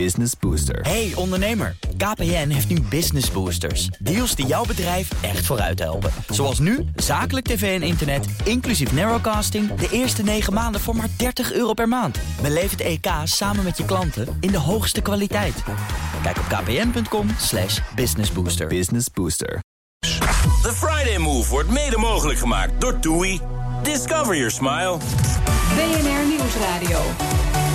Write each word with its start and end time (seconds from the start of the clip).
Business 0.00 0.32
Booster. 0.40 0.80
Hey 0.80 1.12
ondernemer, 1.14 1.76
KPN 1.96 2.48
heeft 2.48 2.68
nu 2.68 2.80
Business 2.80 3.30
Boosters. 3.30 3.86
Deals 3.86 4.34
die 4.34 4.46
jouw 4.46 4.64
bedrijf 4.64 5.22
echt 5.22 5.46
vooruit 5.46 5.78
helpen. 5.78 6.10
Zoals 6.28 6.58
nu, 6.58 6.84
zakelijk 6.96 7.46
tv 7.46 7.80
en 7.80 7.86
internet, 7.86 8.26
inclusief 8.44 8.92
narrowcasting... 8.92 9.74
de 9.74 9.88
eerste 9.90 10.22
9 10.22 10.52
maanden 10.52 10.80
voor 10.80 10.96
maar 10.96 11.08
30 11.16 11.52
euro 11.52 11.72
per 11.72 11.88
maand. 11.88 12.18
Beleef 12.42 12.70
het 12.70 12.80
EK 12.80 13.06
samen 13.24 13.64
met 13.64 13.76
je 13.76 13.84
klanten 13.84 14.36
in 14.40 14.50
de 14.50 14.58
hoogste 14.58 15.00
kwaliteit. 15.00 15.62
Kijk 16.22 16.38
op 16.38 16.44
kpn.com 16.44 17.28
slash 17.38 17.80
businessbooster. 17.94 18.66
Business 18.66 19.06
Booster. 19.12 19.62
The 20.62 20.72
Friday 20.72 21.18
Move 21.18 21.50
wordt 21.50 21.70
mede 21.70 21.98
mogelijk 21.98 22.38
gemaakt 22.38 22.80
door 22.80 22.98
TUI. 22.98 23.40
Discover 23.82 24.36
your 24.36 24.50
smile. 24.50 24.96
BNR 25.76 26.26
Nieuwsradio. 26.26 27.00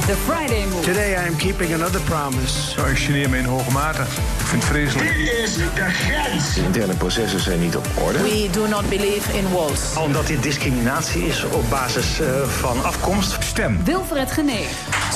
The 0.10 0.16
Friday 0.16 0.66
Move. 0.66 0.82
Today 0.82 1.12
I 1.12 1.28
am 1.28 1.36
keeping 1.36 1.74
another 1.74 2.02
promise. 2.02 2.72
Zo, 2.72 2.86
ik 2.86 2.98
geneer 2.98 3.30
me 3.30 3.38
in 3.38 3.46
hoge 3.46 3.72
mate. 3.72 4.02
Ik 4.02 4.46
vind 4.46 4.64
het 4.64 4.72
vreselijk. 4.72 5.14
Dit 5.14 5.32
is 5.32 5.56
de 5.56 5.70
grens. 5.76 6.54
De 6.54 6.62
interne 6.62 6.94
processen 6.94 7.40
zijn 7.40 7.60
niet 7.60 7.76
op 7.76 7.88
orde. 8.04 8.22
We 8.22 8.50
do 8.52 8.68
not 8.68 8.90
believe 8.90 9.38
in 9.38 9.52
walls. 9.52 9.98
Omdat 9.98 10.28
dit 10.28 10.44
discriminatie 10.44 11.28
is 11.28 11.44
op 11.44 11.70
basis 11.70 12.20
uh, 12.20 12.28
van 12.44 12.84
afkomst. 12.84 13.38
Stem. 13.40 13.84
Wilfred 13.84 14.32
Genee. 14.32 14.68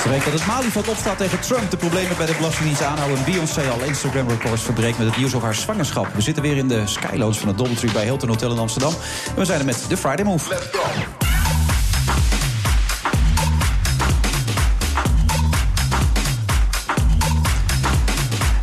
Ze 0.01 0.09
weten 0.09 0.31
dat 0.31 0.39
het 0.39 0.47
Malieveld 0.47 0.87
opstaat 0.87 1.17
tegen 1.17 1.39
Trump. 1.39 1.71
De 1.71 1.77
problemen 1.77 2.17
bij 2.17 2.25
de 2.25 2.35
Belastingdienst 2.35 2.83
aanhouden. 2.83 3.23
Beyoncé 3.25 3.69
al 3.69 3.83
Instagram 3.83 4.29
records 4.29 4.61
verbreekt 4.61 4.97
met 4.97 5.07
het 5.07 5.17
nieuws 5.17 5.33
over 5.35 5.47
haar 5.47 5.55
zwangerschap. 5.55 6.07
We 6.15 6.21
zitten 6.21 6.43
weer 6.43 6.57
in 6.57 6.67
de 6.67 6.87
skyloads 6.87 7.37
van 7.37 7.47
het 7.47 7.57
Doubletree 7.57 7.91
bij 7.91 8.03
Hilton 8.03 8.29
Hotel 8.29 8.51
in 8.51 8.59
Amsterdam. 8.59 8.93
En 9.27 9.35
we 9.35 9.45
zijn 9.45 9.59
er 9.59 9.65
met 9.65 9.85
de 9.87 9.97
Friday 9.97 10.25
Move. 10.25 10.49
Let's 10.49 10.67
go. 10.71 11.32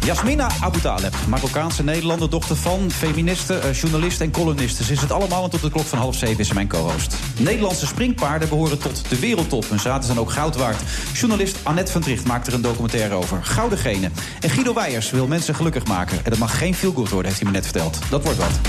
Jasmina 0.05 0.49
Abu 0.61 0.81
Taleb, 0.81 1.15
Marokkaanse 1.29 1.83
Nederlander, 1.83 2.31
dochter 2.31 2.57
van 2.57 2.91
feministe, 2.91 3.61
uh, 3.65 3.73
journalist 3.73 4.21
en 4.21 4.30
columniste. 4.30 4.85
Ze 4.85 4.93
is 4.93 5.01
het 5.01 5.13
allemaal 5.13 5.45
en 5.45 5.51
tot 5.51 5.61
de 5.61 5.71
klok 5.71 5.85
van 5.85 5.99
half 5.99 6.15
zeven 6.15 6.38
is 6.38 6.49
ze 6.49 6.55
mijn 6.55 6.69
co-host. 6.69 7.16
Nederlandse 7.38 7.87
springpaarden 7.87 8.49
behoren 8.49 8.79
tot 8.79 9.09
de 9.09 9.19
wereldtop. 9.19 9.69
Hun 9.69 9.80
zaten 9.80 10.05
zijn 10.05 10.19
ook 10.19 10.30
goud 10.30 10.57
waard. 10.57 10.83
Journalist 11.13 11.57
Annette 11.63 11.93
van 11.93 12.01
Tricht 12.01 12.27
maakt 12.27 12.47
er 12.47 12.55
een 12.55 12.63
documentaire 12.63 13.15
over. 13.15 13.45
Gouden 13.45 13.79
genen. 13.79 14.13
En 14.41 14.51
Guido 14.51 14.74
Weijers 14.74 15.11
wil 15.11 15.27
mensen 15.27 15.55
gelukkig 15.55 15.87
maken. 15.87 16.24
En 16.24 16.30
dat 16.30 16.39
mag 16.39 16.59
geen 16.59 16.74
feel 16.74 16.93
good 16.93 17.09
worden, 17.09 17.27
heeft 17.27 17.43
hij 17.43 17.51
me 17.51 17.57
net 17.57 17.67
verteld. 17.67 17.99
Dat 18.11 18.23
wordt 18.23 18.39
wat. 18.39 18.61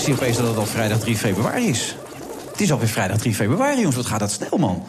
Ik 0.00 0.06
zie 0.06 0.14
opeens 0.14 0.36
dat 0.36 0.46
het 0.46 0.56
al 0.56 0.66
vrijdag 0.66 0.98
3 0.98 1.16
februari 1.16 1.68
is. 1.68 1.96
Het 2.50 2.60
is 2.60 2.72
alweer 2.72 2.88
vrijdag 2.88 3.18
3 3.18 3.34
februari, 3.34 3.76
jongens. 3.76 3.96
Wat 3.96 4.06
gaat 4.06 4.20
dat 4.20 4.30
snel, 4.30 4.58
man. 4.58 4.86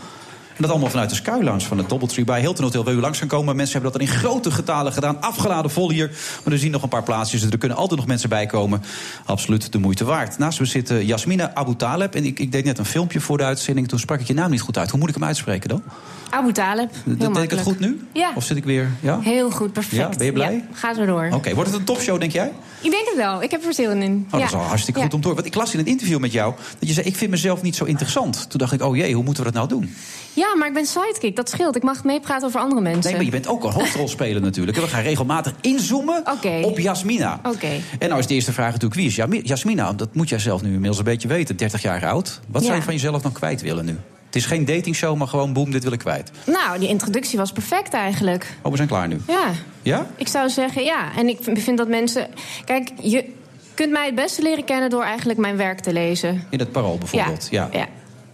En 0.62 0.68
dat 0.68 0.76
allemaal 0.76 0.92
vanuit 0.92 1.10
de 1.10 1.16
Sky 1.16 1.40
Lounge 1.42 1.66
van 1.66 1.78
het 1.78 1.90
Doubletree 1.90 2.26
bij 2.26 2.40
Hilton 2.40 2.64
Hotel. 2.64 2.84
Wil 2.84 2.94
u 2.94 3.00
langs 3.00 3.20
gaan 3.20 3.28
komen? 3.28 3.56
Mensen 3.56 3.82
hebben 3.82 3.92
dat 3.92 4.02
er 4.02 4.08
in 4.08 4.20
grote 4.20 4.52
getalen 4.52 4.94
gedaan. 4.94 5.22
Afgeladen 5.22 5.72
vol 5.72 5.90
hier. 5.90 6.12
Maar 6.44 6.54
er 6.54 6.60
zien 6.60 6.72
nog 6.72 6.84
een 6.84 6.90
paar 6.90 7.04
plaatsjes. 7.04 7.42
Dus 7.42 7.52
er 7.52 7.58
kunnen 7.58 7.78
altijd 7.78 8.00
nog 8.00 8.08
mensen 8.08 8.30
bij 8.30 8.46
komen. 8.46 8.84
Absoluut 9.26 9.72
de 9.72 9.78
moeite 9.78 10.06
waard. 10.06 10.38
Naast 10.38 10.60
me 10.60 10.66
zit 10.66 10.92
uh, 10.92 11.02
Jasmina 11.08 11.52
Abu 11.54 11.76
Taleb. 11.76 12.16
En 12.16 12.26
ik, 12.26 12.40
ik 12.40 12.52
deed 12.52 12.66
net 12.66 12.78
een 12.78 12.86
filmpje 12.86 13.20
voor 13.20 13.38
de 13.38 13.44
uitzending. 13.44 13.88
Toen 13.88 14.00
sprak 14.00 14.20
ik 14.20 14.28
je 14.28 14.34
naam 14.34 14.52
niet 14.52 14.62
goed 14.62 14.78
uit. 14.78 14.90
Hoe 14.90 15.00
moet 15.00 15.10
ik 15.10 15.16
hem 15.16 15.24
uitspreken 15.24 15.70
dan? 15.70 15.84
Abu 16.30 16.52
Taleb. 16.52 16.90
Heel 17.06 17.34
Deed 17.34 17.44
ik 17.44 17.50
het 17.50 17.62
goed 17.62 17.80
nu? 17.80 18.08
Ja. 18.14 18.32
Of 18.36 18.44
zit 18.44 18.58
ik 18.58 18.64
weer... 18.64 18.90
Ja? 19.00 19.20
Heel 19.20 19.52
goed, 19.52 19.74
perfect. 19.74 19.96
Ja, 19.96 20.10
ben 20.18 20.26
je 20.26 20.32
blij? 20.32 20.54
Ja, 20.54 20.62
ga 20.74 20.94
zo 20.94 21.06
door. 21.06 21.30
Oké, 21.34 21.54
wordt 21.54 21.70
het 21.70 21.80
een 21.80 21.86
topshow, 21.86 22.20
denk 22.20 22.32
jij? 22.32 22.52
Ik 22.82 22.92
denk 22.92 23.06
het 23.06 23.16
wel. 23.16 23.44
Ik 23.44 23.52
heb 23.52 23.66
er 23.66 23.74
zin 23.74 24.02
in. 24.02 24.26
Oh, 24.26 24.40
dat 24.40 24.42
is 24.50 24.54
al 24.54 24.62
hartstikke 24.62 25.02
goed 25.02 25.14
om 25.14 25.20
horen. 25.22 25.36
Want 25.36 25.48
ik 25.48 25.56
las 25.56 25.74
in 25.74 25.80
een 25.80 25.86
interview 25.86 26.20
met 26.20 26.32
jou 26.32 26.54
dat 26.80 26.88
je 26.88 26.94
zei: 26.94 27.08
Ik 27.08 27.16
vind 27.16 27.32
mezelf 27.32 27.62
niet 27.62 27.76
zo 27.76 27.84
interessant. 27.84 28.50
Toen 28.50 28.60
dacht 28.60 28.72
ik: 28.72 28.82
Oh 28.82 28.96
jee, 28.96 29.14
hoe 29.14 29.24
moeten 29.24 29.44
we 29.44 29.52
dat 29.52 29.68
nou 29.68 29.80
doen? 29.80 29.96
Ja, 30.34 30.51
maar 30.58 30.68
ik 30.68 30.74
ben 30.74 30.86
sidekick. 30.86 31.36
Dat 31.36 31.50
scheelt. 31.50 31.76
Ik 31.76 31.84
mag 31.84 32.04
meepraten 32.04 32.48
over 32.48 32.60
andere 32.60 32.82
mensen. 32.82 33.04
Nee, 33.04 33.14
maar 33.14 33.24
je 33.24 33.32
bent 33.32 33.48
ook 33.48 33.64
een 33.64 33.72
hoofdrolspeler 33.72 34.42
natuurlijk. 34.42 34.78
En 34.78 34.84
we 34.84 34.90
gaan 34.90 35.04
regelmatig 35.04 35.54
inzoomen 35.62 36.24
op 36.64 36.80
Jasmina. 36.80 37.40
Oké. 37.44 37.70
En 38.00 38.08
nou 38.08 38.20
is 38.20 38.28
de 38.28 38.34
eerste 38.34 38.54
vraag 38.54 38.72
natuurlijk: 38.72 38.96
wie 39.02 39.08
is 39.40 39.46
Jasmina? 39.48 39.94
Dat 39.94 40.16
moet 40.16 40.30
jij 40.30 40.40
zelf 40.40 40.62
nu 40.62 40.68
inmiddels 40.68 40.98
een 40.98 41.04
beetje 41.04 41.28
weten. 41.28 41.58
30 41.58 41.82
jaar 41.82 42.06
oud. 42.06 42.40
Wat 42.48 42.62
zou 42.62 42.74
Ja. 42.74 42.80
je 42.80 42.86
van 42.86 42.94
jezelf 42.94 43.22
dan 43.22 43.32
kwijt 43.32 43.62
willen 43.62 43.86
nu? 43.86 43.98
Het 44.26 44.36
is 44.36 44.46
geen 44.46 44.66
datingshow, 44.66 45.18
maar 45.18 45.28
gewoon 45.28 45.54
boem, 45.54 45.72
dit 45.72 45.84
wil 45.84 45.92
ik 45.92 46.00
kwijt. 46.00 46.32
Nou, 46.46 46.80
die 46.80 46.88
introductie 46.88 47.38
was 47.38 47.52
perfect 47.52 47.94
eigenlijk. 47.94 48.58
Oh, 48.62 48.72
we 48.72 48.78
zijn 48.78 48.88
klaar 48.88 49.08
nu. 49.08 49.22
Ja. 49.28 49.50
Ja? 49.82 50.08
Ik 50.16 50.28
zou 50.28 50.50
zeggen 50.50 50.84
ja. 50.84 51.16
En 51.18 51.28
ik 51.28 51.38
vind 51.54 51.78
dat 51.78 51.88
mensen. 51.88 52.28
Kijk, 52.66 52.92
je 53.02 53.26
kunt 53.74 53.92
mij 53.92 54.06
het 54.06 54.16
beste 54.16 54.42
leren 54.42 54.64
kennen 54.64 54.90
door 54.90 55.04
eigenlijk 55.04 55.40
mijn 55.40 55.58
werk 55.58 55.80
te 55.80 55.94
lezen. 55.94 56.44
In 56.50 56.60
het 56.60 56.72
parool 56.72 56.98
bijvoorbeeld. 56.98 57.48
Ja. 57.52 57.70
ja. 57.72 57.88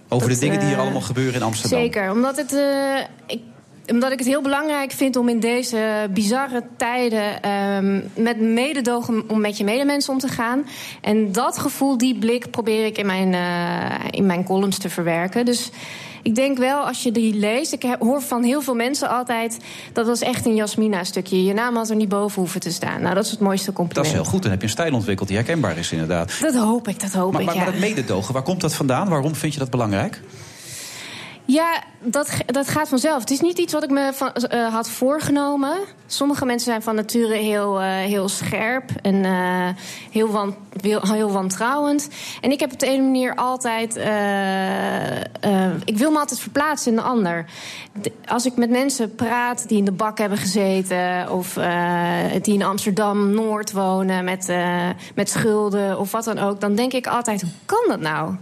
Over 0.09 0.27
Dat, 0.27 0.37
de 0.37 0.43
dingen 0.43 0.59
die 0.59 0.67
hier 0.67 0.77
eh, 0.77 0.83
allemaal 0.83 1.01
gebeuren 1.01 1.33
in 1.33 1.41
Amsterdam. 1.41 1.79
Zeker, 1.79 2.11
omdat 2.11 2.37
het. 2.37 2.53
eh, 2.53 2.99
ik, 3.25 3.39
omdat 3.91 4.11
ik 4.11 4.19
het 4.19 4.27
heel 4.27 4.41
belangrijk 4.41 4.91
vind 4.91 5.15
om 5.15 5.29
in 5.29 5.39
deze 5.39 6.09
bizarre 6.13 6.63
tijden 6.77 7.41
ehm, 7.41 8.01
met 8.13 8.39
mededogen 8.39 9.23
om 9.29 9.41
met 9.41 9.57
je 9.57 9.63
medemensen 9.63 10.13
om 10.13 10.19
te 10.19 10.27
gaan. 10.27 10.65
En 11.01 11.31
dat 11.31 11.57
gevoel, 11.57 11.97
die 11.97 12.17
blik 12.17 12.51
probeer 12.51 12.85
ik 12.85 12.97
in 12.97 13.05
mijn, 13.05 13.33
eh, 13.33 14.05
in 14.11 14.25
mijn 14.25 14.43
columns 14.43 14.77
te 14.77 14.89
verwerken. 14.89 15.45
Dus 15.45 15.69
ik 16.21 16.35
denk 16.35 16.57
wel, 16.57 16.79
als 16.87 17.03
je 17.03 17.11
die 17.11 17.33
leest, 17.33 17.73
ik 17.73 17.95
hoor 17.99 18.21
van 18.21 18.43
heel 18.43 18.61
veel 18.61 18.75
mensen 18.75 19.09
altijd... 19.09 19.57
dat 19.93 20.05
was 20.05 20.21
echt 20.21 20.45
een 20.45 20.55
Jasmina-stukje. 20.55 21.43
Je 21.43 21.53
naam 21.53 21.75
had 21.75 21.89
er 21.89 21.95
niet 21.95 22.09
boven 22.09 22.41
hoeven 22.41 22.59
te 22.59 22.71
staan. 22.71 23.01
Nou, 23.01 23.15
dat 23.15 23.25
is 23.25 23.31
het 23.31 23.39
mooiste 23.39 23.65
Dat 23.65 23.75
compliment. 23.75 24.13
is 24.13 24.19
heel 24.21 24.29
goed. 24.31 24.41
Dan 24.41 24.51
heb 24.51 24.59
je 24.59 24.65
een 24.65 24.73
stijl 24.73 24.93
ontwikkeld 24.93 25.27
die 25.27 25.37
herkenbaar 25.37 25.77
is, 25.77 25.91
inderdaad. 25.91 26.37
Dat 26.41 26.55
hoop 26.55 26.87
ik, 26.87 26.99
dat 26.99 27.13
hoop 27.13 27.31
Maar, 27.31 27.41
ik, 27.41 27.47
maar, 27.47 27.55
ja. 27.55 27.63
maar 27.63 27.71
dat 27.71 27.81
mededogen, 27.81 28.33
waar 28.33 28.43
komt 28.43 28.61
dat 28.61 28.73
vandaan? 28.73 29.09
Waarom 29.09 29.35
vind 29.35 29.53
je 29.53 29.59
dat 29.59 29.69
belangrijk? 29.69 30.21
Ja, 31.47 31.83
dat, 31.99 32.37
dat 32.45 32.67
gaat 32.67 32.87
vanzelf. 32.87 33.19
Het 33.19 33.31
is 33.31 33.39
niet 33.39 33.57
iets 33.57 33.73
wat 33.73 33.83
ik 33.83 33.89
me 33.89 34.09
van, 34.13 34.33
eh, 34.33 34.73
had 34.73 34.89
voorgenomen. 34.89 35.77
Sommige 36.07 36.45
mensen 36.45 36.69
zijn 36.69 36.81
van 36.81 36.95
nature 36.95 37.35
heel, 37.35 37.81
eh, 37.81 37.87
heel 37.87 38.29
scherp 38.29 38.89
en 39.01 39.25
eh, 39.25 39.67
heel, 40.11 40.55
heel, 40.81 41.31
wantrouwend. 41.31 42.09
En 42.41 42.51
ik 42.51 42.59
heb 42.59 42.71
op 42.71 42.79
de 42.79 42.85
ene 42.85 43.03
manier 43.03 43.35
altijd. 43.35 43.95
ik 45.85 45.97
wil 45.97 46.11
me 46.11 46.19
altijd 46.19 46.39
verplaatsen 46.39 46.91
in 46.91 46.97
de 46.97 47.03
ander. 47.03 47.45
De- 48.01 48.11
als 48.25 48.45
ik 48.45 48.55
met 48.55 48.69
mensen 48.69 49.15
praat 49.15 49.67
die 49.67 49.77
in 49.77 49.85
de 49.85 49.91
bak 49.91 50.17
hebben 50.17 50.37
gezeten. 50.37 51.31
of 51.31 51.53
die 52.41 52.53
in 52.53 52.63
Amsterdam 52.63 53.29
Noord 53.29 53.71
wonen 53.71 54.23
met, 54.23 54.51
met 55.15 55.29
schulden 55.29 55.99
of 55.99 56.11
wat 56.11 56.23
dan 56.23 56.39
ook. 56.39 56.61
dan 56.61 56.75
denk 56.75 56.93
ik 56.93 57.07
altijd: 57.07 57.41
hoe 57.41 57.51
kan 57.65 57.83
dat 57.87 57.99
nou? 57.99 58.35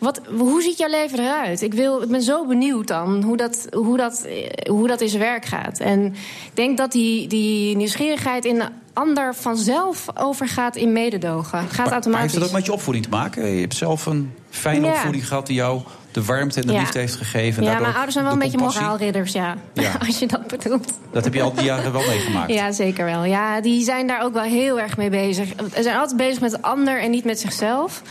Wat, 0.00 0.20
hoe 0.38 0.62
ziet 0.62 0.78
jouw 0.78 0.88
leven 0.88 1.18
eruit? 1.18 1.62
Ik, 1.62 1.74
wil, 1.74 2.02
ik 2.02 2.08
ben 2.08 2.22
zo 2.22 2.46
benieuwd 2.46 2.86
dan 2.86 3.22
hoe 3.22 3.36
dat, 3.36 3.66
hoe, 3.72 3.96
dat, 3.96 4.26
hoe 4.68 4.86
dat 4.88 5.00
in 5.00 5.08
zijn 5.08 5.22
werk 5.22 5.44
gaat. 5.44 5.78
En 5.78 6.04
ik 6.46 6.50
denk 6.54 6.76
dat 6.76 6.92
die, 6.92 7.28
die 7.28 7.76
nieuwsgierigheid 7.76 8.44
in 8.44 8.54
de 8.58 8.68
ander 8.92 9.34
vanzelf 9.34 10.06
overgaat 10.14 10.76
in 10.76 10.92
mededogen. 10.92 11.58
Gaat 11.58 11.68
Maar, 11.76 11.76
maar 11.84 11.92
automatisch. 11.92 12.20
heeft 12.32 12.34
dat 12.34 12.44
ook 12.48 12.52
met 12.56 12.66
je 12.66 12.72
opvoeding 12.72 13.04
te 13.04 13.10
maken? 13.10 13.46
Je 13.46 13.60
hebt 13.60 13.74
zelf 13.74 14.06
een 14.06 14.32
fijne 14.50 14.86
Ja. 14.86 14.92
opvoeding 14.92 15.28
gehad 15.28 15.46
die 15.46 15.56
jou 15.56 15.80
de 16.12 16.24
warmte 16.24 16.60
en 16.60 16.66
de 16.66 16.72
Ja. 16.72 16.78
liefde 16.78 16.98
heeft 16.98 17.14
gegeven. 17.16 17.62
en 17.66 17.72
ja, 17.72 17.78
mijn 17.80 17.92
ouders 17.92 18.12
zijn 18.12 18.24
wel 18.24 18.32
een 18.34 18.38
beetje 18.40 18.58
moraalridders, 18.58 19.32
ja. 19.32 19.56
Ja. 19.74 19.92
Als 20.06 20.18
je 20.18 20.26
dat 20.26 20.46
bedoelt. 20.46 20.92
Dat 21.12 21.24
heb 21.24 21.34
je 21.34 21.42
al 21.42 21.52
die 21.54 21.64
jaren 21.64 21.92
wel 21.92 22.06
meegemaakt. 22.06 22.52
Ja, 22.52 22.72
zeker 22.72 23.04
wel. 23.04 23.24
Ja, 23.24 23.60
die 23.60 23.84
zijn 23.84 24.06
daar 24.06 24.22
ook 24.22 24.32
wel 24.32 24.42
heel 24.42 24.80
erg 24.80 24.96
mee 24.96 25.10
bezig. 25.10 25.48
Ze 25.74 25.82
zijn 25.82 25.96
altijd 25.98 26.16
bezig 26.16 26.40
met 26.40 26.50
de 26.50 26.62
ander 26.62 27.00
en 27.00 27.10
niet 27.10 27.24
met 27.24 27.40
zichzelf. 27.40 28.02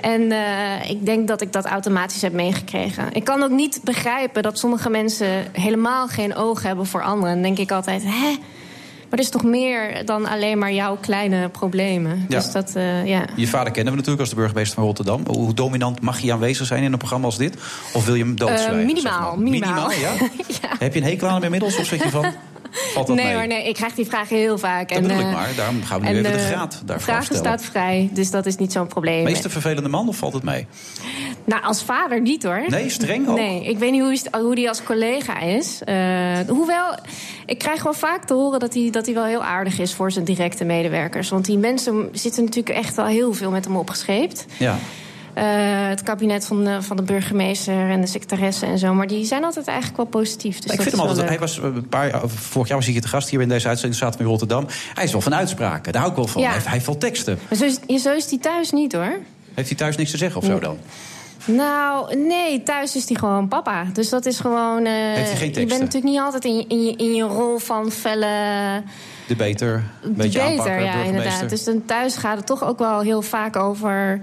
En 0.00 0.32
eh, 0.32 0.90
ik 0.90 1.06
denk 1.06 1.28
dat 1.28 1.40
ik 1.40 1.52
dat 1.52 1.64
automatisch 1.64 2.22
heb 2.22 2.32
meegekregen. 2.32 3.12
Ik 3.12 3.24
kan 3.24 3.42
ook 3.42 3.50
niet 3.50 3.80
begrijpen 3.84 4.42
dat 4.42 4.58
sommige 4.58 4.90
mensen 4.90 5.46
helemaal 5.52 6.08
geen 6.08 6.34
oog 6.34 6.62
hebben 6.62 6.86
voor 6.86 7.02
anderen. 7.02 7.34
Dan 7.34 7.42
denk 7.42 7.58
ik 7.58 7.70
altijd, 7.70 8.02
hè? 8.04 8.36
Maar 9.08 9.18
er 9.18 9.24
is 9.24 9.30
toch 9.30 9.44
meer 9.44 10.04
dan 10.04 10.26
alleen 10.26 10.58
maar 10.58 10.72
jouw 10.72 10.96
kleine 11.00 11.48
problemen. 11.48 12.24
Ja. 12.28 12.36
Dus 12.36 12.52
dat, 12.52 12.74
eh, 12.74 13.06
ja. 13.06 13.24
Je 13.36 13.46
vader 13.46 13.72
kennen 13.72 13.92
we 13.92 13.98
natuurlijk 13.98 14.20
als 14.20 14.30
de 14.30 14.36
burgemeester 14.36 14.74
van 14.74 14.84
Rotterdam. 14.84 15.22
Hoe 15.26 15.54
dominant 15.54 16.00
mag 16.00 16.20
hij 16.20 16.32
aanwezig 16.32 16.66
zijn 16.66 16.82
in 16.82 16.92
een 16.92 16.98
programma 16.98 17.26
als 17.26 17.36
dit? 17.36 17.54
Of 17.92 18.04
wil 18.04 18.14
je 18.14 18.24
hem? 18.24 18.36
Eh, 18.36 18.46
minimaal, 18.46 18.58
zeg 18.58 18.70
maar? 18.70 19.38
minimaal. 19.38 19.90
ja? 20.06 20.12
Heb 20.78 20.94
je 20.94 21.00
een 21.00 21.06
hekel 21.06 21.28
aan 21.28 21.34
hem 21.34 21.42
inmiddels? 21.42 21.76
Of 21.76 21.86
zeg 21.86 22.02
je 22.02 22.10
van, 22.10 22.32
valt 22.70 23.08
nee 23.08 23.24
mee? 23.24 23.34
hoor, 23.34 23.46
nee, 23.46 23.68
ik 23.68 23.74
krijg 23.74 23.94
die 23.94 24.06
vragen 24.06 24.36
heel 24.36 24.58
vaak. 24.58 24.88
Dat 24.92 25.02
bedoel 25.02 25.18
ik 25.20 25.30
maar. 25.32 25.48
Daarom 25.56 25.82
gaan 25.82 26.00
we 26.00 26.06
nu 26.06 26.12
en, 26.12 26.18
even 26.18 26.32
de 26.32 26.38
eh, 26.38 26.46
graad 26.50 26.82
daarvoor 26.84 27.04
vragen 27.14 27.36
staat 27.36 27.62
vrij, 27.62 28.08
dus 28.12 28.30
dat 28.30 28.46
is 28.46 28.56
niet 28.56 28.72
zo'n 28.72 28.86
probleem. 28.86 29.24
Meest 29.24 29.44
een 29.44 29.50
vervelende 29.50 29.88
man 29.88 30.08
of 30.08 30.16
valt 30.16 30.32
het 30.32 30.42
mee? 30.42 30.66
Nou, 31.44 31.62
als 31.62 31.82
vader 31.82 32.20
niet 32.20 32.42
hoor. 32.42 32.62
Nee, 32.68 32.88
streng 32.88 33.28
ook? 33.28 33.36
Nee, 33.36 33.64
ik 33.64 33.78
weet 33.78 33.90
niet 33.90 34.00
hoe, 34.00 34.18
hij- 34.30 34.40
hoe 34.40 34.54
die 34.54 34.68
als 34.68 34.82
collega 34.82 35.40
is. 35.40 35.80
Eh, 35.84 35.96
hoewel, 36.48 36.94
ik 37.46 37.58
krijg 37.58 37.82
wel 37.82 37.94
vaak 37.94 38.24
te 38.24 38.34
horen 38.34 38.60
dat 38.60 38.74
hij, 38.74 38.88
dat 38.90 39.06
hij 39.06 39.14
wel 39.14 39.24
heel 39.24 39.44
aardig 39.44 39.78
is 39.78 39.94
voor 39.94 40.12
zijn 40.12 40.24
directe 40.24 40.64
medewerkers. 40.64 41.28
Want 41.28 41.44
die 41.44 41.58
mensen 41.58 42.08
zitten 42.12 42.44
natuurlijk 42.44 42.76
echt 42.76 42.98
al 42.98 43.06
heel 43.06 43.32
veel 43.34 43.50
met 43.50 43.64
hem 43.64 43.76
opgescheept. 43.76 44.46
Ja. 44.56 44.78
Eh, 45.38 45.88
het 45.88 46.02
kabinet 46.02 46.46
van 46.46 46.64
de, 46.64 46.82
van 46.82 46.96
de 46.96 47.02
burgemeester 47.02 47.90
en 47.90 48.00
de 48.00 48.06
secretaresse 48.06 48.66
en 48.66 48.78
zo. 48.78 48.94
Maar 48.94 49.06
die 49.06 49.24
zijn 49.24 49.44
altijd 49.44 49.66
eigenlijk 49.66 49.96
wel 49.96 50.06
positief. 50.06 50.58
Dus 50.58 50.72
ik 50.72 50.80
vind 50.82 50.90
hem 50.90 51.00
wel 51.00 51.08
altijd. 51.08 51.18
leuk. 51.30 51.38
Hij 51.38 51.38
was 51.38 51.58
een 51.58 51.88
paar 51.88 52.08
jaar, 52.08 52.28
vorig 52.28 52.68
jaar 52.68 52.76
was 52.76 52.84
hij 52.84 52.94
hier 52.94 53.02
te 53.02 53.08
gast 53.08 53.28
hier 53.28 53.40
in 53.40 53.48
deze 53.48 53.68
uitzending. 53.68 54.00
Zaten 54.00 54.18
we 54.18 54.24
in 54.24 54.30
Rotterdam. 54.30 54.66
Hij 54.94 55.04
is 55.04 55.12
wel 55.12 55.20
van 55.20 55.34
uitspraken. 55.34 55.92
Daar 55.92 56.00
hou 56.00 56.12
ik 56.14 56.18
wel 56.18 56.28
van. 56.28 56.40
Ja. 56.42 56.46
Hij, 56.46 56.56
heeft, 56.56 56.68
hij 56.68 56.82
wel 56.84 56.96
teksten. 56.98 57.38
Maar 57.48 57.58
zo 57.58 57.64
is, 57.86 58.02
zo 58.02 58.12
is 58.14 58.28
die 58.28 58.38
thuis 58.38 58.70
niet 58.70 58.92
hoor. 58.92 59.18
Heeft 59.54 59.68
hij 59.68 59.78
thuis 59.78 59.96
niks 59.96 60.10
te 60.10 60.16
zeggen 60.16 60.40
of 60.40 60.46
zo 60.46 60.58
dan? 60.58 60.76
Nou, 61.44 62.16
nee, 62.16 62.62
thuis 62.62 62.96
is 62.96 63.08
hij 63.08 63.16
gewoon 63.18 63.48
papa. 63.48 63.84
Dus 63.92 64.08
dat 64.08 64.26
is 64.26 64.40
gewoon. 64.40 64.84
eh, 64.84 64.92
Heeft 64.92 65.28
hij 65.28 65.36
geen 65.36 65.48
je 65.48 65.54
bent 65.66 65.68
natuurlijk 65.80 66.04
niet 66.04 66.18
altijd 66.20 66.44
in 66.44 66.56
je, 66.56 66.64
in 66.68 66.84
je, 66.84 66.96
in 66.96 67.14
je 67.14 67.22
rol 67.22 67.58
van 67.58 67.90
felle. 67.90 68.26
De 69.26 69.36
beter. 69.36 69.82
Een 70.02 70.14
beetje 70.14 70.38
beter, 70.38 70.50
aanpakken, 70.50 70.84
ja, 70.84 71.02
inderdaad. 71.02 71.48
Dus 71.48 71.64
dan 71.64 71.84
thuis 71.84 72.16
gaat 72.16 72.36
het 72.36 72.46
toch 72.46 72.64
ook 72.64 72.78
wel 72.78 73.00
heel 73.00 73.22
vaak 73.22 73.56
over 73.56 74.20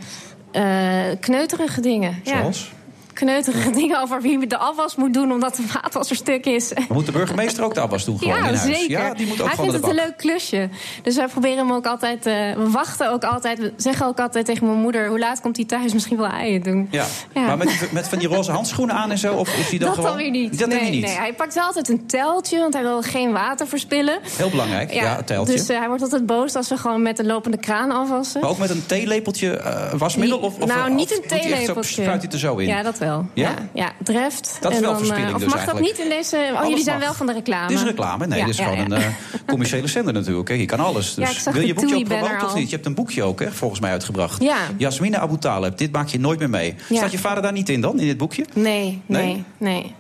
kneuterige 1.20 1.82
dingen. 1.82 2.22
Zoals? 2.24 2.72
Kneuterige 3.16 3.70
dingen 3.82 4.02
over 4.02 4.22
wie 4.22 4.48
de 4.48 4.58
afwas 4.58 4.96
moet 4.96 5.14
doen 5.14 5.32
omdat 5.32 5.56
de 5.56 5.62
vaatwasser 5.62 6.16
stuk 6.16 6.46
is. 6.46 6.74
Maar 6.74 6.86
moet 6.90 7.06
de 7.06 7.12
burgemeester 7.12 7.64
ook 7.64 7.74
de 7.74 7.80
afwas 7.80 8.06
doen 8.06 8.18
gewoon 8.20 8.34
in 8.38 8.40
Ja, 8.40 8.46
huis? 8.48 8.62
zeker. 8.62 8.90
Ja, 8.90 9.14
die 9.14 9.28
moet 9.28 9.42
ook 9.42 9.48
Hij 9.48 9.56
vindt 9.56 9.74
het 9.74 9.84
een 9.88 9.96
leuk 9.96 10.18
klusje. 10.18 10.70
Dus 11.04 11.16
wij 11.16 11.28
proberen 11.28 11.58
hem 11.58 11.72
ook 11.72 11.86
altijd... 11.86 12.26
eh, 12.26 12.34
we 12.34 12.70
wachten 12.70 13.12
ook 13.12 13.24
altijd... 13.24 13.60
We 13.60 13.74
zeggen 13.78 14.06
ook 14.08 14.20
altijd 14.20 14.46
tegen 14.46 14.66
mijn 14.68 14.80
moeder... 14.80 15.08
hoe 15.08 15.20
laat 15.20 15.42
komt 15.42 15.56
hij 15.56 15.66
thuis? 15.66 15.94
Misschien 15.94 16.18
wel 16.18 16.28
eieren 16.28 16.64
doen. 16.64 16.88
Ja. 16.92 17.06
Ja. 17.34 17.42
Maar 17.42 17.58
met, 17.58 17.92
met 17.92 18.08
van 18.08 18.18
die 18.20 18.28
roze 18.28 18.52
handschoenen 18.52 18.96
aan 18.96 19.12
en 19.12 19.18
zo? 19.18 19.34
Of 19.34 19.58
is 19.58 19.70
hij 19.70 19.78
dan 19.80 19.88
dat 19.88 19.96
gewoon... 19.96 20.10
dan 20.12 20.20
weer 20.20 20.32
niet. 20.32 20.60
Dat 20.60 20.68
nee, 20.70 20.80
hij 20.80 20.90
niet. 20.90 21.06
nee, 21.06 21.16
hij 21.16 21.34
pakt 21.34 21.54
wel 21.54 21.64
altijd 21.66 21.90
een 21.90 22.06
teltje, 22.08 22.60
want 22.60 22.74
hij 22.74 22.84
wil 22.84 23.02
geen 23.02 23.32
water 23.32 23.68
verspillen. 23.68 24.20
Heel 24.38 24.50
belangrijk, 24.50 24.94
ja, 24.94 25.16
het 25.16 25.28
teltje. 25.28 25.56
Dus 25.56 25.70
eh, 25.70 25.78
hij 25.78 25.88
wordt 25.88 26.04
altijd 26.04 26.26
boos 26.26 26.56
als 26.56 26.70
we 26.70 26.78
gewoon 26.78 27.02
met 27.02 27.20
een 27.20 27.26
lopende 27.26 27.58
kraan 27.58 27.92
afwassen. 27.92 28.42
Maar 28.42 28.50
ook 28.50 28.58
met 28.58 28.70
een 28.70 28.86
theelepeltje 28.86 29.58
eh, 29.58 29.94
wasmiddel? 29.94 30.38
Of, 30.38 30.60
of, 30.60 30.68
nou, 30.68 30.94
niet 30.94 31.12
een 31.12 31.24
hij 31.28 31.38
echt 31.38 31.44
zo- 31.46 31.50
theelepeltje. 31.56 31.92
Spuit 31.94 32.08
hij 32.08 32.20
het 32.22 32.34
er 32.34 32.40
zo 32.40 32.56
in? 32.58 32.68
Ja, 32.68 32.84
dat 32.84 32.98
wel. 32.98 33.05
Ja? 33.06 33.26
Ja, 33.34 33.54
ja 33.74 33.92
dreft. 34.04 34.58
Dat 34.62 34.72
is 34.72 34.78
En 34.78 34.84
wel 34.84 34.92
dan, 34.94 35.02
eh, 35.02 35.08
verspilling 35.08 35.36
Of 35.36 35.42
dus 35.42 35.54
mag 35.54 35.66
dat 35.66 35.74
eigenlijk. 35.74 35.98
niet 35.98 36.06
in 36.06 36.18
deze... 36.18 36.36
Oh, 36.52 36.56
Alles 36.58 36.70
jullie 36.70 36.84
zijn 36.84 36.96
mag. 36.98 37.06
wel 37.06 37.14
van 37.16 37.26
de 37.26 37.34
reclame. 37.34 37.68
Dit 37.68 37.78
is 37.78 37.84
reclame. 37.84 38.28
Nee, 38.28 38.40
Ja, 38.40 38.46
dit 38.46 38.54
is 38.60 38.66
gewoon 38.66 38.80
een 38.80 38.92
eh, 38.94 39.08
commerciële 39.46 39.88
zender 39.88 40.14
natuurlijk. 40.14 40.48
Hè. 40.50 40.54
Je 40.56 40.66
kan 40.66 40.80
alles. 40.80 41.14
Dus 41.14 41.44
wil 41.44 41.62
je 41.66 41.74
boekje 41.74 41.96
ook 41.96 42.04
promoten 42.04 42.46
of 42.46 42.56
niet? 42.56 42.70
Je 42.70 42.76
hebt 42.76 42.88
een 42.88 42.96
boekje 42.96 43.24
ook, 43.24 43.40
hè, 43.40 43.52
volgens 43.52 43.80
mij 43.80 43.92
uitgebracht. 43.92 44.44
Ja. 44.44 44.58
Jasmina 44.78 45.20
Abu 45.20 45.38
Taleb. 45.38 45.78
Dit 45.78 45.92
maak 45.92 46.08
je 46.08 46.20
nooit 46.20 46.40
meer 46.40 46.50
mee. 46.50 46.76
Staat 46.92 47.12
je 47.12 47.18
vader 47.20 47.44
daar 47.44 47.52
niet 47.52 47.70
in 47.70 47.82
dan, 47.82 48.00
in 48.00 48.08
dit 48.08 48.18
boekje? 48.18 48.46
Nee, 48.54 49.02
Nee? 49.06 49.26
nee, 49.26 49.44
nee. 49.58 49.96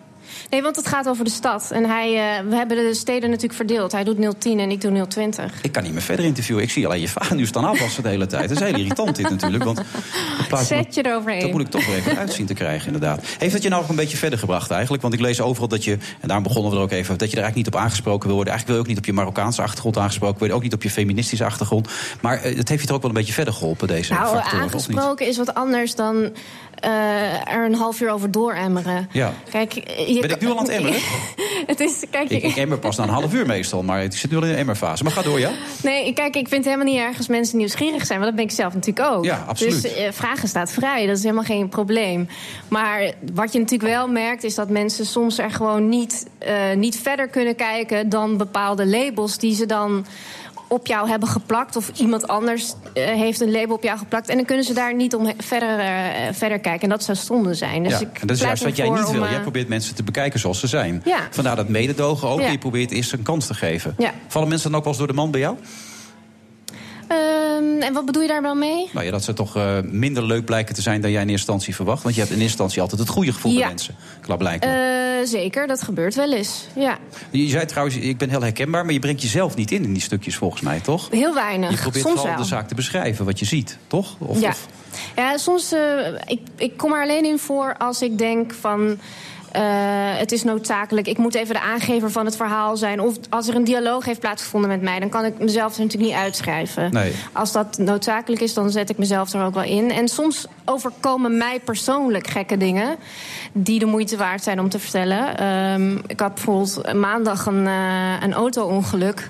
Nee, 0.49 0.61
want 0.61 0.75
het 0.75 0.87
gaat 0.87 1.07
over 1.07 1.23
de 1.23 1.29
stad. 1.29 1.71
En 1.71 1.85
hij, 1.85 2.07
eh, 2.07 2.47
we 2.49 2.55
hebben 2.55 2.77
de 2.77 2.93
steden 2.93 3.29
natuurlijk 3.29 3.55
verdeeld. 3.55 3.91
Hij 3.91 4.03
doet 4.03 4.35
010 4.37 4.59
en 4.59 4.71
ik 4.71 4.81
doe 4.81 5.07
020. 5.07 5.61
Ik 5.61 5.71
kan 5.71 5.83
niet 5.83 5.93
meer 5.93 6.01
verder 6.01 6.25
interviewen. 6.25 6.63
Ik 6.63 6.71
zie 6.71 6.85
alleen 6.85 7.01
je 7.01 7.07
vader 7.07 7.35
nu 7.35 7.45
staan 7.45 7.65
afwassen 7.65 8.03
de 8.03 8.09
hele 8.09 8.25
tijd. 8.25 8.49
Dat 8.49 8.61
is 8.61 8.67
heel 8.67 8.77
irritant 8.79 9.15
dit 9.15 9.29
natuurlijk. 9.29 9.63
Want 9.63 9.81
Zet 10.63 10.95
je 10.95 11.05
eroverheen. 11.05 11.41
Dat 11.41 11.51
moet 11.51 11.61
ik 11.61 11.69
toch 11.69 11.85
weer 11.85 11.95
even 11.95 12.17
uitzien 12.17 12.45
te 12.45 12.53
krijgen, 12.53 12.85
inderdaad. 12.85 13.25
Heeft 13.37 13.53
het 13.53 13.63
je 13.63 13.69
nou 13.69 13.83
ook 13.83 13.89
een 13.89 13.95
beetje 13.95 14.17
verder 14.17 14.39
gebracht 14.39 14.71
eigenlijk? 14.71 15.01
Want 15.01 15.13
ik 15.13 15.19
lees 15.19 15.41
overal 15.41 15.67
dat 15.67 15.83
je, 15.83 15.91
en 15.91 16.27
daarom 16.27 16.43
begonnen 16.43 16.71
we 16.71 16.77
er 16.77 16.83
ook 16.83 16.91
even... 16.91 17.17
dat 17.17 17.29
je 17.29 17.35
er 17.35 17.43
eigenlijk 17.43 17.55
niet 17.55 17.75
op 17.75 17.81
aangesproken 17.81 18.27
wil 18.27 18.35
worden. 18.35 18.53
Eigenlijk 18.53 18.67
wil 18.67 18.75
je 18.75 18.81
ook 18.81 18.87
niet 18.87 18.97
op 18.97 19.05
je 19.05 19.13
Marokkaanse 19.13 19.61
achtergrond 19.61 19.97
aangesproken 19.97 20.37
worden. 20.39 20.57
Ook 20.57 20.63
niet 20.63 20.73
op 20.73 20.83
je 20.83 20.89
feministische 20.89 21.45
achtergrond. 21.45 21.89
Maar 22.21 22.41
eh, 22.41 22.55
het 22.57 22.69
heeft 22.69 22.81
je 22.81 22.87
toch 22.87 22.95
ook 22.95 23.01
wel 23.01 23.11
een 23.11 23.17
beetje 23.17 23.33
verder 23.33 23.53
geholpen, 23.53 23.87
deze 23.87 24.13
Nou, 24.13 24.35
factoren, 24.35 24.61
aangesproken 24.61 25.27
is 25.27 25.37
wat 25.37 25.53
anders 25.53 25.95
dan 25.95 26.31
eh, 26.79 27.53
er 27.53 27.65
een 27.65 27.75
half 27.75 28.01
uur 28.01 28.11
over 28.11 28.31
dooremmeren. 28.31 29.09
Ja. 29.11 29.33
Kijk, 29.49 29.73
je 30.07 30.17
Ben 30.21 30.29
ik 30.29 30.41
nu 30.41 30.47
al 30.47 30.57
aan 30.57 30.63
het 30.63 30.71
emmeren? 30.71 30.99
het 31.67 31.79
is, 31.79 32.03
kijk, 32.11 32.29
Ik, 32.29 32.43
ik 32.43 32.55
emmer 32.55 32.77
pas 32.77 32.97
na 32.97 33.03
een 33.03 33.09
half 33.09 33.33
uur 33.33 33.45
meestal, 33.45 33.83
maar 33.83 34.03
ik 34.03 34.13
zit 34.13 34.31
nu 34.31 34.37
al 34.37 34.43
in 34.43 34.49
de 34.49 34.55
emmerfase. 34.55 35.03
Maar 35.03 35.11
ga 35.11 35.21
door, 35.21 35.39
ja? 35.39 35.51
Nee, 35.83 36.13
kijk, 36.13 36.35
ik 36.35 36.47
vind 36.47 36.65
het 36.65 36.73
helemaal 36.73 36.93
niet 36.93 37.03
erg 37.03 37.17
als 37.17 37.27
mensen 37.27 37.57
nieuwsgierig 37.57 38.05
zijn. 38.05 38.19
Want 38.19 38.31
dat 38.31 38.39
ben 38.39 38.49
ik 38.49 38.57
zelf 38.59 38.73
natuurlijk 38.73 39.07
ook. 39.07 39.25
Ja, 39.25 39.43
absoluut. 39.47 39.81
Dus 39.81 39.93
eh, 39.93 40.11
vragen 40.11 40.47
staat 40.47 40.71
vrij. 40.71 41.05
Dat 41.05 41.17
is 41.17 41.23
helemaal 41.23 41.43
geen 41.43 41.69
probleem. 41.69 42.27
Maar 42.67 43.13
wat 43.33 43.53
je 43.53 43.59
natuurlijk 43.59 43.89
wel 43.89 44.07
merkt... 44.07 44.43
is 44.43 44.55
dat 44.55 44.69
mensen 44.69 45.05
soms 45.05 45.37
er 45.37 45.51
gewoon 45.51 45.89
niet, 45.89 46.27
eh, 46.37 46.55
niet 46.75 46.99
verder 46.99 47.27
kunnen 47.27 47.55
kijken... 47.55 48.09
dan 48.09 48.37
bepaalde 48.37 48.85
labels 48.85 49.37
die 49.37 49.55
ze 49.55 49.65
dan 49.65 50.05
op 50.67 50.87
jou 50.87 51.09
hebben 51.09 51.29
geplakt... 51.29 51.75
of 51.75 51.91
iemand 51.95 52.27
anders 52.27 52.73
eh, 52.93 53.05
heeft 53.05 53.41
een 53.41 53.51
label 53.51 53.75
op 53.75 53.83
jou 53.83 53.97
geplakt... 53.97 54.29
en 54.29 54.35
dan 54.35 54.45
kunnen 54.45 54.65
ze 54.65 54.73
daar 54.73 54.95
niet 54.95 55.15
om 55.15 55.33
verder, 55.37 55.79
eh, 55.79 55.87
verder 56.31 56.59
kijken. 56.59 56.81
En 56.81 56.89
dat 56.89 57.03
zou 57.03 57.17
zonde 57.17 57.53
zijn. 57.53 57.83
Dus 57.83 57.91
ja. 57.91 57.99
ik 57.99 58.19
En 58.21 58.27
dat 58.27 58.35
is 58.35 58.41
juist 58.41 58.63
wat 58.63 58.75
jij 58.75 58.89
niet 58.89 59.11
wil. 59.11 59.21
om, 59.21 59.25
eh, 59.25 59.31
Jij 59.31 59.41
probeert 59.41 59.67
mensen 59.67 59.95
te 59.95 60.03
bekijken 60.03 60.39
zoals 60.39 60.59
ze 60.59 60.67
zijn. 60.67 61.01
Ja. 61.05 61.19
Vandaar 61.29 61.55
dat 61.55 61.69
mededogen 61.69 62.27
ook. 62.27 62.39
Ja. 62.39 62.51
Je 62.51 62.57
probeert 62.57 62.91
eerst 62.91 63.13
een 63.13 63.23
kans 63.23 63.47
te 63.47 63.53
geven. 63.53 63.95
Vallen 64.27 64.47
mensen 64.49 64.69
dan 64.69 64.77
ook 64.79 64.85
wel 64.85 64.93
eens 64.93 65.01
door 65.01 65.11
de 65.11 65.21
man 65.21 65.31
bij 65.31 65.39
jou? 65.39 65.55
Ehm, 67.07 67.81
en 67.81 67.93
wat 67.93 68.05
bedoel 68.05 68.21
je 68.21 68.27
daar 68.27 68.41
wel 68.41 68.55
mee? 68.55 68.89
Nou 68.93 69.05
ja, 69.05 69.11
dat 69.11 69.23
ze 69.23 69.33
toch 69.33 69.57
minder 69.83 70.23
leuk 70.23 70.45
blijken 70.45 70.75
te 70.75 70.81
zijn 70.81 71.01
dan 71.01 71.11
jij 71.11 71.21
in 71.21 71.29
eerste 71.29 71.51
instantie 71.51 71.75
verwacht. 71.75 72.03
Want 72.03 72.15
je 72.15 72.21
hebt 72.21 72.33
in 72.33 72.39
eerste 72.39 72.51
instantie 72.51 72.81
altijd 72.81 73.01
het 73.01 73.09
goede 73.09 73.33
gevoel 73.33 73.53
bij 73.53 73.67
mensen. 73.67 73.95
Eh, 74.59 75.14
zeker, 75.27 75.67
dat 75.67 75.81
gebeurt 75.81 76.15
wel 76.15 76.33
eens. 76.33 76.65
Ja, 76.75 76.97
Je 77.31 77.49
zei 77.49 77.65
trouwens, 77.65 77.97
ik 77.97 78.17
ben 78.17 78.29
heel 78.29 78.41
herkenbaar, 78.41 78.83
maar 78.85 78.93
je 78.93 78.99
brengt 78.99 79.21
jezelf 79.21 79.55
niet 79.55 79.71
in 79.71 79.83
in 79.83 79.93
die 79.93 80.01
stukjes 80.01 80.35
volgens 80.35 80.61
mij, 80.61 80.79
toch? 80.79 81.07
heel 81.11 81.33
weinig. 81.33 81.69
Je 81.71 81.77
probeert 81.77 82.03
Soms 82.05 82.15
vooral 82.19 82.35
wel. 82.35 82.43
de 82.43 82.49
zaak 82.49 82.67
te 82.67 82.75
beschrijven, 82.75 83.25
wat 83.25 83.39
je 83.39 83.45
ziet, 83.45 83.77
toch? 83.87 84.15
Of, 84.19 84.39
ja. 84.39 84.49
of- 84.49 84.65
ja, 85.15 85.37
soms. 85.37 85.71
eh, 85.71 85.79
ik, 86.25 86.39
ik 86.55 86.77
kom 86.77 86.93
er 86.93 87.01
alleen 87.01 87.25
in 87.25 87.39
voor 87.39 87.75
als 87.77 88.01
ik 88.01 88.17
denk 88.17 88.53
van. 88.53 88.97
Eh, 89.55 89.61
het 90.19 90.31
is 90.31 90.43
noodzakelijk. 90.43 91.07
Ik 91.07 91.17
moet 91.17 91.35
even 91.35 91.53
de 91.53 91.61
aangever 91.61 92.11
van 92.11 92.25
het 92.25 92.35
verhaal 92.35 92.77
zijn. 92.77 92.99
Of 92.99 93.15
als 93.29 93.47
er 93.47 93.55
een 93.55 93.63
dialoog 93.63 94.05
heeft 94.05 94.19
plaatsgevonden 94.19 94.69
met 94.69 94.81
mij, 94.81 94.99
dan 94.99 95.09
kan 95.09 95.25
ik 95.25 95.39
mezelf 95.39 95.75
er 95.75 95.81
natuurlijk 95.81 96.11
niet 96.11 96.21
uitschrijven. 96.21 96.93
Nee. 96.93 97.11
Als 97.31 97.51
dat 97.51 97.77
noodzakelijk 97.77 98.41
is, 98.41 98.53
dan 98.53 98.69
zet 98.71 98.89
ik 98.89 98.97
mezelf 98.97 99.33
er 99.33 99.43
ook 99.45 99.53
wel 99.53 99.63
in. 99.63 99.91
En 99.91 100.07
soms 100.07 100.45
overkomen 100.65 101.37
mij 101.37 101.59
persoonlijk 101.59 102.27
gekke 102.27 102.57
dingen 102.57 102.95
die 103.53 103.79
de 103.79 103.85
moeite 103.85 104.17
waard 104.17 104.43
zijn 104.43 104.59
om 104.59 104.69
te 104.69 104.79
vertellen. 104.79 105.37
Ehm, 105.37 105.97
ik 106.07 106.19
had 106.19 106.33
bijvoorbeeld 106.33 106.93
maandag 106.93 107.45
een, 107.45 107.67
eh, 107.67 108.13
een 108.21 108.33
auto-ongeluk. 108.33 109.29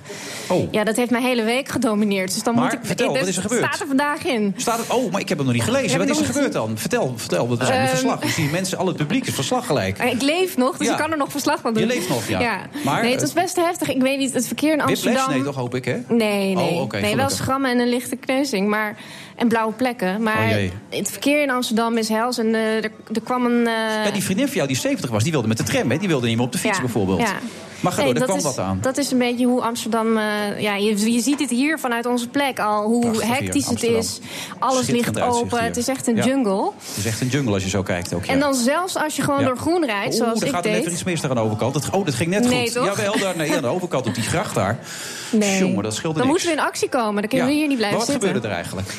Oh. 0.50 0.72
Ja, 0.72 0.84
dat 0.84 0.96
heeft 0.96 1.12
mijn 1.12 1.24
hele 1.24 1.44
week 1.44 1.68
gedomineerd. 1.70 2.34
Dus 2.34 2.44
dan 2.44 2.56
Maar, 2.56 2.64
moet 2.64 2.74
ik. 2.74 2.80
vertel, 2.84 3.08
dit 3.12 3.20
wat 3.20 3.28
is 3.30 3.36
er 3.36 3.42
gebeurd? 3.42 3.64
staat 3.66 3.80
er 3.80 3.88
vandaag 3.88 4.26
in. 4.26 4.54
Staat 4.58 4.80
oh, 4.88 5.12
maar 5.12 5.22
ik 5.22 5.30
heb 5.30 5.38
hem 5.38 5.48
nog 5.48 5.56
niet 5.56 5.64
gelezen. 5.64 6.00
Wat 6.00 6.10
is 6.10 6.20
er 6.20 6.26
gebeurd 6.26 6.54
dan? 6.54 6.78
Vertel, 6.78 7.14
vertel. 7.16 7.50
We 7.50 7.56
zijn 7.66 7.74
in 7.80 7.80
Ehm, 7.86 7.90
verslag. 7.90 8.20
We 8.22 8.28
zien 8.30 8.50
mensen, 8.52 8.78
al 8.78 8.88
het 8.88 8.96
publiek 8.96 9.28
is 9.28 9.34
verslag 9.34 9.66
gelijk. 9.66 9.98
Ik 10.16 10.22
leef 10.22 10.58
nog, 10.58 10.78
dus 10.78 10.88
Ja. 10.88 10.94
ik 10.94 11.00
kan 11.00 11.12
er 11.12 11.18
nog 11.18 11.32
verslag 11.32 11.60
van 11.62 11.74
doen. 11.74 11.82
Je 11.82 11.88
leeft 11.88 12.10
nog, 12.10 12.28
ja. 12.28 12.62
Maar, 12.84 13.02
nee, 13.02 13.12
het 13.12 13.22
was 13.22 13.34
best 13.34 13.56
heftig. 13.56 13.90
Ik 13.90 14.02
weet 14.02 14.18
niet, 14.18 14.34
het 14.34 14.48
verkeer 14.48 14.72
in 14.72 14.78
Whiplash? 14.78 15.06
Amsterdam... 15.06 15.30
Nee, 15.30 15.44
toch 15.44 15.56
hoop 15.56 15.76
ik, 15.76 15.86
hè? 15.86 15.98
Nee, 16.08 16.56
nee. 16.56 16.70
Oh, 16.74 16.92
nee 16.92 17.16
wel 17.16 17.30
schrammen 17.30 17.72
en 17.72 17.80
een 17.80 17.90
lichte 17.90 18.16
kneuzing. 18.16 18.68
Maar, 18.68 18.98
en 19.36 19.48
blauwe 19.48 19.74
plekken. 19.74 20.24
Maar 20.24 20.50
Oh, 20.50 20.98
het 20.98 21.12
verkeer 21.12 21.42
in 21.42 21.50
Amsterdam 21.50 21.98
is 21.98 22.10
hels. 22.10 22.38
En 22.38 22.56
eh, 22.56 22.76
er, 22.76 22.92
er 23.14 23.22
kwam 23.24 23.46
een... 23.46 23.68
eh, 23.68 24.06
Ja, 24.06 24.12
die 24.12 24.24
vriendin 24.24 24.46
van 24.48 24.56
jou 24.56 24.68
die 24.68 24.78
70 24.78 25.10
was, 25.10 25.24
die 25.24 25.32
wilde 25.32 25.48
met 25.48 25.58
de 25.58 25.64
tram, 25.64 25.92
hè? 25.92 25.98
Die 25.98 26.08
wilde 26.08 26.28
niet 26.28 26.36
meer 26.36 26.46
op 26.46 26.52
de 26.52 26.58
fiets 26.58 26.76
ja, 26.76 26.82
bijvoorbeeld. 26.84 27.20
ja. 27.20 27.34
Maar 27.80 27.94
ga 27.94 28.02
Nee, 28.04 28.12
door, 28.14 28.22
er 28.22 28.28
kwam 28.28 28.38
is, 28.38 28.44
wat 28.44 28.60
aan. 28.60 28.78
Dat 28.82 28.98
is 28.98 29.12
een 29.12 29.18
beetje 29.18 29.46
hoe 29.46 29.62
Amsterdam... 29.62 30.18
eh, 30.18 30.24
ja, 30.62 30.76
je, 30.76 31.12
je 31.14 31.20
ziet 31.20 31.40
het 31.40 31.50
hier 31.50 31.80
vanuit 31.80 32.06
onze 32.06 32.28
plek 32.28 32.60
al. 32.60 32.84
Hoe 32.84 33.02
Prachtig 33.10 33.28
hectisch 33.28 33.66
het 33.68 33.84
is. 33.84 34.20
Alles 34.60 34.88
ligt 34.90 35.22
open. 35.22 35.64
Het 35.64 35.78
is 35.78 35.88
echt 35.88 36.08
een 36.08 36.16
jungle. 36.16 36.72
Het 36.88 36.98
is 36.98 37.06
echt 37.06 37.22
een 37.22 37.28
jungle 37.28 37.54
als 37.54 37.64
je 37.64 37.70
zo 37.70 37.84
kijkt 37.84 38.14
ook. 38.14 38.26
En 38.26 38.40
dan 38.40 38.54
zelfs 38.56 38.96
als 38.98 39.16
je 39.16 39.22
gewoon 39.22 39.44
door 39.44 39.58
groen 39.58 39.86
rijdt, 39.86 40.14
Oeh, 40.16 40.24
zoals 40.24 40.40
er 40.42 40.48
ik 40.48 40.54
gaat 40.54 40.66
er 40.66 40.72
deed... 40.72 40.80
even 40.80 40.92
iets 40.92 41.04
mis 41.04 41.22
daar 41.22 41.30
aan 41.30 41.36
de 41.36 41.42
overkant. 41.44 41.74
Dat, 41.74 41.90
oh, 41.90 42.06
dat 42.06 42.14
ging 42.14 42.30
net 42.30 42.50
Nee, 42.50 42.62
goed. 42.64 42.74
toch? 42.74 42.86
Jawel, 42.86 43.20
daar, 43.20 43.38
nee, 43.38 43.56
aan 43.56 43.62
de 43.62 43.68
overkant 43.68 44.08
op 44.08 44.14
die 44.16 44.24
gracht 44.24 44.56
daar. 44.56 44.80
Nee. 45.32 45.60
Jongen, 45.60 45.84
dat 45.84 45.96
scheelde 45.96 46.18
Dan 46.20 46.28
niks. 46.28 46.40
moeten 46.44 46.56
we 46.58 46.62
in 46.64 46.70
actie 46.70 46.90
komen. 46.90 47.16
Dan 47.22 47.28
kunnen 47.30 47.48
we 47.48 47.54
hier 47.54 47.68
niet 47.68 47.78
blijven 47.78 47.98
Maar 47.98 48.06
wat 48.08 48.14
zitten. 48.16 48.28
gebeurde 48.28 48.48
er 48.48 48.54
eigenlijk? 48.56 48.94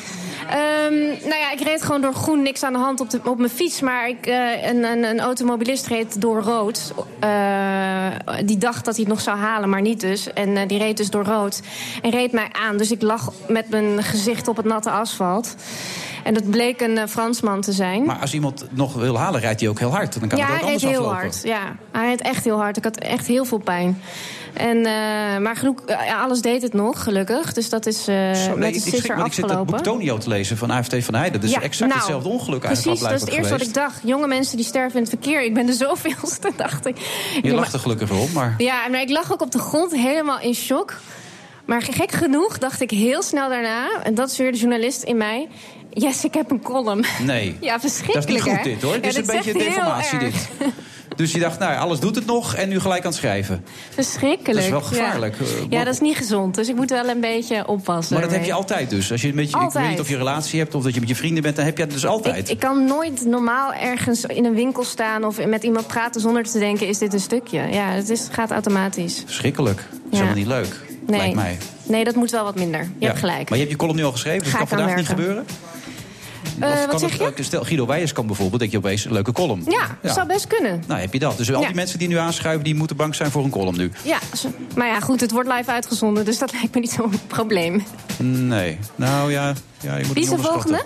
Ehm, 0.49 0.93
nou 1.29 1.39
ja, 1.39 1.51
ik 1.51 1.59
reed 1.59 1.83
gewoon 1.83 2.01
door 2.01 2.13
groen, 2.13 2.41
niks 2.41 2.63
aan 2.63 2.73
de 2.73 2.79
hand 2.79 2.99
op, 2.99 3.09
de, 3.09 3.19
op 3.23 3.37
mijn 3.37 3.49
fiets. 3.49 3.81
Maar 3.81 4.09
ik, 4.09 4.25
eh, 4.25 4.67
een, 4.67 4.83
een, 4.83 5.03
een 5.03 5.19
automobilist 5.19 5.87
reed 5.87 6.21
door 6.21 6.41
rood. 6.41 6.93
Eh, 7.19 8.07
die 8.45 8.57
dacht 8.57 8.85
dat 8.85 8.95
hij 8.95 9.03
het 9.03 9.13
nog 9.13 9.21
zou 9.21 9.37
halen, 9.37 9.69
maar 9.69 9.81
niet 9.81 10.01
dus. 10.01 10.33
En 10.33 10.57
eh, 10.57 10.67
die 10.67 10.77
reed 10.77 10.97
dus 10.97 11.09
door 11.09 11.23
rood. 11.23 11.61
En 12.01 12.11
reed 12.11 12.31
mij 12.31 12.47
aan. 12.51 12.77
Dus 12.77 12.91
ik 12.91 13.01
lag 13.01 13.31
met 13.47 13.69
mijn 13.69 14.03
gezicht 14.03 14.47
op 14.47 14.57
het 14.57 14.65
natte 14.65 14.89
asfalt. 14.89 15.55
En 16.23 16.33
dat 16.33 16.49
bleek 16.49 16.81
een 16.81 17.07
Fransman 17.07 17.61
te 17.61 17.71
zijn. 17.71 18.05
Maar 18.05 18.19
als 18.19 18.33
iemand 18.33 18.65
nog 18.69 18.93
wil 18.93 19.17
halen, 19.17 19.41
rijdt 19.41 19.59
hij 19.59 19.69
ook 19.69 19.79
heel 19.79 19.91
hard. 19.91 20.19
Dan 20.19 20.29
kan 20.29 20.37
ja, 20.37 20.45
hij 20.45 20.59
reed 20.59 20.81
heel 20.81 20.89
aflopen. 20.89 21.15
hard. 21.15 21.41
Ja, 21.43 21.75
hij 21.91 22.07
reed 22.07 22.21
echt 22.21 22.43
heel 22.43 22.57
hard. 22.57 22.77
Ik 22.77 22.83
had 22.83 22.97
echt 22.97 23.27
heel 23.27 23.45
veel 23.45 23.57
pijn. 23.57 24.01
En, 24.57 24.77
eh, 24.77 25.37
maar 25.37 25.55
genoeg, 25.55 25.79
ja, 25.87 26.21
alles 26.23 26.41
deed 26.41 26.61
het 26.61 26.73
nog, 26.73 27.03
gelukkig. 27.03 27.53
Dus 27.53 27.69
dat 27.69 27.85
is 27.85 28.07
eh 28.07 28.33
Zo, 28.33 28.47
nee, 28.49 28.57
met 28.57 28.75
ik, 28.75 28.83
de 28.83 28.97
ik, 28.97 29.03
schrik 29.03 29.33
zit 29.33 29.47
dat 29.47 29.65
boek 29.65 29.79
Tonio 29.79 30.17
te 30.17 30.29
lezen 30.29 30.57
van 30.57 30.71
AFT 30.71 31.03
van 31.03 31.13
Heijden. 31.13 31.41
Dat 31.41 31.49
is 31.49 31.55
Ja, 31.55 31.61
exact 31.61 31.89
nou, 31.89 32.01
hetzelfde 32.01 32.29
ongeluk 32.29 32.59
Precies, 32.59 32.85
eigenlijk 32.85 33.09
dat 33.09 33.21
is 33.21 33.27
het 33.27 33.37
eerste 33.37 33.57
wat 33.57 33.67
ik 33.67 33.73
dacht. 33.73 34.01
Jonge 34.03 34.27
mensen 34.27 34.57
die 34.57 34.65
sterven 34.65 34.95
in 34.95 35.01
het 35.01 35.09
verkeer. 35.09 35.43
Ik 35.43 35.53
ben 35.53 35.65
de 35.65 35.73
zoveelste, 35.85 36.51
dacht 36.55 36.85
ik. 36.85 36.97
Je 37.41 37.53
lacht 37.53 37.73
er 37.73 37.79
gelukkig 37.79 38.09
wel 38.09 38.19
om, 38.19 38.31
maar... 38.31 38.53
Ja, 38.57 38.87
maar 38.87 39.01
ik 39.01 39.09
lag 39.09 39.31
ook 39.33 39.41
op 39.41 39.51
de 39.51 39.59
grond 39.59 39.91
helemaal 39.91 40.39
in 40.39 40.53
shock. 40.53 40.93
Maar 41.65 41.81
gek 41.81 42.11
genoeg 42.11 42.57
dacht 42.57 42.81
ik 42.81 42.91
heel 42.91 43.21
snel 43.21 43.49
daarna... 43.49 43.87
en 44.03 44.15
dat 44.15 44.31
is 44.31 44.37
weer 44.37 44.51
de 44.51 44.57
journalist 44.57 45.03
in 45.03 45.17
mij... 45.17 45.47
Yes, 45.89 46.23
ik 46.23 46.33
heb 46.33 46.51
een 46.51 46.61
column. 46.61 47.05
Nee. 47.25 47.57
Ja, 47.61 47.79
verschrikkelijk, 47.79 48.27
Dat 48.27 48.35
is 48.37 48.43
niet 48.45 48.55
goed 48.55 48.63
hè? 48.63 48.73
dit, 48.73 48.81
hoor. 48.81 48.93
Dit 48.93 49.03
Ja, 49.03 49.09
is 49.09 49.15
een 49.15 49.25
beetje 49.35 49.53
deformatie, 49.53 50.19
dit. 50.19 50.49
Dus 51.17 51.31
je 51.31 51.39
dacht, 51.39 51.59
nou, 51.59 51.77
alles 51.77 51.99
doet 51.99 52.15
het 52.15 52.25
nog 52.25 52.55
en 52.55 52.69
nu 52.69 52.79
gelijk 52.79 53.03
aan 53.03 53.09
het 53.09 53.19
schrijven. 53.19 53.63
Verschrikkelijk. 53.89 54.45
Dat 54.53 54.63
is 54.63 54.69
wel 54.69 54.81
gevaarlijk. 54.81 55.35
Ja. 55.39 55.45
Eh, 55.45 55.51
ja, 55.69 55.83
dat 55.83 55.93
is 55.93 55.99
niet 55.99 56.15
gezond. 56.17 56.55
Dus 56.55 56.67
ik 56.69 56.75
moet 56.75 56.89
wel 56.89 57.07
een 57.09 57.21
beetje 57.21 57.67
oppassen. 57.67 58.13
Maar 58.13 58.23
dat 58.23 58.31
heb 58.35 58.45
je 58.45 58.53
altijd 58.53 58.89
dus. 58.89 59.11
Als 59.11 59.21
je 59.21 59.33
met 59.33 59.51
je, 59.51 59.57
ik 59.57 59.71
weet 59.71 59.89
niet 59.89 59.99
of 59.99 60.07
je 60.07 60.13
een 60.13 60.19
relatie 60.19 60.59
hebt 60.59 60.75
of 60.75 60.83
dat 60.83 60.93
je 60.93 60.99
met 60.99 61.09
je 61.09 61.15
vrienden 61.15 61.43
bent, 61.43 61.55
dan 61.55 61.65
heb 61.65 61.77
je 61.77 61.83
het 61.83 61.91
dus 61.91 62.05
altijd. 62.05 62.37
Ik, 62.37 62.49
ik 62.49 62.59
kan 62.59 62.85
nooit 62.85 63.25
normaal 63.25 63.73
ergens 63.73 64.23
in 64.25 64.45
een 64.45 64.53
winkel 64.55 64.83
staan 64.83 65.23
of 65.25 65.45
met 65.45 65.63
iemand 65.63 65.87
praten 65.87 66.21
zonder 66.21 66.43
te 66.43 66.59
denken: 66.59 66.87
is 66.87 66.97
dit 66.97 67.13
een 67.13 67.19
stukje? 67.19 67.61
Ja, 67.71 67.89
het 67.89 68.09
is, 68.09 68.27
gaat 68.31 68.51
automatisch. 68.51 69.23
Verschrikkelijk. 69.25 69.77
Dat 69.77 69.85
is 70.11 70.17
Ja. 70.19 70.25
helemaal 70.25 70.35
niet 70.35 70.47
leuk. 70.47 70.85
Nee. 71.07 71.19
Lijkt 71.19 71.35
mij. 71.35 71.57
Nee, 71.83 72.03
dat 72.03 72.15
moet 72.15 72.31
wel 72.31 72.43
wat 72.43 72.55
minder. 72.55 72.79
Je 72.81 72.87
Ja. 72.99 73.07
hebt 73.07 73.19
gelijk. 73.19 73.49
Maar 73.49 73.57
je 73.57 73.63
hebt 73.63 73.71
je 73.71 73.77
column 73.77 73.97
nu 73.97 74.03
al 74.03 74.11
geschreven, 74.11 74.39
dus 74.43 74.47
het 74.49 74.57
kan 74.57 74.67
vandaag 74.67 74.95
niet 74.95 75.07
gebeuren? 75.07 75.45
Eh, 76.59 76.85
wat 76.91 76.99
zeg 76.99 77.17
het 77.17 77.37
je? 77.37 77.43
Stel, 77.43 77.63
Guido 77.63 77.85
Weijers 77.85 78.13
kan 78.13 78.27
bijvoorbeeld, 78.27 78.59
denk 78.59 78.71
je 78.71 78.77
opeens, 78.77 79.05
een 79.05 79.13
leuke 79.13 79.31
column. 79.31 79.63
Ja, 79.67 79.97
dat 80.01 80.13
zou 80.13 80.27
best 80.27 80.47
kunnen. 80.47 80.83
Nou, 80.87 80.99
heb 81.01 81.13
je 81.13 81.19
dat. 81.19 81.37
Dus 81.37 81.53
al 81.53 81.61
Ja. 81.61 81.67
die 81.67 81.75
mensen 81.75 81.99
die 81.99 82.07
nu 82.07 82.15
aanschuiven, 82.17 82.63
die 82.63 82.75
moeten 82.75 82.95
bang 82.95 83.15
zijn 83.15 83.31
voor 83.31 83.43
een 83.43 83.49
column 83.49 83.77
nu. 83.77 83.91
Ja, 84.03 84.17
maar 84.75 84.87
ja, 84.87 84.99
goed, 84.99 85.21
het 85.21 85.31
wordt 85.31 85.49
live 85.49 85.71
uitgezonden, 85.71 86.25
dus 86.25 86.37
dat 86.37 86.51
lijkt 86.57 86.73
me 86.73 86.79
niet 86.81 86.91
zo'n 86.91 87.13
probleem. 87.27 87.83
Nee. 88.17 88.77
Nou 88.95 89.31
ja, 89.31 89.53
ja 89.81 89.95
je 89.97 90.03
moet 90.05 90.13
Wie 90.13 90.23
is 90.23 90.29
de 90.29 90.37
volgende? 90.37 90.83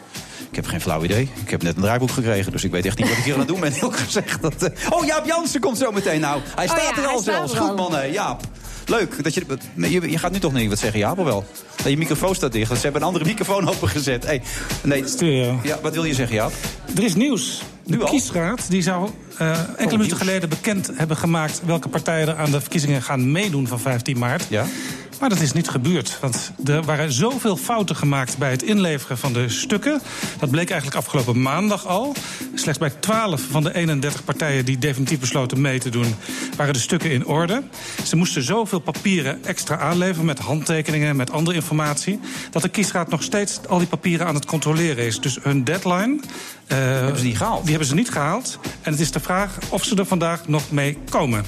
Ik 0.49 0.55
heb 0.57 0.65
geen 0.65 0.81
flauw 0.81 1.03
idee. 1.03 1.29
Ik 1.43 1.49
heb 1.49 1.61
net 1.63 1.75
een 1.75 1.81
draaiboek 1.81 2.11
gekregen, 2.11 2.51
dus 2.51 2.63
ik 2.63 2.71
weet 2.71 2.85
echt 2.85 2.97
niet 2.97 3.07
wat 3.09 3.17
ik 3.17 3.23
hier 3.23 3.33
aan 3.33 3.39
het 3.39 3.47
doen 3.47 3.59
ben. 3.59 3.71
Heel 3.79 3.91
gezegd. 3.91 4.41
Dat, 4.41 4.63
eh, 4.63 4.91
Oh, 4.91 5.05
Jaap 5.05 5.25
Jansen 5.25 5.59
komt 5.61 5.77
zo 5.77 5.91
meteen. 5.91 6.19
Nou, 6.19 6.41
hij 6.55 6.65
Oh 6.65 6.71
staat 6.77 6.95
ja, 6.95 7.01
er 7.01 7.07
al 7.07 7.19
zelfs. 7.19 7.57
Goed 7.57 7.75
man, 7.75 8.11
Jaap. 8.11 8.41
Leuk. 8.85 9.23
Dat 9.23 9.33
je, 9.33 9.45
je, 9.75 10.11
je 10.11 10.17
gaat 10.17 10.31
nu 10.31 10.39
toch 10.39 10.53
niet 10.53 10.69
wat 10.69 10.79
zeggen, 10.79 10.99
Jaap, 10.99 11.17
of 11.17 11.25
wel? 11.25 11.45
Nee, 11.83 11.91
je 11.93 11.97
microfoon 11.99 12.35
staat 12.35 12.51
dicht. 12.51 12.75
Ze 12.75 12.81
hebben 12.81 13.01
een 13.01 13.07
andere 13.07 13.25
microfoon 13.25 13.69
opengezet. 13.73 14.25
Hey, 14.25 14.41
nee, 14.83 15.03
ja, 15.63 15.79
wat 15.81 15.93
wil 15.93 16.03
je 16.03 16.13
zeggen, 16.13 16.35
Jaap? 16.35 16.51
Er 16.95 17.03
is 17.03 17.15
nieuws. 17.15 17.61
De 17.83 17.95
Nu 17.95 18.01
al? 18.03 18.09
kiesraad 18.09 18.69
die 18.69 18.81
zou 18.81 19.09
eh, 19.37 19.49
enkele 19.49 19.75
minuten 19.77 19.97
nieuws. 19.97 20.17
geleden 20.17 20.49
bekend 20.49 20.89
hebben 20.95 21.17
gemaakt... 21.17 21.61
welke 21.65 21.89
partijen 21.89 22.27
er 22.27 22.35
aan 22.35 22.51
de 22.51 22.61
verkiezingen 22.61 23.01
gaan 23.01 23.31
meedoen 23.31 23.67
van 23.67 23.79
15 23.79 24.17
maart. 24.17 24.45
Ja? 24.49 24.65
Maar 25.21 25.29
dat 25.29 25.39
is 25.41 25.53
niet 25.53 25.69
gebeurd. 25.69 26.17
Want 26.21 26.51
er 26.65 26.83
waren 26.83 27.11
zoveel 27.11 27.57
fouten 27.57 27.95
gemaakt 27.95 28.37
bij 28.37 28.51
het 28.51 28.63
inleveren 28.63 29.17
van 29.17 29.33
de 29.33 29.49
stukken. 29.49 30.01
Dat 30.39 30.49
bleek 30.49 30.69
eigenlijk 30.69 30.99
afgelopen 30.99 31.41
maandag 31.41 31.87
al. 31.87 32.15
Slechts 32.55 32.79
bij 32.79 32.89
12 32.89 33.41
van 33.49 33.63
de 33.63 33.73
31 33.73 34.23
partijen 34.23 34.65
die 34.65 34.77
definitief 34.77 35.19
besloten 35.19 35.61
mee 35.61 35.79
te 35.79 35.89
doen... 35.89 36.15
waren 36.57 36.73
de 36.73 36.79
stukken 36.79 37.11
in 37.11 37.25
orde. 37.25 37.63
Ze 38.03 38.15
moesten 38.15 38.43
zoveel 38.43 38.79
papieren 38.79 39.43
extra 39.43 39.77
aanleveren... 39.77 40.25
met 40.25 40.39
handtekeningen, 40.39 41.15
met 41.15 41.31
andere 41.31 41.55
informatie... 41.55 42.19
dat 42.51 42.61
de 42.61 42.69
kiesraad 42.69 43.09
nog 43.09 43.23
steeds 43.23 43.59
al 43.67 43.77
die 43.77 43.87
papieren 43.87 44.27
aan 44.27 44.35
het 44.35 44.45
controleren 44.45 45.05
is. 45.05 45.19
Dus 45.19 45.37
hun 45.41 45.63
deadline... 45.63 46.19
eh, 46.67 46.77
Hebben 46.77 47.17
ze 47.17 47.23
niet 47.25 47.37
gehaald? 47.37 47.61
Die 47.61 47.69
hebben 47.69 47.87
ze 47.87 47.95
niet 47.95 48.11
gehaald. 48.11 48.59
En 48.81 48.91
het 48.91 49.01
is 49.01 49.11
de 49.11 49.19
vraag 49.19 49.57
of 49.69 49.83
ze 49.83 49.95
er 49.95 50.05
vandaag 50.05 50.47
nog 50.47 50.71
mee 50.71 50.97
komen. 51.09 51.45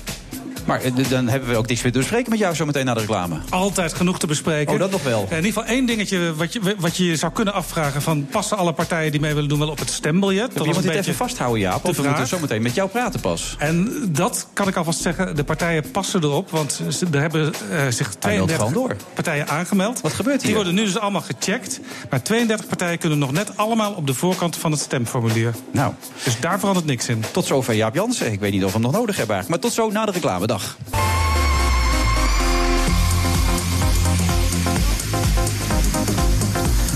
Maar 0.66 0.82
eh, 0.82 0.92
dan 1.10 1.28
hebben 1.28 1.50
we 1.50 1.56
ook 1.56 1.68
niks 1.68 1.82
meer 1.82 1.92
te 1.92 1.98
bespreken 1.98 2.30
met 2.30 2.40
jou 2.40 2.56
zo 2.56 2.66
meteen 2.66 2.86
na 2.86 2.94
de 2.94 3.00
reclame. 3.00 3.36
Altijd 3.50 3.94
genoeg 3.94 4.20
te 4.20 4.28
bespreken. 4.28 4.74
Oh, 4.74 4.80
dat 4.80 4.92
nog 4.92 5.04
wel. 5.04 5.22
In 5.30 5.36
ieder 5.36 5.46
geval 5.46 5.66
één 5.66 5.86
dingetje 5.86 6.36
wat 6.36 6.54
je, 6.54 6.76
wat 6.78 6.98
je 6.98 7.16
zou 7.16 7.32
kunnen 7.32 7.54
afvragen... 7.54 8.02
van 8.02 8.26
passen 8.32 8.58
alle 8.58 8.74
partijen 8.74 9.12
die 9.12 9.22
mee 9.22 9.34
willen 9.34 9.50
doen 9.50 9.60
wel 9.60 9.70
op 9.70 9.80
het 9.80 9.90
stembiljet? 9.90 10.54
Iemand 10.54 10.76
een 10.76 10.82
dit 10.82 10.96
even 10.96 11.16
vasthouden, 11.16 11.60
Jaap? 11.60 11.86
Of 11.86 11.98
we 11.98 12.04
moeten 12.04 12.28
zo 12.28 12.40
meteen 12.40 12.62
met 12.62 12.74
jou 12.74 12.90
praten 12.90 13.20
pas? 13.20 13.56
En 13.58 13.92
dat 14.10 14.48
kan 14.54 14.68
ik 14.68 14.76
alvast 14.76 15.02
zeggen, 15.02 15.36
de 15.36 15.44
partijen 15.44 15.92
passen 15.92 16.24
erop. 16.24 16.50
Want 16.52 16.82
er 17.12 17.20
hebben 17.20 17.54
eh, 17.72 17.88
zich 17.90 18.14
32 18.14 18.56
gewoon 18.56 18.74
door. 18.74 18.96
partijen 19.14 19.48
aangemeld. 19.48 20.02
Wat 20.02 20.14
gebeurt 20.14 20.38
hier? 20.38 20.46
Die 20.46 20.56
worden 20.56 20.74
nu 20.76 20.84
dus 20.86 21.00
allemaal 21.00 21.22
gecheckt. 21.22 21.80
Maar 22.10 22.22
32 22.22 22.68
partijen 22.68 22.98
kunnen 22.98 23.20
nog 23.20 23.32
net 23.32 23.58
allemaal 23.58 23.94
op 23.94 24.08
de 24.08 24.14
voorkant 24.14 24.56
van 24.56 24.72
het 24.72 24.80
stemformulier. 24.80 25.54
Nou, 25.72 25.94
Dus 26.24 26.40
daar 26.40 26.60
verandert 26.60 26.86
niks 26.88 27.08
in. 27.10 27.24
tot 27.32 27.46
zover 27.46 27.74
Jaap 27.74 27.96
Jansen. 27.96 28.32
Ik 28.32 28.40
weet 28.40 28.52
niet 28.52 28.64
of 28.64 28.68
we 28.68 28.74
hem 28.74 28.82
nog 28.82 28.92
nodig 28.92 29.16
hebben 29.18 29.36
eigenlijk. 29.36 29.64
Maar 29.64 29.72
tot 29.72 29.84
zo 29.84 29.92
na 29.92 30.06
de 30.06 30.12
reclame. 30.12 30.48
Dag. 30.54 30.62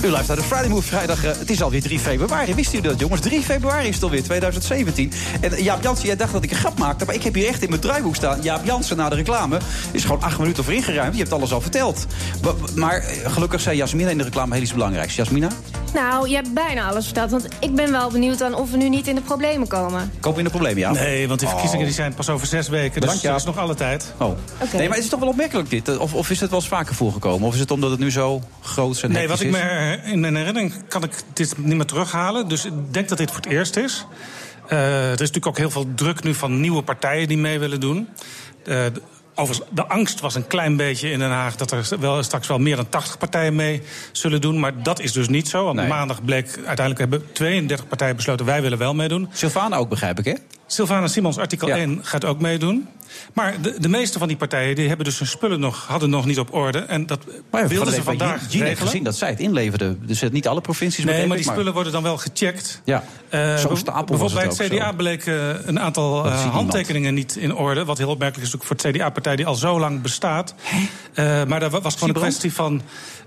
U 0.08 0.10
luistert 0.10 0.38
naar 0.40 0.48
de 0.48 0.54
Friday 0.56 0.70
Move 0.76 0.88
vrijdag. 0.88 1.24
eh, 1.24 1.32
het 1.38 1.50
is 1.50 1.62
alweer 1.62 1.82
3 1.82 2.00
februari. 2.00 2.54
Wist 2.56 2.74
u 2.74 2.82
dat, 2.82 3.00
jongens? 3.00 3.22
3 3.22 3.42
februari 3.42 3.88
is 3.88 3.96
het 3.96 4.04
alweer 4.04 4.24
2017. 4.24 5.12
En 5.42 5.52
eh, 5.54 5.64
Jaap 5.64 5.84
Jansen, 5.84 6.06
jij 6.06 6.16
dacht 6.16 6.32
dat 6.34 6.44
ik 6.44 6.52
een 6.52 6.58
grap 6.58 6.78
maakte. 6.80 7.06
Maar 7.06 7.16
ik 7.16 7.24
heb 7.24 7.34
hier 7.34 7.48
echt 7.48 7.62
in 7.64 7.70
mijn 7.70 7.82
draaiboek 7.82 8.16
staan. 8.16 8.42
Jaap 8.42 8.66
Jansen 8.66 8.98
na 8.98 9.10
de 9.10 9.16
reclame 9.16 9.58
is 9.92 10.04
gewoon 10.04 10.22
acht 10.22 10.40
minuten 10.40 10.64
voor 10.64 10.74
ingeruimd. 10.74 11.14
Je 11.14 11.20
hebt 11.22 11.34
alles 11.34 11.52
al 11.54 11.62
verteld. 11.62 12.06
Maar 12.76 12.98
eh, 12.98 13.32
gelukkig 13.32 13.62
zei 13.62 13.78
Jasmina 13.78 14.10
in 14.10 14.18
de 14.18 14.24
reclame 14.24 14.54
heel 14.54 14.64
iets 14.64 14.74
belangrijks. 14.74 15.16
Jasmina, 15.16 15.48
Nou, 15.94 16.30
je 16.30 16.36
hebt 16.36 16.54
bijna 16.54 16.90
alles 16.90 17.06
verteld, 17.06 17.32
want 17.32 17.48
ik 17.60 17.76
ben 17.76 17.92
wel 17.92 18.12
benieuwd 18.12 18.38
dan 18.38 18.56
of 18.56 18.72
we 18.72 18.78
nu 18.78 18.90
niet 18.90 19.08
in 19.08 19.16
de 19.16 19.22
problemen 19.22 19.68
komen. 19.68 20.12
komen 20.20 20.34
we 20.34 20.40
in 20.40 20.46
een 20.46 20.52
probleem, 20.52 20.78
Jaap? 20.78 20.94
Nee, 20.94 21.28
want 21.28 21.40
die 21.40 21.50
verkiezingen 21.50 21.82
Oh. 21.86 21.92
die 21.92 21.96
zijn 22.02 22.14
pas 22.14 22.30
over 22.30 22.48
zes 22.48 22.68
weken. 22.70 23.02
Dus 23.02 23.22
Jaap. 23.22 23.36
is 23.38 23.44
nog 23.44 23.58
alle 23.58 23.76
tijd. 23.76 24.14
Oh. 24.18 24.28
Oké. 24.28 24.78
Nee, 24.78 24.88
maar 24.88 24.96
het 24.96 25.06
is 25.06 25.10
toch 25.12 25.20
wel 25.20 25.30
opmerkelijk 25.30 25.70
dit? 25.70 25.98
Of, 25.98 26.14
of 26.14 26.30
is 26.30 26.40
het 26.40 26.50
wel 26.50 26.60
eens 26.60 26.68
vaker 26.68 26.96
voorgekomen? 26.96 27.48
Of 27.48 27.54
is 27.54 27.60
het 27.60 27.72
omdat 27.72 27.90
het 27.92 28.00
nu 28.00 28.12
zo 28.12 28.42
groot 28.62 29.02
en 29.02 29.12
Nee, 29.12 29.28
wat 29.28 29.40
ik 29.40 29.48
is? 29.48 29.54
me 29.54 29.97
in 30.04 30.20
mijn 30.20 30.36
herinnering 30.36 30.74
kan 30.88 31.04
ik 31.04 31.12
dit 31.34 31.58
niet 31.58 31.76
meer 31.76 31.86
terughalen. 31.86 32.48
Dus 32.48 32.66
ik 32.66 32.74
denk 32.92 33.10
dat 33.10 33.18
dit 33.18 33.32
voor 33.32 33.42
het 33.42 33.52
eerst 33.52 33.76
is. 33.78 34.06
Eh, 34.68 34.78
er 35.06 35.12
is 35.12 35.18
natuurlijk 35.20 35.48
ook 35.48 35.58
heel 35.58 35.70
veel 35.70 35.88
druk 35.96 36.24
nu 36.24 36.34
van 36.34 36.60
nieuwe 36.60 36.82
partijen 36.82 37.28
die 37.28 37.38
mee 37.38 37.60
willen 37.60 37.80
doen. 37.80 38.08
Eh, 38.66 38.66
de- 38.94 39.02
overigens, 39.36 39.70
de 39.74 39.88
angst 39.88 40.20
was 40.20 40.36
een 40.36 40.48
klein 40.48 40.76
beetje 40.78 41.10
in 41.10 41.20
Den 41.20 41.30
Haag 41.30 41.56
dat 41.56 41.72
er 41.72 41.88
wel, 42.00 42.24
straks 42.24 42.48
wel 42.48 42.58
meer 42.60 42.76
dan 42.76 42.90
80 42.90 43.18
partijen 43.18 43.56
mee 43.56 43.82
zullen 44.12 44.42
doen. 44.42 44.60
Maar 44.60 44.84
dat 44.84 45.00
is 45.00 45.12
dus 45.12 45.28
niet 45.30 45.48
zo. 45.48 45.64
Want 45.64 45.76
Nee. 45.78 45.88
maandag 45.88 46.24
bleek 46.26 46.46
uiteindelijk 46.56 47.00
hebben 47.00 47.32
32 47.32 47.88
partijen 47.88 48.16
besloten 48.16 48.46
wij 48.46 48.62
willen 48.62 48.78
wel 48.78 48.94
meedoen. 48.94 49.30
Sylvana 49.32 49.76
ook, 49.78 49.90
begrijp 49.90 50.20
ik, 50.20 50.26
hè? 50.26 50.34
Sylvana 50.68 51.08
Simons, 51.08 51.38
artikel 51.38 51.68
Ja. 51.68 51.78
1, 51.78 52.00
gaat 52.04 52.26
ook 52.26 52.40
meedoen. 52.42 52.88
Maar 53.34 53.62
de, 53.62 53.76
de 53.80 53.90
meeste 53.90 54.20
van 54.20 54.28
die 54.28 54.38
partijen 54.38 54.76
die 54.76 54.88
hebben 54.88 55.06
dus 55.06 55.20
hun 55.20 55.28
spullen 55.28 55.60
nog, 55.60 55.86
hadden 55.88 56.10
nog 56.10 56.26
niet 56.26 56.40
op 56.40 56.54
orde. 56.54 56.80
En 56.80 57.06
dat 57.06 57.20
Maar 57.52 57.68
wilden 57.68 57.94
ze 57.94 58.04
vandaag 58.04 58.40
heeft 58.40 58.54
regelen. 58.54 58.78
gezien 58.78 59.04
dat 59.04 59.16
zij 59.16 59.30
het 59.30 59.40
inleverde. 59.40 59.96
Dus 60.06 60.22
het 60.22 60.32
niet 60.32 60.48
alle 60.48 60.62
provincies 60.62 61.06
Nee, 61.06 61.28
maar 61.28 61.38
die 61.38 61.46
spullen 61.46 61.74
worden 61.74 61.92
dan 61.92 62.04
wel 62.04 62.18
gecheckt. 62.18 62.82
Ja, 62.86 63.04
Eh, 63.30 63.56
zo'n 63.58 63.70
be- 63.74 63.78
stapel 63.78 64.06
bijvoorbeeld 64.18 64.34
bij 64.58 64.66
het 64.66 64.74
ook 64.74 64.78
CDA 64.80 64.92
bleek 64.92 65.26
eh, 65.26 65.50
een 65.66 65.80
aantal 65.80 66.18
eh, 66.26 66.34
niemand. 66.34 66.54
handtekeningen 66.54 67.14
niet 67.14 67.36
in 67.36 67.56
orde. 67.56 67.86
Wat 67.86 67.98
heel 67.98 68.10
opmerkelijk 68.10 68.48
is 68.48 68.54
natuurlijk 68.54 68.82
voor 68.82 68.92
het 68.92 68.98
CDA-partij 69.02 69.36
die 69.36 69.46
al 69.46 69.56
zo 69.56 69.80
lang 69.80 70.02
bestaat. 70.02 70.54
Eh, 71.14 71.44
maar 71.46 71.60
daar 71.60 71.70
was 71.82 71.94
gewoon 71.94 72.10
een 72.10 72.16
kwestie 72.22 72.54
van... 72.54 72.82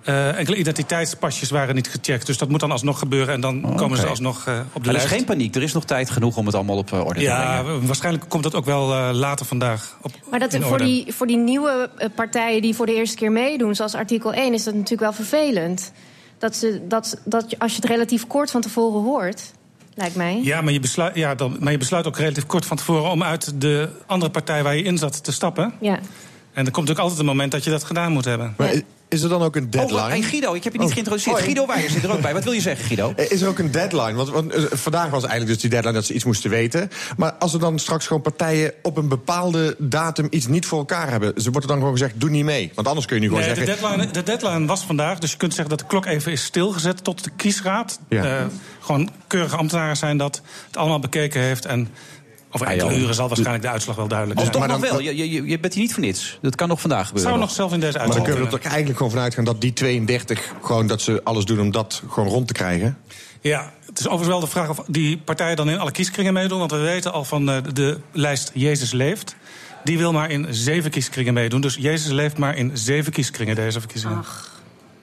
eh, 0.05 0.39
enkele 0.39 0.57
identiteitspasjes 0.57 1.51
waren 1.51 1.75
niet 1.75 1.89
gecheckt. 1.89 2.27
Dus 2.27 2.39
dat 2.39 2.49
moet 2.49 2.61
dan 2.61 2.71
alsnog 2.71 2.99
gebeuren. 2.99 3.35
En 3.35 3.41
dan 3.41 3.75
komen 3.77 3.99
ze 3.99 4.07
alsnog 4.07 4.47
eh, 4.47 4.59
op 4.59 4.65
de 4.65 4.69
Maar 4.73 4.89
er 4.89 4.89
is 4.89 4.93
lijst. 4.93 5.09
geen 5.09 5.25
paniek. 5.25 5.55
Er 5.55 5.63
is 5.63 5.73
nog 5.73 5.85
tijd 5.85 6.11
genoeg 6.11 6.37
om 6.37 6.47
het 6.47 6.55
allemaal 6.55 6.77
op 6.77 6.93
eh, 6.93 7.05
orde 7.05 7.15
te 7.15 7.21
ja, 7.21 7.63
brengen. 7.63 7.87
waarschijnlijk 7.87 8.29
komt 8.29 8.43
dat 8.43 8.55
ook 8.55 8.65
wel 8.65 9.13
later 9.13 9.47
vandaag 9.47 9.99
op 10.03 10.13
Maar 10.31 10.39
dat, 10.39 10.53
in 10.53 10.63
voor, 10.63 10.73
orde. 10.73 10.85
die, 10.85 11.13
voor 11.13 11.27
die 11.27 11.37
nieuwe 11.37 11.91
partijen 12.15 12.63
die 12.63 12.75
voor 12.75 12.87
de 12.87 12.95
eerste 12.95 13.17
keer 13.17 13.33
meedoen, 13.33 13.75
zoals 13.75 13.95
artikel 13.95 14.33
1, 14.33 14.53
is 14.55 14.65
dat 14.65 14.75
natuurlijk 14.75 15.01
wel 15.01 15.13
vervelend. 15.13 15.93
Dat, 16.39 16.57
ze, 16.57 16.81
dat, 16.89 17.21
dat 17.25 17.59
als 17.59 17.71
je 17.71 17.81
het 17.81 17.91
relatief 17.91 18.27
kort 18.27 18.51
van 18.51 18.61
tevoren 18.61 19.03
hoort, 19.03 19.53
lijkt 19.95 20.17
mij. 20.17 20.41
Ja, 20.43 20.61
maar 20.61 20.73
je, 20.73 20.81
besluit, 20.81 21.15
ja 21.15 21.35
dan, 21.35 21.57
maar 21.61 21.73
je 21.73 21.79
besluit 21.79 22.07
ook 22.07 22.17
relatief 22.17 22.47
kort 22.47 22.67
van 22.67 22.77
tevoren... 22.77 23.11
om 23.11 23.23
uit 23.23 23.61
de 23.61 23.89
andere 24.07 24.31
partij 24.31 24.63
waar 24.63 24.77
je 24.77 24.83
in 24.83 24.99
zat 24.99 25.25
te 25.25 25.33
stappen. 25.33 25.73
Ja. 25.81 25.99
En 26.53 26.67
er 26.67 26.73
komt 26.73 26.89
natuurlijk 26.89 26.99
altijd 27.01 27.19
een 27.19 27.25
moment 27.27 27.53
dat 27.53 27.65
je 27.65 27.71
dat 27.71 27.85
gedaan 27.85 28.13
moet 28.13 28.25
hebben. 28.25 28.55
Maar 28.57 28.73
is 29.09 29.23
er 29.23 29.29
dan 29.29 29.43
ook 29.43 29.57
een 29.57 29.65
Oh, 29.65 29.71
deadline? 29.71 30.01
hey 30.09 30.23
Guido, 30.23 30.53
ik 30.55 30.65
heb 30.65 30.73
je 30.73 30.79
niet 30.79 30.89
Oh, 30.89 30.93
geïntroduceerd. 30.93 31.37
hoi. 31.37 31.45
Guido 31.47 31.67
Weijer 31.67 31.91
zit 31.91 32.03
er 32.05 32.13
ook 32.13 32.21
bij. 32.21 32.33
Wat 32.35 32.45
wil 32.45 32.53
je 32.53 32.61
zeggen, 32.61 32.85
Guido? 32.85 33.13
Eh, 33.17 33.31
Is 33.31 33.41
er 33.41 33.49
ook 33.49 33.59
een 33.59 33.71
deadline? 33.71 34.13
Want, 34.13 34.29
want 34.31 34.53
eh, 34.53 34.63
vandaag 34.71 35.11
was 35.11 35.23
eigenlijk 35.23 35.53
dus 35.53 35.61
die 35.61 35.71
deadline 35.71 35.95
dat 35.95 36.05
ze 36.05 36.13
iets 36.15 36.25
moesten 36.25 36.51
weten. 36.51 36.91
Maar 37.17 37.33
als 37.33 37.53
er 37.53 37.59
dan 37.61 37.79
straks 37.79 38.07
gewoon 38.07 38.23
partijen 38.23 38.73
op 38.83 38.97
een 38.97 39.09
bepaalde 39.09 39.75
datum 39.79 40.27
iets 40.31 40.47
niet 40.47 40.67
voor 40.67 40.79
elkaar 40.79 41.11
hebben, 41.11 41.33
ze 41.37 41.51
wordt 41.51 41.63
er 41.63 41.69
dan 41.73 41.77
gewoon 41.79 41.93
gezegd: 41.93 42.21
doe 42.21 42.31
niet 42.31 42.45
mee. 42.45 42.73
Want 42.75 42.87
anders 42.89 43.07
kun 43.07 43.17
je 43.17 43.23
nu 43.23 43.29
gewoon 43.29 43.45
Nee, 43.45 43.55
de, 43.55 43.65
zeggen. 43.65 43.83
deadline, 43.83 44.13
de 44.13 44.23
deadline 44.23 44.67
was 44.67 44.83
vandaag, 44.85 45.19
dus 45.19 45.31
je 45.31 45.37
kunt 45.37 45.55
zeggen 45.55 45.71
dat 45.71 45.79
de 45.79 45.87
klok 45.87 46.07
even 46.07 46.33
is 46.33 46.45
stilgezet 46.45 47.05
tot 47.05 47.25
de 47.25 47.31
kiesraad. 47.37 48.01
Ja. 48.09 48.25
Eh, 48.39 48.45
gewoon 48.81 49.11
keurige 49.27 49.57
ambtenaren 49.57 49.97
zijn 49.97 50.17
dat 50.17 50.43
het 50.67 50.77
allemaal 50.77 51.01
bekeken 51.01 51.41
heeft. 51.41 51.65
En 51.65 51.89
over 52.51 52.67
Ah, 52.67 52.73
enkele 52.73 52.97
uren 52.97 53.15
zal 53.15 53.27
waarschijnlijk 53.29 53.63
de 53.65 53.71
uitslag 53.71 53.97
wel 53.97 54.09
duidelijk 54.09 54.39
Of 54.41 54.45
zijn. 54.47 54.57
toch 54.59 54.67
maar 54.67 54.79
nog 54.79 54.89
dan- 54.89 54.97
wel? 55.05 55.15
Je, 55.15 55.31
je, 55.31 55.45
je 55.45 55.59
bent 55.59 55.75
hier 55.75 55.83
niet 55.83 55.93
voor 55.95 56.03
niets. 56.03 56.39
Dat 56.43 56.55
kan 56.55 56.69
nog 56.69 56.81
vandaag 56.81 57.07
gebeuren. 57.07 57.31
zou 57.31 57.43
nog 57.45 57.51
zelf 57.55 57.73
in 57.73 57.81
deze 57.81 57.99
Maar 57.99 58.07
dan 58.07 58.17
uitslag 58.17 58.25
kunnen 58.35 58.49
we 58.51 58.55
er 58.57 58.63
toch 58.63 58.71
eigenlijk 58.73 58.97
gewoon 58.97 59.13
vanuit 59.13 59.35
gaan 59.35 59.45
dat 59.45 59.61
die 59.61 59.73
32 59.73 60.53
gewoon 60.63 60.87
dat 60.87 61.03
ze 61.03 61.21
alles 61.25 61.45
doen 61.45 61.61
om 61.61 61.71
dat 61.71 62.03
gewoon 62.09 62.29
rond 62.29 62.47
te 62.47 62.53
krijgen. 62.53 62.99
Ja, 63.41 63.73
het 63.87 63.99
is 63.99 64.05
overigens 64.07 64.29
wel 64.29 64.41
de 64.41 64.47
vraag 64.47 64.69
of 64.69 64.83
die 64.87 65.19
partijen 65.19 65.57
dan 65.57 65.71
in 65.71 65.79
alle 65.79 65.91
kieskringen 65.91 66.33
meedoen. 66.33 66.59
Want 66.59 66.71
we 66.71 66.77
weten 66.79 67.13
al 67.13 67.25
van 67.25 67.51
eh, 67.51 67.57
de 67.73 67.99
lijst 68.13 68.51
Jezus 68.55 68.93
leeft. 68.93 69.37
Die 69.85 69.99
wil 69.99 70.13
maar 70.13 70.31
in 70.31 70.47
zeven 70.51 70.91
kieskringen 70.91 71.35
meedoen. 71.35 71.61
Dus 71.61 71.75
Jezus 71.75 72.13
leeft 72.13 72.39
maar 72.39 72.57
in 72.57 72.71
zeven 72.75 73.13
kieskringen 73.13 73.55
deze 73.55 73.79
verkiezingen. 73.81 74.25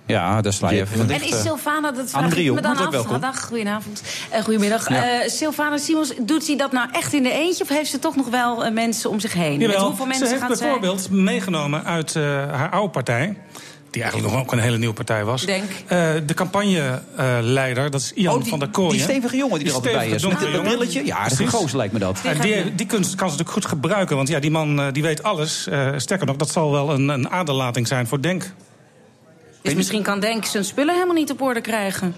Ja, 0.07 0.41
daar 0.41 0.53
sla 0.53 0.69
je 0.71 0.81
even 0.81 0.97
van 0.97 1.09
En 1.09 1.21
is. 1.23 1.41
Sylvana, 1.41 1.91
dat 1.91 2.09
vraag 2.09 2.23
Anne 2.23 2.35
ik 2.43 2.53
me 2.53 2.61
dan 2.61 2.77
af. 2.77 2.89
welkom. 2.89 3.19
Dag, 3.19 3.45
goedenavond. 3.45 4.01
Eh 4.29 4.43
goedemiddag. 4.43 4.89
Ja. 4.89 5.03
Eh, 5.09 5.29
Sylvana 5.29 5.77
Simons, 5.77 6.13
doet 6.21 6.43
ze 6.43 6.55
dat 6.55 6.71
nou 6.71 6.87
echt 6.91 7.13
in 7.13 7.23
de 7.23 7.31
eentje... 7.31 7.63
of 7.63 7.69
heeft 7.69 7.89
ze 7.89 7.99
toch 7.99 8.15
nog 8.15 8.29
wel 8.29 8.65
eh, 8.65 8.71
mensen 8.73 9.09
om 9.09 9.19
zich 9.19 9.33
heen? 9.33 9.57
Met 9.57 9.61
Jawel, 9.61 9.85
hoeveel 9.85 10.05
mensen 10.05 10.25
ze 10.27 10.33
heeft 10.33 10.45
gaat 10.45 10.57
zij? 10.57 10.67
bijvoorbeeld 10.67 11.09
meegenomen 11.09 11.83
uit 11.85 12.15
eh, 12.15 12.23
haar 12.51 12.69
oude 12.69 12.89
partij. 12.89 13.37
die 13.91 14.01
eigenlijk 14.01 14.33
nog 14.33 14.41
ook 14.43 14.51
een 14.51 14.59
hele 14.59 14.77
nieuwe 14.77 14.93
partij 14.93 15.23
was. 15.25 15.45
Denk. 15.45 15.63
Eh, 15.87 16.09
de 16.25 16.33
campagneleider, 16.33 17.91
dat 17.91 18.01
is 18.01 18.11
Ian 18.13 18.33
Oh, 18.35 18.41
die- 18.41 18.49
van 18.49 18.59
der 18.59 18.69
Kooijen. 18.69 18.95
die 18.95 19.03
stevige 19.03 19.37
jongen 19.37 19.59
die 19.59 19.67
er 19.67 19.73
altijd 19.73 19.95
bij 19.95 20.07
is. 20.09 20.21
stevige, 20.21 20.43
Met 20.43 20.53
jongen. 20.53 20.67
brilletje. 20.71 21.05
Ja, 21.05 21.23
dat 21.23 21.31
is 21.31 21.39
een 21.39 21.47
gozer, 21.47 21.77
lijkt 21.77 21.93
me 21.93 21.99
dat. 21.99 22.19
En 22.23 22.39
die, 22.41 22.75
die 22.75 22.85
kunst 22.85 23.15
kan 23.15 23.29
ze 23.29 23.37
natuurlijk 23.37 23.51
goed 23.51 23.65
gebruiken. 23.65 24.15
Want 24.15 24.27
ja, 24.27 24.39
die 24.39 24.51
man 24.51 24.91
die 24.91 25.03
weet 25.03 25.23
alles. 25.23 25.67
Eh, 25.67 25.89
sterker 25.97 26.25
nog, 26.27 26.35
dat 26.35 26.49
zal 26.49 26.71
wel 26.71 26.89
een, 26.93 27.09
een 27.09 27.29
aderlating 27.29 27.87
zijn 27.87 28.07
voor 28.07 28.21
Denk. 28.21 28.51
Dus 29.67 29.77
misschien 29.77 30.03
kan 30.03 30.19
Denk 30.19 30.45
zijn 30.45 30.65
spullen 30.65 30.93
helemaal 30.93 31.15
niet 31.15 31.31
op 31.31 31.41
orde 31.41 31.61
krijgen. 31.61 32.15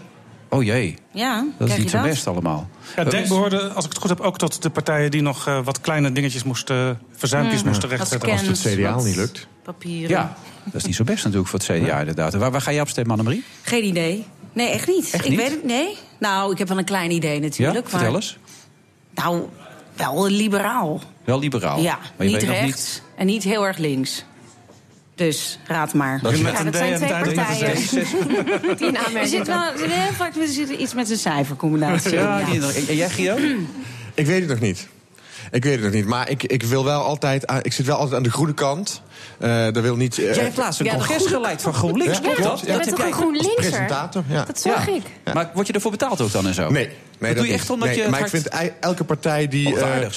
Oh 0.49 0.63
jee, 0.63 0.97
Ja, 1.11 1.45
dat 1.57 1.69
is 1.69 1.77
niet 1.77 1.89
zo 1.89 2.01
best 2.01 2.27
allemaal. 2.27 2.69
Ja, 2.95 3.03
Denk 3.03 3.27
behoorde, 3.27 3.67
als 3.67 3.85
ik 3.85 3.91
het 3.91 3.99
goed 3.99 4.09
heb, 4.09 4.19
ook 4.19 4.37
tot 4.37 4.61
de 4.61 4.69
partijen 4.69 5.11
die 5.11 5.21
nog 5.21 5.47
eh, 5.47 5.59
wat 5.63 5.81
kleine 5.81 6.11
dingetjes 6.11 6.43
moesten, 6.43 6.99
verzuimpjes 7.11 7.63
moesten 7.63 7.89
rechtzetten. 7.89 8.31
Als 8.31 8.41
het 8.41 8.59
CDA 8.59 8.95
niet 8.95 9.15
lukt. 9.15 9.47
Papieren. 9.63 10.09
Ja, 10.09 10.35
dat 10.63 10.73
is 10.75 10.85
niet 10.85 10.95
zo 10.95 11.03
best 11.03 11.23
natuurlijk 11.23 11.49
voor 11.49 11.59
het 11.59 11.67
CDA 11.67 11.99
inderdaad. 11.99 12.33
Waar, 12.33 12.51
waar 12.51 12.61
ga 12.61 12.71
je 12.71 12.81
op 12.81 12.89
stemmen, 12.89 13.11
Annemarie? 13.11 13.43
Geen 13.61 13.83
idee. 13.85 14.25
Nee, 14.53 14.67
echt 14.69 14.87
niet. 14.87 15.09
Echt 15.11 15.23
ik 15.23 15.29
niet? 15.29 15.39
weet 15.39 15.51
het, 15.51 15.63
nee. 15.63 15.97
Nou, 16.19 16.51
ik 16.51 16.57
heb 16.57 16.67
wel 16.67 16.77
een 16.77 16.83
klein 16.85 17.11
idee 17.11 17.35
Ja, 17.35 17.39
natuurlijk. 17.41 17.89
vertel 17.89 18.11
maar- 18.11 18.15
eens. 18.21 18.37
Nou, 19.15 19.45
wel 19.95 20.27
liberaal. 20.27 21.01
Wel 21.23 21.39
liberaal. 21.39 21.79
Ja, 21.79 21.95
maar 21.97 22.27
je 22.27 22.31
niet 22.33 22.41
weet 22.41 22.49
nog 22.49 22.59
rechts 22.59 23.01
en 23.15 23.25
niet 23.25 23.43
heel 23.43 23.65
erg 23.65 23.77
links. 23.77 24.25
Dus, 25.19 25.59
raad 25.67 25.93
maar. 25.93 26.19
Dat 26.21 26.37
Ja, 26.37 26.63
dat 26.63 26.75
zijn 26.75 26.97
twee 26.97 27.33
partijen. 27.35 27.75
Die 28.77 28.87
in 28.87 28.95
Er 28.95 29.05
aanmerking 29.05 29.27
zit 29.27 29.47
wel 29.47 29.61
heel 29.75 30.13
vaak 30.13 30.35
er 30.35 30.47
zit 30.47 30.69
iets 30.69 30.93
met 30.93 31.09
een 31.09 31.17
cijfercombinatie. 31.17 32.11
in, 32.11 32.17
Ja, 32.19 32.39
ja. 32.39 32.45
en 32.87 32.95
jij, 32.95 33.09
Guido? 33.09 33.37
Ik 34.13 34.25
weet 34.25 34.39
het 34.39 34.49
nog 34.49 34.59
niet. 34.59 34.87
Ik 35.51 35.63
weet 35.63 35.73
het 35.73 35.83
nog 35.83 35.91
niet. 35.93 36.05
Maar 36.05 36.29
ik, 36.29 36.43
ik 36.43 36.63
wil 36.63 36.83
wel 36.83 37.01
altijd. 37.03 37.51
ik 37.61 37.73
zit 37.73 37.85
wel 37.85 37.95
altijd 37.95 38.15
aan 38.15 38.23
de 38.23 38.31
groene 38.31 38.53
kant. 38.53 39.01
Eh 39.39 39.63
dat 39.71 39.77
wil 39.83 39.95
niet. 39.95 40.17
eh, 40.17 40.33
Jij 40.35 40.43
hebt 40.43 40.57
laatst 40.57 40.79
een 40.79 40.85
Ja, 40.85 40.91
congres 40.93 41.25
geleid 41.25 41.61
van 41.61 41.73
GroenLinks, 41.73 42.13
Ja, 42.13 42.19
klopt 42.19 42.35
klopt. 42.35 42.49
dat? 42.51 42.59
Ja. 42.59 42.65
Je 42.65 42.77
Dat 42.77 42.85
bent 42.85 42.89
heb 42.89 42.95
toch 42.95 43.05
een 43.05 43.11
jij- 43.11 43.19
GroenLinkser? 43.21 43.55
presentator. 43.55 44.23
Ja. 44.29 44.43
Dat 44.43 44.59
zag 44.59 44.85
Ja. 44.87 44.93
ik. 44.93 45.33
Maar 45.33 45.51
word 45.53 45.67
je 45.67 45.73
ervoor 45.73 45.91
betaald 45.91 46.21
ook 46.21 46.31
dan 46.31 46.47
en 46.47 46.53
zo? 46.53 46.69
Nee. 46.71 46.89
Nee 47.19 47.29
Dat 47.33 47.39
doe 47.43 47.47
je 47.51 47.53
echt 47.59 47.69
omdat 47.69 47.87
nee, 47.87 47.97
je 47.97 48.09
Maar 48.09 48.19
hart- 48.19 48.33
ik 48.33 48.41
vind 48.41 48.73
elke 48.79 49.03
partij 49.03 49.47
die. 49.47 49.67
Oh, 49.73 49.79
eh, 49.81 50.07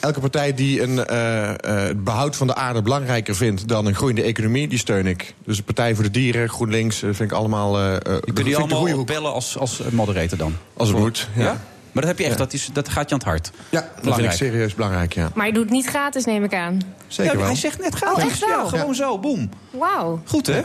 elke 0.00 0.20
partij 0.20 0.54
die 0.54 0.82
een, 0.82 1.06
eh, 1.06 1.48
eh, 1.48 1.56
het 1.88 2.04
behoud 2.04 2.36
van 2.36 2.46
de 2.46 2.54
aarde 2.54 2.82
belangrijker 2.82 3.36
vindt 3.36 3.68
dan 3.68 3.86
een 3.86 3.94
groeiende 3.94 4.22
economie, 4.22 4.68
die 4.68 4.78
steun 4.78 5.06
ik. 5.06 5.34
Dus 5.44 5.56
de 5.56 5.62
Partij 5.62 5.94
voor 5.94 6.04
de 6.04 6.10
Dieren, 6.10 6.48
GroenLinks, 6.48 6.98
vind 6.98 7.20
ik 7.20 7.32
allemaal. 7.32 7.78
eh, 7.78 7.94
eh, 7.96 8.00
Je 8.44 8.56
allemaal 8.56 9.04
bellen 9.04 9.32
als, 9.32 9.58
als 9.58 9.80
moderator 9.90 10.38
dan? 10.38 10.56
Als 10.76 10.88
het 10.88 10.98
moet. 10.98 11.28
Ja? 11.36 11.42
Ja, 11.42 11.60
Maar 11.92 12.02
dat 12.02 12.10
heb 12.10 12.18
je 12.18 12.24
echt, 12.24 12.32
Ja. 12.32 12.38
dat, 12.38 12.52
is, 12.52 12.68
dat 12.72 12.88
gaat 12.88 13.08
je 13.08 13.14
aan 13.14 13.18
het 13.20 13.28
hart. 13.28 13.50
ja 13.70 13.80
dat 13.80 13.82
vind 13.88 13.96
ik 13.96 14.02
Belangrijk. 14.02 14.32
serieus 14.36 14.74
belangrijk, 14.74 15.12
ja. 15.12 15.30
Maar 15.34 15.46
je 15.46 15.52
doet 15.52 15.62
het 15.62 15.72
niet 15.72 15.86
gratis, 15.86 16.24
neem 16.24 16.44
ik 16.44 16.54
aan. 16.54 16.80
Zeker 17.06 17.32
ja, 17.32 17.38
wel. 17.38 17.46
Hij 17.46 17.56
zegt 17.56 17.80
net 17.80 17.94
gratis. 17.94 18.24
Oh, 18.24 18.30
echt 18.30 18.40
wel? 18.46 18.48
Ja, 18.62 18.68
gewoon 18.68 18.94
zo, 18.94 19.18
boem. 19.18 19.50
Wauw. 19.70 20.20
Goed, 20.26 20.46
hè? 20.46 20.62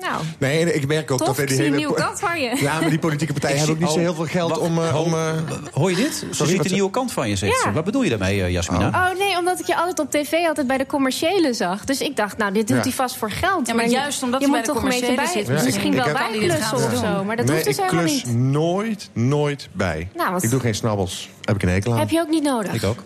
Nou, 0.00 0.22
Nee, 0.38 0.72
ik 0.74 0.86
merk 0.86 1.10
ook 1.10 1.18
tof. 1.18 1.26
dat 1.26 1.38
Ik 1.38 1.46
die 1.48 1.56
zie 1.56 1.66
een 1.66 1.72
hele. 1.72 1.86
nieuwe 1.86 2.00
kant 2.02 2.20
van 2.20 2.40
je. 2.40 2.56
Ja, 2.60 2.80
maar 2.80 2.90
die 2.90 2.98
politieke 2.98 3.32
partijen 3.40 3.56
Ik 3.56 3.66
hebben 3.66 3.76
ook 3.82 3.82
niet 3.88 3.92
zo 3.92 4.00
heel 4.00 4.10
oh, 4.10 4.16
veel 4.16 4.26
geld 4.40 4.50
wacht, 4.50 4.60
om. 4.62 4.78
eh, 4.84 5.00
om 5.04 5.12
oh, 5.14 5.28
eh, 5.28 5.34
Hoor 5.72 5.90
je 5.90 5.96
dit? 5.96 6.26
Ze 6.32 6.46
ziet 6.46 6.64
een 6.64 6.72
nieuwe 6.72 6.90
kant 6.90 7.12
van 7.12 7.28
je, 7.28 7.36
zegt 7.36 7.52
Ja. 7.52 7.62
ze. 7.62 7.72
Wat 7.72 7.84
bedoel 7.84 8.02
je 8.02 8.08
daarmee, 8.10 8.42
eh, 8.42 8.50
Jasmina? 8.50 8.88
Oh 8.88 9.18
nee, 9.18 9.38
omdat 9.38 9.60
ik 9.60 9.66
je 9.66 9.76
altijd 9.76 9.98
op 9.98 10.10
tv 10.10 10.32
altijd 10.46 10.66
bij 10.66 10.78
de 10.78 10.86
commerciële 10.86 11.52
zag. 11.52 11.84
Dus 11.84 12.00
ik 12.00 12.16
dacht, 12.16 12.36
nou, 12.36 12.52
dit 12.52 12.66
doet 12.68 12.76
Ja. 12.76 12.82
hij 12.82 12.92
vast 12.92 13.16
voor 13.16 13.30
geld. 13.30 13.66
Ja, 13.66 13.74
maar 13.74 13.86
juist 13.88 14.22
omdat 14.22 14.40
je 14.40 14.46
hij 14.46 14.56
moet 14.56 14.64
bij 14.66 14.74
de 14.74 14.80
toch 14.80 14.82
een 14.82 14.88
beetje 15.00 15.06
bij. 15.06 15.14
commerciële 15.14 15.44
zit, 15.46 15.54
Dus 15.56 15.64
misschien 15.64 15.92
ik 15.92 15.98
wel 15.98 16.06
heb- 16.06 16.30
bijklussen 16.30 16.76
of 16.76 16.96
zo. 16.98 17.24
Maar 17.24 17.36
dat 17.36 17.46
nee, 17.46 17.54
hoeft 17.54 17.66
dus 17.66 17.76
ik 17.78 17.82
helemaal 17.84 18.04
klus 18.04 18.24
niet. 18.24 18.36
nooit, 18.36 19.08
nooit 19.12 19.68
bij. 19.72 20.08
Nou, 20.14 20.38
Ik 20.40 20.50
doe 20.50 20.60
geen 20.60 20.74
snabbels. 20.74 21.30
Heb 21.44 21.54
ik 21.56 21.62
een 21.62 21.68
hekel 21.68 21.92
aan. 21.92 21.98
Heb 21.98 22.10
je 22.10 22.20
ook 22.20 22.28
niet 22.30 22.42
nodig. 22.42 22.72
Ik 22.72 22.84
ook. 22.84 22.98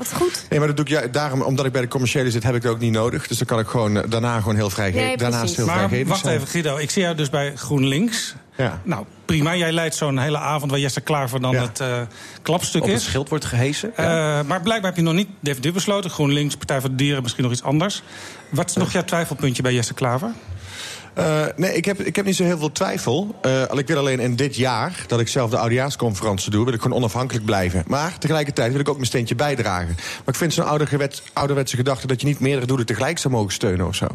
Wat 0.00 0.12
goed. 0.14 0.44
Nee, 0.50 0.58
maar 0.58 0.68
dat 0.68 0.76
doe 0.76 0.84
ik 0.86 0.90
ja, 1.02 1.06
daarom, 1.08 1.42
omdat 1.42 1.66
ik 1.66 1.72
bij 1.72 1.80
de 1.80 1.88
commerciële 1.88 2.30
zit, 2.30 2.42
heb 2.42 2.54
ik 2.54 2.62
dat 2.62 2.72
ook 2.72 2.78
niet 2.80 2.92
nodig. 2.92 3.26
Dus 3.26 3.38
dan 3.38 3.46
kan 3.46 3.58
ik 3.58 3.66
gewoon 3.66 3.96
eh, 3.96 4.10
daarna 4.10 4.38
gewoon 4.38 4.54
heel 4.56 4.70
vrij 4.70 4.90
Nee, 4.90 5.16
daarnaast 5.16 5.56
heel 5.56 5.66
Maar 5.66 5.74
vrijgevig 5.76 6.08
wacht 6.08 6.20
zijn. 6.20 6.34
even, 6.36 6.48
Guido. 6.48 6.76
Ik 6.76 6.90
zie 6.90 7.02
jou 7.02 7.14
dus 7.14 7.30
bij 7.30 7.52
GroenLinks. 7.56 8.34
Ja. 8.56 8.80
Nou, 8.84 9.04
prima. 9.24 9.56
Jij 9.56 9.72
leidt 9.72 9.94
zo'n 9.94 10.18
hele 10.18 10.38
avond 10.38 10.70
waar 10.70 10.80
Jesse 10.80 11.00
Klaver 11.00 11.40
dan 11.40 11.52
Ja. 11.52 11.60
het 11.62 11.80
eh, 11.80 12.00
klapstuk 12.42 12.82
Op 12.82 12.88
het 12.88 12.96
is. 12.96 13.04
schild 13.04 13.28
wordt 13.28 13.44
gehesen. 13.44 13.96
Eh, 13.96 14.04
Ja. 14.04 14.42
maar 14.42 14.60
blijkbaar 14.62 14.90
heb 14.90 14.98
je 14.98 15.04
nog 15.06 15.14
niet 15.14 15.28
definitief 15.40 15.72
besloten. 15.72 16.10
GroenLinks, 16.10 16.56
Partij 16.56 16.80
voor 16.80 16.90
de 16.90 16.96
Dieren, 16.96 17.22
misschien 17.22 17.44
nog 17.44 17.52
iets 17.52 17.62
anders. 17.62 18.02
Wat 18.50 18.68
is 18.70 18.76
nog 18.76 18.92
jouw 18.92 19.04
twijfelpuntje 19.04 19.62
bij 19.62 19.74
Jesse 19.74 19.94
Klaver? 19.94 20.30
Eh, 21.14 21.44
nee, 21.56 21.74
ik 21.74 21.84
heb, 21.84 22.00
ik 22.00 22.16
heb 22.16 22.24
niet 22.24 22.36
zo 22.36 22.44
heel 22.44 22.58
veel 22.58 22.72
twijfel. 22.72 23.34
Eh, 23.42 23.62
ik 23.76 23.86
wil 23.86 23.98
alleen 23.98 24.20
in 24.20 24.36
dit 24.36 24.56
jaar, 24.56 25.04
dat 25.06 25.20
ik 25.20 25.28
zelf 25.28 25.50
de 25.50 25.58
oudejaarsconferentie 25.58 26.50
doe... 26.50 26.64
wil 26.64 26.74
ik 26.74 26.82
gewoon 26.82 26.96
onafhankelijk 26.96 27.44
blijven. 27.44 27.84
Maar 27.86 28.18
tegelijkertijd 28.18 28.72
wil 28.72 28.80
ik 28.80 28.88
ook 28.88 28.94
mijn 28.94 29.06
steentje 29.06 29.34
bijdragen. 29.34 29.94
Maar 29.96 30.26
ik 30.26 30.34
vind 30.34 30.52
zo'n 30.52 30.66
ouderwets, 30.66 31.22
ouderwetse 31.32 31.76
gedachte... 31.76 32.06
dat 32.06 32.20
je 32.20 32.26
niet 32.26 32.40
meerdere 32.40 32.66
doelen 32.66 32.86
tegelijk 32.86 33.18
zou 33.18 33.34
mogen 33.34 33.52
steunen 33.52 33.86
of 33.86 33.94
zo. 33.94 34.06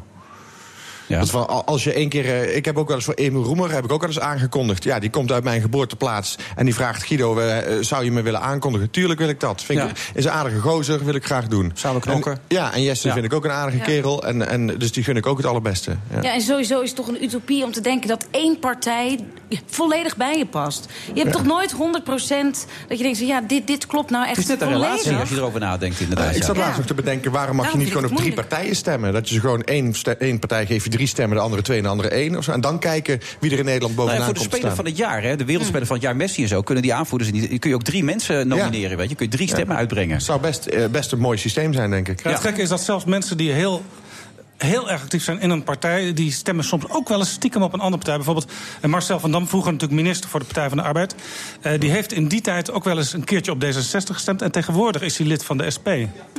Ja. 1.07 1.19
Dat 1.19 1.29
van, 1.29 1.65
als 1.65 1.83
je 1.83 1.93
één 1.93 2.09
keer, 2.09 2.25
eh, 2.25 2.55
ik 2.55 2.65
heb 2.65 2.77
ook 2.77 2.87
wel 2.87 2.95
eens 2.95 3.05
voor 3.05 3.13
Emil 3.13 3.43
Roemer 3.43 3.71
heb 3.71 3.83
ik 3.83 3.91
ook 3.91 3.99
wel 4.01 4.09
eens 4.09 4.19
aangekondigd. 4.19 4.83
Ja, 4.83 4.99
die 4.99 5.09
komt 5.09 5.31
uit 5.31 5.43
mijn 5.43 5.61
geboorteplaats 5.61 6.35
en 6.55 6.65
die 6.65 6.73
vraagt 6.75 7.03
Guido, 7.03 7.37
eh, 7.39 7.77
zou 7.81 8.03
je 8.03 8.11
me 8.11 8.21
willen 8.21 8.41
aankondigen? 8.41 8.89
Tuurlijk 8.89 9.19
wil 9.19 9.29
ik 9.29 9.39
dat. 9.39 9.63
Vind 9.63 9.79
Ja. 9.79 9.85
ik, 9.89 9.97
is 10.13 10.25
een 10.25 10.31
aardige 10.31 10.59
gozer, 10.59 11.05
wil 11.05 11.15
ik 11.15 11.25
graag 11.25 11.47
doen. 11.47 11.71
Samen 11.73 12.01
knokken. 12.01 12.31
En, 12.31 12.39
ja, 12.47 12.73
en 12.73 12.83
Jesse 12.83 13.07
Ja. 13.07 13.13
vind 13.13 13.25
ik 13.25 13.33
ook 13.33 13.45
een 13.45 13.51
aardige 13.51 13.77
Ja. 13.77 13.83
kerel. 13.83 14.23
En, 14.23 14.47
en, 14.47 14.67
dus 14.77 14.91
die 14.91 15.03
gun 15.03 15.15
ik 15.17 15.25
ook 15.25 15.37
het 15.37 15.45
allerbeste. 15.45 15.95
Ja. 16.13 16.21
Ja, 16.21 16.33
en 16.33 16.41
sowieso 16.41 16.81
is 16.81 16.87
het 16.87 16.97
toch 16.97 17.07
een 17.07 17.23
utopie 17.23 17.63
om 17.63 17.71
te 17.71 17.81
denken 17.81 18.07
dat 18.07 18.25
één 18.31 18.59
partij 18.59 19.19
volledig 19.65 20.17
bij 20.17 20.37
je 20.37 20.45
past. 20.45 20.85
Je 21.13 21.19
hebt 21.21 21.25
Ja. 21.25 21.31
toch 21.31 21.45
nooit 21.45 21.71
100% 21.71 22.65
dat 22.87 22.97
je 22.97 23.03
denkt, 23.03 23.19
ja, 23.19 23.41
dit, 23.41 23.67
dit 23.67 23.85
klopt 23.85 24.09
nou 24.09 24.23
echt 24.27 24.35
Het 24.35 24.45
is 24.45 24.51
net 24.51 24.61
een 24.61 24.69
relatie 24.69 25.15
als 25.15 25.29
je 25.29 25.35
erover 25.35 25.59
nadenkt, 25.59 25.99
inderdaad. 25.99 26.35
Ik 26.35 26.43
zat 26.43 26.55
ja. 26.55 26.61
laatst 26.61 26.77
nog 26.77 26.85
te 26.85 26.93
bedenken, 26.93 27.31
waarom 27.31 27.55
mag 27.55 27.71
je 27.71 27.77
niet 27.77 27.87
gewoon 27.91 28.05
op 28.11 28.15
drie 28.17 28.33
partijen 28.33 28.75
stemmen? 28.75 29.13
Dat 29.13 29.29
je 29.29 29.33
ze 29.35 29.39
gewoon 29.41 29.63
één, 29.63 29.93
één 30.19 30.39
partij 30.39 30.65
geeft 30.65 30.83
drie 30.95 31.07
stemmen, 31.07 31.37
de 31.37 31.43
andere 31.43 31.61
twee 31.61 31.77
en 31.77 31.83
de 31.83 31.89
andere 31.89 32.09
één. 32.09 32.37
Of 32.37 32.43
zo. 32.43 32.51
En 32.51 32.61
dan 32.61 32.79
kijken 32.79 33.19
wie 33.39 33.51
er 33.51 33.59
in 33.59 33.65
Nederland 33.65 33.95
Nou 33.95 34.07
ja, 34.07 34.15
bovenaan 34.15 34.25
voor 34.25 34.33
de 34.33 34.39
komt 34.39 34.53
speler 34.53 34.75
van 34.75 34.85
het 34.85 34.97
jaar, 34.97 35.23
hè, 35.23 35.35
de 35.35 35.45
wereldspeler 35.45 35.87
van 35.87 35.95
het 35.95 36.05
jaar 36.05 36.15
Messi 36.15 36.41
en 36.41 36.47
zo, 36.47 36.61
kunnen 36.61 36.83
die 36.83 36.93
aanvoerders 36.93 37.31
niet. 37.31 37.59
Kun 37.59 37.69
je 37.69 37.75
ook 37.75 37.83
drie 37.83 38.03
mensen 38.03 38.47
nomineren, 38.47 38.97
weet 38.97 39.09
je? 39.09 39.15
Kun 39.15 39.25
je 39.25 39.31
drie 39.31 39.47
stemmen 39.47 39.75
uitbrengen. 39.75 40.15
Het 40.15 40.23
zou 40.23 40.39
best, 40.39 40.65
eh, 40.65 40.85
best 40.87 41.11
een 41.11 41.19
mooi 41.19 41.37
systeem 41.37 41.73
zijn, 41.73 41.89
denk 41.89 42.07
ik. 42.07 42.23
Ja, 42.23 42.29
het 42.29 42.39
gekke 42.39 42.61
is 42.61 42.69
dat 42.69 42.81
zelfs 42.81 43.05
mensen 43.05 43.37
die 43.37 43.51
heel 43.51 43.83
heel 44.57 44.89
erg 44.89 45.01
actief 45.01 45.23
zijn 45.23 45.39
in 45.41 45.49
een 45.49 45.63
partij... 45.63 46.13
die 46.13 46.31
stemmen 46.31 46.63
soms 46.65 46.89
ook 46.89 47.09
wel 47.09 47.19
eens 47.19 47.31
stiekem 47.31 47.61
op 47.61 47.73
een 47.73 47.79
andere 47.79 47.97
partij. 47.97 48.15
Bijvoorbeeld 48.15 48.51
eh, 48.81 48.89
Marcel 48.89 49.19
van 49.19 49.31
Dam, 49.31 49.47
vroeger 49.47 49.71
natuurlijk 49.71 50.01
minister 50.01 50.29
voor 50.29 50.39
de 50.39 50.45
Partij 50.45 50.67
van 50.69 50.77
de 50.77 50.83
Arbeid... 50.83 51.15
eh, 51.61 51.79
die 51.79 51.89
heeft 51.91 52.11
in 52.11 52.27
die 52.27 52.41
tijd 52.41 52.71
ook 52.71 52.83
wel 52.83 52.97
eens 52.97 53.13
een 53.13 53.23
keertje 53.23 53.51
op 53.51 53.63
D66 53.65 54.13
gestemd... 54.13 54.41
en 54.41 54.51
tegenwoordig 54.51 55.01
is 55.01 55.17
hij 55.17 55.27
lid 55.27 55.45
van 55.45 55.57
de 55.57 55.71
SP. 55.75 55.87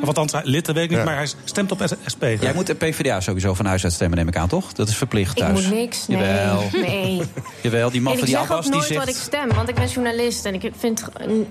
Of 0.03 0.07
althans, 0.07 0.33
hij- 0.33 0.41
lid, 0.45 0.65
dat 0.67 0.75
weet 0.75 0.85
ik 0.85 0.91
niet, 0.91 0.99
Ja. 0.99 1.05
maar 1.05 1.17
hij 1.17 1.29
stemt 1.45 1.73
op 1.73 1.83
SP. 2.15 2.23
Jij 2.41 2.53
moet 2.55 2.67
de 2.67 2.75
PvdA 2.75 3.21
sowieso 3.21 3.55
van 3.55 3.67
huis 3.67 3.85
uit 3.85 3.93
stemmen, 3.93 4.19
neem 4.19 4.29
ik 4.29 4.37
aan, 4.37 4.49
toch? 4.49 4.73
Dat 4.73 4.89
is 4.89 4.97
verplicht 4.97 5.31
Ik 5.31 5.37
thuis. 5.45 5.63
moet 5.67 5.75
niks. 5.75 6.07
Nee. 6.07 6.19
Jawel. 6.19 6.63
Nee. 6.87 7.23
Jawel, 7.63 7.91
die 7.91 8.01
man 8.01 8.13
van 8.13 8.21
ik 8.23 8.27
die 8.29 8.35
zeg 8.37 8.45
Abbas 8.51 8.57
ook 8.67 8.73
die 8.73 8.81
nooit 8.81 8.95
wat 8.95 9.09
ik 9.09 9.15
stem, 9.17 9.49
want 9.55 9.69
ik 9.69 9.75
ben 9.75 9.89
journalist 9.89 10.45
en 10.45 10.55
ik 10.55 10.71
vind 10.79 11.05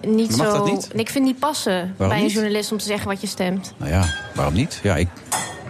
niet 0.08 0.38
Mag 0.38 0.48
zo. 0.48 0.54
dat 0.58 0.66
niet? 0.72 0.90
Ik 0.94 1.10
vind 1.10 1.26
niet 1.26 1.40
passen 1.40 1.94
bij 1.98 2.08
niet? 2.08 2.26
een 2.26 2.28
journalist 2.34 2.72
om 2.72 2.78
te 2.78 2.86
zeggen 2.86 3.08
wat 3.08 3.22
je 3.22 3.28
stemt. 3.28 3.74
Nou 3.78 3.92
ja, 3.92 4.14
waarom 4.36 4.54
niet? 4.54 4.80
Ja, 4.84 4.96
ik... 4.96 5.08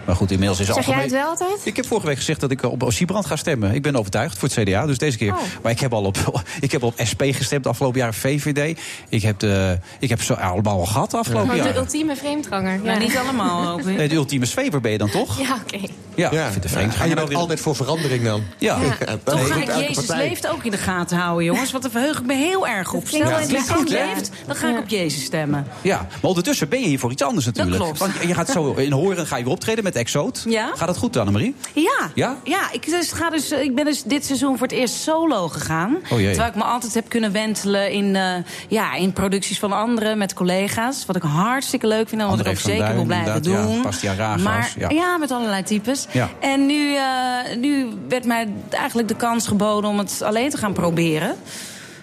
Maar 0.06 0.16
goed, 0.16 0.30
inmiddels 0.30 0.60
is 0.60 0.66
Zeg 0.66 0.74
jij 0.76 0.84
algemeen... 0.84 1.02
het 1.10 1.12
wel 1.20 1.28
altijd? 1.28 1.60
Ik 1.66 1.76
heb 1.76 1.86
vorige 1.86 2.06
week 2.06 2.16
gezegd 2.16 2.40
dat 2.40 2.50
ik 2.50 2.62
op 2.62 2.82
Osiebrand 2.82 3.26
ga 3.26 3.36
stemmen. 3.36 3.74
Ik 3.74 3.82
ben 3.82 3.96
overtuigd 3.96 4.38
voor 4.38 4.48
het 4.48 4.58
CDA, 4.68 4.86
dus 4.86 4.98
deze 4.98 5.16
keer. 5.18 5.32
Oh. 5.32 5.38
Maar 5.62 5.72
ik 5.72 5.80
heb 5.80 5.92
al 5.92 6.04
op, 6.04 6.42
ik 6.60 6.72
heb 6.72 6.82
op 6.82 6.94
SP 7.10 7.22
gestemd 7.30 7.66
afgelopen 7.66 8.00
jaar, 8.00 8.14
VVD. 8.14 8.78
Ik 9.08 9.22
heb, 9.22 9.38
de, 9.38 9.78
ik 10.00 10.08
heb 10.08 10.22
ze 10.22 10.36
allemaal 10.36 10.78
al 10.78 10.86
gehad 10.86 11.10
de 11.10 11.16
afgelopen 11.16 11.48
Want 11.48 11.62
de 11.62 11.68
jaar. 11.68 11.76
ultieme 11.76 12.16
vreemdganger. 12.16 12.80
Ja, 12.84 12.98
niet 12.98 13.16
allemaal. 13.16 13.78
Nee, 13.96 14.08
de 14.08 14.14
ultieme 14.14 14.46
zwever 14.46 14.80
ben 14.80 14.92
je 14.92 14.98
dan 14.98 15.10
toch? 15.10 15.38
Ja, 15.46 15.56
oké. 15.62 15.86
Ja, 16.14 16.30
Ja. 16.32 16.46
ik 16.46 16.52
vind 16.52 16.62
de 16.62 16.78
en 16.78 16.82
je 16.84 16.96
bent 16.96 17.14
nou 17.14 17.28
weer... 17.28 17.36
altijd 17.38 17.60
voor 17.60 17.76
verandering 17.76 18.24
dan. 18.24 18.42
Ja. 18.58 18.78
dat 18.98 19.20
Toch 19.24 19.48
ga 19.48 19.54
ik 19.56 19.88
Jezus 19.88 20.06
leeft 20.08 20.48
ook 20.48 20.64
in 20.64 20.70
de 20.70 20.76
gaten 20.76 21.18
houden, 21.18 21.44
jongens. 21.44 21.70
Want 21.70 21.82
daar 21.82 21.92
verheug 21.92 22.18
ik 22.18 22.26
me 22.26 22.34
heel 22.34 22.66
erg 22.68 22.92
op. 22.92 23.00
Dat 23.00 23.08
Stel 23.14 23.30
dat 23.30 23.50
Jezus 23.50 23.66
ja. 23.68 24.06
leeft, 24.06 24.30
dan 24.46 24.56
ga 24.56 24.68
ik 24.68 24.74
Ja. 24.74 24.80
op 24.80 24.88
Jezus 24.88 25.24
stemmen. 25.24 25.66
Ja, 25.82 25.96
maar 25.96 26.18
ondertussen 26.22 26.68
ben 26.68 26.80
je 26.80 26.86
hier 26.86 26.98
voor 26.98 27.10
iets 27.10 27.22
anders 27.22 27.46
natuurlijk. 27.46 27.76
klopt. 27.76 27.98
Want 27.98 28.12
je 28.26 28.34
gaat 28.34 28.48
zo 28.50 28.72
in 28.72 28.92
Horen 28.92 29.26
ga 29.26 29.36
je 29.36 29.44
weer 29.44 29.52
optreden 29.52 29.84
met 29.84 29.95
Exoot. 29.96 30.44
Ja. 30.48 30.70
Gaat 30.74 30.86
dat 30.86 30.96
goed, 30.96 31.16
Annemarie? 31.16 31.54
Ja, 31.72 32.10
Ja? 32.14 32.36
ja 32.44 32.72
ik, 32.72 32.86
dus 32.90 33.12
ga 33.12 33.30
dus, 33.30 33.52
ik 33.52 33.74
ben 33.74 33.84
dus 33.84 34.02
dit 34.02 34.24
seizoen 34.24 34.58
voor 34.58 34.66
het 34.66 34.76
eerst 34.76 34.94
solo 34.94 35.48
gegaan. 35.48 35.96
Oh 36.10 36.18
jee. 36.18 36.26
Terwijl 36.26 36.48
ik 36.48 36.54
me 36.54 36.62
altijd 36.62 36.94
heb 36.94 37.08
kunnen 37.08 37.32
wentelen 37.32 37.90
in, 37.92 38.16
eh, 38.16 38.32
ja, 38.68 38.94
in 38.94 39.12
producties 39.12 39.58
van 39.58 39.72
anderen 39.72 40.18
met 40.18 40.34
collega's. 40.34 41.06
Wat 41.06 41.16
ik 41.16 41.22
hartstikke 41.22 41.86
leuk 41.86 42.08
vind 42.08 42.20
en 42.20 42.28
wat 42.28 42.40
ik 42.40 42.48
ook 42.48 42.56
zeker 42.58 42.94
wil 42.94 43.04
blijven 43.04 43.32
ja. 43.32 43.40
doen. 43.40 43.82
Ragas, 44.02 44.42
maar, 44.42 44.74
ja. 44.78 44.90
ja. 44.90 45.16
met 45.16 45.30
allerlei 45.30 45.62
types. 45.62 46.06
Ja. 46.12 46.30
En 46.40 46.66
nu, 46.66 46.94
eh, 46.96 47.56
nu 47.58 47.86
werd 48.08 48.24
mij 48.24 48.48
eigenlijk 48.70 49.08
de 49.08 49.16
kans 49.16 49.46
geboden 49.46 49.90
om 49.90 49.98
het 49.98 50.22
alleen 50.22 50.50
te 50.50 50.56
gaan 50.56 50.72
proberen. 50.72 51.36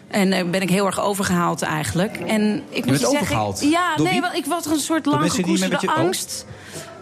En 0.07 0.29
daar 0.29 0.47
ben 0.47 0.61
ik 0.61 0.69
heel 0.69 0.85
erg 0.85 1.01
overgehaald 1.01 1.61
eigenlijk. 1.61 2.15
En 2.17 2.55
ik 2.69 2.85
moet 2.85 2.85
bent 2.85 2.85
je 2.85 2.97
zeggen, 2.97 3.09
overgehaald? 3.17 3.61
Ja, 3.61 3.97
nee, 3.97 4.21
want 4.21 4.35
ik 4.35 4.45
was 4.45 4.65
een 4.65 4.79
soort 4.79 5.05
lang 5.05 5.31
gekoesterde 5.31 5.77
je- 5.79 5.87
oh. 5.87 5.95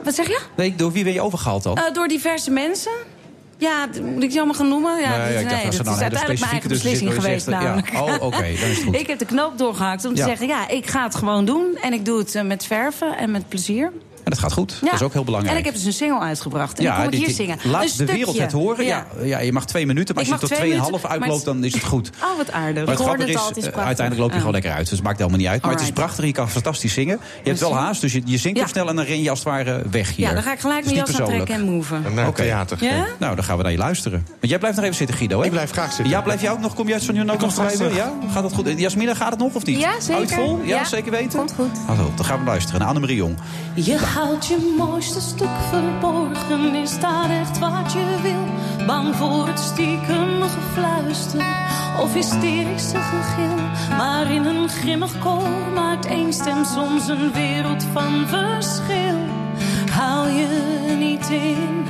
Wat 0.03 0.15
zeg 0.15 0.27
je? 0.27 0.39
Nee, 0.55 0.75
door 0.75 0.91
wie 0.91 1.03
ben 1.03 1.13
je 1.13 1.21
overgehaald 1.21 1.63
dan? 1.63 1.77
Eh, 1.77 1.93
door 1.93 2.07
diverse 2.07 2.51
mensen. 2.51 2.91
Ja, 3.57 3.87
moet 4.03 4.23
ik 4.23 4.29
die 4.29 4.37
allemaal 4.37 4.55
gaan 4.55 4.67
noemen? 4.67 4.99
Ja, 5.01 5.17
Nee, 5.17 5.33
dat, 5.33 5.41
ik 5.41 5.49
dacht, 5.49 5.55
nee, 5.61 5.65
was 5.65 5.77
dat 5.77 5.85
is 5.95 6.01
uiteindelijk 6.01 6.39
mijn 6.39 6.51
eigen 6.51 6.69
beslissing 6.69 7.11
zit 7.11 7.21
geweest 7.21 7.45
zegt, 7.45 7.61
ja, 7.61 7.67
namelijk. 7.67 7.93
oh, 7.93 8.25
oké, 8.27 8.37
dan 8.37 8.45
is 8.69 8.75
het 8.77 8.83
goed. 8.85 8.95
ik 8.95 9.07
heb 9.07 9.19
de 9.19 9.25
knoop 9.25 9.57
doorgehakt 9.57 10.05
om 10.05 10.13
te 10.13 10.21
Ja. 10.21 10.27
zeggen... 10.27 10.47
ja, 10.47 10.67
ik 10.67 10.87
ga 10.87 11.03
het 11.03 11.15
gewoon 11.15 11.45
doen 11.45 11.77
en 11.81 11.93
ik 11.93 12.05
doe 12.05 12.17
het 12.19 12.35
eh, 12.35 12.43
met 12.43 12.65
verven 12.65 13.17
en 13.17 13.31
met 13.31 13.47
plezier. 13.49 13.91
En 14.31 14.37
dat 14.37 14.45
gaat 14.45 14.53
goed. 14.57 14.77
Ja. 14.81 14.85
Dat 14.85 14.93
is 14.99 15.05
ook 15.05 15.13
heel 15.13 15.23
belangrijk. 15.23 15.53
En 15.55 15.59
ik 15.59 15.65
heb 15.65 15.73
dus 15.75 15.83
een 15.85 15.93
single 15.93 16.19
uitgebracht. 16.19 16.79
En 16.79 16.85
ik 16.85 16.91
kom 17.01 17.09
die- 17.09 17.19
hier 17.25 17.29
zingen. 17.35 17.57
Laat 17.63 17.81
Een 17.81 17.87
de 17.87 17.93
stukje. 17.93 18.13
wereld 18.13 18.37
het 18.39 18.51
horen. 18.51 18.85
Ja. 18.85 19.05
Ja, 19.23 19.39
je 19.39 19.51
mag 19.51 19.65
twee 19.65 19.85
minuten, 19.85 20.15
maar 20.15 20.23
Ik 20.23 20.31
als 20.31 20.41
je 20.41 20.47
tot 20.47 20.55
twee 20.57 20.69
2,5 20.71 20.91
minuten, 20.91 21.09
maar 21.09 21.19
uitloopt, 21.19 21.45
dan 21.45 21.63
is 21.63 21.73
het 21.73 21.83
goed. 21.83 22.09
Oh, 22.23 22.37
wat 22.37 22.51
aardig. 22.51 22.85
Maar 22.85 22.95
het 22.97 23.21
Ik 23.21 23.27
is, 23.27 23.33
het 23.47 23.57
is 23.57 23.63
eh, 23.65 23.71
prachtig. 23.71 23.75
uiteindelijk 23.85 24.17
loop 24.19 24.31
je 24.31 24.37
gewoon 24.37 24.53
lekker 24.53 24.71
uit. 24.71 24.79
Dus 24.89 24.89
het 24.97 25.03
maakt 25.03 25.17
helemaal 25.17 25.39
niet 25.39 25.47
uit. 25.47 25.61
Maar 25.61 25.71
het 25.71 25.81
is 25.81 25.91
prachtig. 25.91 26.25
Je 26.25 26.31
kan 26.31 26.49
fantastisch 26.49 26.93
zingen. 26.93 27.19
Je 27.43 27.49
hebt 27.49 27.59
wel 27.59 27.75
haast, 27.75 28.01
dus 28.01 28.13
je, 28.13 28.21
je 28.25 28.37
zingt 28.37 28.69
snel 28.69 28.87
en 28.89 28.95
dan 28.95 29.05
ren 29.05 29.21
je 29.21 29.29
als 29.29 29.39
het 29.39 29.47
ware 29.47 29.81
weg 29.91 30.15
hier. 30.15 30.27
Ja, 30.27 30.33
dan 30.33 30.43
ga 30.43 30.53
ik 30.53 30.59
gelijk 30.59 30.83
mijn 30.85 30.95
jas 30.97 31.19
aantrekken 31.19 31.55
en 31.55 31.61
move. 31.63 31.95
Oké. 32.27 32.41
theater. 32.41 32.77
Nou, 33.19 33.35
dan 33.35 33.43
gaan 33.43 33.57
we 33.57 33.63
naar 33.63 33.71
je 33.71 33.77
luisteren. 33.77 34.25
Want 34.27 34.37
jij 34.49 34.57
blijft 34.57 34.75
nog 34.75 34.85
even 34.85 34.97
zitten, 34.97 35.15
Guido, 35.17 35.39
hè? 35.39 35.45
Ik 35.45 35.51
blijf 35.51 35.71
graag 35.71 35.93
zitten. 35.93 36.09
Ja, 36.09 36.21
blijf 36.21 36.41
jij 36.41 36.51
ook 36.51 36.59
nog? 36.59 36.73
Kom 36.73 36.87
je 36.87 36.93
uit 36.93 37.03
zo'n 37.03 37.29
ook 37.31 37.39
nog 37.41 37.51
schrijven? 37.51 37.93
Ja? 37.93 38.13
Gaat 38.33 38.43
dat 38.43 38.53
goed? 38.53 38.73
Jasmina, 38.79 39.13
gaat 39.13 39.29
het 39.31 39.39
nog 39.39 39.53
of 39.53 39.65
niet? 39.65 39.79
Ja, 39.79 39.91
zeker. 39.99 40.13
Houdt 40.13 40.33
vol? 40.33 40.59
Ja, 40.63 40.75
Ja. 40.75 40.85
zeker 40.85 41.11
weten? 41.11 41.39
Komt 41.39 41.53
goed. 41.55 41.77
Hallo, 41.87 42.11
dan 42.15 42.25
gaan 42.25 42.39
we 42.39 42.45
luisteren 42.45 42.79
naar 42.79 42.87
Annemarie 42.87 43.15
Jong. 43.15 43.37
Je 43.73 43.97
houdt 44.21 44.45
je 44.45 44.73
mooiste 44.77 45.21
stuk 45.21 45.57
verborgen, 45.69 46.75
is 46.75 46.99
daar 46.99 47.29
echt 47.29 47.59
wat 47.59 47.93
je 47.93 48.19
wil? 48.21 48.85
Bang 48.85 49.15
voor 49.15 49.47
het 49.47 49.59
stiekem 49.59 50.41
gefluister 50.41 51.45
of 52.01 52.13
hysterische 52.13 52.97
gegil. 52.97 53.55
Maar 53.97 54.31
in 54.31 54.45
een 54.45 54.69
grimmig 54.69 55.19
koor 55.19 55.49
maakt 55.73 56.05
één 56.05 56.33
stem 56.33 56.65
soms 56.65 57.07
een 57.07 57.31
wereld 57.33 57.83
van 57.83 58.27
verschil. 58.27 59.17
Hou 59.91 60.29
je 60.29 60.47
niet 60.99 61.29
in 61.29 61.85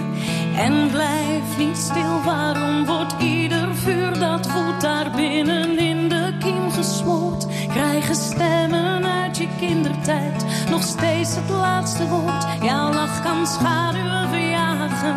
en 0.57 0.89
blijf 0.91 1.57
niet 1.57 1.77
stil. 1.77 2.21
Waarom 2.25 2.85
wordt 2.85 3.13
ieder 3.21 3.75
vuur 3.75 4.19
dat 4.19 4.51
woedt 4.51 4.81
daar 4.81 5.11
binnen 5.15 5.79
in 5.79 6.09
de 6.09 6.33
kiem 6.39 6.71
gesmoord? 6.71 7.45
Krijgen 7.69 8.15
stemmen 8.15 9.05
uit 9.05 9.37
je 9.37 9.47
kindertijd 9.59 10.45
nog 10.69 10.83
steeds 10.83 11.35
het 11.35 11.49
laatste 11.49 12.07
woord? 12.07 12.45
Jouw 12.61 12.93
lach 12.93 13.21
kan 13.21 13.47
schaduwen 13.47 14.29
verjagen, 14.29 15.15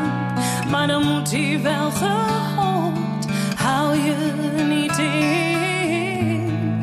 maar 0.71 0.87
dan 0.87 1.07
moet 1.07 1.31
hij 1.31 1.61
wel 1.63 1.91
gehoord. 1.91 3.27
Hou 3.57 3.97
je 3.97 4.15
niet 4.69 4.99
in, 4.99 6.79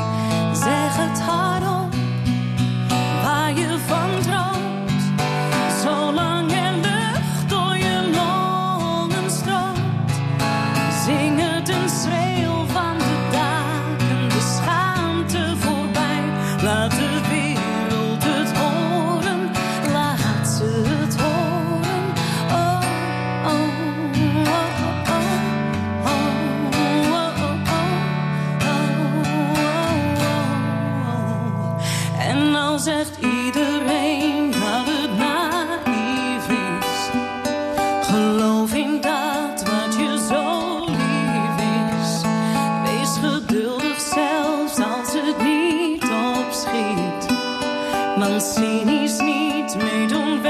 zeg 0.53 0.95
het 0.97 1.19
hardop, 1.21 1.70
Want 48.21 48.43
cynisch 48.43 49.19
niet 49.19 49.75
meedoen 49.75 50.41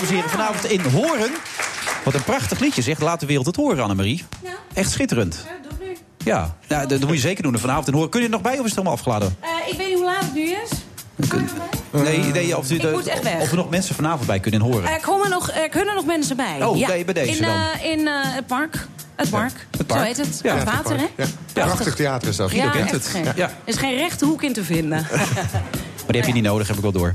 dames 0.00 0.08
en 0.08 0.14
heren. 0.14 0.30
Vanavond 0.30 0.64
in 0.64 0.80
Horen. 0.80 1.30
Wat 2.04 2.14
een 2.14 2.24
prachtig 2.24 2.58
liedje, 2.58 2.82
zeg. 2.82 3.00
Laat 3.00 3.20
de 3.20 3.26
wereld 3.26 3.46
het 3.46 3.56
horen, 3.56 3.82
Annemarie. 3.82 4.24
Echt 4.74 4.90
schitterend. 4.90 5.46
Ja, 6.24 6.54
nou, 6.68 6.80
dat 6.80 6.98
dat 7.00 7.08
moet 7.08 7.16
je 7.16 7.22
zeker 7.22 7.42
doen. 7.42 7.54
En 7.54 7.60
Vanavond 7.60 7.86
in 7.88 7.92
Horen. 7.94 8.10
Kun 8.10 8.20
je 8.20 8.26
er 8.26 8.32
nog 8.32 8.42
bij 8.42 8.52
of 8.52 8.58
is 8.58 8.64
het 8.64 8.70
helemaal 8.70 8.92
afgeladen? 8.92 9.36
Eh, 9.40 9.48
ik 9.70 9.76
weet 9.78 9.86
niet 9.86 9.96
hoe 9.96 10.04
laat 10.04 10.20
het 10.20 10.34
nu 10.34 10.42
is. 10.42 10.70
Nee, 11.90 12.18
nee 12.18 12.56
of, 12.56 12.70
Ik 12.70 12.90
moet 12.90 13.06
echt 13.06 13.22
weg. 13.22 13.40
of 13.40 13.50
er 13.50 13.56
nog 13.56 13.70
mensen 13.70 13.94
vanavond 13.94 14.26
bij 14.26 14.40
kunnen 14.40 14.60
in 14.60 14.66
Horen. 14.72 14.90
Er, 14.90 15.00
komen 15.00 15.30
nog, 15.30 15.50
er 15.50 15.68
kunnen 15.68 15.94
nog 15.94 16.04
mensen 16.04 16.36
bij. 16.36 16.64
Oh, 16.64 16.76
ja. 16.78 16.86
bij- 16.86 17.04
bij 17.04 17.14
deze 17.14 17.36
in, 17.36 17.42
dan. 17.42 17.54
eh, 17.82 17.90
in 17.90 18.06
eh, 18.06 18.14
het 18.16 18.46
park. 18.46 18.86
Het 19.16 19.30
park. 19.30 19.66
het 19.76 19.86
park. 19.86 20.00
Zo 20.00 20.06
heet 20.06 20.16
het. 20.16 20.40
Ja, 20.42 20.54
het 20.56 20.64
water, 20.64 20.96
hè? 20.98 21.06
Ja. 21.16 21.26
Prachtig 21.52 21.94
theater 21.94 22.28
is 22.28 22.36
dat. 22.36 22.50
Ja, 22.50 22.70
kent 22.70 22.90
het. 22.90 23.10
Ja. 23.36 23.46
Er 23.46 23.52
is 23.64 23.76
geen 23.76 23.96
rechte 23.96 24.24
hoek 24.24 24.42
in 24.42 24.52
te 24.52 24.64
vinden. 24.64 25.06
Maar 26.10 26.18
die 26.18 26.28
heb 26.28 26.36
je 26.36 26.40
niet 26.42 26.50
nodig, 26.52 26.66
heb 26.66 26.76
ik 26.76 26.82
wel 26.82 26.92
door. 26.92 27.14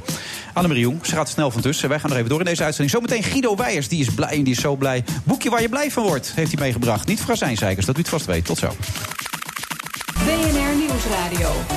Annemarie 0.55 0.83
Jong, 0.83 1.05
ze 1.05 1.15
gaat 1.15 1.29
snel 1.29 1.51
van 1.51 1.61
tussen. 1.61 1.89
Wij 1.89 1.99
gaan 1.99 2.11
er 2.11 2.17
even 2.17 2.29
door 2.29 2.39
in 2.39 2.45
deze 2.45 2.63
uitzending. 2.63 2.95
Zometeen 2.95 3.23
Guido 3.23 3.55
Weijers, 3.55 3.87
die 3.87 3.99
is 3.99 4.13
blij 4.13 4.29
en 4.29 4.43
die 4.43 4.53
is 4.53 4.59
zo 4.61 4.75
blij. 4.75 5.03
Boekje 5.23 5.49
waar 5.49 5.61
je 5.61 5.69
blij 5.69 5.91
van 5.91 6.03
wordt, 6.03 6.31
heeft 6.35 6.51
hij 6.51 6.61
meegebracht. 6.61 7.07
Niet 7.07 7.21
voor 7.21 7.31
azijnzeikers, 7.31 7.85
dat 7.85 7.95
u 7.95 7.99
het 7.99 8.09
vast 8.09 8.25
weet. 8.25 8.45
Tot 8.45 8.57
zo. 8.57 8.71
BNR 10.13 10.75
Nieuwsradio. 10.75 11.74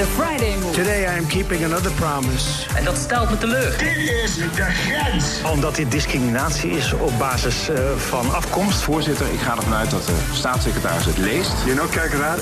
The 0.00 0.06
Friday 0.06 0.56
Move. 0.56 0.72
Today 0.72 1.02
I 1.02 1.18
am 1.18 1.26
keeping 1.26 1.64
another 1.64 1.92
promise. 1.92 2.66
En 2.76 2.84
dat 2.84 2.96
stelt 2.96 3.30
me 3.30 3.38
teleur. 3.38 3.78
Dit 3.78 3.96
is 4.24 4.34
de 4.34 4.62
grens. 4.62 5.24
Omdat 5.52 5.74
dit 5.76 5.90
discriminatie 5.90 6.70
is 6.70 6.92
op 6.92 7.12
basis 7.18 7.68
eh, 7.68 7.96
van 7.96 8.34
afkomst. 8.34 8.80
Voorzitter, 8.80 9.26
ik 9.32 9.38
ga 9.40 9.56
ervan 9.56 9.74
uit 9.74 9.90
dat 9.90 10.06
de 10.06 10.14
staatssecretaris 10.32 11.04
het 11.04 11.18
leest. 11.18 11.52
Je 11.66 11.72
know, 11.72 11.90
kijk 11.90 12.12
raar. 12.12 12.38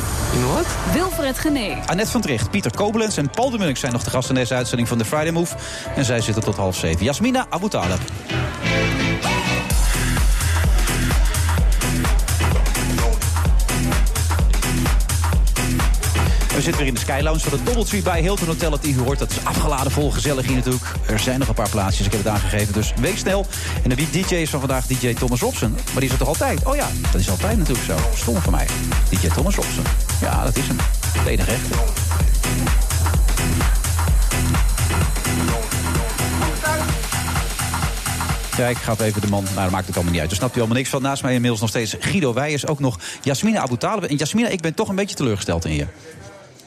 Wat? 0.54 0.66
Wilfred 0.92 1.38
Genee. 1.38 1.76
Annette 1.86 2.10
van 2.10 2.20
Tricht, 2.20 2.50
Pieter 2.50 2.74
Koblenz 2.74 3.18
en 3.18 3.30
Paul 3.30 3.50
de 3.50 3.58
Munnik 3.58 3.76
zijn 3.76 3.92
nog 3.92 4.02
de 4.02 4.10
gasten 4.10 4.34
in 4.34 4.40
deze 4.40 4.54
uitzending 4.54 4.88
van 4.88 4.98
de 4.98 5.04
Friday 5.04 5.30
Move. 5.30 5.54
En 5.96 6.04
zij 6.04 6.20
zitten 6.20 6.42
tot 6.42 6.56
half 6.56 6.76
zeven. 6.76 7.04
Jasmina 7.04 7.46
Abu 7.50 7.68
Taleb. 7.68 8.00
Zitten 16.68 16.86
weer 16.86 16.94
in 16.96 17.00
de 17.04 17.12
Sky 17.12 17.20
Lounge 17.22 17.40
van 17.40 17.52
het 17.52 17.66
Doubletree 17.66 18.02
bij 18.02 18.20
Hilton 18.20 18.46
Hotel. 18.46 18.72
Het 18.72 18.86
u 18.86 18.98
hoort, 18.98 19.18
dat 19.18 19.30
is 19.30 19.44
afgeladen 19.44 19.92
vol, 19.92 20.10
gezellig 20.10 20.46
hier 20.46 20.56
natuurlijk. 20.56 20.84
Er 21.06 21.18
zijn 21.18 21.38
nog 21.38 21.48
een 21.48 21.54
paar 21.54 21.68
plaatsjes, 21.68 22.06
ik 22.06 22.12
heb 22.12 22.24
het 22.24 22.32
aangegeven, 22.32 22.72
dus 22.72 22.92
wees 23.00 23.18
snel. 23.18 23.46
En 23.82 23.88
de 23.88 24.10
DJ 24.10 24.34
is 24.34 24.50
van 24.50 24.60
vandaag 24.60 24.86
DJ 24.86 25.14
Thomas 25.14 25.40
Robson. 25.40 25.70
Maar 25.70 25.94
die 25.94 26.04
is 26.04 26.10
er 26.10 26.18
toch 26.18 26.28
altijd? 26.28 26.64
Oh 26.64 26.76
ja, 26.76 26.86
dat 27.12 27.20
is 27.20 27.30
altijd 27.30 27.58
natuurlijk 27.58 27.86
zo. 27.86 27.96
Stom 28.14 28.36
van 28.36 28.52
mij. 28.52 28.66
DJ 29.10 29.28
Thomas 29.28 29.54
Robson. 29.54 29.84
Ja, 30.20 30.44
dat 30.44 30.56
is 30.56 30.66
hem. 30.66 30.76
De 31.24 31.30
enige 31.30 31.50
rechter. 31.50 31.76
Ja, 38.56 38.66
ik 38.66 39.00
even 39.00 39.20
de 39.20 39.28
man... 39.28 39.44
Nou, 39.44 39.62
dat 39.62 39.70
maakt 39.70 39.86
het 39.86 39.94
allemaal 39.94 40.12
niet 40.12 40.20
uit. 40.20 40.30
Daar 40.30 40.38
snapt 40.38 40.56
u 40.56 40.58
allemaal 40.58 40.76
niks 40.76 40.88
van. 40.88 41.02
Naast 41.02 41.22
mij 41.22 41.34
inmiddels 41.34 41.60
nog 41.60 41.70
steeds 41.70 41.96
Guido 41.98 42.32
Weijers. 42.32 42.66
Ook 42.66 42.80
nog 42.80 42.98
Jasmina 43.22 43.60
Abu 43.60 43.76
Talib. 43.76 44.04
En 44.04 44.16
Jasmina, 44.16 44.48
ik 44.48 44.60
ben 44.60 44.74
toch 44.74 44.88
een 44.88 44.94
beetje 44.94 45.16
teleurgesteld 45.16 45.64
in 45.64 45.74
je. 45.74 45.86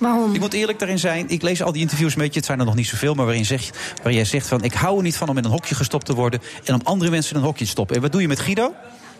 Waarom? 0.02 0.34
Ik 0.34 0.40
moet 0.40 0.54
eerlijk 0.54 0.80
daarin 0.80 1.00
zijn. 1.00 1.30
Ik 1.30 1.42
lees 1.42 1.62
al 1.64 1.72
die 1.72 1.82
interviews 1.82 2.16
met 2.16 2.28
je. 2.34 2.38
Het 2.40 2.46
zijn 2.46 2.60
er 2.60 2.66
nog 2.66 2.76
niet 2.76 2.88
zoveel. 2.88 3.14
Maar 3.14 3.26
waarin, 3.26 3.46
zeg, 3.46 3.70
waar 4.04 4.14
jij 4.14 4.26
zegt 4.26 4.48
van... 4.48 4.64
ik 4.64 4.74
hou 4.74 4.98
er 4.98 5.04
niet 5.04 5.18
van 5.18 5.30
om 5.30 5.38
in 5.38 5.44
een 5.46 5.52
hokje 5.52 5.76
gestopt 5.76 6.06
te 6.06 6.14
worden... 6.14 6.42
en 6.64 6.74
om 6.74 6.80
andere 6.84 7.12
mensen 7.12 7.34
in 7.36 7.40
een 7.42 7.46
hokje 7.48 7.64
te 7.66 7.70
stoppen. 7.72 7.96
En 7.96 8.02
wat 8.02 8.12
doe 8.12 8.22
je 8.22 8.28
met 8.28 8.40
Guido? 8.40 8.74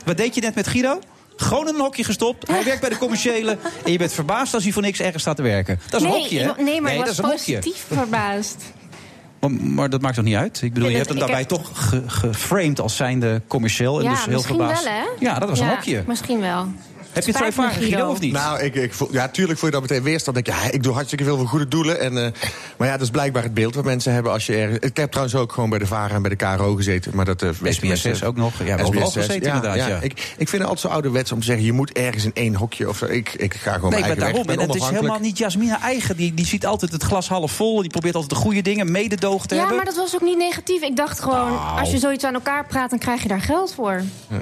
Wat 0.06 0.18
deed 0.18 0.36
je 0.36 0.42
net 0.42 0.56
met 0.56 0.68
Guido? 0.68 1.00
Gewoon 1.36 1.68
in 1.68 1.74
een 1.74 1.80
hokje 1.82 2.04
gestopt. 2.04 2.48
Hij 2.48 2.64
werkt 2.64 2.82
bij 2.82 2.90
de 2.90 2.98
commerciële. 2.98 3.58
En 3.86 3.92
je 3.92 3.98
bent 3.98 4.14
verbaasd 4.14 4.54
als 4.54 4.64
hij 4.64 4.72
voor 4.72 4.82
niks 4.82 5.00
ergens 5.00 5.22
staat 5.24 5.36
te 5.36 5.42
werken. 5.42 5.80
Dat 5.90 6.02
is 6.02 6.06
een 6.08 6.14
nee, 6.14 6.22
hokje, 6.22 6.40
hè? 6.40 6.50
ik- 6.50 6.58
nee, 6.62 6.82
maar 6.82 6.92
ik 6.92 6.98
dat 6.98 7.08
was 7.08 7.18
is 7.18 7.24
een 7.24 7.26
hokje. 7.30 7.56
positief 7.56 7.86
verbaasd. 7.88 8.64
Maar, 9.40 9.52
maar 9.52 9.90
dat 9.90 10.02
maakt 10.02 10.16
toch 10.16 10.24
niet 10.26 10.36
uit? 10.36 10.62
Ik 10.62 10.74
bedoel, 10.74 10.90
Nee, 10.90 10.92
je 10.92 10.98
hebt 10.98 11.08
hem 11.08 11.18
ik 11.18 11.24
daarbij 11.24 11.40
heb- 11.40 11.50
toch 11.50 11.70
ge- 11.74 12.04
geframed 12.08 12.80
als 12.80 12.96
zijnde 12.96 13.42
commercieel. 13.48 13.98
En 14.00 14.04
ja, 14.04 14.10
dus 14.12 14.26
heel 14.26 14.34
misschien 14.34 14.56
verbaasd. 14.56 14.84
wel, 14.84 14.94
hè? 14.94 15.04
Ja, 15.20 15.40
dat 15.40 15.50
was 15.50 15.60
een 15.60 15.68
hokje. 15.70 16.04
Misschien 16.08 16.40
wel. 16.40 16.68
Heb 17.14 17.24
je 17.24 17.30
het 17.30 17.40
zo 17.40 17.46
ervaren, 17.46 17.74
Guido, 17.74 18.10
of 18.10 18.20
niet? 18.20 18.34
Nou, 18.34 18.60
ik, 18.62 18.76
ik 18.76 18.94
voel, 18.94 19.08
ja, 19.12 19.28
tuurlijk 19.30 19.60
voel 19.60 19.70
je 19.70 19.76
dan 19.76 19.84
meteen 19.88 20.04
weerstand. 20.04 20.36
Denk 20.36 20.58
je, 20.58 20.64
ja, 20.66 20.72
ik 20.72 20.84
doe 20.84 20.94
hartstikke 20.94 21.24
veel 21.24 21.38
voor 21.38 21.48
goede 21.48 21.68
doelen. 21.68 22.00
En, 22.00 22.26
eh, 22.26 22.32
maar 22.78 22.88
ja, 22.88 22.94
dat 22.94 23.02
is 23.02 23.10
blijkbaar 23.10 23.44
het 23.44 23.54
beeld 23.54 23.76
wat 23.76 23.84
mensen 23.86 24.14
hebben 24.14 24.32
als 24.32 24.46
je 24.46 24.56
ergens... 24.56 24.80
Ik 24.80 24.98
heb 24.98 25.10
trouwens 25.10 25.36
ook 25.38 25.52
gewoon 25.52 25.70
bij 25.70 25.80
de 25.80 25.86
VARA 25.86 26.16
en 26.16 26.22
bij 26.22 26.30
de 26.30 26.36
KRO 26.36 26.76
gezeten. 26.76 27.16
Maar 27.16 27.26
dat, 27.26 27.42
uh, 27.42 27.50
SBS6 27.64 28.24
ook 28.26 28.36
nog. 28.36 28.54
Ja, 28.64 28.76
we 28.78 29.02
gezeten 29.02 29.42
inderdaad, 29.42 29.76
ja. 29.76 29.88
Ik, 30.02 30.12
ik 30.38 30.50
vind 30.50 30.52
het 30.52 30.62
altijd 30.62 30.80
zo 30.80 30.88
ouderwets 30.88 31.32
om 31.32 31.40
te 31.40 31.46
zeggen... 31.46 31.66
je 31.66 31.74
moet 31.74 31.92
ergens 31.92 32.24
in 32.26 32.32
één 32.34 32.56
hokje 32.56 32.90
of 32.90 32.98
zo. 32.98 33.06
Ik, 33.06 33.34
ik 33.34 33.54
ga 33.54 33.74
gewoon 33.74 33.90
Nee, 33.92 34.00
mijn 34.00 34.04
eigen 34.04 34.20
daarom. 34.34 34.48
weg. 34.48 34.56
En 34.56 34.62
het 34.68 34.76
is 34.76 34.88
helemaal 34.90 35.20
niet 35.20 35.38
Jasmina 35.38 35.82
eigen. 35.82 36.16
Die, 36.18 36.34
die 36.34 36.46
ziet 36.46 36.66
altijd 36.66 36.92
het 36.92 37.04
glas 37.04 37.28
half 37.28 37.52
vol. 37.52 37.82
Die 37.82 37.90
probeert 37.90 38.16
altijd 38.16 38.34
de 38.34 38.40
goede 38.46 38.62
dingen, 38.62 38.92
mededoog 38.92 39.46
te 39.46 39.54
Ja, 39.54 39.60
hebben. 39.60 39.78
maar 39.78 39.86
dat 39.86 39.96
was 39.96 40.16
ook 40.16 40.22
niet 40.22 40.38
negatief. 40.38 40.82
Ik 40.82 40.96
dacht 40.96 41.20
gewoon, 41.20 41.52
Nou. 41.52 41.80
als 41.80 41.92
je 41.92 41.98
zoiets 41.98 42.24
aan 42.24 42.34
elkaar 42.34 42.66
praat, 42.66 42.90
dan 42.90 43.00
krijg 43.00 43.22
je 43.22 43.28
daar 43.28 43.42
geld 43.42 43.74
voor. 43.74 44.02
Ja, 44.28 44.42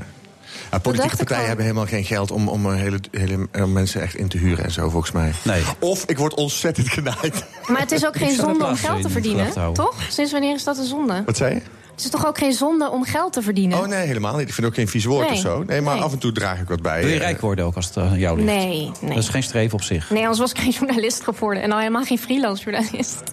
politieke 0.81 1.15
partijen 1.15 1.45
hebben 1.47 1.65
helemaal 1.65 1.85
geen 1.87 2.03
geld 2.03 2.31
om, 2.31 2.47
om 2.47 2.65
eh, 2.65 2.75
hele, 2.79 2.99
hele 3.11 3.47
eh, 3.51 3.65
mensen 3.65 4.01
echt 4.01 4.15
in 4.15 4.27
te 4.27 4.37
huren 4.37 4.63
en 4.65 4.71
zo, 4.71 4.89
volgens 4.89 5.11
mij. 5.11 5.31
Nee. 5.43 5.61
Of 5.79 6.03
ik 6.05 6.17
word 6.17 6.33
ontzettend 6.33 6.89
genaaid. 6.99 7.43
Maar 7.67 7.81
het 7.81 7.91
is 7.91 8.05
ook 8.05 8.17
geen 8.17 8.35
zonde 8.35 8.65
om 8.65 8.75
geld 8.75 9.01
te 9.01 9.09
verdienen, 9.09 9.73
toch? 9.73 9.95
Sinds 10.09 10.31
wanneer 10.31 10.55
is 10.55 10.63
dat 10.63 10.77
een 10.77 10.85
zonde? 10.85 11.23
Wat 11.25 11.37
zei 11.37 11.53
je? 11.53 11.61
Het 11.91 12.07
is 12.07 12.13
toch 12.13 12.27
ook 12.27 12.37
geen 12.37 12.53
zonde 12.53 12.89
om 12.89 13.03
geld 13.03 13.33
te 13.33 13.41
verdienen? 13.41 13.77
Oh 13.79 13.87
nee, 13.87 14.05
helemaal 14.07 14.37
niet. 14.37 14.47
Ik 14.47 14.53
vind 14.53 14.67
ook 14.67 14.73
geen 14.73 14.87
vies 14.87 15.05
woord 15.05 15.25
Nee. 15.27 15.35
of 15.35 15.41
zo. 15.41 15.63
Nee, 15.67 15.81
maar 15.81 15.93
Nee. 15.95 16.03
af 16.03 16.11
en 16.11 16.17
toe 16.17 16.31
draag 16.31 16.59
ik 16.59 16.67
wat 16.67 16.81
bij. 16.81 16.99
Wil 16.99 17.07
je 17.09 17.13
Eh, 17.15 17.21
rijk 17.21 17.41
worden 17.41 17.65
ook 17.65 17.75
als 17.75 17.85
het 17.85 17.97
aan 17.97 18.19
jou 18.19 18.35
ligt? 18.41 18.47
Nee, 18.57 18.91
nee. 19.01 19.09
Dat 19.13 19.17
is 19.23 19.29
geen 19.29 19.43
streven 19.43 19.73
op 19.73 19.83
zich. 19.83 20.09
Nee, 20.09 20.21
anders 20.21 20.39
was 20.39 20.51
ik 20.51 20.57
geen 20.59 20.71
journalist 20.71 21.23
geworden. 21.23 21.63
En 21.63 21.71
al 21.71 21.77
helemaal 21.77 22.03
geen 22.03 22.19
freelance 22.19 22.63
journalist. 22.63 23.23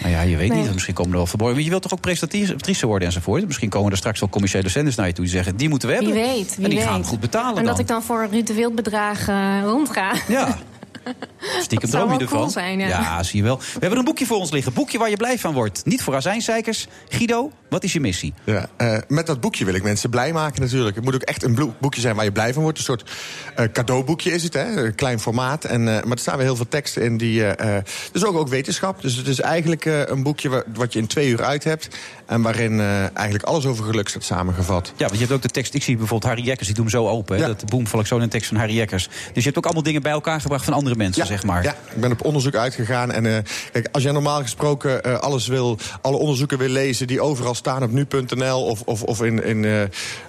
Nou 0.00 0.12
ja, 0.12 0.20
je 0.20 0.36
weet 0.36 0.48
Nee. 0.52 0.62
niet. 0.62 0.72
Misschien 0.72 0.94
komen 0.94 1.10
er 1.10 1.16
wel 1.16 1.26
verborgen. 1.26 1.64
Je 1.64 1.70
wilt 1.70 1.82
toch 1.82 1.92
ook 1.92 2.00
presentatrice 2.00 2.86
worden 2.86 3.08
enzovoort? 3.08 3.46
Misschien 3.46 3.68
komen 3.68 3.90
er 3.90 3.96
straks 3.96 4.20
wel 4.20 4.28
commerciële 4.28 4.68
zenders 4.68 4.96
naar 4.96 5.06
je 5.06 5.12
toe 5.12 5.24
die 5.24 5.32
zeggen: 5.32 5.56
die 5.56 5.68
moeten 5.68 5.88
we 5.88 5.98
Wie 5.98 6.04
hebben. 6.06 6.22
weet, 6.24 6.54
wie 6.56 6.64
en 6.64 6.70
die 6.70 6.78
weet. 6.78 6.88
gaan 6.88 7.04
goed 7.04 7.20
betalen 7.20 7.48
En 7.48 7.54
dan. 7.54 7.64
dat 7.64 7.78
ik 7.78 7.86
dan 7.86 8.02
voor 8.02 8.26
Ruud 8.30 8.46
de 8.46 8.54
Wild 8.54 8.74
bedragen 8.74 9.64
rondga. 9.64 10.12
Ja. 10.28 10.58
Stiekem 11.62 11.90
droom 11.90 12.12
je 12.12 12.18
ervan. 12.18 12.38
cool 12.38 12.50
zijn, 12.50 12.78
ja. 12.78 13.22
zie 13.22 13.36
je 13.38 13.42
wel. 13.44 13.58
We 13.58 13.64
hebben 13.80 13.98
een 13.98 14.04
boekje 14.04 14.26
voor 14.26 14.36
ons 14.36 14.50
liggen. 14.50 14.72
Boekje 14.72 14.98
waar 14.98 15.10
je 15.10 15.16
blij 15.16 15.38
van 15.38 15.54
wordt. 15.54 15.84
Niet 15.84 16.02
voor 16.02 16.14
azijnzeikers. 16.14 16.86
Guido, 17.08 17.50
wat 17.68 17.84
is 17.84 17.92
je 17.92 18.00
missie? 18.00 18.34
Ja, 18.44 18.68
eh, 18.76 18.96
met 19.08 19.26
dat 19.26 19.40
boekje 19.40 19.64
wil 19.64 19.74
ik 19.74 19.82
mensen 19.82 20.10
blij 20.10 20.32
maken 20.32 20.60
natuurlijk. 20.62 20.96
Het 20.96 21.04
moet 21.04 21.14
ook 21.14 21.22
echt 21.22 21.42
een 21.42 21.74
boekje 21.80 22.00
zijn 22.00 22.16
waar 22.16 22.24
je 22.24 22.32
blij 22.32 22.52
van 22.52 22.62
wordt. 22.62 22.78
Een 22.78 22.84
soort 22.84 23.10
eh, 23.56 23.64
cadeauboekje 23.72 24.32
is 24.32 24.42
het, 24.42 24.54
hè? 24.54 24.84
Een 24.84 24.94
klein 24.94 25.20
formaat. 25.20 25.64
En, 25.64 25.80
eh, 25.80 26.02
maar 26.02 26.12
er 26.12 26.18
staan 26.18 26.36
weer 26.36 26.46
heel 26.46 26.56
veel 26.56 26.68
teksten 26.68 27.02
in 27.02 27.16
die... 27.16 27.44
eh, 27.46 27.76
eh, 27.76 27.84
dus 28.12 28.24
ook, 28.24 28.36
ook 28.36 28.48
wetenschap. 28.48 29.02
Dus 29.02 29.16
het 29.16 29.26
is 29.26 29.40
eigenlijk 29.40 29.84
eh, 29.84 30.00
een 30.06 30.22
boekje 30.22 30.48
wa- 30.48 30.62
wat 30.74 30.92
je 30.92 30.98
in 30.98 31.06
twee 31.06 31.28
uur 31.28 31.44
uit 31.44 31.64
hebt. 31.64 31.88
En 32.26 32.42
waarin 32.42 32.80
eh, 32.80 33.16
eigenlijk 33.16 33.44
alles 33.44 33.66
over 33.66 33.84
geluk 33.84 34.08
staat 34.08 34.24
samengevat. 34.24 34.92
Ja, 34.96 35.04
want 35.06 35.12
je 35.12 35.18
hebt 35.18 35.32
ook 35.32 35.42
de 35.42 35.48
tekst. 35.48 35.74
Ik 35.74 35.82
zie 35.82 35.96
bijvoorbeeld 35.96 36.32
Harry 36.32 36.46
Jekkers, 36.46 36.66
die 36.66 36.76
doet 36.76 36.92
hem 36.92 37.00
zo 37.02 37.08
open. 37.08 37.36
Hè? 37.38 37.46
Dat 37.46 37.64
boem 37.70 37.86
val 37.86 38.00
ik 38.00 38.06
zo 38.06 38.16
in 38.16 38.22
een 38.22 38.28
tekst 38.28 38.48
van 38.48 38.56
Harry 38.56 38.74
Jekkers. 38.74 39.04
Dus 39.08 39.14
je 39.34 39.42
hebt 39.42 39.56
ook 39.58 39.64
allemaal 39.64 39.82
dingen 39.82 40.02
bij 40.02 40.12
elkaar 40.12 40.40
gebracht 40.40 40.64
van 40.64 40.72
andere 40.74 40.95
mensen, 40.96 41.26
zeg 41.26 41.44
maar. 41.44 41.62
Ja, 41.62 41.76
ik 41.94 42.00
ben 42.00 42.12
op 42.12 42.24
onderzoek 42.24 42.54
uitgegaan. 42.54 43.12
En 43.12 43.26
eh, 43.26 43.42
kijk, 43.72 43.88
als 43.92 44.02
jij 44.02 44.12
normaal 44.12 44.40
gesproken 44.40 45.04
eh, 45.04 45.18
alles 45.18 45.46
wil, 45.46 45.78
alle 46.00 46.16
onderzoeken 46.16 46.58
wil 46.58 46.68
lezen 46.68 47.06
die 47.06 47.20
overal 47.20 47.54
staan 47.54 47.82
op 47.82 47.90
nu.nl 47.90 48.64
of, 48.64 48.82
of, 48.84 49.02
of, 49.02 49.22
in, 49.22 49.44
in, 49.44 49.64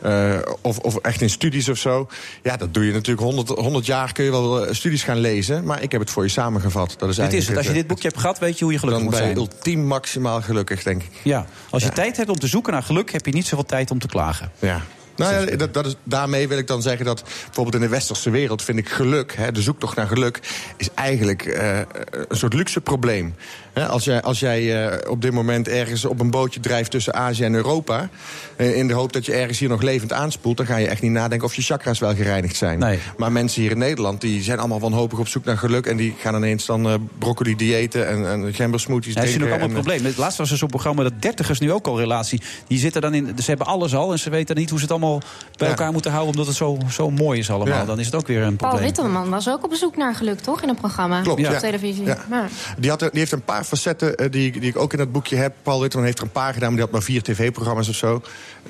eh, 0.02 0.36
of, 0.62 0.78
of 0.78 0.96
echt 0.96 1.22
in 1.22 1.30
studies 1.30 1.70
of 1.70 1.78
zo. 1.78 2.08
Ja, 2.44 2.58
dat 2.58 2.74
doe 2.74 2.86
je 2.86 2.94
natuurlijk 2.94 3.22
100, 3.22 3.50
100 3.50 3.86
jaar 3.86 4.14
kun 4.14 4.24
je 4.24 4.32
wel 4.32 4.74
studies 4.74 5.04
gaan 5.04 5.18
lezen. 5.18 5.64
Maar 5.64 5.82
ik 5.82 5.92
heb 5.92 6.02
het 6.02 6.10
voor 6.10 6.24
je 6.24 6.30
samengevat. 6.30 6.96
Dat 6.98 7.10
is 7.10 7.16
Dit 7.16 7.34
is 7.34 7.48
het. 7.48 7.58
Als 7.58 7.68
je 7.68 7.74
dit 7.74 7.88
boekje 7.88 8.08
hebt 8.08 8.20
gehad, 8.20 8.40
weet 8.40 8.58
je 8.58 8.64
hoe 8.64 8.74
je 8.74 8.80
gelukkig 8.80 9.04
dan 9.04 9.12
moet 9.12 9.20
ben 9.22 9.30
je 9.30 9.36
zijn. 9.36 9.50
ultiem 9.56 9.86
maximaal 9.86 10.42
gelukkig, 10.42 10.84
denk 10.84 11.04
ik. 11.04 11.12
Ja, 11.24 11.46
als 11.70 11.84
je 11.84 11.90
tijd 11.90 12.18
hebt 12.18 12.30
om 12.30 12.40
te 12.40 12.48
zoeken 12.48 12.74
naar 12.74 12.84
geluk, 12.84 13.12
heb 13.12 13.26
je 13.26 13.32
niet 13.32 13.46
zoveel 13.46 13.66
tijd 13.66 13.92
om 13.92 14.00
te 14.00 14.08
klagen. 14.08 14.52
Ja. 14.60 14.82
Nou 15.18 15.50
ja, 15.50 15.68
dat, 15.68 15.86
is, 15.86 15.96
daarmee 16.04 16.48
wil 16.48 16.58
ik 16.58 16.68
dan 16.68 16.82
zeggen 16.82 17.06
dat 17.06 17.24
bijvoorbeeld 17.24 17.76
in 17.76 17.82
de 17.82 17.88
westerse 17.88 18.30
wereld 18.30 18.64
vind 18.64 18.78
ik 18.78 18.90
geluk, 18.90 19.36
hè, 19.36 19.52
de 19.52 19.62
zoektocht 19.62 19.96
naar 19.96 20.08
geluk, 20.08 20.40
is 20.78 20.90
eigenlijk 20.94 21.46
eh, 21.46 21.80
een 22.28 22.38
soort 22.38 22.54
luxe 22.54 22.82
probleem. 22.82 23.36
Hè, 23.74 23.88
als 23.88 24.04
jij, 24.04 24.22
als 24.22 24.40
jij 24.40 24.88
eh, 24.88 25.12
op 25.12 25.22
dit 25.22 25.32
moment 25.32 25.68
ergens 25.68 26.06
op 26.06 26.20
een 26.20 26.32
bootje 26.32 26.60
drijft 26.60 26.92
tussen 26.92 27.14
Azië 27.14 27.44
en 27.44 27.54
Europa, 27.54 28.10
in 28.58 28.88
de 28.88 28.94
hoop 28.94 29.14
dat 29.14 29.26
je 29.26 29.34
ergens 29.34 29.60
hier 29.60 29.70
nog 29.70 29.82
levend 29.82 30.14
aanspoelt, 30.14 30.58
dan 30.58 30.66
ga 30.66 30.78
je 30.78 30.88
echt 30.88 31.02
niet 31.02 31.12
nadenken 31.12 31.48
of 31.48 31.56
je 31.56 31.62
chakras 31.62 32.00
wel 32.00 32.16
gereinigd 32.16 32.56
zijn. 32.56 33.00
Maar 33.18 33.32
mensen 33.32 33.62
hier 33.62 33.72
in 33.72 33.78
Nederland 33.78 34.22
die 34.22 34.42
zijn 34.44 34.60
allemaal 34.60 34.80
wanhopig 34.80 35.20
op 35.20 35.28
zoek 35.28 35.46
naar 35.46 35.58
geluk 35.58 35.86
en 35.86 35.98
die 35.98 36.16
gaan 36.20 36.36
ineens 36.36 36.66
dan 36.66 36.88
eh, 36.88 36.94
broccoli 37.20 37.56
diëten 37.56 38.08
en, 38.08 38.30
en 38.30 38.54
gembersmoothies 38.54 39.14
Ja, 39.14 39.20
dat 39.20 39.30
is 39.30 39.36
drinken. 39.36 39.56
ook 39.56 39.60
allemaal 39.62 39.78
en, 39.78 39.84
een 39.86 39.92
probleem. 39.92 40.12
Het 40.12 40.18
laatste 40.18 40.42
was 40.42 40.52
er 40.52 40.58
zo'n 40.58 40.70
programma 40.70 41.04
dat 41.04 41.14
dertigers 41.20 41.60
nu 41.60 41.72
ook 41.72 41.88
al 41.88 42.00
relatie. 42.00 42.42
Die 42.68 42.80
zitten 42.80 43.02
dan 43.02 43.14
in. 43.14 43.26
Ze 43.38 43.44
hebben 43.46 43.68
alles 43.68 43.96
al 43.96 44.12
en 44.12 44.20
ze 44.20 44.30
weten 44.30 44.56
niet 44.56 44.70
hoe 44.70 44.78
ze 44.80 44.84
het 44.84 44.94
allemaal 44.94 45.20
bij 45.58 45.68
Ja. 45.68 45.74
elkaar 45.74 45.92
moeten 45.92 46.12
houden 46.12 46.32
omdat 46.32 46.48
het 46.48 46.56
zo, 46.56 46.78
zo 46.90 47.10
mooi 47.10 47.40
is 47.40 47.50
allemaal. 47.50 47.78
Ja. 47.78 47.86
Dan 47.86 48.00
is 48.00 48.06
het 48.06 48.16
ook 48.16 48.28
weer 48.28 48.42
een 48.42 48.56
Paul 48.56 48.70
probleem. 48.72 48.94
Witteman 48.94 49.30
was 49.30 49.50
ook 49.50 49.64
op 49.64 49.74
zoek 49.74 49.98
naar 49.98 50.16
geluk, 50.16 50.40
toch? 50.40 50.62
In 50.62 50.70
een 50.70 50.76
programma 50.76 51.22
Klopt, 51.22 51.48
op 51.48 51.54
televisie. 51.54 52.06
Ja. 52.06 52.18
Ja. 52.30 52.48
Die, 52.78 52.90
had, 52.90 53.00
die 53.00 53.10
heeft 53.12 53.32
een 53.32 53.42
paar 53.42 53.64
facetten 53.64 54.16
eh, 54.16 54.32
die, 54.32 54.52
die 54.52 54.70
ik 54.70 54.78
ook 54.78 54.92
in 54.92 54.98
dat 54.98 55.12
boekje 55.12 55.36
heb. 55.36 55.54
Paul 55.64 55.82
Witteman 55.82 56.06
heeft 56.06 56.18
er 56.18 56.24
een 56.24 56.32
paar 56.32 56.54
gedaan, 56.54 56.68
maar 56.68 56.78
die 56.78 56.86
had 56.86 56.92
maar 56.92 57.04
vier 57.04 57.22
tv-programma's 57.24 57.90
of 57.90 57.96
zo. 57.96 58.22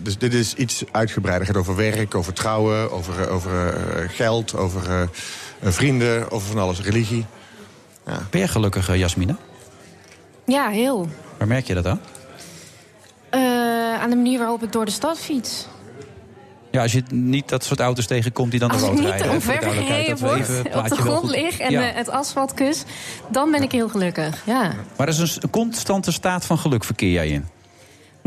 Dus 0.02 0.18
dit 0.18 0.34
is 0.34 0.54
iets 0.54 0.84
uitgebreider. 0.92 1.48
Het 1.48 1.56
gaat 1.56 1.66
over 1.66 1.76
werk, 1.76 2.16
over 2.16 2.34
trouwen, 2.34 2.92
over, 2.92 3.22
eh, 3.22 3.34
over 3.34 3.74
eh, 3.74 4.10
geld, 4.10 4.56
over 4.56 4.92
eh, 4.92 5.08
vrienden, 5.72 6.32
over 6.32 6.48
van 6.48 6.58
alles, 6.60 6.82
religie. 6.82 7.26
Ben 8.30 8.42
je 8.42 8.48
gelukkig, 8.48 8.96
Jasmine? 8.96 9.36
ja, 10.46 10.70
heel. 10.70 11.10
Waar 11.38 11.48
merk 11.48 11.68
je 11.68 11.74
dat 11.74 11.86
aan? 11.86 12.00
Eh, 13.30 13.42
aan 14.02 14.10
de 14.10 14.16
manier 14.16 14.40
waarop 14.40 14.64
ik 14.64 14.72
door 14.72 14.86
de 14.86 14.92
stad 14.92 15.20
fiets. 15.20 15.68
Ja, 16.72 16.82
als 16.82 16.92
je 16.92 17.04
niet 17.12 17.50
dat 17.50 17.64
soort 17.64 17.80
auto's 17.80 18.06
tegenkomt 18.08 18.52
die 18.52 18.60
dan 18.60 18.70
de 18.70 18.76
Als 18.76 18.84
ik 18.84 18.90
rood 18.90 19.00
niet 19.00 19.10
rijden. 19.10 19.30
hè, 19.32 19.42
voor 19.42 19.54
de 19.54 19.60
omver 19.60 19.62
duidelijkheid, 19.62 20.04
gereden 20.20 20.28
dat 20.28 20.32
we 20.32 20.54
even 20.54 20.64
het 20.64 20.74
word, 20.74 20.92
op 20.92 20.98
de 20.98 21.04
grond 21.04 21.30
lig 21.30 21.60
en 21.60 21.72
Ja. 21.72 21.82
het 21.82 22.10
asfalt 22.10 22.54
kus... 22.54 22.84
dan 23.30 23.52
ben 23.52 23.62
ik 23.64 23.72
heel 23.72 23.90
gelukkig, 23.90 24.42
ja. 24.46 24.74
Maar 24.98 25.06
dat 25.06 25.18
is 25.18 25.38
een 25.42 25.50
constante 25.50 26.12
staat 26.12 26.46
van 26.46 26.58
geluk 26.58 26.84
verkeer 26.84 27.12
jij 27.12 27.28
in. 27.28 27.46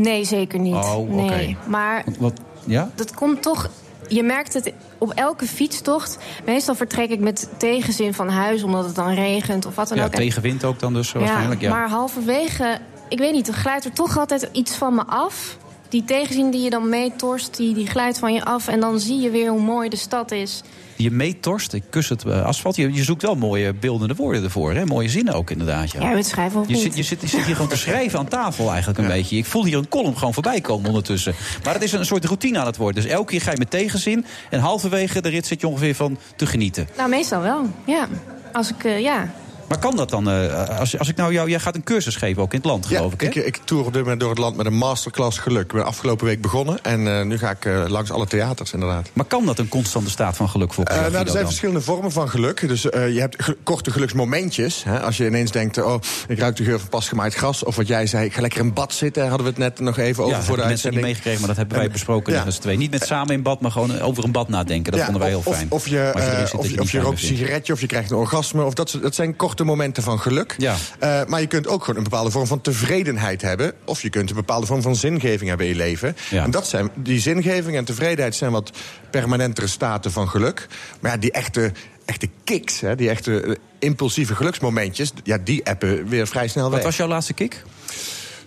Nee, 0.01 0.23
zeker 0.23 0.59
niet. 0.59 0.73
Oh, 0.75 1.09
nee. 1.09 1.57
Maar 1.67 2.03
Wat? 2.19 2.33
Ja? 2.65 2.89
dat 2.95 3.13
komt 3.13 3.41
toch... 3.41 3.69
Je 4.07 4.23
merkt 4.23 4.53
het 4.53 4.73
op 4.97 5.11
elke 5.11 5.45
fietstocht. 5.45 6.17
Meestal 6.45 6.75
vertrek 6.75 7.09
ik 7.09 7.19
met 7.19 7.49
tegenzin 7.57 8.13
van 8.13 8.29
huis... 8.29 8.63
omdat 8.63 8.85
het 8.85 8.95
dan 8.95 9.13
regent 9.13 9.65
of 9.65 9.75
wat 9.75 9.87
dan 9.87 9.97
Ja, 9.97 10.05
ook. 10.05 10.11
En- 10.11 10.17
tegenwind 10.19 10.63
ook 10.63 10.79
dan 10.79 10.93
dus 10.93 11.11
waarschijnlijk. 11.11 11.61
Ja. 11.61 11.69
Maar 11.69 11.89
halverwege, 11.89 12.79
ik 13.09 13.17
weet 13.19 13.31
niet, 13.33 13.47
er 13.47 13.53
glijdt 13.53 13.85
er 13.85 13.93
toch 13.93 14.17
altijd 14.17 14.49
iets 14.51 14.75
van 14.75 14.95
me 14.95 15.03
af. 15.05 15.57
Die 15.91 16.03
tegenzin 16.05 16.51
die 16.51 16.61
je 16.61 16.69
dan 16.69 16.89
meetorst, 16.89 17.57
die, 17.57 17.73
die 17.73 17.87
glijdt 17.87 18.19
van 18.19 18.33
je 18.33 18.43
af. 18.43 18.67
En 18.67 18.79
dan 18.79 18.99
zie 18.99 19.19
je 19.19 19.29
weer 19.29 19.49
hoe 19.49 19.61
mooi 19.61 19.89
de 19.89 19.95
stad 19.95 20.31
is. 20.31 20.61
Je 20.95 21.11
meetorst, 21.11 21.73
ik 21.73 21.83
kus 21.89 22.09
het 22.09 22.25
eh, 22.25 22.45
asfalt. 22.45 22.75
Je, 22.75 22.93
je 22.93 23.03
zoekt 23.03 23.21
wel 23.21 23.35
mooie 23.35 23.73
beeldende 23.73 24.15
woorden 24.15 24.43
ervoor. 24.43 24.73
Hè? 24.73 24.85
Mooie 24.85 25.09
zinnen 25.09 25.33
ook 25.33 25.49
inderdaad. 25.49 25.91
Ja. 25.91 26.01
Ja, 26.01 26.15
het 26.15 26.25
schrijven 26.25 26.59
of 26.59 26.67
Je 26.67 26.73
niet? 26.73 26.81
zit, 26.81 26.95
je, 26.95 27.03
zit, 27.03 27.21
je 27.21 27.27
zit 27.27 27.45
hier 27.45 27.55
gewoon 27.55 27.69
te 27.69 27.77
schrijven 27.87 28.19
aan 28.19 28.27
tafel 28.27 28.69
eigenlijk 28.69 28.99
een 28.99 29.07
beetje. 29.07 29.37
Ik 29.37 29.45
voel 29.45 29.65
hier 29.65 29.77
een 29.77 29.87
column 29.89 30.17
gewoon 30.17 30.33
voorbij 30.33 30.61
komen 30.61 30.87
ondertussen. 30.87 31.35
Maar 31.63 31.73
het 31.73 31.83
is 31.83 31.91
een 31.91 32.05
soort 32.05 32.25
routine 32.25 32.59
aan 32.59 32.65
het 32.65 32.77
worden. 32.77 33.01
Dus 33.03 33.11
elke 33.11 33.31
keer 33.31 33.41
ga 33.41 33.51
je 33.51 33.57
met 33.57 33.69
tegenzin. 33.69 34.25
En 34.49 34.59
halverwege 34.59 35.21
de 35.21 35.29
rit 35.29 35.45
zit 35.45 35.61
je 35.61 35.67
ongeveer 35.67 35.95
van 35.95 36.17
te 36.35 36.45
genieten. 36.45 36.87
Nou, 36.97 37.09
meestal 37.09 37.41
wel, 37.41 37.65
ja. 37.85 38.07
Als 38.53 38.69
ik, 38.69 38.83
eh, 38.83 38.99
ja. 38.99 39.31
Maar 39.71 39.79
kan 39.79 39.95
dat 39.95 40.09
dan? 40.09 40.29
eh, 40.29 40.79
als, 40.79 40.97
als 40.99 41.07
ik 41.09 41.15
nou 41.15 41.33
jou, 41.33 41.49
jij 41.49 41.59
gaat 41.59 41.75
een 41.75 41.83
cursus 41.83 42.15
geven 42.15 42.41
ook 42.41 42.51
in 42.53 42.57
het 42.57 42.67
land, 42.67 42.85
geloof 42.85 43.13
ik. 43.13 43.21
Hè? 43.21 43.27
Ik, 43.27 43.35
ik 43.35 43.59
toer 43.63 43.85
op 43.85 43.93
dit 43.93 44.01
moment 44.01 44.19
door 44.19 44.29
het 44.29 44.37
land 44.39 44.55
met 44.57 44.65
een 44.65 44.73
masterclass 44.77 45.37
geluk. 45.37 45.61
Ik 45.63 45.71
ben 45.73 45.85
afgelopen 45.85 46.25
week 46.25 46.41
begonnen 46.41 46.83
en 46.83 47.07
eh, 47.19 47.25
nu 47.25 47.37
ga 47.37 47.49
ik 47.49 47.65
eh, 47.65 47.83
langs 47.87 48.11
alle 48.11 48.27
theaters 48.27 48.73
inderdaad. 48.73 49.09
Maar 49.13 49.25
kan 49.25 49.45
dat 49.45 49.59
een 49.59 49.67
constante 49.67 50.09
staat 50.09 50.35
van 50.35 50.49
geluk 50.49 50.73
voor 50.73 50.83
nou, 50.83 51.15
er 51.15 51.29
zijn 51.29 51.45
verschillende 51.45 51.81
vormen 51.81 52.11
van 52.11 52.29
geluk. 52.29 52.67
Dus 52.67 52.81
je 52.81 53.15
hebt 53.19 53.43
ge- 53.43 53.57
korte 53.63 53.91
geluksmomentjes. 53.91 54.83
Hè? 54.83 54.99
Als 55.01 55.17
je 55.17 55.25
ineens 55.25 55.51
denkt, 55.51 55.77
oh, 55.83 55.95
ik 56.27 56.39
ruik 56.39 56.55
de 56.55 56.63
geur 56.63 56.79
van 56.79 56.89
pasgemaaid 56.89 57.33
gras. 57.33 57.63
Of 57.63 57.75
wat 57.75 57.87
jij 57.87 58.07
zei, 58.07 58.25
ik 58.25 58.33
ga 58.33 58.41
lekker 58.41 58.59
in 58.59 58.73
bad 58.73 58.93
zitten. 58.93 59.21
Hadden 59.27 59.43
we 59.43 59.49
het 59.49 59.57
net 59.59 59.79
nog 59.79 59.97
even 59.97 60.23
over 60.23 60.35
ja, 60.37 60.43
voor 60.43 60.55
de 60.55 60.61
hebben 60.61 60.67
mensen 60.67 60.69
uitzending. 60.69 61.03
meegekregen, 61.05 61.39
maar 61.39 61.47
dat 61.47 61.57
hebben 61.57 61.75
wij 61.77 61.85
En- 61.85 61.91
besproken 61.91 62.33
ja. 62.33 62.43
twee. 62.45 62.77
Niet 62.77 62.91
met 62.91 63.05
samen 63.05 63.33
in 63.33 63.41
bad, 63.41 63.61
maar 63.61 63.71
gewoon 63.71 63.99
over 64.01 64.23
een 64.23 64.31
bad 64.31 64.49
nadenken. 64.49 64.91
Dat 64.91 64.99
Ja, 64.99 65.05
vonden 65.05 65.21
wij 65.23 65.31
heel 65.31 65.41
fijn. 65.41 65.65
Of, 65.69 65.77
of 65.77 65.87
je, 65.87 66.11
of, 66.57 66.91
je, 66.91 66.99
rookt 66.99 67.11
een 67.11 67.17
vindt. 67.17 67.37
sigaretje, 67.39 67.73
of 67.73 67.81
je 67.81 67.87
krijgt 67.87 68.11
een 68.11 68.17
orgasme. 68.17 68.63
Of 68.63 68.73
dat, 68.73 68.97
dat 69.01 69.15
zijn 69.15 69.35
korte 69.35 69.60
momenten 69.63 70.03
van 70.03 70.19
geluk. 70.19 70.55
Ja. 70.57 70.75
Eh, 70.99 71.21
maar 71.25 71.41
je 71.41 71.47
kunt 71.47 71.67
ook 71.67 71.83
gewoon 71.83 71.97
een 71.97 72.09
bepaalde 72.09 72.31
vorm 72.31 72.47
van 72.47 72.61
tevredenheid 72.61 73.41
hebben. 73.41 73.73
Of 73.85 74.01
je 74.01 74.09
kunt 74.09 74.29
een 74.29 74.35
bepaalde 74.35 74.65
vorm 74.65 74.81
van 74.81 74.95
zingeving 74.95 75.49
hebben 75.49 75.67
in 75.67 75.71
je 75.71 75.77
leven. 75.77 76.15
Ja. 76.29 76.43
En 76.43 76.51
dat 76.51 76.67
zijn, 76.67 76.89
die 76.95 77.19
zingeving 77.19 77.77
en 77.77 77.85
tevredenheid 77.85 78.35
zijn 78.35 78.51
wat 78.51 78.71
permanentere 79.11 79.67
staten 79.67 80.11
van 80.11 80.29
geluk. 80.29 80.67
Maar 80.99 81.11
ja, 81.11 81.17
die 81.17 81.31
echte, 81.31 81.71
echte 82.05 82.29
kicks, 82.43 82.79
hè, 82.79 82.95
die 82.95 83.09
echte 83.09 83.41
eh, 83.41 83.55
impulsieve 83.79 84.35
geluksmomentjes... 84.35 85.11
Ja, 85.23 85.37
die 85.43 85.65
appen 85.65 86.07
weer 86.07 86.27
vrij 86.27 86.47
snel 86.47 86.65
weg. 86.65 86.73
Wat 86.73 86.83
was 86.83 86.97
jouw 86.97 87.07
laatste 87.07 87.33
kick? 87.33 87.63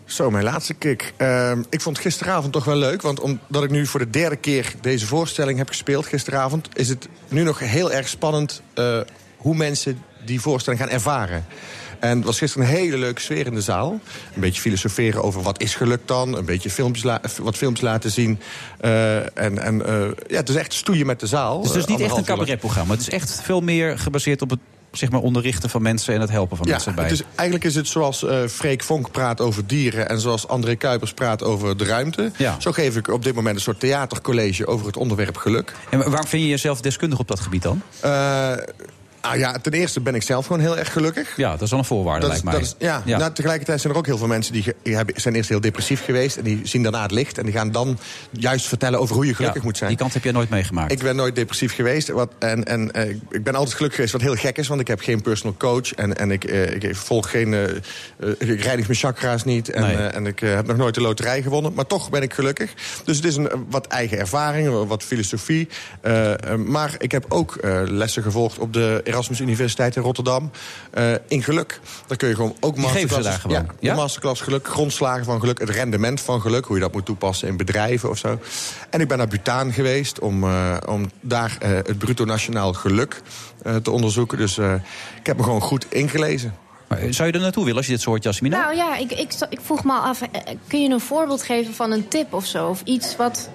Zo, 0.04 0.30
mijn 0.30 0.44
laatste 0.44 0.74
kick. 0.74 1.12
Ehm, 1.16 1.62
ik 1.70 1.80
vond 1.80 1.98
gisteravond 1.98 2.52
toch 2.52 2.64
wel 2.64 2.76
leuk. 2.76 3.02
Want 3.02 3.20
omdat 3.20 3.62
ik 3.62 3.70
nu 3.70 3.86
voor 3.86 4.00
de 4.00 4.10
derde 4.10 4.36
keer 4.36 4.72
deze 4.80 5.06
voorstelling 5.06 5.58
heb 5.58 5.68
gespeeld 5.68 6.06
gisteravond... 6.06 6.68
is 6.72 6.88
het 6.88 7.08
nu 7.28 7.42
nog 7.42 7.58
heel 7.58 7.92
erg 7.92 8.08
spannend 8.08 8.62
eh, 8.74 9.00
hoe 9.36 9.56
mensen 9.56 10.02
die 10.24 10.40
voorstelling 10.40 10.82
gaan 10.82 10.90
ervaren. 10.90 11.44
En 11.98 12.16
het 12.16 12.26
was 12.26 12.38
gisteren 12.38 12.66
een 12.66 12.72
hele 12.74 12.96
leuke 12.98 13.20
sfeer 13.20 13.46
in 13.46 13.54
de 13.54 13.60
zaal. 13.60 13.90
Een 14.34 14.40
beetje 14.40 14.60
filosoferen 14.60 15.22
over 15.22 15.42
wat 15.42 15.60
is 15.60 15.74
geluk 15.74 16.00
dan. 16.04 16.36
Een 16.36 16.44
beetje 16.44 16.70
filmpjes 16.70 17.04
la- 17.04 17.20
wat 17.42 17.56
films 17.56 17.80
laten 17.80 18.10
zien. 18.10 18.38
Eh, 18.80 19.16
en 19.38 19.58
en 19.58 19.86
eh, 19.86 20.08
ja, 20.28 20.36
het 20.36 20.48
is 20.48 20.54
echt 20.54 20.72
stoeien 20.72 21.06
met 21.06 21.20
de 21.20 21.26
zaal. 21.26 21.56
Het 21.56 21.66
is 21.66 21.72
dus 21.72 21.82
Eh, 21.84 21.88
niet 21.88 22.00
echt 22.00 22.16
een 22.16 22.24
cabaretprogramma. 22.24 22.92
Het 22.92 23.00
is 23.00 23.08
echt 23.10 23.40
veel 23.42 23.60
meer 23.60 23.98
gebaseerd 23.98 24.42
op 24.42 24.50
het 24.50 24.58
zeg 24.92 25.10
maar, 25.10 25.20
onderrichten 25.20 25.70
van 25.70 25.82
mensen... 25.82 26.14
en 26.14 26.20
het 26.20 26.30
helpen 26.30 26.56
van 26.56 26.66
Ja, 26.66 26.72
mensen 26.72 26.94
bij. 26.94 27.10
is, 27.10 27.22
eigenlijk 27.34 27.64
is 27.68 27.74
het 27.74 27.88
zoals 27.88 28.24
eh 28.24 28.44
Freek 28.46 28.82
Vonk 28.82 29.10
praat 29.10 29.40
over 29.40 29.66
dieren... 29.66 30.08
en 30.08 30.20
zoals 30.20 30.48
André 30.48 30.74
Kuipers 30.76 31.12
praat 31.12 31.42
over 31.42 31.76
de 31.76 31.84
ruimte. 31.84 32.30
Ja. 32.36 32.56
Zo 32.60 32.72
geef 32.72 32.96
ik 32.96 33.08
op 33.08 33.24
dit 33.24 33.34
moment 33.34 33.56
een 33.56 33.62
soort 33.62 33.80
theatercollege 33.80 34.66
over 34.66 34.86
het 34.86 34.96
onderwerp 34.96 35.36
geluk. 35.36 35.72
En 35.90 35.98
waarom 35.98 36.26
vind 36.26 36.42
je 36.42 36.48
jezelf 36.48 36.80
deskundig 36.80 37.18
op 37.18 37.28
dat 37.28 37.40
gebied 37.40 37.62
dan? 37.62 37.82
Eh, 38.00 38.52
nou 39.24 39.38
ja, 39.38 39.52
ten 39.62 39.72
eerste 39.72 40.00
ben 40.00 40.14
ik 40.14 40.22
zelf 40.22 40.46
gewoon 40.46 40.60
heel 40.62 40.78
erg 40.78 40.92
gelukkig. 40.92 41.36
Ja, 41.36 41.50
dat 41.50 41.60
is 41.62 41.70
wel 41.70 41.78
een 41.78 41.84
voorwaarde, 41.84 42.26
Dat 42.26 42.36
is- 42.36 42.42
lijkt 42.42 42.44
mij. 42.58 42.68
dat 42.68 42.76
is- 42.80 42.86
ja, 42.86 43.02
Ja. 43.04 43.18
Nou, 43.18 43.32
tegelijkertijd 43.32 43.80
zijn 43.80 43.92
er 43.92 43.98
ook 43.98 44.06
heel 44.06 44.18
veel 44.18 44.26
mensen 44.26 44.52
die, 44.52 44.62
ge- 44.62 44.74
die 44.82 44.96
hebben, 44.96 45.20
zijn 45.20 45.34
eerst 45.34 45.48
heel 45.48 45.60
depressief 45.60 46.04
geweest... 46.04 46.36
en 46.36 46.44
die 46.44 46.60
zien 46.62 46.82
daarna 46.82 47.02
het 47.02 47.10
licht 47.10 47.38
en 47.38 47.44
die 47.44 47.54
gaan 47.54 47.70
dan 47.72 47.98
juist 48.30 48.66
vertellen 48.66 49.00
over 49.00 49.14
hoe 49.14 49.26
je 49.26 49.34
gelukkig 49.34 49.60
Ja, 49.60 49.66
moet 49.66 49.76
zijn. 49.76 49.88
Die 49.90 49.98
kant 49.98 50.14
heb 50.14 50.22
jij 50.24 50.32
nooit 50.32 50.48
meegemaakt. 50.50 50.92
Ik 50.92 50.98
ben 51.02 51.16
nooit 51.16 51.34
depressief 51.36 51.74
geweest. 51.74 52.08
Wat, 52.08 52.32
en 52.38 52.64
en 52.64 52.92
eh, 52.92 53.08
ik- 53.28 53.44
ben 53.44 53.54
altijd 53.54 53.74
gelukkig 53.74 53.94
geweest, 53.94 54.12
wat 54.12 54.22
heel 54.22 54.34
gek 54.34 54.58
is... 54.58 54.68
want 54.68 54.80
ik 54.80 54.86
heb 54.88 55.00
geen 55.00 55.22
personal 55.22 55.56
coach 55.58 55.94
en, 55.94 56.16
en 56.16 56.30
ik, 56.30 56.44
eh, 56.44 56.74
ik 56.74 56.96
volg 56.96 57.30
geen... 57.30 57.54
eh, 57.54 58.28
ik 58.38 58.60
reinig 58.62 58.86
mijn 58.86 58.98
chakra's 58.98 59.44
niet 59.44 59.70
en, 59.70 59.82
Nee. 59.82 59.96
en 59.96 60.26
ik 60.26 60.38
heb 60.40 60.66
nog 60.66 60.76
nooit 60.76 60.94
de 60.94 61.00
loterij 61.00 61.42
gewonnen. 61.42 61.72
Maar 61.74 61.86
toch 61.86 62.10
ben 62.10 62.22
ik 62.22 62.34
gelukkig. 62.34 62.72
Dus 63.04 63.16
het 63.16 63.24
is 63.26 63.36
een 63.36 63.50
wat 63.70 63.86
eigen 63.86 64.18
ervaring, 64.18 64.86
wat 64.86 65.02
filosofie. 65.02 65.68
Maar 66.66 66.94
ik 66.98 67.12
heb 67.12 67.24
ook 67.28 67.58
lessen 67.84 68.22
gevolgd 68.22 68.58
op 68.58 68.72
de 68.72 69.00
Erasmus 69.14 69.40
Universiteit 69.40 69.96
in 69.96 70.02
Rotterdam... 70.02 70.50
eh, 70.90 71.12
in 71.28 71.42
geluk. 71.42 71.80
Daar 72.06 72.16
kun 72.16 72.28
je 72.28 72.34
gewoon 72.34 72.56
ook 72.60 72.76
gewoon, 72.78 73.22
Ja, 73.22 73.64
ja? 73.80 73.90
de 73.90 74.00
masterclass 74.00 74.40
geluk, 74.40 74.68
grondslagen 74.68 75.24
van 75.24 75.40
geluk... 75.40 75.58
het 75.58 75.70
rendement 75.70 76.20
van 76.20 76.40
geluk, 76.40 76.64
hoe 76.64 76.76
je 76.76 76.82
dat 76.82 76.92
moet 76.92 77.04
toepassen 77.04 77.48
in 77.48 77.56
bedrijven 77.56 78.10
of 78.10 78.18
zo. 78.18 78.38
En 78.90 79.00
ik 79.00 79.08
ben 79.08 79.18
naar 79.18 79.28
Bhutan 79.28 79.72
geweest 79.72 80.18
om, 80.18 80.44
eh, 80.44 80.76
om 80.88 81.10
daar 81.20 81.56
eh, 81.60 81.70
het 81.70 81.98
bruto 81.98 82.24
nationaal 82.24 82.72
geluk 82.72 83.22
eh, 83.62 83.76
te 83.76 83.90
onderzoeken. 83.90 84.38
Dus 84.38 84.58
eh, 84.58 84.74
ik 85.20 85.26
heb 85.26 85.36
me 85.36 85.42
gewoon 85.42 85.60
goed 85.60 85.86
ingelezen. 85.92 86.54
Zou 87.10 87.28
je 87.28 87.34
er 87.34 87.40
naartoe 87.40 87.62
willen 87.62 87.76
als 87.78 87.86
je 87.86 87.92
dit 87.92 88.00
zo 88.00 88.10
hoort, 88.10 88.22
Jasmina? 88.22 88.60
Nou 88.60 88.76
ja, 88.76 88.96
ik, 88.96 89.12
ik, 89.12 89.32
ik 89.48 89.58
vroeg 89.62 89.84
me 89.84 89.92
al 89.92 90.00
af, 90.00 90.20
kun 90.66 90.82
je 90.82 90.88
een 90.90 91.00
voorbeeld 91.00 91.42
geven 91.42 91.74
van 91.74 91.90
een 91.90 92.08
tip 92.08 92.32
of 92.32 92.46
zo? 92.46 92.68
Of 92.68 92.80
iets 92.84 93.16
wat, 93.16 93.48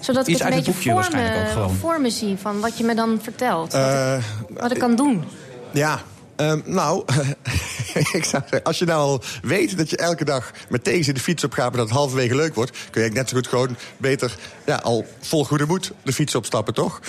zodat 0.00 0.26
Iets 0.28 0.40
ik 0.40 0.46
het 0.46 0.54
uit 0.54 0.66
een 0.66 0.72
het 0.72 0.76
beetje 0.76 0.90
boekje 0.92 1.10
voor 1.10 1.20
me, 1.20 1.46
gewoon. 1.52 1.74
voor 1.74 2.00
me 2.00 2.10
zie 2.10 2.36
van 2.36 2.60
wat 2.60 2.78
je 2.78 2.84
me 2.84 2.94
dan 2.94 3.18
vertelt. 3.22 3.72
Wat, 3.72 3.80
Eh, 3.82 4.16
ik, 4.48 4.58
wat 4.60 4.70
ik 4.70 4.78
kan 4.78 4.96
doen. 4.96 5.24
Ja, 5.70 6.00
ehm, 6.36 6.60
nou, 6.64 7.04
ik 8.12 8.24
zou 8.24 8.42
zeggen, 8.42 8.62
als 8.62 8.78
je 8.78 8.84
nou 8.84 9.00
al 9.00 9.22
weet 9.42 9.76
dat 9.76 9.90
je 9.90 9.96
elke 9.96 10.24
dag 10.24 10.50
met 10.68 10.84
tegenzin 10.84 11.14
de 11.14 11.20
fiets 11.20 11.44
op 11.44 11.52
gaat... 11.52 11.70
en 11.70 11.76
dat 11.76 11.88
het 11.88 11.96
halverwege 11.96 12.36
leuk 12.36 12.54
wordt... 12.54 12.70
kun 12.70 12.80
je 12.80 13.00
eigenlijk 13.00 13.14
net 13.14 13.28
zo 13.28 13.36
goed 13.36 13.48
gewoon 13.48 13.76
beter 13.96 14.36
ja, 14.66 14.76
al 14.76 15.06
vol 15.20 15.44
goede 15.44 15.66
moed 15.66 15.92
de 16.02 16.12
fiets 16.12 16.34
opstappen, 16.34 16.74
toch? 16.74 17.00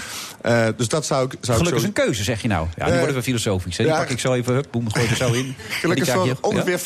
Eh, 0.42 0.68
dus 0.78 0.88
dat 0.88 1.06
zou 1.06 1.26
ik, 1.26 1.38
zou 1.42 1.58
Geluk 1.58 1.72
ik 1.72 1.78
is 1.78 1.82
zo... 1.82 1.88
een 1.88 1.94
keuze, 1.94 2.24
zeg 2.24 2.42
je 2.42 2.48
nou. 2.48 2.68
Ja, 2.76 2.86
nu 2.86 2.92
Eh, 2.92 2.98
worden 2.98 3.16
we 3.16 3.24
filosofisch. 3.24 3.78
Hè? 3.78 3.84
Die 3.84 3.94
ja. 3.94 4.00
pak 4.00 4.10
ik 4.10 4.20
zo 4.20 4.34
even, 4.34 4.54
hup, 4.54 4.68
boem, 4.72 4.92
gooi 4.92 5.08
er 5.08 5.16
zo 5.16 5.34
in. 5.34 5.56
Geluk 5.82 5.96
En 5.96 6.02
is 6.02 6.08
ja. 6.08 6.36
ongeveer 6.42 6.80
50% 6.80 6.84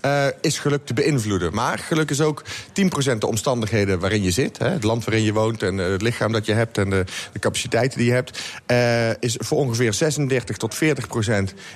eh, 0.00 0.26
is 0.40 0.58
geluk 0.58 0.86
te 0.86 0.94
beïnvloeden. 0.94 1.54
Maar 1.54 1.78
geluk 1.78 2.10
is 2.10 2.20
ook 2.20 2.42
10% 3.12 3.18
de 3.18 3.26
omstandigheden 3.26 3.98
waarin 3.98 4.22
je 4.22 4.30
zit. 4.30 4.58
Hè, 4.58 4.68
het 4.68 4.82
land 4.82 5.04
waarin 5.04 5.24
je 5.24 5.32
woont 5.32 5.62
en 5.62 5.76
het 5.76 6.02
lichaam 6.02 6.32
dat 6.32 6.46
je 6.46 6.52
hebt... 6.52 6.78
en 6.78 6.90
de, 6.90 7.04
de 7.32 7.38
capaciteiten 7.38 7.98
die 7.98 8.06
je 8.06 8.12
hebt. 8.12 8.40
Is 9.20 9.36
voor 9.38 9.58
ongeveer 9.58 9.92
36 9.92 10.56
tot 10.56 10.74
40% 10.74 10.78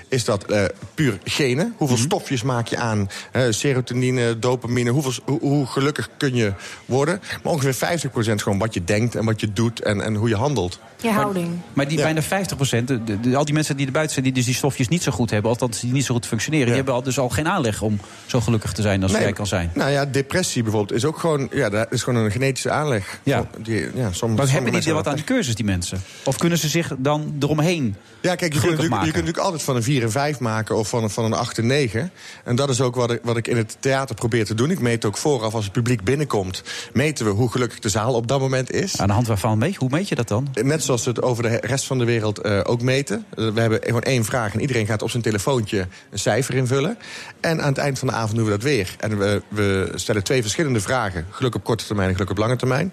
is 0.09 0.25
dat 0.25 0.45
eh, 0.45 0.65
puur 0.95 1.19
genen. 1.25 1.75
Hoeveel 1.77 1.97
Mhm. 1.97 2.07
stofjes 2.07 2.43
maak 2.43 2.67
je 2.67 2.77
aan? 2.77 3.09
Eh, 3.33 3.43
serotonine, 3.51 4.39
dopamine. 4.39 4.91
Hoeveel, 4.91 5.13
hoe, 5.25 5.41
hoe 5.41 5.67
gelukkig 5.67 6.09
kun 6.17 6.35
je 6.35 6.53
worden? 6.85 7.21
Maar 7.43 7.53
ongeveer 7.53 7.75
50% 7.75 8.43
gewoon 8.43 8.59
wat 8.59 8.75
je 8.75 8.85
denkt 8.85 9.15
en 9.15 9.25
wat 9.25 9.41
je 9.41 9.53
doet... 9.53 9.81
en, 9.83 10.01
en 10.01 10.15
hoe 10.15 10.29
je 10.29 10.37
handelt. 10.37 10.81
Je 11.03 11.11
houding. 11.11 11.59
Maar 11.73 11.89
die 11.89 11.97
Ja. 11.99 12.05
bijna 12.05 12.23
50 12.23 12.57
procent, 12.57 12.91
al 13.35 13.45
die 13.45 13.55
mensen 13.55 13.77
die 13.77 13.87
er 13.87 13.93
buiten 13.93 14.13
zijn... 14.15 14.25
die 14.25 14.35
dus 14.35 14.45
die 14.45 14.55
stofjes 14.55 14.89
niet 14.89 15.03
zo 15.03 15.13
goed 15.13 15.31
hebben, 15.31 15.51
althans 15.51 15.81
die 15.81 15.93
niet 15.93 16.05
zo 16.05 16.15
goed 16.15 16.27
functioneren... 16.27 16.67
die 16.67 16.75
hebben 16.77 16.95
al, 16.95 17.03
dus 17.03 17.19
al 17.19 17.29
geen 17.29 17.49
aanleg 17.49 17.83
om 17.83 18.01
zo 18.27 18.41
gelukkig 18.41 18.73
te 18.73 18.83
zijn 18.83 19.03
als 19.03 19.13
Nee, 19.13 19.21
jij 19.21 19.33
kan 19.33 19.47
zijn. 19.47 19.71
Nou 19.75 19.91
ja, 19.91 20.05
depressie 20.07 20.63
bijvoorbeeld 20.63 20.99
is 20.99 21.05
ook 21.05 21.19
gewoon, 21.19 21.49
ja, 21.53 21.69
dat 21.69 21.93
is 21.93 22.03
gewoon 22.03 22.25
een 22.25 22.31
genetische 22.31 22.71
aanleg. 22.71 23.21
Ja. 23.23 23.47
Die, 23.59 23.81
ja, 23.95 24.13
sommige, 24.13 24.43
Maar 24.43 24.53
hebben 24.53 24.81
die 24.81 24.93
wat 24.93 25.07
aan 25.07 25.15
die 25.15 25.25
cursus, 25.25 25.55
die 25.55 25.65
mensen? 25.65 26.03
Of 26.25 26.37
kunnen 26.37 26.59
ze 26.59 26.69
zich 26.69 26.93
dan 26.99 27.37
eromheen 27.41 27.97
Ja, 28.21 28.35
kijk, 28.35 28.41
je 28.41 28.61
kunt, 28.61 28.71
natuurlijk, 28.71 28.83
je 28.83 28.89
maken? 28.89 29.13
kunt 29.13 29.27
natuurlijk 29.29 29.47
altijd 29.47 29.63
van 29.63 29.77
een 29.77 29.83
4 29.83 30.03
en 30.03 30.11
5 30.11 30.39
maken 30.41 30.77
of 30.77 30.89
van, 30.89 31.03
een- 31.03 31.11
van 31.11 31.25
een 31.25 31.33
8 31.33 31.59
en 31.59 31.67
9. 31.67 32.11
En 32.45 32.57
dat 32.57 32.69
is 32.69 32.81
ook 32.81 32.95
wat 32.95 33.11
ik, 33.11 33.21
wat 33.23 33.37
ik 33.37 33.49
in 33.49 33.57
het 33.57 33.77
theater 33.81 34.15
probeer 34.15 34.45
te 34.45 34.55
doen. 34.55 34.71
Ik 34.71 34.81
meet 34.81 35.05
ook 35.05 35.17
vooraf 35.17 35.55
als 35.55 35.65
het 35.65 35.73
publiek 35.73 36.05
binnenkomt, 36.05 36.63
meten 36.93 37.25
we 37.25 37.31
hoe 37.31 37.51
gelukkig 37.51 37.79
de 37.79 37.89
zaal 37.89 38.15
op 38.15 38.27
dat 38.27 38.41
moment 38.41 38.71
is. 38.73 39.01
Aan 39.01 39.07
de 39.07 39.13
hand 39.13 39.27
waarvan 39.27 39.59
meet? 39.59 39.77
Hoe 39.77 39.89
meet 39.91 40.09
je 40.09 40.15
dat 40.15 40.29
dan? 40.29 40.49
Net 40.63 40.83
zoals 40.85 41.05
we 41.05 41.11
het 41.11 41.23
over 41.23 41.43
de 41.43 41.57
rest 41.61 41.87
van 41.87 41.99
de 41.99 42.05
wereld 42.05 42.39
eh, 42.39 42.61
ook 42.65 42.83
meten. 42.83 43.25
Eh, 43.37 43.49
we 43.49 43.61
hebben 43.61 43.81
gewoon 43.83 44.03
één 44.03 44.25
vraag 44.25 44.53
en 44.55 44.61
iedereen 44.61 44.87
gaat 44.87 45.03
op 45.03 45.11
zijn 45.11 45.23
telefoontje 45.23 45.87
een 46.11 46.19
cijfer 46.19 46.55
invullen. 46.55 46.99
En 47.41 47.61
aan 47.63 47.69
het 47.69 47.79
eind 47.79 47.99
van 47.99 48.09
de 48.09 48.15
avond 48.15 48.35
doen 48.37 48.45
we 48.45 48.51
dat 48.51 48.63
weer. 48.63 48.95
En 48.99 49.19
we, 49.19 49.43
we 49.49 49.93
stellen 49.95 50.25
twee 50.25 50.43
verschillende 50.43 50.81
vragen. 50.81 51.27
Geluk 51.31 51.55
op 51.55 51.65
korte 51.65 51.87
termijn 51.87 52.09
en 52.09 52.15
geluk 52.15 52.31
op 52.31 52.39
lange 52.39 52.57
termijn. 52.57 52.93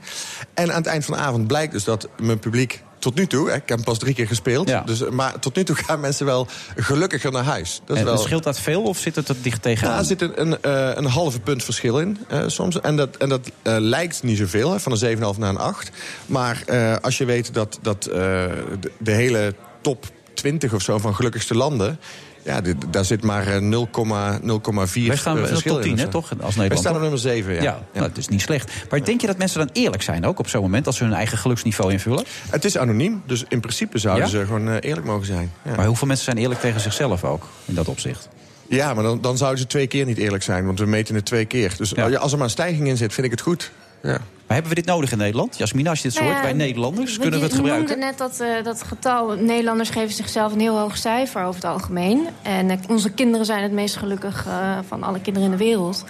En 0.54 0.70
aan 0.72 0.78
het 0.78 0.86
eind 0.88 1.06
van 1.06 1.14
de 1.14 1.20
avond 1.22 1.48
blijkt 1.48 1.72
dus 1.72 1.84
dat 1.84 2.10
mijn 2.22 2.40
publiek 2.40 2.82
tot 3.00 3.16
nu 3.16 3.28
toe... 3.28 3.50
hè, 3.50 3.56
ik 3.56 3.62
heb 3.66 3.78
hem 3.78 3.84
pas 3.84 4.00
drie 4.00 4.14
keer 4.14 4.28
gespeeld... 4.28 4.70
Ja. 4.70 4.82
Dus, 4.82 5.10
maar 5.10 5.40
tot 5.40 5.56
nu 5.56 5.64
toe 5.64 5.76
gaan 5.86 6.00
mensen 6.00 6.26
wel 6.26 6.48
gelukkiger 6.76 7.32
naar 7.32 7.44
huis. 7.44 7.82
Dat 7.86 7.96
is 7.96 8.02
En 8.02 8.08
wel... 8.08 8.18
scheelt 8.18 8.44
dat 8.44 8.60
veel 8.60 8.84
of 8.84 8.98
zit 8.98 9.16
het 9.16 9.30
er 9.30 9.36
dicht 9.42 9.62
tegenaan? 9.62 9.94
Ja, 9.94 10.00
er 10.00 10.06
zit 10.06 10.22
een, 10.22 10.42
een, 10.42 10.62
eh, 10.62 10.92
een 10.96 11.06
halve 11.06 11.40
punt 11.40 11.64
verschil 11.64 12.00
in 12.00 12.18
eh, 12.28 12.44
soms. 12.48 12.82
En 12.82 12.96
dat, 12.96 13.18
en 13.18 13.30
dat 13.30 13.52
eh, 13.62 13.76
lijkt 13.80 14.24
niet 14.24 14.38
zoveel, 14.38 14.72
hè, 14.72 14.80
van 14.80 14.92
een 14.92 15.18
7,5 15.18 15.40
naar 15.40 15.50
een 15.50 15.58
8. 15.58 15.92
Maar 16.26 16.64
als 17.02 17.18
je 17.18 17.26
weet 17.26 17.54
dat, 17.54 17.80
dat 17.82 18.04
de, 18.04 18.92
de 18.98 19.12
hele 19.12 19.56
top 19.82 20.06
20 20.34 20.74
of 20.74 20.82
zo 20.82 20.98
van 20.98 21.16
gelukkigste 21.16 21.56
landen... 21.56 22.00
Ja, 22.46 22.62
dit- 22.62 22.76
daar 22.92 23.06
zit 23.06 23.24
maar 23.24 23.48
eh, 23.48 23.60
0,04 23.62 25.08
Wij 25.08 25.16
staan 25.16 25.38
eh, 25.38 25.46
verschil 25.46 25.74
top 25.74 25.82
10, 25.82 25.92
in 25.92 25.98
of 25.98 26.04
hè, 26.04 26.08
toch? 26.08 26.32
Als 26.42 26.56
Wij 26.56 26.76
staan 26.76 26.96
op 26.96 27.02
nummer 27.02 27.20
7, 27.20 27.54
ja. 27.54 27.62
Ja, 27.62 27.80
nou, 27.94 28.08
dat 28.08 28.18
is 28.18 28.28
niet 28.28 28.42
slecht. 28.42 28.72
Maar 28.90 29.04
denk 29.04 29.22
je 29.22 29.28
dat 29.28 29.38
mensen 29.38 29.60
dan 29.60 29.70
eerlijk 29.74 30.04
zijn 30.04 30.26
ook 30.26 30.40
op 30.40 30.48
zo'n 30.48 30.62
moment... 30.62 30.88
als 30.88 30.98
ze 30.98 31.04
hun 31.04 31.14
eigen 31.14 31.38
geluksniveau 31.38 31.92
invullen? 31.92 32.24
Het 32.50 32.66
is 32.66 32.78
anoniem, 32.78 33.22
dus 33.26 33.44
in 33.48 33.60
principe 33.60 33.98
zouden 33.98 34.24
Ja? 34.26 34.30
ze 34.32 34.46
gewoon 34.46 34.70
eh, 34.70 34.76
eerlijk 34.90 35.08
mogen 35.08 35.26
zijn. 35.26 35.52
Ja. 35.64 35.76
Maar 35.76 35.86
hoeveel 35.86 36.08
mensen 36.08 36.26
zijn 36.26 36.38
eerlijk 36.38 36.60
tegen 36.60 36.82
zichzelf 36.82 37.24
ook, 37.24 37.48
in 37.66 37.74
dat 37.76 37.88
opzicht? 37.88 38.28
Ja, 38.70 38.94
maar 38.94 39.04
dan, 39.04 39.22
dan 39.22 39.38
zouden 39.38 39.60
ze 39.60 39.68
twee 39.68 39.88
keer 39.88 40.06
niet 40.06 40.18
eerlijk 40.18 40.44
zijn, 40.44 40.66
want 40.66 40.80
we 40.80 40.86
meten 40.86 41.16
het 41.16 41.26
twee 41.26 41.46
keer. 41.46 41.74
Dus 41.78 41.96
als 41.98 42.32
er 42.32 42.38
maar 42.38 42.48
een 42.48 42.52
stijging 42.52 42.88
in 42.88 42.98
zit, 42.98 43.14
vind 43.14 43.26
ik 43.26 43.32
het 43.32 43.42
goed. 43.42 43.72
Ja. 44.06 44.20
Maar 44.48 44.58
hebben 44.58 44.76
we 44.76 44.82
dit 44.82 44.86
nodig 44.86 45.12
in 45.12 45.18
Nederland? 45.18 45.58
Jasmina, 45.58 45.90
als 45.90 46.02
je 46.02 46.08
dit 46.08 46.18
zo 46.18 46.24
Nou 46.24 46.42
wij 46.42 46.54
Nederlanders, 46.54 47.18
kunnen 47.18 47.40
we 47.40 47.46
het 47.46 47.56
gebruiken? 47.56 47.88
noemde 47.88 48.06
net 48.06 48.18
dat, 48.18 48.40
eh, 48.40 48.64
dat 48.64 48.84
getal. 48.84 49.36
Nederlanders 49.36 49.90
geven 49.90 50.14
zichzelf 50.14 50.54
een 50.54 50.60
heel 50.60 50.80
hoog 50.80 50.98
cijfer 50.98 51.44
over 51.44 51.56
het 51.56 51.72
algemeen. 51.72 52.28
En 52.42 52.70
eh, 52.70 52.78
onze 52.90 53.12
kinderen 53.12 53.46
zijn 53.46 53.64
het 53.64 53.72
meest 53.72 53.96
gelukkig 53.96 54.46
eh, 54.48 54.78
van 54.88 55.04
alle 55.04 55.22
kinderen 55.22 55.52
in 55.52 55.58
de 55.58 55.64
wereld. 55.64 56.06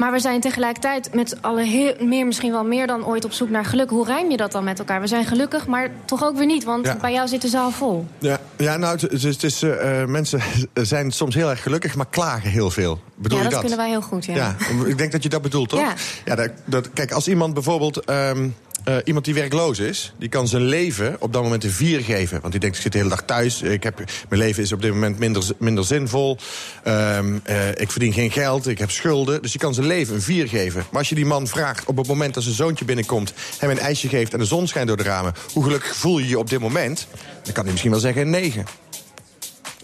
Maar 0.00 0.12
we 0.12 0.18
zijn 0.18 0.40
tegelijkertijd 0.40 1.14
met 1.14 1.36
heel, 1.56 1.94
meer, 2.00 2.26
misschien 2.26 2.52
wel 2.52 2.64
meer 2.64 2.86
dan 2.86 3.06
ooit 3.06 3.24
op 3.24 3.32
zoek 3.32 3.50
naar 3.50 3.64
geluk. 3.64 3.90
Hoe 3.90 4.06
rijm 4.06 4.30
je 4.30 4.36
dat 4.36 4.52
dan 4.52 4.64
met 4.64 4.78
elkaar? 4.78 5.00
We 5.00 5.06
zijn 5.06 5.24
gelukkig, 5.24 5.66
maar 5.66 5.90
toch 6.04 6.24
ook 6.24 6.36
weer 6.36 6.46
niet, 6.46 6.64
want 6.64 6.86
Ja. 6.86 6.96
bij 6.96 7.12
jou 7.12 7.28
zit 7.28 7.42
de 7.42 7.48
zaal 7.48 7.70
vol. 7.70 8.06
Ja, 8.18 8.38
ja 8.56 8.76
nou, 8.76 8.92
het, 8.92 9.00
het 9.00 9.12
is, 9.12 9.22
het 9.24 9.42
is, 9.42 9.62
eh, 9.62 10.04
mensen 10.04 10.40
zijn 10.74 11.10
soms 11.10 11.34
heel 11.34 11.50
erg 11.50 11.62
gelukkig, 11.62 11.94
maar 11.94 12.06
klagen 12.10 12.50
heel 12.50 12.70
veel. 12.70 13.00
Bedoel 13.14 13.38
ja, 13.38 13.44
je 13.44 13.50
dat 13.50 13.50
dat? 13.50 13.60
kunnen 13.60 13.78
wij 13.78 13.88
heel 13.88 14.02
goed, 14.02 14.24
ja. 14.24 14.34
Ja, 14.34 14.56
ik 14.86 14.98
denk 14.98 15.12
dat 15.12 15.22
je 15.22 15.28
dat 15.28 15.42
bedoelt, 15.42 15.68
toch? 15.68 15.80
Ja. 15.80 15.94
ja 16.24 16.34
dat, 16.34 16.50
dat, 16.64 16.92
kijk, 16.92 17.12
als 17.12 17.28
iemand 17.28 17.54
bijvoorbeeld... 17.54 18.04
ehm, 18.04 18.48
eh, 18.84 18.96
iemand 19.04 19.24
die 19.24 19.34
werkloos 19.34 19.78
is, 19.78 20.12
die 20.18 20.28
kan 20.28 20.48
zijn 20.48 20.62
leven 20.62 21.16
op 21.18 21.32
dat 21.32 21.42
moment 21.42 21.64
een 21.64 21.70
vier 21.70 22.00
geven. 22.00 22.40
Want 22.40 22.52
die 22.52 22.60
denkt, 22.60 22.76
ik 22.76 22.82
zit 22.82 22.92
de 22.92 22.98
hele 22.98 23.10
dag 23.10 23.22
thuis. 23.22 23.62
Ik 23.62 23.82
heb, 23.82 23.96
mijn 24.28 24.40
leven 24.40 24.62
is 24.62 24.72
op 24.72 24.82
dit 24.82 24.92
moment 24.92 25.18
minder, 25.18 25.44
minder 25.58 25.84
zinvol. 25.84 26.36
Ehm, 26.84 27.38
eh, 27.42 27.68
ik 27.68 27.90
verdien 27.90 28.12
geen 28.12 28.30
geld, 28.30 28.66
ik 28.66 28.78
heb 28.78 28.90
schulden. 28.90 29.42
Dus 29.42 29.50
die 29.50 29.60
kan 29.60 29.74
zijn 29.74 29.86
leven 29.86 30.14
een 30.14 30.22
vier 30.22 30.48
geven. 30.48 30.84
Maar 30.90 30.98
als 30.98 31.08
je 31.08 31.14
die 31.14 31.26
man 31.26 31.46
vraagt 31.46 31.84
op 31.86 31.96
het 31.96 32.06
moment 32.06 32.34
dat 32.34 32.42
zijn 32.42 32.54
zoontje 32.54 32.84
binnenkomt... 32.84 33.32
hem 33.58 33.70
een 33.70 33.78
ijsje 33.78 34.08
geeft 34.08 34.32
en 34.32 34.38
de 34.38 34.44
zon 34.44 34.66
schijnt 34.68 34.88
door 34.88 34.96
de 34.96 35.02
ramen... 35.02 35.34
hoe 35.52 35.64
gelukkig 35.64 35.96
voel 35.96 36.18
je 36.18 36.28
je 36.28 36.38
op 36.38 36.50
dit 36.50 36.60
moment? 36.60 37.06
Dan 37.42 37.52
kan 37.52 37.62
hij 37.62 37.72
misschien 37.72 37.90
wel 37.90 38.00
zeggen 38.00 38.22
een 38.22 38.30
negen. 38.30 38.64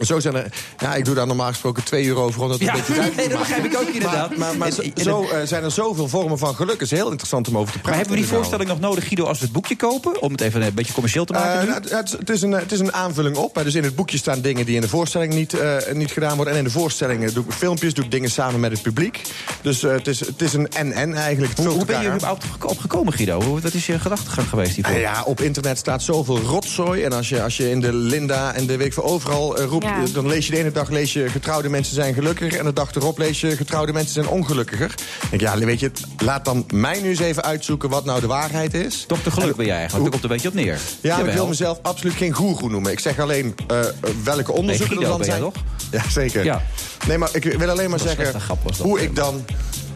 Zo 0.00 0.20
zijn 0.20 0.34
er, 0.34 0.52
ja, 0.78 0.94
ik 0.94 1.04
doe 1.04 1.14
daar 1.14 1.26
normaal 1.26 1.48
gesproken 1.48 1.84
2 1.84 2.06
euro 2.06 2.30
voor 2.30 2.42
om 2.44 2.48
dat 2.50 2.58
Ja, 2.60 2.66
een 2.72 2.76
beetje 2.78 2.92
duidelijk 2.94 3.16
nee, 3.20 3.28
dat 3.28 3.38
begrijp 3.38 3.64
ik 3.64 3.76
ook 3.76 3.88
inderdaad. 3.88 4.28
Maar, 4.36 4.38
maar, 4.38 4.56
maar 4.56 4.66
En- 4.68 4.74
zo, 4.74 4.82
en- 4.82 5.02
zo, 5.02 5.22
eh, 5.28 5.46
zijn 5.46 5.64
er 5.64 5.70
zoveel 5.70 6.08
vormen 6.08 6.38
van 6.38 6.54
geluk. 6.54 6.72
Het 6.72 6.82
is 6.82 6.90
heel 6.90 7.06
interessant 7.10 7.48
om 7.48 7.58
over 7.58 7.72
te 7.72 7.78
praten. 7.78 7.90
Maar 7.90 7.98
hebben 7.98 8.16
we 8.16 8.28
die 8.28 8.36
voorstelling 8.36 8.68
nog 8.68 8.80
nodig, 8.80 9.04
Guido, 9.06 9.24
als 9.24 9.38
we 9.38 9.44
het 9.44 9.52
boekje 9.52 9.76
kopen? 9.76 10.20
Om 10.22 10.32
het 10.32 10.40
even 10.40 10.62
een 10.62 10.74
beetje 10.74 10.92
commercieel 10.92 11.24
te 11.24 11.32
maken 11.32 11.60
Eh, 11.60 11.66
nou, 11.66 11.80
het, 11.96 12.10
het 12.18 12.30
is- 12.30 12.42
een, 12.42 12.52
het 12.52 12.72
is 12.72 12.78
een 12.80 12.92
aanvulling 12.92 13.36
op. 13.36 13.54
hè. 13.54 13.64
Dus 13.64 13.74
in 13.74 13.84
het 13.84 13.94
boekje 13.96 14.18
staan 14.18 14.40
dingen 14.40 14.66
die 14.66 14.74
in 14.74 14.80
de 14.80 14.88
voorstelling 14.88 15.34
niet, 15.34 15.54
eh, 15.54 15.76
niet 15.92 16.10
gedaan 16.12 16.36
worden. 16.36 16.52
En 16.52 16.58
in 16.58 16.64
de 16.64 16.70
voorstellingen 16.70 17.34
doe 17.34 17.44
ik 17.44 17.52
filmpjes, 17.52 17.94
doe 17.94 18.04
ik 18.04 18.10
dingen 18.10 18.30
samen 18.30 18.60
met 18.60 18.70
het 18.72 18.82
publiek. 18.82 19.20
Dus 19.62 19.82
eh, 19.82 19.90
het, 19.92 20.06
is, 20.06 20.20
het 20.20 20.42
is 20.42 20.52
een 20.52 20.68
en-en 20.70 21.14
eigenlijk. 21.14 21.56
Hoe, 21.58 21.84
ben 21.84 22.00
je 22.00 22.06
er 22.08 22.14
überhaupt 22.14 22.44
op 22.66 22.78
gekomen, 22.78 23.12
Guido? 23.12 23.42
Hoe- 23.42 23.60
Wat 23.60 23.74
is 23.74 23.86
je 23.86 23.98
gedachtegang 23.98 24.48
geweest 24.48 24.74
hiervoor? 24.74 24.98
Ja, 24.98 25.22
op 25.24 25.40
internet 25.40 25.78
staat 25.78 26.02
zoveel 26.02 26.38
rotzooi. 26.38 27.02
En 27.02 27.12
als 27.12 27.28
je, 27.28 27.42
als 27.42 27.56
je 27.56 27.70
in 27.70 27.80
de 27.80 27.92
Linda 27.92 28.54
en 28.54 28.66
de 28.66 28.76
week 28.76 28.92
voor 28.92 29.04
overal 29.04 29.56
eh, 29.56 29.64
roept 29.64 29.84
Ja. 29.86 30.04
Dan 30.12 30.26
lees 30.26 30.46
je 30.46 30.52
de 30.52 30.58
ene 30.58 30.72
dag 30.72 30.90
lees 30.90 31.12
je 31.12 31.28
getrouwde 31.28 31.68
mensen 31.68 31.94
zijn 31.94 32.14
gelukkiger... 32.14 32.58
en 32.58 32.64
de 32.64 32.72
dag 32.72 32.94
erop 32.94 33.18
lees 33.18 33.40
je 33.40 33.56
getrouwde 33.56 33.92
mensen 33.92 34.12
zijn 34.12 34.28
ongelukkiger. 34.28 34.94
Ik 35.22 35.30
denk, 35.30 35.42
ja, 35.42 35.58
weet 35.58 35.80
je, 35.80 35.90
laat 36.18 36.44
dan 36.44 36.64
mij 36.74 37.00
nu 37.00 37.08
eens 37.08 37.18
even 37.18 37.44
uitzoeken 37.44 37.88
wat 37.88 38.04
nou 38.04 38.20
de 38.20 38.26
waarheid 38.26 38.74
is. 38.74 39.04
Dokter 39.06 39.32
Geluk 39.32 39.56
ben 39.56 39.66
jij 39.66 39.76
eigenlijk, 39.76 40.02
daar 40.02 40.20
komt 40.20 40.22
een 40.22 40.36
beetje 40.36 40.48
op 40.48 40.54
neer. 40.54 40.78
Ja, 41.00 41.18
ik 41.18 41.32
wil 41.32 41.46
mezelf 41.46 41.78
absoluut 41.82 42.14
geen 42.14 42.32
goeroe 42.32 42.70
noemen. 42.70 42.92
Ik 42.92 43.00
zeg 43.00 43.18
alleen 43.18 43.54
eh, 43.66 43.78
welke 44.24 44.52
onderzoeken 44.52 44.96
Guido 44.96 45.12
er 45.12 45.18
dan 45.18 45.18
ben 45.18 45.26
jij 45.28 45.38
zijn. 45.38 45.52
toch? 45.52 45.62
Ja, 45.90 46.10
zeker. 46.10 46.44
Ja. 46.44 46.62
Nee, 47.06 47.18
maar 47.18 47.28
ik 47.32 47.44
wil 47.44 47.70
alleen 47.70 47.90
maar 47.90 47.98
zeggen 47.98 48.16
slechte 48.26 48.40
grap 48.40 48.62
was 48.62 48.76
dat. 48.76 48.86
hoe 48.86 49.02
ik 49.02 49.16
dan... 49.16 49.44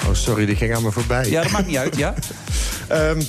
Oh, 0.09 0.15
sorry, 0.15 0.47
die 0.47 0.57
ging 0.57 0.75
aan 0.75 0.83
me 0.83 0.91
voorbij. 0.91 1.31
Ja, 1.31 1.43
dat 1.43 1.51
maakt 1.51 1.67
niet 1.67 1.77
uit, 1.77 1.97
ja. 1.97 2.15
Ehm, 2.89 3.23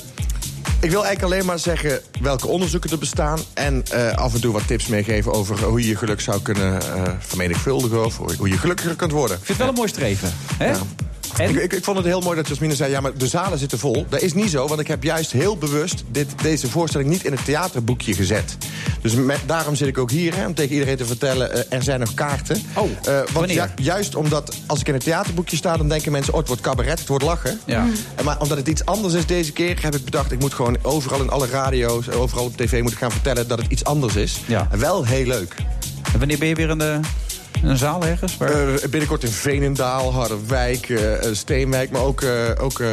ik 0.80 0.90
wil 0.90 1.04
eigenlijk 1.04 1.22
alleen 1.22 1.46
maar 1.46 1.58
zeggen 1.58 2.00
welke 2.20 2.46
onderzoeken 2.46 2.90
er 2.90 2.98
bestaan... 2.98 3.38
en 3.54 3.82
eh, 3.90 4.12
af 4.12 4.34
en 4.34 4.40
toe 4.40 4.52
wat 4.52 4.66
tips 4.66 4.86
meegeven 4.86 5.32
over 5.32 5.64
hoe 5.64 5.80
je 5.80 5.88
je 5.88 5.96
geluk 5.96 6.20
zou 6.20 6.42
kunnen 6.42 6.80
eh, 6.80 7.12
vermenigvuldigen... 7.18 8.04
of 8.04 8.16
hoe 8.16 8.48
je 8.48 8.58
gelukkiger 8.58 8.96
kunt 8.96 9.12
worden. 9.12 9.36
Ik 9.36 9.44
vind 9.44 9.58
het 9.58 9.66
wel 9.66 9.68
een 9.68 9.74
mooi 9.74 9.88
streven. 9.88 10.32
Hè? 10.56 10.72
Ik, 11.38 11.56
ik, 11.56 11.72
ik 11.72 11.84
vond 11.84 11.96
het 11.96 12.06
heel 12.06 12.20
mooi 12.20 12.36
dat 12.36 12.48
Jasmine 12.48 12.74
zei... 12.74 12.90
ja, 12.90 13.00
maar 13.00 13.18
de 13.18 13.26
zalen 13.26 13.58
zitten 13.58 13.78
vol. 13.78 14.06
Dat 14.08 14.20
is 14.20 14.34
niet 14.34 14.50
zo, 14.50 14.68
want 14.68 14.80
ik 14.80 14.88
heb 14.88 15.02
juist 15.02 15.32
heel 15.32 15.56
bewust... 15.56 16.04
Dit, 16.10 16.28
deze 16.42 16.70
voorstelling 16.70 17.10
niet 17.10 17.24
in 17.24 17.32
het 17.32 17.44
theaterboekje 17.44 18.14
gezet. 18.14 18.56
Dus 19.00 19.14
met, 19.14 19.40
daarom 19.46 19.74
zit 19.74 19.88
ik 19.88 19.98
ook 19.98 20.10
hier, 20.10 20.36
hè, 20.36 20.46
om 20.46 20.54
tegen 20.54 20.72
iedereen 20.72 20.96
te 20.96 21.04
vertellen... 21.04 21.52
eh, 21.52 21.76
er 21.76 21.82
zijn 21.82 22.00
nog 22.00 22.14
kaarten. 22.14 22.62
Oh, 22.74 22.88
want 23.04 23.30
wanneer? 23.30 23.54
ja, 23.54 23.72
juist 23.76 24.14
omdat 24.14 24.56
als 24.66 24.80
ik 24.80 24.88
in 24.88 24.94
het 24.94 25.04
theaterboekje 25.04 25.56
sta... 25.56 25.76
dan 25.76 25.88
denken 25.88 26.12
mensen, 26.12 26.32
oh, 26.32 26.38
het 26.38 26.48
wordt 26.48 26.62
cabaret, 26.62 26.98
het 26.98 27.08
wordt 27.08 27.24
lachen. 27.24 27.60
Ja. 27.64 27.86
En 28.14 28.24
Maar 28.24 28.40
omdat 28.40 28.58
het 28.58 28.68
iets 28.68 28.84
anders 28.84 29.14
is 29.14 29.26
deze 29.26 29.52
keer... 29.52 29.82
heb 29.82 29.94
ik 29.94 30.04
bedacht, 30.04 30.32
ik 30.32 30.40
moet 30.40 30.54
gewoon 30.54 30.76
overal 30.82 31.20
in 31.20 31.30
alle 31.30 31.46
radio's... 31.46 32.10
overal 32.10 32.44
op 32.44 32.56
tv 32.56 32.82
moet 32.82 32.92
ik 32.92 32.98
gaan 32.98 33.12
vertellen 33.12 33.48
dat 33.48 33.58
het 33.58 33.70
iets 33.70 33.84
anders 33.84 34.16
is. 34.16 34.40
Ja. 34.46 34.68
En 34.70 34.78
wel 34.78 35.04
heel 35.04 35.26
leuk. 35.26 35.54
En 36.12 36.18
wanneer 36.18 36.38
ben 36.38 36.48
je 36.48 36.54
weer 36.54 36.68
in, 36.68 36.78
de, 36.78 37.00
een 37.62 37.76
zaal 37.76 38.04
ergens? 38.04 38.36
Waar... 38.36 38.74
Eh, 38.74 38.88
binnenkort 38.90 39.22
in 39.24 39.30
Veenendaal, 39.30 40.12
Harderwijk, 40.12 40.88
eh, 40.88 41.26
eh, 41.26 41.34
Steenwijk... 41.34 41.90
maar 41.90 42.02
ook, 42.02 42.20
eh, 42.22 42.30
ook 42.60 42.80
eh, 42.80 42.88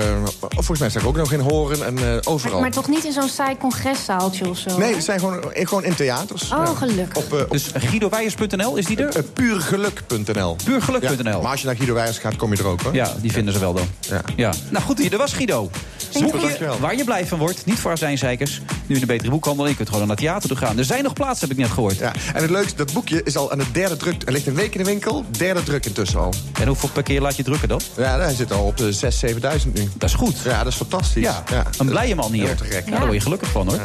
volgens 0.49 0.79
mij 0.79 0.89
sta 0.89 0.99
ik 0.99 1.05
ook 1.05 1.15
nog 1.17 1.31
in 1.31 1.39
Horen 1.39 1.85
en 1.85 1.97
eh, 1.97 2.17
overal. 2.23 2.53
Maar, 2.53 2.61
maar 2.61 2.71
toch 2.71 2.87
niet 2.87 3.03
in 3.05 3.11
zo'n 3.11 3.29
saai 3.29 3.57
congreszaaltje 3.57 4.49
of 4.49 4.57
zo? 4.57 4.77
Nee, 4.77 4.93
het 4.95 5.03
zijn 5.03 5.19
gewoon, 5.19 5.43
gewoon 5.53 5.83
in 5.83 5.95
theaters. 5.95 6.51
Oh, 6.51 6.77
gelukkig. 6.77 7.23
Op, 7.23 7.33
op 7.33 7.51
Dus 7.51 7.71
guidowijers.nl, 7.73 8.75
is 8.75 8.85
die 8.85 8.97
er? 9.03 9.23
puurgeluk.nl. 9.23 10.55
Puurgeluk.nl. 10.63 11.31
Ja, 11.31 11.41
maar 11.41 11.51
als 11.51 11.59
je 11.61 11.65
naar 11.65 11.75
Guido 11.75 11.93
Wijers 11.93 12.17
gaat, 12.17 12.35
kom 12.35 12.51
je 12.51 12.57
er 12.57 12.67
ook, 12.67 12.81
hoor. 12.81 12.93
Ja, 12.93 13.13
die 13.21 13.31
vinden 13.31 13.53
ze 13.53 13.59
wel 13.59 13.73
dan. 13.73 13.87
Ja. 14.09 14.21
Ja. 14.35 14.53
Nou 14.69 14.85
goed, 14.85 14.97
hier, 14.99 15.09
dat 15.09 15.19
was 15.19 15.33
Guido. 15.33 15.69
Super, 16.09 16.39
dankjewel. 16.39 16.79
waar 16.79 16.95
je 16.95 17.03
blij 17.03 17.25
van 17.27 17.37
wordt. 17.39 17.65
Niet 17.65 17.79
voor 17.79 17.91
azijnzeikers. 17.91 18.61
Nu 18.85 18.95
in 18.95 19.01
de 19.01 19.07
betere 19.07 19.29
boekhandel. 19.29 19.67
Je 19.67 19.75
kunt 19.75 19.87
gewoon 19.89 20.07
naar 20.07 20.15
het 20.15 20.25
theater 20.25 20.49
toe 20.49 20.57
gaan. 20.57 20.77
Er 20.77 20.85
zijn 20.85 21.03
nog 21.03 21.13
plaatsen, 21.13 21.47
heb 21.47 21.57
ik 21.57 21.63
net 21.63 21.73
gehoord. 21.73 21.97
Ja, 21.97 22.11
en 22.33 22.41
het 22.41 22.49
leukste, 22.51 22.75
dat 22.75 22.93
boekje 22.93 23.21
is 23.23 23.37
al 23.37 23.51
aan 23.51 23.57
de 23.57 23.71
derde 23.71 23.97
druk. 23.97 24.21
Er 24.25 24.31
ligt 24.31 24.47
een 24.47 24.53
week 24.59 24.75
in 24.75 24.83
de 24.83 24.89
winkel, 24.89 25.25
derde 25.31 25.63
druk 25.63 25.85
intussen 25.85 26.19
al. 26.19 26.33
En 26.59 26.67
hoeveel 26.67 26.89
per 26.89 27.03
keer 27.03 27.21
laat 27.21 27.35
je 27.35 27.43
drukken 27.43 27.67
dan? 27.67 27.81
Ja, 27.97 28.19
hij 28.19 28.33
zit 28.33 28.51
al 28.51 28.65
op 28.65 28.77
de 28.77 28.93
6.000, 28.93 29.65
7.000 29.65 29.71
nu. 29.73 29.89
Dat 29.97 30.09
is 30.09 30.15
goed. 30.15 30.37
Ja, 30.43 30.57
dat 30.63 30.71
is 30.71 30.75
fantastisch. 30.75 31.23
Ja, 31.23 31.43
een 31.77 31.87
blije 31.87 32.15
man 32.15 32.31
hier. 32.31 32.57
Ja, 32.69 32.81
daar 32.91 32.99
word 32.99 33.13
je 33.13 33.19
gelukkig 33.19 33.49
van 33.49 33.67
hoor. 33.67 33.79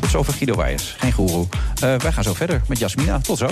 Tot 0.00 0.10
zover 0.10 0.32
Guido 0.32 0.56
Wijers. 0.56 0.94
Geen 0.98 1.12
goeroe. 1.12 1.46
Eh, 1.74 1.96
wij 1.96 2.12
gaan 2.12 2.24
zo 2.24 2.34
verder 2.34 2.62
met 2.66 2.78
Jasmina. 2.78 3.18
Tot 3.18 3.38
zo. 3.38 3.48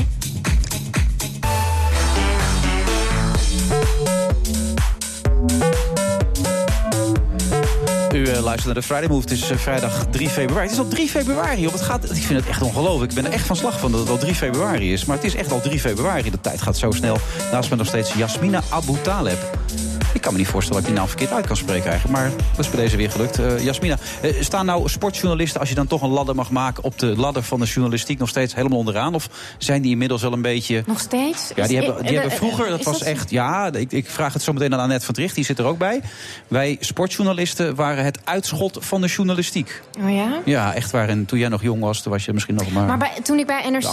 U 8.49 8.51
luistert 8.51 8.75
naar 8.75 8.83
de 8.83 8.95
Friday 8.95 9.17
Move. 9.17 9.29
Het 9.29 9.39
is 9.39 9.51
eh, 9.51 9.57
vrijdag 9.57 10.07
3 10.11 10.29
februari. 10.29 10.63
Het 10.63 10.73
is 10.73 10.79
al 10.79 10.89
3 10.89 11.09
februari. 11.09 11.61
Joh. 11.61 11.73
Het 11.73 11.81
gaat, 11.81 12.05
ik 12.05 12.23
vind 12.23 12.41
het 12.41 12.49
echt 12.49 12.63
ongelooflijk. 12.63 13.11
Ik 13.11 13.23
ben 13.23 13.27
er 13.27 13.33
echt 13.33 13.47
van 13.47 13.57
slag 13.57 13.79
van 13.79 13.91
dat 13.91 14.01
het 14.01 14.11
al 14.11 14.19
3 14.19 14.35
februari 14.35 14.93
is. 14.93 15.05
Maar 15.05 15.17
het 15.17 15.25
is 15.25 15.35
echt 15.35 15.53
al 15.53 15.61
3 15.61 15.81
februari. 15.81 16.31
De 16.31 16.41
tijd 16.41 16.63
gaat 16.63 16.77
zo 16.77 16.91
snel. 16.91 17.17
Naast 17.53 17.71
me 17.71 17.77
nog 17.77 17.87
steeds 17.87 18.15
Jasmina 18.15 18.63
Abu 18.71 19.01
Taleb. 19.03 19.59
Ik 20.13 20.21
kan 20.21 20.33
me 20.33 20.39
niet 20.39 20.49
voorstellen 20.49 20.83
dat 20.83 20.91
ik 20.91 20.97
die 20.97 21.05
naam 21.05 21.09
verkeerd 21.09 21.33
uit 21.33 21.47
kan 21.47 21.57
spreken 21.57 21.91
eigenlijk. 21.91 22.19
Maar 22.19 22.31
dat 22.31 22.65
is 22.65 22.71
bij 22.71 22.81
deze 22.81 22.97
weer 22.97 23.11
gelukt. 23.11 23.39
Eh, 23.39 23.65
Jasmina, 23.65 23.99
eh, 24.23 24.41
staan 24.41 24.67
nou 24.67 24.89
sportjournalisten... 24.89 25.61
als 25.61 25.69
je 25.69 25.75
dan 25.75 25.87
toch 25.87 26.03
een 26.03 26.11
ladder 26.11 26.35
mag 26.35 26.51
maken... 26.51 26.85
op 26.85 26.99
de 26.99 27.17
ladder 27.17 27.43
van 27.43 27.61
de 27.61 27.67
journalistiek 27.67 28.19
nog 28.19 28.29
steeds 28.29 28.55
helemaal 28.55 28.79
onderaan? 28.79 29.15
Of 29.15 29.29
zijn 29.59 29.83
die 29.83 29.91
inmiddels 29.91 30.23
wel 30.23 30.33
een 30.33 30.43
beetje... 30.43 30.83
Nog 30.87 31.01
steeds? 31.01 31.53
Ja, 31.55 31.67
die 31.67 31.77
hebben, 31.77 32.03
die 32.03 32.15
eh, 32.15 32.21
hebben 32.21 32.39
vroeger, 32.39 32.69
dat 32.69 32.85
was 32.85 33.03
echt... 33.03 33.31
Ja, 33.31 33.73
ik, 33.73 33.93
ik 33.93 34.11
vraag 34.11 34.33
het 34.33 34.43
zo 34.43 34.53
meteen 34.53 34.75
aan 34.75 34.81
Annette 34.81 35.05
van 35.05 35.15
Tricht, 35.15 35.35
die 35.35 35.45
zit 35.45 35.59
er 35.59 35.65
ook 35.65 35.79
bij. 35.79 36.01
Wij 36.49 36.77
sportjournalisten 36.81 37.75
waren 37.75 38.05
het 38.05 38.19
uitschot 38.25 38.77
van 38.81 39.01
de 39.01 39.07
journalistiek. 39.07 39.83
Oh 40.01 40.15
ja? 40.15 40.41
Ja, 40.45 40.75
echt 40.75 40.91
waar. 40.91 41.09
En 41.09 41.25
toen 41.25 41.39
jij 41.39 41.49
nog 41.49 41.63
jong 41.63 41.81
was, 41.81 42.03
toen 42.03 42.13
was 42.13 42.25
je 42.25 42.33
misschien 42.33 42.55
nog 42.55 42.73
maar... 42.73 42.87
Maar 42.87 42.99
bij, 42.99 43.13
toen 43.23 43.39
ik 43.39 43.47
bij 43.47 43.71
NRC 43.71 43.93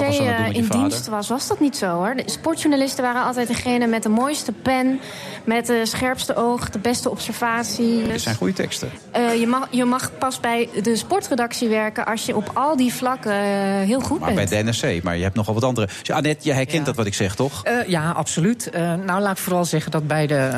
in 0.55 0.67
dienst 0.69 1.07
was, 1.07 1.27
was 1.27 1.47
dat 1.47 1.59
niet 1.59 1.77
zo 1.77 1.87
hoor. 1.87 2.15
De 2.15 2.23
sportjournalisten 2.25 3.03
waren 3.03 3.23
altijd 3.23 3.47
degene 3.47 3.87
met 3.87 4.03
de 4.03 4.09
mooiste 4.09 4.51
pen, 4.51 4.99
met 5.43 5.65
de 5.65 5.85
scherpste 6.05 6.35
oog, 6.35 6.69
de 6.69 6.79
beste 6.79 7.09
observatie. 7.09 7.97
Dit 8.01 8.09
Dus, 8.09 8.23
zijn 8.23 8.35
goede 8.35 8.53
teksten. 8.53 8.89
eh, 9.11 9.39
je, 9.39 9.47
mag, 9.47 9.67
je 9.71 9.85
mag 9.85 10.11
pas 10.17 10.39
bij 10.39 10.69
de 10.83 10.95
sportredactie 10.95 11.67
werken 11.69 12.05
als 12.05 12.25
je 12.25 12.35
op 12.35 12.51
al 12.53 12.75
die 12.77 12.93
vlakken 12.93 13.31
eh, 13.31 13.39
heel 13.87 13.99
goed 13.99 14.19
Maar 14.19 14.33
bent. 14.33 14.49
bij 14.49 14.63
de 14.63 14.71
NRC, 14.71 15.03
maar 15.03 15.17
je 15.17 15.23
hebt 15.23 15.35
nogal 15.35 15.53
wat 15.53 15.63
andere. 15.63 15.87
Dus 15.99 16.11
Annette, 16.11 16.45
jij 16.45 16.55
herkent 16.55 16.85
dat 16.85 16.95
wat 16.95 17.05
ik 17.05 17.13
zeg, 17.13 17.35
toch? 17.35 17.63
Eh, 17.63 17.87
ja, 17.87 18.11
absoluut. 18.11 18.69
Eh, 18.69 18.93
nou, 18.93 19.21
laat 19.21 19.31
ik 19.37 19.43
vooral 19.43 19.65
zeggen 19.65 19.91
dat 19.91 20.07
bij 20.07 20.27
de 20.27 20.49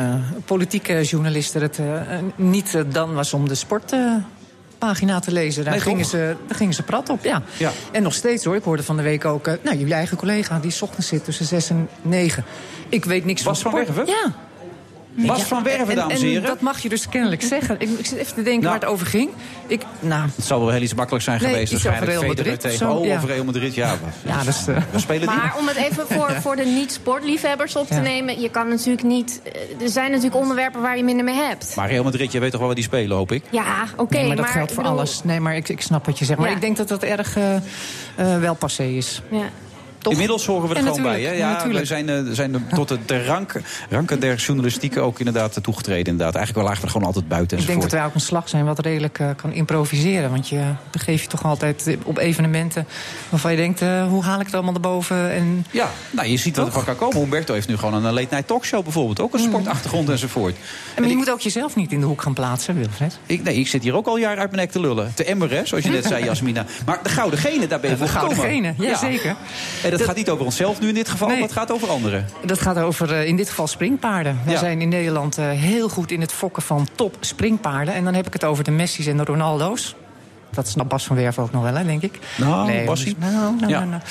politieke 0.46 1.04
journalisten 1.04 1.62
het 1.62 1.80
niet 2.36 2.78
dan 2.88 3.14
was 3.14 3.34
om 3.34 3.48
de 3.48 3.56
sportpagina 3.56 5.20
te 5.20 5.32
lezen. 5.32 5.64
Daar, 5.64 5.74
Nee, 5.74 5.82
gingen 5.82 6.02
toch? 6.02 6.10
ze, 6.10 6.36
daar 6.48 6.58
gingen 6.58 6.74
ze 6.74 6.84
prat 6.84 7.10
op, 7.10 7.24
ja. 7.24 7.42
Ja. 7.58 7.72
En 7.92 8.04
nog 8.04 8.14
steeds 8.14 8.44
hoor. 8.46 8.56
Ik 8.56 8.64
hoorde 8.64 8.84
van 8.84 8.98
de 8.98 9.04
week 9.04 9.26
ook, 9.26 9.46
nou, 9.46 9.78
jullie 9.78 9.94
eigen 9.94 10.18
collega 10.18 10.60
die 10.60 10.72
's 10.72 10.82
ochtends 10.82 11.08
zit 11.08 11.24
tussen 11.24 11.46
6 11.46 11.70
en 11.70 11.90
9. 12.02 12.44
Ik 12.90 13.06
weet 13.06 13.26
niks 13.26 13.44
Bas 13.44 13.62
van 13.62 13.72
van 13.72 13.82
sport. 13.82 13.96
Werven? 13.96 14.14
Ja. 14.26 14.46
Bas 15.26 15.38
Ja, 15.40 15.46
van 15.46 15.64
Werven, 15.64 15.90
en- 15.90 15.96
dames 15.96 16.16
en 16.16 16.22
en 16.22 16.28
heren. 16.28 16.44
dat 16.48 16.62
mag 16.62 16.80
je 16.80 16.90
dus 16.90 17.10
kennelijk 17.10 17.42
zeggen. 17.42 17.76
Ik, 17.80 17.90
ik 17.98 18.06
zit 18.06 18.18
even 18.18 18.34
te 18.36 18.42
denken 18.44 18.62
Nou. 18.62 18.64
waar 18.72 18.80
het 18.80 18.86
over 18.90 19.06
ging. 19.08 19.30
Ik, 19.68 19.82
nou, 20.00 20.30
Het 20.36 20.46
zal 20.46 20.60
wel 20.60 20.70
heel 20.70 20.82
iets 20.82 20.94
makkelijk 20.94 21.24
zijn 21.24 21.42
Nee, 21.42 21.50
geweest. 21.52 21.74
over 21.74 21.84
Waarschijnlijk 21.90 22.20
Real 22.20 22.34
Madrid 22.36 22.60
tegen 22.62 22.90
of 22.90 22.98
zo, 22.98 23.06
ja. 23.06 23.16
of 23.16 23.26
Real 23.26 23.44
Madrid. 23.44 23.76
Ja, 23.76 23.92
we, 24.24 24.30
ja, 24.30 24.38
dat 24.44 24.48
is... 24.54 24.68
eh, 24.68 24.78
we 24.92 25.00
spelen 25.00 25.28
die. 25.28 25.38
Maar 25.38 25.56
om 25.60 25.68
het 25.68 25.78
even 25.78 26.08
voor, 26.08 26.32
voor 26.42 26.56
de 26.56 26.64
niet-sportliefhebbers 26.66 27.76
op 27.76 27.88
te 27.88 27.94
Ja. 27.94 28.00
nemen... 28.02 28.42
je 28.42 28.50
kan 28.50 28.68
natuurlijk 28.68 29.04
niet... 29.08 29.42
eh, 29.44 29.82
Er 29.82 29.90
zijn 29.90 30.10
natuurlijk 30.10 30.36
onderwerpen 30.36 30.82
waar 30.82 30.98
je 30.98 31.04
minder 31.04 31.26
mee 31.26 31.36
hebt. 31.36 31.74
Maar 31.76 31.90
Real 31.90 32.04
Madrid, 32.04 32.32
je 32.32 32.40
weet 32.40 32.50
toch 32.50 32.58
wel 32.60 32.68
waar 32.68 32.76
die 32.78 32.86
spelen, 32.86 33.18
hoop 33.18 33.32
ik? 33.32 33.44
Ja, 33.50 33.86
oké, 33.98 34.14
nee, 34.16 34.28
maar 34.28 34.36
dat 34.36 34.46
maar 34.46 34.54
geldt 34.54 34.72
voor 34.72 34.84
bedoel- 34.84 34.98
alles. 34.98 35.22
Nee, 35.24 35.40
maar 35.40 35.56
ik, 35.56 35.70
ik 35.70 35.82
snap 35.82 36.06
wat 36.06 36.20
je 36.20 36.26
zegt. 36.26 36.40
Maar 36.40 36.50
Ja. 36.50 36.56
ik 36.56 36.62
denk 36.62 36.78
dat 36.78 36.88
dat 36.88 37.04
erg 37.04 37.36
eh, 37.38 37.56
eh, 37.56 37.62
wel 38.40 38.54
passé 38.56 38.84
is. 38.84 39.22
Ja. 39.32 39.50
Toch? 40.08 40.16
Inmiddels 40.16 40.46
horen 40.46 40.70
we 40.70 40.76
er 40.76 40.84
Ja, 40.84 40.88
gewoon 40.88 41.02
bij. 41.04 41.22
Hè? 41.22 41.32
Ja, 41.32 41.68
we 41.68 41.86
zijn, 41.86 42.10
eh, 42.10 42.20
zijn 42.32 42.54
er 42.54 42.62
tot 42.74 42.88
de, 42.88 42.98
de 43.06 43.26
rank, 43.26 43.54
ranken 43.90 44.20
der 44.20 44.36
journalistiek 44.36 44.98
ook 44.98 45.20
inderdaad 45.20 45.58
toegetreden. 45.64 46.06
Inderdaad. 46.12 46.36
Eigenlijk 46.36 46.56
wel 46.66 46.68
lagen 46.74 46.86
we 46.86 46.92
gewoon 46.92 47.08
altijd 47.08 47.28
buiten 47.28 47.58
Ik 47.58 47.68
denk 47.68 47.82
dat 47.82 47.92
wij 47.92 48.06
ook 48.06 48.14
een 48.14 48.20
slag 48.20 48.50
zijn 48.50 48.66
wat 48.66 48.80
redelijk 48.80 49.20
eh, 49.20 49.30
kan 49.36 49.52
improviseren. 49.54 50.30
Want 50.30 50.50
je 50.50 50.62
begeeft 50.92 51.22
je 51.24 51.30
toch 51.30 51.44
altijd 51.46 51.98
op 52.04 52.18
evenementen 52.18 52.88
waarvan 53.30 53.52
je 53.52 53.58
denkt... 53.58 53.82
eh, 53.82 54.08
hoe 54.08 54.24
haal 54.24 54.40
ik 54.40 54.46
het 54.46 54.56
allemaal 54.56 54.74
erboven? 54.74 55.32
En 55.32 55.66
Ja, 55.72 55.90
nou, 56.12 56.28
je 56.28 56.38
ziet 56.38 56.56
wat 56.58 56.66
er 56.66 56.72
van 56.72 56.84
kan 56.84 56.96
komen. 56.96 57.18
Humberto 57.18 57.54
heeft 57.54 57.68
nu 57.68 57.78
gewoon 57.78 57.94
een 57.94 58.14
late 58.14 58.28
night 58.30 58.48
talkshow 58.48 58.84
bijvoorbeeld. 58.84 59.20
Ook 59.20 59.34
een 59.34 59.40
Mm. 59.42 59.46
sportachtergrond 59.48 60.10
enzovoort. 60.10 60.56
en 60.96 61.02
maar 61.02 61.10
je 61.12 61.16
moet 61.18 61.32
ook 61.32 61.40
jezelf 61.40 61.76
niet 61.76 61.92
in 61.92 62.00
de 62.00 62.06
hoek 62.06 62.22
gaan 62.22 62.34
plaatsen, 62.34 62.76
Wilfred. 62.76 63.18
Ik, 63.26 63.44
nee, 63.44 63.56
ik 63.56 63.68
zit 63.68 63.84
hier 63.84 63.96
ook 63.96 64.08
al 64.08 64.18
jaren 64.18 64.40
uit 64.40 64.52
mijn 64.52 64.62
nek 64.62 64.72
te 64.72 64.80
lullen. 64.80 65.12
Te 65.16 65.24
emmer, 65.24 65.52
hè, 65.52 65.66
zoals 65.66 65.84
je 65.84 65.90
net 65.90 66.06
zei, 66.06 66.24
Jasmina. 66.30 66.66
Maar 66.86 67.00
de 67.04 67.10
gouden 67.10 67.40
genen, 67.40 67.70
daar 67.70 67.80
ben 67.80 67.90
je 67.90 67.96
De 67.96 68.02
voor 68.02 68.12
gouden 68.12 68.38
gekomen. 68.38 68.56
genen, 68.76 68.76
ja, 68.88 68.98
zeker. 68.98 69.36
En 69.84 69.90
dat, 69.90 69.97
Dat- 69.98 70.08
gaat 70.08 70.16
niet 70.16 70.30
over 70.30 70.46
onszelf 70.46 70.80
nu 70.80 70.88
in 70.88 70.94
dit 70.94 71.10
geval, 71.10 71.28
Nee. 71.28 71.38
maar 71.38 71.48
het 71.48 71.58
gaat 71.58 71.72
over 71.72 71.90
anderen. 71.90 72.26
Dat 72.46 72.62
gaat 72.62 72.78
over 72.78 73.14
eh, 73.14 73.26
in 73.28 73.36
dit 73.36 73.50
geval 73.50 73.68
springpaarden. 73.68 74.40
Ja. 74.48 74.58
zijn 74.58 74.82
in 74.82 74.90
Nederland 74.90 75.38
eh, 75.38 75.50
heel 75.50 75.90
goed 75.90 76.12
in 76.12 76.22
het 76.22 76.34
fokken 76.34 76.64
van 76.64 76.88
top 76.96 77.16
springpaarden. 77.20 77.94
En 77.94 78.04
dan 78.04 78.14
heb 78.14 78.28
ik 78.28 78.34
het 78.34 78.44
over 78.44 78.64
de 78.64 78.72
Messi's 78.72 79.06
en 79.08 79.18
de 79.18 79.24
Ronaldo's. 79.24 79.96
Dat 80.52 80.68
snapt 80.68 80.90
Bas 80.90 81.06
van 81.06 81.16
Werf 81.16 81.40
ook 81.40 81.52
nog 81.52 81.64
wel, 81.64 81.76
hè, 81.76 81.84
denk 81.86 82.02
ik. 82.02 82.20
Nou, 82.38 82.86
Bassie. 82.86 83.16
Nou, 83.20 83.34
nou, 83.34 83.68
Ja. 83.72 83.80
nou, 83.80 83.90
nou. 83.90 84.02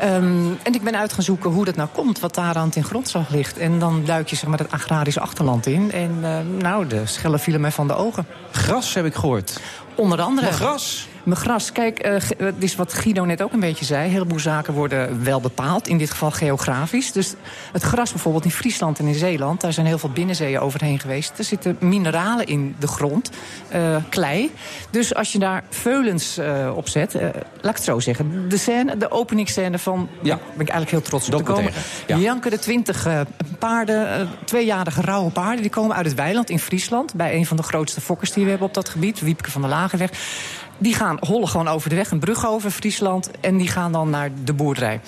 Ehm, 0.00 0.46
en 0.62 0.74
ik 0.74 0.82
ben 0.82 0.96
uit 0.98 1.12
gaan 1.12 1.22
zoeken 1.22 1.50
hoe 1.50 1.64
dat 1.64 1.76
nou 1.76 1.88
komt, 1.92 2.20
wat 2.20 2.34
daar 2.34 2.54
aan 2.56 2.66
het 2.66 2.76
in 2.76 2.84
grondslag 2.84 3.28
ligt. 3.28 3.58
En 3.58 3.78
dan 3.78 4.02
duik 4.04 4.28
je 4.28 4.36
zeg 4.36 4.48
maar, 4.48 4.58
het 4.58 4.70
agrarische 4.70 5.20
achterland 5.20 5.66
in. 5.66 5.92
En 5.92 6.18
eh, 6.22 6.30
nou, 6.62 6.86
de 6.86 7.06
schellen 7.06 7.40
vielen 7.40 7.60
mij 7.60 7.70
van 7.72 7.86
de 7.86 7.94
ogen. 7.94 8.26
Gras 8.50 8.94
heb 8.94 9.04
ik 9.04 9.14
gehoord. 9.14 9.60
Onder 9.94 10.20
andere. 10.20 10.46
Maar 10.46 10.56
gras. 10.56 11.08
Mijn 11.28 11.40
gras, 11.40 11.72
kijk, 11.72 11.98
eh, 11.98 12.14
ge- 12.20 12.34
het 12.38 12.54
is 12.58 12.76
wat 12.76 12.92
Guido 12.92 13.24
net 13.24 13.42
ook 13.42 13.52
een 13.52 13.60
beetje 13.60 13.84
zei. 13.84 14.04
Een 14.04 14.10
heleboel 14.12 14.38
zaken 14.38 14.74
worden 14.74 15.24
wel 15.24 15.40
bepaald, 15.40 15.88
in 15.88 15.98
dit 15.98 16.10
geval 16.10 16.30
geografisch. 16.30 17.12
Dus 17.12 17.34
het 17.72 17.82
gras 17.82 18.10
bijvoorbeeld 18.10 18.44
in 18.44 18.50
Friesland 18.50 18.98
en 18.98 19.06
in 19.06 19.14
Zeeland... 19.14 19.60
daar 19.60 19.72
zijn 19.72 19.86
heel 19.86 19.98
veel 19.98 20.10
binnenzeeën 20.10 20.60
overheen 20.60 20.98
geweest. 20.98 21.38
Er 21.38 21.44
zitten 21.44 21.76
mineralen 21.80 22.46
in 22.46 22.76
de 22.78 22.86
grond, 22.86 23.30
eh, 23.68 23.96
klei. 24.08 24.50
Dus 24.90 25.14
als 25.14 25.32
je 25.32 25.38
daar 25.38 25.64
veulens 25.70 26.38
eh, 26.38 26.72
op 26.76 26.88
zet, 26.88 27.14
eh, 27.14 27.22
laat 27.60 27.70
ik 27.70 27.76
het 27.76 27.84
zo 27.84 28.00
zeggen... 28.00 28.48
de, 28.48 28.56
scène, 28.56 28.96
de 28.96 29.10
openingsscène 29.10 29.78
van, 29.78 30.08
Ja. 30.22 30.34
ben 30.36 30.66
ik 30.66 30.68
eigenlijk 30.68 30.90
heel 30.90 31.00
trots 31.02 31.28
op 31.30 31.36
te 31.36 31.52
komen... 31.52 31.72
Ja. 32.06 32.16
Janken 32.16 32.50
de 32.50 32.58
twintig 32.58 33.06
eh, 33.06 33.20
paarden, 33.58 34.14
eh, 34.14 34.26
tweejarige 34.44 35.00
rauwe 35.00 35.30
paarden... 35.30 35.60
die 35.62 35.70
komen 35.70 35.96
uit 35.96 36.06
het 36.06 36.14
weiland 36.14 36.50
in 36.50 36.58
Friesland... 36.58 37.14
bij 37.14 37.34
een 37.34 37.46
van 37.46 37.56
de 37.56 37.62
grootste 37.62 38.00
fokkers 38.00 38.32
die 38.32 38.44
we 38.44 38.50
hebben 38.50 38.68
op 38.68 38.74
dat 38.74 38.88
gebied, 38.88 39.20
Wiepke 39.20 39.50
van 39.50 39.60
der 39.60 39.70
Lagenweg... 39.70 40.10
Die 40.78 40.94
gaan 40.94 41.16
hollen 41.20 41.48
gewoon 41.48 41.68
over 41.68 41.88
de 41.88 41.96
weg, 41.96 42.10
een 42.10 42.18
brug 42.18 42.46
over 42.46 42.70
Friesland. 42.70 43.30
En 43.40 43.56
die 43.56 43.68
gaan 43.68 43.92
dan 43.92 44.10
naar 44.10 44.30
de 44.44 44.52
boerderij. 44.52 45.00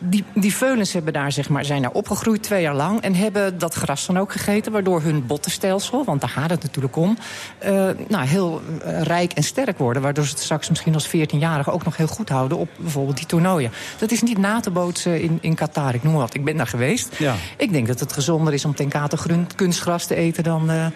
Die, 0.00 0.24
die 0.34 0.54
veulens 0.54 0.92
hebben 0.92 1.12
daar, 1.12 1.32
zeg 1.32 1.48
maar, 1.48 1.64
zijn 1.64 1.82
daar 1.82 1.90
opgegroeid 1.90 2.42
twee 2.42 2.62
jaar 2.62 2.74
lang... 2.74 3.00
en 3.00 3.14
hebben 3.14 3.58
dat 3.58 3.74
gras 3.74 4.06
dan 4.06 4.18
ook 4.18 4.32
gegeten, 4.32 4.72
waardoor 4.72 5.02
hun 5.02 5.26
bottenstelsel... 5.26 6.04
want 6.04 6.20
daar 6.20 6.30
gaat 6.30 6.50
het 6.50 6.62
natuurlijk 6.62 6.96
om, 6.96 7.18
eh, 7.58 7.88
nou, 8.08 8.26
heel 8.26 8.62
eh, 8.82 9.02
rijk 9.02 9.32
en 9.32 9.42
sterk 9.42 9.78
worden... 9.78 10.02
waardoor 10.02 10.24
ze 10.24 10.30
het 10.30 10.40
straks 10.40 10.68
misschien 10.68 10.94
als 10.94 11.08
14-jarige 11.08 11.70
ook 11.70 11.84
nog 11.84 11.96
heel 11.96 12.06
goed 12.06 12.28
houden... 12.28 12.58
op 12.58 12.68
bijvoorbeeld 12.78 13.16
die 13.16 13.26
toernooien. 13.26 13.72
Dat 13.98 14.10
is 14.10 14.22
niet 14.22 14.38
na 14.38 14.60
te 14.60 14.70
bootsen 14.70 15.20
in, 15.20 15.38
in 15.40 15.54
Qatar, 15.54 15.94
ik 15.94 16.02
noem 16.02 16.12
maar 16.12 16.22
wat. 16.22 16.34
Ik 16.34 16.44
ben 16.44 16.56
daar 16.56 16.66
geweest. 16.66 17.16
Ja. 17.18 17.34
Ik 17.56 17.72
denk 17.72 17.86
dat 17.86 18.00
het 18.00 18.12
gezonder 18.12 18.52
is 18.52 18.64
om 18.64 18.74
ten 18.74 18.88
kate 18.88 19.16
kunstgras 19.56 20.06
te 20.06 20.14
eten... 20.14 20.44
dan 20.44 20.70
eh, 20.70 20.86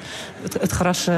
het, 0.42 0.60
het 0.60 0.70
gras 0.70 1.08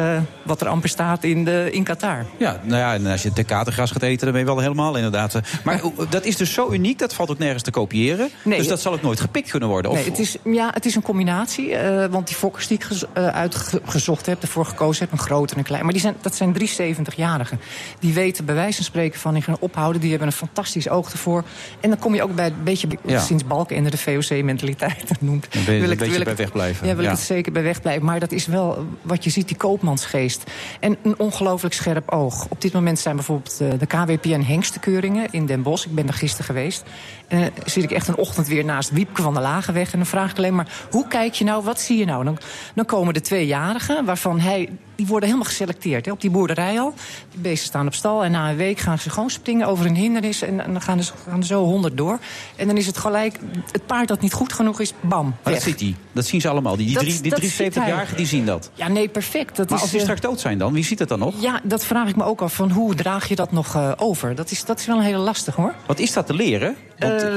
wat 0.43 0.61
er 0.61 0.69
amper 0.69 0.89
staat 0.89 1.25
in, 1.25 1.45
de, 1.45 1.69
in 1.73 1.85
Qatar. 1.85 2.27
Ja, 2.37 2.61
nou 2.63 2.81
ja, 2.81 2.95
en 2.95 3.07
als 3.07 3.23
je 3.23 3.33
decatengras 3.33 3.91
gaat 3.91 4.03
eten, 4.03 4.25
dan 4.25 4.31
ben 4.31 4.41
je 4.41 4.47
wel 4.47 4.59
helemaal 4.59 4.97
inderdaad. 4.97 5.41
Maar 5.65 5.81
dat 6.11 6.25
is 6.25 6.37
dus 6.37 6.53
zo 6.53 6.71
uniek, 6.73 6.99
dat 6.99 7.15
valt 7.15 7.31
ook 7.31 7.39
nergens 7.39 7.63
te 7.63 7.71
kopiëren. 7.81 8.31
Nee. 8.45 8.59
dus 8.59 8.69
dat 8.69 8.81
zal 8.81 8.93
ook 8.93 9.03
nooit 9.03 9.21
gepikt 9.21 9.51
kunnen 9.51 9.69
worden. 9.69 9.91
Of, 9.91 9.97
Nee, 9.97 10.07
het 10.07 10.19
is, 10.19 10.37
ja, 10.45 10.71
het 10.75 10.87
is 10.87 10.95
een 10.95 11.03
combinatie. 11.03 11.75
eh, 11.75 12.07
want 12.11 12.27
die 12.27 12.37
fokkers 12.37 12.67
die 12.67 12.77
ik 12.77 12.85
gez- 12.85 13.03
eh, 13.13 13.27
uitgezocht 13.27 14.27
heb, 14.27 14.43
ervoor 14.43 14.65
gekozen 14.67 15.03
heb, 15.05 15.13
een 15.13 15.19
groot 15.25 15.51
en 15.53 15.59
een 15.59 15.65
klein. 15.65 15.83
Maar 15.83 15.93
die 15.93 16.01
zijn, 16.01 16.15
dat 16.21 16.35
zijn 16.35 16.53
370-jarigen. 16.53 17.61
Die 18.01 18.13
weten 18.13 18.45
bij 18.45 18.55
wijze 18.55 18.77
van 18.77 18.85
spreken 18.85 19.21
van, 19.21 19.35
die 19.35 19.43
gaan 19.43 19.57
ophouden. 19.61 20.01
Die 20.01 20.11
hebben 20.11 20.29
een 20.29 20.35
fantastisch 20.35 20.89
oog 20.89 21.13
ervoor. 21.13 21.45
En 21.81 21.91
dan 21.91 21.99
kom 21.99 22.15
je 22.15 22.23
ook 22.23 22.35
bij 22.35 22.47
een 22.47 22.55
beetje, 22.65 22.89
Ja. 23.07 23.21
sinds 23.21 23.45
Balkenende 23.45 23.91
de 23.91 23.99
VOC-mentaliteit 23.99 25.21
noemt. 25.21 25.47
Dan 25.53 25.65
ben 25.65 25.75
je 25.75 25.81
wil 25.81 25.89
een 25.89 25.93
ik- 25.95 25.99
beetje 25.99 26.13
wil 26.19 26.21
ik 26.21 26.25
bij 26.25 26.35
het- 26.35 26.43
wegblijven. 26.43 26.87
Ja, 26.87 26.95
wil 26.95 27.05
Ja. 27.05 27.11
ik 27.11 27.17
het 27.17 27.27
zeker 27.27 27.53
bij 27.53 27.63
wegblijven. 27.63 28.05
Maar 28.05 28.21
dat 28.21 28.33
is 28.33 28.47
wel 28.47 28.87
wat 29.03 29.25
je 29.25 29.31
ziet, 29.31 29.49
die 29.49 29.57
koopmansgeest. 29.57 30.43
En 30.81 30.97
een 31.03 31.19
ongelooflijk 31.19 31.75
scherp 31.75 32.11
oog. 32.11 32.47
Op 32.49 32.61
dit 32.61 32.73
moment 32.73 32.99
zijn 32.99 33.17
bijvoorbeeld 33.17 33.61
eh, 33.61 33.69
de 33.79 33.87
KWPN 33.87 34.41
hengstekeuringen 34.41 35.29
in 35.31 35.47
Den 35.47 35.63
Bosch. 35.63 35.87
Ik 35.87 35.95
ben 35.95 36.07
daar 36.07 36.15
gisteren 36.15 36.45
geweest. 36.47 36.83
Dan 37.29 37.51
zit 37.65 37.83
ik 37.83 37.91
echt 37.91 38.09
een 38.09 38.17
ochtend 38.17 38.47
weer 38.49 38.65
naast 38.65 38.91
Wiepke 38.91 39.23
van 39.23 39.35
der 39.35 39.43
Lagenweg. 39.43 39.93
En 39.93 39.99
dan 39.99 40.07
vraag 40.07 40.31
ik 40.31 40.37
alleen 40.37 40.55
maar, 40.55 40.69
hoe 40.91 41.09
kijk 41.09 41.35
je 41.35 41.45
nou, 41.45 41.65
wat 41.65 41.81
zie 41.81 41.99
je 41.99 42.05
nou? 42.05 42.25
Dan, 42.25 42.39
dan 42.75 42.85
komen 42.85 43.15
de 43.15 43.21
tweejarigen, 43.21 44.05
waarvan 44.05 44.41
hij... 44.41 44.69
Die 44.95 45.07
worden 45.07 45.29
helemaal 45.29 45.49
geselecteerd 45.51 46.07
hè, 46.07 46.13
op 46.13 46.21
die 46.21 46.31
boerderij 46.31 46.81
al. 46.81 46.95
Die 47.31 47.41
beesten 47.41 47.67
staan 47.67 47.87
op 47.87 47.95
stal 47.95 48.25
en 48.25 48.31
na 48.31 48.51
een 48.51 48.57
week 48.57 48.79
gaan 48.79 48.99
ze 48.99 49.11
gewoon 49.11 49.31
springen 49.31 49.67
over 49.67 49.87
een 49.87 49.95
hindernis. 49.97 50.43
En, 50.43 50.65
en 50.65 50.73
dan 50.73 50.83
gaan, 50.83 51.03
ze, 51.03 51.13
gaan 51.29 51.39
er 51.39 51.47
zo 51.47 51.65
honderd 51.65 51.97
door. 51.97 52.19
En 52.57 52.67
dan 52.67 52.77
is 52.77 52.87
het 52.87 52.99
gelijk, 52.99 53.39
het 53.73 53.87
paard 53.87 54.09
dat 54.09 54.21
niet 54.21 54.33
goed 54.33 54.53
genoeg 54.53 54.81
is, 54.81 54.93
bam, 55.01 55.35
maar 55.43 55.53
dat 55.53 55.63
ziet 55.63 55.81
hij. 55.81 55.95
Dat 56.13 56.27
zien 56.27 56.41
ze 56.41 56.49
allemaal. 56.49 56.77
Die, 56.77 56.87
die, 56.87 56.95
Dat- 56.95 57.05
drie, 57.05 57.21
die 57.21 57.31
dat 57.31 57.41
ziet 57.43 57.73
73-jarigen 57.73 58.17
die 58.17 58.27
zien 58.27 58.47
dat. 58.47 58.71
Ja, 58.75 58.89
nee, 58.89 59.09
perfect. 59.09 59.57
Dat 59.57 59.69
Maar 59.69 59.77
is, 59.77 59.83
als 59.83 59.91
die 59.91 59.99
eh, 60.01 60.05
straks 60.05 60.21
dood 60.23 60.41
zijn 60.41 60.59
dan, 60.59 60.73
wie 60.73 60.85
ziet 60.85 60.99
het 60.99 61.09
dan 61.09 61.19
nog? 61.19 61.35
Ja, 61.39 61.61
dat 61.63 61.85
vraag 61.85 62.09
ik 62.09 62.17
me 62.17 62.25
ook 62.25 62.41
af. 62.41 62.55
Van 62.55 62.71
hoe 62.71 62.95
draag 62.95 63.29
je 63.29 63.35
dat 63.37 63.53
nog 63.53 63.75
eh, 63.75 63.93
over? 63.97 64.35
Dat 64.35 64.51
is, 64.51 64.65
dat 64.65 64.79
is 64.79 64.87
wel 64.87 64.97
een 64.97 65.03
hele 65.03 65.19
lastig 65.19 65.55
hoor. 65.55 65.75
Wat 65.87 65.99
is 65.99 66.13
dat 66.13 66.27
te 66.27 66.35
leren? 66.35 66.77
Want, 66.99 67.23
Eh, 67.23 67.31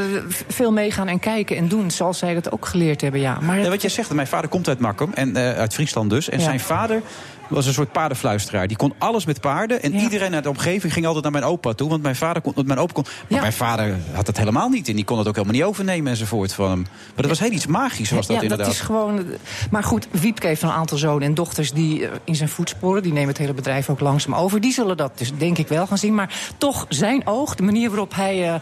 veel 0.48 0.72
meegaan 0.72 1.08
en 1.08 1.20
kijken 1.20 1.58
en 1.58 1.68
doen, 1.68 1.92
zoals 1.92 2.18
zij 2.18 2.34
dat 2.34 2.52
ook 2.52 2.66
geleerd 2.66 3.02
hebben, 3.02 3.20
ja. 3.20 3.38
Maar 3.42 3.58
Nee, 3.58 3.70
wat 3.70 3.82
jij 3.82 3.90
zegt, 3.90 4.14
mijn 4.14 4.28
vader 4.28 4.50
komt 4.50 4.68
uit 4.68 4.80
Makkum, 4.80 5.12
en, 5.14 5.36
eh, 5.36 5.58
uit 5.58 5.74
Friesland 5.74 6.10
dus. 6.10 6.30
En 6.30 6.38
Ja. 6.38 6.44
zijn 6.44 6.60
vader 6.60 7.02
was 7.48 7.66
een 7.66 7.74
soort 7.74 7.92
paardenfluisteraar. 7.92 8.68
Die 8.68 8.78
kon 8.78 8.94
alles 8.98 9.26
met 9.26 9.42
paarden. 9.42 9.82
En 9.82 9.96
iedereen 9.96 10.34
uit 10.34 10.44
de 10.44 10.50
omgeving 10.50 10.94
ging 10.94 11.06
altijd 11.06 11.24
naar 11.24 11.32
mijn 11.34 11.44
opa 11.44 11.74
toe. 11.74 11.90
Want 11.90 12.02
mijn 12.02 12.16
vader 12.16 12.42
kon, 12.42 12.54
mijn 12.66 12.80
opa 12.80 12.94
kon. 12.94 13.06
Maar 13.30 13.40
mijn 13.42 13.54
vader 13.54 13.96
had 14.14 14.28
het 14.28 14.38
helemaal 14.38 14.70
niet. 14.70 14.88
En 14.88 14.96
die 14.96 15.06
kon 15.06 15.18
het 15.18 15.28
ook 15.28 15.36
helemaal 15.36 15.56
niet 15.56 15.66
overnemen 15.66 16.12
enzovoort 16.12 16.54
van 16.54 16.70
hem. 16.70 16.82
Maar 16.82 16.92
dat 17.16 17.26
was 17.28 17.40
heel 17.40 17.52
iets 17.52 17.66
magisch, 17.68 18.10
was 18.12 18.28
dat 18.28 18.36
ja, 18.36 18.42
inderdaad. 18.42 18.66
dat 18.68 18.76
is 18.76 18.82
gewoon... 18.82 19.26
Maar 19.72 19.84
goed, 19.84 20.08
Wiepke 20.12 20.48
heeft 20.48 20.62
een 20.62 20.70
aantal 20.70 20.98
zonen 20.98 21.28
en 21.28 21.34
dochters 21.34 21.72
die 21.72 22.06
eh, 22.08 22.12
in 22.24 22.36
zijn 22.36 22.50
voetsporen... 22.50 23.04
die 23.04 23.14
nemen 23.14 23.30
het 23.30 23.38
hele 23.38 23.54
bedrijf 23.54 23.90
ook 23.90 24.00
langzaam 24.00 24.36
over. 24.36 24.62
Die 24.62 24.74
zullen 24.74 24.98
dat 24.98 25.18
dus 25.18 25.32
denk 25.38 25.58
ik 25.58 25.68
wel 25.68 25.88
gaan 25.88 25.98
zien. 25.98 26.16
Maar 26.16 26.34
toch, 26.58 26.86
zijn 26.90 27.28
oog, 27.28 27.56
de 27.56 27.64
manier 27.64 27.90
waarop 27.90 28.16
hij... 28.16 28.62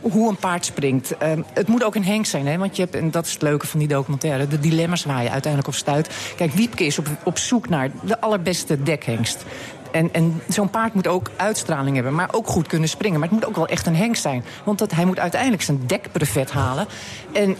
hoe 0.00 0.28
een 0.28 0.36
paard 0.36 0.64
springt. 0.64 1.16
Eh, 1.16 1.30
het 1.52 1.68
moet 1.68 1.84
ook 1.84 1.94
een 1.94 2.04
hengst 2.04 2.30
zijn, 2.30 2.46
hè? 2.46 2.58
want 2.58 2.76
je 2.76 2.82
hebt, 2.82 2.94
en 2.94 3.10
dat 3.10 3.26
is 3.26 3.32
het 3.32 3.42
leuke 3.42 3.66
van 3.66 3.78
die 3.78 3.88
documentaire... 3.88 4.48
de 4.48 4.60
dilemma's 4.60 5.04
waar 5.04 5.22
je 5.22 5.30
uiteindelijk 5.30 5.72
op 5.72 5.78
stuit. 5.78 6.10
Kijk, 6.36 6.52
Wiepke 6.52 6.86
is 6.86 6.98
op, 6.98 7.06
op 7.24 7.38
zoek 7.38 7.68
naar 7.68 7.90
de 8.02 8.20
allerbeste 8.20 8.82
dekhengst. 8.82 9.44
En, 9.92 10.12
en 10.12 10.42
zo'n 10.48 10.70
paard 10.70 10.94
moet 10.94 11.06
ook 11.06 11.30
uitstraling 11.36 11.94
hebben, 11.94 12.14
maar 12.14 12.28
ook 12.32 12.46
goed 12.46 12.66
kunnen 12.66 12.88
springen. 12.88 13.20
Maar 13.20 13.28
het 13.28 13.38
moet 13.38 13.48
ook 13.48 13.56
wel 13.56 13.66
echt 13.68 13.86
een 13.86 13.96
hengst 13.96 14.22
zijn. 14.22 14.44
Want 14.64 14.78
dat, 14.78 14.92
hij 14.92 15.04
moet 15.04 15.18
uiteindelijk 15.18 15.62
zijn 15.62 15.80
dekbrevet 15.86 16.50
halen. 16.50 16.86
En, 17.32 17.56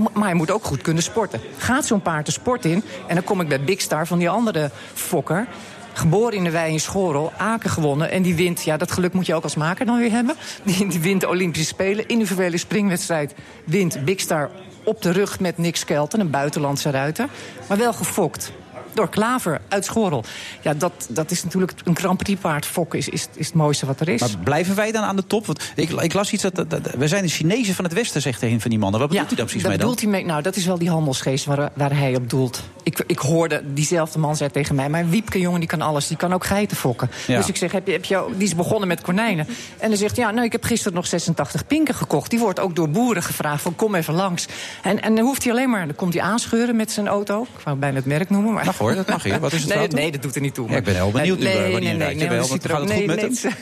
moet- 0.00 0.14
maar 0.14 0.24
hij 0.28 0.34
moet 0.34 0.50
ook 0.50 0.64
goed 0.64 0.82
kunnen 0.82 1.02
sporten. 1.02 1.40
Gaat 1.56 1.86
zo'n 1.86 2.02
paard 2.02 2.26
de 2.26 2.32
sport 2.32 2.64
in, 2.64 2.82
en 3.06 3.14
dan 3.14 3.24
kom 3.24 3.40
ik 3.40 3.48
bij 3.48 3.60
Big 3.64 3.80
Star 3.80 4.06
van 4.06 4.18
die 4.18 4.28
andere 4.28 4.70
fokker... 4.94 5.46
Geboren 5.94 6.36
in 6.36 6.44
de 6.44 6.50
wei 6.50 6.72
in 6.72 7.30
Aken 7.36 7.70
gewonnen. 7.70 8.10
En 8.10 8.22
die 8.22 8.34
wint, 8.34 8.62
ja, 8.62 8.76
dat 8.76 8.92
geluk 8.92 9.12
moet 9.12 9.26
je 9.26 9.34
ook 9.34 9.42
als 9.42 9.54
maker 9.54 9.86
dan 9.86 9.98
weer 9.98 10.10
hebben. 10.10 10.34
Die, 10.62 10.88
die 10.88 11.00
wint 11.00 11.20
de 11.20 11.28
Olympische 11.28 11.66
Spelen. 11.66 12.08
Individuele 12.08 12.56
springwedstrijd 12.56 13.34
wint 13.64 14.04
Big 14.04 14.20
Star 14.20 14.50
op 14.84 15.02
de 15.02 15.10
rug 15.10 15.40
met 15.40 15.58
Nick 15.58 15.76
Skelton, 15.76 16.20
een 16.20 16.30
buitenlandse 16.30 16.90
ruiter. 16.90 17.28
Maar 17.68 17.78
wel 17.78 17.92
gefokt. 17.92 18.52
Door 18.94 19.08
Klaver 19.08 19.60
uit 19.68 19.84
Schorel. 19.84 20.24
Ja, 20.62 20.74
dat, 20.74 21.06
dat 21.08 21.30
is 21.30 21.44
natuurlijk 21.44 21.72
een 21.84 21.96
Grand 21.96 22.18
Prix 22.18 22.40
paard. 22.40 22.66
Fokken 22.66 22.98
is, 22.98 23.08
is, 23.08 23.28
is 23.34 23.46
het 23.46 23.54
mooiste 23.54 23.86
wat 23.86 24.00
er 24.00 24.08
is. 24.08 24.20
Maar 24.20 24.30
blijven 24.44 24.74
wij 24.74 24.92
dan 24.92 25.02
aan 25.02 25.16
de 25.16 25.26
top? 25.26 25.46
Want 25.46 25.72
ik, 25.74 25.90
ik 25.90 26.12
las 26.12 26.32
iets 26.32 26.42
dat, 26.42 26.54
dat, 26.54 26.80
zijn 27.04 27.22
de 27.22 27.28
Chinezen 27.28 27.74
van 27.74 27.84
het 27.84 27.92
Westen, 27.92 28.22
zegt 28.22 28.42
een 28.42 28.60
van 28.60 28.70
die 28.70 28.78
mannen. 28.78 29.00
Wat 29.00 29.08
bedoelt 29.08 29.28
hij 29.28 29.36
daar 29.36 29.46
precies 29.46 29.62
dat 29.62 29.70
mee 29.70 29.80
dan? 29.80 29.96
hij 30.00 30.08
mee, 30.08 30.24
nou, 30.24 30.42
dat 30.42 30.56
is 30.56 30.66
wel 30.66 30.78
die 30.78 30.90
handelsgeest 30.90 31.44
waar, 31.44 31.70
waar 31.74 31.96
hij 31.96 32.16
op 32.16 32.30
doelt. 32.30 32.62
Ik, 32.82 33.04
ik 33.06 33.18
hoorde, 33.18 33.62
diezelfde 33.74 34.18
man 34.18 34.36
zei 34.36 34.50
tegen 34.50 34.74
mij... 34.74 34.88
maar 34.88 35.08
Wiepke, 35.08 35.40
jongen, 35.40 35.60
die 35.60 35.68
kan 35.68 35.80
alles. 35.80 36.08
Die 36.08 36.16
kan 36.16 36.32
ook 36.32 36.44
geiten 36.44 36.76
fokken. 36.76 37.10
Ja. 37.26 37.36
Dus 37.36 37.48
ik 37.48 37.56
zeg, 37.56 37.72
heb 37.72 37.86
je, 37.86 37.92
heb 37.92 38.04
je, 38.04 38.24
die 38.36 38.46
is 38.46 38.54
begonnen 38.54 38.88
met 38.88 39.00
konijnen. 39.00 39.46
En 39.78 39.88
hij 39.88 39.96
zegt, 39.96 40.16
ja, 40.16 40.30
nou, 40.30 40.44
ik 40.44 40.52
heb 40.52 40.64
gisteren 40.64 40.94
nog 40.94 41.06
86 41.06 41.66
pinken 41.66 41.94
gekocht. 41.94 42.30
Die 42.30 42.38
wordt 42.38 42.60
ook 42.60 42.76
door 42.76 42.90
boeren 42.90 43.22
gevraagd 43.22 43.62
van, 43.62 43.76
kom 43.76 43.94
even 43.94 44.14
langs. 44.14 44.46
En, 44.82 45.02
en 45.02 45.14
dan 45.14 45.24
hoeft 45.24 45.42
hij 45.42 45.52
alleen 45.52 45.70
maar, 45.70 45.86
dan 45.86 45.96
komt 45.96 46.14
hij 46.14 46.22
aanscheuren 46.22 46.76
met 46.76 46.90
zijn 46.90 47.08
auto. 47.08 47.42
Ik 47.42 47.64
wou 47.64 47.76
bijna 47.76 47.96
het 47.96 48.06
merk 48.06 48.30
noemen. 48.30 48.52
Maar... 48.52 48.64
Hoor, 48.84 48.94
dat 48.94 49.08
mag 49.08 49.24
je. 49.24 49.38
Wat 49.38 49.52
is 49.52 49.62
het 49.64 49.74
nee, 49.74 49.88
nee, 49.88 50.12
dat 50.12 50.22
doet 50.22 50.34
er 50.34 50.40
niet 50.40 50.54
toe. 50.54 50.68
Ja, 50.70 50.76
ik 50.76 50.84
ben 50.84 50.94
heel 50.94 51.10
benieuwd 51.10 51.38
nu, 51.38 51.44
nee, 51.44 51.54
wanneer 51.54 51.70
nee, 51.80 51.86
hij 51.88 51.96
nee, 51.96 51.98
rijdt. 51.98 52.18
nee, 52.18 52.28
Jawel, 52.28 52.48
want 52.48 52.60
gaat 52.66 52.70
er 52.70 52.70
het 52.70 52.80
goed 52.80 52.88
nee, 52.98 53.06
met 53.06 53.16
nee, 53.16 53.24
hem? 53.24 53.52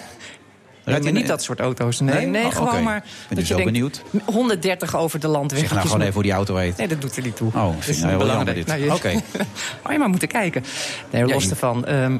Nee, 0.84 0.94
Rijdt 0.94 1.04
hij- 1.04 1.12
niet 1.12 1.26
dat 1.26 1.42
soort 1.42 1.60
auto's. 1.60 2.00
Nee, 2.00 2.14
Nee? 2.14 2.26
nee, 2.26 2.44
Oh, 2.44 2.56
gewoon 2.56 2.82
maar... 2.82 3.00
Ben 3.00 3.10
dat 3.28 3.38
dus 3.38 3.48
je 3.48 3.54
wel 3.54 3.64
denkt, 3.64 3.72
benieuwd. 3.72 4.02
130 4.24 4.96
over 4.96 5.20
de 5.20 5.28
landweg. 5.28 5.60
Zeg 5.60 5.70
nou 5.70 5.82
gewoon 5.82 6.00
even 6.00 6.12
hoe 6.14 6.22
die 6.22 6.32
auto 6.32 6.56
heet. 6.56 6.76
Nee, 6.76 6.88
dat 6.88 7.00
doet 7.00 7.16
er 7.16 7.22
niet 7.22 7.36
toe. 7.36 7.48
Oh, 7.48 7.54
Dat 7.54 7.72
vind 7.72 7.86
is 7.88 7.96
nou 7.98 8.08
heel 8.08 8.18
belangrijk. 8.18 8.56
dit. 8.56 8.66
Nou, 8.66 8.90
Oké. 8.90 9.08
je- 9.10 9.20
Oh, 9.86 9.92
je 9.92 9.98
maar 9.98 10.08
moeten 10.08 10.28
kijken. 10.28 10.64
Nee, 11.10 11.26
los 11.26 11.44
Ja, 11.44 11.50
ervan. 11.50 11.86
Ehm, 11.86 12.16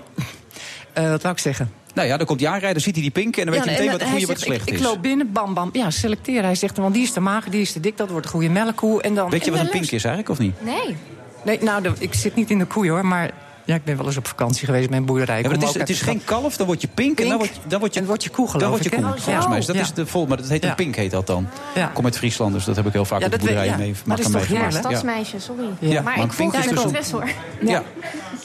eh, 0.93 1.09
wat 1.11 1.23
wou 1.23 1.35
ik 1.35 1.41
zeggen? 1.41 1.73
Nou 1.95 2.09
ja, 2.09 2.17
dan 2.17 2.27
komt 2.27 2.39
die 2.39 2.49
aanrijder, 2.49 2.83
ziet 2.83 2.95
hij 2.95 3.03
die 3.03 3.11
pinken... 3.13 3.43
en 3.43 3.47
dan 3.47 3.55
weet 3.57 3.65
je 3.65 3.71
meteen 3.71 3.87
en 3.87 3.93
wat 3.93 4.01
een 4.01 4.07
hij 4.07 4.17
goede 4.19 4.33
wat 4.33 4.43
slecht 4.43 4.63
ik, 4.69 4.75
is. 4.75 4.81
Ik 4.81 4.85
loop 4.87 5.03
binnen, 5.03 5.33
bam, 5.33 5.55
bam. 5.55 5.71
Ja, 5.73 5.91
selecteren. 5.91 6.45
Hij 6.45 6.55
zegt, 6.55 6.77
want 6.77 6.95
die 6.95 7.03
is 7.03 7.13
te 7.13 7.21
mager, 7.21 7.51
die 7.51 7.61
is 7.61 7.73
te 7.73 7.81
dik. 7.81 7.97
Dat 7.97 8.11
wordt 8.11 8.27
een 8.27 8.33
goede 8.33 8.49
melkkoe. 8.49 9.03
En 9.03 9.15
dan, 9.15 9.31
Weet 9.31 9.45
je 9.45 9.51
en 9.51 9.57
wat 9.57 9.65
een 9.67 9.71
pink 9.73 9.85
is 9.85 10.05
eigenlijk, 10.05 10.29
of 10.29 10.39
niet? 10.39 10.55
Nee. 10.65 10.97
Nee, 11.45 11.59
nou, 11.63 11.83
de- 11.83 11.93
ik 11.99 12.15
zit 12.15 12.35
niet 12.35 12.51
in 12.51 12.59
de 12.59 12.65
koei 12.65 12.91
hoor, 12.91 13.07
maar... 13.07 13.31
Ja, 13.65 13.75
ik 13.75 13.85
ben 13.85 13.97
wel 13.97 14.07
eens 14.07 14.17
op 14.17 14.27
vakantie 14.29 14.67
geweest 14.67 14.91
met 14.91 14.99
een 14.99 15.05
boerderij. 15.05 15.37
Ja, 15.37 15.49
maar 15.49 15.59
het 15.59 15.63
is, 15.69 15.75
het 15.75 15.89
is 15.91 16.01
geen 16.01 16.25
kalf, 16.25 16.57
dan 16.57 16.67
word 16.67 16.81
je 16.81 16.89
pink, 16.95 17.21
en 17.21 17.29
dan 17.29 17.37
word 17.39 17.49
je, 17.55 17.61
dan 17.69 17.81
word 17.81 17.95
je, 17.95 18.01
En 18.01 18.07
word 18.07 18.23
je 18.25 18.31
koe, 18.31 18.45
dan 18.45 18.55
geloof 18.55 18.69
word 18.71 18.83
je 18.85 18.91
koe. 18.91 18.99
Oh, 18.99 19.05
Volgens 19.11 19.43
zo. 19.45 19.49
mij 19.49 19.59
is 19.59 19.67
dat 19.67 19.77
Ja. 19.77 19.83
is 19.83 19.93
de 19.93 20.07
vol, 20.07 20.27
maar 20.27 20.37
dat 20.37 20.49
heet 20.49 20.65
een 20.65 20.75
pink 20.75 20.95
heet 20.97 21.11
dat 21.11 21.27
dan. 21.27 21.49
Ja. 21.75 21.89
Ik 21.89 21.95
kom 21.95 22.05
uit 22.05 22.17
Friesland, 22.17 22.53
dus 22.53 22.65
dat 22.65 22.77
heb 22.77 22.87
ik 22.87 22.93
heel 22.93 23.05
vaak 23.05 23.21
Ja, 23.21 23.27
op 23.27 23.41
de 23.41 23.53
ja. 23.53 23.77
mee 23.77 23.95
Maar 24.05 24.17
dat 24.17 24.27
is 24.27 24.33
toch 24.33 24.47
heerlijk? 24.47 24.73
Ja. 24.73 24.79
Stadsmeisje, 24.79 25.41
sorry. 25.41 25.65
Ja, 25.79 25.93
maar 26.03 26.03
maar 26.03 26.13
ik 26.25 26.33
volg 26.33 26.37
pink 26.37 26.53
is 26.53 26.59
eigenlijk 26.59 26.89
dus 26.89 26.99
best 26.99 27.11
hoor. 27.11 27.29
Ja. 27.69 27.83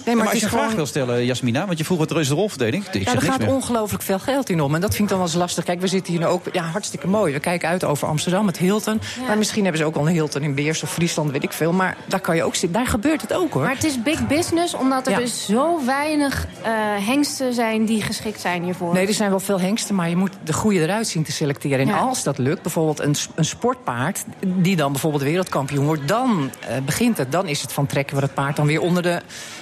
Nee, 0.07 0.15
maar, 0.15 0.25
maar 0.25 0.33
als 0.33 0.43
je 0.43 0.49
een 0.55 0.61
vraag 0.61 0.73
wil 0.73 0.85
stellen, 0.85 1.25
Jasmina, 1.25 1.65
want 1.65 1.77
je 1.77 1.83
vroeg 1.85 1.97
wat 1.97 2.11
er 2.11 2.19
is 2.19 2.27
de 2.27 2.33
rolverdeling. 2.33 2.85
Ik 2.87 3.05
Ja, 3.05 3.13
er 3.13 3.21
gaat 3.21 3.47
ongelooflijk 3.47 4.03
veel 4.03 4.19
geld 4.19 4.49
in 4.49 4.61
om. 4.61 4.75
En 4.75 4.81
dat 4.81 4.89
vind 4.89 5.03
ik 5.03 5.09
dan 5.09 5.17
wel 5.17 5.27
eens 5.27 5.35
lastig. 5.35 5.63
Kijk, 5.63 5.81
we 5.81 5.87
zitten 5.87 6.13
hier 6.13 6.21
nu 6.21 6.27
ook... 6.27 6.43
Ja, 6.51 6.63
hartstikke 6.63 7.07
mooi. 7.07 7.33
We 7.33 7.39
kijken 7.39 7.69
uit 7.69 7.83
over 7.83 8.07
Amsterdam, 8.07 8.47
het 8.47 8.57
Hilton. 8.57 9.01
Maar 9.27 9.37
misschien 9.37 9.63
hebben 9.63 9.81
ze 9.81 9.87
ook 9.87 9.95
wel 9.95 10.07
een 10.07 10.13
Hilton 10.13 10.41
in 10.41 10.55
Beers 10.55 10.83
of 10.83 10.91
Friesland, 10.93 11.31
weet 11.31 11.43
ik 11.43 11.51
veel. 11.53 11.71
Maar 11.73 11.97
daar 12.05 12.19
kan 12.19 12.35
je 12.35 12.43
ook 12.43 12.55
zitten. 12.55 12.71
Daar 12.79 12.87
gebeurt 12.87 13.21
het 13.21 13.33
ook, 13.33 13.53
hoor. 13.53 13.61
Maar 13.61 13.73
het 13.73 13.83
is 13.83 14.01
big 14.03 14.27
business, 14.27 14.73
omdat 14.73 15.05
er 15.05 15.11
Ja. 15.11 15.17
dus 15.19 15.45
zo 15.45 15.85
weinig 15.85 16.47
eh, 16.61 16.71
hengsten 17.07 17.53
zijn 17.53 17.85
die 17.85 18.01
geschikt 18.01 18.41
zijn 18.41 18.63
hiervoor. 18.63 18.93
Nee, 18.93 19.07
er 19.07 19.13
zijn 19.13 19.29
wel 19.29 19.39
veel 19.39 19.59
hengsten, 19.59 19.95
maar 19.95 20.09
je 20.09 20.15
moet 20.15 20.31
de 20.43 20.53
goede 20.53 20.79
eruit 20.81 21.07
zien 21.07 21.23
te 21.23 21.31
selecteren. 21.31 21.79
En 21.79 21.87
Ja. 21.87 21.97
als 21.97 22.23
dat 22.23 22.37
lukt, 22.37 22.61
bijvoorbeeld 22.61 22.99
een, 22.99 23.15
een 23.35 23.45
sportpaard... 23.45 24.23
die 24.45 24.75
dan 24.75 24.91
bijvoorbeeld 24.91 25.23
wereldkampioen 25.23 25.85
wordt, 25.85 26.07
dan 26.07 26.51
eh, 26.59 26.77
begint 26.85 27.17
het. 27.17 27.31
Dan 27.31 27.47
is 27.47 27.61
het 27.61 27.73
van 27.73 27.85
trekken 27.85 28.15
we 28.15 28.21
het 28.21 28.33
paard 28.33 28.55
dan 28.55 28.65
weer 28.67 28.81
onder 28.81 29.03
de 29.03 29.21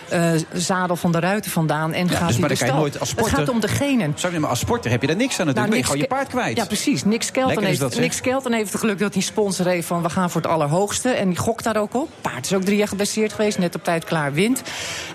eh, 0.10 0.32
zadel 0.54 0.96
van 0.96 1.12
de 1.12 1.20
ruiten 1.20 1.52
vandaan... 1.52 1.94
en 1.94 2.08
Ja, 2.08 2.12
gaat 2.12 2.28
dus 2.28 2.30
hij 2.30 2.40
maar 2.40 2.50
de 2.50 2.56
dan 2.56 2.58
kan 2.58 2.68
je 2.68 2.72
stal. 2.74 2.80
nooit 2.80 3.00
als 3.00 3.10
sporter... 3.10 3.32
Het 3.32 3.40
gaat 3.40 3.56
om 3.56 3.60
de 3.60 3.68
genen. 3.68 4.14
Sorry, 4.16 4.38
maar 4.38 4.50
als 4.50 4.60
sporter 4.60 4.92
heb 4.92 5.02
je 5.02 5.08
daar 5.08 5.16
niks 5.16 5.40
aan 5.40 5.46
natuurlijk. 5.46 5.74
Nou, 5.74 5.84
ben 5.84 5.94
je 5.94 5.96
Nick 5.96 6.08
gewoon 6.08 6.20
je 6.20 6.26
paard 6.26 6.44
kwijt. 6.44 6.58
Ja, 6.58 6.66
precies. 6.66 7.04
Nick 7.04 7.24
Skelton, 7.24 7.54
dat, 7.56 7.64
heeft, 7.64 7.80
zeg. 7.80 7.98
Nick 7.98 8.14
Skelton 8.14 8.52
heeft 8.52 8.72
het 8.72 8.80
geluk 8.80 9.00
dat 9.00 9.14
hij 9.14 9.24
sponsor 9.24 9.66
heeft 9.66 9.88
van... 9.88 10.02
we 10.02 10.10
gaan 10.10 10.30
voor 10.30 10.42
het 10.42 10.50
allerhoogste. 10.50 11.10
En 11.10 11.30
die 11.30 11.38
gokt 11.38 11.64
daar 11.64 11.78
ook 11.78 11.94
op. 11.94 12.10
Paard 12.22 12.46
is 12.46 12.54
ook 12.54 12.64
drie 12.64 12.78
jaar 12.78 12.88
geblesseerd 12.88 13.34
geweest. 13.34 13.58
Net 13.58 13.76
op 13.76 13.84
tijd 13.84 14.04
klaar 14.04 14.34
wint. 14.34 14.62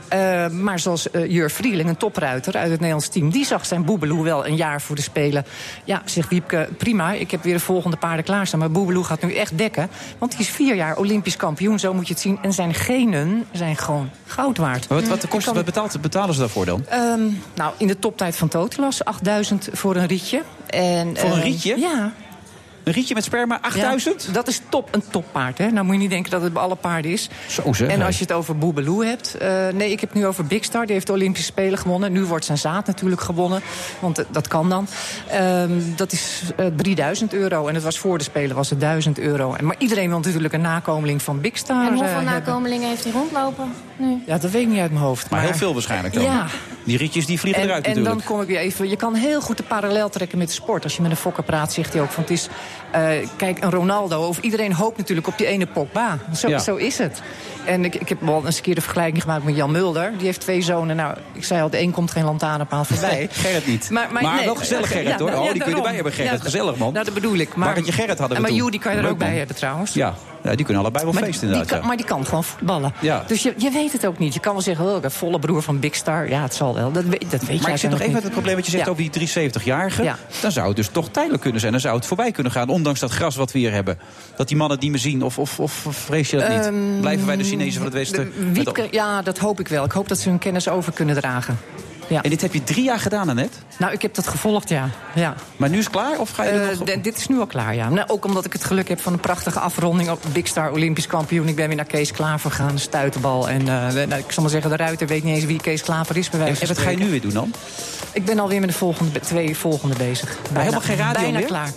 Eh, 0.08 0.48
maar 0.48 0.78
zoals 0.78 1.10
eh, 1.10 1.30
Jur 1.30 1.50
Vrieling, 1.50 1.88
een 1.88 1.96
topruiter 1.96 2.56
uit 2.56 2.70
het 2.70 2.80
Nederlands 2.80 3.08
team... 3.08 3.30
die 3.30 3.44
zag 3.44 3.66
zijn 3.66 3.84
Boebeloe 3.84 4.24
wel 4.24 4.46
een 4.46 4.56
jaar 4.56 4.80
voor 4.80 4.96
de 4.96 5.02
Spelen. 5.02 5.44
Ja, 5.84 6.02
zegt 6.04 6.28
Wiepke, 6.28 6.68
prima, 6.76 7.12
ik 7.12 7.30
heb 7.30 7.42
weer 7.42 7.54
de 7.54 7.60
volgende 7.60 7.96
paarden 7.96 8.24
klaarstaan. 8.24 8.58
Maar 8.58 8.70
Boebeloe 8.70 9.04
gaat 9.04 9.22
nu 9.22 9.34
echt 9.34 9.58
dekken. 9.58 9.90
Want 10.18 10.32
hij 10.32 10.42
is 10.42 10.48
vier 10.50 10.74
jaar 10.74 10.96
Olympisch 10.96 11.36
kampioen, 11.36 11.78
zo 11.78 11.94
moet 11.94 12.06
je 12.06 12.12
het 12.12 12.22
zien. 12.22 12.38
En 12.42 12.52
zijn 12.52 12.74
genen 12.74 13.46
zijn 13.52 13.76
gewoon 13.76 14.10
goud 14.26 14.58
waard. 14.58 14.79
Maar 14.88 14.98
wat, 15.00 15.08
wat, 15.08 15.28
kost, 15.28 15.44
kan- 15.44 15.54
wat 15.54 15.64
betaalt, 15.64 16.00
betalen 16.00 16.34
ze 16.34 16.40
daarvoor 16.40 16.66
dan? 16.66 16.84
Ehm, 16.88 17.20
nou, 17.54 17.72
in 17.76 17.86
de 17.86 17.98
toptijd 17.98 18.36
van 18.36 18.48
Totilas, 18.48 19.04
8000 19.04 19.68
voor 19.72 19.96
een 19.96 20.06
rietje. 20.06 20.42
En, 20.66 21.16
Voor 21.16 21.28
een 21.30 21.34
ehm, 21.34 21.42
rietje? 21.42 21.78
Ja. 21.78 22.12
Een 22.90 22.96
rietje 22.96 23.14
met 23.14 23.24
sperma, 23.24 23.58
8000? 23.60 24.24
Ja, 24.26 24.32
dat 24.32 24.48
is 24.48 24.60
top, 24.68 24.88
een 24.90 25.02
toppaard. 25.10 25.58
Hè? 25.58 25.70
Nou 25.70 25.84
moet 25.84 25.94
je 25.94 26.00
niet 26.00 26.10
denken 26.10 26.30
dat 26.30 26.42
het 26.42 26.52
bij 26.52 26.62
alle 26.62 26.74
paarden 26.74 27.10
is. 27.10 27.28
Zo 27.48 27.72
zeg. 27.72 27.88
En 27.88 28.02
als 28.02 28.16
je 28.16 28.22
het 28.22 28.32
over 28.32 28.58
Boebeloo 28.58 29.02
hebt... 29.02 29.34
eh, 29.34 29.68
nee, 29.68 29.90
ik 29.90 30.00
heb 30.00 30.10
het 30.10 30.18
nu 30.18 30.26
over 30.26 30.44
Big 30.46 30.64
Star. 30.64 30.84
Die 30.84 30.94
heeft 30.94 31.06
de 31.06 31.12
Olympische 31.12 31.46
Spelen 31.46 31.78
gewonnen. 31.78 32.12
Nu 32.12 32.24
wordt 32.24 32.44
zijn 32.44 32.58
zaad 32.58 32.86
natuurlijk 32.86 33.20
gewonnen. 33.20 33.60
Want 33.98 34.18
eh, 34.18 34.24
dat 34.30 34.48
kan 34.48 34.68
dan. 34.68 34.86
Ehm, 35.28 35.70
dat 35.96 36.12
is 36.12 36.42
eh, 36.56 36.66
3000 36.76 37.34
euro. 37.34 37.66
En 37.66 37.74
het 37.74 37.84
was 37.84 37.98
voor 37.98 38.18
de 38.18 38.24
Spelen 38.24 38.56
was 38.56 38.70
het 38.70 38.80
1000 38.80 39.18
euro. 39.18 39.54
En, 39.54 39.64
maar 39.64 39.76
iedereen 39.78 40.08
wil 40.08 40.18
natuurlijk 40.18 40.54
een 40.54 40.60
nakomeling 40.60 41.22
van 41.22 41.40
Big 41.40 41.56
Star 41.56 41.86
En 41.86 41.92
eh, 41.92 41.98
hoeveel 41.98 42.20
nakomelingen 42.20 42.88
heeft 42.88 43.04
hij 43.04 43.12
rondlopen 43.12 43.72
nu? 43.96 44.22
Ja, 44.26 44.38
dat 44.38 44.50
weet 44.50 44.62
ik 44.62 44.68
niet 44.68 44.80
uit 44.80 44.90
mijn 44.90 45.04
hoofd. 45.04 45.30
Maar 45.30 45.40
heel 45.40 45.54
veel 45.54 45.72
waarschijnlijk 45.72 46.14
dan. 46.14 46.22
Ja. 46.22 46.46
Die 46.84 46.96
rietjes 46.96 47.26
die 47.26 47.40
vliegen 47.40 47.62
En, 47.62 47.68
eruit 47.68 47.84
en 47.84 47.90
natuurlijk. 47.90 48.18
dan 48.26 48.26
kom 48.34 48.42
ik 48.42 48.48
weer 48.48 48.58
even. 48.58 48.88
Je 48.88 48.96
kan 48.96 49.14
heel 49.14 49.40
goed 49.40 49.56
de 49.56 49.62
parallel 49.62 50.08
trekken 50.08 50.38
met 50.38 50.46
de 50.46 50.54
sport. 50.54 50.84
Als 50.84 50.96
je 50.96 51.02
met 51.02 51.10
een 51.10 51.16
fokker 51.16 51.42
praat, 51.42 51.72
zegt 51.72 51.92
hij 51.92 52.02
ook 52.02 52.10
van 52.10 52.22
het 52.22 52.32
is. 52.32 52.48
Eh, 52.92 53.28
kijk, 53.36 53.62
een 53.64 53.70
Ronaldo 53.70 54.26
of 54.26 54.38
iedereen 54.38 54.72
hoopt 54.72 54.96
natuurlijk 54.96 55.26
op 55.26 55.38
die 55.38 55.46
ene 55.46 55.66
Pogba. 55.66 56.18
Zo, 56.34 56.48
Ja. 56.48 56.58
zo 56.58 56.76
is 56.76 56.98
het. 56.98 57.22
En 57.64 57.84
ik, 57.84 57.94
ik 57.94 58.08
heb 58.08 58.20
wel 58.20 58.42
eens 58.46 58.56
een 58.56 58.62
keer 58.62 58.74
de 58.74 58.80
vergelijking 58.80 59.22
gemaakt 59.22 59.44
met 59.44 59.56
Jan 59.56 59.70
Mulder. 59.70 60.12
Die 60.16 60.26
heeft 60.26 60.40
twee 60.40 60.62
zonen. 60.62 60.96
Nou, 60.96 61.16
ik 61.32 61.44
zei 61.44 61.62
al, 61.62 61.70
de 61.70 61.80
een 61.80 61.90
komt 61.90 62.10
geen 62.10 62.24
lantaarnpaal 62.24 62.84
voorbij. 62.84 63.28
Gerrit 63.32 63.66
niet. 63.66 63.90
Maar, 63.90 64.08
nee, 64.12 64.44
wel 64.44 64.54
gezellig 64.54 64.88
Gerrit 64.88 65.08
ja, 65.08 65.18
hoor. 65.18 65.26
nou, 65.30 65.40
oh, 65.40 65.46
ja, 65.46 65.52
die 65.52 65.62
kun 65.62 65.70
je 65.70 65.76
erbij 65.76 65.94
hebben 65.94 66.12
Gerrit. 66.12 66.32
Ja, 66.32 66.38
gezellig 66.38 66.76
man. 66.76 66.92
Nou, 66.92 67.04
dat 67.04 67.14
bedoel 67.14 67.36
ik. 67.36 67.48
Maar, 67.54 67.66
Marketje 67.66 67.92
Gerrit 67.92 68.18
hadden 68.18 68.36
we 68.36 68.42
maar 68.42 68.50
toen. 68.50 68.60
Judy 68.60 68.78
kan 68.78 68.92
je 68.92 68.98
er 68.98 69.08
ook 69.08 69.18
bij 69.18 69.36
hebben 69.36 69.56
trouwens. 69.56 69.92
Ja. 69.92 70.14
Ja, 70.42 70.54
die 70.54 70.64
kunnen 70.64 70.82
allebei 70.82 71.04
wel 71.04 71.12
Maar, 71.12 71.22
feesten 71.22 71.40
die 71.48 71.56
inderdaad. 71.56 71.68
kan, 71.72 71.80
ja. 71.80 71.86
maar 71.86 71.96
die 71.96 72.06
kan 72.06 72.24
gewoon 72.24 72.44
voetballen. 72.44 72.92
Ja. 73.00 73.24
Dus 73.26 73.42
je, 73.42 73.54
je 73.56 73.70
weet 73.70 73.92
het 73.92 74.06
ook 74.06 74.18
niet. 74.18 74.34
Je 74.34 74.40
kan 74.40 74.52
wel 74.52 74.62
zeggen, 74.62 74.84
oh, 74.84 75.04
volle 75.10 75.38
broer 75.38 75.62
van 75.62 75.78
Big 75.78 75.94
Star. 75.94 76.28
Ja, 76.28 76.42
het 76.42 76.54
zal 76.54 76.74
wel. 76.74 76.92
Dat, 76.92 77.04
weet- 77.04 77.30
dat 77.30 77.40
weet 77.44 77.56
je 77.56 77.62
Maar 77.62 77.70
ik 77.70 77.76
zit 77.76 77.90
nog 77.90 78.00
even 78.00 78.12
met 78.12 78.22
het 78.22 78.32
probleem 78.32 78.54
wat 78.56 78.64
je 78.64 78.70
zegt 78.70 78.88
over 78.88 79.10
die 79.10 79.28
370-jarigen. 79.28 80.02
Ja. 80.04 80.18
Dan 80.40 80.52
zou 80.52 80.66
het 80.66 80.76
dus 80.76 80.88
toch 80.88 81.08
tijdelijk 81.08 81.42
kunnen 81.42 81.60
zijn. 81.60 81.72
Dan 81.72 81.80
zou 81.80 81.96
het 81.96 82.06
voorbij 82.06 82.30
kunnen 82.32 82.52
gaan, 82.52 82.68
ondanks 82.68 83.00
dat 83.00 83.10
gras 83.10 83.36
wat 83.36 83.52
we 83.52 83.58
hier 83.58 83.72
hebben. 83.72 83.98
Dat 84.36 84.48
die 84.48 84.56
mannen 84.56 84.78
niet 84.80 84.90
meer 84.90 85.00
zien. 85.00 85.22
Of, 85.22 85.38
of, 85.38 85.60
of 85.60 85.72
vrees 85.90 86.30
je 86.30 86.36
dat 86.36 86.48
niet? 86.48 86.66
Ehm, 86.66 87.00
Blijven 87.00 87.26
wij 87.26 87.36
de 87.36 87.44
Chinezen 87.44 87.74
van 87.74 87.84
het 87.84 87.94
Westen? 87.94 88.32
de- 88.38 88.52
Wiepke, 88.52 88.88
ja, 88.90 89.22
dat 89.22 89.38
hoop 89.38 89.60
ik 89.60 89.68
wel. 89.68 89.84
Ik 89.84 89.92
hoop 89.92 90.08
dat 90.08 90.18
ze 90.18 90.28
hun 90.28 90.38
kennis 90.38 90.68
over 90.68 90.92
kunnen 90.92 91.14
dragen. 91.14 91.58
Ja. 92.10 92.22
En 92.22 92.30
dit 92.30 92.40
heb 92.40 92.52
je 92.52 92.64
drie 92.64 92.84
jaar 92.84 92.98
gedaan, 92.98 93.28
Annette? 93.28 93.58
Nou, 93.78 93.92
ik 93.92 94.02
heb 94.02 94.14
dat 94.14 94.26
gevolgd, 94.26 94.68
ja. 94.68 94.88
ja. 95.14 95.34
Maar 95.56 95.68
nu 95.68 95.78
is 95.78 95.84
het 95.84 95.92
klaar? 95.92 96.18
Of 96.18 96.30
ga 96.30 96.44
je 96.44 96.50
er 96.50 96.70
Eh, 96.70 96.78
nog... 96.78 97.00
dit 97.02 97.16
is 97.16 97.26
nu 97.26 97.38
al 97.38 97.46
klaar, 97.46 97.74
ja. 97.74 97.88
Nou, 97.88 98.08
ook 98.08 98.24
omdat 98.24 98.44
ik 98.44 98.52
het 98.52 98.64
geluk 98.64 98.88
heb 98.88 99.00
van 99.00 99.12
een 99.12 99.20
prachtige 99.20 99.60
afronding 99.60 100.10
op 100.10 100.22
Big 100.32 100.46
Star 100.46 100.72
Olympisch 100.72 101.06
kampioen. 101.06 101.48
Ik 101.48 101.56
ben 101.56 101.66
weer 101.66 101.76
naar 101.76 101.84
Kees 101.84 102.12
Klaver 102.12 102.50
gegaan, 102.50 102.74
de 102.74 102.80
stuiterbal. 102.80 103.48
En 103.48 103.60
eh, 103.60 103.66
nou, 104.06 104.14
ik 104.14 104.32
zal 104.32 104.42
maar 104.42 104.52
zeggen, 104.52 104.70
de 104.70 104.76
ruiter 104.76 105.06
weet 105.06 105.24
niet 105.24 105.34
eens 105.34 105.44
wie 105.44 105.60
Kees 105.60 105.82
Klaver 105.82 106.16
is. 106.16 106.30
Bij 106.30 106.40
En 106.60 106.66
wat 106.66 106.78
ga 106.78 106.90
je 106.90 106.96
nu 106.96 107.10
weer 107.10 107.20
doen 107.20 107.32
dan? 107.32 107.52
Ik 108.12 108.24
ben 108.24 108.38
alweer 108.38 108.60
met 108.60 108.68
de 108.68 108.74
volgende, 108.74 109.20
twee 109.20 109.56
volgende 109.56 109.96
bezig. 109.96 110.36
Bijna, 110.42 110.58
helemaal 110.60 110.80
geen 110.80 110.96
radio 110.96 111.22
Bijna 111.22 111.38
meer? 111.38 111.46
klaar. 111.46 111.70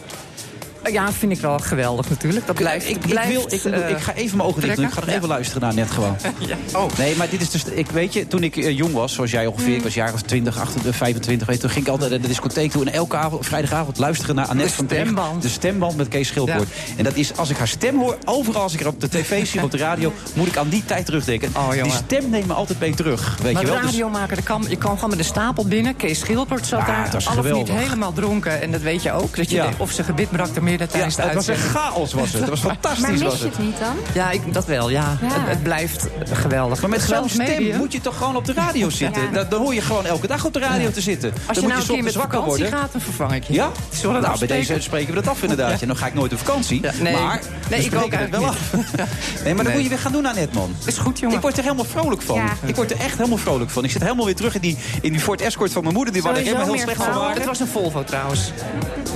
Ja, 0.92 1.12
vind 1.12 1.32
ik 1.32 1.40
wel 1.40 1.60
geweldig 1.60 2.10
natuurlijk. 2.10 2.48
Dat 2.48 2.56
blijft, 2.56 2.90
ik, 2.90 2.96
ik, 2.96 3.10
blijft, 3.10 3.30
wil, 3.30 3.46
ik, 3.50 3.64
eh, 3.64 3.90
ik 3.90 3.98
ga 3.98 4.14
even 4.14 4.38
mijn 4.38 4.50
ogen 4.50 4.62
dicht 4.62 4.76
doen. 4.76 4.86
Ik 4.86 4.92
ga 4.92 5.02
er 5.02 5.08
even 5.08 5.28
luisteren 5.28 5.62
naar 5.62 5.74
net 5.74 5.92
gewoon. 5.92 6.18
Ja. 6.48 6.58
Oh. 6.74 6.98
Nee, 6.98 7.16
maar 7.16 7.30
dit 7.30 7.42
is 7.42 7.50
dus. 7.50 7.64
Ik 7.66 7.92
weet 7.92 8.14
je, 8.14 8.28
toen 8.28 8.44
ik 8.44 8.58
eh, 8.58 8.78
jong 8.78 8.94
was, 8.94 9.14
zoals 9.14 9.32
jij 9.32 9.46
ongeveer, 9.46 9.76
ik 9.76 9.84
was 9.84 9.94
jaar 9.94 10.14
of 10.14 10.22
20, 10.22 10.60
28, 10.60 10.96
25, 10.96 11.48
weet, 11.48 11.56
je, 11.56 11.62
toen 11.62 11.72
ging 11.72 11.86
ik 11.86 11.92
altijd 11.92 12.10
naar 12.12 12.22
de 12.22 12.28
discotheek 12.28 12.72
toe 12.72 12.86
en 12.86 12.94
elke 12.94 13.16
avond, 13.16 13.46
vrijdagavond 13.46 13.98
luisteren 13.98 14.36
naar 14.36 14.46
Annette 14.46 14.86
De 14.86 15.12
van. 15.16 15.40
De 15.40 15.50
stemband 15.50 15.98
met 15.98 16.08
Kees 16.08 16.28
Schildwoord. 16.28 16.68
En 16.98 17.04
dat 17.04 17.16
is, 17.16 17.38
als 17.38 17.50
ik 17.50 17.58
haar 17.58 17.68
stem 17.68 18.00
hoor, 18.00 18.18
overal 18.26 18.62
als 18.62 18.74
ik 18.74 18.80
haar 18.80 18.90
op 18.90 19.02
de 19.02 19.10
tv 19.10 19.48
zie 19.48 19.60
of 19.60 19.66
op 19.66 19.72
de 19.72 19.78
radio, 19.78 20.14
moet 20.34 20.48
ik 20.48 20.58
aan 20.58 20.70
die 20.70 20.86
tijd 20.86 21.06
terugdenken. 21.06 21.52
Oh, 21.56 21.72
die 21.72 21.92
stem 21.92 22.30
neemt 22.30 22.48
me 22.48 22.54
altijd 22.54 22.80
mee 22.80 22.94
terug. 22.94 23.38
Weet 23.42 23.54
maar 23.54 23.62
je 23.62 23.68
wel? 23.68 23.78
Dus- 23.78 23.86
radiomaker, 23.86 24.36
dat 24.36 24.46
kan, 24.46 24.66
je 24.70 24.78
kan 24.78 24.94
gewoon 24.94 25.10
met 25.10 25.18
de 25.18 25.26
stapel 25.26 25.68
binnen. 25.68 25.96
Kees 25.96 26.20
Schilpert 26.20 26.66
zat 26.66 26.80
Ja, 26.80 26.86
daar, 26.86 27.12
dat 27.12 27.22
is 27.22 27.28
al 27.28 27.38
of 27.38 27.52
niet 27.52 27.70
helemaal 27.70 28.14
dronken. 28.14 28.62
En 28.62 28.72
dat 28.72 28.82
weet 28.82 29.04
je 29.04 29.12
ook. 29.12 29.36
Dat 29.36 29.50
je 29.50 29.70
of 29.78 29.92
ze 29.92 30.04
gebit 30.04 30.30
brak 30.30 30.54
ja, 30.80 31.24
het 31.24 31.34
was 31.34 31.47
een 31.47 31.55
chaos 31.55 32.13
was 32.13 32.32
het. 32.32 32.39
Het 32.39 32.49
was 32.49 32.59
fantastisch 32.59 33.01
Maar 33.01 33.11
mis 33.11 33.21
was 33.21 33.39
je 33.39 33.45
het. 33.45 33.59
niet 33.59 33.80
dan? 33.80 33.95
Ja, 34.13 34.32
ik, 34.32 34.53
dat 34.53 34.65
wel, 34.65 34.89
ja. 34.89 35.17
Ja. 35.21 35.28
Het, 35.28 35.47
het 35.47 35.63
blijft 35.63 36.07
geweldig. 36.32 36.82
Maar 36.82 36.89
met 36.89 37.01
zo'n 37.01 37.30
stem 37.30 37.45
medium. 37.45 37.78
moet 37.78 37.91
je 37.91 38.01
toch 38.01 38.17
gewoon 38.17 38.36
op 38.36 38.45
de 38.45 38.53
radio 38.53 38.89
zitten. 38.89 39.21
Ja. 39.24 39.30
Dan, 39.32 39.45
dan 39.49 39.61
hoor 39.61 39.74
je 39.74 39.82
gewoon 39.82 40.05
elke 40.05 40.28
dag 40.28 40.45
op 40.45 40.53
de 40.53 40.59
radio 40.59 40.91
te 40.91 41.01
zitten. 41.01 41.32
Als 41.34 41.41
dan 41.45 41.55
je 41.55 41.61
moet 41.61 41.69
nou 41.69 41.82
een 41.82 41.93
keer 41.93 42.03
met 42.03 42.13
vakantie 42.13 42.47
worden. 42.47 42.67
gaat, 42.80 42.91
dan 42.91 43.01
vervang 43.01 43.34
ik 43.34 43.43
je. 43.43 43.53
Ja? 43.53 43.71
Zullen 43.93 44.21
nou, 44.21 44.39
bij 44.39 44.47
deze 44.47 44.76
spreken 44.80 45.13
we 45.13 45.21
dat 45.21 45.28
af 45.28 45.41
inderdaad. 45.41 45.71
Ja. 45.84 45.88
Dan 45.89 45.97
ga 45.97 46.07
ik 46.07 46.13
nooit 46.13 46.34
op 46.34 46.38
vakantie. 46.38 46.82
Ja, 46.82 46.91
nee, 46.99 47.13
maar 47.13 47.41
nee, 47.69 47.89
we 47.89 47.95
ik 47.95 48.03
ook 48.03 48.11
het 48.11 48.30
wel 48.30 48.45
af. 48.45 48.57
nee, 49.43 49.53
maar 49.53 49.63
dat 49.63 49.74
moet 49.74 49.84
je 49.84 49.89
weer 49.89 49.97
gaan 49.99 50.11
doen 50.11 50.28
aan 50.28 50.36
net, 50.36 50.53
man. 50.53 50.76
Is 50.86 50.97
goed, 50.97 51.19
jongen. 51.19 51.36
Ik 51.36 51.41
word 51.41 51.57
er 51.57 51.63
helemaal 51.63 51.86
vrolijk 51.86 52.21
van. 52.21 52.41
Ik 52.65 52.76
word 52.76 52.91
er 52.91 52.99
echt 52.99 53.17
helemaal 53.17 53.38
vrolijk 53.38 53.69
van. 53.69 53.84
Ik 53.84 53.91
zit 53.91 54.01
helemaal 54.01 54.26
weer 54.26 54.36
terug 54.36 54.55
in 54.55 54.61
die, 54.61 54.78
in 55.01 55.11
die 55.11 55.21
Ford 55.21 55.41
Escort 55.41 55.71
van 55.71 55.84
mijn 55.84 55.95
moeder. 55.95 56.13
Die 56.13 56.21
Sowieso 56.21 56.43
helemaal 56.45 56.65
heel 56.65 56.78
slecht 56.84 57.03
van 57.03 57.13
waren. 57.13 57.36
Het 57.36 57.45
was 57.45 57.59
een 57.59 57.67
Volvo 57.67 58.03
trouwens. 58.03 58.51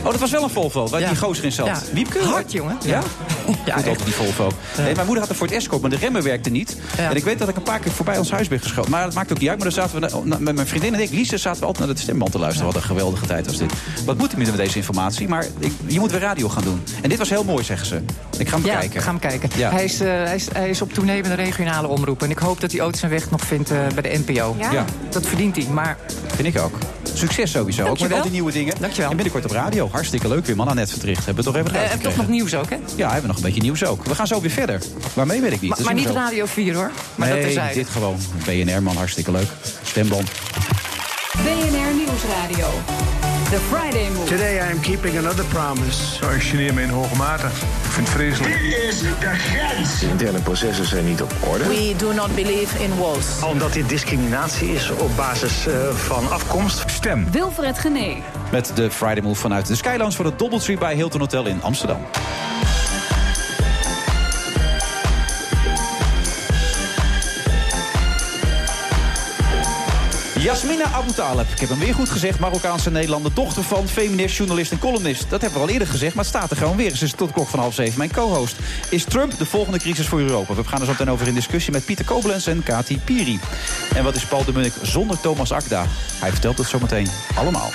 Oh, 0.03 0.11
dat 0.11 0.19
was 0.19 0.31
wel 0.31 0.43
een 0.43 0.49
Volvo, 0.49 0.87
waar 0.87 0.99
Ja. 0.99 1.07
die 1.07 1.17
gozer 1.17 1.45
in 1.47 1.53
zat. 1.53 1.65
Ja. 1.67 1.79
Wiepke? 1.93 2.19
Hard, 2.23 2.51
jongen. 2.51 2.77
Ja? 2.83 2.89
Ja. 2.91 3.03
Ja, 3.65 3.75
altijd 3.75 4.03
die 4.03 4.13
Volvo. 4.13 4.51
Nee, 4.77 4.93
mijn 4.93 5.05
moeder 5.05 5.19
had 5.19 5.29
een 5.29 5.35
Ford 5.35 5.51
Escort, 5.51 5.81
maar 5.81 5.89
de 5.89 5.95
remmen 5.95 6.23
werkten 6.23 6.51
niet. 6.51 6.77
Ja. 6.97 7.09
En 7.09 7.15
ik 7.15 7.23
weet 7.23 7.39
dat 7.39 7.49
ik 7.49 7.55
een 7.55 7.63
paar 7.63 7.79
keer 7.79 7.91
voorbij 7.91 8.17
ons 8.17 8.31
huis 8.31 8.47
ben 8.47 8.59
geschoten. 8.59 8.91
Maar 8.91 9.03
dat 9.03 9.13
maakt 9.13 9.31
ook 9.31 9.39
niet 9.39 9.49
uit. 9.49 9.57
Maar 9.59 9.71
dan 9.73 9.83
zaten 9.87 10.01
we 10.01 10.25
na- 10.27 10.37
met 10.39 10.55
mijn 10.55 10.67
vriendin 10.67 10.93
en 10.93 10.99
ik, 10.99 11.09
Lise, 11.11 11.37
zaten 11.37 11.59
we 11.59 11.65
altijd 11.67 11.85
naar 11.85 11.95
de 11.95 12.01
stemband 12.01 12.31
te 12.31 12.39
luisteren. 12.39 12.65
Wat 12.67 12.75
een 12.81 12.87
geweldige 12.87 13.25
tijd 13.25 13.45
was 13.45 13.57
dit. 13.57 13.71
Wat 14.05 14.17
moet 14.17 14.31
ik 14.31 14.37
met 14.37 14.57
deze 14.57 14.77
informatie? 14.77 15.27
Maar 15.27 15.45
ik, 15.59 15.71
je 15.85 15.99
moet 15.99 16.11
weer 16.11 16.19
radio 16.19 16.49
gaan 16.49 16.63
doen. 16.63 16.83
En 17.01 17.09
dit 17.09 17.17
was 17.17 17.29
heel 17.29 17.43
mooi, 17.43 17.63
zeggen 17.63 17.87
ze. 17.87 18.01
Ik 18.37 18.49
ga 18.49 18.55
hem 18.57 18.65
Ja, 18.65 18.73
bekijken. 18.73 19.01
ga 19.01 19.09
hem 19.09 19.19
kijken. 19.19 19.49
Ja. 19.55 19.71
Hij, 19.71 19.83
is, 19.83 19.99
eh, 19.99 20.07
hij, 20.07 20.35
is, 20.35 20.47
hij 20.53 20.69
is 20.69 20.81
op 20.81 20.93
tournee 20.93 21.21
bij 21.21 21.35
de 21.35 21.43
regionale 21.43 21.87
omroep. 21.87 22.23
En 22.23 22.29
ik 22.29 22.37
hoop 22.39 22.61
dat 22.61 22.71
hij 22.71 22.81
ooit 22.81 22.97
zijn 22.97 23.11
weg 23.11 23.29
nog 23.31 23.41
vindt 23.41 23.71
eh, 23.71 23.77
bij 23.95 24.11
de 24.11 24.21
NPO. 24.25 24.55
Ja. 24.59 24.71
Ja. 24.71 24.85
Dat 25.09 25.25
verdient 25.27 25.55
hij. 25.55 25.65
Maar 25.65 25.97
Vind 26.35 26.55
ik 26.55 26.61
ook. 26.61 26.77
Succes 27.18 27.51
sowieso. 27.51 27.86
Ook 27.86 27.99
met 27.99 28.13
al 28.13 28.22
die 28.22 28.32
nieuwe 28.32 28.51
dingen. 28.51 28.76
Dankjewel. 28.80 29.09
En 29.09 29.15
binnenkort 29.15 29.45
op 29.45 29.51
radio. 29.51 29.89
Hartstikke 29.91 30.28
leuk 30.28 30.45
weer, 30.45 30.55
man. 30.55 30.68
Annette 30.68 30.91
Vertricht. 30.91 31.26
Hebben 31.26 31.43
we 31.43 31.51
toch 31.51 31.59
even 31.61 31.76
eruit 31.76 31.91
en 31.91 31.99
toch 31.99 32.15
nog 32.15 32.28
nieuws 32.28 32.55
ook, 32.55 32.70
hè? 32.70 32.76
Ja, 32.95 33.05
we 33.05 33.11
hebben 33.11 33.28
nog 33.28 33.38
een 33.38 33.43
beetje 33.43 33.61
nieuws 33.61 33.86
ook. 33.86 34.05
We 34.05 34.15
gaan 34.15 34.28
zo 34.28 34.41
weer 34.41 34.49
verder. 34.49 34.82
Waarmee 35.13 35.41
weet 35.41 35.51
ik 35.51 35.61
niet. 35.61 35.70
Maar, 35.70 35.84
Dat 35.84 35.93
niet 35.93 36.05
we 36.05 36.11
zo. 36.11 36.18
Radio 36.18 36.45
4, 36.45 36.76
hoor. 36.76 36.91
Maar 37.15 37.28
dat 37.28 37.38
nee, 37.38 37.45
terzijde. 37.45 37.74
dit 37.74 37.89
gewoon. 37.89 38.18
BNR, 38.45 38.84
man. 38.84 38.95
Hartstikke 38.95 39.32
leuk. 39.32 39.47
Stemband. 39.84 40.32
BNR 41.43 41.93
Nieuwsradio. 41.95 42.68
The 43.49 43.59
Friday 43.59 44.09
Move. 44.09 44.25
Today 44.25 44.59
I 44.59 44.71
am 44.71 44.79
keeping 44.79 45.17
another 45.17 45.45
promise. 45.45 46.15
Ik 46.35 46.43
geneer 46.43 46.73
me 46.73 46.81
in 46.81 46.89
hoge 46.89 47.15
mate. 47.15 47.45
Ik 47.45 47.51
vind 47.89 48.07
het 48.07 48.15
vreselijk. 48.15 48.59
Dit 48.59 48.73
is 48.73 48.99
de 48.99 49.07
grens. 49.19 49.99
De 49.99 50.07
interne 50.07 50.39
processen 50.39 50.85
zijn 50.85 51.05
niet 51.05 51.21
op 51.21 51.33
orde. 51.49 51.67
We 51.67 51.93
do 51.97 52.13
not 52.13 52.35
believe 52.35 52.83
in 52.83 52.97
walls. 52.97 53.43
Omdat 53.43 53.73
dit 53.73 53.89
discriminatie 53.89 54.69
is 54.69 54.89
op 54.89 55.15
basis 55.15 55.67
eh, 55.67 55.89
van 55.89 56.31
afkomst. 56.31 56.83
Stem. 56.87 57.31
Wilfred 57.31 57.79
Genee. 57.79 58.23
Met 58.51 58.71
de 58.75 58.91
Friday 58.91 59.21
Move 59.21 59.39
vanuit 59.39 59.67
de 59.67 59.75
Skylands 59.75 60.15
voor 60.15 60.25
het 60.25 60.39
Doubletree 60.39 60.77
bij 60.77 60.95
Hilton 60.95 61.19
Hotel 61.19 61.45
in 61.45 61.61
Amsterdam. 61.61 61.99
Jasmina 70.47 70.83
Abu 70.83 71.11
Taleb. 71.11 71.47
Ik 71.49 71.59
heb 71.59 71.69
hem 71.69 71.79
weer 71.79 71.93
goed 71.93 72.09
gezegd. 72.09 72.39
Marokkaanse 72.39 72.91
Nederlander. 72.91 73.33
Dochter 73.33 73.63
van 73.63 73.87
feminist, 73.87 74.35
journalist 74.35 74.71
en 74.71 74.79
columnist. 74.79 75.29
Dat 75.29 75.41
hebben 75.41 75.59
we 75.59 75.67
al 75.67 75.73
eerder 75.73 75.87
gezegd, 75.87 76.15
maar 76.15 76.23
het 76.23 76.33
staat 76.33 76.51
er 76.51 76.57
gewoon 76.57 76.75
weer. 76.75 76.95
Ze 76.95 77.05
is 77.05 77.11
tot 77.11 77.31
klok 77.31 77.47
van 77.47 77.59
half 77.59 77.73
zeven. 77.73 77.97
Mijn 77.97 78.11
co-host. 78.11 78.55
Is 78.89 79.03
Trump 79.03 79.37
de 79.37 79.45
volgende 79.45 79.79
crisis 79.79 80.07
voor 80.07 80.19
Europa? 80.19 80.53
We 80.53 80.63
gaan 80.63 80.79
er 80.79 80.85
zo 80.85 80.91
meteen 80.91 81.11
over 81.11 81.27
in 81.27 81.33
discussie 81.33 81.73
met 81.73 81.85
Pieter 81.85 82.05
Koblenz 82.05 82.47
en 82.47 82.63
Kati 82.63 82.99
Piri. 82.99 83.39
En 83.95 84.03
wat 84.03 84.15
is 84.15 84.25
Paul 84.25 84.45
de 84.45 84.53
Munnik 84.53 84.73
zonder 84.81 85.19
Thomas 85.19 85.51
Akda? 85.51 85.85
Hij 86.19 86.31
vertelt 86.31 86.57
het 86.57 86.67
zo 86.67 86.79
meteen 86.79 87.07
allemaal. 87.35 87.69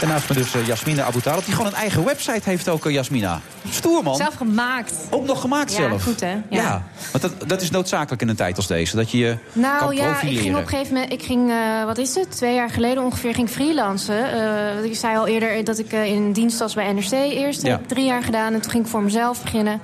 En 0.00 0.08
naast 0.08 0.28
me 0.28 0.34
dus 0.34 0.54
eh, 0.54 0.66
Jasmina 0.66 1.06
Talib, 1.22 1.44
die 1.44 1.54
gewoon 1.54 1.70
een 1.70 1.78
eigen 1.78 2.04
website 2.04 2.50
heeft 2.50 2.68
ook, 2.68 2.86
eh, 2.86 2.92
Jasmina. 2.92 3.40
Stoer, 3.70 4.02
man. 4.02 4.16
Zelf 4.16 4.34
gemaakt. 4.34 4.94
Ook 5.10 5.26
nog 5.26 5.40
gemaakt 5.40 5.70
Ja, 5.70 5.76
zelf. 5.88 6.02
goed, 6.02 6.20
hè? 6.20 6.30
Ja. 6.32 6.42
Ja. 6.48 6.82
want 7.12 7.22
dat, 7.22 7.48
dat 7.48 7.62
is 7.62 7.70
noodzakelijk 7.70 8.22
in 8.22 8.28
een 8.28 8.36
tijd 8.36 8.56
als 8.56 8.66
deze. 8.66 8.96
Dat 8.96 9.10
je 9.10 9.18
je 9.18 9.36
kan 9.52 9.62
Nou 9.62 9.94
ja, 9.94 10.20
ik 10.20 10.38
ging 10.38 10.54
op 10.56 10.60
een 10.62 10.68
gegeven 10.68 10.92
moment, 10.94 11.12
ik 11.12 11.22
ging, 11.22 11.50
eh, 11.50 11.84
wat 11.84 11.98
is 11.98 12.14
het, 12.14 12.30
twee 12.30 12.54
jaar 12.54 12.70
geleden 12.70 13.02
ongeveer, 13.04 13.34
ging 13.34 13.48
freelancen. 13.50 14.32
Eh, 14.32 14.84
ik 14.84 14.96
zei 14.96 15.16
al 15.16 15.26
eerder 15.26 15.64
dat 15.64 15.78
ik 15.78 15.92
in 15.92 16.32
dienst 16.32 16.58
was 16.58 16.74
bij 16.74 16.92
NRC 16.92 17.10
eerst. 17.12 17.62
Ja. 17.62 17.70
heb 17.70 17.80
ik 17.80 17.88
drie 17.88 18.04
jaar 18.04 18.22
gedaan 18.22 18.54
en 18.54 18.60
toen 18.60 18.70
ging 18.70 18.84
ik 18.84 18.90
voor 18.90 19.02
mezelf 19.02 19.42
beginnen. 19.42 19.80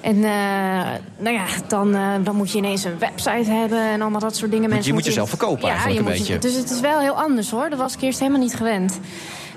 En 0.00 0.20
nou 1.18 1.34
ja, 1.36 1.44
dan, 1.68 1.96
dan 2.22 2.36
moet 2.36 2.50
je 2.50 2.58
ineens 2.58 2.84
een 2.84 2.98
website 2.98 3.50
hebben 3.50 3.78
en 3.78 4.00
allemaal 4.00 4.20
dat 4.20 4.36
soort 4.36 4.50
dingen. 4.50 4.68
Mensen 4.68 4.86
je 4.88 4.92
moet 4.92 5.04
jezelf 5.04 5.28
verkopen 5.28 5.64
ja, 5.66 5.74
eigenlijk 5.74 5.94
je 5.94 6.06
een 6.06 6.12
je- 6.12 6.18
beetje. 6.18 6.38
dus 6.48 6.54
het 6.54 6.70
is 6.70 6.80
wel 6.80 6.98
heel 7.00 7.12
anders 7.22 7.50
hoor. 7.50 7.70
Dat 7.70 7.78
was 7.78 7.94
ik 7.94 8.00
eerst 8.02 8.18
helemaal 8.18 8.40
niet 8.40 8.54
gewend. 8.54 8.98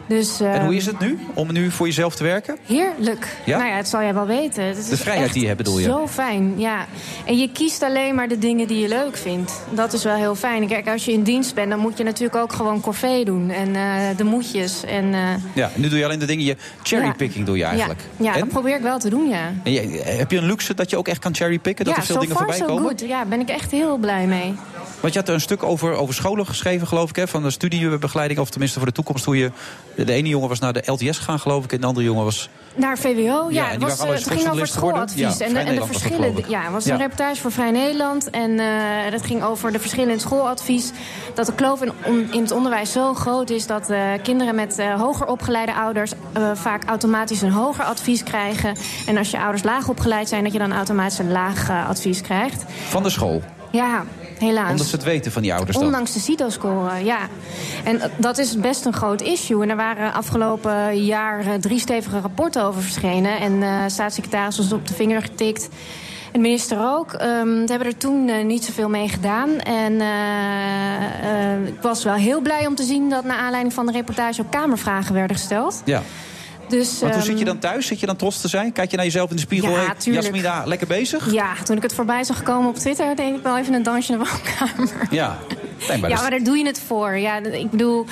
Dus, 0.07 0.39
En 0.39 0.47
hoe 0.47 0.59
ehm, 0.59 0.71
is 0.71 0.85
het 0.85 0.99
nu 0.99 1.19
om 1.33 1.53
nu 1.53 1.71
voor 1.71 1.85
jezelf 1.85 2.15
te 2.15 2.23
werken? 2.23 2.57
Heerlijk. 2.65 3.37
Ja? 3.45 3.57
Nou 3.57 3.69
ja, 3.69 3.75
het 3.75 3.87
zal 3.87 4.01
jij 4.01 4.13
wel 4.13 4.25
weten. 4.25 4.63
Het 4.63 4.77
is 4.77 4.87
De 4.87 4.97
vrijheid 4.97 5.33
die 5.33 5.41
je 5.41 5.47
hebt, 5.47 5.57
bedoel 5.57 5.79
je? 5.79 5.85
Zo 5.85 6.07
fijn, 6.07 6.53
ja. 6.59 6.85
En 7.25 7.37
je 7.37 7.51
kiest 7.51 7.83
alleen 7.83 8.15
maar 8.15 8.27
de 8.27 8.37
dingen 8.37 8.67
die 8.67 8.79
je 8.79 8.87
leuk 8.87 9.17
vindt. 9.17 9.51
Dat 9.69 9.93
is 9.93 10.03
wel 10.03 10.15
heel 10.15 10.35
fijn. 10.35 10.67
Kijk, 10.67 10.87
als 10.87 11.05
je 11.05 11.11
in 11.11 11.23
dienst 11.23 11.55
bent, 11.55 11.69
dan 11.69 11.79
moet 11.79 11.97
je 11.97 12.03
natuurlijk 12.03 12.35
ook 12.35 12.53
gewoon 12.53 12.81
corvée 12.81 13.25
doen. 13.25 13.49
En 13.49 13.75
eh, 13.75 14.17
de 14.17 14.23
moedjes. 14.23 14.83
En, 14.83 15.13
eh, 15.13 15.19
Ja, 15.53 15.71
nu 15.75 15.89
doe 15.89 15.97
je 15.97 16.05
alleen 16.05 16.19
de 16.19 16.25
dingen, 16.25 16.45
je 16.45 16.55
cherrypicking 16.83 17.45
doe 17.45 17.57
je 17.57 17.63
eigenlijk. 17.63 18.01
Ja, 18.17 18.33
dat 18.33 18.47
probeer 18.47 18.75
ik 18.75 18.81
wel 18.81 18.99
te 18.99 19.09
doen, 19.09 19.29
ja. 19.29 19.53
En 19.63 19.91
heb 20.17 20.31
je 20.31 20.37
een 20.37 20.45
luxe 20.45 20.73
dat 20.73 20.89
je 20.89 20.97
ook 20.97 21.07
echt 21.07 21.19
kan 21.19 21.35
cherrypicken? 21.35 21.85
Dat 21.85 21.93
ja, 21.93 21.99
er 21.99 22.05
veel 22.05 22.15
so 22.15 22.21
dingen 22.21 22.35
far 22.35 22.45
voorbij 22.45 22.67
komen? 22.67 22.89
good. 22.89 23.09
Ja, 23.09 23.25
ben 23.25 23.39
ik 23.39 23.49
echt 23.49 23.71
heel 23.71 23.97
blij 23.97 24.25
mee. 24.25 24.53
Want 24.99 25.13
je 25.13 25.19
had 25.19 25.29
een 25.29 25.41
stuk 25.41 25.63
over, 25.63 25.93
over 25.93 26.13
scholen 26.13 26.45
geschreven, 26.45 26.87
geloof 26.87 27.09
ik, 27.09 27.15
hè, 27.15 27.27
van 27.27 27.43
de 27.43 27.49
studiebegeleiding, 27.49 28.39
of 28.39 28.49
tenminste 28.49 28.77
voor 28.77 28.87
de 28.87 28.93
toekomst, 28.93 29.25
hoe 29.25 29.37
je. 29.37 29.51
De 29.95 30.13
ene 30.13 30.27
jongen 30.29 30.49
was 30.49 30.59
naar 30.59 30.73
de 30.73 30.83
LTS 30.85 31.17
gegaan, 31.17 31.39
geloof 31.39 31.63
ik, 31.63 31.71
en 31.73 31.81
de 31.81 31.87
andere 31.87 32.05
jongen 32.05 32.23
was. 32.23 32.49
Naar 32.75 32.97
VWO, 32.97 33.47
Ja, 33.49 33.65
het, 33.67 33.81
was, 33.81 33.99
eh, 33.99 34.09
het 34.09 34.27
ging 34.27 34.47
over 34.47 34.59
het 34.61 34.69
schooladvies. 34.69 35.37
Ja, 35.37 35.45
en, 35.45 35.53
de, 35.53 35.59
en 35.59 35.87
verschillen. 35.87 36.37
ik. 36.37 36.47
ja, 36.47 36.61
het 36.61 36.71
was 36.71 36.85
Ja. 36.85 36.93
een 36.93 36.99
reportage 36.99 37.41
voor 37.41 37.51
Vrij 37.51 37.71
Nederland. 37.71 38.29
En 38.29 38.59
eh, 38.59 39.11
dat 39.11 39.25
ging 39.25 39.43
over 39.43 39.71
de 39.71 39.79
verschillen 39.79 40.07
in 40.07 40.13
het 40.13 40.21
schooladvies. 40.21 40.91
Dat 41.33 41.45
de 41.45 41.53
kloof 41.53 41.81
in, 41.81 41.91
on- 42.05 42.27
in 42.31 42.41
het 42.41 42.51
onderwijs 42.51 42.91
zo 42.91 43.13
groot 43.13 43.49
is 43.49 43.67
dat 43.67 43.89
eh, 43.89 43.99
kinderen 44.23 44.55
met 44.55 44.83
hoger 44.97 45.27
opgeleide 45.27 45.73
ouders 45.73 46.11
vaak 46.53 46.83
automatisch 46.85 47.41
een 47.41 47.51
hoger 47.51 47.83
advies 47.83 48.23
krijgen. 48.23 48.75
En 49.05 49.17
als 49.17 49.31
je 49.31 49.39
ouders 49.39 49.63
laag 49.63 49.89
opgeleid 49.89 50.29
zijn, 50.29 50.43
dat 50.43 50.53
je 50.53 50.59
dan 50.59 50.73
automatisch 50.73 51.17
een 51.19 51.31
laag 51.31 51.69
advies 51.87 52.21
krijgt. 52.21 52.63
Van 52.87 53.03
de 53.03 53.09
school. 53.09 53.41
Ja, 53.71 54.03
helaas. 54.39 54.71
Omdat 54.71 54.85
ze 54.85 54.95
het 54.95 55.05
weten 55.05 55.31
van 55.31 55.41
die 55.41 55.53
ouders 55.53 55.77
dan. 55.77 55.85
Ondanks 55.85 56.13
de 56.13 56.19
CITO-score, 56.19 57.03
ja. 57.03 57.19
En 57.83 58.01
dat 58.17 58.37
is 58.37 58.57
best 58.57 58.85
een 58.85 58.93
groot 58.93 59.21
issue. 59.21 59.61
En 59.63 59.69
er 59.69 59.75
waren 59.75 60.13
afgelopen 60.13 61.03
jaar 61.05 61.39
eh, 61.39 61.53
drie 61.53 61.79
stevige 61.79 62.19
rapporten 62.19 62.63
over 62.63 62.81
verschenen. 62.81 63.39
En 63.39 63.63
eh 63.63 63.83
staatssecretaris 63.87 64.57
was 64.57 64.71
op 64.71 64.87
de 64.87 64.93
vinger 64.93 65.21
getikt. 65.21 65.63
En 66.25 66.41
de 66.41 66.47
minister 66.47 66.77
ook. 66.81 67.13
Ehm 67.13 67.47
ze 67.47 67.71
hebben 67.71 67.87
er 67.87 67.97
toen 67.97 68.29
eh, 68.29 68.45
niet 68.45 68.65
zoveel 68.65 68.89
mee 68.89 69.09
gedaan. 69.09 69.59
En 69.59 69.93
ik 71.67 71.81
was 71.81 72.03
wel 72.03 72.13
heel 72.13 72.41
blij 72.41 72.67
om 72.67 72.75
te 72.75 72.83
zien 72.83 73.09
dat 73.09 73.23
naar 73.23 73.37
aanleiding 73.37 73.73
van 73.73 73.85
de 73.85 73.91
reportage 73.91 74.41
ook 74.41 74.51
kamervragen 74.51 75.13
werden 75.13 75.37
gesteld. 75.37 75.81
Ja. 75.85 76.01
Dus, 76.69 76.99
Want 76.99 77.01
hoe 77.13 77.21
ehm, 77.21 77.29
zit 77.29 77.39
je 77.39 77.45
dan 77.45 77.59
thuis? 77.59 77.87
Zit 77.87 77.99
je 77.99 78.05
dan 78.05 78.15
trots 78.15 78.41
te 78.41 78.47
zijn? 78.47 78.71
Kijk 78.71 78.91
je 78.91 78.95
naar 78.95 79.05
jezelf 79.05 79.29
in 79.29 79.35
de 79.35 79.41
spiegel? 79.41 79.69
Ja, 79.69 79.75
hey. 80.03 80.13
Jasmina, 80.13 80.63
lekker 80.65 80.87
bezig? 80.87 81.31
Ja, 81.33 81.53
toen 81.63 81.75
ik 81.77 81.83
het 81.83 81.93
voorbij 81.93 82.23
zag 82.23 82.43
komen 82.43 82.69
op 82.69 82.75
Twitter, 82.75 83.15
deed 83.15 83.35
ik 83.35 83.43
wel 83.43 83.57
even 83.57 83.73
een 83.73 83.83
dansje 83.83 84.11
in 84.13 84.19
de 84.19 84.25
woonkamer. 84.31 85.07
Ja. 85.09 85.37
Nee, 85.89 85.97
maar 85.97 86.09
ja, 86.09 86.21
maar 86.21 86.29
daar 86.29 86.43
doe 86.43 86.57
je 86.57 86.65
het 86.65 86.81
voor. 86.87 87.17
Ja, 87.17 87.37
ik 87.43 87.69
bedoel. 87.69 88.05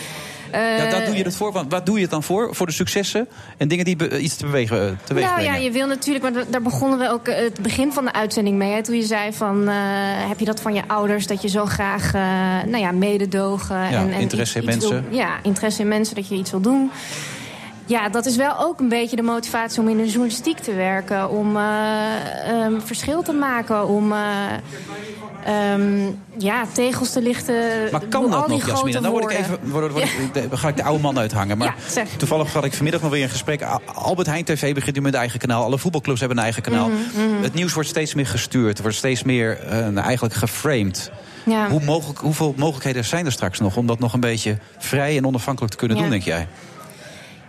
eh, 0.52 0.78
Ja, 0.78 0.90
daar 0.90 1.06
doe 1.06 1.16
je 1.18 1.24
het 1.24 1.36
voor. 1.36 1.52
Want 1.52 1.72
wat 1.72 1.86
doe 1.86 1.96
je 1.96 2.02
het 2.02 2.12
dan 2.12 2.24
voor? 2.24 2.56
Voor 2.56 2.66
de 2.66 2.72
successen 2.72 3.28
en 3.58 3.68
dingen 3.68 3.86
die 3.86 3.96
be- 3.96 4.20
iets 4.20 4.36
te 4.36 4.46
bewegen, 4.46 4.88
eh, 4.90 4.94
teweeg 5.04 5.24
nou 5.24 5.36
brengen. 5.36 5.54
ja, 5.60 5.64
je 5.66 5.72
wil 5.72 5.88
natuurlijk, 5.88 6.34
maar 6.34 6.44
daar 6.50 6.62
begonnen 6.62 7.00
we 7.00 7.10
ook 7.10 7.28
eh, 7.28 7.44
het 7.44 7.60
begin 7.62 7.92
van 7.92 8.06
de 8.06 8.14
uitzending 8.14 8.58
mee. 8.58 8.72
Hè, 8.74 8.84
toen 8.84 8.96
je 8.96 9.04
zei 9.04 9.34
van, 9.34 9.68
eh, 9.68 9.76
heb 10.28 10.40
je 10.40 10.46
dat 10.46 10.62
van 10.62 10.74
je 10.74 10.82
ouders, 10.88 11.28
dat 11.28 11.42
je 11.42 11.48
zo 11.48 11.66
graag, 11.66 12.14
eh, 12.14 12.22
nou 12.72 12.78
ja, 12.78 12.92
mededogen. 12.92 13.76
Ja, 13.78 13.90
en, 13.90 14.12
en 14.14 14.20
interesse 14.20 14.58
in 14.60 14.64
iets 14.64 14.72
mensen. 14.76 15.06
wil- 15.10 15.18
ja, 15.20 15.30
interesse 15.44 15.82
in 15.82 15.88
mensen, 15.88 16.16
dat 16.16 16.28
je 16.28 16.36
iets 16.36 16.52
wil 16.52 16.62
doen. 16.62 16.92
Ja, 17.86 18.10
dat 18.10 18.26
is 18.26 18.36
wel 18.36 18.60
ook 18.60 18.80
een 18.80 18.90
beetje 18.90 19.16
de 19.16 19.22
motivatie 19.22 19.82
om 19.82 19.90
in 19.90 19.98
de 19.98 20.06
journalistiek 20.06 20.60
te 20.60 20.74
werken. 20.74 21.30
Om 21.30 21.58
eh, 21.58 22.50
ehm, 22.50 22.80
verschil 22.80 23.22
te 23.22 23.32
maken, 23.32 23.88
om 23.88 24.12
eh, 24.12 24.20
ehm, 25.46 26.12
ja, 26.38 26.66
tegels 26.72 27.12
te 27.12 27.22
lichten. 27.22 27.56
Maar 27.92 28.02
kan 28.10 28.30
dat 28.32 28.48
nog, 28.48 28.58
Jasmina? 28.66 28.76
grote 28.76 29.00
Nou 29.00 29.12
word 29.14 29.32
ik 29.32 29.40
even, 29.40 29.60
word, 29.64 29.92
word 29.92 30.04
ik- 30.04 30.50
dan 30.50 30.58
ga 30.60 30.68
ik 30.68 30.76
de 30.76 30.84
oude 30.84 31.02
man 31.02 31.18
uithangen. 31.18 31.58
Maar 31.58 31.76
Ja, 31.96 32.04
toevallig 32.18 32.54
had 32.54 32.64
ik 32.66 32.74
vanmiddag 32.74 33.02
nog 33.02 33.12
weer 33.12 33.24
een 33.24 33.30
gesprek. 33.30 33.62
Al- 33.64 33.82
Albert 33.94 34.28
Heijn 34.28 34.44
TV 34.44 34.74
begint 34.74 34.96
nu 34.96 35.02
met 35.02 35.14
een 35.14 35.20
eigen 35.20 35.40
kanaal. 35.40 35.64
Alle 35.64 35.78
voetbalclubs 35.78 36.20
hebben 36.20 36.38
een 36.38 36.44
eigen 36.44 36.62
kanaal. 36.64 36.90
Mhm, 36.90 37.28
mhm. 37.32 37.44
Het 37.44 37.54
nieuws 37.54 37.74
wordt 37.74 37.90
steeds 37.90 38.14
meer 38.14 38.28
gestuurd. 38.28 38.82
Wordt 38.82 38.98
steeds 38.98 39.24
meer 39.24 39.60
eh, 39.60 39.98
eigenlijk 39.98 40.34
geframed. 40.36 41.12
Ja. 41.46 41.70
Hoe 41.70 41.84
mogelijk, 41.84 42.20
hoeveel 42.20 42.54
mogelijkheden 42.58 43.06
zijn 43.06 43.26
er 43.26 43.32
straks 43.32 43.60
nog... 43.60 43.78
om 43.78 43.88
dat 43.88 44.00
nog 44.00 44.14
een 44.14 44.20
beetje 44.20 44.58
vrij 44.78 45.18
en 45.18 45.26
onafhankelijk 45.26 45.72
te 45.74 45.80
kunnen 45.80 45.98
Ja. 45.98 46.04
doen, 46.04 46.12
denk 46.12 46.24
jij? 46.24 46.48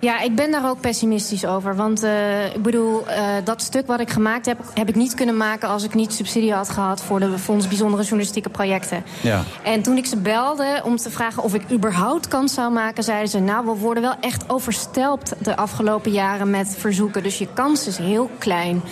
Ja, 0.05 0.21
ik 0.21 0.35
ben 0.35 0.51
daar 0.51 0.69
ook 0.69 0.81
pessimistisch 0.81 1.47
over. 1.47 1.77
Want 1.77 2.03
eh, 2.03 2.45
ik 2.55 2.63
bedoel, 2.63 3.09
eh, 3.09 3.27
dat 3.45 3.63
stuk 3.63 3.87
wat 3.87 4.01
ik 4.01 4.11
gemaakt 4.11 4.47
heb, 4.47 4.59
heb 4.75 4.89
ik 4.89 4.95
niet 4.95 5.15
kunnen 5.15 5.37
maken 5.37 5.69
als 5.69 5.85
ik 5.85 5.95
niet 5.95 6.13
subsidie 6.13 6.53
had 6.53 6.69
gehad 6.71 7.03
voor 7.03 7.21
de 7.21 7.39
Fonds 7.39 7.69
Bijzondere 7.69 8.03
Journalistieke 8.03 8.49
Projecten. 8.49 9.05
Ja. 9.21 9.43
En 9.63 9.83
toen 9.83 9.97
ik 9.97 10.07
ze 10.07 10.17
belde 10.17 10.81
om 10.85 10.97
te 10.97 11.11
vragen 11.11 11.43
of 11.43 11.55
ik 11.55 11.63
überhaupt 11.73 12.29
kans 12.29 12.55
zou 12.55 12.73
maken, 12.73 13.05
zeiden 13.05 13.29
ze: 13.29 13.39
Nou, 13.39 13.67
we 13.67 13.73
worden 13.73 14.03
wel 14.03 14.15
echt 14.21 14.51
overstelpt 14.51 15.33
de 15.43 15.57
afgelopen 15.57 16.11
jaren 16.13 16.51
met 16.51 16.75
verzoeken. 16.79 17.23
Dus 17.23 17.39
je 17.39 17.49
kans 17.55 17.87
is 17.87 17.97
heel 17.97 18.31
klein. 18.39 18.83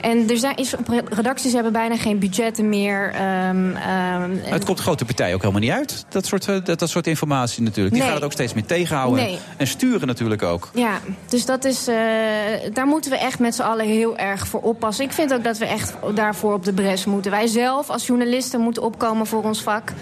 En 0.00 0.30
er 0.30 0.38
zijn, 0.38 0.56
is, 0.56 0.74
redacties 1.10 1.52
hebben 1.52 1.72
bijna 1.72 1.96
geen 1.96 2.18
budgetten 2.18 2.68
meer. 2.68 3.12
ehm, 3.14 3.70
ehm, 3.76 4.30
Het 4.42 4.64
komt 4.64 4.80
grote 4.80 5.04
partijen 5.04 5.34
ook 5.34 5.40
helemaal 5.40 5.62
niet 5.62 5.70
uit. 5.70 6.04
Dat 6.08 6.26
soort, 6.26 6.48
eh, 6.48 6.56
dat, 6.64 6.78
dat 6.78 6.90
soort 6.90 7.06
informatie 7.06 7.62
natuurlijk. 7.62 7.94
Die 7.94 7.98
Nee. 8.02 8.06
gaan 8.10 8.20
het 8.20 8.26
ook 8.26 8.32
steeds 8.32 8.54
meer 8.54 8.66
tegenhouden. 8.66 9.24
Nee. 9.24 9.38
En 9.56 9.66
sturen 9.66 10.06
natuurlijk 10.06 10.42
ook. 10.42 10.55
Ja, 10.74 11.00
dus 11.28 11.46
dat 11.46 11.64
is, 11.64 11.88
eh, 11.88 11.96
daar 12.72 12.86
moeten 12.86 13.10
we 13.10 13.18
echt 13.18 13.38
met 13.38 13.54
z'n 13.54 13.62
allen 13.62 13.86
heel 13.86 14.18
erg 14.18 14.46
voor 14.46 14.60
oppassen. 14.60 15.04
Ik 15.04 15.12
vind 15.12 15.34
ook 15.34 15.44
dat 15.44 15.58
we 15.58 15.66
echt 15.66 15.94
daarvoor 16.14 16.52
op 16.52 16.64
de 16.64 16.72
bres 16.72 17.04
moeten. 17.04 17.30
Wij 17.30 17.46
zelf 17.46 17.90
als 17.90 18.06
journalisten 18.06 18.60
moeten 18.60 18.82
opkomen 18.82 19.26
voor 19.26 19.42
ons 19.42 19.62
vak. 19.62 19.92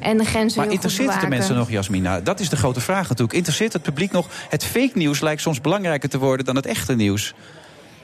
En 0.00 0.18
de 0.18 0.24
grenzen 0.24 0.58
Maar 0.58 0.68
heel 0.68 0.76
goed 0.76 0.84
interesseert 0.84 1.12
het 1.12 1.20
de 1.20 1.28
mensen 1.28 1.56
nog, 1.56 1.70
Jasmina? 1.70 2.20
Dat 2.20 2.40
is 2.40 2.48
de 2.48 2.56
grote 2.56 2.80
vraag 2.80 3.08
natuurlijk. 3.08 3.32
Interesseert 3.32 3.72
het 3.72 3.82
publiek 3.82 4.12
nog? 4.12 4.26
Het 4.48 4.64
fake 4.64 4.92
nieuws 4.94 5.20
lijkt 5.20 5.40
soms 5.40 5.60
belangrijker 5.60 6.08
te 6.08 6.18
worden 6.18 6.46
dan 6.46 6.56
het 6.56 6.66
echte 6.66 6.94
nieuws. 6.94 7.34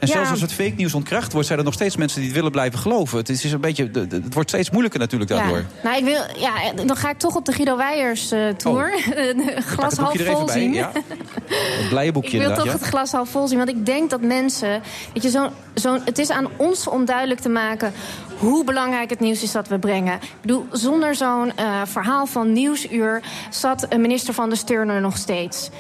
En 0.01 0.07
Ja. 0.09 0.13
zelfs 0.15 0.31
als 0.31 0.41
het 0.41 0.53
fake 0.53 0.75
nieuws 0.77 0.95
ontkracht 0.95 1.33
wordt, 1.33 1.47
zijn 1.47 1.59
er 1.59 1.65
nog 1.65 1.75
steeds 1.75 1.97
mensen 1.97 2.19
die 2.19 2.27
het 2.27 2.37
willen 2.37 2.53
blijven 2.53 2.79
geloven. 2.79 3.19
Het, 3.19 3.29
is 3.29 3.53
een 3.53 3.61
beetje, 3.61 3.91
het 3.93 4.35
wordt 4.35 4.49
steeds 4.49 4.71
moeilijker 4.71 5.01
natuurlijk 5.01 5.31
daardoor. 5.31 5.59
Ja. 5.59 5.65
Nou, 5.83 5.97
ik 5.97 6.05
wil, 6.05 6.41
ja, 6.43 6.85
dan 6.85 6.97
ga 6.97 7.11
ik 7.11 7.19
toch 7.19 7.37
op 7.37 7.45
de 7.45 7.53
Guido 7.53 7.77
Weijers 7.77 8.31
eh, 8.31 8.49
tour. 8.49 8.95
Oh. 8.95 9.07
glas 9.75 9.95
Pak 9.95 10.13
het 10.13 10.27
half 10.27 10.37
vol 10.37 10.45
bij. 10.47 10.59
zien. 10.59 10.73
Ja. 10.73 10.93
Blije 11.89 12.13
boekje 12.13 12.37
Ik 12.41 12.47
wil 12.47 12.57
toch 12.57 12.65
ja. 12.65 12.73
het 12.73 12.83
glas 12.83 13.13
half 13.13 13.29
vol 13.29 13.49
zien. 13.49 13.59
Want 13.59 13.71
ik 13.71 13.87
denk 13.87 14.11
dat 14.11 14.21
mensen. 14.21 14.83
Weet 15.15 15.23
je, 15.23 15.31
zo, 15.31 15.51
zo, 15.75 15.99
het 16.05 16.19
is 16.19 16.31
aan 16.31 16.49
ons 16.57 16.89
om 16.89 17.05
duidelijk 17.05 17.41
te 17.41 17.49
maken 17.49 17.93
hoe 18.39 18.65
belangrijk 18.65 19.11
het 19.11 19.21
nieuws 19.21 19.43
is 19.43 19.53
dat 19.53 19.69
we 19.69 19.79
brengen. 19.79 20.15
Ik 20.15 20.31
bedoel, 20.41 20.67
zonder 20.73 21.15
zo'n 21.15 21.53
eh, 21.57 21.81
verhaal 21.85 22.27
van 22.27 22.53
nieuwsuur 22.53 23.23
zat 23.51 23.87
een 23.89 24.01
minister 24.01 24.35
van 24.35 24.51
de 24.51 24.57
Steun 24.57 24.89
er 24.89 25.01
nog 25.01 25.17
steeds. 25.17 25.71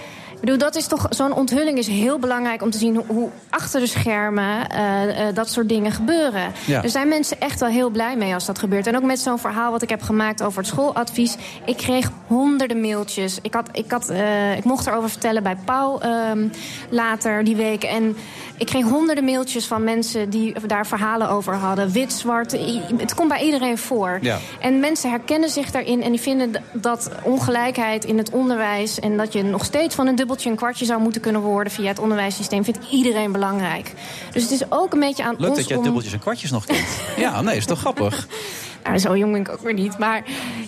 Ik 0.41 0.47
bedoel, 0.47 0.59
dat 0.59 0.77
is 0.77 0.87
toch, 0.87 1.07
zo'n 1.11 1.35
onthulling 1.35 1.79
is 1.79 1.87
heel 1.87 2.19
belangrijk 2.19 2.63
om 2.63 2.71
te 2.71 2.79
zien 2.79 3.05
hoe, 3.07 3.29
achter 3.51 3.81
de 3.81 3.87
schermen 3.87 4.69
eh, 4.69 5.29
eh, 5.29 5.35
dat 5.35 5.51
soort 5.51 5.69
dingen 5.69 5.93
gebeuren. 5.93 6.53
Ja. 6.67 6.83
Er 6.83 6.91
zijn 6.91 7.09
mensen 7.09 7.41
echt 7.41 7.61
wel 7.61 7.69
heel 7.69 7.91
blij 7.91 8.17
mee 8.17 8.35
als 8.35 8.47
dat 8.47 8.59
gebeurt. 8.59 8.87
En 8.87 8.97
ook 8.97 9.03
met 9.03 9.19
zo'n 9.19 9.39
verhaal 9.39 9.71
wat 9.71 9.83
ik 9.83 9.89
heb 9.89 10.03
gemaakt 10.03 10.43
over 10.43 10.59
het 10.59 10.67
schooladvies. 10.67 11.37
Ik 11.65 11.77
kreeg 11.77 12.11
honderden 12.27 12.81
mailtjes. 12.81 13.39
Ik, 13.43 13.55
had, 13.55 13.69
ik, 13.73 13.91
had, 13.91 14.09
eh, 14.09 14.57
ik 14.57 14.65
mocht 14.65 14.87
erover 14.87 15.11
vertellen 15.11 15.43
bij 15.43 15.57
Pauw 15.65 15.99
ehm, 15.99 16.49
later 16.91 17.45
die 17.45 17.57
week. 17.57 17.83
En 17.85 18.17
ik 18.61 18.67
kreeg 18.67 18.85
honderden 18.85 19.25
mailtjes 19.25 19.67
van 19.67 19.85
mensen 19.85 20.31
die 20.31 20.55
daar 20.67 20.87
verhalen 20.87 21.31
over 21.31 21.55
hadden. 21.55 21.91
Wit, 21.91 22.13
zwart, 22.13 22.53
het 22.97 23.15
komt 23.15 23.29
bij 23.29 23.43
iedereen 23.43 23.79
voor. 23.79 24.19
Ja. 24.23 24.39
En 24.61 24.81
mensen 24.81 25.11
herkennen 25.11 25.49
zich 25.49 25.71
daarin 25.71 26.03
en 26.03 26.11
die 26.11 26.21
vinden 26.21 26.53
dat 26.73 27.11
ongelijkheid 27.23 28.05
in 28.05 28.19
het 28.19 28.31
onderwijs... 28.31 28.99
en 28.99 29.17
dat 29.17 29.33
je 29.33 29.43
nog 29.43 29.65
steeds 29.65 29.95
van 29.95 30.07
een 30.07 30.15
dubbeltje 30.15 30.51
een 30.51 30.57
kwartje 30.57 30.85
zou 30.85 31.01
moeten 31.01 31.21
kunnen 31.21 31.41
worden... 31.41 31.73
via 31.73 31.89
het 31.89 31.99
onderwijssysteem, 31.99 32.65
vindt 32.65 32.79
iedereen 32.91 33.33
belangrijk. 33.33 33.93
Dus 34.33 34.43
het 34.43 34.53
is 34.53 34.63
ook 34.69 34.93
een 34.93 35.01
beetje 35.01 35.25
aan 35.25 35.35
Leuk 35.39 35.49
ons 35.49 35.59
dat 35.59 35.69
jij 35.69 35.77
om... 35.77 35.83
dubbeltjes 35.83 36.13
en 36.13 36.21
kwartjes 36.21 36.51
nog 36.51 36.65
kent. 36.65 36.87
ja, 37.17 37.41
nee, 37.43 37.57
is 37.57 37.67
toch 37.67 37.79
grappig? 37.79 38.27
Nou, 38.85 38.99
zo 38.99 39.17
jong 39.17 39.33
ben 39.33 39.41
ik 39.41 39.49
ook 39.49 39.61
weer 39.61 39.75
niet. 39.75 39.99
Maar 39.99 40.23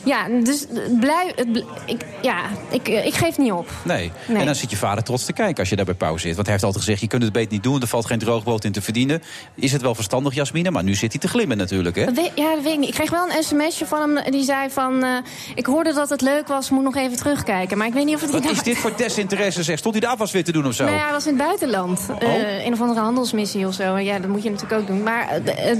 ja, 0.04 0.26
dus 0.42 0.66
blij, 1.00 1.32
het, 1.36 1.64
ik, 1.86 2.04
ja, 2.22 2.36
ik, 2.70 2.88
eh, 2.88 3.06
ik 3.06 3.14
geef 3.14 3.38
niet 3.38 3.52
op. 3.52 3.70
Nee. 3.84 4.12
Nee. 4.28 4.36
En 4.38 4.46
dan 4.46 4.54
zit 4.54 4.70
je 4.70 4.76
vader 4.76 5.04
trots 5.04 5.24
te 5.24 5.32
kijken 5.32 5.58
als 5.58 5.68
je 5.68 5.76
daar 5.76 5.84
bij 5.84 5.94
Pauw 5.94 6.16
zit. 6.16 6.32
Want 6.34 6.42
hij 6.42 6.50
heeft 6.52 6.64
altijd 6.64 6.84
gezegd, 6.84 7.00
je 7.02 7.08
kunt 7.08 7.22
het 7.22 7.32
beter 7.32 7.52
niet 7.52 7.62
doen... 7.62 7.80
er 7.80 7.86
valt 7.86 8.06
geen 8.06 8.18
droogbrood 8.18 8.64
in 8.64 8.72
te 8.72 8.82
verdienen. 8.82 9.22
Is 9.54 9.72
het 9.72 9.82
wel 9.82 9.94
verstandig, 9.94 10.34
Jasmine? 10.34 10.70
Maar 10.70 10.82
nu 10.82 10.94
zit 10.94 11.12
hij 11.12 11.20
te 11.20 11.28
glimmen 11.28 11.56
natuurlijk, 11.56 11.96
hè? 11.96 12.02
Ja, 12.34 12.54
dat 12.54 12.62
weet 12.62 12.72
ik 12.72 12.78
niet. 12.78 12.88
Ik 12.88 12.94
kreeg 12.94 13.10
wel 13.10 13.26
een 13.30 13.42
sms'je 13.42 13.86
van 13.86 14.00
hem 14.16 14.30
die 14.32 14.44
zei 14.44 14.70
van... 14.70 15.04
eh, 15.04 15.10
ik 15.54 15.66
hoorde 15.66 15.92
dat 15.92 16.08
het 16.08 16.20
leuk 16.20 16.48
was, 16.48 16.70
moet 16.70 16.84
nog 16.84 16.96
even 16.96 17.16
terugkijken. 17.16 17.78
Maar 17.78 17.86
ik 17.86 17.92
weet 17.92 18.04
niet 18.04 18.14
of 18.14 18.20
het... 18.20 18.30
Wat 18.30 18.42
nou- 18.42 18.54
is 18.54 18.62
dit 18.62 18.76
voor 18.76 18.92
desinteresse, 18.96 19.62
zeg? 19.62 19.78
Stond 19.78 19.94
hij 19.94 20.02
de 20.04 20.10
afwas 20.10 20.32
weer 20.32 20.44
te 20.44 20.52
doen 20.52 20.66
of 20.66 20.74
zo? 20.74 20.84
Nou 20.84 20.96
ja, 20.96 21.02
hij 21.02 21.12
was 21.12 21.26
in 21.26 21.34
het 21.38 21.42
buitenland. 21.46 22.06
Eh, 22.18 22.28
Oh. 22.28 22.64
een 22.64 22.72
of 22.72 22.80
andere 22.80 23.00
handelsmissie 23.00 23.66
of 23.66 23.74
zo. 23.74 23.96
Ja, 23.98 24.18
dat 24.18 24.30
moet 24.30 24.42
je 24.42 24.50
natuurlijk 24.50 24.80
ook 24.80 24.86
doen. 24.86 25.02
Maar 25.02 25.28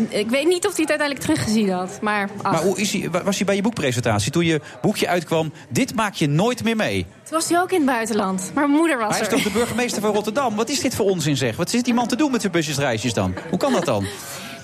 ik 0.09 0.31
weet 0.31 0.47
niet 0.47 0.67
of 0.67 0.77
hij 0.77 0.85
het 0.87 0.89
uiteindelijk 0.89 1.21
teruggezien 1.21 1.71
had. 1.71 1.99
Maar, 2.01 2.22
Maar 2.43 2.63
hoe 2.63 2.81
is 2.81 2.93
hij, 2.93 3.11
wa- 3.11 3.23
was 3.23 3.37
hij 3.37 3.47
bij 3.47 3.55
je 3.57 3.63
boekpresentatie? 3.63 4.31
Toen 4.33 4.45
je 4.45 4.61
boekje 4.83 5.09
uitkwam, 5.09 5.53
dit 5.69 5.95
maak 5.95 6.15
je 6.15 6.27
nooit 6.29 6.65
meer 6.65 6.77
mee. 6.77 7.07
Toen 7.25 7.33
was 7.39 7.49
hij 7.49 7.61
ook 7.61 7.71
in 7.71 7.77
het 7.77 7.87
buitenland. 7.87 8.51
Maar 8.55 8.65
mijn 8.69 8.79
moeder 8.79 8.99
was 8.99 9.11
Hij 9.13 9.21
is 9.21 9.27
er. 9.27 9.33
toch 9.33 9.43
de 9.43 9.51
burgemeester 9.51 10.03
van 10.03 10.13
Rotterdam? 10.15 10.57
Wat 10.57 10.69
is 10.69 10.81
dit 10.81 10.95
voor 10.95 11.07
onzin, 11.07 11.37
zeg? 11.37 11.57
Wat 11.57 11.71
zit 11.71 11.85
die 11.85 11.95
man 11.95 12.07
te 12.07 12.17
doen 12.17 12.31
met 12.31 12.41
zijn 12.41 12.53
busjesreisjes 12.53 13.15
dan? 13.15 13.35
Hoe 13.51 13.59
kan 13.59 13.73
dat 13.73 13.85
dan? 13.85 14.05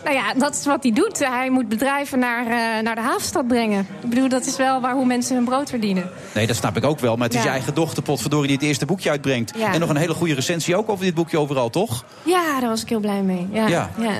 Nou 0.05 0.17
ja, 0.21 0.35
dat 0.35 0.55
is 0.55 0.65
wat 0.67 0.83
hij 0.83 0.93
doet. 0.93 1.19
Hij 1.19 1.51
moet 1.51 1.69
bedrijven 1.69 2.19
naar, 2.19 2.47
eh, 2.47 2.83
naar 2.83 2.95
de 2.95 3.01
havenstad 3.01 3.47
brengen. 3.49 3.87
Ik 4.03 4.09
bedoel, 4.09 4.29
dat 4.29 4.47
is 4.47 4.57
wel 4.57 4.81
waar 4.81 4.93
hoe 4.95 5.05
mensen 5.07 5.35
hun 5.37 5.45
brood 5.45 5.69
verdienen. 5.71 6.11
Nee, 6.35 6.47
dat 6.47 6.57
snap 6.57 6.77
ik 6.77 6.85
ook 6.85 6.99
wel. 6.99 7.17
Maar 7.17 7.25
het 7.27 7.35
is 7.37 7.41
Ja. 7.43 7.47
je 7.47 7.53
eigen 7.53 7.75
dochter, 7.75 8.03
potverdorie, 8.03 8.47
die 8.47 8.57
het 8.57 8.67
eerste 8.67 8.87
boekje 8.87 9.11
uitbrengt. 9.11 9.53
Ja. 9.57 9.73
En 9.73 9.81
nog 9.81 9.89
een 9.89 9.97
hele 9.97 10.15
goede 10.15 10.35
recensie 10.35 10.77
ook 10.77 10.89
over 10.89 11.05
dit 11.05 11.15
boekje 11.15 11.39
overal, 11.39 11.71
toch? 11.71 12.05
Ja, 12.23 12.61
daar 12.61 12.69
was 12.69 12.83
ik 12.83 12.89
heel 12.89 13.01
blij 13.01 13.23
mee. 13.23 13.47
Ja, 13.53 13.67
Ja. 13.69 13.91
ja. 13.99 14.11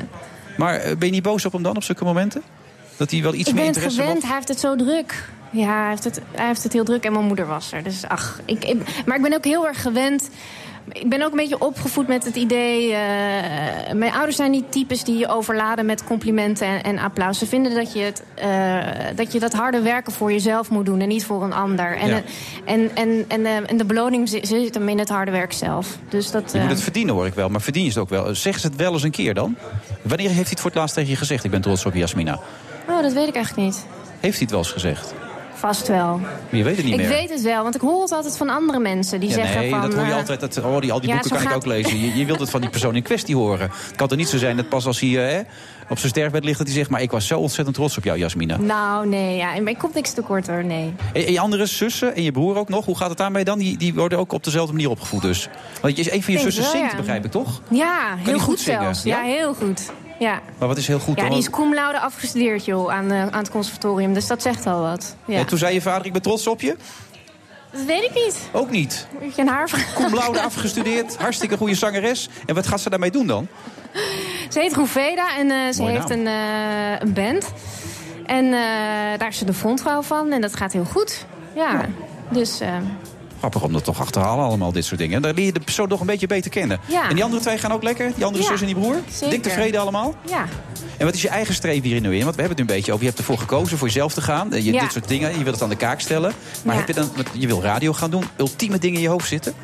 Maar 0.57 0.75
eh, 0.75 0.97
ben 0.97 1.07
je 1.09 1.15
niet 1.15 1.23
boos 1.23 1.45
op 1.45 1.53
hem 1.53 1.63
dan, 1.63 1.77
op 1.77 1.83
zulke 1.83 2.05
momenten? 2.05 2.43
Dat 2.99 3.11
hij 3.11 3.23
wel 3.23 3.35
iets 3.35 3.49
ik 3.49 3.55
meer 3.55 3.65
ben 3.65 3.67
het 3.67 3.77
interesse 3.77 4.01
gewend, 4.01 4.23
hij 4.23 4.35
heeft 4.35 4.49
het 4.49 4.61
zo 4.61 4.77
druk. 4.77 5.29
Ja, 5.51 5.81
hij 5.81 5.89
heeft 5.89 6.05
het, 6.05 6.21
hij 6.33 6.47
heeft 6.47 6.63
het 6.63 6.73
heel 6.73 6.85
druk 6.85 7.05
en 7.05 7.13
mijn 7.13 7.25
moeder 7.25 7.47
was 7.47 7.73
er. 7.73 7.83
Dus 7.83 8.05
ach, 8.09 8.41
ik, 8.45 8.65
ik- 8.65 9.03
maar 9.07 9.17
ik 9.17 9.23
ben 9.23 9.35
ook 9.35 9.45
heel 9.45 9.67
erg 9.67 9.83
gewend 9.83 10.29
Ik 10.93 11.09
ben 11.09 11.23
ook 11.23 11.31
een 11.31 11.37
beetje 11.37 11.61
opgevoed 11.61 12.09
met 12.09 12.25
het 12.25 12.37
idee. 12.37 12.93
eh, 12.93 13.93
mijn 13.95 14.13
ouders 14.13 14.37
zijn 14.37 14.51
niet 14.51 14.73
types 14.73 15.05
die 15.05 15.19
je 15.19 15.29
overladen 15.29 15.87
met 15.87 16.05
complimenten 16.05 16.67
en, 16.67 16.83
en 16.83 16.99
applaus. 16.99 17.39
Ze 17.39 17.47
vinden 17.47 17.75
dat 17.75 17.93
je, 17.93 18.01
het, 18.01 18.23
eh, 18.35 18.77
dat 19.17 19.33
je 19.33 19.39
dat 19.39 19.53
harde 19.53 19.81
werken 19.81 20.13
voor 20.13 20.33
jezelf 20.33 20.71
moet 20.71 20.87
doen 20.87 21.01
en 21.01 21.09
niet 21.09 21.25
voor 21.25 21.43
een 21.45 21.53
ander. 21.53 21.97
En, 21.97 22.09
Ja. 22.09 22.17
eh, 22.65 22.73
en, 22.75 22.91
en, 22.95 23.25
en, 23.29 23.67
en 23.69 23.77
de 23.77 23.85
beloning 23.85 24.29
zit 24.29 24.47
zit 24.49 24.75
hem 24.75 24.89
in 24.89 24.99
het 24.99 25.09
harde 25.09 25.31
werk 25.31 25.53
zelf. 25.53 25.99
Dus 26.09 26.31
dat, 26.31 26.53
Je 26.53 26.59
moet 26.59 26.71
het 26.71 26.83
verdienen, 26.83 27.15
hoor 27.15 27.27
ik 27.27 27.35
wel. 27.35 27.49
Maar 27.49 27.61
verdien 27.61 27.83
je 27.83 27.89
het 27.89 27.99
ook 27.99 28.09
wel. 28.09 28.35
Zeg 28.35 28.59
ze 28.59 28.67
het 28.67 28.77
wel 28.77 28.93
eens 28.93 29.03
een 29.03 29.11
keer 29.11 29.35
dan? 29.35 29.57
Wanneer 30.03 30.27
heeft 30.27 30.41
hij 30.41 30.51
het 30.51 30.61
voor 30.61 30.71
het 30.71 30.79
laatst 30.79 30.95
tegen 30.95 31.11
je 31.11 31.17
gezegd? 31.17 31.45
Ik 31.45 31.51
ben 31.51 31.61
trots 31.61 31.87
op 31.87 31.95
Jasmina. 31.95 32.39
Oh, 32.89 33.03
dat 33.03 33.13
weet 33.13 33.29
ik 33.29 33.35
eigenlijk 33.35 33.67
niet. 33.67 33.87
Heeft 34.21 34.33
hij 34.35 34.43
het 34.43 34.51
wel 34.51 34.59
eens 34.59 34.71
gezegd? 34.73 35.15
Vast 35.55 35.89
wel. 35.89 36.19
Maar 36.19 36.31
je 36.51 36.63
weet 36.63 36.77
het 36.77 36.85
niet 36.85 36.95
ik 36.95 37.01
meer. 37.01 37.09
weet 37.09 37.31
het 37.31 37.43
wel, 37.43 37.63
want 37.63 37.75
ik 37.75 37.81
hoor 37.81 38.03
het 38.03 38.13
altijd 38.13 38.37
van 38.37 38.49
andere 38.49 38.79
mensen 38.79 39.21
die 39.21 39.29
Ja, 39.29 39.35
zeggen 39.35 39.61
nee, 39.61 39.71
van. 39.71 39.81
dat 39.81 39.95
hoor 39.95 40.05
je 40.05 40.11
eh, 40.11 40.17
altijd. 40.17 40.41
Dat, 40.41 40.59
oh, 40.65 40.81
die, 40.81 40.93
al 40.93 41.01
die 41.01 41.09
ja, 41.09 41.15
boeken 41.15 41.31
kan 41.39 41.49
ik 41.51 41.57
ook 41.57 41.67
lezen. 41.67 42.01
Je, 42.01 42.17
je 42.17 42.25
wilt 42.25 42.41
het 42.41 42.51
van 42.51 42.61
die 42.61 42.71
persoon 42.71 42.97
in 42.97 43.03
kwestie 43.03 43.37
horen. 43.37 43.71
Het 43.87 43.97
kan 43.97 44.09
toch 44.09 44.19
niet 44.19 44.29
zo 44.29 44.39
zijn 44.39 44.57
dat 44.57 44.69
pas 44.69 44.87
als 44.87 45.01
hij 45.01 45.37
eh, 45.39 45.45
op 45.89 45.99
zijn 45.99 46.11
sterfbed 46.11 46.45
ligt... 46.45 46.59
dat 46.59 46.67
hij 46.67 46.77
zegt, 46.77 46.91
maar 46.91 47.03
ik 47.03 47.11
was 47.11 47.27
zo 47.27 47.39
ontzettend 47.39 47.77
trots 47.77 47.97
op 47.97 48.05
jou, 48.05 48.19
Jasmina. 48.19 48.57
Nou, 48.57 49.07
nee, 49.09 49.37
ja, 49.37 49.55
ik 49.55 49.79
kom 49.79 49.91
niks 49.95 50.13
tekort 50.13 50.47
hoor, 50.47 50.65
nee. 50.65 50.95
En, 51.13 51.27
en 51.27 51.33
je 51.33 51.41
andere 51.41 51.67
zussen 51.67 52.15
en 52.15 52.23
je 52.23 52.33
broer 52.33 52.57
ook 52.57 52.69
nog, 52.69 52.85
hoe 52.85 52.97
gaat 52.97 53.09
het 53.09 53.19
daarmee 53.19 53.45
dan? 53.45 53.59
Die, 53.59 53.77
die 53.77 53.95
worden 53.95 54.19
ook 54.19 54.33
op 54.33 54.45
dezelfde 54.45 54.73
manier 54.73 54.91
opgevoed 54.91 55.23
dus. 55.23 55.49
Want 55.81 55.97
je, 55.97 56.15
een 56.15 56.23
van 56.23 56.33
je 56.33 56.39
Denk 56.39 56.53
zussen 56.53 56.63
wel, 56.63 56.73
zingt, 56.81 56.91
ja. 56.91 56.99
begrijp 56.99 57.25
ik 57.25 57.31
toch? 57.31 57.61
Ja, 57.71 58.15
heel 58.17 58.33
goed 58.33 58.43
goed, 58.43 58.61
zingen? 58.61 58.81
zelfs. 58.83 59.03
Ja? 59.03 59.23
Ja? 59.23 59.25
heel 59.25 59.55
goed. 59.55 59.91
Ja. 60.19 60.41
Maar 60.59 60.69
wat 60.69 60.77
is 60.77 60.87
heel 60.87 60.99
goed 60.99 61.17
Ja, 61.17 61.23
dan? 61.23 61.31
die 61.31 61.41
is 61.41 61.51
cum 61.51 61.75
laude 61.75 62.01
afgestudeerd, 62.01 62.65
joh, 62.65 62.93
aan, 62.93 63.11
eh, 63.11 63.23
aan 63.23 63.33
het 63.39 63.51
conservatorium. 63.51 64.15
Dus 64.15 64.27
dat 64.27 64.43
zegt 64.43 64.67
al 64.67 64.81
wat. 64.81 65.17
Ja. 65.25 65.39
En 65.39 65.47
toen 65.47 65.59
zei 65.59 65.75
je 65.75 65.81
vader, 65.81 66.07
ik 66.07 66.13
ben 66.13 66.23
trots 66.23 66.47
op 66.47 66.61
je? 66.61 66.77
Dat 67.73 67.85
weet 67.85 68.03
ik 68.03 68.15
niet. 68.15 68.37
Ook 68.53 68.71
niet. 68.71 69.07
Moet 69.21 69.35
je 69.35 69.43
een 69.43 69.49
haar 69.49 69.93
Cum 69.95 70.15
laude 70.15 70.41
afgestudeerd, 70.41 71.17
hartstikke 71.27 71.57
goede 71.57 71.75
zangeres. 71.75 72.29
En 72.47 72.55
wat 72.55 72.67
gaat 72.67 72.81
ze 72.81 72.91
daarmee 72.91 73.11
doen 73.11 73.27
dan? 73.27 73.49
Ze 74.49 74.61
heet 74.61 74.75
Roeveda 74.75 75.37
en 75.37 75.51
eh, 75.51 75.73
ze 75.73 75.83
heeft 75.83 76.09
naam. 76.09 76.19
een, 76.19 76.27
eh, 76.27 77.01
een 77.01 77.13
band. 77.13 77.53
En 78.27 78.51
daar 79.19 79.29
is 79.29 79.39
ze 79.39 79.45
de 79.45 79.55
frontvrouw 79.55 80.03
van. 80.03 80.33
En 80.33 80.41
dat 80.41 80.57
gaat 80.57 80.73
heel 80.73 80.85
goed. 80.85 81.27
Ja. 81.55 81.85
Dus 82.29 82.61
eh, 82.61 82.77
Grappig 83.39 83.63
om 83.63 83.73
dat 83.73 83.85
toch 83.85 84.01
achterhalen, 84.01 84.45
allemaal 84.45 84.73
dit 84.73 84.85
soort 84.85 85.01
dingen. 85.01 85.23
Dan 85.23 85.35
leer 85.35 85.45
je 85.45 85.53
de 85.53 85.61
persoon 85.61 85.89
toch 85.89 86.01
een 86.01 86.07
beetje 86.07 86.27
beter 86.27 86.51
kennen. 86.51 86.81
Ja. 86.87 87.09
En 87.09 87.15
die 87.15 87.25
andere 87.25 87.43
twee 87.43 87.59
gaan 87.59 87.73
ook 87.73 87.83
lekker? 87.83 88.13
Die 88.15 88.25
andere 88.25 88.43
Ja, 88.45 88.51
zus 88.51 88.61
en 88.61 88.67
die 88.67 88.75
broer? 88.75 88.97
zeker. 89.13 89.31
Dik 89.31 89.43
tevreden 89.43 89.81
allemaal? 89.81 90.15
ja. 90.29 90.45
En 90.97 91.05
wat 91.05 91.15
is 91.15 91.23
je 91.23 91.29
eigen 91.29 91.55
streven 91.55 91.83
hierin 91.83 92.03
nu 92.03 92.17
in? 92.17 92.25
Want 92.25 92.35
we 92.35 92.41
hebben 92.41 92.49
het 92.49 92.57
nu 92.59 92.63
een 92.73 92.77
beetje 92.77 92.91
over. 92.93 93.03
Je 93.05 93.09
hebt 93.11 93.19
ervoor 93.21 93.39
gekozen 93.39 93.79
voor 93.79 93.87
jezelf 93.87 94.15
te 94.15 94.21
gaan. 94.23 94.53
Eh, 94.53 94.65
Je, 94.65 94.73
Ja. 94.73 94.81
Dit 94.81 94.93
soort 94.93 95.09
dingen. 95.09 95.31
Je 95.31 95.43
wilt 95.43 95.55
het 95.55 95.63
aan 95.63 95.69
de 95.69 95.77
kaak 95.77 96.01
stellen. 96.01 96.33
Maar 96.65 96.77
heb 96.77 96.87
je 96.87 96.95
dan, 96.95 97.11
je 97.33 97.47
wil 97.47 97.63
radio 97.63 97.93
gaan 97.93 98.11
doen. 98.11 98.25
Ultieme 98.37 98.79
dingen 98.79 98.97
in 98.97 99.03
je 99.03 99.09
hoofd 99.09 99.29
zitten? 99.29 99.55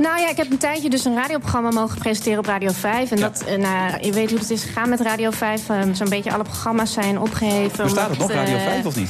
Nou 0.00 0.20
ja, 0.20 0.28
ik 0.28 0.36
heb 0.36 0.50
een 0.50 0.58
tijdje 0.58 0.90
dus 0.90 1.04
een 1.04 1.14
radioprogramma 1.14 1.70
mogen 1.70 1.98
presenteren 1.98 2.38
op 2.38 2.46
Radio 2.46 2.70
5. 2.72 3.10
En 3.10 3.20
dat, 3.20 3.42
eh, 3.46 3.56
nou, 3.56 3.92
je 4.00 4.12
weet 4.12 4.30
hoe 4.30 4.38
het 4.38 4.50
is 4.50 4.62
gegaan 4.64 4.88
met 4.88 5.00
Radio 5.00 5.30
5. 5.30 5.68
eh, 5.68 5.76
Zo'n 5.92 6.08
beetje 6.08 6.32
alle 6.32 6.42
programma's 6.42 6.92
zijn 6.92 7.18
opgeheven. 7.20 7.84
Bestaat 7.84 8.10
het 8.10 8.18
nog, 8.18 8.30
Radio 8.32 8.56
eh, 8.56 8.62
5 8.64 8.86
of 8.86 8.96
niet? 8.96 9.08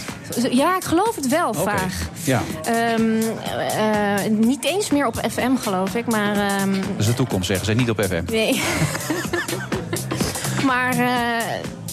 Ja, 0.50 0.76
ik 0.76 0.84
geloof 0.84 1.14
het 1.14 1.28
wel, 1.28 1.48
Oké. 1.48 1.58
vaag. 1.58 1.94
Ja, 2.24 2.42
Ehm, 2.64 3.20
eh, 3.78 4.30
niet 4.30 4.64
eens 4.64 4.90
meer 4.90 5.06
op 5.06 5.20
FM, 5.30 5.56
geloof 5.56 5.94
ik. 5.94 6.06
Maar 6.06 6.36
ehm, 6.36 6.72
dat 6.72 6.82
is 6.98 7.06
de 7.06 7.14
toekomst, 7.14 7.46
zeggen 7.46 7.66
ze. 7.66 7.72
Niet 7.72 7.90
op 7.90 8.00
FM. 8.04 8.22
nee. 8.30 8.62
maar 10.70 10.92
eh, 10.98 11.08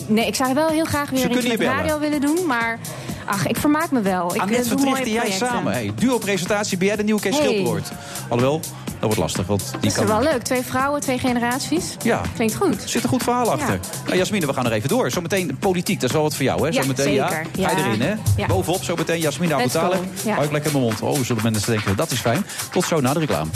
nee, 0.08 0.28
ik 0.28 0.36
zou 0.36 0.54
wel 0.54 0.68
heel 0.68 0.86
graag 0.86 1.10
weer 1.10 1.32
iets 1.32 1.48
met 1.48 1.60
radio 1.60 2.00
willen 2.00 2.22
doen. 2.22 2.38
Maar 2.48 2.80
ach, 3.26 3.48
ik 3.48 3.58
vermaak 3.58 3.92
me 3.92 4.02
wel. 4.02 4.36
Ik 4.36 4.42
Annette 4.42 4.76
doe 4.76 4.86
mooie 4.86 5.12
jij 5.12 5.32
samen. 5.32 5.74
Hey, 5.74 5.92
duo-presentatie, 5.96 6.78
ben 6.78 6.88
jij 6.88 6.96
de 6.96 7.04
nieuwe 7.04 7.22
Kees 7.22 7.38
Hey. 7.38 7.46
Schilperoort? 7.48 7.92
Alhoewel, 8.30 8.60
dat 8.86 9.00
wordt 9.02 9.18
lastig. 9.18 9.46
Want 9.48 9.72
die 9.82 9.92
Dat 9.94 10.02
is 10.04 10.08
wel 10.10 10.22
leuk. 10.22 10.42
Twee 10.44 10.62
vrouwen, 10.62 11.02
twee 11.02 11.18
generaties. 11.20 11.96
Ja. 12.04 12.22
Klinkt 12.36 12.56
goed. 12.56 12.84
Er 12.84 12.90
zit 12.90 13.04
een 13.04 13.10
goed 13.10 13.24
verhaal 13.24 13.52
achter. 13.52 13.74
Ja. 13.74 13.80
Nou, 14.06 14.18
Jasmine, 14.18 14.46
we 14.46 14.54
gaan 14.54 14.66
er 14.66 14.72
even 14.72 14.90
door. 14.90 15.12
Zometeen 15.12 15.58
politiek, 15.60 16.00
dat 16.00 16.10
is 16.10 16.16
wel 16.16 16.24
wat 16.24 16.36
voor 16.36 16.44
jou, 16.46 16.60
hè? 16.62 16.68
Ja, 16.68 16.82
Zometeen, 16.82 17.06
zeker. 17.06 17.20
Ja, 17.20 17.70
ga 17.70 17.76
je 17.76 17.82
Ja. 17.82 17.88
erin, 17.88 18.02
hè? 18.02 18.14
Ja. 18.38 18.46
Bovenop, 18.48 18.84
zometeen 18.84 19.20
Jasmine 19.20 19.54
Abutale. 19.54 19.96
Ja. 20.26 20.34
Hou 20.34 20.46
ik 20.46 20.52
lekker 20.52 20.72
in 20.74 20.78
mijn 20.80 20.90
mond. 21.00 21.02
Oh, 21.18 21.24
zullen 21.26 21.44
mensen 21.44 21.72
denken, 21.72 21.96
dat 21.96 22.12
is 22.12 22.20
fijn. 22.20 22.46
Tot 22.72 22.86
zo 22.86 23.00
na 23.02 23.14
de 23.14 23.20
reclame. 23.20 23.50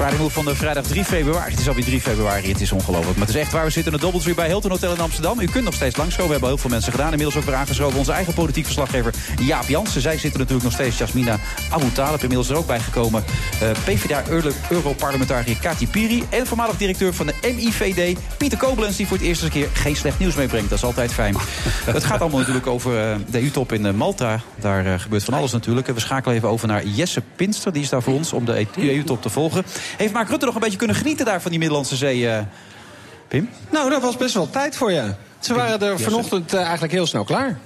Friday 0.00 0.28
van 0.28 0.44
de 0.44 0.54
vrijdag 0.54 0.84
3 0.84 1.04
februari. 1.04 1.50
Het 1.50 1.60
is 1.60 1.68
alweer 1.68 1.84
3 1.84 2.00
februari, 2.00 2.48
het 2.48 2.60
is 2.60 2.72
ongelooflijk. 2.72 3.18
Maar 3.18 3.26
het 3.26 3.36
is 3.36 3.42
echt 3.42 3.52
waar, 3.52 3.64
we 3.64 3.70
zitten 3.70 3.92
in 3.92 3.98
de 3.98 4.04
Doubletree 4.04 4.34
bij 4.34 4.46
Hilton 4.46 4.70
Hotel 4.70 4.92
in 4.92 5.00
Amsterdam. 5.00 5.40
U 5.40 5.46
kunt 5.46 5.64
nog 5.64 5.74
steeds 5.74 5.96
langskomen, 5.96 6.26
we 6.26 6.32
hebben 6.32 6.48
heel 6.48 6.58
veel 6.58 6.70
mensen 6.70 6.92
gedaan. 6.92 7.10
Inmiddels 7.10 7.36
ook 7.36 7.44
weer 7.44 7.54
aangeschoven 7.54 7.98
onze 7.98 8.12
eigen 8.12 8.34
politiek 8.34 8.64
verslaggever 8.64 9.14
Jaap 9.40 9.68
Jansen. 9.68 10.00
Zij 10.00 10.18
zitten 10.18 10.40
natuurlijk 10.40 10.64
nog 10.64 10.72
steeds, 10.72 10.98
Jasmina 10.98 11.38
Abu 11.70 11.92
Talib. 11.92 12.22
Inmiddels 12.22 12.48
er 12.48 12.56
ook 12.56 12.66
bijgekomen 12.66 13.24
uh, 13.62 13.70
PvdA-Europarlementariër 13.70 15.56
Kati 15.60 15.88
Piri. 15.88 16.24
En 16.28 16.46
voormalig 16.46 16.76
directeur 16.76 17.14
van 17.14 17.26
de 17.26 17.34
MIVD, 17.42 18.18
Pieter 18.36 18.58
Koblenz... 18.58 18.96
die 18.96 19.06
voor 19.06 19.16
het 19.16 19.26
eerst 19.26 19.42
eens 19.42 19.54
een 19.54 19.60
keer 19.60 19.68
geen 19.72 19.96
slecht 19.96 20.18
nieuws 20.18 20.34
meebrengt. 20.34 20.68
Dat 20.68 20.78
is 20.78 20.84
altijd 20.84 21.12
fijn. 21.12 21.36
het 21.84 22.04
gaat 22.04 22.20
allemaal 22.20 22.38
natuurlijk 22.38 22.66
over 22.66 23.10
uh, 23.10 23.16
de 23.30 23.40
EU-top 23.42 23.72
in 23.72 23.84
uh, 23.84 23.92
Malta. 23.92 24.40
Daar 24.60 25.00
gebeurt 25.00 25.24
van 25.24 25.34
alles 25.34 25.52
natuurlijk. 25.52 25.86
We 25.86 26.00
schakelen 26.00 26.36
even 26.36 26.48
over 26.48 26.68
naar 26.68 26.86
Jesse 26.86 27.22
Pinster. 27.36 27.72
Die 27.72 27.82
is 27.82 27.88
daar 27.88 28.02
voor 28.02 28.14
ons 28.14 28.32
om 28.32 28.44
de 28.44 28.66
EU-top 28.76 29.22
te 29.22 29.30
volgen. 29.30 29.64
Heeft 29.96 30.12
Mark 30.12 30.28
Rutte 30.28 30.46
nog 30.46 30.54
een 30.54 30.60
beetje 30.60 30.78
kunnen 30.78 30.96
genieten 30.96 31.24
daar 31.24 31.40
van 31.40 31.50
die 31.50 31.58
Middellandse 31.58 31.96
Zee, 31.96 32.18
uh, 32.18 32.38
Pim? 33.28 33.50
Nou, 33.70 33.90
dat 33.90 34.02
was 34.02 34.16
best 34.16 34.34
wel 34.34 34.50
tijd 34.50 34.76
voor 34.76 34.92
je. 34.92 35.14
Ze 35.38 35.54
waren 35.54 35.80
er 35.80 36.00
vanochtend 36.00 36.54
uh, 36.54 36.60
eigenlijk 36.60 36.92
heel 36.92 37.06
snel 37.06 37.24
klaar. 37.24 37.58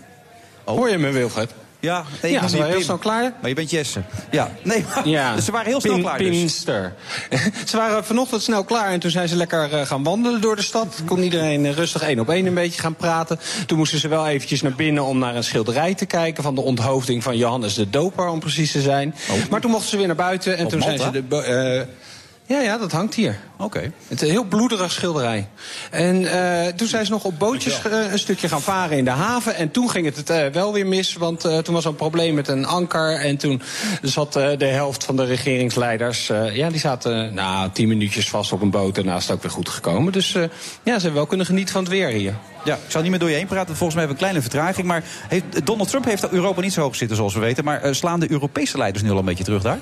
Oh. 0.64 0.76
Hoor 0.76 0.90
je 0.90 0.98
me, 0.98 1.10
Wilfred? 1.10 1.50
Ja, 1.84 2.04
nee, 2.22 2.32
ja, 2.32 2.48
ze 2.48 2.56
waren 2.56 2.72
heel 2.72 2.82
snel 2.82 2.98
klaar. 2.98 3.32
Maar 3.40 3.48
je 3.48 3.54
bent 3.54 3.70
Jesse. 3.70 4.02
Ja, 4.30 4.50
nee, 4.62 4.84
maar 4.94 5.08
ja. 5.08 5.40
ze 5.40 5.52
waren 5.52 5.66
heel 5.66 5.80
snel 5.80 5.92
Pin, 5.92 6.02
klaar 6.02 6.18
dus. 6.18 6.28
Pinster. 6.28 6.94
ze 7.70 7.76
waren 7.76 8.04
vanochtend 8.04 8.42
snel 8.42 8.64
klaar 8.64 8.90
en 8.90 9.00
toen 9.00 9.10
zijn 9.10 9.28
ze 9.28 9.36
lekker 9.36 9.72
uh, 9.72 9.86
gaan 9.86 10.02
wandelen 10.02 10.40
door 10.40 10.56
de 10.56 10.62
stad. 10.62 11.02
Kon 11.06 11.22
iedereen 11.22 11.72
rustig 11.72 12.02
één 12.02 12.20
op 12.20 12.30
één 12.30 12.46
een 12.46 12.54
beetje 12.54 12.80
gaan 12.80 12.94
praten. 12.96 13.38
Toen 13.66 13.78
moesten 13.78 13.98
ze 13.98 14.08
wel 14.08 14.26
eventjes 14.26 14.62
naar 14.62 14.74
binnen 14.74 15.04
om 15.04 15.18
naar 15.18 15.36
een 15.36 15.44
schilderij 15.44 15.94
te 15.94 16.06
kijken... 16.06 16.42
van 16.42 16.54
de 16.54 16.60
onthoofding 16.60 17.22
van 17.22 17.36
Johannes 17.36 17.74
de 17.74 17.90
Doper, 17.90 18.28
om 18.28 18.40
precies 18.40 18.72
te 18.72 18.80
zijn. 18.80 19.14
Oh. 19.30 19.36
Maar 19.50 19.60
toen 19.60 19.70
mochten 19.70 19.90
ze 19.90 19.96
weer 19.96 20.06
naar 20.06 20.16
buiten 20.16 20.56
en 20.56 20.64
op 20.64 20.70
toen 20.70 20.78
Malta? 20.78 20.96
zijn 20.96 21.12
ze... 21.12 21.28
De, 21.28 21.86
uh, 21.86 22.03
ja, 22.46 22.60
ja, 22.60 22.78
dat 22.78 22.92
hangt 22.92 23.14
hier. 23.14 23.38
Oké. 23.54 23.64
Okay. 23.64 23.92
Het 24.08 24.22
is 24.22 24.28
een 24.28 24.34
heel 24.34 24.44
bloederig 24.44 24.92
schilderij. 24.92 25.48
En 25.90 26.20
uh, 26.20 26.66
toen 26.66 26.88
zijn 26.88 27.04
ze 27.04 27.10
nog 27.10 27.24
op 27.24 27.38
bootjes 27.38 27.80
uh, 27.86 28.12
een 28.12 28.18
stukje 28.18 28.48
gaan 28.48 28.62
varen 28.62 28.96
in 28.96 29.04
de 29.04 29.10
haven. 29.10 29.54
En 29.54 29.70
toen 29.70 29.90
ging 29.90 30.06
het, 30.06 30.16
het 30.16 30.30
uh, 30.30 30.46
wel 30.46 30.72
weer 30.72 30.86
mis, 30.86 31.14
want 31.14 31.40
toen 31.40 31.74
was 31.74 31.84
er 31.84 31.90
een 31.90 31.96
probleem 31.96 32.34
met 32.34 32.48
een 32.48 32.66
anker. 32.66 33.16
En 33.20 33.36
toen 33.36 33.62
zat 34.02 34.32
de 34.32 34.66
helft 34.66 35.04
van 35.04 35.16
de 35.16 35.24
regeringsleiders... 35.24 36.26
ja, 36.52 36.70
die 36.70 36.80
zaten 36.80 37.34
nou, 37.34 37.70
tien 37.72 37.88
minuutjes 37.88 38.28
vast 38.28 38.52
op 38.52 38.62
een 38.62 38.70
boot. 38.70 38.94
Daarna 38.94 39.16
is 39.16 39.22
het 39.22 39.32
ook 39.32 39.42
weer 39.42 39.50
goed 39.50 39.68
gekomen. 39.68 40.12
Dus 40.12 40.32
ja, 40.32 40.48
ze 40.82 40.90
hebben 40.90 41.14
wel 41.14 41.26
kunnen 41.26 41.46
genieten 41.46 41.72
van 41.72 41.82
het 41.82 41.92
weer 41.92 42.08
hier. 42.08 42.34
Ja, 42.64 42.74
ik 42.74 42.90
zal 42.90 43.00
niet 43.00 43.10
meer 43.10 43.18
door 43.18 43.30
je 43.30 43.36
heen 43.36 43.46
praten. 43.46 43.76
Volgens 43.76 43.94
mij 43.94 44.04
hebben 44.06 44.20
we 44.20 44.26
een 44.26 44.32
kleine 44.32 44.40
vertraging. 44.40 44.86
Maar 44.86 45.04
heeft, 45.28 45.66
Donald 45.66 45.88
Trump 45.88 46.04
heeft 46.04 46.28
Europa 46.28 46.60
niet 46.60 46.72
zo 46.72 46.80
hoog 46.80 46.96
zitten, 46.96 47.16
zoals 47.16 47.34
we 47.34 47.40
weten. 47.40 47.64
Maar 47.64 47.94
slaan 47.94 48.20
de 48.20 48.30
Europese 48.30 48.78
leiders 48.78 49.04
nu 49.04 49.10
al 49.10 49.18
een 49.18 49.24
beetje 49.24 49.44
terug 49.44 49.62
daar? 49.62 49.78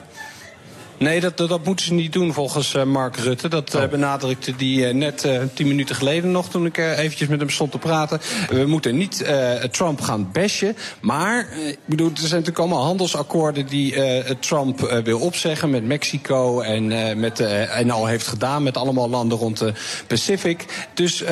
Nee, 0.98 1.20
dat, 1.20 1.36
dat, 1.36 1.48
dat, 1.48 1.64
moeten 1.64 1.86
ze 1.86 1.92
niet 1.92 2.12
doen 2.12 2.32
volgens 2.32 2.74
uh, 2.74 2.82
Mark 2.82 3.16
Rutte. 3.16 3.48
Dat 3.48 3.74
uh, 3.74 3.86
benadrukte 3.86 4.56
die 4.56 4.86
uh, 4.86 4.94
net 4.94 5.28
tien 5.54 5.66
minuten 5.66 5.96
geleden 5.96 6.30
nog 6.30 6.48
toen 6.48 6.66
ik 6.66 6.76
eventjes 6.76 7.28
met 7.28 7.40
hem 7.40 7.50
stond 7.50 7.70
te 7.70 7.78
praten. 7.78 8.20
We 8.48 8.66
moeten 8.66 8.96
niet 8.96 9.30
Trump 9.70 10.00
gaan 10.00 10.30
bashen. 10.32 10.76
Maar 11.00 11.48
ik 11.66 11.78
bedoel, 11.84 12.10
er 12.10 12.16
zijn 12.16 12.30
natuurlijk 12.30 12.58
allemaal 12.58 12.84
handelsakkoorden 12.84 13.66
die 13.66 13.94
Trump 14.38 15.00
wil 15.04 15.18
opzeggen 15.18 15.70
met 15.70 15.84
Mexico 15.84 16.60
en, 16.60 16.86
met, 17.20 17.40
en 17.40 17.90
al 17.90 18.06
heeft 18.06 18.26
gedaan 18.26 18.62
met 18.62 18.76
allemaal 18.76 19.08
landen 19.08 19.38
rond 19.38 19.58
de 19.58 19.72
Pacific. 20.06 20.86
Dus 20.94 21.22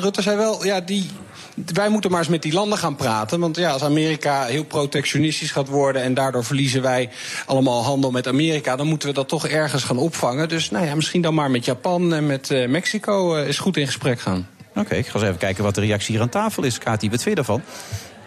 Rutte 0.00 0.22
zei 0.22 0.36
wel, 0.36 0.64
ja, 0.64 0.80
die 0.80 1.06
wij 1.54 1.88
moeten 1.88 2.10
maar 2.10 2.20
eens 2.20 2.28
met 2.28 2.42
die 2.42 2.52
landen 2.52 2.78
gaan 2.78 2.96
praten. 2.96 3.40
Want 3.40 3.56
ja, 3.56 3.70
als 3.70 3.82
Amerika 3.82 4.44
heel 4.44 4.64
protectionistisch 4.64 5.50
gaat 5.50 5.68
worden... 5.68 6.02
en 6.02 6.14
daardoor 6.14 6.44
verliezen 6.44 6.82
wij 6.82 7.10
allemaal 7.46 7.84
handel 7.84 8.10
met 8.10 8.28
Amerika... 8.28 8.76
dan 8.76 8.86
moeten 8.86 9.08
we 9.08 9.14
dat 9.14 9.28
toch 9.28 9.46
ergens 9.46 9.84
gaan 9.84 9.98
opvangen. 9.98 10.48
Dus 10.48 10.70
nou 10.70 10.86
ja, 10.86 10.94
misschien 10.94 11.22
dan 11.22 11.34
maar 11.34 11.50
met 11.50 11.64
Japan 11.64 12.14
en 12.14 12.26
met 12.26 12.50
uh, 12.50 12.68
Mexico 12.68 13.36
uh, 13.36 13.46
eens 13.46 13.58
goed 13.58 13.76
in 13.76 13.86
gesprek 13.86 14.20
gaan. 14.20 14.48
Oké, 14.70 14.80
okay, 14.80 14.98
ik 14.98 15.06
ga 15.06 15.14
eens 15.14 15.22
even 15.22 15.38
kijken 15.38 15.64
wat 15.64 15.74
de 15.74 15.80
reactie 15.80 16.12
hier 16.14 16.22
aan 16.22 16.28
tafel 16.28 16.62
is. 16.62 16.78
Kati, 16.78 17.10
wat 17.10 17.22
vind 17.22 17.36
je 17.36 17.44
daarvan? 17.44 17.62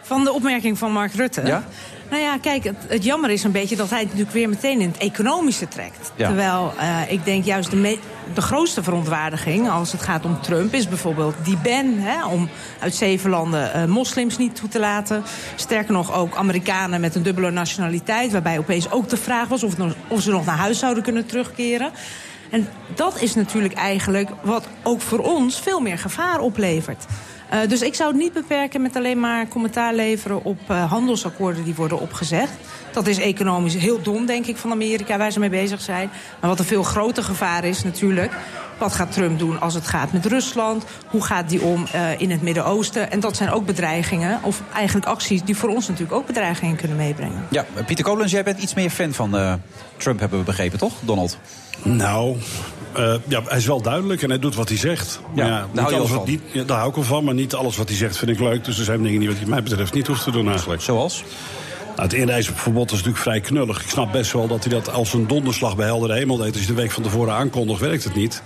Van 0.01 0.23
de 0.23 0.31
opmerking 0.31 0.77
van 0.77 0.91
Mark 0.91 1.13
Rutte? 1.13 1.41
Ja? 1.45 1.63
Nou 2.13 2.25
ja, 2.25 2.37
kijk, 2.37 2.63
het, 2.63 2.75
het, 2.87 3.03
jammer 3.03 3.29
is 3.29 3.43
een 3.43 3.51
beetje 3.51 3.75
dat 3.75 3.89
hij 3.89 3.99
het 3.99 4.07
natuurlijk 4.07 4.35
weer 4.35 4.49
meteen 4.49 4.81
in 4.81 4.87
het 4.87 4.97
economische 4.97 5.67
trekt. 5.67 6.11
Ja. 6.15 6.27
Terwijl 6.27 6.73
uh, 6.77 7.11
ik 7.11 7.25
denk 7.25 7.43
juist 7.43 7.71
de, 7.71 7.99
de 8.33 8.41
grootste 8.41 8.83
verontwaardiging 8.83 9.69
als 9.69 9.91
het 9.91 10.01
gaat 10.01 10.25
om 10.25 10.41
Trump 10.41 10.73
is 10.73 10.87
bijvoorbeeld 10.87 11.35
die 11.43 11.57
ban 11.57 11.97
hè, 11.97 12.25
om 12.25 12.49
uit 12.79 12.95
zeven 12.95 13.29
landen 13.29 13.71
uh, 13.75 13.85
moslims 13.85 14.37
niet 14.37 14.55
toe 14.55 14.69
te 14.69 14.79
laten. 14.79 15.23
Sterker 15.55 15.93
nog 15.93 16.13
ook 16.13 16.35
Amerikanen 16.35 17.01
met 17.01 17.15
een 17.15 17.23
dubbele 17.23 17.51
nationaliteit, 17.51 18.31
waarbij 18.31 18.57
opeens 18.57 18.91
ook 18.91 19.09
de 19.09 19.17
vraag 19.17 19.47
was 19.47 19.63
of, 19.63 19.77
nog, 19.77 19.95
of 20.07 20.21
ze 20.21 20.31
nog 20.31 20.45
naar 20.45 20.57
huis 20.57 20.79
zouden 20.79 21.03
kunnen 21.03 21.25
terugkeren. 21.25 21.91
En 22.49 22.67
dat 22.95 23.21
is 23.21 23.35
natuurlijk 23.35 23.73
eigenlijk 23.73 24.29
wat 24.41 24.67
ook 24.83 25.01
voor 25.01 25.19
ons 25.19 25.59
veel 25.59 25.79
meer 25.79 25.97
gevaar 25.97 26.39
oplevert. 26.39 27.05
Uh, 27.53 27.59
dus 27.67 27.81
ik 27.81 27.95
zou 27.95 28.09
het 28.09 28.19
niet 28.19 28.33
beperken 28.33 28.81
met 28.81 28.95
alleen 28.95 29.19
maar 29.19 29.47
commentaar 29.47 29.93
leveren 29.93 30.43
op 30.43 30.59
uh, 30.71 30.91
handelsakkoorden 30.91 31.63
die 31.63 31.75
worden 31.75 31.99
opgezegd. 31.99 32.51
Dat 32.91 33.07
is 33.07 33.19
economisch 33.19 33.75
heel 33.75 34.01
dom, 34.01 34.25
denk 34.25 34.45
ik, 34.45 34.57
van 34.57 34.71
Amerika, 34.71 35.17
waar 35.17 35.31
ze 35.31 35.39
mee 35.39 35.49
bezig 35.49 35.81
zijn. 35.81 36.09
Maar 36.39 36.49
wat 36.49 36.59
een 36.59 36.65
veel 36.65 36.83
groter 36.83 37.23
gevaar 37.23 37.63
is 37.63 37.83
natuurlijk... 37.83 38.31
Wat 38.77 38.93
gaat 38.93 39.11
Trump 39.11 39.39
doen 39.39 39.59
als 39.59 39.73
het 39.73 39.87
gaat 39.87 40.11
met 40.11 40.25
Rusland? 40.25 40.85
Hoe 41.07 41.23
gaat 41.23 41.49
die 41.49 41.61
om 41.61 41.85
uh, 41.95 42.19
in 42.21 42.31
het 42.31 42.41
Midden-Oosten? 42.41 43.11
En 43.11 43.19
dat 43.19 43.35
zijn 43.35 43.49
ook 43.49 43.65
bedreigingen, 43.65 44.39
of 44.41 44.61
eigenlijk 44.73 45.05
acties... 45.05 45.43
die 45.43 45.57
voor 45.57 45.69
ons 45.69 45.87
natuurlijk 45.87 46.15
ook 46.17 46.25
bedreigingen 46.25 46.75
kunnen 46.75 46.97
meebrengen. 46.97 47.45
Ja, 47.49 47.65
Pieter 47.85 48.05
Kolens, 48.05 48.31
jij 48.31 48.43
bent 48.43 48.59
iets 48.59 48.73
meer 48.73 48.89
fan 48.89 49.13
van 49.13 49.35
uh, 49.35 49.53
Trump, 49.97 50.19
hebben 50.19 50.39
we 50.39 50.45
begrepen, 50.45 50.79
toch, 50.79 50.93
Donald? 50.99 51.37
Nou, 51.83 52.37
uh, 52.97 53.15
ja, 53.27 53.41
hij 53.45 53.57
is 53.57 53.65
wel 53.65 53.81
duidelijk 53.81 54.21
en 54.21 54.29
hij 54.29 54.39
doet 54.39 54.55
wat 54.55 54.69
hij 54.69 54.77
zegt. 54.77 55.19
Ja, 55.35 55.45
ja 55.45 55.67
daar, 55.73 55.83
hou 55.83 55.95
alles 55.95 56.07
je 56.07 56.13
wat, 56.13 56.23
van. 56.23 56.31
niet, 56.33 56.41
ja, 56.51 56.63
daar 56.63 56.77
hou 56.77 56.89
ik 56.89 56.95
wel 56.95 57.03
van, 57.03 57.23
maar 57.23 57.33
niet 57.33 57.53
alles 57.53 57.77
wat 57.77 57.87
hij 57.87 57.97
zegt 57.97 58.17
vind 58.17 58.31
ik 58.31 58.39
leuk. 58.39 58.65
Dus 58.65 58.77
er 58.77 58.83
zijn 58.83 59.03
dingen 59.03 59.19
die 59.19 59.29
wat 59.29 59.37
hij 59.37 59.47
mij 59.47 59.63
betreft 59.63 59.93
niet 59.93 60.07
hoeft 60.07 60.23
te 60.23 60.31
doen 60.31 60.49
eigenlijk. 60.49 60.81
Zoals? 60.81 61.23
Nou, 61.95 62.01
het 62.01 62.13
inreisverbod 62.13 62.85
is 62.85 62.97
natuurlijk 62.97 63.23
vrij 63.23 63.39
knullig. 63.39 63.81
Ik 63.81 63.89
snap 63.89 64.11
best 64.11 64.31
wel 64.31 64.47
dat 64.47 64.63
hij 64.63 64.73
dat 64.73 64.93
als 64.93 65.13
een 65.13 65.27
donderslag 65.27 65.75
bij 65.75 65.85
heldere 65.85 66.13
hemel 66.13 66.37
deed. 66.37 66.55
Als 66.55 66.65
hij 66.65 66.75
de 66.75 66.81
week 66.81 66.91
van 66.91 67.03
tevoren 67.03 67.33
aankondigt, 67.33 67.79
werkt 67.79 68.03
het 68.03 68.15
niet. 68.15 68.41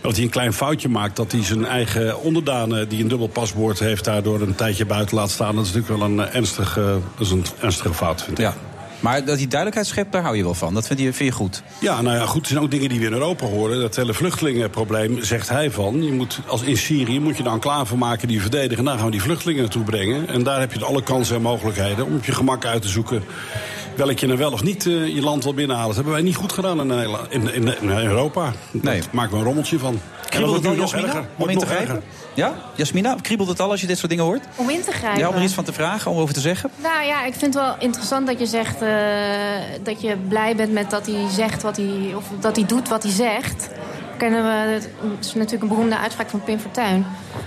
Dat 0.00 0.14
hij 0.14 0.24
een 0.24 0.30
klein 0.30 0.52
foutje 0.52 0.88
maakt, 0.88 1.16
dat 1.16 1.32
hij 1.32 1.44
zijn 1.44 1.66
eigen 1.66 2.20
onderdanen... 2.20 2.88
die 2.88 3.02
een 3.02 3.08
dubbel 3.08 3.26
paspoort 3.26 3.78
heeft, 3.78 4.04
daardoor 4.04 4.40
een 4.40 4.54
tijdje 4.54 4.86
buiten 4.86 5.16
laat 5.16 5.30
staan... 5.30 5.54
dat 5.54 5.64
is 5.66 5.72
natuurlijk 5.72 6.00
wel 6.00 6.10
een 6.10 6.32
ernstige, 6.32 6.80
dat 7.16 7.26
is 7.26 7.30
een 7.30 7.44
ernstige 7.60 7.94
fout, 7.94 8.22
vind 8.22 8.38
ik. 8.38 8.44
Ja. 8.44 8.54
Maar 9.02 9.24
dat 9.24 9.36
hij 9.36 9.46
duidelijkheid 9.46 9.86
schept, 9.86 10.12
daar 10.12 10.22
hou 10.22 10.36
je 10.36 10.42
wel 10.42 10.54
van. 10.54 10.74
Dat 10.74 10.86
vind 10.86 10.98
je, 10.98 11.12
vind 11.12 11.28
je 11.28 11.34
goed. 11.34 11.62
Ja, 11.80 12.02
nou 12.02 12.16
ja, 12.16 12.26
goed. 12.26 12.42
Er 12.42 12.48
zijn 12.48 12.62
ook 12.62 12.70
dingen 12.70 12.88
die 12.88 13.00
we 13.00 13.06
in 13.06 13.12
Europa 13.12 13.46
horen. 13.46 13.80
Dat 13.80 13.96
hele 13.96 14.14
vluchtelingenprobleem, 14.14 15.24
zegt 15.24 15.48
hij 15.48 15.70
van. 15.70 16.02
Je 16.02 16.12
moet, 16.12 16.40
als 16.46 16.62
in 16.62 16.76
Syrië 16.76 17.20
moet 17.20 17.36
je 17.36 17.42
de 17.42 17.48
enclave 17.48 17.96
maken 17.96 18.28
die 18.28 18.40
verdedigen. 18.40 18.84
Daar 18.84 18.96
gaan 18.96 19.04
we 19.04 19.10
die 19.10 19.22
vluchtelingen 19.22 19.62
naartoe 19.62 19.84
brengen. 19.84 20.28
En 20.28 20.42
daar 20.42 20.60
heb 20.60 20.72
je 20.72 20.84
alle 20.84 21.02
kansen 21.02 21.36
en 21.36 21.42
mogelijkheden 21.42 22.06
om 22.06 22.14
op 22.14 22.24
je 22.24 22.32
gemak 22.32 22.64
uit 22.64 22.82
te 22.82 22.88
zoeken 22.88 23.22
welk 23.94 24.18
je 24.18 24.26
nou 24.26 24.38
wel 24.38 24.52
of 24.52 24.62
niet 24.62 24.84
uh, 24.84 25.14
je 25.14 25.20
land 25.20 25.44
wil 25.44 25.54
binnenhalen. 25.54 25.88
Dat 25.88 25.96
hebben 25.96 26.14
wij 26.14 26.22
niet 26.22 26.36
goed 26.36 26.52
gedaan 26.52 26.80
in, 26.80 26.86
Nederland, 26.86 27.30
in, 27.30 27.54
in, 27.54 27.80
in 27.80 27.90
Europa. 27.90 28.52
Nee. 28.70 29.00
Daar 29.00 29.08
maken 29.12 29.32
we 29.32 29.38
een 29.38 29.44
rommeltje 29.44 29.78
van. 29.78 30.00
Kriebelt 30.28 30.56
het 30.56 30.66
al, 30.66 30.72
nog 30.72 30.80
Jasmina, 30.80 31.06
erger. 31.06 31.26
om 31.36 31.48
in 31.48 31.58
te 31.58 31.66
grijpen? 31.66 31.88
erger. 31.88 32.02
Ja? 32.34 32.54
Jasmina, 32.74 33.16
kriebelt 33.22 33.48
het 33.48 33.60
al 33.60 33.70
als 33.70 33.80
je 33.80 33.86
dit 33.86 33.98
soort 33.98 34.10
dingen 34.10 34.24
hoort? 34.24 34.42
Om 34.56 34.70
in 34.70 34.82
te 34.82 34.92
grijpen. 34.92 35.20
Ja, 35.20 35.28
om 35.28 35.34
er 35.34 35.42
iets 35.42 35.54
van 35.54 35.64
te 35.64 35.72
vragen, 35.72 36.10
om 36.10 36.18
over 36.18 36.34
te 36.34 36.40
zeggen? 36.40 36.70
Nou 36.82 37.04
ja, 37.04 37.24
ik 37.24 37.34
vind 37.34 37.54
het 37.54 37.62
wel 37.64 37.74
interessant 37.78 38.26
dat 38.26 38.38
je 38.38 38.46
zegt 38.46 38.82
uh, 38.82 38.88
dat 39.82 40.00
je 40.00 40.16
blij 40.28 40.56
bent 40.56 40.72
met 40.72 40.90
dat 40.90 41.06
hij 41.06 41.28
zegt 41.30 41.62
wat 41.62 41.76
hij. 41.76 42.12
of 42.16 42.24
dat 42.40 42.56
hij 42.56 42.66
doet 42.66 42.88
wat 42.88 43.02
hij 43.02 43.12
zegt. 43.12 43.68
Kennen 44.18 44.44
we, 44.44 44.80
dat 45.02 45.24
is 45.24 45.34
natuurlijk 45.34 45.62
een 45.62 45.68
beroemde 45.68 45.98
uitspraak 45.98 46.30
van 46.30 46.44
Pim 46.44 46.58
Fortuyn. 46.58 47.06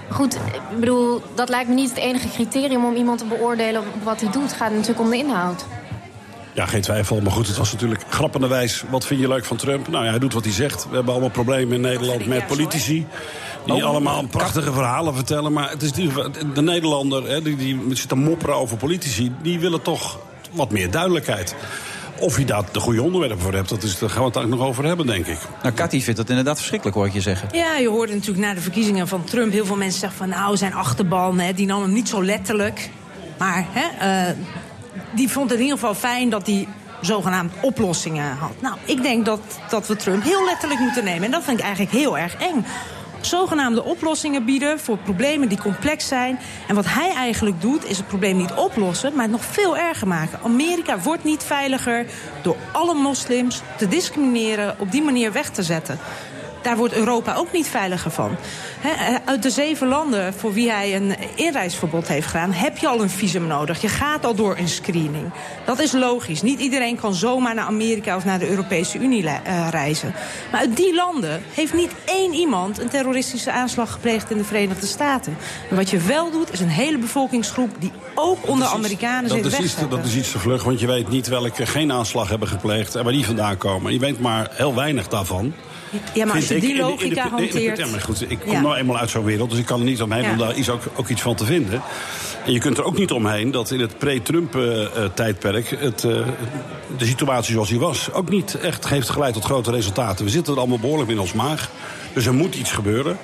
Goed, 0.09 0.35
ik 0.35 0.79
bedoel, 0.79 1.21
dat 1.35 1.49
lijkt 1.49 1.69
me 1.69 1.75
niet 1.75 1.89
het 1.89 1.97
enige 1.97 2.29
criterium 2.29 2.85
om 2.85 2.95
iemand 2.95 3.19
te 3.19 3.25
beoordelen 3.25 3.81
op 3.81 4.03
wat 4.03 4.21
hij 4.21 4.31
doet. 4.31 4.43
Het 4.43 4.53
gaat 4.53 4.71
natuurlijk 4.71 4.99
om 4.99 5.09
de 5.09 5.17
inhoud. 5.17 5.65
Ja, 6.55 6.65
geen 6.65 6.81
twijfel. 6.81 7.21
Maar 7.21 7.31
goed, 7.31 7.47
het 7.47 7.57
was 7.57 7.71
natuurlijk 7.71 8.03
grappenderwijs. 8.09 8.83
Wat 8.89 9.05
vind 9.05 9.19
je 9.19 9.27
leuk 9.27 9.45
van 9.45 9.57
Trump? 9.57 9.87
Nou 9.87 10.03
ja, 10.03 10.09
hij 10.09 10.19
doet 10.19 10.33
wat 10.33 10.43
hij 10.43 10.53
zegt. 10.53 10.87
We 10.89 10.95
hebben 10.95 11.11
allemaal 11.11 11.31
problemen 11.31 11.75
in 11.75 11.81
Nederland 11.81 12.25
met 12.25 12.47
politici. 12.47 13.05
Die 13.65 13.75
Oh, 13.75 13.83
allemaal 13.83 14.27
prachtige 14.27 14.73
verhalen 14.73 15.15
vertellen. 15.15 15.53
Maar 15.53 15.69
het 15.69 15.81
is 15.81 15.91
die, 15.91 16.09
de 16.53 16.61
Nederlander, 16.61 17.29
hè, 17.29 17.41
die, 17.41 17.55
die 17.55 17.95
zit 17.95 18.09
te 18.09 18.15
mopperen 18.15 18.55
over 18.55 18.77
politici... 18.77 19.31
die 19.41 19.59
willen 19.59 19.81
toch 19.81 20.19
wat 20.51 20.71
meer 20.71 20.91
duidelijkheid. 20.91 21.55
Of 22.19 22.37
je 22.37 22.45
daar 22.45 22.63
de 22.71 22.79
goede 22.79 23.01
onderwerpen 23.01 23.39
voor 23.39 23.53
hebt, 23.53 23.69
dat 23.69 23.83
is, 23.83 23.99
daar 23.99 24.09
gaan 24.09 24.19
we 24.19 24.25
het 24.25 24.35
eigenlijk 24.35 24.65
nog 24.65 24.71
over 24.71 24.85
hebben, 24.85 25.05
denk 25.05 25.27
ik. 25.27 25.37
Nou, 25.63 25.75
Cathy 25.75 26.01
vindt 26.01 26.19
dat 26.19 26.29
inderdaad 26.29 26.57
verschrikkelijk, 26.57 26.97
hoor 26.97 27.05
ik 27.05 27.13
je 27.13 27.21
zeggen. 27.21 27.49
Ja, 27.51 27.75
je 27.75 27.89
hoorde 27.89 28.13
natuurlijk 28.13 28.45
na 28.45 28.53
de 28.53 28.61
verkiezingen 28.61 29.07
van 29.07 29.23
Trump... 29.23 29.51
heel 29.51 29.65
veel 29.65 29.75
mensen 29.75 29.99
zeggen 29.99 30.17
van, 30.17 30.29
nou, 30.29 30.57
zijn 30.57 30.73
achterban, 30.73 31.39
hè, 31.39 31.53
die 31.53 31.65
nam 31.65 31.81
hem 31.81 31.93
niet 31.93 32.09
zo 32.09 32.23
letterlijk. 32.23 32.89
Maar 33.37 33.65
hè, 33.69 34.29
uh, 34.29 34.35
die 35.11 35.31
vond 35.31 35.49
het 35.49 35.59
in 35.59 35.65
ieder 35.65 35.79
geval 35.79 35.95
fijn 35.95 36.29
dat 36.29 36.47
hij 36.47 36.67
zogenaamd 37.01 37.53
oplossingen 37.61 38.35
had. 38.35 38.61
Nou, 38.61 38.75
ik 38.85 39.01
denk 39.01 39.25
dat, 39.25 39.39
dat 39.69 39.87
we 39.87 39.95
Trump 39.95 40.23
heel 40.23 40.45
letterlijk 40.45 40.79
moeten 40.79 41.03
nemen. 41.03 41.23
En 41.23 41.31
dat 41.31 41.43
vind 41.43 41.57
ik 41.59 41.63
eigenlijk 41.63 41.95
heel 41.95 42.17
erg 42.17 42.35
eng. 42.35 42.65
Zogenaamde 43.21 43.83
oplossingen 43.83 44.45
bieden 44.45 44.79
voor 44.79 44.97
problemen 44.97 45.49
die 45.49 45.57
complex 45.57 46.07
zijn. 46.07 46.39
En 46.67 46.75
wat 46.75 46.85
hij 46.87 47.13
eigenlijk 47.13 47.61
doet, 47.61 47.85
is 47.85 47.97
het 47.97 48.07
probleem 48.07 48.37
niet 48.37 48.53
oplossen, 48.53 49.13
maar 49.13 49.21
het 49.21 49.31
nog 49.31 49.45
veel 49.45 49.77
erger 49.77 50.07
maken. 50.07 50.39
Amerika 50.43 50.99
wordt 50.99 51.23
niet 51.23 51.43
veiliger 51.43 52.05
door 52.41 52.55
alle 52.71 52.93
moslims 52.93 53.61
te 53.77 53.87
discrimineren, 53.87 54.75
op 54.79 54.91
die 54.91 55.01
manier 55.01 55.31
weg 55.31 55.49
te 55.49 55.63
zetten 55.63 55.99
daar 56.65 56.77
wordt 56.77 56.93
Europa 56.93 57.35
ook 57.35 57.51
niet 57.51 57.67
veiliger 57.67 58.11
van. 58.11 58.35
He, 58.79 59.17
uit 59.25 59.43
de 59.43 59.49
zeven 59.49 59.87
landen 59.87 60.33
voor 60.33 60.53
wie 60.53 60.71
hij 60.71 60.95
een 60.95 61.15
inreisverbod 61.35 62.07
heeft 62.07 62.27
gedaan... 62.27 62.51
heb 62.51 62.77
je 62.77 62.87
al 62.87 63.01
een 63.01 63.09
visum 63.09 63.47
nodig. 63.47 63.81
Je 63.81 63.87
gaat 63.87 64.25
al 64.25 64.35
door 64.35 64.57
een 64.57 64.67
screening. 64.67 65.31
Dat 65.65 65.79
is 65.79 65.91
logisch. 65.91 66.41
Niet 66.41 66.59
iedereen 66.59 66.95
kan 66.95 67.13
zomaar 67.13 67.55
naar 67.55 67.65
Amerika 67.65 68.15
of 68.15 68.25
naar 68.25 68.39
de 68.39 68.49
Europese 68.49 68.97
Unie 68.97 69.23
uh, 69.23 69.67
reizen. 69.69 70.13
Maar 70.51 70.59
uit 70.59 70.77
die 70.77 70.95
landen 70.95 71.41
heeft 71.53 71.73
niet 71.73 71.91
één 72.05 72.33
iemand... 72.33 72.79
een 72.79 72.89
terroristische 72.89 73.51
aanslag 73.51 73.91
gepleegd 73.91 74.31
in 74.31 74.37
de 74.37 74.43
Verenigde 74.43 74.87
Staten. 74.87 75.37
En 75.69 75.75
wat 75.75 75.89
je 75.89 75.97
wel 75.97 76.31
doet, 76.31 76.53
is 76.53 76.59
een 76.59 76.67
hele 76.67 76.97
bevolkingsgroep... 76.97 77.69
die 77.79 77.91
ook 78.15 78.47
onder 78.47 78.67
Amerikanen 78.67 79.29
zit 79.29 79.43
dat 79.43 79.51
is, 79.51 79.59
iets, 79.59 79.75
dat 79.89 80.05
is 80.05 80.15
iets 80.15 80.31
te 80.31 80.39
vlug, 80.39 80.63
want 80.63 80.79
je 80.79 80.87
weet 80.87 81.09
niet 81.09 81.27
welke 81.27 81.65
geen 81.65 81.91
aanslag 81.91 82.29
hebben 82.29 82.47
gepleegd... 82.47 82.95
en 82.95 83.03
waar 83.03 83.13
die 83.13 83.25
vandaan 83.25 83.57
komen. 83.57 83.93
Je 83.93 83.99
weet 83.99 84.19
maar 84.19 84.47
heel 84.51 84.75
weinig 84.75 85.07
daarvan. 85.07 85.53
Ja, 86.13 86.25
maar 86.25 86.35
als 86.35 86.47
je 86.47 86.59
die 86.59 86.77
logica 86.77 87.23
de, 87.23 87.29
hanteert... 87.29 87.77
Ja, 87.77 87.87
maar 87.87 88.01
goed, 88.01 88.31
ik 88.31 88.39
kom 88.39 88.51
ja. 88.51 88.61
nou 88.61 88.75
eenmaal 88.75 88.97
uit 88.97 89.09
zo'n 89.09 89.23
wereld, 89.23 89.49
dus 89.49 89.59
ik 89.59 89.65
kan 89.65 89.79
er 89.79 89.85
niet 89.85 90.01
omheen 90.01 90.23
ja. 90.23 90.31
om 90.31 90.37
daar 90.37 90.55
iets, 90.55 90.69
ook, 90.69 90.81
ook, 90.95 91.07
iets 91.07 91.21
van 91.21 91.35
te 91.35 91.45
vinden. 91.45 91.81
En 92.45 92.51
je 92.51 92.59
kunt 92.59 92.77
er 92.77 92.83
ook 92.83 92.97
niet 92.97 93.11
omheen 93.11 93.51
dat 93.51 93.71
in 93.71 93.79
het 93.79 93.97
pre-Trump-tijdperk... 93.97 95.71
Uh, 95.71 95.79
het, 95.79 96.03
uh, 96.03 96.27
de 96.97 97.05
situatie 97.05 97.53
zoals 97.53 97.69
die 97.69 97.79
was 97.79 98.11
ook 98.11 98.29
niet 98.29 98.59
echt 98.59 98.89
heeft 98.89 99.09
geleid 99.09 99.33
tot 99.33 99.43
grote 99.43 99.71
resultaten. 99.71 100.25
We 100.25 100.31
zitten 100.31 100.53
er 100.53 100.59
allemaal 100.59 100.79
behoorlijk 100.79 101.09
in 101.09 101.19
ons 101.19 101.33
maag, 101.33 101.69
dus 102.13 102.25
er 102.25 102.33
moet 102.33 102.55
iets 102.55 102.71
gebeuren. 102.71 103.17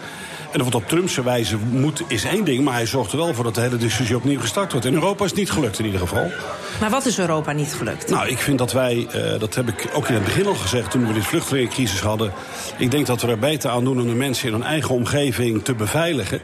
En 0.52 0.60
of 0.60 0.66
het 0.66 0.76
op 0.76 0.88
Trumpse 0.88 1.24
wijze 1.24 1.58
moet, 1.72 2.04
is 2.08 2.24
één 2.24 2.43
ding. 2.43 2.64
Maar 2.64 2.74
hij 2.74 2.86
zorgt 2.86 3.12
er 3.12 3.18
wel 3.18 3.34
voor 3.34 3.43
dat 3.43 3.56
de 3.56 3.62
hele 3.62 3.78
discussie 3.78 4.16
opnieuw 4.16 4.39
gestart 4.39 4.72
wordt. 4.72 4.88
In 4.88 4.93
Europa 4.93 5.24
is 5.24 5.30
het 5.30 5.39
niet 5.39 5.52
gelukt 5.52 5.80
in 5.80 5.86
ieder 5.86 5.99
geval. 5.99 6.32
Maar 6.80 6.89
wat 6.89 7.06
is 7.06 7.20
Europa 7.20 7.52
niet 7.52 7.74
gelukt? 7.74 8.10
Nou, 8.10 8.28
ik 8.28 8.38
vind 8.38 8.58
dat 8.58 8.72
wij, 8.72 9.08
uh, 9.16 9.39
dat 9.39 9.56
heb 9.56 9.68
ik 9.68 9.89
ook 9.93 10.08
in 10.08 10.14
het 10.14 10.24
begin 10.24 10.45
al 10.45 10.56
gezegd... 10.56 10.91
toen 10.91 11.08
we 11.08 11.14
die 11.14 11.24
vluchtelingencrisis 11.24 12.02
hadden... 12.02 12.34
ik 12.78 12.91
denk 12.91 13.06
dat 13.06 13.22
we 13.22 13.28
er 13.28 13.39
beter 13.39 13.70
aan 13.70 13.84
doen 13.84 13.99
om 13.99 14.08
de 14.08 14.14
mensen 14.14 14.47
in 14.47 14.54
hun 14.54 14.64
eigen 14.64 14.95
omgeving 14.95 15.64
te 15.64 15.74
beveiligen. 15.74 16.41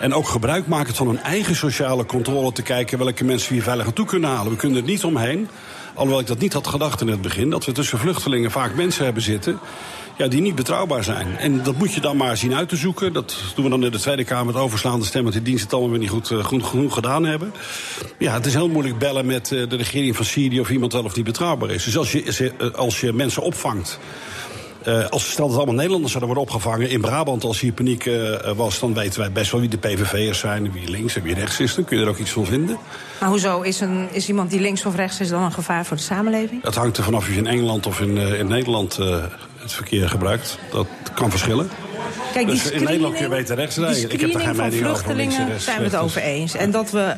En 0.00 0.14
ook 0.14 0.28
gebruik 0.28 0.66
maken 0.66 0.94
van 0.94 1.06
hun 1.06 1.22
eigen 1.22 1.56
sociale 1.56 2.06
controle... 2.06 2.52
te 2.52 2.62
kijken 2.62 2.98
welke 2.98 3.24
mensen 3.24 3.48
we 3.48 3.54
hier 3.54 3.62
veilig 3.62 3.84
naartoe 3.84 4.06
kunnen 4.06 4.30
halen. 4.30 4.52
We 4.52 4.58
kunnen 4.58 4.78
er 4.78 4.88
niet 4.88 5.04
omheen. 5.04 5.48
Alhoewel 5.94 6.20
ik 6.20 6.26
dat 6.26 6.38
niet 6.38 6.52
had 6.52 6.66
gedacht 6.66 7.00
in 7.00 7.08
het 7.08 7.22
begin... 7.22 7.50
dat 7.50 7.64
we 7.64 7.72
tussen 7.72 7.98
vluchtelingen 7.98 8.50
vaak 8.50 8.74
mensen 8.74 9.04
hebben 9.04 9.22
zitten 9.22 9.60
ja, 10.18 10.28
die 10.28 10.40
niet 10.40 10.54
betrouwbaar 10.54 11.04
zijn. 11.04 11.36
En 11.36 11.62
dat 11.62 11.78
moet 11.78 11.94
je 11.94 12.00
dan 12.00 12.16
maar 12.16 12.36
zien 12.36 12.54
uit 12.54 12.68
te 12.68 12.76
zoeken. 12.76 13.12
Dat 13.12 13.36
doen 13.54 13.64
we 13.64 13.70
dan 13.70 13.84
in 13.84 13.90
de 13.90 13.98
Tweede 13.98 14.24
Kamer 14.24 14.46
met 14.46 14.62
overslaande 14.62 15.04
stem... 15.04 15.22
want 15.22 15.34
die 15.34 15.42
diensten 15.42 15.64
het 15.64 15.72
allemaal 15.72 15.90
weer 15.90 16.00
niet 16.00 16.10
goed, 16.10 16.30
uh, 16.30 16.44
goed 16.44 16.64
genoeg 16.64 16.94
gedaan 16.94 17.24
hebben. 17.24 17.52
Ja, 18.18 18.32
het 18.32 18.46
is 18.46 18.54
heel 18.54 18.68
moeilijk 18.68 18.98
bellen 18.98 19.26
met 19.26 19.50
uh, 19.50 19.68
de 19.68 19.76
regering 19.76 20.16
van 20.16 20.24
Syrië... 20.24 20.60
of 20.60 20.70
iemand 20.70 20.92
wel 20.92 21.04
of 21.04 21.16
niet 21.16 21.24
betrouwbaar 21.24 21.70
is. 21.70 21.84
Dus 21.84 21.98
als 21.98 22.12
je, 22.12 22.72
als 22.74 23.00
je 23.00 23.12
mensen 23.12 23.42
opvangt... 23.42 23.98
Uh, 24.86 25.06
als 25.08 25.30
stel 25.30 25.48
dat 25.48 25.56
allemaal 25.56 25.74
Nederlanders 25.74 26.12
zouden 26.12 26.34
worden 26.34 26.54
opgevangen 26.54 26.90
in 26.90 27.00
Brabant 27.00 27.44
als 27.44 27.60
hier 27.60 27.72
paniek 27.72 28.04
uh, 28.04 28.36
was, 28.56 28.78
dan 28.78 28.94
weten 28.94 29.20
wij 29.20 29.32
best 29.32 29.50
wel 29.50 29.60
wie 29.60 29.68
de 29.68 29.78
PVV'ers 29.78 30.38
zijn, 30.38 30.72
wie 30.72 30.90
links 30.90 31.16
en 31.16 31.22
wie 31.22 31.34
rechts 31.34 31.60
is. 31.60 31.74
Dan 31.74 31.84
kun 31.84 31.96
je 31.96 32.02
er 32.02 32.08
ook 32.08 32.18
iets 32.18 32.30
van 32.30 32.46
vinden. 32.46 32.78
Maar 33.20 33.28
hoezo 33.28 33.60
is, 33.60 33.80
een, 33.80 34.08
is 34.12 34.28
iemand 34.28 34.50
die 34.50 34.60
links 34.60 34.84
of 34.86 34.96
rechts 34.96 35.20
is 35.20 35.28
dan 35.28 35.42
een 35.42 35.52
gevaar 35.52 35.86
voor 35.86 35.96
de 35.96 36.02
samenleving? 36.02 36.62
Dat 36.62 36.74
hangt 36.74 36.96
er 36.96 37.04
vanaf 37.04 37.20
of 37.20 37.28
je 37.28 37.36
in 37.36 37.46
Engeland 37.46 37.86
of 37.86 38.00
in, 38.00 38.16
uh, 38.16 38.38
in 38.38 38.46
Nederland 38.46 38.98
het 39.68 39.76
verkeer 39.76 40.08
gebruikt. 40.08 40.58
Dat 40.70 40.86
kan 41.14 41.30
verschillen. 41.30 41.70
Kijk, 42.32 42.46
die 42.46 42.54
dus 42.54 42.70
in 42.70 42.84
Nederland 42.84 43.14
kun 43.14 43.22
je 43.22 43.28
beter 43.28 43.56
rechts 43.56 43.76
rijden. 43.76 44.10
Ik 44.10 44.20
heb 44.20 44.32
daar 44.32 44.40
geen 44.40 44.56
mening 44.56 44.86
over. 44.86 44.86
Vluchtelingen 44.86 45.60
zijn 45.60 45.78
we 45.78 45.84
het 45.84 45.96
over 45.96 46.22
eens. 46.22 46.54
En 46.54 46.70
dat 46.70 46.90
we 46.90 47.14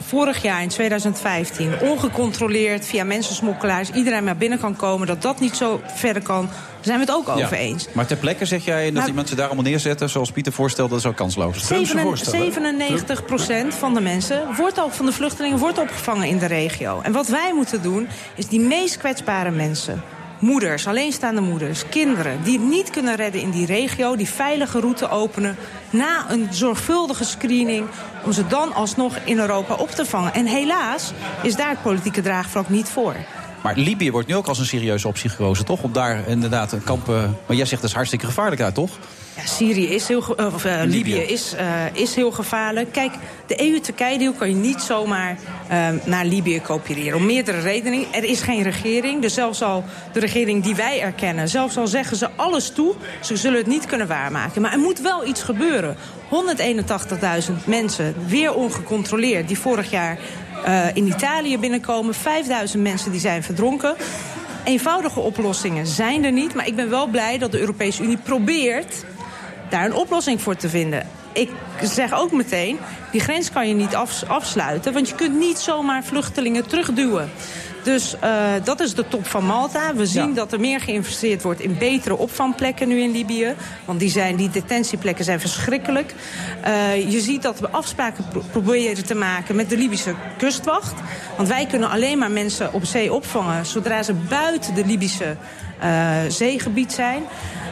vorig 0.00 0.42
jaar 0.42 0.62
in 0.62 0.68
2015 0.68 1.80
ongecontroleerd 1.80 2.86
via 2.86 3.04
mensensmokkelaars 3.04 3.90
iedereen 3.90 4.24
maar 4.24 4.36
binnen 4.36 4.58
kan 4.58 4.76
komen, 4.76 5.06
dat 5.06 5.22
dat 5.22 5.40
niet 5.40 5.56
zo 5.56 5.80
verder 5.94 6.22
kan, 6.22 6.46
daar 6.46 6.54
zijn 6.80 6.98
we 6.98 7.04
het 7.04 7.14
ook 7.14 7.28
over 7.28 7.56
ja. 7.56 7.62
eens. 7.62 7.86
Maar 7.92 8.06
ter 8.06 8.16
plekke 8.16 8.44
zeg 8.44 8.64
jij 8.64 8.84
dat 8.84 8.94
Maar- 8.94 9.08
iemand 9.08 9.28
ze 9.28 9.34
daar 9.34 9.46
allemaal 9.46 9.64
neerzetten, 9.64 10.10
zoals 10.10 10.30
Pieter 10.30 10.52
voorstelt, 10.52 10.90
dat 10.90 10.98
is 10.98 11.06
ook 11.06 11.16
kansloos. 11.16 11.66
97% 11.66 13.74
van 13.78 13.94
de 13.94 14.00
mensen 14.00 14.54
wordt 14.56 14.80
ook 14.80 14.92
van 14.92 15.06
de 15.06 15.12
vluchtelingen 15.12 15.58
wordt 15.58 15.78
opgevangen 15.78 16.28
in 16.28 16.38
de 16.38 16.46
regio. 16.46 17.00
En 17.02 17.12
wat 17.12 17.28
wij 17.28 17.52
moeten 17.54 17.82
doen, 17.82 18.08
is 18.34 18.46
die 18.46 18.60
meest 18.60 18.96
kwetsbare 18.96 19.50
mensen. 19.50 20.02
Moeders, 20.38 20.86
alleenstaande 20.86 21.40
moeders, 21.40 21.88
kinderen 21.88 22.42
die 22.42 22.58
het 22.58 22.68
niet 22.68 22.90
kunnen 22.90 23.16
redden 23.16 23.40
in 23.40 23.50
die 23.50 23.66
regio, 23.66 24.16
die 24.16 24.28
veilige 24.28 24.80
route 24.80 25.08
openen 25.08 25.56
na 25.90 26.30
een 26.30 26.48
zorgvuldige 26.50 27.24
screening 27.24 27.86
om 28.24 28.32
ze 28.32 28.46
dan 28.46 28.74
alsnog 28.74 29.16
in 29.24 29.38
Europa 29.38 29.74
op 29.74 29.90
te 29.90 30.04
vangen. 30.04 30.34
En 30.34 30.46
helaas 30.46 31.12
is 31.42 31.56
daar 31.56 31.70
het 31.70 31.82
politieke 31.82 32.20
draagvlak 32.20 32.68
niet 32.68 32.88
voor. 32.88 33.14
Maar 33.62 33.76
Libië 33.76 34.10
wordt 34.10 34.28
nu 34.28 34.36
ook 34.36 34.46
als 34.46 34.58
een 34.58 34.66
serieuze 34.66 35.08
optie 35.08 35.30
gekozen, 35.30 35.64
toch? 35.64 35.82
Om 35.82 35.92
daar 35.92 36.28
inderdaad 36.28 36.72
een 36.72 36.84
kamp... 36.84 37.08
eh, 37.08 37.14
maar 37.46 37.56
jij 37.56 37.66
zegt 37.66 37.80
dat 37.80 37.90
is 37.90 37.96
hartstikke 37.96 38.26
gevaarlijk 38.26 38.60
uit, 38.60 38.74
toch? 38.74 38.90
Ja, 39.38 39.46
Syrië 39.46 39.88
is 39.88 40.08
heel, 40.08 40.24
of, 40.36 40.64
eh, 40.64 40.80
Libië 40.84 41.16
is, 41.16 41.54
eh, 41.54 41.66
is 41.92 42.14
heel 42.14 42.30
gevaarlijk. 42.30 42.92
Kijk, 42.92 43.12
de 43.46 43.62
EU-Turkije-deal 43.62 44.32
kan 44.32 44.48
je 44.48 44.54
niet 44.54 44.80
zomaar 44.80 45.38
eh, 45.68 45.88
naar 46.04 46.24
Libië 46.24 46.60
kopiëren. 46.60 47.18
Om 47.18 47.26
meerdere 47.26 47.60
redenen. 47.60 48.04
Er 48.12 48.24
is 48.24 48.40
geen 48.40 48.62
regering. 48.62 49.22
Dus 49.22 49.34
zelfs 49.34 49.62
al 49.62 49.84
de 50.12 50.20
regering 50.20 50.62
die 50.62 50.74
wij 50.74 51.00
erkennen... 51.00 51.48
zelfs 51.48 51.76
al 51.76 51.86
zeggen 51.86 52.16
ze 52.16 52.28
alles 52.36 52.70
toe, 52.70 52.94
ze 53.22 53.36
zullen 53.36 53.58
het 53.58 53.66
niet 53.66 53.86
kunnen 53.86 54.06
waarmaken. 54.06 54.62
Maar 54.62 54.72
er 54.72 54.78
moet 54.78 55.00
wel 55.00 55.26
iets 55.26 55.42
gebeuren. 55.42 55.96
181.000 57.48 57.64
mensen, 57.64 58.14
weer 58.26 58.54
ongecontroleerd... 58.54 59.48
die 59.48 59.58
vorig 59.58 59.90
jaar 59.90 60.18
in 60.94 61.06
Italië 61.06 61.58
binnenkomen. 61.58 62.14
5.000 62.14 62.78
mensen 62.78 63.10
die 63.10 63.20
zijn 63.20 63.42
verdronken. 63.42 63.94
Eenvoudige 64.64 65.20
oplossingen 65.20 65.86
zijn 65.86 66.24
er 66.24 66.32
niet. 66.32 66.54
Maar 66.54 66.66
ik 66.66 66.76
ben 66.76 66.90
wel 66.90 67.06
blij 67.06 67.38
dat 67.38 67.52
de 67.52 67.60
Europese 67.60 68.02
Unie 68.02 68.16
probeert 68.16 69.04
daar 69.68 69.84
een 69.84 69.94
oplossing 69.94 70.42
voor 70.42 70.56
te 70.56 70.68
vinden. 70.68 71.06
Ik 71.32 71.50
zeg 71.82 72.12
ook 72.14 72.32
meteen, 72.32 72.78
die 73.12 73.20
grens 73.20 73.50
kan 73.50 73.68
je 73.68 73.74
niet 73.74 73.94
af- 73.94 74.24
afsluiten... 74.28 74.92
want 74.92 75.08
je 75.08 75.14
kunt 75.14 75.38
niet 75.38 75.58
zomaar 75.58 76.04
vluchtelingen 76.04 76.68
terugduwen. 76.68 77.30
Dus 77.82 78.16
eh, 78.20 78.30
dat 78.64 78.80
is 78.80 78.94
de 78.94 79.08
top 79.08 79.26
van 79.26 79.44
Malta. 79.44 79.94
We 79.94 80.06
zien 80.06 80.34
dat 80.34 80.52
er 80.52 80.60
meer 80.60 80.80
geïnvesteerd 80.80 81.42
wordt 81.42 81.60
in 81.60 81.78
betere 81.78 82.16
opvangplekken 82.16 82.88
nu 82.88 83.00
in 83.00 83.10
Libië. 83.10 83.54
Want 83.84 83.98
die, 84.00 84.10
zijn, 84.10 84.36
die 84.36 84.50
detentieplekken 84.50 85.24
zijn 85.24 85.40
verschrikkelijk. 85.40 86.14
Eh, 86.62 87.10
je 87.10 87.20
ziet 87.20 87.42
dat 87.42 87.60
we 87.60 87.68
afspraken 87.68 88.24
pro- 88.28 88.42
proberen 88.50 89.04
te 89.06 89.14
maken 89.14 89.56
met 89.56 89.70
de 89.70 89.76
Libische 89.76 90.14
kustwacht. 90.38 90.94
Want 91.36 91.48
wij 91.48 91.66
kunnen 91.66 91.90
alleen 91.90 92.18
maar 92.18 92.30
mensen 92.30 92.72
op 92.72 92.84
zee 92.84 93.12
opvangen... 93.12 93.66
zodra 93.66 94.02
ze 94.02 94.14
buiten 94.14 94.74
de 94.74 94.84
Libische 94.86 95.36
eh, 95.78 96.16
zeegebied 96.28 96.92
zijn... 96.92 97.22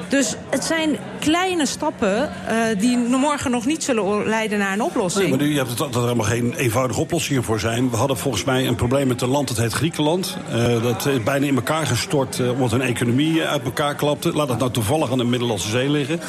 Dus 0.08 0.34
het 0.50 0.64
zijn 0.64 0.96
kleine 1.20 1.66
stappen 1.66 2.30
eh, 2.46 2.56
die 2.78 2.96
morgen 2.96 3.50
nog 3.50 3.66
niet 3.66 3.84
zullen 3.84 4.26
leiden 4.28 4.58
naar 4.58 4.72
een 4.72 4.82
oplossing. 4.82 5.28
Nee, 5.28 5.36
maar 5.36 5.46
nu, 5.46 5.52
je 5.52 5.56
hebt 5.56 5.68
het, 5.68 5.78
dat 5.78 5.94
er 5.94 6.00
helemaal 6.00 6.26
geen 6.26 6.54
eenvoudige 6.54 7.00
oplossingen 7.00 7.44
voor 7.44 7.60
zijn. 7.60 7.90
We 7.90 7.96
hadden 7.96 8.16
volgens 8.16 8.44
mij 8.44 8.66
een 8.66 8.74
probleem 8.74 9.06
met 9.08 9.22
een 9.22 9.28
land, 9.28 9.48
dat 9.48 9.56
heet 9.56 9.72
Griekenland. 9.72 10.36
Eh, 10.52 10.82
dat 10.82 11.06
is 11.06 11.22
bijna 11.22 11.46
in 11.46 11.56
elkaar 11.56 11.86
gestort 11.86 12.40
eh, 12.40 12.50
omdat 12.50 12.70
hun 12.70 12.80
economie 12.80 13.42
uit 13.42 13.62
elkaar 13.64 13.94
klapte. 13.94 14.32
Laat 14.32 14.48
het 14.48 14.58
nou 14.58 14.70
toevallig 14.70 15.10
aan 15.10 15.18
de 15.18 15.24
Middellandse 15.24 15.68
Zee 15.68 15.90
liggen. 15.90 16.20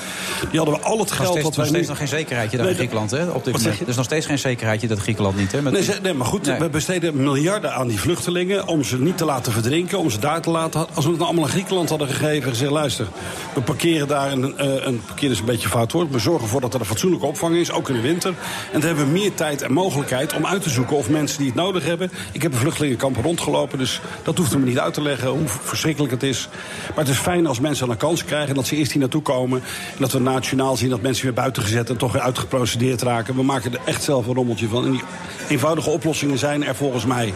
Die 0.52 0.60
hadden 0.60 0.80
we 0.80 0.86
al 0.86 1.00
het 1.00 1.12
geld 1.12 1.30
steeds, 1.30 1.44
wat 1.44 1.56
wij 1.56 1.66
nog 1.66 1.74
steeds 1.74 1.88
nog 1.88 1.98
geen 1.98 2.08
zekerheidje 2.08 2.58
daar 2.58 2.66
Nee, 2.66 2.76
in 2.76 2.80
Griekenland, 2.80 3.12
hè? 3.12 3.30
Op 3.30 3.44
dit 3.44 3.58
moment. 3.58 3.80
Er 3.82 3.88
is 3.88 3.96
nog 3.96 4.06
steeds 4.06 4.26
geen 4.26 4.40
zekerheidje 4.40 4.88
dat 4.88 5.00
Griekenland 5.00 5.38
niet, 5.38 5.52
hè? 5.52 5.62
Met 5.62 5.74
Nee, 5.74 5.84
ze- 5.84 6.00
nee, 6.02 6.14
maar 6.14 6.28
goed, 6.28 6.46
Nee. 6.46 6.60
we 6.60 6.70
besteden 6.70 7.24
miljarden 7.24 7.74
aan 7.74 7.88
die 7.88 8.00
vluchtelingen... 8.00 8.68
om 8.68 8.84
ze 8.84 9.00
niet 9.02 9.18
te 9.18 9.26
laten 9.26 9.52
verdrinken, 9.52 10.00
om 10.00 10.10
ze 10.10 10.20
daar 10.20 10.42
te 10.42 10.50
laten... 10.50 10.80
Als 10.94 11.06
we 11.06 11.10
het 11.10 11.20
nou 11.20 11.24
allemaal 11.24 11.44
aan 11.44 11.50
Griekenland 11.52 11.90
hadden 11.90 12.08
gegeven 12.08 12.44
en 12.44 12.50
gezegd... 12.50 12.72
luister, 12.72 13.08
we 13.54 13.62
parkeren 13.68 14.08
daar 14.08 14.32
een, 14.32 14.58
eh, 14.58 14.86
een 14.86 15.02
parkeren 15.06 15.32
is 15.32 15.40
een 15.40 15.46
beetje 15.46 15.70
fout 15.70 15.92
woord... 15.92 16.12
we 16.12 16.20
zorgen 16.20 16.44
ervoor 16.44 16.62
dat 16.62 16.74
er 16.74 16.80
een 16.80 16.86
fatsoenlijke 16.86 17.26
opvang 17.26 17.56
is, 17.56 17.72
ook 17.72 17.90
in 17.90 17.96
de 17.96 18.02
winter. 18.02 18.30
En 18.30 18.80
dan 18.80 18.82
hebben 18.82 19.06
we 19.06 19.12
meer 19.12 19.34
tijd 19.34 19.62
en 19.62 19.74
mogelijkheid 19.74 20.34
om 20.34 20.46
uit 20.46 20.62
te 20.62 20.70
zoeken... 20.70 20.98
of 20.98 21.10
mensen 21.10 21.38
die 21.38 21.48
het 21.48 21.56
nodig 21.56 21.86
hebben... 21.86 22.12
Ik 22.32 22.42
heb 22.42 22.54
een 22.54 22.60
vluchtelingenkamp 22.60 23.18
rondgelopen, 23.18 23.78
dus 23.78 24.02
dat 24.24 24.38
hoeft 24.38 24.58
me 24.58 24.66
niet 24.66 24.80
uit 24.80 24.94
te 24.94 25.02
leggen... 25.02 25.30
hoe 25.30 25.48
verschrikkelijk 25.48 26.12
het 26.14 26.24
is. 26.24 26.50
Maar 26.88 27.06
het 27.06 27.14
is 27.14 27.18
fijn 27.18 27.48
als 27.48 27.60
mensen 27.60 27.90
een 27.90 27.98
kans 27.98 28.24
krijgen... 28.24 28.56
dat 28.56 28.68
ze 28.68 28.76
eerst 28.76 28.92
hier 28.92 29.02
naartoe 29.02 29.22
komen. 29.22 29.62
En 29.62 29.98
dat 30.00 30.12
we 30.12 30.20
nationaal 30.20 30.76
zien 30.76 30.90
dat 30.90 31.02
mensen 31.02 31.26
weer 31.26 31.34
buiten 31.34 31.64
gezet... 31.64 31.90
en 31.90 31.98
toch 31.98 32.12
weer 32.12 32.22
uitgeprocedeerd 32.22 33.02
raken. 33.02 33.36
We 33.36 33.44
maken 33.44 33.74
er 33.74 33.80
echt 33.86 34.04
zelf 34.04 34.28
een 34.28 34.34
rommeltje 34.34 34.68
van. 34.68 34.86
En 34.86 34.92
die 34.92 35.04
eenvoudige 35.50 35.90
oplossingen 35.90 36.38
zijn 36.38 36.64
er 36.64 36.76
volgens 36.76 37.06
mij 37.06 37.34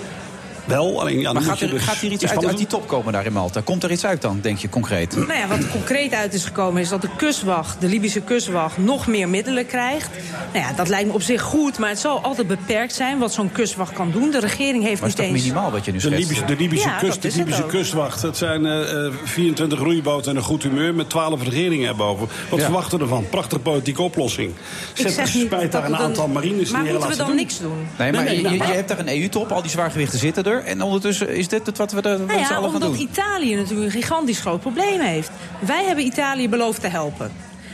wel. 0.72 1.00
Alleen, 1.02 1.18
ja, 1.20 1.24
dan 1.24 1.34
maar 1.34 1.42
moet 1.44 1.52
gaat 1.52 1.62
er, 1.62 1.70
dus 1.70 1.84
gaat 1.84 1.96
hier 1.96 2.12
iets 2.12 2.24
iets 2.24 2.32
uit, 2.32 2.46
uit 2.46 2.58
die 2.58 2.68
top 2.68 2.88
komen 2.88 3.14
daar 3.14 3.26
in 3.26 3.34
Malta? 3.34 3.62
Komt 3.62 3.84
er 3.84 3.92
iets 3.92 4.06
uit 4.06 4.22
dan, 4.22 4.40
denk 4.42 4.58
je, 4.58 4.70
concreet? 4.70 5.16
Nou 5.16 5.34
ja, 5.34 5.48
wat 5.48 5.58
er 5.58 5.68
concreet 5.70 6.14
uit 6.14 6.34
is 6.34 6.46
gekomen 6.46 6.82
is 6.82 6.90
dat 6.90 7.02
de 7.02 7.10
kustwacht, 7.18 7.82
de 7.82 7.88
Libische 7.88 8.22
kustwacht, 8.22 8.78
nog 8.78 9.08
meer 9.08 9.30
middelen 9.30 9.66
krijgt. 9.66 10.10
Nou 10.54 10.66
ja, 10.66 10.74
dat 10.74 10.88
lijkt 10.88 11.08
me 11.08 11.14
op 11.14 11.22
zich 11.22 11.42
goed, 11.42 11.78
maar 11.78 11.90
het 11.90 12.00
zal 12.00 12.20
altijd 12.22 12.48
beperkt 12.48 12.94
zijn 12.94 13.18
wat 13.20 13.34
zo'n 13.34 13.52
kustwacht 13.52 13.94
kan 13.94 14.12
doen. 14.12 14.32
De 14.32 14.40
regering 14.40 14.84
heeft 14.84 15.00
Maar 15.02 15.10
niet 15.10 15.20
eens. 15.20 15.42
minimaal 15.42 15.72
wat 15.72 15.86
je 15.86 15.92
nu 15.92 15.98
De 15.98 16.04
schetst? 16.04 16.20
Libische, 16.22 16.46
de 16.46 16.56
Libische, 16.56 16.88
Ja, 16.90 16.98
kust, 16.98 17.22
dat 17.22 17.32
de 17.32 17.38
Libische 17.38 17.66
kustwacht. 17.66 18.22
Het 18.22 18.38
zijn 18.38 18.66
eh, 18.66 19.06
eh, 19.06 19.14
24 19.24 19.80
roeiboten 19.80 20.32
en 20.32 20.38
een 20.38 20.44
goed 20.44 20.64
humeur 20.64 20.94
met 20.96 21.10
12 21.10 21.44
regeringen 21.44 21.88
erboven. 21.88 22.28
Wat 22.50 22.60
Ja. 22.60 22.66
verwachten 22.66 22.98
we 22.98 23.04
ervan? 23.04 23.30
Prachtige 23.30 23.62
politieke 23.62 24.02
oplossing. 24.02 24.50
Ik 24.52 24.56
Zet 25.02 25.12
zeg 25.14 25.34
niet 25.36 25.46
spijt 25.46 25.72
daar 25.72 25.82
dat 25.82 25.92
een 25.92 25.98
aantal 25.98 26.28
marines 26.28 26.70
Maar 26.72 26.84
moeten 26.84 27.10
we 27.10 27.16
dan 27.16 27.28
doen. 27.28 27.36
niks 27.36 27.60
doen? 27.60 27.72
Nee, 27.98 28.12
maar 28.12 28.24
Nee, 28.24 28.42
nee, 28.42 28.52
je, 28.52 28.58
nou, 28.58 28.70
je 28.70 28.76
hebt 28.76 28.88
daar 28.88 29.00
een 29.00 29.10
EU-top, 29.22 29.52
al 29.52 29.62
die 29.62 29.72
zwaargewichten 29.72 30.20
zitten 30.20 30.44
er. 30.44 30.61
En 30.66 30.82
ondertussen 30.82 31.30
is 31.30 31.48
dit 31.48 31.66
het 31.66 31.78
wat 31.78 31.92
we 31.92 32.02
er 32.02 32.20
Nou 32.20 32.40
ja, 32.40 32.48
allen 32.48 32.50
gaan 32.50 32.64
omdat 32.64 32.82
doen. 32.82 33.00
Italië 33.00 33.56
natuurlijk 33.56 33.86
een 33.86 34.02
gigantisch 34.02 34.40
groot 34.40 34.60
probleem 34.60 35.00
heeft. 35.00 35.32
Wij 35.60 35.84
hebben 35.84 36.06
Italië 36.06 36.50
beloofd 36.50 36.82
te 36.82 36.88
helpen. 36.88 37.32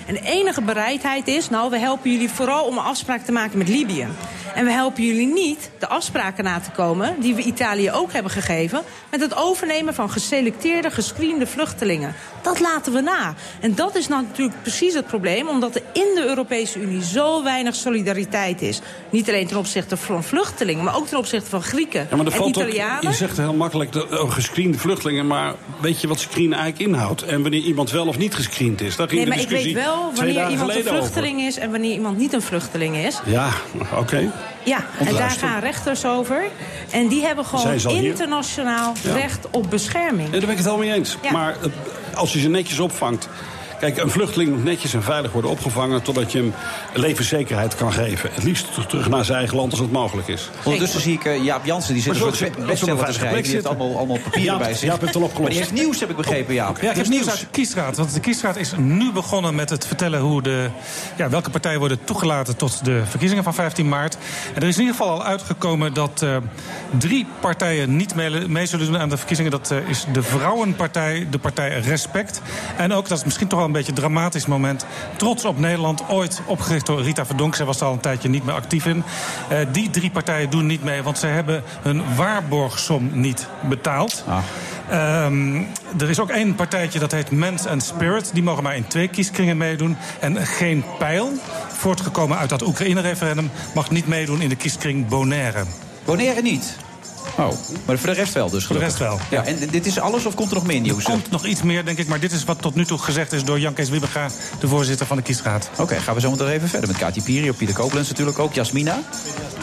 En 0.08 0.14
de 0.14 0.22
enige 0.22 0.62
bereidheid 0.62 1.28
is, 1.28 1.50
nou, 1.50 1.70
we 1.70 1.80
helpen 1.80 2.12
jullie 2.12 2.30
vooral 2.30 2.66
om 2.66 2.78
een 2.78 2.84
afspraak 2.84 3.26
te 3.26 3.32
maken 3.32 3.58
met 3.58 3.68
Libië. 3.68 4.08
En 4.58 4.66
we 4.66 4.72
helpen 4.72 5.04
jullie 5.04 5.28
niet 5.28 5.70
de 5.80 5.88
afspraken 5.88 6.44
na 6.44 6.60
te 6.60 6.72
komen 6.72 7.16
die 7.20 7.36
we 7.36 7.42
Italië 7.42 7.92
ook 7.92 8.14
hebben 8.14 8.32
gegeven... 8.32 8.82
met 9.12 9.22
het 9.22 9.36
overnemen 9.36 9.94
van 9.94 10.10
geselecteerde, 10.10 10.92
gescreende 10.92 11.48
vluchtelingen. 11.48 12.16
Dat 12.42 12.60
laten 12.60 12.94
we 12.94 13.02
na. 13.02 13.34
En 13.60 13.76
dat 13.76 13.96
is 13.96 14.08
nou 14.08 14.24
natuurlijk 14.24 14.62
precies 14.62 14.94
het 14.94 15.08
probleem... 15.08 15.48
omdat 15.48 15.76
er 15.76 15.82
in 15.94 16.16
de 16.16 16.26
Europese 16.28 16.80
Unie 16.80 17.04
zo 17.04 17.44
weinig 17.44 17.76
solidariteit 17.76 18.62
is. 18.62 18.82
Niet 19.10 19.30
alleen 19.30 19.48
ten 19.48 19.58
opzichte 19.58 19.98
van 19.98 20.24
vluchtelingen... 20.24 20.84
maar 20.84 20.96
ook 20.96 21.08
ten 21.08 21.18
opzichte 21.18 21.50
van 21.50 21.62
Grieken 21.62 22.08
Ja, 22.10 22.16
maar 22.16 22.26
en 22.26 22.40
ook, 22.40 22.48
Italianen. 22.48 23.10
je 23.10 23.16
zegt 23.16 23.38
heel 23.38 23.54
makkelijk 23.54 23.92
de 23.92 24.20
oh, 24.22 24.32
gescreende 24.32 24.78
vluchtelingen, 24.78 25.28
maar 25.28 25.54
weet 25.82 26.02
je 26.02 26.08
wat 26.08 26.20
screenen 26.20 26.58
eigenlijk 26.58 26.92
inhoudt? 26.92 27.22
En 27.22 27.42
wanneer 27.42 27.62
iemand 27.62 27.92
wel 27.92 28.08
of 28.08 28.18
niet 28.18 28.36
gescreend 28.36 28.82
is? 28.82 28.96
Daar 28.96 29.10
ging 29.10 29.26
Nee, 29.26 29.32
de 29.32 29.48
discussie 29.48 29.78
wanneer 30.16 30.50
iemand 30.50 30.72
een 30.72 30.78
over. 30.78 30.90
vluchteling 30.96 31.42
is 31.42 31.58
en 31.58 31.72
wanneer 31.72 31.92
iemand 31.92 32.18
niet 32.18 32.34
een 32.34 32.42
vluchteling 32.42 32.96
is. 32.98 33.20
Ja, 33.26 33.50
oké. 33.98 34.32
Ja, 34.66 34.86
en 35.00 35.16
daar 35.16 35.30
gaan 35.30 35.60
rechters 35.60 36.06
over. 36.06 36.44
En 36.92 37.08
die 37.08 37.26
hebben 37.26 37.46
gewoon 37.46 37.80
internationaal 38.04 38.94
Ja. 39.04 39.14
recht 39.14 39.48
op 39.52 39.70
bescherming. 39.70 40.30
Nee, 40.30 40.40
daar 40.40 40.40
ben 40.40 40.50
ik 40.50 40.58
het 40.58 40.66
helemaal 40.66 40.86
mee 40.88 40.94
eens. 40.96 41.18
Ja. 41.22 41.32
Maar 41.32 41.56
eh, 41.62 41.70
als 42.18 42.34
je 42.34 42.40
ze 42.40 42.50
netjes 42.50 42.80
opvangt. 42.80 43.30
Kijk, 43.80 43.98
een 43.98 44.10
vluchteling 44.10 44.50
moet 44.50 44.64
netjes 44.64 44.94
en 44.94 45.04
veilig 45.04 45.32
worden 45.32 45.52
opgevangen... 45.52 46.02
totdat 46.02 46.32
je 46.32 46.38
hem 46.38 46.54
levenszekerheid 46.94 47.76
kan 47.76 47.94
geven. 47.94 48.30
Het 48.34 48.44
liefst 48.44 48.90
terug- 48.90 49.10
naar 49.10 49.26
zijn 49.26 49.38
eigen 49.38 49.56
land 49.58 49.72
als 49.72 49.80
het 49.80 49.92
mogelijk 49.92 50.28
is. 50.28 50.50
Ondertussen 50.64 51.02
zie 51.02 51.14
ik 51.14 51.26
eh, 51.26 51.44
Jaap 51.44 51.66
Jansen, 51.66 51.94
die 51.94 52.04
zit 52.04 52.12
een 52.12 52.20
soort 52.20 52.66
bestseller 52.66 53.06
te 53.06 53.12
schrijven. 53.12 53.18
Die 53.20 53.36
heeft 53.36 53.50
zitten. 53.50 53.70
allemaal, 53.70 53.98
allemaal 53.98 54.18
papieren 54.18 54.44
Jaap- 54.44 54.60
bij 54.60 54.74
zich. 54.74 54.90
Jaap 54.90 55.02
heeft 55.02 55.16
al 55.16 55.22
opgelost. 55.22 55.40
Maar 55.42 55.50
die 55.50 55.60
heeft 55.60 55.84
nieuws, 55.84 56.00
heb 56.00 56.10
ik 56.10 56.16
begrepen, 56.16 56.54
Jaap. 56.54 56.82
Ja, 56.82 56.90
ik 56.90 56.96
heb 56.96 57.08
nieuws 57.08 57.30
uit 57.30 57.40
de 57.40 57.46
kiesraad. 57.52 57.98
Want 57.98 58.14
de 58.14 58.20
kiesraad 58.20 58.56
is 58.56 58.74
nu 58.78 59.12
begonnen 59.12 59.56
met 59.56 59.70
het 59.70 59.88
vertellen 59.88 60.20
hoe 60.20 60.42
de, 60.42 60.70
ja, 61.18 61.30
welke 61.30 61.50
partijen 61.50 61.80
worden 61.80 62.04
toegelaten 62.04 62.56
tot 62.56 62.86
de 62.86 63.02
verkiezingen 63.10 63.44
van 63.44 63.54
15 63.54 63.90
maart. 63.90 64.18
En 64.54 64.62
er 64.62 64.68
is 64.68 64.76
in 64.76 64.82
ieder 64.82 64.96
geval 64.96 65.12
al 65.14 65.24
uitgekomen 65.24 65.94
dat 65.94 66.22
eh, 66.22 66.38
drie 66.98 67.26
partijen 67.40 67.96
niet 67.96 68.16
mee, 68.16 68.30
mee 68.48 68.66
zullen 68.66 68.86
doen 68.86 68.98
aan 68.98 69.10
de 69.10 69.18
verkiezingen. 69.18 69.52
Dat 69.52 69.72
eh, 69.72 69.90
is 69.90 70.06
de 70.12 70.24
Vrouwenpartij, 70.24 71.28
de 71.30 71.40
partij 71.40 71.80
Respect. 71.80 72.42
En 72.78 72.94
ook, 72.94 73.08
dat 73.08 73.18
is 73.18 73.24
misschien 73.24 73.48
toch 73.48 73.60
wel 73.60 73.67
een 73.68 73.74
beetje 73.74 73.92
een 73.92 73.98
dramatisch 73.98 74.46
moment, 74.46 74.86
Trots 75.16 75.46
op 75.46 75.60
Nederland, 75.60 76.10
ooit 76.10 76.42
opgericht 76.46 76.86
door 76.86 77.02
Rita 77.02 77.26
Verdonk. 77.26 77.56
Zij 77.56 77.66
was 77.66 77.80
er 77.80 77.86
al 77.86 77.94
een 77.94 78.00
tijdje 78.00 78.30
niet 78.30 78.46
meer 78.46 78.54
actief 78.54 78.86
in. 78.86 79.04
Eh, 79.50 79.58
die 79.72 79.90
drie 79.90 80.10
partijen 80.10 80.50
doen 80.50 80.66
niet 80.66 80.84
mee, 80.84 81.04
want 81.04 81.18
zij 81.18 81.32
hebben 81.32 81.64
hun 81.82 82.16
waarborgsom 82.16 83.10
niet 83.14 83.48
betaald. 83.70 84.24
Ehm, 84.90 85.62
er 86.00 86.10
is 86.10 86.20
ook 86.20 86.30
één 86.30 86.56
partijtje 86.56 87.00
dat 87.00 87.12
heet 87.12 87.32
Mens 87.32 87.66
and 87.66 87.84
Spirit. 87.84 88.30
Die 88.34 88.44
mogen 88.44 88.64
maar 88.64 88.76
in 88.76 88.88
twee 88.88 89.08
kieskringen 89.08 89.58
meedoen. 89.58 89.98
En 90.20 90.46
geen 90.46 90.84
pijl, 90.98 91.32
voortgekomen 91.68 92.38
uit 92.38 92.50
dat 92.50 92.68
Oekraïne-referendum... 92.68 93.52
mag 93.74 93.92
niet 93.92 94.08
meedoen 94.08 94.42
in 94.42 94.50
de 94.50 94.56
kieskring 94.56 95.08
Bonaire. 95.08 95.64
Bonaire 96.06 96.42
niet? 96.42 96.78
Oh, 97.38 97.52
maar 97.86 97.98
voor 97.98 98.10
de 98.10 98.16
rest 98.16 98.34
wel 98.34 98.50
dus 98.50 98.66
Voor 98.66 98.76
de 98.76 98.82
gelukkig. 98.82 99.08
rest 99.08 99.30
wel. 99.30 99.40
Ja, 99.40 99.46
en 99.46 99.70
dit 99.70 99.86
is 99.86 100.00
alles 100.00 100.26
of 100.26 100.36
komt 100.36 100.50
er 100.50 100.56
nog 100.56 100.66
meer 100.66 100.80
nieuws? 100.80 101.04
Er 101.04 101.12
komt 101.12 101.32
nog 101.32 101.46
iets 101.46 101.62
meer, 101.62 101.86
denk 101.86 101.98
ik. 101.98 102.08
Maar 102.08 102.20
dit 102.20 102.32
is 102.32 102.44
wat 102.44 102.62
tot 102.62 102.76
nu 102.76 102.86
toe 102.86 102.98
gezegd 102.98 103.34
is 103.34 103.44
door 103.44 103.60
Jan 103.60 103.74
Kees 103.74 103.90
Wiebega... 103.90 104.28
de 104.60 104.68
voorzitter 104.68 105.06
van 105.06 105.18
de 105.18 105.24
kiesraad. 105.24 105.70
Oké, 105.78 105.96
gaan 105.96 106.16
we 106.16 106.22
zo 106.22 106.32
meteen 106.32 106.48
even 106.48 106.70
verder 106.70 106.90
met 106.90 106.98
Kati 106.98 107.22
Piri, 107.22 107.50
op 107.50 107.58
Pieter 107.58 107.76
Koblenz 107.76 108.10
natuurlijk 108.10 108.40
ook. 108.40 108.54
Jasmina. 108.54 109.00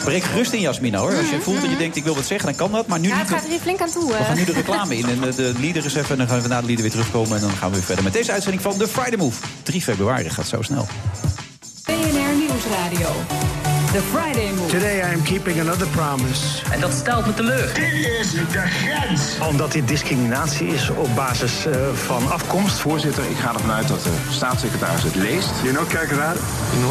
Breek 0.03 0.23
gerust 0.23 0.51
in, 0.51 0.59
Jasmina, 0.59 0.99
hoor. 0.99 1.17
Als 1.17 1.29
je 1.29 1.39
voelt 1.41 1.61
dat 1.61 1.69
je 1.69 1.77
denkt, 1.77 1.95
ik 1.95 2.03
wil 2.03 2.15
wat 2.15 2.25
zeggen, 2.25 2.47
dan 2.47 2.55
kan 2.55 2.71
dat. 2.71 2.87
Maar 2.87 2.99
nu 2.99 3.07
Ja, 3.07 3.17
het 3.17 3.27
gaat 3.27 3.43
er 3.43 3.49
hier 3.49 3.59
flink 3.59 3.81
aan 3.81 3.91
toe. 3.91 4.07
We 4.07 4.13
eh. 4.17 4.25
gaan 4.25 4.37
nu 4.37 4.45
de 4.45 4.53
reclame 4.53 4.97
in 4.97 5.09
en 5.09 5.19
de, 5.21 5.35
de 5.35 5.53
leader 5.59 5.85
is 5.85 5.95
even... 5.95 6.09
en 6.09 6.17
dan 6.17 6.27
gaan 6.27 6.41
we 6.41 6.47
na 6.47 6.59
de 6.59 6.65
leader 6.65 6.83
weer 6.83 6.91
terugkomen... 6.91 7.35
en 7.35 7.41
dan 7.41 7.51
gaan 7.51 7.69
we 7.69 7.75
weer 7.75 7.85
verder 7.85 8.03
met 8.03 8.13
deze 8.13 8.31
uitzending 8.31 8.63
van 8.63 8.77
The 8.77 8.87
Friday 8.87 9.17
Move. 9.17 9.41
3 9.63 9.81
februari 9.81 10.29
gaat 10.29 10.47
zo 10.47 10.61
snel. 10.61 10.87
BNR 11.85 12.35
Nieuwsradio. 12.37 13.64
The 13.95 14.01
Friday 14.01 14.51
Move. 14.51 14.69
Today 14.69 14.97
I 14.97 15.13
am 15.13 15.23
keeping 15.23 15.59
another 15.59 15.87
promise. 15.87 16.61
En 16.71 16.79
dat 16.79 16.93
stelt 16.93 17.25
me 17.25 17.33
teleur. 17.33 17.73
Dit 17.73 18.07
is 18.19 18.31
de 18.31 18.59
grens. 18.59 19.37
Omdat 19.49 19.71
dit 19.71 19.87
discriminatie 19.87 20.67
is 20.67 20.89
op 20.89 21.15
basis 21.15 21.65
eh, 21.65 21.87
van 21.93 22.31
afkomst. 22.31 22.77
Voorzitter, 22.77 23.23
ik 23.29 23.37
ga 23.37 23.53
ervan 23.53 23.71
uit 23.71 23.87
dat 23.87 24.03
de 24.03 24.13
staatssecretaris 24.29 25.03
het 25.03 25.15
leest. 25.15 25.49
You 25.63 25.73
know, 25.73 25.87
kijk 25.87 26.11
raar. 26.11 26.35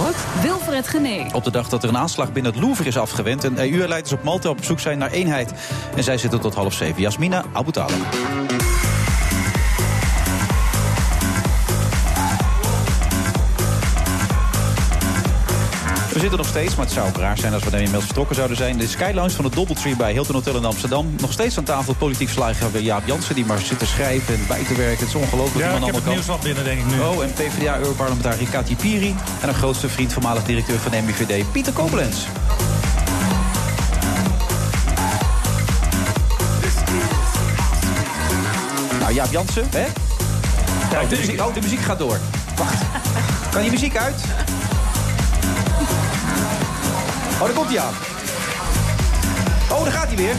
Wat? 0.03 0.15
Wilfred 0.43 0.89
Gené. 0.89 1.27
Op 1.33 1.45
de 1.45 1.51
dag 1.51 1.69
dat 1.69 1.83
er 1.83 1.89
een 1.89 1.97
aanslag 1.97 2.33
binnen 2.33 2.53
het 2.53 2.61
Louvre 2.61 2.85
is 2.85 2.97
afgewend... 2.97 3.45
en 3.45 3.59
EU-leiders 3.59 4.12
op 4.12 4.23
Malta 4.23 4.49
op 4.49 4.65
zoek 4.65 4.81
zijn 4.81 4.99
naar 4.99 5.11
eenheid. 5.11 5.53
En 5.97 6.05
zij 6.05 6.19
zitten 6.19 6.41
tot 6.41 6.55
half 6.55 6.74
zeven. 6.74 7.01
Jasmina 7.01 7.45
Abutala. 7.53 7.95
Zitten 16.31 16.43
nog 16.43 16.55
steeds, 16.55 16.77
maar 16.77 16.85
het 16.85 16.95
zou 16.95 17.09
ook 17.09 17.17
raar 17.17 17.39
zijn 17.39 17.53
als 17.53 17.63
we 17.63 17.71
er 17.71 17.77
inmiddels 17.77 18.05
vertrokken 18.05 18.37
zouden 18.37 18.57
zijn. 18.57 18.79
De 18.79 18.87
Sky 18.87 19.11
Lounge 19.15 19.31
van 19.31 19.45
het 19.45 19.55
Doubletree 19.55 19.97
bij 19.97 20.13
Hilton 20.13 20.35
Hotel 20.35 20.57
in 20.57 20.65
Amsterdam. 20.65 21.15
Nog 21.21 21.33
steeds 21.33 21.59
aan 21.59 21.65
tafel 21.65 21.95
politiek 21.95 22.29
verslaggever 22.29 22.81
Jaap 22.81 23.07
Jansen... 23.07 23.35
die 23.35 23.45
maar 23.45 23.59
zit 23.59 23.79
te 23.79 23.87
schrijven 23.87 24.35
en 24.35 24.47
bij 24.49 24.65
te 24.65 24.75
werken. 24.75 24.99
Het 24.99 25.09
is 25.09 25.15
ongelooflijk 25.15 25.67
Ja, 25.67 25.77
ik 25.77 25.85
heb 25.85 25.95
het 25.95 26.07
nieuws 26.07 26.29
al 26.29 26.39
binnen, 26.43 26.65
denk 26.65 26.81
ik 26.81 26.87
nu. 26.87 27.01
Oh, 27.01 27.23
en 27.23 27.33
PvdA-europarlementariër 27.33 28.49
Kati 28.49 28.77
Piri... 28.77 29.15
en 29.41 29.49
een 29.49 29.55
grootste 29.55 29.89
vriend, 29.89 30.13
voormalig 30.13 30.45
directeur 30.45 30.79
van 30.79 30.91
de 30.91 31.03
MIVD, 31.03 31.53
Pieter 31.53 31.73
Koblenz. 31.73 32.17
Nou, 39.01 39.13
Jaap 39.13 39.33
Jansen, 39.33 39.67
hè? 39.71 39.87
Oh, 41.03 41.09
de 41.09 41.17
muziek, 41.17 41.41
oh, 41.41 41.55
de 41.55 41.61
muziek 41.61 41.81
gaat 41.81 41.99
door. 41.99 42.19
Wacht. 42.57 42.83
Kan 43.51 43.63
die 43.63 43.71
muziek 43.71 43.97
uit? 43.97 44.25
Oh, 47.35 47.40
daar 47.40 47.52
komt 47.52 47.69
hij 47.69 47.78
aan. 47.81 47.93
Oh, 49.70 49.82
daar 49.85 49.93
gaat 49.93 50.06
hij 50.06 50.16
weer. 50.16 50.35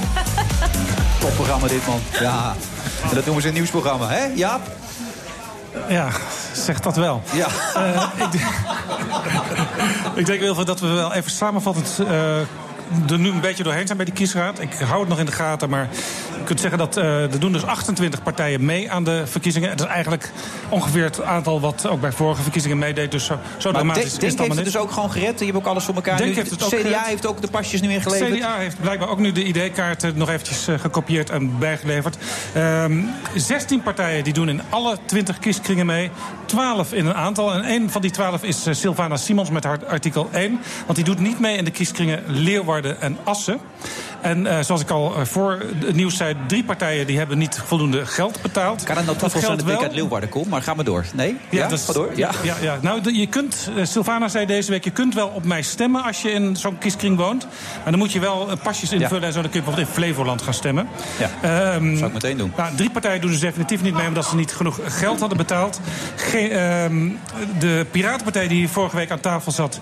Topprogramma 1.20 1.68
dit, 1.68 1.88
man. 1.88 2.00
Ja. 2.20 2.56
En 3.10 3.16
dat 3.16 3.26
noemen 3.26 3.42
ze 3.42 3.48
een 3.48 3.54
nieuwsprogramma, 3.54 4.08
hè, 4.08 4.26
Jaap? 4.36 4.62
Ja, 5.88 6.08
zeg 6.54 6.80
dat 6.80 6.96
wel. 6.96 7.22
Ja. 7.34 7.48
Eh, 7.76 8.08
ik, 8.26 8.32
denk- 8.32 8.44
ik 10.20 10.26
denk 10.26 10.42
wel 10.42 10.66
dat 10.66 10.80
we 10.80 10.88
wel 10.88 11.14
even 11.14 11.32
samenvattend 11.32 12.00
eh, 12.00 12.36
er 13.10 13.20
nu 13.20 13.30
een 13.30 13.42
beetje 13.42 13.64
doorheen 13.64 13.86
zijn 13.86 13.98
bij 13.98 14.06
die 14.06 14.16
kiesraad. 14.16 14.60
Ik 14.60 14.74
hou 14.74 15.00
het 15.00 15.10
nog 15.10 15.20
in 15.20 15.26
de 15.26 15.32
gaten, 15.32 15.70
maar 15.70 15.90
je 16.38 16.44
kunt 16.44 16.60
zeggen 16.60 16.78
dat 16.78 16.98
eh, 16.98 17.22
er 17.22 17.40
doen 17.40 17.52
dus 17.52 17.66
28 17.66 18.24
partijen 18.24 18.66
mee 18.66 18.92
aan 18.92 19.04
de 19.04 19.24
verkiezingen. 19.26 19.70
Het 19.70 19.80
is 19.80 19.86
eigenlijk 19.86 20.32
ongeveer 20.70 21.04
het 21.04 21.22
aantal 21.22 21.60
wat 21.60 21.88
ook 21.88 22.02
bij 22.02 22.12
vorige 22.12 22.42
verkiezingen 22.42 22.78
meedeed. 22.78 23.12
Dus 23.12 23.26
zo, 23.26 23.40
zo 23.58 23.72
Maar 23.72 23.82
dramatisch 23.82 24.04
Denk, 24.04 24.14
is 24.14 24.20
Denk 24.20 24.32
het 24.32 24.42
heeft 24.42 24.56
het 24.56 24.66
dus 24.66 24.78
ook 24.78 24.92
gewoon 24.92 25.12
gered. 25.12 25.40
Je 25.40 25.46
hebt 25.46 25.58
ook 25.58 25.66
alles 25.66 25.84
voor 25.84 25.96
elkaar. 25.96 26.18
Denk 26.18 26.30
nu. 26.30 26.36
heeft 26.36 26.52
het 26.52 26.64
ook 26.64 26.70
CDA 26.70 26.80
gered. 26.80 27.06
heeft 27.06 27.26
ook 27.26 27.42
de 27.42 27.48
pasjes 27.48 27.82
nu 27.82 27.92
ingeleverd. 27.92 28.38
CDA 28.38 28.58
heeft 28.58 28.82
blijkbaar 28.82 29.10
ook 29.10 29.20
nu 29.20 29.32
de 29.32 29.44
ID-kaart 29.44 30.16
nog 30.16 30.30
eventjes 30.30 30.68
eh, 30.68 30.80
gekopieerd 30.80 31.30
en 31.30 31.60
bijgeleverd. 31.60 32.18
Ehm 32.54 33.02
16 33.36 33.82
partijen 33.82 34.24
die 34.24 34.34
doen 34.34 34.50
in 34.50 34.62
alle 34.70 34.98
20 35.06 35.40
kieskringen 35.40 35.86
mee. 35.86 36.10
12 36.46 36.94
in 36.94 37.06
een 37.06 37.14
aantal. 37.14 37.54
En 37.54 37.72
een 37.72 37.90
van 37.90 38.02
die 38.02 38.12
12 38.12 38.44
is 38.44 38.66
eh, 38.66 38.74
Sylvana 38.74 39.18
Simons 39.18 39.50
met 39.50 39.64
haar 39.64 39.86
artikel 39.86 40.30
1. 40.32 40.60
Want 40.86 40.96
die 40.96 41.06
doet 41.06 41.20
niet 41.20 41.40
mee 41.40 41.58
in 41.58 41.66
de 41.66 41.72
kieskringen 41.72 42.24
Leeuwarden 42.28 42.75
en 42.84 43.18
Assen. 43.26 43.60
En 44.22 44.48
eh, 44.48 44.60
zoals 44.64 44.82
ik 44.82 44.90
al 44.90 45.16
eh, 45.16 45.26
voor 45.26 45.58
het 45.86 45.96
nieuws 45.96 46.18
zei, 46.18 46.36
drie 46.48 46.64
partijen 46.64 47.08
die 47.08 47.18
hebben 47.18 47.38
niet 47.38 47.62
voldoende 47.66 48.06
geld 48.06 48.42
betaald. 48.42 48.84
Kan 48.84 48.96
het 48.98 49.06
nou 49.06 49.18
toeval 49.18 49.42
zijn 49.42 49.58
dat 49.58 49.70
ik 49.70 49.82
uit 49.82 49.94
Leeuwarden 49.94 50.30
kom? 50.30 50.50
Maar 50.50 50.62
ga 50.62 50.74
maar 50.74 50.86
door. 50.86 51.06
Nee? 51.14 51.38
ja, 51.50 51.68
dat 51.68 51.80
is- 51.80 51.86
ga 51.86 51.94
door. 51.94 52.12
Ja. 52.16 52.32
ja, 52.44 52.56
ja. 52.62 52.78
Nou, 52.82 53.14
je 53.14 53.28
kunt, 53.28 53.70
eh, 53.78 53.86
Sylvana 53.86 54.28
zei 54.28 54.46
deze 54.46 54.72
week, 54.72 54.84
je 54.84 54.92
kunt 54.92 55.14
wel 55.14 55.28
op 55.28 55.46
mij 55.46 55.62
stemmen 55.62 56.04
als 56.04 56.22
je 56.22 56.32
in 56.32 56.56
zo'n 56.56 56.78
kieskring 56.78 57.18
woont. 57.18 57.48
Maar 57.84 57.92
dan 57.92 58.00
moet 58.00 58.12
je 58.12 58.20
wel 58.20 58.50
pasjes 58.64 58.92
invullen 58.92 59.24
en 59.24 59.34
zo. 59.34 59.42
Dan 59.42 59.50
kun 59.52 59.60
je 59.60 59.66
bijvoorbeeld 59.66 59.88
in 59.88 59.94
Flevoland 60.04 60.42
gaan 60.42 60.54
stemmen. 60.54 60.88
Ja. 61.20 61.30
Ehm, 61.42 61.96
Zou 61.96 62.08
ik 62.08 62.14
meteen 62.14 62.38
doen. 62.38 62.54
nou, 62.58 62.76
drie 62.76 62.90
partijen 62.90 63.22
doen 63.22 63.32
dus 63.32 63.40
definitief 63.40 63.82
niet 63.82 63.94
mee 63.94 64.08
omdat 64.08 64.26
ze 64.26 64.36
niet 64.36 64.52
genoeg 64.54 64.80
geld 64.86 65.20
hadden 65.20 65.38
betaald. 65.38 65.80
Ehm, 66.34 67.10
de 67.60 67.86
Piratenpartij 67.92 68.48
die 68.48 68.70
vorige 68.70 68.96
week 68.96 69.12
aan 69.12 69.20
tafel 69.20 69.52
zat, 69.52 69.80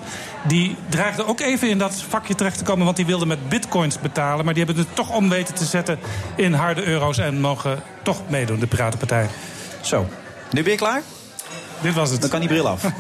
die 0.48 0.76
dreigde 0.90 1.28
ook 1.28 1.40
even 1.40 1.70
in 1.70 1.78
dat 1.78 2.04
vakje 2.10 2.36
terecht 2.36 2.58
te 2.58 2.64
komen, 2.64 2.86
want 2.86 2.98
die 2.98 3.06
wilde 3.06 3.26
met 3.26 3.50
bitcoins 3.50 4.00
betalen. 4.00 4.22
Maar 4.24 4.54
die 4.54 4.64
hebben 4.64 4.84
het 4.84 4.96
toch 4.96 5.16
om 5.16 5.30
weten 5.30 5.54
te 5.54 5.66
zetten 5.66 6.00
in 6.36 6.54
harde 6.54 6.84
euro's 6.84 7.18
en 7.18 7.40
mogen 7.40 7.82
toch 8.04 8.22
meedoen, 8.30 8.60
de 8.60 8.68
Piratenpartij. 8.68 9.30
Zo. 9.82 10.08
Nu 10.52 10.64
ben 10.64 10.72
je 10.72 10.78
klaar? 10.78 11.02
Dit 11.84 11.94
was 11.94 12.10
het. 12.10 12.22
Dan 12.22 12.30
kan 12.30 12.40
die 12.40 12.50
bril 12.50 12.68
af. 12.68 12.84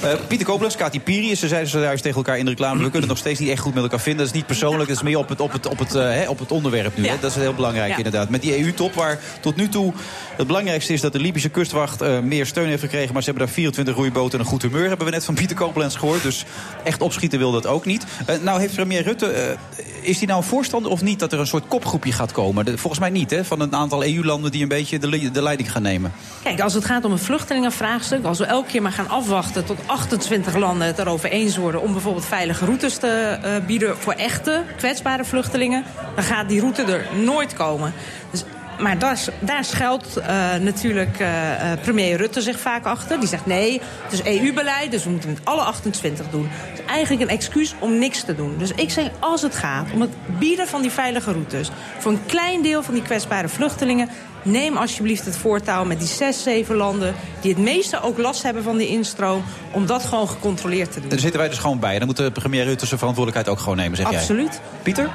Eh, 0.00 0.10
Pieter 0.28 0.46
Koblenz, 0.46 0.76
Kati 0.76 1.00
Piri, 1.00 1.34
ze 1.34 1.48
zeiden 1.48 1.70
zojuist 1.70 2.02
tegen 2.02 2.16
elkaar 2.18 2.38
in 2.38 2.44
de 2.44 2.50
reclame... 2.50 2.74
we 2.74 2.82
kunnen 2.82 3.00
het 3.00 3.08
nog 3.08 3.18
steeds 3.18 3.40
niet 3.40 3.48
echt 3.48 3.60
goed 3.60 3.74
met 3.74 3.82
elkaar 3.82 4.00
vinden. 4.00 4.24
Dat 4.24 4.34
is 4.34 4.38
niet 4.40 4.46
persoonlijk, 4.46 4.88
dat 4.88 4.96
is 4.96 5.02
meer 5.02 5.18
op 5.18 5.28
het, 5.28 5.40
op 5.40 5.52
het, 5.52 5.66
op 5.66 5.78
het, 5.78 5.94
eh, 5.94 6.02
hè, 6.02 6.28
op 6.28 6.38
het 6.38 6.52
onderwerp 6.52 6.96
nu. 6.96 7.06
Hè? 7.06 7.14
Dat 7.20 7.30
is 7.30 7.36
heel 7.36 7.54
belangrijk 7.54 7.90
Ja. 7.90 7.96
inderdaad. 7.96 8.28
Met 8.28 8.42
die 8.42 8.58
EU-top, 8.58 8.94
waar 8.94 9.18
tot 9.40 9.56
nu 9.56 9.68
toe 9.68 9.92
het 10.36 10.46
belangrijkste 10.46 10.92
is... 10.92 11.00
dat 11.00 11.12
de 11.12 11.18
Libische 11.18 11.48
kustwacht 11.48 12.00
eh, 12.00 12.18
meer 12.20 12.46
steun 12.46 12.68
heeft 12.68 12.82
gekregen... 12.82 13.12
maar 13.12 13.22
ze 13.22 13.28
hebben 13.28 13.46
daar 13.46 13.54
24 13.54 13.94
roeiboten 13.94 14.38
en 14.38 14.44
een 14.44 14.50
goed 14.50 14.62
humeur... 14.62 14.88
hebben 14.88 15.06
we 15.06 15.12
net 15.12 15.24
van 15.24 15.34
Pieter 15.34 15.56
Koblenz 15.56 15.98
gehoord. 15.98 16.22
Dus 16.22 16.44
echt 16.84 17.00
opschieten 17.00 17.38
wil 17.38 17.52
dat 17.52 17.66
ook 17.66 17.84
niet. 17.84 18.04
Eh, 18.26 18.36
nou 18.42 18.60
heeft 18.60 18.74
premier 18.74 19.02
Rutte... 19.02 19.26
eh, 19.26 19.56
is 20.00 20.16
hij 20.18 20.26
nou 20.26 20.38
een 20.38 20.46
voorstander 20.48 20.90
of 20.90 21.02
niet 21.02 21.18
dat 21.18 21.32
er 21.32 21.38
een 21.38 21.46
soort 21.46 21.68
kopgroepje 21.68 22.12
gaat 22.12 22.32
komen? 22.32 22.64
De- 22.64 22.78
volgens 22.78 23.00
mij 23.00 23.10
niet, 23.10 23.30
hè? 23.30 23.44
Van 23.44 23.60
een 23.60 23.74
aantal 23.74 24.04
EU-landen 24.04 24.50
die 24.50 24.62
een 24.62 24.68
beetje 24.68 24.98
de, 24.98 25.30
de 25.30 25.42
leiding 25.42 25.72
gaan 25.72 25.82
nemen. 25.82 26.12
Kijk, 26.42 26.60
als 26.60 26.74
het 26.74 26.84
gaat 26.84 27.04
om 27.04 27.12
een 27.12 27.18
vluchtelingenvraagstuk... 27.18 28.13
als 28.22 28.38
we 28.38 28.44
elke 28.44 28.68
keer 28.68 28.82
maar 28.82 28.92
gaan 28.92 29.08
afwachten 29.08 29.64
tot 29.64 29.78
28 29.86 30.56
landen 30.56 30.86
het 30.86 30.98
erover 30.98 31.30
eens 31.30 31.56
worden... 31.56 31.80
om 31.80 31.92
bijvoorbeeld 31.92 32.24
veilige 32.24 32.64
routes 32.64 32.96
te 32.96 33.38
eh, 33.42 33.56
bieden 33.66 33.96
voor 33.96 34.12
echte 34.12 34.62
kwetsbare 34.76 35.24
vluchtelingen... 35.24 35.84
dan 36.14 36.24
gaat 36.24 36.48
die 36.48 36.60
route 36.60 36.82
er 36.82 37.06
nooit 37.24 37.54
komen. 37.54 37.92
Dus, 38.30 38.44
maar 38.78 38.98
daar, 38.98 39.24
daar 39.38 39.64
schuilt 39.64 40.16
eh, 40.16 40.54
natuurlijk 40.54 41.18
eh, 41.18 41.72
premier 41.82 42.16
Rutte 42.16 42.42
zich 42.42 42.58
vaak 42.58 42.84
achter. 42.84 43.20
Die 43.20 43.28
zegt 43.28 43.46
nee, 43.46 43.80
het 44.02 44.12
is 44.12 44.40
EU-beleid, 44.40 44.90
dus 44.90 45.04
we 45.04 45.10
moeten 45.10 45.30
het 45.30 45.44
alle 45.44 45.60
28 45.60 46.30
doen. 46.30 46.48
Het 46.50 46.78
is 46.78 46.84
eigenlijk 46.84 47.22
een 47.22 47.36
excuus 47.36 47.74
om 47.78 47.98
niks 47.98 48.22
te 48.22 48.34
doen. 48.34 48.54
Dus 48.58 48.70
ik 48.70 48.90
zeg, 48.90 49.10
als 49.18 49.42
het 49.42 49.54
gaat 49.54 49.92
om 49.92 50.00
het 50.00 50.10
bieden 50.38 50.68
van 50.68 50.82
die 50.82 50.90
veilige 50.90 51.32
routes... 51.32 51.70
voor 51.98 52.12
een 52.12 52.26
klein 52.26 52.62
deel 52.62 52.82
van 52.82 52.94
die 52.94 53.02
kwetsbare 53.02 53.48
vluchtelingen... 53.48 54.08
Neem 54.44 54.76
alsjeblieft 54.76 55.24
het 55.24 55.36
voortouw 55.36 55.84
met 55.84 55.98
die 55.98 56.08
zes, 56.08 56.42
zeven 56.42 56.76
landen... 56.76 57.14
die 57.40 57.54
het 57.54 57.62
meeste 57.62 58.02
ook 58.02 58.18
last 58.18 58.42
hebben 58.42 58.62
van 58.62 58.76
die 58.76 58.88
instroom... 58.88 59.44
om 59.72 59.86
dat 59.86 60.04
gewoon 60.04 60.28
gecontroleerd 60.28 60.92
te 60.92 61.00
doen. 61.00 61.08
Daar 61.08 61.18
zitten 61.18 61.40
wij 61.40 61.48
dus 61.48 61.58
gewoon 61.58 61.78
bij. 61.78 61.98
Dan 61.98 62.06
moet 62.06 62.16
de 62.16 62.30
premier 62.30 62.64
Rutte 62.64 62.86
zijn 62.86 62.98
verantwoordelijkheid 62.98 63.56
ook 63.56 63.62
gewoon 63.62 63.78
nemen, 63.78 63.96
zeg 63.96 64.10
jij. 64.10 64.18
Absoluut. 64.18 64.60
Pieter? 64.82 65.10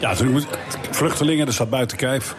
Ja, 0.00 0.08
natuurlijk 0.08 0.46
moet 0.46 0.58
vluchtelingen, 0.90 1.44
dat 1.46 1.54
staat 1.54 1.70
buiten 1.70 1.96
kijf. 1.96 2.34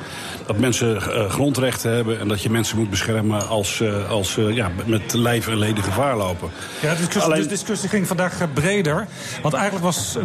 Dat 0.45 0.57
mensen 0.57 0.95
eh, 0.95 1.29
grondrechten 1.29 1.91
hebben 1.91 2.19
en 2.19 2.27
dat 2.27 2.41
je 2.41 2.49
mensen 2.49 2.77
moet 2.77 2.89
beschermen 2.89 3.47
als, 3.47 3.81
eh, 3.81 4.09
als 4.09 4.37
eh, 4.37 4.55
ja, 4.55 4.71
met 4.85 5.13
lijf 5.13 5.47
en 5.47 5.57
leden 5.57 5.83
gevaar 5.83 6.17
lopen. 6.17 6.49
Ja, 6.81 6.89
de 6.89 6.95
discussie, 6.95 7.21
Alleen- 7.21 7.41
de 7.41 7.47
discussie 7.47 7.89
ging 7.89 8.07
vandaag 8.07 8.53
breder. 8.53 9.07
Want 9.41 9.53
eigenlijk 9.53 9.85
was 9.85 10.17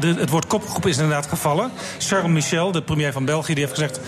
de, 0.00 0.14
het 0.16 0.30
woord 0.30 0.46
kopgroep 0.46 0.86
is 0.86 0.96
inderdaad 0.96 1.26
gevallen. 1.26 1.70
Charles 1.98 2.30
Michel, 2.30 2.72
de 2.72 2.82
premier 2.82 3.12
van 3.12 3.24
België, 3.24 3.54
die 3.54 3.64
heeft 3.64 3.78
gezegd... 3.78 4.00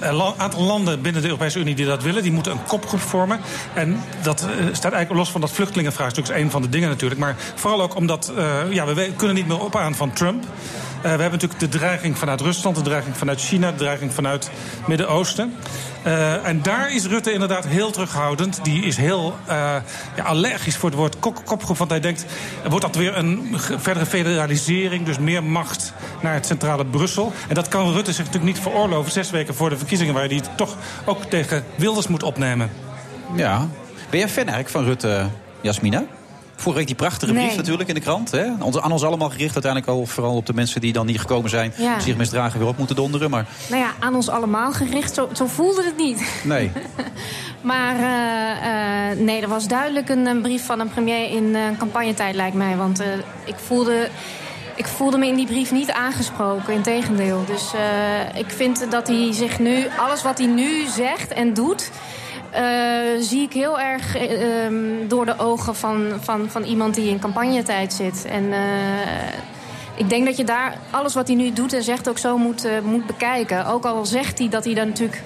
een 0.00 0.22
aantal 0.36 0.62
landen 0.62 1.02
binnen 1.02 1.22
de 1.22 1.28
Europese 1.28 1.58
Unie 1.58 1.74
die 1.74 1.86
dat 1.86 2.02
willen... 2.02 2.22
die 2.22 2.32
moeten 2.32 2.52
een 2.52 2.64
kopgroep 2.66 3.00
vormen. 3.00 3.40
En 3.74 4.00
dat 4.22 4.40
eh, 4.40 4.48
staat 4.72 4.92
eigenlijk 4.92 5.12
los 5.12 5.30
van 5.30 5.40
dat 5.40 5.50
vluchtelingenvraagstuk... 5.50 6.24
is 6.24 6.30
een 6.30 6.50
van 6.50 6.62
de 6.62 6.68
dingen 6.68 6.88
natuurlijk. 6.88 7.20
Maar 7.20 7.36
vooral 7.54 7.82
ook 7.82 7.94
omdat 7.94 8.32
eh, 8.36 8.72
ja, 8.72 8.86
we 8.86 9.12
kunnen 9.16 9.36
niet 9.36 9.46
meer 9.46 9.60
op 9.60 9.76
aan 9.76 9.94
van 9.94 10.12
Trump... 10.12 10.44
Eh, 11.04 11.10
we 11.14 11.20
hebben 11.22 11.30
natuurlijk 11.40 11.60
de 11.60 11.78
dreiging 11.78 12.18
vanuit 12.18 12.40
Rusland, 12.40 12.76
de 12.76 12.82
dreiging 12.82 13.16
vanuit 13.16 13.40
China, 13.40 13.70
de 13.70 13.76
dreiging 13.76 14.12
vanuit 14.12 14.44
het 14.44 14.88
Midden-Oosten. 14.88 15.54
Eh, 16.02 16.46
en 16.46 16.62
daar 16.62 16.94
is 16.94 17.06
Rutte 17.06 17.32
inderdaad 17.32 17.66
heel 17.66 17.90
terughoudend. 17.90 18.64
Die 18.64 18.84
is 18.84 18.96
heel 18.96 19.34
eh, 19.46 19.56
ja, 20.16 20.22
allergisch 20.22 20.76
voor 20.76 20.88
het 20.88 20.98
woord 20.98 21.18
kop- 21.18 21.44
kopgroep. 21.44 21.76
Want 21.76 21.90
hij 21.90 22.00
denkt, 22.00 22.24
wordt 22.68 22.84
dat 22.84 22.94
weer 22.94 23.16
een 23.16 23.56
verdere 23.76 24.06
federalisering? 24.06 25.04
Dus 25.06 25.18
meer 25.18 25.44
macht 25.44 25.92
naar 26.22 26.34
het 26.34 26.46
centrale 26.46 26.84
Brussel. 26.86 27.32
En 27.48 27.54
dat 27.54 27.68
kan 27.68 27.92
Rutte 27.92 28.12
zich 28.12 28.24
natuurlijk 28.24 28.54
niet 28.54 28.62
veroorloven. 28.62 29.12
Zes 29.12 29.30
weken 29.30 29.54
voor 29.54 29.70
de 29.70 29.76
verkiezingen, 29.76 30.14
waar 30.14 30.28
hij 30.28 30.40
toch 30.56 30.76
ook 31.04 31.24
tegen 31.24 31.64
Wilders 31.76 32.08
moet 32.08 32.22
opnemen. 32.22 32.70
Ja. 33.34 33.68
Ben 34.10 34.18
jij 34.18 34.28
fan 34.28 34.36
eigenlijk 34.48 34.70
van 34.70 34.84
Rutte, 34.84 35.26
Jasmina? 35.60 36.04
Vorige 36.56 36.78
week 36.78 36.86
die 36.86 36.96
prachtige 36.96 37.32
brief 37.32 37.46
Nee. 37.46 37.56
natuurlijk 37.56 37.88
in 37.88 37.94
de 37.94 38.00
krant. 38.00 38.30
Hè? 38.30 38.44
Aan 38.80 38.92
ons 38.92 39.02
allemaal 39.04 39.30
gericht 39.30 39.54
uiteindelijk 39.54 39.92
al 39.92 40.06
vooral 40.06 40.36
op 40.36 40.46
de 40.46 40.54
mensen 40.54 40.80
die 40.80 40.92
dan 40.92 41.06
niet 41.06 41.20
gekomen 41.20 41.50
zijn. 41.50 41.72
Ja. 41.76 41.94
Die 41.94 42.02
zich 42.02 42.16
misdragen 42.16 42.58
weer 42.58 42.68
op 42.68 42.78
moeten 42.78 42.96
donderen. 42.96 43.30
Maar 43.30 43.46
Nou 43.70 43.82
ja, 43.82 43.90
aan 44.00 44.14
ons 44.14 44.28
allemaal 44.28 44.72
gericht. 44.72 45.14
Zo, 45.14 45.28
zo 45.32 45.46
voelde 45.46 45.82
het 45.84 45.96
niet. 45.96 46.22
nee. 46.44 46.70
Maar 47.60 47.94
eh, 47.94 49.18
nee, 49.18 49.40
er 49.42 49.48
was 49.48 49.68
duidelijk 49.68 50.08
een, 50.08 50.26
een 50.26 50.42
brief 50.42 50.64
van 50.66 50.80
een 50.80 50.88
premier 50.88 51.30
in 51.30 51.54
eh, 51.56 51.62
campagnetijd, 51.78 52.34
lijkt 52.34 52.56
mij. 52.56 52.76
Want 52.76 53.00
ik, 53.44 53.54
voelde, 53.66 54.08
ik 54.76 54.86
voelde 54.86 55.18
me 55.18 55.26
in 55.26 55.34
die 55.34 55.46
brief 55.46 55.72
niet 55.72 55.90
aangesproken, 55.92 56.74
integendeel. 56.74 57.44
Dus 57.46 57.72
ik 58.34 58.50
vind 58.50 58.90
dat 58.90 59.08
hij 59.08 59.32
zich 59.32 59.58
nu, 59.58 59.86
alles 59.98 60.22
wat 60.22 60.38
hij 60.38 60.46
nu 60.46 60.86
zegt 60.86 61.32
en 61.32 61.54
doet... 61.54 61.90
eh, 62.54 63.20
zie 63.20 63.42
ik 63.42 63.52
heel 63.52 63.80
erg 63.80 64.16
eh, 64.16 64.64
ehm, 64.64 65.08
door 65.08 65.26
de 65.26 65.38
ogen 65.38 65.74
van, 65.76 66.12
van, 66.20 66.50
van 66.50 66.62
iemand 66.62 66.94
die 66.94 67.08
in 67.08 67.18
campagnetijd 67.18 67.92
zit. 67.92 68.24
En 68.24 68.52
eh, 68.52 68.60
ik 69.94 70.08
denk 70.08 70.26
dat 70.26 70.36
je 70.36 70.44
daar 70.44 70.78
alles 70.90 71.14
wat 71.14 71.26
hij 71.26 71.36
nu 71.36 71.52
doet 71.52 71.72
en 71.72 71.82
zegt 71.82 72.08
ook 72.08 72.18
zo 72.18 72.38
moet, 72.38 72.64
uh, 72.64 72.72
moet 72.84 73.06
bekijken. 73.06 73.66
Ook 73.66 73.84
al 73.84 74.06
zegt 74.06 74.38
hij 74.38 74.48
dat 74.48 74.64
hij 74.64 74.74
dan 74.74 74.88
natuurlijk, 74.88 75.22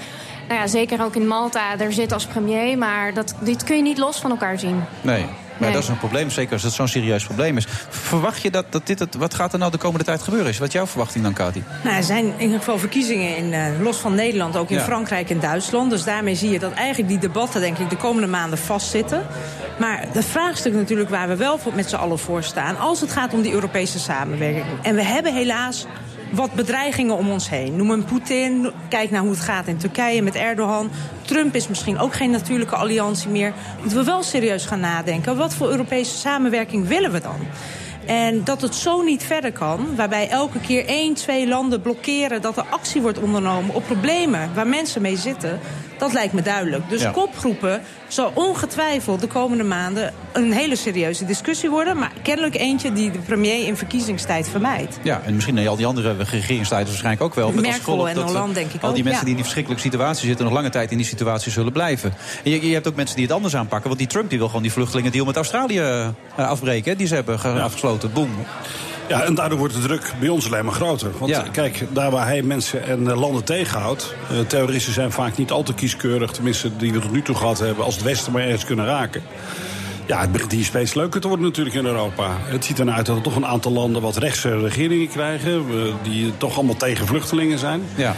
nou 0.49 0.61
ja, 0.61 0.67
zeker 0.67 1.05
ook 1.05 1.15
in 1.15 1.27
Malta, 1.27 1.79
er 1.79 1.93
zit 1.93 2.13
als 2.13 2.27
premier. 2.27 2.79
Maar 2.79 3.15
dat, 3.15 3.35
dit 3.41 3.65
kun 3.65 3.77
je 3.77 3.83
niet 3.83 3.99
los 3.99 4.21
van 4.21 4.31
elkaar 4.31 4.59
zien. 4.59 4.85
Nee. 5.01 5.27
Maar 5.59 5.73
dat 5.73 5.83
is 5.83 5.89
een 5.89 5.99
probleem, 5.99 6.31
zeker 6.31 6.53
als 6.53 6.63
het 6.63 6.73
zo'n 6.73 6.89
serieus 6.89 7.25
probleem 7.25 7.57
is. 7.57 7.67
Verwacht 7.89 8.43
je 8.43 8.51
dat, 8.51 8.65
dat 8.71 8.87
dit 8.87 8.99
het. 8.99 9.15
Wat 9.15 9.35
gaat 9.35 9.53
er 9.53 9.59
nou 9.59 9.71
de 9.71 9.79
komende 9.79 10.05
tijd 10.05 10.23
gebeuren? 10.23 10.49
Is 10.49 10.59
wat 10.59 10.73
jouw 10.73 10.87
verwachting 10.87 11.25
dan, 11.25 11.33
Kati? 11.33 11.65
Nou, 11.85 11.97
er 11.97 12.03
zijn 12.03 12.25
in 12.25 12.41
ieder 12.41 12.59
geval 12.59 12.79
verkiezingen 12.79 13.37
in, 13.37 13.53
uh, 13.53 13.81
los 13.81 13.97
van 13.97 14.15
Nederland, 14.15 14.57
ook 14.57 14.71
in 14.71 14.77
ja. 14.77 14.83
Frankrijk 14.83 15.31
en 15.31 15.41
Duitsland. 15.41 15.91
Dus 15.91 16.05
daarmee 16.05 16.35
zie 16.35 16.51
je 16.51 16.59
dat 16.59 16.73
eigenlijk 16.73 17.09
die 17.09 17.19
debatten, 17.19 17.61
denk 17.61 17.79
ik, 17.79 17.91
de 17.91 17.97
komende 17.97 18.29
maanden 18.29 18.59
vastzitten. 18.59 19.27
Maar 19.79 20.05
het 20.13 20.25
vraagstuk 20.25 20.73
natuurlijk 20.73 21.11
waar 21.11 21.29
we 21.29 21.37
wel 21.37 21.59
met 21.75 21.89
z'n 21.89 21.97
allen 21.97 22.19
voor 22.19 22.43
staan, 22.43 22.79
als 22.79 23.01
het 23.01 23.13
gaat 23.13 23.33
om 23.33 23.43
die 23.43 23.53
Europese 23.53 23.99
samenwerking. 23.99 24.65
En 24.83 24.95
we 24.95 25.05
hebben 25.05 25.35
helaas 25.35 25.87
wat 26.31 26.53
bedreigingen 26.53 27.17
om 27.17 27.31
ons 27.31 27.49
heen. 27.49 27.77
Noem 27.77 27.91
een 27.91 28.05
Poetin, 28.05 28.71
kijk 28.89 29.11
naar 29.11 29.21
hoe 29.21 29.31
het 29.31 29.41
gaat 29.41 29.67
in 29.67 29.77
Turkije 29.77 30.23
met 30.23 30.35
Erdogan. 30.35 30.91
Trump 31.23 31.55
is 31.55 31.69
misschien 31.69 31.99
ook 31.99 32.15
geen 32.15 32.31
natuurlijke 32.31 32.77
alliantie 32.77 33.29
meer. 33.29 33.53
Moeten 33.81 33.99
we 33.99 34.05
wel 34.05 34.23
serieus 34.23 34.67
gaan 34.67 34.81
nadenken. 34.81 35.37
Wat 35.37 35.55
voor 35.55 35.71
Europese 35.71 36.17
samenwerking 36.17 36.89
willen 36.89 37.13
we 37.13 37.21
dan? 37.21 37.47
En 38.07 38.45
dat 38.45 38.61
het 38.61 38.75
zo 38.75 39.03
niet 39.03 39.23
verder 39.23 39.53
kan, 39.53 39.97
waarbij 39.97 40.29
elke 40.29 40.61
keer 40.61 40.87
één, 40.87 41.15
twee 41.15 41.49
landen 41.49 41.81
blokkeren... 41.81 42.43
dat 42.43 42.57
er 42.57 42.65
actie 42.71 43.01
wordt 43.03 43.19
ondernomen 43.19 43.75
op 43.75 43.85
problemen 43.85 44.51
waar 44.55 44.67
mensen 44.67 45.03
mee 45.03 45.17
zitten... 45.17 45.61
dat 45.99 46.13
lijkt 46.13 46.33
me 46.33 46.43
duidelijk. 46.43 46.89
Dus 46.89 47.03
ja. 47.03 47.11
kopgroepen 47.11 47.83
zal 48.09 48.31
ongetwijfeld 48.35 49.21
de 49.21 49.27
komende 49.27 49.65
maanden 49.65 50.13
een 50.33 50.53
hele 50.53 50.77
serieuze 50.77 51.25
discussie 51.25 51.71
worden... 51.71 51.97
maar 51.97 52.13
kennelijk 52.23 52.55
eentje 52.55 52.93
die 52.93 53.11
de 53.11 53.19
premier 53.19 53.67
in 53.67 53.77
verkiezingstijd 53.77 54.49
vermijdt. 54.49 54.99
Ja, 55.03 55.23
en 55.25 55.35
misschien 55.35 55.69
al 55.69 55.77
die 55.77 55.87
andere 55.87 56.17
regeringsleiders 56.17 56.91
waarschijnlijk 56.91 57.23
ook 57.23 57.35
wel. 57.35 57.53
Met 57.53 57.61
Merkel 57.61 58.09
en 58.09 58.15
dat, 58.15 58.25
Hollande, 58.25 58.55
denk 58.55 58.73
ik 58.73 58.83
Al 58.83 58.89
die 58.89 58.89
ook, 58.89 58.95
mensen 58.95 59.13
ja. 59.13 59.21
die 59.21 59.29
in 59.29 59.35
die 59.35 59.45
verschrikkelijke 59.45 59.83
situatie 59.83 60.27
zitten... 60.27 60.45
nog 60.45 60.55
lange 60.55 60.71
tijd 60.71 60.91
in 60.91 60.97
die 60.97 61.07
situatie 61.07 61.53
zullen 61.53 61.73
blijven. 61.73 62.15
En 62.45 62.51
je, 62.51 62.67
je 62.69 62.75
hebt 62.75 62.89
ook 62.89 62.97
mensen 62.97 63.17
die 63.17 63.25
het 63.25 63.35
anders 63.35 63.57
aanpakken. 63.57 63.87
Want 63.89 63.99
die 63.99 64.09
Trump 64.09 64.29
die 64.29 64.39
wil 64.39 64.47
gewoon 64.47 64.63
die 64.63 64.73
vluchtelingendeal 64.73 65.25
met 65.25 65.37
Australië 65.37 65.81
uh, 65.81 66.09
afbreken... 66.37 66.97
die 66.97 67.07
ze 67.07 67.15
hebben 67.15 67.39
ja. 67.43 67.61
afgesloten. 67.61 68.13
Boom. 68.13 68.31
Ja, 69.09 69.23
en 69.23 69.35
daardoor 69.35 69.59
wordt 69.59 69.75
de 69.75 69.81
druk 69.81 70.13
bij 70.21 70.29
ons 70.29 70.47
alleen 70.47 70.65
maar 70.65 70.75
groter. 70.75 71.11
Want 71.19 71.31
ja. 71.31 71.43
kijk, 71.53 71.85
daar 71.93 72.11
waar 72.11 72.27
hij 72.27 72.43
mensen 72.43 72.85
en 72.85 73.01
uh, 73.01 73.21
landen 73.21 73.45
tegenhoudt... 73.45 74.15
Uh, 74.33 74.39
terroristen 74.39 74.93
zijn 74.93 75.13
vaak 75.13 75.37
niet 75.37 75.51
al 75.51 75.63
te 75.63 75.75
kieskeurig... 75.75 76.31
tenminste 76.31 76.77
die 76.77 76.93
we 76.93 76.99
tot 76.99 77.13
nu 77.13 77.23
toe 77.23 77.35
gehad 77.35 77.59
hebben... 77.59 77.85
als 77.85 77.95
het 77.95 78.05
Westen 78.05 78.33
maar 78.33 78.43
ergens 78.43 78.65
kunnen 78.65 78.85
raken. 78.87 79.23
Ja, 80.07 80.21
het 80.21 80.33
begint 80.33 80.53
hier 80.53 80.65
steeds 80.65 80.95
leuker 80.95 81.21
te 81.21 81.29
worden 81.29 81.47
natuurlijk 81.47 81.77
in 81.77 81.87
Europa. 81.87 82.37
Het 82.41 82.65
ziet 82.65 82.79
ernaar 82.79 82.97
uit 82.97 83.07
dat 83.07 83.17
er 83.17 83.23
toch 83.23 83.37
een 83.37 83.47
aantal 83.47 83.73
landen 83.73 84.03
wat 84.03 84.17
rechtse 84.17 84.59
regeringen 84.59 85.09
krijgen... 85.09 85.65
Uh, 85.71 85.95
die 86.03 86.37
toch 86.37 86.57
allemaal 86.57 86.77
tegen 86.77 87.07
vluchtelingen 87.07 87.59
zijn. 87.59 87.83
Ja. 87.95 88.17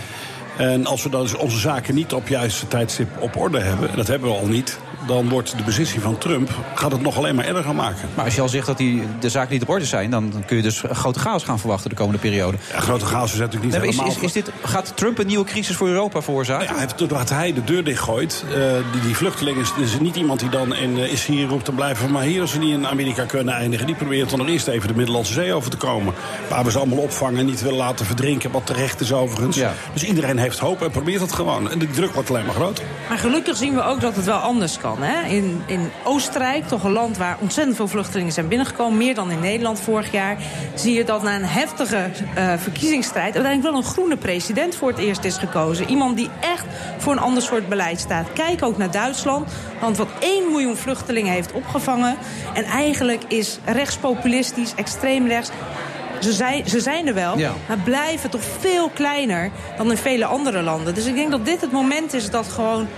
En 0.61 0.87
als 0.87 1.03
we 1.03 1.09
dan 1.09 1.23
dus 1.23 1.35
onze 1.35 1.59
zaken 1.59 1.95
niet 1.95 2.12
op 2.12 2.28
juiste 2.28 2.69
tijdstip 2.69 3.09
op 3.19 3.37
orde 3.37 3.61
hebben... 3.61 3.91
en 3.91 3.97
dat 3.97 4.07
hebben 4.07 4.28
we 4.28 4.37
al 4.37 4.47
niet 4.47 4.78
dan 5.07 5.28
wordt 5.28 5.57
de 5.57 5.62
beslissing 5.62 6.03
van 6.03 6.19
Trump 6.19 6.51
gaat 6.74 6.93
het 6.93 7.01
nog 7.01 7.16
alleen 7.16 7.35
maar 7.35 7.45
erger 7.45 7.74
maken. 7.74 8.09
Maar 8.15 8.24
als 8.24 8.35
je 8.35 8.41
al 8.41 8.49
zegt 8.49 8.66
dat 8.66 8.78
die, 8.78 9.03
de 9.20 9.28
zaken 9.28 9.53
niet 9.53 9.62
op 9.62 9.69
orde 9.69 9.85
zijn... 9.85 10.11
dan 10.11 10.45
kun 10.47 10.57
je 10.57 10.62
dus 10.62 10.82
grote 10.91 11.19
chaos 11.19 11.45
gaan 11.45 11.59
verwachten 11.59 11.91
de 11.91 11.97
komende 11.97 12.20
periode. 12.20 12.57
Ja, 12.73 12.81
grote 12.81 13.05
chaos 13.05 13.32
is 13.32 13.39
natuurlijk 13.39 13.65
niet 13.65 13.73
nee, 13.73 13.91
helemaal... 13.91 14.07
Is, 14.07 14.16
is, 14.16 14.23
is, 14.23 14.32
dit, 14.32 14.51
gaat 14.62 14.93
Trump 14.97 15.19
een 15.19 15.27
nieuwe 15.27 15.45
crisis 15.45 15.77
voor 15.77 15.89
Europa 15.89 16.23
veroorzaken? 16.23 16.66
Nou 16.66 16.81
ja, 16.81 16.87
doordat 16.97 17.31
hij 17.31 17.53
de 17.53 17.65
deur 17.65 17.85
dichtgooit... 17.85 18.45
Uh, 18.49 18.55
die, 18.93 19.01
die 19.01 19.16
vluchtelingen 19.16 19.61
is, 19.61 19.73
is 19.77 20.01
niet 20.01 20.16
iemand 20.16 20.41
die 20.41 20.49
dan 20.49 20.74
in 20.74 20.99
uh, 20.99 21.12
is 21.12 21.27
hier 21.27 21.47
roept 21.47 21.65
te 21.65 21.73
blijven... 21.73 22.11
maar 22.11 22.23
hier 22.23 22.41
als 22.41 22.51
ze 22.51 22.59
niet 22.59 22.73
in 22.73 22.87
Amerika 22.87 23.24
kunnen 23.24 23.55
eindigen... 23.55 23.87
die 23.87 23.95
probeert 23.95 24.31
dan 24.31 24.39
nog 24.39 24.49
eerst 24.49 24.69
even 24.69 24.89
de 24.89 24.95
Middellandse 24.95 25.32
Zee 25.32 25.53
over 25.53 25.70
te 25.70 25.77
komen. 25.77 26.15
Waar 26.49 26.65
we 26.65 26.70
ze 26.70 26.78
allemaal 26.78 26.99
opvangen 26.99 27.39
en 27.39 27.47
niet 27.47 27.62
willen 27.62 27.78
laten 27.78 28.07
verdrinken... 28.07 28.51
wat 28.51 28.66
terecht 28.66 29.01
is 29.01 29.12
overigens. 29.12 29.57
Ja. 29.57 29.73
Dus 29.93 30.05
iedereen 30.05 30.39
heeft 30.39 30.49
hoop 30.59 30.82
en 30.82 30.90
probeert 30.90 31.20
het 31.20 31.32
gewoon. 31.32 31.70
En 31.70 31.78
de 31.78 31.90
druk 31.90 32.14
wordt 32.14 32.31
alleen 32.31 32.44
maar 32.44 32.55
groter. 32.55 32.85
Maar 33.09 33.18
gelukkig 33.18 33.56
zien 33.56 33.74
we 33.74 33.82
ook 33.82 34.01
dat 34.01 34.16
het 34.16 34.24
wel 34.24 34.39
anders 34.39 34.78
kan. 34.78 34.97
Hè? 35.01 35.28
In, 35.28 35.62
in 35.66 35.90
Oostenrijk, 36.05 36.68
toch 36.68 36.85
een 36.85 36.93
land 36.93 37.16
waar 37.16 37.36
ontzettend 37.40 37.77
veel 37.77 37.89
vluchtelingen 37.89 38.32
zijn 38.32 38.48
binnengekomen... 38.48 38.98
meer 38.98 39.14
dan 39.14 39.31
in 39.31 39.40
Nederland 39.40 39.81
vorig 39.81 40.12
jaar... 40.12 40.36
zie 40.74 40.94
je 40.94 41.05
dat 41.05 41.22
na 41.22 41.35
een 41.35 41.44
heftige 41.44 42.10
uh, 42.39 42.52
verkiezingsstrijd... 42.56 43.35
uiteindelijk 43.35 43.72
wel 43.72 43.82
een 43.82 43.89
groene 43.89 44.16
president 44.16 44.74
voor 44.74 44.89
het 44.89 44.98
eerst 44.98 45.24
is 45.24 45.36
gekozen. 45.36 45.89
Iemand 45.89 46.16
die 46.16 46.31
echt 46.40 46.66
voor 46.98 47.12
een 47.12 47.18
ander 47.18 47.43
soort 47.43 47.68
beleid 47.68 48.01
staat. 48.01 48.32
Kijk 48.32 48.62
ook 48.62 48.77
naar 48.77 48.90
Duitsland, 48.90 49.52
want 49.81 49.97
wat 49.97 50.09
1 50.18 50.51
miljoen 50.51 50.77
vluchtelingen 50.77 51.32
heeft 51.32 51.52
opgevangen... 51.52 52.16
en 52.55 52.64
eigenlijk 52.64 53.24
is 53.28 53.59
rechtspopulistisch, 53.64 54.74
extreem 54.74 55.27
rechts... 55.27 55.51
Ze 56.21 56.33
zijn, 56.33 56.69
ze 56.69 56.81
zijn 56.81 57.07
er 57.07 57.15
wel, 57.15 57.39
ja. 57.39 57.53
maar 57.69 57.79
blijven 57.79 58.31
toch 58.31 58.43
veel 58.59 58.89
kleiner 58.89 59.51
dan 59.77 59.91
in 59.91 59.97
vele 59.97 60.25
andere 60.25 60.63
landen. 60.63 60.95
Dus 60.95 61.07
ik 61.07 61.15
denk 61.15 61.31
dat 61.31 61.45
dit 61.45 61.61
het 61.61 61.73
moment 61.73 62.13
is 62.13 62.31
dat 62.31 62.49
gewoon 62.49 62.89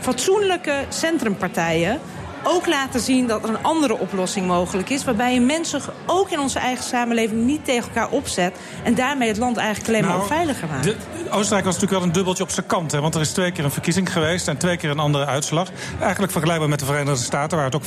fatsoenlijke 0.00 0.84
centrumpartijen 0.88 2.00
ook 2.42 2.66
laten 2.66 3.00
zien 3.00 3.26
dat 3.26 3.42
er 3.42 3.48
een 3.48 3.62
andere 3.62 3.98
oplossing 3.98 4.46
mogelijk 4.46 4.90
is... 4.90 5.04
waarbij 5.04 5.34
je 5.34 5.40
mensen 5.40 5.80
ook 6.06 6.30
in 6.30 6.40
onze 6.40 6.58
eigen 6.58 6.84
samenleving 6.84 7.44
niet 7.44 7.64
tegen 7.64 7.88
elkaar 7.88 8.10
opzet... 8.10 8.56
en 8.82 8.94
daarmee 8.94 9.28
het 9.28 9.36
land 9.36 9.56
eigenlijk 9.56 9.88
alleen 9.88 10.02
nou, 10.02 10.18
maar 10.18 10.26
veiliger 10.26 10.68
maakt. 10.68 10.84
De, 10.84 10.96
Oostenrijk 11.30 11.64
was 11.64 11.74
natuurlijk 11.74 12.00
wel 12.00 12.02
een 12.02 12.12
dubbeltje 12.12 12.42
op 12.42 12.50
zijn 12.50 12.66
kant. 12.66 12.92
Hè, 12.92 13.00
want 13.00 13.14
er 13.14 13.20
is 13.20 13.30
twee 13.30 13.52
keer 13.52 13.64
een 13.64 13.70
verkiezing 13.70 14.12
geweest 14.12 14.48
en 14.48 14.56
twee 14.56 14.76
keer 14.76 14.90
een 14.90 14.98
andere 14.98 15.26
uitslag. 15.26 15.68
Eigenlijk 16.00 16.32
vergelijkbaar 16.32 16.68
met 16.68 16.78
de 16.78 16.84
Verenigde 16.84 17.24
Staten, 17.24 17.56
waar 17.56 17.66
het 17.66 17.74
ook 17.74 17.84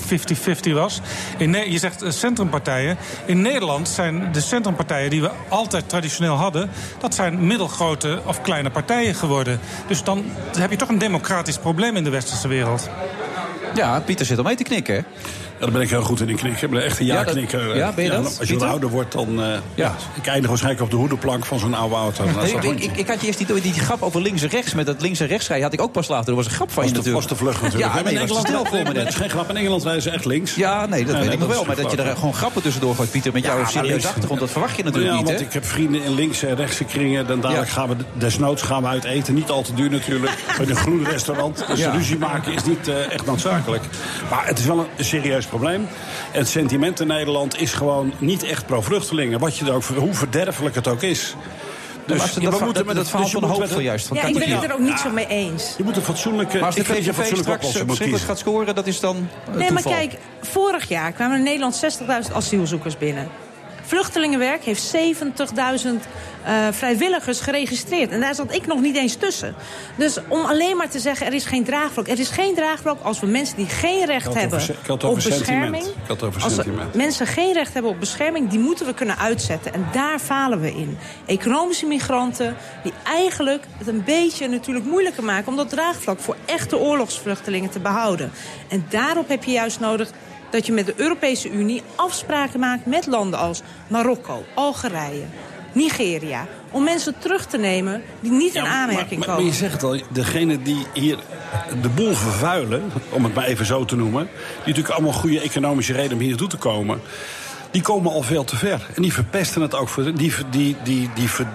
50-50 0.69 0.71
was. 0.73 1.01
In, 1.37 1.71
je 1.71 1.77
zegt 1.77 2.03
uh, 2.03 2.11
centrumpartijen. 2.11 2.97
In 3.25 3.41
Nederland 3.41 3.89
zijn 3.89 4.31
de 4.31 4.41
centrumpartijen 4.41 5.09
die 5.09 5.21
we 5.21 5.31
altijd 5.49 5.89
traditioneel 5.89 6.35
hadden... 6.35 6.69
dat 6.99 7.15
zijn 7.15 7.47
middelgrote 7.47 8.21
of 8.25 8.41
kleine 8.41 8.69
partijen 8.69 9.15
geworden. 9.15 9.59
Dus 9.87 10.03
dan 10.03 10.23
heb 10.57 10.71
je 10.71 10.77
toch 10.77 10.89
een 10.89 10.97
democratisch 10.97 11.57
probleem 11.57 11.95
in 11.95 12.03
de 12.03 12.09
westerse 12.09 12.47
wereld. 12.47 12.89
Ja, 13.75 13.99
Pieter 13.99 14.25
zit 14.25 14.37
om 14.37 14.45
mee 14.45 14.55
te 14.55 14.63
knikken. 14.63 15.05
Ja, 15.61 15.67
daar 15.67 15.75
ben 15.75 15.85
ik 15.85 15.89
heel 15.89 16.01
goed 16.01 16.21
in, 16.21 16.29
in 16.29 16.35
knikken. 16.35 16.63
Ik 16.63 16.73
ben 16.73 16.83
echt 16.83 16.99
een 16.99 17.05
ja-knikker. 17.05 17.67
Ja, 17.67 17.75
ja, 17.75 17.91
ben 17.91 18.03
je 18.03 18.09
dat? 18.09 18.39
als 18.39 18.49
je 18.49 18.57
wat 18.57 18.67
ouder 18.67 18.89
wordt, 18.89 19.11
dan... 19.11 19.39
Uh, 19.39 19.45
ja. 19.75 19.95
Ik 20.13 20.27
eindig 20.27 20.49
waarschijnlijk 20.49 20.83
op 20.83 20.89
de 20.89 20.95
hoedenplank 20.95 21.45
van 21.45 21.59
zo'n 21.59 21.73
oude 21.73 21.95
auto. 21.95 22.23
Nee, 22.23 22.53
ik, 22.53 22.79
ik, 22.83 22.97
ik, 22.97 23.07
had 23.07 23.21
je 23.21 23.27
eerst 23.27 23.47
die, 23.47 23.61
die, 23.61 23.73
grap 23.73 24.01
over 24.01 24.21
links 24.21 24.41
en 24.41 24.49
rechts. 24.49 24.73
Met 24.73 24.85
dat 24.85 25.01
links 25.01 25.19
en 25.19 25.27
rechts 25.27 25.47
rijden 25.47 25.65
had 25.65 25.73
ik 25.73 25.81
ook 25.81 25.91
pas 25.91 26.07
later. 26.07 26.29
Er 26.29 26.35
was 26.35 26.45
een 26.45 26.51
grap 26.51 26.71
van 26.71 26.83
was 26.83 26.85
je 26.85 26.91
de, 26.91 26.97
natuurlijk. 26.97 27.27
Was 27.27 27.37
de 27.37 27.43
vlucht 27.43 27.61
natuurlijk. 27.61 27.93
Ja, 27.93 28.01
nee, 28.01 28.13
in 28.13 28.19
Engeland 28.19 28.47
snel 28.47 28.65
voor 28.71 28.83
me 28.83 28.93
Dat 28.93 29.07
is 29.07 29.15
geen 29.15 29.29
grap. 29.29 29.49
In 29.49 29.57
Engeland 29.57 29.83
rijden 29.83 30.01
ze 30.01 30.09
echt 30.09 30.25
links. 30.25 30.55
Ja, 30.55 30.85
nee, 30.85 31.05
dat 31.05 31.13
nee, 31.15 31.23
weet 31.23 31.33
ik 31.33 31.39
nog 31.39 31.49
wel. 31.49 31.65
Maar 31.65 31.75
dat 31.75 31.91
je 31.91 31.97
er 31.97 32.15
gewoon 32.15 32.33
grappen 32.33 32.61
tussendoor 32.61 32.95
gooit, 32.95 33.11
Pieter. 33.11 33.33
Met 33.33 33.43
jouw 33.43 33.65
serieuze 33.65 34.07
achtergrond, 34.07 34.39
dat 34.39 34.49
verwacht 34.49 34.77
je 34.77 34.83
natuurlijk 34.83 35.11
ja, 35.11 35.17
niet, 35.17 35.27
want 35.27 35.39
hè? 35.39 35.45
ik 35.45 35.53
heb 35.53 35.65
vrienden 35.65 36.03
in 36.03 36.13
linkse 36.13 36.47
en 36.47 36.55
rechtse 36.55 36.83
kringen. 36.83 37.27
Dan 37.27 37.41
dadelijk 37.41 37.69
gaan 37.69 37.89
we, 37.89 37.95
desnoods 38.13 38.61
gaan 38.61 38.81
we 38.81 38.87
uit 38.87 39.03
eten. 39.03 39.33
Niet 39.33 39.49
al 39.49 39.61
te 39.61 39.73
duur 39.73 39.89
natuurlijk. 39.89 40.31
In 40.61 40.69
een 40.69 40.75
groen 40.75 41.05
restaurant. 41.05 41.63
Dus 41.67 41.85
ruzie 41.85 42.17
maken 42.17 42.53
is 42.53 42.63
niet 42.63 42.87
echt 42.87 43.25
noodzakelijk. 43.25 43.83
Maar 44.29 44.47
het 44.47 44.59
is 44.59 44.65
wel 44.65 44.87
een 44.97 45.05
serieus 45.05 45.45
probleem. 45.51 45.87
En 46.31 46.39
het 46.39 46.47
sentiment 46.47 46.99
in 46.99 47.07
Nederland 47.07 47.61
is 47.61 47.73
gewoon 47.73 48.13
niet 48.17 48.43
echt 48.43 48.65
pro-vluchtelingen. 48.65 49.39
Wat 49.39 49.57
je 49.57 49.65
er 49.65 49.73
ook, 49.73 49.83
hoe 49.83 50.13
verderfelijk 50.13 50.75
het 50.75 50.87
ook 50.87 51.01
is. 51.01 51.35
Dus 52.05 52.33
dat, 52.33 52.57
we 52.57 52.65
moeten 52.65 52.85
met 52.85 52.97
het 52.97 53.09
verhaal 53.09 53.27
van 53.27 53.43
hoop 53.43 53.67
van 53.67 53.83
juist. 53.83 54.07
Van 54.07 54.17
ja, 54.17 54.23
ik 54.23 54.37
ben 54.37 54.49
het 54.49 54.63
er 54.63 54.73
ook 54.73 54.79
niet 54.79 54.99
zo 54.99 55.09
mee 55.09 55.27
eens. 55.27 55.73
Je 55.77 55.83
moet 55.83 55.95
een 55.95 56.01
fatsoenlijke... 56.01 56.57
Maar 56.57 56.65
als 56.65 56.75
de 56.75 56.81
PVV 56.81 57.37
straks 57.37 57.71
verschrikkelijk 57.71 58.23
gaat 58.23 58.39
scoren, 58.39 58.75
dat 58.75 58.87
is 58.87 58.99
dan 58.99 59.15
uh, 59.15 59.55
Nee, 59.55 59.67
toeval. 59.67 59.91
maar 59.91 59.99
kijk, 59.99 60.17
vorig 60.41 60.89
jaar 60.89 61.11
kwamen 61.11 61.37
in 61.37 61.43
Nederland 61.43 61.83
60.000 62.29 62.33
asielzoekers 62.33 62.97
binnen. 62.97 63.27
Vluchtelingenwerk 63.81 64.63
heeft 64.63 64.95
70.000 64.95 65.89
uh, 66.47 66.67
vrijwilligers 66.71 67.39
geregistreerd. 67.39 68.11
En 68.11 68.19
daar 68.19 68.35
zat 68.35 68.55
ik 68.55 68.67
nog 68.67 68.81
niet 68.81 68.95
eens 68.95 69.15
tussen. 69.15 69.55
Dus 69.95 70.17
om 70.27 70.45
alleen 70.45 70.77
maar 70.77 70.89
te 70.89 70.99
zeggen, 70.99 71.27
er 71.27 71.33
is 71.33 71.45
geen 71.45 71.63
draagvlak. 71.63 72.07
Er 72.07 72.19
is 72.19 72.29
geen 72.29 72.55
draagvlak 72.55 73.01
als 73.01 73.19
we 73.19 73.27
mensen 73.27 73.57
die 73.57 73.65
geen 73.65 74.05
recht 74.05 74.33
hebben 74.33 74.61
op 75.01 75.15
bescherming... 75.15 75.85
Als 76.43 76.59
mensen 76.93 77.27
geen 77.27 77.53
recht 77.53 77.73
hebben 77.73 77.91
op 77.91 77.99
bescherming, 77.99 78.49
die 78.49 78.59
moeten 78.59 78.85
we 78.85 78.93
kunnen 78.93 79.17
uitzetten. 79.17 79.73
En 79.73 79.87
daar 79.91 80.19
falen 80.19 80.61
we 80.61 80.73
in. 80.73 80.97
Economische 81.25 81.85
migranten 81.85 82.55
die 82.83 82.93
eigenlijk 83.03 83.63
het 83.77 83.87
een 83.87 84.03
beetje 84.03 84.47
natuurlijk 84.47 84.85
moeilijker 84.85 85.23
maken... 85.23 85.47
om 85.47 85.55
dat 85.55 85.69
draagvlak 85.69 86.19
voor 86.19 86.35
echte 86.45 86.77
oorlogsvluchtelingen 86.77 87.69
te 87.69 87.79
behouden. 87.79 88.31
En 88.67 88.85
daarop 88.89 89.27
heb 89.27 89.43
je 89.43 89.51
juist 89.51 89.79
nodig 89.79 90.11
dat 90.51 90.65
je 90.65 90.71
met 90.71 90.85
de 90.85 90.93
Europese 90.95 91.49
Unie 91.49 91.83
afspraken 91.95 92.59
maakt 92.59 92.85
met 92.85 93.07
landen 93.07 93.39
als 93.39 93.61
Marokko, 93.87 94.43
Algerije, 94.55 95.25
Nigeria. 95.71 96.47
Om 96.71 96.83
mensen 96.83 97.13
terug 97.19 97.45
te 97.45 97.57
nemen 97.57 98.01
die 98.19 98.31
niet 98.31 98.55
in 98.55 98.65
aanmerking 98.65 99.09
maar, 99.09 99.17
maar, 99.17 99.27
komen. 99.27 99.43
Maar 99.43 99.53
je 99.53 99.57
zegt 99.59 99.83
al, 99.83 99.97
degene 100.09 100.61
die 100.61 100.85
hier 100.93 101.17
de 101.81 101.89
boel 101.89 102.13
vervuilen, 102.13 102.91
om 103.09 103.23
het 103.23 103.33
maar 103.33 103.45
even 103.45 103.65
zo 103.65 103.85
te 103.85 103.95
noemen... 103.95 104.23
die 104.23 104.67
natuurlijk 104.67 104.93
allemaal 104.93 105.13
goede 105.13 105.39
economische 105.39 105.93
reden 105.93 106.13
om 106.13 106.19
hier 106.19 106.29
naartoe 106.29 106.47
te 106.47 106.57
komen... 106.57 107.01
die 107.71 107.81
komen 107.81 108.11
al 108.11 108.23
veel 108.23 108.43
te 108.43 108.55
ver. 108.55 108.87
En 108.95 109.01
die 109.01 109.13
verpesten 109.13 109.61
het 109.61 109.75
ook. 109.75 109.89
Voor, 109.89 110.03
die, 110.03 110.13
die, 110.15 110.33
die, 110.49 110.77
die, 110.83 111.09
die, 111.15 111.29
ver, 111.29 111.47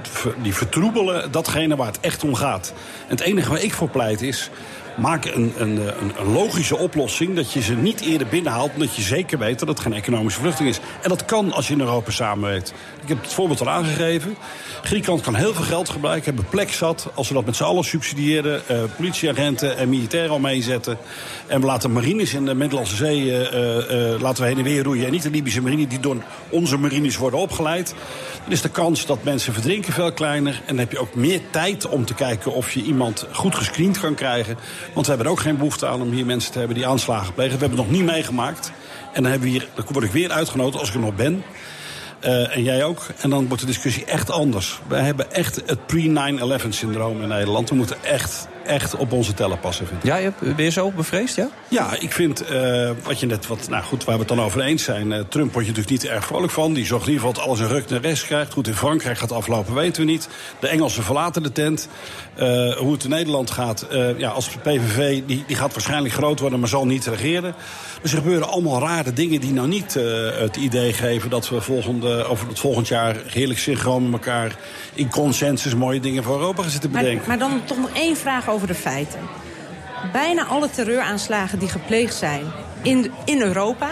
die 0.43 0.55
vertroebelen 0.55 1.33
datgene 1.33 1.77
waar 1.77 1.87
het 1.87 2.01
echt 2.01 2.25
om 2.25 2.35
gaat. 2.35 2.73
En 3.03 3.11
het 3.17 3.21
enige 3.21 3.51
waar 3.51 3.63
ik 3.63 3.73
voor 3.73 3.89
pleit 3.89 4.23
is 4.23 4.51
Maak 4.97 5.25
een, 5.25 5.53
een, 5.57 5.77
een, 5.77 6.13
een 6.19 6.33
logische 6.33 6.77
oplossing 6.77 7.35
dat 7.35 7.53
je 7.53 7.63
ze 7.63 7.75
niet 7.75 8.01
eerder 8.01 8.27
binnenhaalt... 8.27 8.73
omdat 8.73 8.97
je 8.97 9.03
zeker 9.03 9.39
weet 9.39 9.59
dat 9.59 9.69
het 9.69 9.81
geen 9.81 9.93
economische 9.93 10.41
vluchting 10.41 10.69
is. 10.69 10.81
En 11.03 11.09
dat 11.09 11.25
kan 11.25 11.53
als 11.53 11.69
je 11.69 11.75
in 11.75 11.81
Europa 11.81 12.11
samenwerkt. 12.11 12.75
Ik 13.03 13.09
heb 13.09 13.23
het 13.23 13.33
voorbeeld 13.33 13.61
al 13.61 13.71
aangegeven. 13.71 14.37
Griekenland 14.83 15.23
kan 15.23 15.35
heel 15.35 15.55
veel 15.55 15.65
geld 15.65 15.89
gebruiken, 15.89 16.25
hebben 16.25 16.51
plek 16.51 16.73
zat. 16.73 17.09
Als 17.15 17.29
we 17.29 17.35
dat 17.35 17.45
met 17.45 17.57
z'n 17.57 17.63
allen 17.63 17.85
subsidiëren, 17.85 18.69
eh, 18.69 18.83
politieagenten 18.97 19.77
en 19.77 19.89
militairen 19.89 20.31
al 20.31 20.39
meezetten... 20.39 20.99
en 21.47 21.61
we 21.61 21.67
laten 21.67 21.93
marines 21.93 22.35
in 22.35 22.45
de 22.45 22.55
Middellandse 22.55 22.97
Zee 22.97 23.33
eh, 23.33 23.53
eh, 23.53 24.15
eh, 24.15 24.21
laten 24.21 24.43
we 24.43 24.49
heen 24.49 24.59
en 24.59 24.65
weer 24.65 24.83
roeien... 24.83 25.07
en 25.07 25.13
niet 25.13 25.23
de 25.23 25.31
Libische 25.31 25.63
marine 25.63 25.87
die 25.87 26.01
door 26.01 26.17
onze 26.49 26.77
marines 26.77 27.17
worden 27.17 27.41
opgeleid... 27.41 27.95
dan 28.43 28.53
is 28.53 28.61
de 28.61 28.69
kans 28.69 29.07
dat 29.07 29.25
mensen 29.25 29.53
verdrinken 29.53 29.93
veel 29.93 30.13
kleiner... 30.13 30.53
en 30.53 30.67
dan 30.67 30.79
heb 30.79 30.93
je 30.93 30.99
ook 30.99 31.15
meer 31.15 31.41
tijd 31.51 31.89
om 31.89 32.05
te 32.05 32.15
kijken 32.15 32.53
of 32.53 32.73
je 32.73 32.83
iemand 32.83 33.27
goed 33.33 33.55
gescreend 33.55 34.01
kan 34.01 34.15
krijgen. 34.15 34.57
Want 34.95 35.07
we 35.07 35.13
hebben 35.13 35.33
ook 35.33 35.41
geen 35.41 35.57
behoefte 35.57 35.87
aan 35.87 36.03
om 36.03 36.11
hier 36.11 36.27
mensen 36.27 36.53
te 36.53 36.59
hebben 36.59 36.77
die 36.77 36.87
aanslagen 36.87 37.35
plegen. 37.35 37.55
We 37.55 37.61
hebben 37.61 37.79
het 37.79 37.89
nog 37.89 37.99
niet 37.99 38.07
meegemaakt. 38.07 38.73
En 39.13 39.23
dan, 39.23 39.31
hebben 39.31 39.49
we 39.49 39.55
hier, 39.55 39.69
dan 39.75 39.85
word 39.93 40.05
ik 40.05 40.11
weer 40.11 40.31
uitgenodigd 40.31 40.79
als 40.79 40.89
ik 40.89 40.95
er 40.95 41.01
nog 41.01 41.15
ben... 41.15 41.45
Uh, 42.25 42.57
en 42.57 42.63
jij 42.63 42.85
ook. 42.85 43.07
En 43.21 43.31
dan 43.31 43.47
wordt 43.47 43.63
de 43.63 43.69
discussie 43.69 44.05
echt 44.05 44.31
anders. 44.31 44.81
Wij 44.89 45.01
hebben 45.03 45.33
echt 45.33 45.63
het 45.67 45.87
pre-9-11-syndroom 45.87 47.23
in 47.23 47.29
Nederland. 47.29 47.69
We 47.69 47.75
moeten 47.75 48.05
echt, 48.05 48.49
echt 48.67 48.97
op 48.97 49.13
onze 49.13 49.35
tellen 49.35 49.61
passen, 49.61 49.87
vind 49.87 50.05
ik. 50.05 50.11
Ja, 50.11 50.33
ben 50.57 50.65
je 50.65 50.71
zo 50.71 50.91
bevreesd, 50.91 51.35
ja? 51.35 51.49
Ja, 51.69 51.97
ik 51.99 52.13
vind 52.13 52.51
uh, 52.51 52.91
wat 53.03 53.21
je 53.21 53.27
net... 53.27 53.47
Wat, 53.47 53.69
nou 53.69 53.83
goed, 53.83 54.05
waar 54.05 54.15
we 54.15 54.21
het 54.21 54.29
dan 54.29 54.41
over 54.41 54.61
eens 54.61 54.85
zijn. 54.85 55.11
Uh, 55.11 55.21
Trump 55.29 55.53
word 55.53 55.67
je 55.67 55.73
natuurlijk 55.73 56.03
niet 56.03 56.11
erg 56.11 56.27
vrolijk 56.27 56.53
van. 56.53 56.73
Die 56.73 56.87
zorgt 56.87 57.07
in 57.07 57.13
ieder 57.13 57.27
geval 57.27 57.43
dat 57.43 57.51
alles 57.51 57.61
een 57.61 57.77
ruk 57.77 57.89
naar 57.91 58.01
rechts 58.01 58.25
krijgt. 58.25 58.53
Goed, 58.53 58.67
in 58.67 58.75
Frankrijk 58.75 59.19
gaat 59.19 59.33
aflopen, 59.33 59.75
weten 59.75 60.05
we 60.05 60.11
niet. 60.11 60.29
De 60.61 60.69
Engelsen 60.69 61.03
verlaten 61.03 61.43
de 61.43 61.53
tent. 61.53 61.89
hoe 62.79 62.93
het 62.93 63.05
in 63.05 63.11
Nederland 63.11 63.51
gaat... 63.51 63.87
ja, 64.17 64.31
als 64.31 64.49
PVV, 64.49 65.23
die, 65.27 65.45
die 65.47 65.57
gaat 65.57 65.73
waarschijnlijk 65.73 66.15
groot 66.15 66.41
worden... 66.41 66.61
maar 66.61 66.69
zal 66.69 66.87
niet 66.87 67.07
regeren. 67.07 67.55
Dus 68.03 68.13
er 68.13 68.19
gebeuren 68.19 68.49
allemaal 68.49 68.81
rare 68.81 69.13
dingen 69.13 69.41
die 69.41 69.53
nou 69.53 69.69
niet 69.69 69.95
het 70.39 70.57
idee 70.57 70.93
geven... 70.93 71.31
dat 71.31 71.49
we 71.49 71.61
volgende, 71.61 72.25
over 72.25 72.49
het 72.49 72.59
volgend 72.59 72.89
jaar 72.89 73.17
heerlijk 73.27 73.59
synchroon 73.59 74.11
met 74.11 74.13
elkaar... 74.13 74.57
in 74.95 75.11
consensus 75.11 75.75
mooie 75.75 76.01
dingen 76.01 76.23
voor 76.23 76.39
Europa 76.39 76.63
gaan 76.63 76.71
zitten 76.71 76.91
bedenken. 76.91 77.29
Maar, 77.29 77.39
maar 77.39 77.49
dan 77.49 77.61
toch 77.65 77.79
nog 77.79 77.91
één 77.95 78.17
vraag 78.17 78.49
over 78.49 78.56
de 78.65 78.75
feiten. 78.75 79.21
Bijna 80.13 80.45
alle 80.45 80.71
terreuraanslagen 80.71 81.59
die 81.59 81.69
gepleegd 81.69 82.15
zijn 82.15 82.45
in, 82.83 83.11
in 83.25 83.41
Europa... 83.41 83.89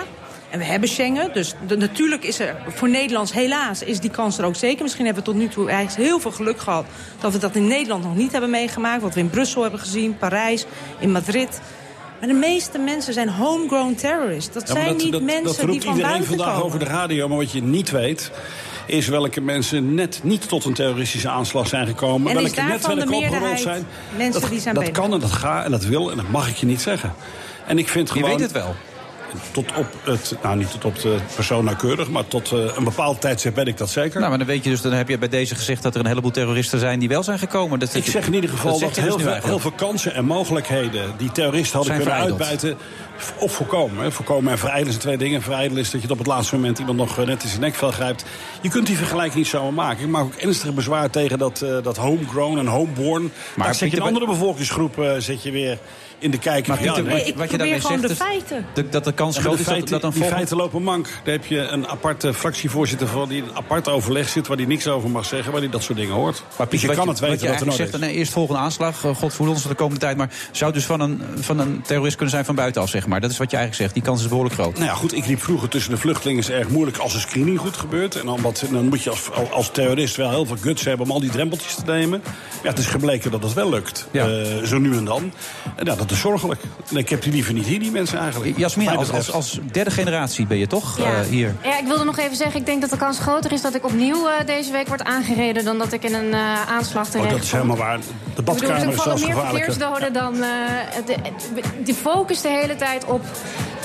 En 0.51 0.61
we 0.61 0.67
hebben 0.67 0.89
Schengen, 0.89 1.33
dus 1.33 1.55
de, 1.67 1.77
natuurlijk 1.77 2.25
is 2.25 2.39
er 2.39 2.57
voor 2.69 2.89
Nederlands 2.89 3.33
helaas 3.33 3.83
is 3.83 4.01
die 4.01 4.11
kans 4.11 4.39
er 4.39 4.45
ook 4.45 4.57
zeker. 4.57 4.83
Misschien 4.83 5.05
hebben 5.05 5.25
we 5.25 5.31
tot 5.31 5.39
nu 5.39 5.49
toe 5.49 5.71
eigenlijk 5.71 6.09
heel 6.09 6.21
veel 6.21 6.31
geluk 6.31 6.61
gehad 6.61 6.85
dat 7.21 7.33
we 7.33 7.39
dat 7.39 7.57
in 7.57 7.67
Nederland 7.67 8.05
nog 8.05 8.15
niet 8.17 8.33
hebben 8.33 8.51
meegemaakt. 8.51 9.03
Wat 9.03 9.15
we 9.15 9.21
in 9.21 9.31
Brussel 9.31 9.63
hebben 9.63 9.81
gezien, 9.81 10.17
Parijs, 10.17 10.67
in 10.99 11.13
Madrid. 11.13 11.61
Maar 12.19 12.29
de 12.29 12.35
meeste 12.35 12.79
mensen 12.79 13.13
zijn 13.13 13.29
homegrown 13.29 13.95
terrorists. 13.95 14.53
Dat 14.53 14.69
Ja, 14.69 14.75
zijn 14.75 14.97
niet 14.97 15.13
dat, 15.13 15.23
mensen 15.23 15.45
dat 15.45 15.57
die 15.57 15.67
roept 15.67 15.85
van 15.85 15.93
iedereen 15.95 16.11
buiten 16.13 16.37
vandaag 16.37 16.53
komen. 16.53 16.67
over 16.67 16.79
de 16.79 16.85
radio. 16.85 17.29
Maar 17.29 17.37
wat 17.39 17.53
je 17.53 17.63
niet 17.63 17.91
weet 17.91 18.31
is 18.87 19.09
welke 19.09 19.41
mensen 19.41 19.95
net 19.95 20.21
niet 20.23 20.49
tot 20.49 20.65
een 20.65 20.75
terroristische 20.75 21.29
aanslag 21.29 21.67
zijn 21.67 21.87
gekomen. 21.87 22.29
En 22.29 22.43
welke 22.43 22.63
net 22.63 22.87
welke 22.87 23.15
opgerold 23.15 23.61
zijn. 23.61 23.87
mensen 24.17 24.41
dat, 24.41 24.51
die 24.51 24.61
zijn 24.61 24.75
dat 24.75 24.91
kan 24.91 25.13
en 25.13 25.21
dat 25.21 25.33
gaat 25.33 25.65
en 25.65 25.71
dat 25.71 25.85
wil 25.85 26.11
en 26.11 26.17
dat 26.17 26.29
mag 26.29 26.49
ik 26.49 26.57
je 26.57 26.67
niet 26.67 26.81
zeggen. 26.81 27.15
En 27.67 27.79
ik 27.79 27.89
vind 27.89 28.09
Je 28.09 28.15
gewoon... 28.15 28.31
weet 28.31 28.41
het 28.41 28.53
wel. 28.53 28.75
Tot 29.51 29.73
op 29.77 29.87
het, 30.05 30.35
nou 30.43 30.57
niet 30.57 30.71
tot 30.71 30.85
op 30.85 31.01
de 31.01 31.17
persoon 31.35 31.65
nauwkeurig, 31.65 32.11
maar 32.11 32.27
tot 32.27 32.53
eh, 32.53 32.59
een 32.77 32.85
bepaald 32.85 33.21
tijdstip 33.21 33.55
weet 33.57 33.67
ik 33.67 33.77
dat 33.77 33.91
zeker. 33.91 34.19
Nou, 34.19 34.29
maar 34.29 34.39
dan 34.39 34.47
weet 34.47 34.65
je 34.65 34.71
dus, 34.71 34.81
dan 34.81 34.93
heb 34.93 35.09
je 35.09 35.19
bij 35.19 35.29
deze 35.29 35.55
gezegd 35.55 35.83
dat 35.83 35.95
er 35.95 36.01
een 36.01 36.07
heleboel 36.07 36.31
terroristen 36.31 36.79
zijn 36.79 36.99
die 36.99 37.09
wel 37.09 37.23
zijn 37.23 37.39
gekomen. 37.39 37.79
Dat, 37.79 37.95
Ik 37.95 38.07
zeg 38.07 38.27
in 38.27 38.35
ieder 38.35 38.51
geval 38.51 38.79
dat, 38.79 38.97
heel, 38.97 39.19
veel, 39.19 39.33
heel 39.43 39.59
veel 39.59 39.73
kansen 39.73 40.15
en 40.15 40.25
mogelijkheden 40.25 41.15
die 41.17 41.33
terroristen 41.33 41.77
hadden 41.77 41.97
kunnen 41.97 42.13
verijdeld. 42.13 42.41
uitbuiten. 42.41 42.79
Of 43.39 43.53
voorkomen. 43.53 44.05
Hè. 44.05 44.11
Voorkomen 44.13 44.53
en 44.53 44.59
verijdelen 44.59 44.93
zijn 44.93 45.05
twee 45.05 45.17
dingen. 45.17 45.43
Verijdelen 45.43 45.83
is 45.83 45.91
dat 45.91 46.01
je 46.01 46.07
het 46.07 46.11
op 46.11 46.19
het 46.19 46.27
laatste 46.27 46.55
moment 46.55 46.79
iemand 46.79 46.99
nog 46.99 47.19
eh, 47.19 47.27
net 47.27 47.43
in 47.43 47.49
zijn 47.49 47.61
nekvel 47.61 47.91
grijpt. 47.91 48.25
Je 48.61 48.69
kunt 48.69 48.87
die 48.87 48.97
vergelijking 48.97 49.37
niet 49.37 49.47
zomaar 49.47 49.73
maken. 49.73 50.05
Ik 50.05 50.11
maak 50.11 50.25
ook 50.25 50.35
ernstig 50.35 50.75
bezwaar 50.75 51.11
tegen 51.11 51.39
dat, 51.39 51.63
eh, 51.63 51.77
dat 51.83 51.97
homegrown 51.97 52.59
en 52.59 52.67
homeborn. 52.67 53.23
Maar 53.23 53.33
Maar 53.67 53.75
zet 53.75 53.91
je 53.91 53.97
een 53.97 54.03
andere 54.03 54.27
bevolkingsgroep 54.27 55.15
zet 55.19 55.43
je 55.43 55.51
weer 55.51 55.79
in 56.19 56.31
de 56.31 56.39
kijker. 56.39 56.75
Maar 56.75 56.85
ja, 56.85 56.93
Pieter, 56.93 57.13
nee. 57.13 57.25
wat- 57.25 57.35
wat 57.35 57.51
je 57.51 57.57
daarmee 57.59 57.81
zegt, 57.81 58.11
is 58.11 58.19
dat- 58.75 58.93
dat 58.93 59.05
de 59.05 59.13
kans 59.13 59.39
groot 59.39 59.53
is 59.53 59.59
de 59.59 59.65
dat, 59.65 59.73
feiten, 59.73 59.91
dat 59.91 60.03
een 60.03 60.11
die 60.11 60.19
volgende... 60.19 60.35
feiten 60.35 60.57
lopen 60.57 60.83
mank. 60.83 61.05
Daar 61.25 61.35
heb 61.35 61.47
je 61.47 61.59
een 61.59 61.89
aparte 61.89 62.35
fractievoorzitter 62.35 63.07
van 63.09 63.29
die 63.29 63.39
in 63.39 63.45
een 63.49 63.57
apart 63.57 63.89
overleg 63.89 64.29
zit... 64.29 64.47
waar 64.47 64.57
hij 64.57 64.67
niks 64.67 64.87
over 64.89 65.11
mag 65.11 65.25
zeggen, 65.25 65.53
waar 65.53 65.61
hij 65.61 65.71
dat 65.71 65.83
soort 65.83 65.99
dingen 65.99 66.15
hoort. 66.15 66.43
Maar 66.59 66.69
dus 66.69 66.81
je 66.81 66.87
wat 66.87 66.97
kan 66.97 67.07
wat 67.07 67.19
het 67.19 67.29
weten 67.29 67.47
je 67.47 67.53
dat 67.53 67.61
er 67.61 67.67
eigenlijk 67.67 67.79
nodig 67.79 67.93
zegt, 67.93 68.03
is. 68.03 68.09
een 68.11 68.19
eerst 68.21 68.33
volgende 68.33 68.61
aanslag, 68.61 69.05
eh, 69.05 69.15
God 69.17 69.35
voel 69.35 69.49
ons 69.49 69.63
de 69.63 69.75
komende 69.75 70.01
tijd. 70.01 70.17
Maar 70.17 70.31
zou 70.53 70.65
het 70.71 70.75
dus 70.75 70.85
van 70.85 71.01
een, 71.01 71.23
van 71.41 71.59
een 71.59 71.83
terrorist 71.87 72.15
kunnen 72.15 72.35
zijn 72.35 72.45
van 72.45 72.55
buitenaf, 72.55 72.89
zeg 72.89 73.07
maar. 73.07 73.21
Dat 73.21 73.31
is 73.31 73.39
wat 73.39 73.51
je 73.51 73.57
eigenlijk 73.57 73.85
zegt. 73.85 73.95
Die 73.95 74.11
kans 74.13 74.23
is 74.23 74.29
behoorlijk 74.29 74.55
groot. 74.55 74.75
Nou 74.75 74.85
ja, 74.87 74.95
goed, 74.95 75.15
ik 75.15 75.27
liep 75.27 75.43
vroeger 75.43 75.69
tussen 75.69 75.91
de 75.91 75.97
vluchtelingen 75.99 76.43
is 76.43 76.51
erg 76.51 76.69
moeilijk 76.69 76.97
als 76.97 77.13
de 77.13 77.19
screening 77.19 77.59
goed 77.59 77.77
gebeurt. 77.77 78.17
En 78.17 78.27
dan, 78.27 78.41
wat, 78.41 78.65
dan 78.71 78.89
moet 78.89 79.03
je 79.03 79.11
als, 79.11 79.21
als 79.53 79.71
terrorist 79.71 80.17
wel 80.17 80.31
heel 80.31 80.47
veel 80.47 80.57
guts 80.61 80.85
hebben 80.85 81.07
om 81.07 81.13
al 81.13 81.21
die 81.21 81.31
drempeltjes 81.31 81.75
te 81.75 81.83
nemen. 81.87 82.23
Ja, 82.63 82.69
het 82.69 82.79
is 82.79 82.87
gebleken 82.87 83.31
dat 83.31 83.43
dat 83.43 83.53
wel 83.53 83.69
lukt. 83.71 84.09
Ja. 84.11 84.29
Eh, 84.29 84.63
zo 84.63 84.79
nu 84.79 84.97
en 84.97 85.05
dan. 85.05 85.33
En 85.77 85.85
ja, 85.87 85.95
dat 85.95 86.04
is 86.11 86.21
zorgelijk. 86.21 86.61
En 86.91 86.97
ik 86.97 87.09
heb 87.09 87.23
die 87.23 87.33
liever 87.33 87.53
niet 87.55 87.67
hier, 87.67 87.79
die 87.79 87.91
mensen 87.91 88.19
eigenlijk. 88.19 88.59
Jasmin, 88.59 88.89
als, 88.89 89.33
als, 89.33 89.59
derde 89.73 89.91
generatie 89.91 90.47
ben 90.47 90.59
je 90.59 90.67
toch 90.67 90.99
Ja. 90.99 91.05
eh, 91.05 91.21
hier? 91.29 91.55
Ja, 91.63 91.79
ik 91.79 91.87
wilde 91.87 92.05
nog 92.05 92.19
even 92.19 92.37
zeggen, 92.37 92.61
ik 92.61 92.67
denk 92.67 92.81
dat 92.81 92.91
de 92.91 92.97
kans 92.97 93.19
groter 93.19 93.53
is 93.53 93.63
dat 93.63 93.75
ik 93.75 93.85
opnieuw 93.85 94.29
eh, 94.29 94.47
deze 94.47 94.73
week 94.73 94.89
word 94.89 95.05
aangereden 95.05 95.65
dan 95.65 95.79
dat 95.79 95.93
ik 95.93 96.03
in 96.05 96.15
een 96.15 96.33
eh, 96.33 96.71
aanslag 96.71 97.05
Oh, 97.07 97.11
terecht 97.11 97.31
dat 97.31 97.43
is 97.43 97.53
helemaal 97.53 97.77
waar. 97.77 97.99
De 97.99 98.03
Ik 98.05 98.35
bedoel, 98.35 98.45
badkamer 98.55 98.83
er 98.83 98.89
is 98.89 98.95
vallen 98.95 99.19
zelfs 99.19 99.23
meer 99.23 99.35
gevaarlijker. 99.35 99.73
verkeersdoden 99.73 100.13
dan... 100.13 100.35
eh, 100.35 100.51
de, 101.07 101.17
de 101.85 101.95
focus 101.95 102.41
de 102.41 102.49
hele 102.49 102.77
tijd 102.77 103.05
op 103.05 103.23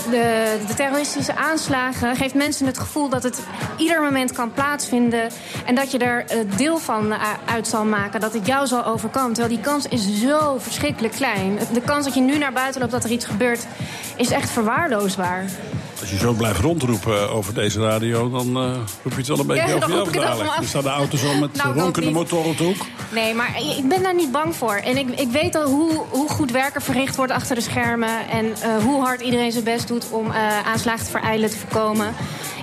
de, 0.10 0.58
de 0.68 0.74
terroristische 0.74 1.36
aanslagen... 1.36 2.16
geeft 2.16 2.34
mensen 2.34 2.66
het 2.66 2.78
gevoel 2.78 3.10
dat 3.10 3.24
het 3.24 3.42
ieder 3.78 4.02
moment 4.02 4.32
kan 4.32 4.52
plaatsvinden... 4.52 5.30
en 5.66 5.76
dat 5.76 5.92
je 5.92 5.98
er 5.98 6.26
eh, 6.26 6.38
deel 6.58 6.78
van 6.78 7.12
eh, 7.12 7.22
uit 7.46 7.68
zal 7.68 7.86
maken, 7.86 8.20
dat 8.20 8.34
het 8.34 8.46
jou 8.46 8.68
zal 8.68 8.86
overkomen. 8.86 9.34
Terwijl 9.34 9.56
die 9.56 9.64
kans 9.64 9.88
is 9.88 10.20
zo 10.22 10.58
verschrikkelijk 10.58 11.14
klein. 11.14 11.60
De 11.74 11.82
kans 11.82 12.06
dat 12.06 12.14
je 12.14 12.22
nu 12.22 12.38
naar 12.38 12.54
buiten 12.54 12.82
loopt 12.82 12.94
dat 12.94 13.04
er 13.04 13.12
iets 13.12 13.26
gebeurt... 13.26 13.68
is 14.16 14.32
echt 14.32 14.50
verwaarloosbaar. 14.50 15.46
Als 16.00 16.10
je 16.10 16.18
zo 16.18 16.34
blijft 16.34 16.60
rondroepen 16.60 17.30
over 17.30 17.54
deze 17.54 17.80
radio, 17.80 18.30
dan 18.30 18.58
eh, 18.58 18.72
roep 19.04 19.12
je 19.12 19.18
het 19.18 19.28
wel 19.28 19.40
een 19.40 19.48
beetje 19.48 19.68
Ja, 19.68 19.76
over 19.76 19.92
je 19.92 20.02
af 20.02 20.12
dadelijk. 20.12 20.58
Er 20.58 20.66
staan 20.66 20.84
de 20.84 20.90
auto's 20.90 21.24
al 21.24 21.36
met 21.36 21.56
Nou, 21.56 21.80
ronkende 21.80 22.12
motoren 22.12 22.50
op 22.50 22.58
de 22.58 22.64
hoek. 22.64 22.86
Nee, 23.12 23.34
maar 23.34 23.62
ik 23.78 23.88
ben 23.88 24.04
daar 24.04 24.16
niet 24.16 24.32
bang 24.32 24.56
voor. 24.56 24.74
En 24.74 24.98
ik, 24.98 25.20
ik 25.20 25.32
weet 25.32 25.56
al 25.56 25.66
hoe, 25.66 26.04
hoe 26.10 26.30
goed 26.30 26.52
werken 26.52 26.82
verricht 26.82 27.16
wordt 27.16 27.32
achter 27.32 27.56
de 27.56 27.62
schermen. 27.62 28.30
En 28.30 28.54
eh, 28.62 28.84
hoe 28.84 29.02
hard 29.02 29.22
iedereen 29.22 29.52
zijn 29.52 29.64
best 29.64 29.88
doet 29.88 30.10
om 30.12 30.32
eh, 30.32 30.68
aanslagen 30.68 31.06
te 31.06 31.12
vereidelen, 31.12 31.50
te 31.50 31.58
voorkomen. 31.58 32.14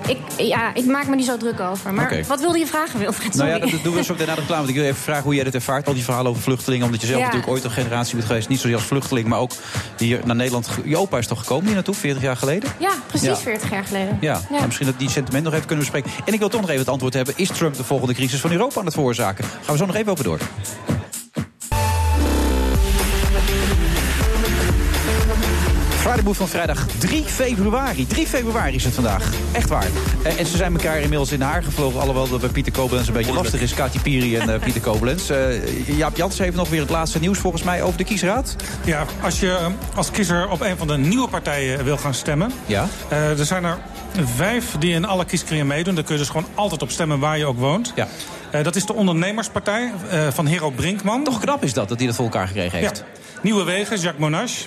Ik, 0.06 0.18
ja, 0.36 0.74
ik 0.74 0.84
maak 0.86 1.06
me 1.06 1.16
niet 1.16 1.24
zo 1.26 1.36
druk 1.36 1.60
over. 1.60 1.94
Maar 1.94 2.24
wat 2.28 2.40
wilde 2.40 2.58
je 2.58 2.66
vragen, 2.66 2.98
Wilfred? 2.98 3.34
Nou 3.34 3.50
Sorry. 3.50 3.64
ja, 3.66 3.70
dat 3.72 3.82
doen 3.84 3.94
we 3.94 4.02
zo 4.04 4.12
na 4.12 4.18
de 4.18 4.24
reclame. 4.24 4.56
Want 4.56 4.68
ik 4.68 4.74
wil 4.74 4.84
even 4.84 4.96
vragen 5.02 5.22
hoe 5.22 5.34
jij 5.34 5.44
dit 5.44 5.54
ervaart. 5.54 5.86
Al 5.86 5.94
die 5.94 6.04
verhalen 6.04 6.30
over 6.30 6.42
vluchtelingen. 6.42 6.86
Omdat 6.86 7.00
je 7.00 7.06
zelf 7.06 7.18
Ja. 7.18 7.24
natuurlijk 7.24 7.52
ooit 7.52 7.64
een 7.64 7.70
generatie 7.70 8.14
bent 8.14 8.26
geweest. 8.26 8.48
Niet 8.48 8.60
zozeer 8.60 8.76
als 8.76 8.84
vluchteling, 8.84 9.28
maar 9.28 9.38
ook 9.38 9.52
hier 9.98 10.20
naar 10.24 10.36
Nederland. 10.36 10.68
Je 10.84 10.96
opa 10.96 11.18
is 11.18 11.26
toch 11.26 11.38
gekomen 11.38 11.64
hier 11.64 11.74
naartoe, 11.74 11.94
40 11.94 12.22
jaar 12.22 12.36
geleden? 12.36 12.70
Ja, 12.78 12.90
precies 13.06 13.28
Ja. 13.28 13.36
40 13.36 13.70
jaar 13.70 13.84
geleden. 13.84 14.18
Ja, 14.20 14.40
Nou, 14.50 14.64
misschien 14.66 14.86
dat 14.86 14.98
die 14.98 15.10
sentiment 15.10 15.44
nog 15.44 15.52
even 15.52 15.66
kunnen 15.66 15.84
bespreken. 15.84 16.10
En 16.24 16.32
ik 16.32 16.38
wil 16.38 16.48
toch 16.48 16.60
nog 16.60 16.68
even 16.70 16.80
het 16.82 16.90
antwoord 16.90 17.14
hebben. 17.14 17.34
Is 17.36 17.48
Trump 17.48 17.76
de 17.76 17.84
volgende 17.84 18.14
crisis 18.14 18.40
van 18.40 18.50
Europa 18.52 18.78
aan 18.78 18.84
het 18.84 18.94
veroorzaken? 18.94 19.44
Gaan 19.44 19.72
we 19.72 19.76
zo 19.76 19.86
nog 19.86 19.96
even 19.96 20.12
over 20.12 20.24
door. 20.24 20.38
Van 26.34 26.48
vrijdag 26.48 26.86
3 26.98 27.24
februari. 27.24 28.06
3 28.06 28.26
februari 28.26 28.74
is 28.74 28.84
het 28.84 28.94
vandaag. 28.94 29.30
Echt 29.52 29.68
waar. 29.68 29.86
Eh, 30.22 30.38
en 30.38 30.46
ze 30.46 30.56
zijn 30.56 30.72
elkaar 30.72 31.00
inmiddels 31.00 31.32
in 31.32 31.38
de 31.38 31.44
haar 31.44 31.62
gevlogen. 31.62 32.00
Alhoewel 32.00 32.28
dat 32.28 32.40
bij 32.40 32.48
Pieter 32.48 32.72
Koblenz 32.72 33.08
een 33.08 33.12
beetje 33.14 33.32
lastig 33.32 33.60
is. 33.60 33.74
Kati 33.74 34.00
Piri 34.00 34.36
en 34.36 34.50
eh, 34.54 34.60
Pieter 34.60 34.80
Koblenz. 34.80 35.30
Eh, 35.30 35.96
Jaap 35.98 36.16
Jans 36.16 36.38
heeft 36.38 36.56
nog 36.56 36.68
weer 36.68 36.80
het 36.80 36.90
laatste 36.90 37.18
nieuws 37.18 37.38
volgens 37.38 37.62
mij 37.62 37.82
over 37.82 37.98
de 37.98 38.04
kiesraad. 38.04 38.56
Ja, 38.84 39.06
als 39.22 39.40
je 39.40 39.58
als 39.94 40.10
kiezer 40.10 40.48
op 40.50 40.60
een 40.60 40.76
van 40.76 40.86
de 40.86 40.96
nieuwe 40.98 41.28
partijen 41.28 41.84
wil 41.84 41.96
gaan 41.96 42.14
stemmen... 42.14 42.52
Ja. 42.66 42.86
eh, 43.08 43.38
er 43.38 43.44
zijn 43.46 43.64
er 43.64 43.78
vijf 44.36 44.74
die 44.78 44.92
in 44.92 45.04
alle 45.04 45.24
kieskringen 45.24 45.66
meedoen. 45.66 45.94
Daar 45.94 46.04
kun 46.04 46.14
je 46.14 46.20
dus 46.20 46.30
gewoon 46.30 46.46
altijd 46.54 46.82
op 46.82 46.90
stemmen 46.90 47.18
waar 47.18 47.38
je 47.38 47.46
ook 47.46 47.58
woont. 47.58 47.92
Ja. 47.94 48.08
Eh, 48.50 48.64
dat 48.64 48.76
is 48.76 48.86
de 48.86 48.94
ondernemerspartij 48.94 49.92
eh, 50.10 50.26
van 50.30 50.46
Hero 50.46 50.70
Brinkman. 50.70 51.24
Toch 51.24 51.40
knap 51.40 51.62
is 51.64 51.72
dat, 51.72 51.88
dat 51.88 51.98
hij 51.98 52.06
dat 52.06 52.16
voor 52.16 52.24
elkaar 52.24 52.46
gekregen 52.46 52.78
heeft. 52.78 52.96
Ja. 52.96 53.20
Nieuwe 53.42 53.64
Wegen, 53.64 53.96
Jacques 53.96 54.18
Monash. 54.18 54.64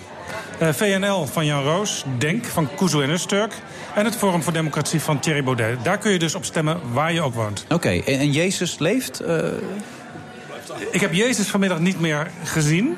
Eh, 0.60 0.70
VNL 0.74 1.26
van 1.26 1.46
Jan 1.46 1.64
Roos. 1.64 2.04
Denk 2.18 2.46
van 2.46 2.70
Kuzu 2.76 3.02
en 3.04 3.10
Usturk. 3.10 3.54
En 3.96 4.06
het 4.06 4.16
Forum 4.16 4.44
voor 4.44 4.54
Democratie 4.54 5.02
van 5.02 5.20
Thierry 5.20 5.44
Baudet. 5.44 5.84
Daar 5.84 5.98
kun 5.98 6.12
je 6.12 6.20
dus 6.20 6.36
op 6.36 6.46
stemmen 6.46 6.80
waar 6.94 7.14
je 7.14 7.22
ook 7.22 7.34
woont. 7.34 7.66
Oké, 7.70 7.90
en, 7.90 8.20
en 8.20 8.32
Jezus 8.32 8.80
leeft? 8.80 9.20
eh, 9.20 9.38
Ik 10.92 11.02
heb 11.02 11.14
Jezus 11.14 11.48
vanmiddag 11.48 11.80
niet 11.80 12.00
meer 12.00 12.28
gezien. 12.44 12.98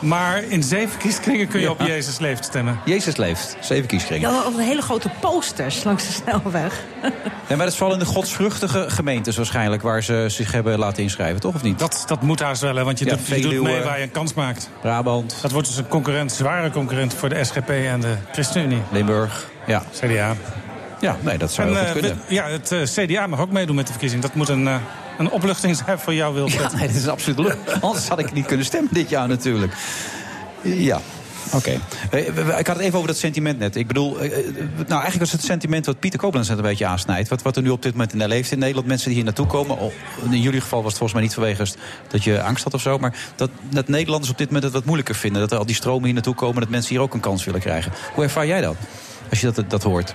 Maar 0.00 0.42
in 0.42 0.62
zeven 0.62 0.98
kieskringen 0.98 1.48
kun 1.48 1.60
je 1.60 1.70
op. 1.70 1.80
Jezus 1.80 2.18
leeft 2.18 2.44
stemmen. 2.44 2.80
Jezus 2.84 3.16
leeft. 3.16 3.56
Zeven 3.60 3.86
kieskringen. 3.86 4.30
Ja, 4.30 4.42
of 4.46 4.56
hele 4.56 4.82
grote 4.82 5.10
posters 5.20 5.84
langs 5.84 6.06
de 6.06 6.12
snelweg. 6.12 6.82
Nee, 7.02 7.12
maar 7.48 7.56
dat 7.58 7.68
is 7.68 7.76
vooral 7.76 7.92
in 7.94 7.98
de 8.04 8.06
godsvruchtige 8.10 8.84
gemeentes 8.90 9.36
waarschijnlijk... 9.36 9.82
waar 9.82 10.02
ze 10.02 10.24
zich 10.28 10.52
hebben 10.52 10.78
laten 10.78 11.02
inschrijven, 11.02 11.40
toch? 11.40 11.54
Of 11.54 11.62
niet? 11.62 11.78
Dat, 11.78 12.04
dat 12.06 12.22
moet 12.22 12.40
haast 12.40 12.60
wel, 12.60 12.74
hè, 12.76 12.84
want 12.84 12.98
je, 12.98 13.04
Ja, 13.04 13.10
doet, 13.10 13.26
je 13.26 13.34
doet 13.34 13.42
Veluwe. 13.42 13.62
mee 13.70 13.82
waar 13.82 13.96
je 13.98 14.02
een 14.02 14.10
kans 14.10 14.34
maakt. 14.34 14.70
Brabant. 14.80 15.36
Dat 15.42 15.50
wordt 15.50 15.66
dus 15.68 15.76
een 15.76 15.88
concurrent, 15.88 16.32
zware 16.32 16.70
concurrent 16.70 17.14
voor 17.14 17.28
de 17.28 17.44
SGP 17.44 17.68
en 17.70 18.00
de 18.00 18.14
ChristenUnie. 18.32 18.82
Limburg, 18.92 19.50
ja. 19.66 19.82
CDA. 20.00 20.34
Ja, 21.00 21.16
nee, 21.20 21.38
dat 21.38 21.52
zou 21.52 21.68
En, 21.68 21.74
heel 21.74 21.84
goed 21.84 21.94
eh, 21.96 22.00
kunnen. 22.02 22.22
we- 22.28 22.34
ja, 22.34 22.48
het 22.48 22.72
eh, 22.72 22.82
CDA 23.04 23.26
mag 23.26 23.40
ook 23.40 23.50
meedoen 23.50 23.76
met 23.76 23.84
de 23.86 23.92
verkiezing. 23.92 24.22
Dat 24.22 24.34
moet 24.34 24.48
een, 24.48 24.68
eh, 24.68 24.74
een 25.20 25.30
opluchting 25.30 25.82
voor 25.96 26.14
jou, 26.14 26.34
Wilfred. 26.34 26.70
Ja, 26.70 26.76
nee, 26.76 26.86
dat 26.86 26.96
is 26.96 27.08
absoluut 27.08 27.38
leuk. 27.38 27.56
Anders 27.80 28.08
had 28.08 28.18
ik 28.18 28.32
niet 28.32 28.46
kunnen 28.46 28.66
stemmen 28.66 28.94
dit 28.94 29.08
jaar 29.08 29.28
natuurlijk. 29.28 29.72
Ja. 30.62 31.00
Oké. 31.52 31.80
Ik 32.58 32.66
had 32.66 32.76
het 32.76 32.78
even 32.78 32.94
over 32.94 33.06
dat 33.06 33.16
sentiment 33.16 33.58
net. 33.58 33.76
Ik 33.76 33.86
bedoel, 33.86 34.20
eh, 34.20 34.38
eh, 34.38 34.44
nou 34.76 35.00
eigenlijk 35.00 35.18
was 35.18 35.32
het 35.32 35.42
sentiment 35.42 35.86
wat 35.86 35.98
Pieter 35.98 36.20
Koblenz 36.20 36.48
net 36.48 36.56
een 36.58 36.62
beetje 36.62 36.86
aansnijdt. 36.86 37.28
Wat, 37.28 37.42
wat 37.42 37.56
er 37.56 37.62
nu 37.62 37.70
op 37.70 37.82
dit 37.82 37.92
moment 37.92 38.12
in 38.12 38.26
leeft 38.26 38.52
in 38.52 38.58
Nederland. 38.58 38.86
Mensen 38.86 39.06
die 39.06 39.16
hier 39.16 39.24
naartoe 39.24 39.46
komen. 39.46 39.78
Oh, 39.78 39.92
in 40.30 40.40
jullie 40.40 40.60
geval 40.60 40.82
was 40.82 40.88
het 40.88 40.98
volgens 40.98 41.12
mij 41.12 41.22
niet 41.22 41.34
vanwege 41.34 41.76
dat 42.08 42.24
je 42.24 42.42
angst 42.42 42.64
had 42.64 42.74
of 42.74 42.80
zo. 42.80 42.98
Maar 42.98 43.14
dat, 43.36 43.50
dat 43.70 43.88
Nederlanders 43.88 44.30
op 44.30 44.38
dit 44.38 44.46
moment 44.46 44.64
het 44.64 44.72
wat 44.72 44.84
moeilijker 44.84 45.14
vinden. 45.14 45.40
Dat 45.40 45.52
er 45.52 45.58
al 45.58 45.66
die 45.66 45.74
stromen 45.74 46.04
hier 46.04 46.14
naartoe 46.14 46.34
komen. 46.34 46.60
Dat 46.60 46.70
mensen 46.70 46.90
hier 46.90 47.00
ook 47.00 47.14
een 47.14 47.20
kans 47.20 47.44
willen 47.44 47.60
krijgen. 47.60 47.92
Hoe 48.14 48.24
ervaar 48.24 48.46
jij 48.46 48.60
dat? 48.60 48.76
Als 49.30 49.40
je 49.40 49.52
dat, 49.52 49.70
dat 49.70 49.82
hoort. 49.82 50.14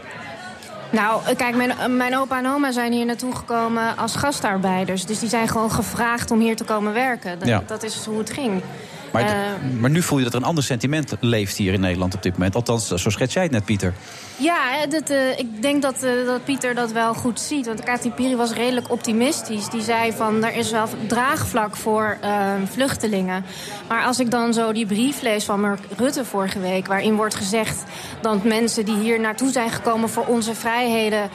Nou, 0.95 1.21
eh, 1.25 1.35
kijk, 1.35 1.55
mijn, 1.55 1.71
eh, 1.71 1.85
mijn 1.87 2.17
opa 2.17 2.37
en 2.37 2.47
oma 2.47 2.71
zijn 2.71 2.91
hier 2.91 3.05
naartoe 3.05 3.35
gekomen 3.35 3.97
als 3.97 4.15
gastarbeiders. 4.15 5.05
Dus 5.05 5.19
die 5.19 5.29
zijn 5.29 5.47
gewoon 5.47 5.71
gevraagd 5.71 6.31
om 6.31 6.39
hier 6.39 6.55
te 6.55 6.63
komen 6.63 6.93
werken. 6.93 7.39
Dat, 7.39 7.47
Ja. 7.47 7.63
dat 7.67 7.83
is 7.83 8.05
hoe 8.05 8.17
het 8.17 8.29
ging. 8.29 8.61
Maar, 9.11 9.23
Eh, 9.23 9.79
maar 9.79 9.89
nu 9.89 10.01
voel 10.01 10.17
je 10.17 10.23
dat 10.23 10.33
er 10.33 10.39
een 10.39 10.45
ander 10.45 10.63
sentiment 10.63 11.13
leeft 11.19 11.57
hier 11.57 11.73
in 11.73 11.79
Nederland 11.79 12.15
op 12.15 12.23
dit 12.23 12.31
moment. 12.31 12.55
Althans, 12.55 12.87
zo 12.87 13.09
schets 13.09 13.33
jij 13.33 13.43
het 13.43 13.51
net, 13.51 13.65
Pieter. 13.65 13.93
Ja, 14.37 14.85
dat, 14.89 15.09
eh, 15.09 15.39
ik 15.39 15.61
denk 15.61 15.81
dat, 15.81 16.03
eh, 16.03 16.11
dat 16.25 16.43
Pieter 16.43 16.75
dat 16.75 16.91
wel 16.91 17.13
goed 17.13 17.39
ziet. 17.39 17.65
Want 17.65 17.83
Kati 17.83 18.11
Piri 18.11 18.35
was 18.35 18.53
redelijk 18.53 18.91
optimistisch. 18.91 19.69
Die 19.69 19.81
zei 19.81 20.11
van, 20.11 20.43
er 20.43 20.55
is 20.55 20.71
wel 20.71 20.87
draagvlak 21.07 21.75
voor 21.75 22.17
eh, 22.21 22.51
vluchtelingen. 22.71 23.45
Maar 23.87 24.03
als 24.03 24.19
ik 24.19 24.31
dan 24.31 24.53
zo 24.53 24.73
die 24.73 24.85
brief 24.85 25.21
lees 25.21 25.43
van 25.45 25.61
Mark 25.61 25.79
Rutte 25.97 26.25
vorige 26.25 26.59
week... 26.59 26.87
waarin 26.87 27.15
wordt 27.15 27.35
gezegd 27.35 27.83
dat 28.21 28.43
mensen 28.43 28.85
die 28.85 28.97
hier 28.97 29.19
naartoe 29.19 29.51
zijn 29.51 29.69
gekomen... 29.69 30.09
voor 30.09 30.25
onze 30.25 30.55
vrijheden 30.55 31.29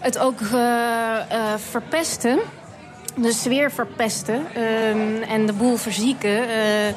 het 0.00 0.18
ook 0.18 0.40
eh, 0.40 0.58
verpesten... 1.70 2.38
de 3.14 3.32
sfeer 3.32 3.70
verpesten 3.70 4.42
ehm, 4.54 5.22
en 5.28 5.46
de 5.46 5.52
boel 5.52 5.76
verzieken... 5.76 6.48
eh, 6.48 6.94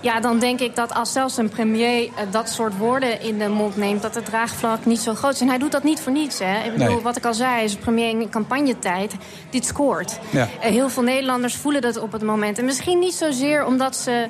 ja, 0.00 0.20
dan 0.20 0.38
denk 0.38 0.60
ik 0.60 0.74
dat 0.76 0.94
als 0.94 1.12
zelfs 1.12 1.36
een 1.36 1.48
premier 1.48 2.02
eh, 2.04 2.10
dat 2.30 2.48
soort 2.48 2.76
woorden 2.78 3.20
in 3.20 3.38
de 3.38 3.48
mond 3.48 3.76
neemt... 3.76 4.02
dat 4.02 4.14
het 4.14 4.24
draagvlak 4.24 4.84
niet 4.84 5.00
zo 5.00 5.14
groot 5.14 5.32
is. 5.34 5.40
En 5.40 5.48
hij 5.48 5.58
doet 5.58 5.72
dat 5.72 5.82
niet 5.82 6.00
voor 6.00 6.12
niets. 6.12 6.38
Hè. 6.38 6.64
Ik 6.64 6.72
bedoel, 6.72 6.86
Nee. 6.94 7.00
wat 7.00 7.16
ik 7.16 7.24
al 7.24 7.34
zei, 7.34 7.64
is 7.64 7.72
een 7.72 7.78
premier 7.78 8.08
in 8.08 8.30
campagnetijd. 8.30 9.12
Dit 9.50 9.64
scoort. 9.66 10.18
Ja. 10.30 10.48
Eh, 10.60 10.70
heel 10.70 10.88
veel 10.88 11.02
Nederlanders 11.02 11.54
voelen 11.56 11.80
dat 11.82 11.98
op 11.98 12.12
het 12.12 12.22
moment. 12.22 12.58
En 12.58 12.64
misschien 12.64 12.98
niet 12.98 13.14
zozeer 13.14 13.64
omdat 13.66 13.96
ze... 13.96 14.28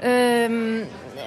ehm, 0.00 0.84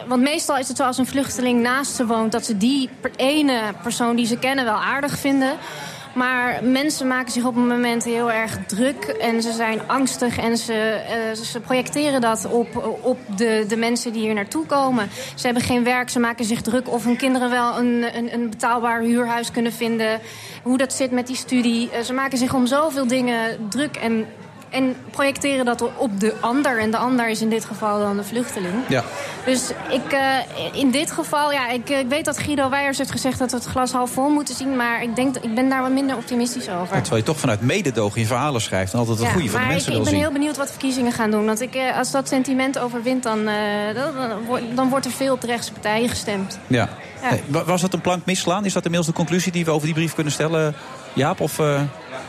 want 0.07 0.21
meestal 0.21 0.57
is 0.57 0.67
het 0.67 0.77
zo 0.77 0.83
als 0.83 0.97
een 0.97 1.05
vluchteling 1.07 1.61
naast 1.61 1.95
ze 1.95 2.05
woont... 2.05 2.31
dat 2.31 2.45
ze 2.45 2.57
die 2.57 2.89
ene 3.15 3.59
persoon 3.83 4.15
die 4.15 4.25
ze 4.25 4.37
kennen 4.37 4.65
wel 4.65 4.79
aardig 4.81 5.17
vinden... 5.17 5.53
Maar 6.19 6.63
mensen 6.63 7.07
maken 7.07 7.31
zich 7.31 7.45
op 7.45 7.55
een 7.55 7.67
moment 7.67 8.03
heel 8.03 8.31
erg 8.31 8.65
druk 8.65 9.03
en 9.03 9.41
ze 9.41 9.51
zijn 9.51 9.79
angstig 9.87 10.37
en 10.37 10.57
ze, 10.57 10.73
eh, 10.73 11.43
ze 11.43 11.59
projecteren 11.59 12.21
dat 12.21 12.45
op, 12.45 12.97
op 13.01 13.17
de, 13.37 13.65
de 13.67 13.75
mensen 13.77 14.13
die 14.13 14.21
hier 14.21 14.33
naartoe 14.33 14.65
komen. 14.65 15.09
Ze 15.35 15.45
hebben 15.45 15.63
geen 15.63 15.83
werk, 15.83 16.09
ze 16.09 16.19
maken 16.19 16.45
zich 16.45 16.61
druk 16.61 16.91
of 16.91 17.05
hun 17.05 17.17
kinderen 17.17 17.49
wel 17.49 17.77
een, 17.77 18.17
een, 18.17 18.33
een 18.33 18.49
betaalbaar 18.49 19.01
huurhuis 19.01 19.51
kunnen 19.51 19.73
vinden. 19.73 20.19
Hoe 20.63 20.77
dat 20.77 20.93
zit 20.93 21.11
met 21.11 21.27
die 21.27 21.35
studie. 21.35 21.89
Eh, 21.91 22.01
ze 22.01 22.13
maken 22.13 22.37
zich 22.37 22.53
om 22.53 22.65
zoveel 22.67 23.07
dingen 23.07 23.69
druk 23.69 23.95
en, 23.95 24.25
en 24.69 24.95
projecteren 25.11 25.65
dat 25.65 25.81
op 25.97 26.19
de 26.19 26.33
ander. 26.39 26.79
En 26.79 26.91
de 26.91 26.97
ander 26.97 27.29
is 27.29 27.41
in 27.41 27.49
dit 27.49 27.65
geval 27.65 27.99
dan 27.99 28.17
de 28.17 28.23
vluchteling. 28.23 28.73
Ja. 28.87 29.03
Dus 29.45 29.69
ik, 29.89 30.11
eh, 30.11 30.19
in 30.73 30.91
dit 30.91 31.11
geval, 31.11 31.51
ja, 31.51 31.69
ik, 31.69 31.89
ik 31.89 32.07
weet 32.09 32.25
dat 32.25 32.37
Guido 32.39 32.69
Weijers 32.69 32.97
heeft 32.97 33.11
gezegd 33.11 33.39
dat 33.39 33.51
we 33.51 33.57
het 33.57 33.65
glas 33.65 33.91
half 33.91 34.11
vol 34.11 34.29
moeten 34.29 34.55
zien. 34.55 34.75
Maar 34.75 35.03
ik, 35.03 35.15
denk, 35.15 35.35
ik 35.37 35.55
ben 35.55 35.69
daar 35.69 35.81
wat 35.81 35.91
minder 35.91 36.15
optimistisch 36.15 36.69
over. 36.69 36.87
Terwijl 37.01 37.15
je 37.15 37.23
toch 37.23 37.39
vanuit 37.39 37.61
mededogen 37.61 38.21
je 38.21 38.27
verhalen 38.27 38.61
schrijft. 38.61 38.93
En 38.93 38.99
altijd 38.99 39.17
het 39.17 39.27
Ja, 39.27 39.33
goede 39.33 39.49
van 39.49 39.61
de 39.61 39.67
mensen 39.67 39.91
ik, 39.91 39.97
ik 39.97 40.03
wil 40.03 40.03
ben 40.03 40.11
zien. 40.13 40.21
heel 40.21 40.31
benieuwd 40.31 40.57
wat 40.57 40.69
verkiezingen 40.69 41.11
gaan 41.11 41.31
doen. 41.31 41.45
Want 41.45 41.61
ik, 41.61 41.75
eh, 41.75 41.97
als 41.97 42.11
dat 42.11 42.27
sentiment 42.27 42.79
overwint, 42.79 43.23
dan, 43.23 43.47
eh, 43.47 43.55
dan, 43.95 44.13
dan 44.75 44.89
wordt- 44.89 45.05
er 45.05 45.11
veel 45.11 45.33
op 45.33 45.41
de 45.41 45.47
rechtse 45.47 45.71
partijen 45.71 46.09
gestemd. 46.09 46.59
Ja. 46.67 46.89
Was 47.65 47.81
dat 47.81 47.93
een 47.93 48.01
plank 48.01 48.25
misslaan? 48.25 48.65
Is 48.65 48.73
dat 48.73 48.83
inmiddels 48.83 49.11
de 49.11 49.17
conclusie 49.17 49.51
die 49.51 49.65
we 49.65 49.71
over 49.71 49.85
die 49.85 49.95
brief 49.95 50.13
kunnen 50.13 50.33
stellen, 50.33 50.75
Jaap? 51.13 51.39
Of 51.39 51.59
eh 51.59 51.81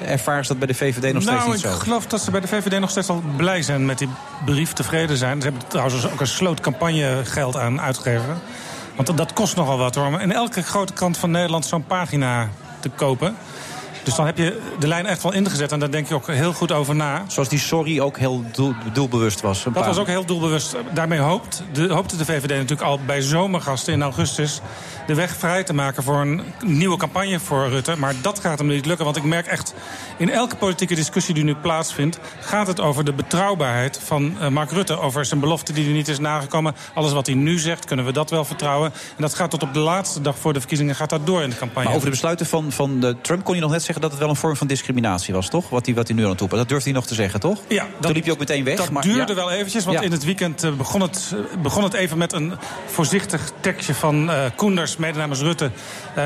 ervaren 0.04 0.42
ze 0.44 0.48
dat 0.48 0.58
bij 0.58 0.66
de 0.66 0.74
VVD 0.74 1.12
nog 1.12 1.22
steeds 1.22 1.36
nou, 1.38 1.50
niet 1.50 1.64
ik 1.64 1.70
zo? 1.70 1.76
geloof 1.76 2.06
dat 2.06 2.20
ze 2.20 2.30
bij 2.30 2.40
de 2.40 2.48
VVD 2.48 2.80
nog 2.80 2.90
steeds 2.90 3.06
wel 3.06 3.22
blij 3.36 3.62
zijn 3.62 3.86
met 3.86 3.98
die 3.98 4.08
brief, 4.44 4.72
tevreden 4.72 5.16
zijn. 5.16 5.40
Ze 5.40 5.48
hebben 5.48 5.66
trouwens 5.68 6.06
ook 6.06 6.20
een 6.20 6.26
sloot 6.26 6.60
campagnegeld 6.60 7.56
aan 7.56 7.80
uitgegeven. 7.80 8.40
Want 8.94 9.06
dat- 9.08 9.16
dat 9.16 9.32
kost 9.32 9.56
nogal 9.56 9.78
wat 9.78 9.94
hoor. 9.94 10.06
Om 10.06 10.14
in 10.18 10.32
elke 10.32 10.62
grote 10.62 10.92
krant 10.92 11.16
van 11.18 11.30
Nederland 11.30 11.64
zo'n 11.66 11.84
pagina 11.86 12.48
te 12.80 12.88
kopen. 12.88 13.36
Dus 14.04 14.14
dan 14.14 14.26
heb 14.26 14.36
je 14.36 14.60
de 14.78 14.88
lijn 14.88 15.06
echt 15.06 15.22
wel 15.22 15.32
ingezet 15.32 15.72
en 15.72 15.78
daar 15.78 15.90
denk 15.90 16.08
je 16.08 16.14
ook 16.14 16.26
heel 16.26 16.52
goed 16.52 16.72
over 16.72 16.94
na. 16.94 17.24
Zoals 17.26 17.48
die 17.48 17.58
sorry 17.58 18.00
ook 18.00 18.18
heel 18.18 18.44
doel- 18.52 18.74
doelbewust 18.92 19.40
was. 19.40 19.64
Dat 19.72 19.86
was 19.86 19.98
ook 19.98 20.06
heel 20.06 20.24
doelbewust. 20.24 20.76
Daarmee 20.92 21.18
hoopt 21.18 21.62
de, 21.72 21.92
hoopte 21.92 22.16
de 22.16 22.24
VVD 22.24 22.48
natuurlijk 22.48 22.82
al 22.82 22.98
bij 23.06 23.20
zomergasten 23.20 23.92
in 23.92 24.02
augustus... 24.02 24.60
de 25.06 25.14
weg 25.14 25.36
vrij 25.36 25.64
te 25.64 25.72
maken 25.72 26.02
voor 26.02 26.20
een 26.20 26.42
nieuwe 26.64 26.96
campagne 26.96 27.40
voor 27.40 27.68
Rutte. 27.68 27.96
Maar 27.96 28.14
dat 28.22 28.40
gaat 28.40 28.58
hem 28.58 28.66
niet 28.66 28.86
lukken. 28.86 29.04
Want 29.04 29.16
ik 29.16 29.24
merk 29.24 29.46
echt, 29.46 29.74
in 30.16 30.30
elke 30.30 30.56
politieke 30.56 30.94
discussie 30.94 31.34
die 31.34 31.44
nu 31.44 31.54
plaatsvindt... 31.54 32.18
gaat 32.40 32.66
het 32.66 32.80
over 32.80 33.04
de 33.04 33.12
betrouwbaarheid 33.12 34.00
van 34.04 34.40
eh, 34.40 34.48
Mark 34.48 34.70
Rutte. 34.70 34.98
Over 34.98 35.24
zijn 35.24 35.40
belofte 35.40 35.72
die 35.72 35.86
er 35.86 35.92
niet 35.92 36.08
is 36.08 36.18
nagekomen. 36.18 36.74
Alles 36.94 37.12
wat 37.12 37.26
hij 37.26 37.34
nu 37.34 37.58
zegt, 37.58 37.84
kunnen 37.84 38.04
we 38.04 38.12
dat 38.12 38.30
wel 38.30 38.44
vertrouwen. 38.44 38.92
En 39.16 39.22
dat 39.22 39.34
gaat 39.34 39.50
tot 39.50 39.62
op 39.62 39.74
de 39.74 39.78
laatste 39.78 40.20
dag 40.20 40.38
voor 40.38 40.52
de 40.52 40.58
verkiezingen 40.58 40.94
gaat 40.94 41.10
dat 41.10 41.26
door 41.26 41.42
in 41.42 41.50
de 41.50 41.56
campagne. 41.56 41.84
Maar 41.84 41.94
over 41.94 42.04
de 42.04 42.12
besluiten 42.12 42.46
van, 42.46 42.72
van 42.72 43.00
de 43.00 43.16
Trump 43.20 43.44
kon 43.44 43.54
je 43.54 43.60
nog 43.60 43.70
net 43.70 43.82
zeggen 43.82 43.89
dat 43.98 44.10
het 44.10 44.20
wel 44.20 44.28
een 44.28 44.36
vorm 44.36 44.56
van 44.56 44.66
discriminatie 44.66 45.34
was, 45.34 45.48
toch? 45.48 45.68
Wat 45.68 45.86
hij, 45.86 45.94
wat 45.94 46.06
hij 46.08 46.16
nu 46.16 46.24
aan 46.24 46.30
het. 46.30 46.38
Dat 46.38 46.50
durfde 46.68 46.84
hij 46.90 46.92
nog 46.92 47.06
te 47.06 47.14
zeggen, 47.14 47.40
toch? 47.40 47.58
Ja, 47.68 47.86
Toen 48.00 48.12
liep 48.12 48.24
je 48.24 48.32
ook 48.32 48.38
meteen 48.38 48.64
weg. 48.64 48.76
Dat 48.76 48.90
maar, 48.90 49.02
duurde 49.02 49.32
ja. 49.32 49.34
wel 49.34 49.50
eventjes, 49.50 49.84
want 49.84 49.98
Ja. 49.98 50.04
in 50.04 50.12
het 50.12 50.24
weekend 50.24 50.62
eh, 50.62 50.72
begon 50.72 51.00
het, 51.00 51.34
eh, 51.54 51.56
begon 51.62 51.82
het 51.84 51.92
even 51.94 52.18
met 52.18 52.32
een 52.32 52.52
voorzichtig 52.86 53.50
tekstje 53.60 53.94
van 53.94 54.30
eh 54.30 54.44
Koenders, 54.56 54.96
mede 54.96 55.18
namens 55.18 55.40
Rutte. 55.40 55.64
Eh, 55.64 56.22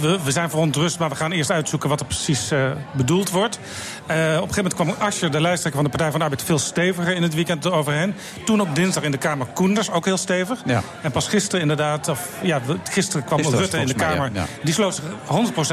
we, 0.00 0.18
we 0.24 0.30
zijn 0.30 0.50
verontrust, 0.50 0.98
maar 0.98 1.08
we 1.08 1.14
gaan 1.14 1.32
eerst 1.32 1.50
uitzoeken 1.50 1.88
wat 1.88 2.00
er 2.00 2.06
precies 2.06 2.50
bedoeld 2.92 3.30
wordt. 3.30 3.56
Op 3.56 4.08
een 4.08 4.16
gegeven 4.16 4.54
moment 4.56 4.74
kwam 4.74 4.94
Asscher, 4.98 5.30
de 5.30 5.40
lijsttrekker 5.40 5.80
van 5.82 5.90
de 5.90 5.96
Partij 5.96 6.10
van 6.10 6.18
de 6.18 6.24
Arbeid, 6.24 6.42
veel 6.46 6.58
steviger 6.58 7.14
in 7.14 7.22
het 7.22 7.34
weekend 7.34 7.70
overheen. 7.70 8.14
Toen 8.44 8.60
op 8.60 8.74
dinsdag 8.74 9.02
in 9.02 9.10
de 9.10 9.18
Kamer 9.18 9.46
Koenders, 9.46 9.90
ook 9.90 10.04
heel 10.04 10.16
stevig. 10.16 10.62
Ja. 10.66 10.82
En 11.02 11.10
pas 11.10 11.28
gisteren 11.28 11.60
inderdaad, 11.60 12.08
of 12.08 12.28
ja, 12.42 12.60
gisteren 12.90 13.24
kwam 13.24 13.38
Gisteren 13.38 13.60
Rutte 13.60 13.78
in 13.78 13.86
de 13.86 13.94
mij, 13.96 14.06
Kamer. 14.06 14.30
ja. 14.34 14.46
Die 14.62 14.74
sloot 14.74 14.94
zich 14.94 15.04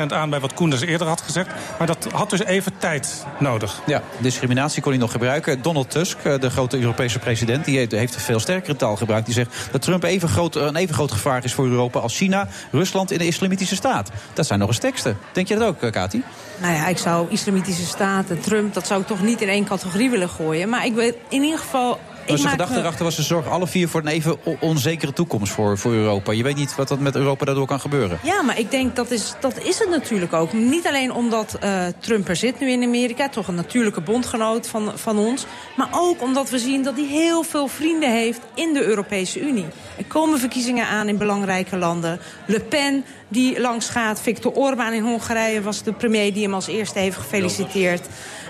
100% 0.09 0.13
aan 0.13 0.29
bij 0.29 0.39
wat 0.39 0.53
Koenders 0.53 0.67
eerder 0.77 1.07
had 1.07 1.21
gezegd. 1.21 1.49
Maar 1.77 1.87
dat 1.87 2.07
had 2.11 2.29
dus 2.29 2.43
even 2.43 2.77
tijd 2.77 3.25
nodig. 3.39 3.81
Ja, 3.85 4.01
discriminatie 4.17 4.81
kon 4.81 4.91
hij 4.91 5.01
nog 5.01 5.11
gebruiken. 5.11 5.61
Donald 5.61 5.91
Tusk, 5.91 6.17
eh, 6.23 6.39
de 6.39 6.49
grote 6.49 6.79
Europese 6.79 7.19
president, 7.19 7.65
die 7.65 7.77
heeft, 7.77 7.91
heeft 7.91 8.21
veel 8.21 8.39
sterkere 8.39 8.75
taal 8.75 8.95
gebruikt. 8.95 9.25
Die 9.25 9.35
zegt 9.35 9.55
dat 9.71 9.81
Trump 9.81 10.03
even 10.03 10.29
groot, 10.29 10.55
een 10.55 10.75
even 10.75 10.95
groot 10.95 11.11
gevaar 11.11 11.43
is 11.43 11.53
voor 11.53 11.67
Europa 11.67 11.99
als 11.99 12.17
China, 12.17 12.47
Rusland 12.71 13.11
en 13.11 13.17
de 13.17 13.27
Islamitische 13.27 13.75
Staat. 13.75 14.09
Dat 14.33 14.45
zijn 14.45 14.59
nog 14.59 14.67
eens 14.67 14.77
teksten. 14.77 15.17
Denk 15.31 15.47
je 15.47 15.55
dat 15.55 15.67
ook, 15.67 15.81
eh, 15.81 15.91
Kati? 15.91 16.23
Nou 16.61 16.73
ja, 16.73 16.87
ik 16.87 16.97
zou 16.97 17.27
Islamitische 17.29 17.85
Staat 17.85 18.29
en 18.29 18.39
Trump... 18.39 18.73
dat 18.73 18.87
zou 18.87 19.01
ik 19.01 19.07
toch 19.07 19.21
niet 19.21 19.41
in 19.41 19.49
één 19.49 19.65
categorie 19.65 20.09
willen 20.09 20.29
gooien. 20.29 20.69
Maar 20.69 20.85
ik 20.85 20.93
weet 20.93 21.15
in 21.29 21.41
ieder 21.41 21.59
geval... 21.59 21.99
Dus 22.29 22.37
de 22.37 22.43
maak 22.43 22.51
gedachte 22.51 22.73
me- 22.73 22.79
erachter 22.79 23.03
was, 23.05 23.15
ze 23.15 23.23
zorgen 23.23 23.51
alle 23.51 23.67
vier 23.67 23.89
voor 23.89 24.01
een 24.01 24.07
even 24.07 24.37
onzekere 24.59 25.13
toekomst 25.13 25.51
voor, 25.53 25.77
voor 25.77 25.93
Europa. 25.93 26.31
Je 26.31 26.43
weet 26.43 26.55
niet 26.55 26.75
wat 26.75 26.87
dat 26.87 26.99
met 26.99 27.15
Europa 27.15 27.45
daardoor 27.45 27.67
kan 27.67 27.79
gebeuren. 27.79 28.19
Ja, 28.23 28.41
maar 28.41 28.59
ik 28.59 28.71
denk 28.71 28.95
dat 28.95 29.11
is, 29.11 29.33
dat 29.39 29.57
is 29.63 29.79
het 29.79 29.89
natuurlijk 29.89 30.33
ook. 30.33 30.53
Niet 30.53 30.87
alleen 30.87 31.13
omdat 31.13 31.57
eh, 31.59 31.85
Trump 31.99 32.27
er 32.27 32.35
zit 32.35 32.59
nu 32.59 32.69
in 32.71 32.83
Amerika, 32.83 33.29
toch 33.29 33.47
een 33.47 33.55
natuurlijke 33.55 34.01
bondgenoot 34.01 34.67
van, 34.67 34.91
van 34.95 35.17
ons. 35.17 35.45
Maar 35.75 35.89
ook 35.91 36.21
omdat 36.21 36.49
we 36.49 36.59
zien 36.59 36.83
dat 36.83 36.95
hij 36.95 37.05
heel 37.05 37.43
veel 37.43 37.67
vrienden 37.67 38.11
heeft 38.11 38.41
in 38.53 38.73
de 38.73 38.83
Europese 38.83 39.41
Unie. 39.41 39.65
Er 39.97 40.05
komen 40.05 40.39
verkiezingen 40.39 40.87
aan 40.87 41.07
in 41.07 41.17
belangrijke 41.17 41.77
landen. 41.77 42.19
Le 42.45 42.59
Pen 42.59 43.03
die 43.27 43.59
langs 43.61 43.89
gaat. 43.89 44.21
Viktor 44.21 44.51
Orbán 44.51 44.93
in 44.93 45.03
Hongarije 45.03 45.61
was 45.61 45.83
de 45.83 45.93
premier 45.93 46.33
die 46.33 46.43
hem 46.43 46.53
als 46.53 46.67
eerste 46.67 46.99
heeft 46.99 47.17
gefeliciteerd. 47.17 48.07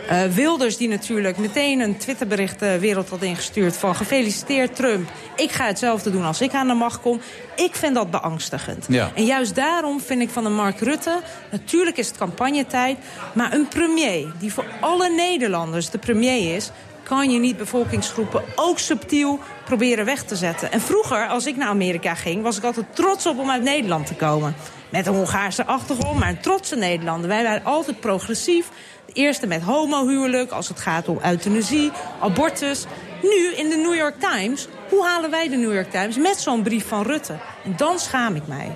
Eh, 0.10 0.24
Wilders 0.24 0.78
die 0.78 0.88
natuurlijk 0.88 1.38
meteen 1.38 1.80
een 1.80 1.98
Twitterbericht 1.98 2.60
de 2.60 2.80
wereld 2.80 3.10
had 3.10 3.22
ingestuurd 3.22 3.78
van 3.78 3.96
gefeliciteerd 3.96 4.76
Trump. 4.76 5.10
Ik 5.36 5.52
ga 5.52 5.66
hetzelfde 5.66 6.12
doen 6.12 6.26
als 6.26 6.42
ik 6.42 6.54
aan 6.54 6.68
de 6.68 6.74
macht 6.74 7.02
kom. 7.02 7.22
Ik 7.56 7.76
vind 7.76 7.96
dat 7.96 8.12
beangstigend. 8.12 8.86
Ja. 8.88 9.12
En 9.16 9.26
juist 9.26 9.56
daarom 9.56 10.02
vind 10.02 10.22
ik 10.22 10.30
van 10.30 10.46
een 10.46 10.56
Mark 10.56 10.80
Rutte... 10.80 11.20
natuurlijk 11.52 11.98
is 11.98 12.08
het 12.08 12.18
campagnetijd... 12.18 12.98
maar 13.34 13.54
een 13.54 13.68
premier 13.68 14.34
die 14.40 14.54
voor 14.54 14.66
alle 14.80 15.10
Nederlanders 15.10 15.90
de 15.90 15.98
premier 15.98 16.56
is... 16.56 16.72
kan 17.04 17.32
je 17.32 17.40
niet 17.40 17.58
bevolkingsgroepen 17.58 18.44
ook 18.56 18.80
subtiel 18.80 19.40
proberen 19.66 20.06
weg 20.06 20.24
te 20.24 20.36
zetten. 20.36 20.72
En 20.72 20.82
vroeger, 20.82 21.28
als 21.28 21.46
ik 21.46 21.56
naar 21.56 21.68
Amerika 21.68 22.16
ging, 22.16 22.44
was 22.44 22.58
ik 22.58 22.64
altijd 22.64 22.86
trots 22.94 23.26
op 23.26 23.40
om 23.40 23.50
uit 23.50 23.64
Nederland 23.64 24.06
te 24.06 24.16
komen. 24.16 24.56
Met 24.90 25.08
een 25.08 25.14
Hongaarse 25.14 25.66
achtergrond, 25.66 26.20
maar 26.20 26.30
een 26.30 26.42
trotse 26.42 26.76
Nederlander. 26.76 27.28
Wij 27.28 27.44
waren 27.44 27.66
altijd 27.66 28.00
progressief. 28.00 28.70
De 29.14 29.16
eerste 29.16 29.48
met 29.48 29.62
homohuwelijk, 29.62 30.52
als 30.52 30.68
het 30.68 30.80
gaat 30.80 31.08
om 31.08 31.20
euthanasie, 31.26 31.92
abortus. 32.22 32.86
Nu 33.22 33.54
in 33.56 33.70
de 33.70 33.76
New 33.76 33.96
York 33.96 34.16
Times, 34.20 34.68
hoe 34.90 35.06
halen 35.06 35.30
wij 35.30 35.50
de 35.50 35.56
New 35.56 35.74
York 35.74 35.92
Times? 35.92 36.18
Met 36.18 36.38
zo'n 36.40 36.64
brief 36.64 36.88
van 36.88 37.04
Rutte. 37.06 37.34
En 37.64 37.74
dan 37.78 38.00
schaam 38.00 38.36
ik 38.36 38.48
mij. 38.48 38.76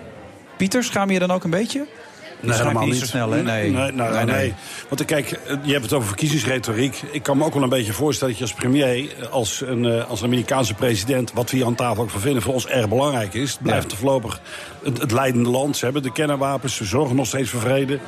Pieter, 0.58 0.84
schaam 0.84 1.08
je 1.08 1.14
je 1.14 1.20
dan 1.20 1.32
ook 1.32 1.44
een 1.44 1.50
beetje? 1.50 1.78
Nee, 1.78 1.86
schaam 2.40 2.50
je 2.52 2.54
helemaal 2.54 2.82
niet 2.84 2.92
niet. 2.92 3.02
zo 3.02 3.06
snel, 3.06 3.32
hè? 3.32 3.42
Nee. 3.44 3.72
Nee, 3.72 3.92
nou, 3.92 4.14
nee, 4.14 4.26
nee. 4.26 4.54
Want 4.90 5.06
kijk, 5.06 5.32
eh, 5.32 5.56
je 5.64 5.72
hebt 5.72 5.84
het 5.84 5.94
over 5.94 6.08
verkiezingsretoriek. 6.08 7.02
Ik 7.12 7.24
kan 7.24 7.38
me 7.38 7.46
ook 7.46 7.54
wel 7.54 7.64
een 7.64 7.70
beetje 7.70 7.94
voorstellen 7.94 8.34
dat 8.34 8.44
je 8.44 8.54
als 8.54 8.62
premier, 8.62 9.10
eh, 9.20 9.28
als 9.32 9.62
een, 9.66 9.86
eh, 9.86 10.10
als 10.10 10.20
een 10.20 10.26
Amerikaanse 10.28 10.74
president, 10.74 11.34
wat 11.34 11.50
we 11.52 11.58
hier 11.58 11.66
aan 11.66 11.76
tafel 11.76 12.04
ook 12.04 12.10
van 12.10 12.22
vinden, 12.22 12.42
voor 12.42 12.54
ons 12.54 12.68
erg 12.68 12.90
belangrijk 12.90 13.34
is. 13.34 13.52
Het 13.52 13.62
blijft 13.62 13.92
Ja. 13.92 13.98
voorlopig 13.98 14.42
het, 14.84 14.98
het 15.02 15.12
leidende 15.12 15.50
land. 15.50 15.78
Ze 15.78 15.84
hebben 15.86 16.04
de 16.04 16.12
kernwapens, 16.12 16.76
ze 16.76 16.86
zorgen 16.86 17.16
nog 17.16 17.28
steeds 17.28 17.50
voor 17.50 17.62
vrede. 17.62 18.00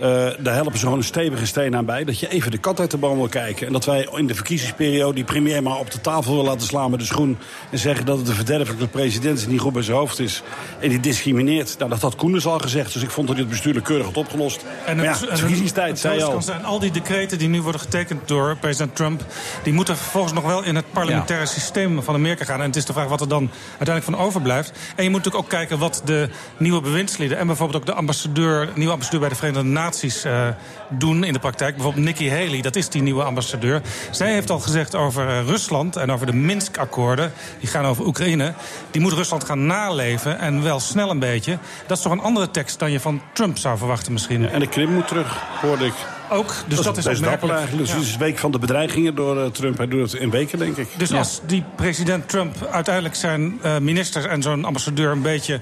Eh, 0.00 0.26
daar 0.38 0.54
helpen 0.54 0.78
ze 0.78 0.84
gewoon 0.84 0.98
een 0.98 1.04
stevige 1.04 1.46
steen 1.46 1.76
aan 1.76 1.84
bij. 1.84 2.04
Dat 2.04 2.20
je 2.20 2.28
even 2.28 2.50
de 2.50 2.58
kat 2.58 2.80
uit 2.80 2.90
de 2.90 2.96
boom 2.96 3.16
wil 3.16 3.28
kijken. 3.28 3.66
En 3.66 3.72
dat 3.72 3.84
wij 3.84 4.08
in 4.14 4.26
de 4.26 4.34
verkiezingsperiode 4.34 5.14
die 5.14 5.24
premier 5.24 5.62
maar 5.62 5.78
op 5.78 5.90
de 5.90 6.00
tafel 6.00 6.34
wil 6.34 6.44
laten 6.44 6.66
slaan 6.66 6.90
met 6.90 7.00
de 7.00 7.06
schoen. 7.06 7.38
En 7.70 7.78
zeggen 7.78 8.06
dat 8.06 8.18
het 8.18 8.28
een 8.28 8.34
verderfelijke 8.34 8.86
president 8.86 9.36
is 9.36 9.42
die 9.42 9.52
niet 9.52 9.60
goed 9.60 9.72
bij 9.72 9.82
zijn 9.82 9.96
hoofd 9.96 10.18
is. 10.18 10.42
En 10.80 10.88
die 10.88 11.00
discrimineert. 11.00 11.74
Nou, 11.78 11.90
dat 11.90 12.00
had 12.00 12.16
Koenders 12.16 12.46
al 12.46 12.58
gezegd. 12.58 12.92
Dus 12.92 13.02
ik 13.02 13.10
vond 13.10 13.28
dat 13.28 13.36
dit 13.36 13.48
bestuurlijk 13.48 13.84
keurig 13.84 14.06
had 14.06 14.16
opgelost. 14.16 14.64
En 14.86 14.96
maar 14.96 15.04
ja, 15.04 15.10
het, 15.10 15.20
het 15.20 15.30
en 15.30 15.38
verkiezingstijd, 15.38 15.88
het 15.88 15.98
zei 15.98 16.22
al. 16.22 16.42
zijn, 16.42 16.64
al 16.64 16.78
die 16.78 16.90
decreten 16.90 17.38
die 17.38 17.48
nu 17.48 17.62
worden 17.62 17.80
getekend 17.80 18.28
door 18.28 18.56
president 18.56 18.96
Trump... 18.96 19.24
die 19.62 19.72
moeten 19.72 19.96
vervolgens 19.96 20.32
nog 20.32 20.44
wel 20.44 20.64
in 20.64 20.74
het 20.74 20.92
parlementaire 20.92 21.46
systeem 21.46 22.02
van 22.02 22.14
Amerika 22.14 22.44
gaan. 22.44 22.60
En 22.60 22.66
het 22.66 22.76
is 22.76 22.84
de 22.84 22.92
vraag 22.92 23.08
wat 23.08 23.20
er 23.20 23.28
dan 23.28 23.50
uiteindelijk 23.78 24.16
van 24.16 24.26
overblijft. 24.26 24.72
En 24.96 25.04
je 25.04 25.10
moet 25.10 25.24
natuurlijk 25.24 25.44
ook 25.44 25.50
kijken 25.50 25.78
wat 25.78 26.02
de 26.04 26.28
nieuwe 26.56 26.80
bewindslieden... 26.80 27.38
en 27.38 27.46
bijvoorbeeld 27.46 27.80
ook 27.80 27.86
de 27.86 27.94
ambassadeur, 27.94 28.68
nieuwe 28.74 28.92
ambassadeur 28.92 29.20
bij 29.20 29.28
de 29.28 29.34
Verenigde 29.34 29.68
Naties... 29.68 29.85
eh, 30.24 30.48
doen 30.88 31.24
in 31.24 31.32
de 31.32 31.38
praktijk. 31.38 31.74
Bijvoorbeeld 31.74 32.04
Nikki 32.04 32.30
Haley, 32.30 32.60
dat 32.60 32.76
is 32.76 32.88
die 32.88 33.02
nieuwe 33.02 33.22
ambassadeur. 33.22 33.82
Zij 34.10 34.32
heeft 34.32 34.50
al 34.50 34.58
gezegd 34.58 34.94
over 34.94 35.28
eh, 35.28 35.46
Rusland 35.46 35.96
en 35.96 36.12
over 36.12 36.26
de 36.26 36.34
Minsk-akkoorden... 36.34 37.32
die 37.60 37.68
gaan 37.68 37.84
over 37.84 38.06
Oekraïne. 38.06 38.54
Die 38.90 39.00
moet 39.00 39.12
Rusland 39.12 39.44
gaan 39.44 39.66
naleven 39.66 40.38
en 40.38 40.62
wel 40.62 40.80
snel 40.80 41.10
een 41.10 41.18
beetje. 41.18 41.58
Dat 41.86 41.96
is 41.96 42.02
toch 42.02 42.12
een 42.12 42.20
andere 42.20 42.50
tekst 42.50 42.78
dan 42.78 42.90
je 42.90 43.00
van 43.00 43.22
Trump 43.32 43.58
zou 43.58 43.78
verwachten 43.78 44.12
misschien. 44.12 44.48
En 44.48 44.60
de 44.60 44.68
Krim 44.68 44.92
moet 44.92 45.08
terug, 45.08 45.42
hoorde 45.60 45.84
ik. 45.84 45.94
Ook, 46.30 46.54
dus 46.66 46.80
dat, 46.80 46.96
is 46.96 47.04
best 47.04 47.22
dapper 47.22 47.50
eigenlijk. 47.50 47.88
Dus 47.88 47.96
Ja. 47.96 48.00
is 48.00 48.16
week 48.16 48.38
van 48.38 48.50
de 48.50 48.58
bedreigingen 48.58 49.14
door 49.14 49.40
eh, 49.40 49.50
Trump. 49.50 49.76
Hij 49.76 49.88
doet 49.88 50.12
het 50.12 50.20
in 50.20 50.30
weken, 50.30 50.58
denk 50.58 50.76
ik. 50.76 50.88
Dus 50.96 51.12
als 51.12 51.40
die 51.46 51.64
president 51.76 52.28
Trump 52.28 52.68
uiteindelijk 52.70 53.14
zijn 53.14 53.58
eh, 53.62 53.78
ministers 53.78 54.24
en 54.24 54.42
zo'n 54.42 54.64
ambassadeur 54.64 55.10
een 55.10 55.22
beetje 55.22 55.60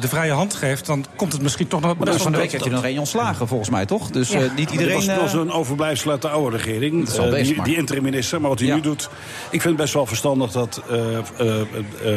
de 0.00 0.08
vrije 0.08 0.32
hand 0.32 0.54
geeft, 0.54 0.86
dan 0.86 1.04
komt 1.16 1.32
het 1.32 1.42
misschien 1.42 1.68
toch 1.68 1.80
nog 1.80 1.96
Maar 1.96 2.06
best 2.06 2.22
van 2.22 2.32
de 2.32 2.38
week 2.38 2.50
heeft 2.50 2.64
hij 2.64 2.72
er 2.72 2.78
nog 2.78 2.88
één 2.88 2.98
ontslagen, 2.98 3.48
volgens 3.48 3.70
mij, 3.70 3.86
toch? 3.86 4.10
Dus 4.10 4.30
eh, 4.30 4.40
niet 4.56 4.70
iedereen... 4.70 4.98
Dit 4.98 5.06
was, 5.06 5.16
was 5.16 5.32
eh, 5.32 5.40
een 5.40 5.52
overblijfsel 5.52 6.10
uit 6.10 6.22
de 6.22 6.28
oude 6.28 6.56
regering. 6.56 6.98
Dat 7.04 7.08
is 7.12 7.16
wel 7.18 7.34
eh, 7.34 7.44
die, 7.44 7.62
die 7.62 7.76
interim-minister. 7.76 8.40
Maar 8.40 8.50
wat 8.50 8.58
hij 8.58 8.68
Ja. 8.68 8.74
nu 8.74 8.80
doet... 8.80 9.02
Ik 9.50 9.60
vind 9.60 9.64
het 9.64 9.76
best 9.76 9.94
wel 9.94 10.06
verstandig 10.06 10.50
dat, 10.52 10.82
eh, 10.90 11.16
eh, 11.18 11.60
eh, 11.60 11.66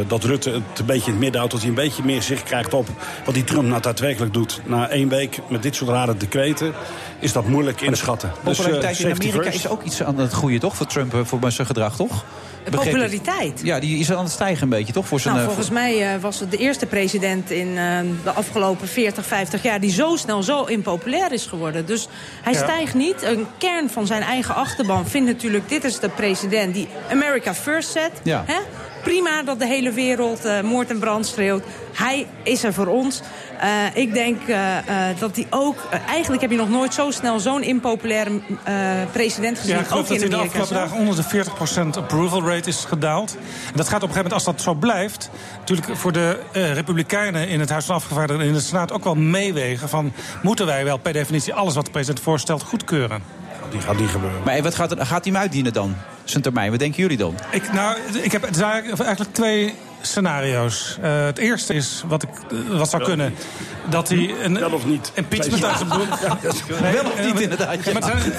dat 0.07 0.23
Rutte 0.23 0.49
het 0.49 0.79
een 0.79 0.85
beetje 0.85 1.05
in 1.05 1.11
het 1.11 1.19
midden 1.19 1.37
houdt. 1.37 1.51
Dat 1.51 1.61
hij 1.61 1.69
een 1.69 1.75
beetje 1.75 2.03
meer 2.03 2.21
zicht 2.21 2.43
krijgt 2.43 2.73
op 2.73 2.87
wat 3.25 3.33
die 3.33 3.43
Trump 3.43 3.67
nou 3.67 3.81
daadwerkelijk 3.81 4.33
doet. 4.33 4.61
Na 4.65 4.89
één 4.89 5.09
week 5.09 5.39
met 5.49 5.63
dit 5.63 5.75
soort 5.75 5.89
rare 5.89 6.17
decreten 6.17 6.73
is 7.19 7.33
dat 7.33 7.47
moeilijk 7.47 7.81
inschatten. 7.81 8.31
Dus, 8.43 8.57
eh, 8.57 8.65
Populariteit 8.65 8.99
in 8.99 9.09
safety 9.09 9.27
Amerika 9.27 9.49
first. 9.51 9.65
is 9.65 9.71
ook 9.71 9.83
iets 9.83 10.03
aan 10.03 10.17
het 10.17 10.31
groeien, 10.31 10.59
toch? 10.59 10.75
Voor 10.75 10.85
Trump, 10.85 11.13
eh, 11.13 11.19
voor 11.23 11.51
zijn 11.51 11.67
gedrag, 11.67 11.95
toch? 11.95 12.23
Populariteit. 12.72 13.61
Ja, 13.64 13.80
die 13.80 13.99
is 13.99 14.11
aan 14.11 14.23
het 14.23 14.31
stijgen 14.31 14.64
een 14.64 14.69
beetje, 14.69 14.94
toch? 14.94 15.07
Voor 15.07 15.19
zijn, 15.19 15.34
Nou, 15.35 15.48
eh, 15.48 15.53
volgens 15.53 15.73
mij 15.73 16.14
eh, 16.14 16.22
was 16.22 16.39
het 16.39 16.52
de 16.52 16.57
eerste 16.57 16.85
president 16.85 17.52
in 17.52 17.68
eh, 17.77 17.99
de 18.23 18.31
afgelopen 18.31 18.88
40, 18.88 19.26
50 19.26 19.64
jaar... 19.64 19.80
die 19.80 19.91
zo 19.91 20.15
snel 20.15 20.44
zo 20.44 20.64
impopulair 20.64 21.31
is 21.31 21.45
geworden. 21.45 21.85
Dus 21.85 22.07
hij 22.41 22.53
Ja. 22.53 22.60
stijgt 22.60 22.94
niet. 22.94 23.22
Een 23.23 23.48
kern 23.57 23.89
van 23.89 24.07
zijn 24.07 24.22
eigen 24.22 24.56
achterban 24.56 25.07
vindt 25.07 25.27
natuurlijk... 25.27 25.69
dit 25.69 25.84
is 25.84 25.99
de 25.99 26.10
president 26.10 26.73
die 26.73 26.88
America 27.11 27.53
first 27.53 27.91
zet. 27.91 28.11
Ja. 28.23 28.44
Hè? 28.48 28.57
Prima 29.03 29.44
dat 29.44 29.60
de 29.60 29.68
hele 29.68 29.91
wereld 29.91 30.45
eh, 30.45 30.61
moord 30.61 30.89
en 30.89 30.99
brand 30.99 31.27
schreeuwt. 31.27 31.64
Hij 31.94 32.27
is 32.44 32.64
er 32.64 32.73
voor 32.73 32.88
ons. 32.88 33.22
Eh, 33.59 33.69
ik 33.93 34.13
denk 34.13 34.47
eh, 34.47 34.77
eh, 34.77 35.17
dat 35.19 35.35
hij 35.35 35.47
ook... 35.49 35.88
eigenlijk 36.07 36.41
heb 36.41 36.51
je 36.51 36.57
nog 36.57 36.69
nooit 36.69 36.93
zo 36.93 37.11
snel 37.11 37.39
zo'n 37.39 37.63
impopulaire 37.63 38.39
eh, 38.63 38.75
president 39.11 39.57
gezien. 39.57 39.75
Ja, 39.75 39.81
ik 39.81 39.88
geloof 39.88 40.01
ook 40.01 40.07
dat 40.07 40.17
in 40.17 40.23
in 40.23 40.29
de 40.29 40.35
afgelopen 40.35 40.75
dagen 40.75 40.97
onder 40.97 41.15
de 41.15 41.45
40% 41.45 41.88
approval 41.97 42.41
rate 42.41 42.69
is 42.69 42.85
gedaald. 42.85 43.38
En 43.71 43.73
dat 43.75 43.88
gaat 43.88 44.03
op 44.03 44.09
een 44.09 44.15
gegeven 44.15 44.15
moment, 44.15 44.34
als 44.34 44.43
dat 44.43 44.61
zo 44.61 44.73
blijft... 44.73 45.29
natuurlijk 45.59 45.97
voor 45.97 46.11
de 46.11 46.39
eh, 46.51 46.73
Republikeinen 46.73 47.47
in 47.47 47.59
het 47.59 47.69
Huis 47.69 47.85
van 47.85 47.95
Afgevaardigden 47.95 48.45
en 48.45 48.51
in 48.51 48.57
de 48.57 48.65
Senaat 48.65 48.91
ook 48.91 49.03
wel 49.03 49.15
meewegen 49.15 49.89
van... 49.89 50.13
moeten 50.41 50.65
wij 50.65 50.84
wel 50.84 50.97
per 50.97 51.13
definitie 51.13 51.53
alles 51.53 51.75
wat 51.75 51.85
de 51.85 51.91
president 51.91 52.23
voorstelt 52.23 52.63
goedkeuren? 52.63 53.21
Die 53.71 53.81
gaat 53.81 53.99
niet 53.99 54.09
gebeuren. 54.09 54.41
Maar 54.45 54.61
wat 54.61 54.75
gaat, 54.75 54.93
gaat 54.97 55.23
hij 55.23 55.34
hem 55.34 55.41
uitdienen 55.41 55.73
dan? 55.73 55.95
Zijn 56.23 56.43
termijn, 56.43 56.69
wat 56.69 56.79
denken 56.79 57.01
jullie 57.01 57.17
dan? 57.17 57.35
Ik, 57.51 57.73
nou, 57.73 57.97
ik 58.21 58.31
heb 58.31 58.43
eigenlijk 58.43 59.34
twee 59.34 59.73
scenario's. 60.02 60.98
Eh, 61.02 61.26
het 61.26 61.38
eerste 61.38 61.74
is 61.74 62.03
wat, 62.07 62.24
ik, 62.24 62.30
wat 62.69 62.90
zou 62.90 63.03
kunnen. 63.03 63.34
Dat 63.90 64.10
hij 64.10 64.36
een 64.44 64.60
Wel 64.60 64.72
of 64.72 64.86
niet? 64.86 65.11
impeachment 65.15 65.61
Ja. 65.61 65.68
uit 65.68 65.78
zijn 65.78 65.90
broek... 65.90 66.07
Ja, 66.28 66.38
dat 66.41 66.53
is 66.53 66.61
goed. 66.61 66.80
Wel 66.80 67.06
of 67.06 67.19
niet, 67.24 67.34
maar- 67.34 67.41
inderdaad, 67.41 67.84
Ja, 67.84 67.94
maar 67.94 68.03
zijn- 68.03 68.34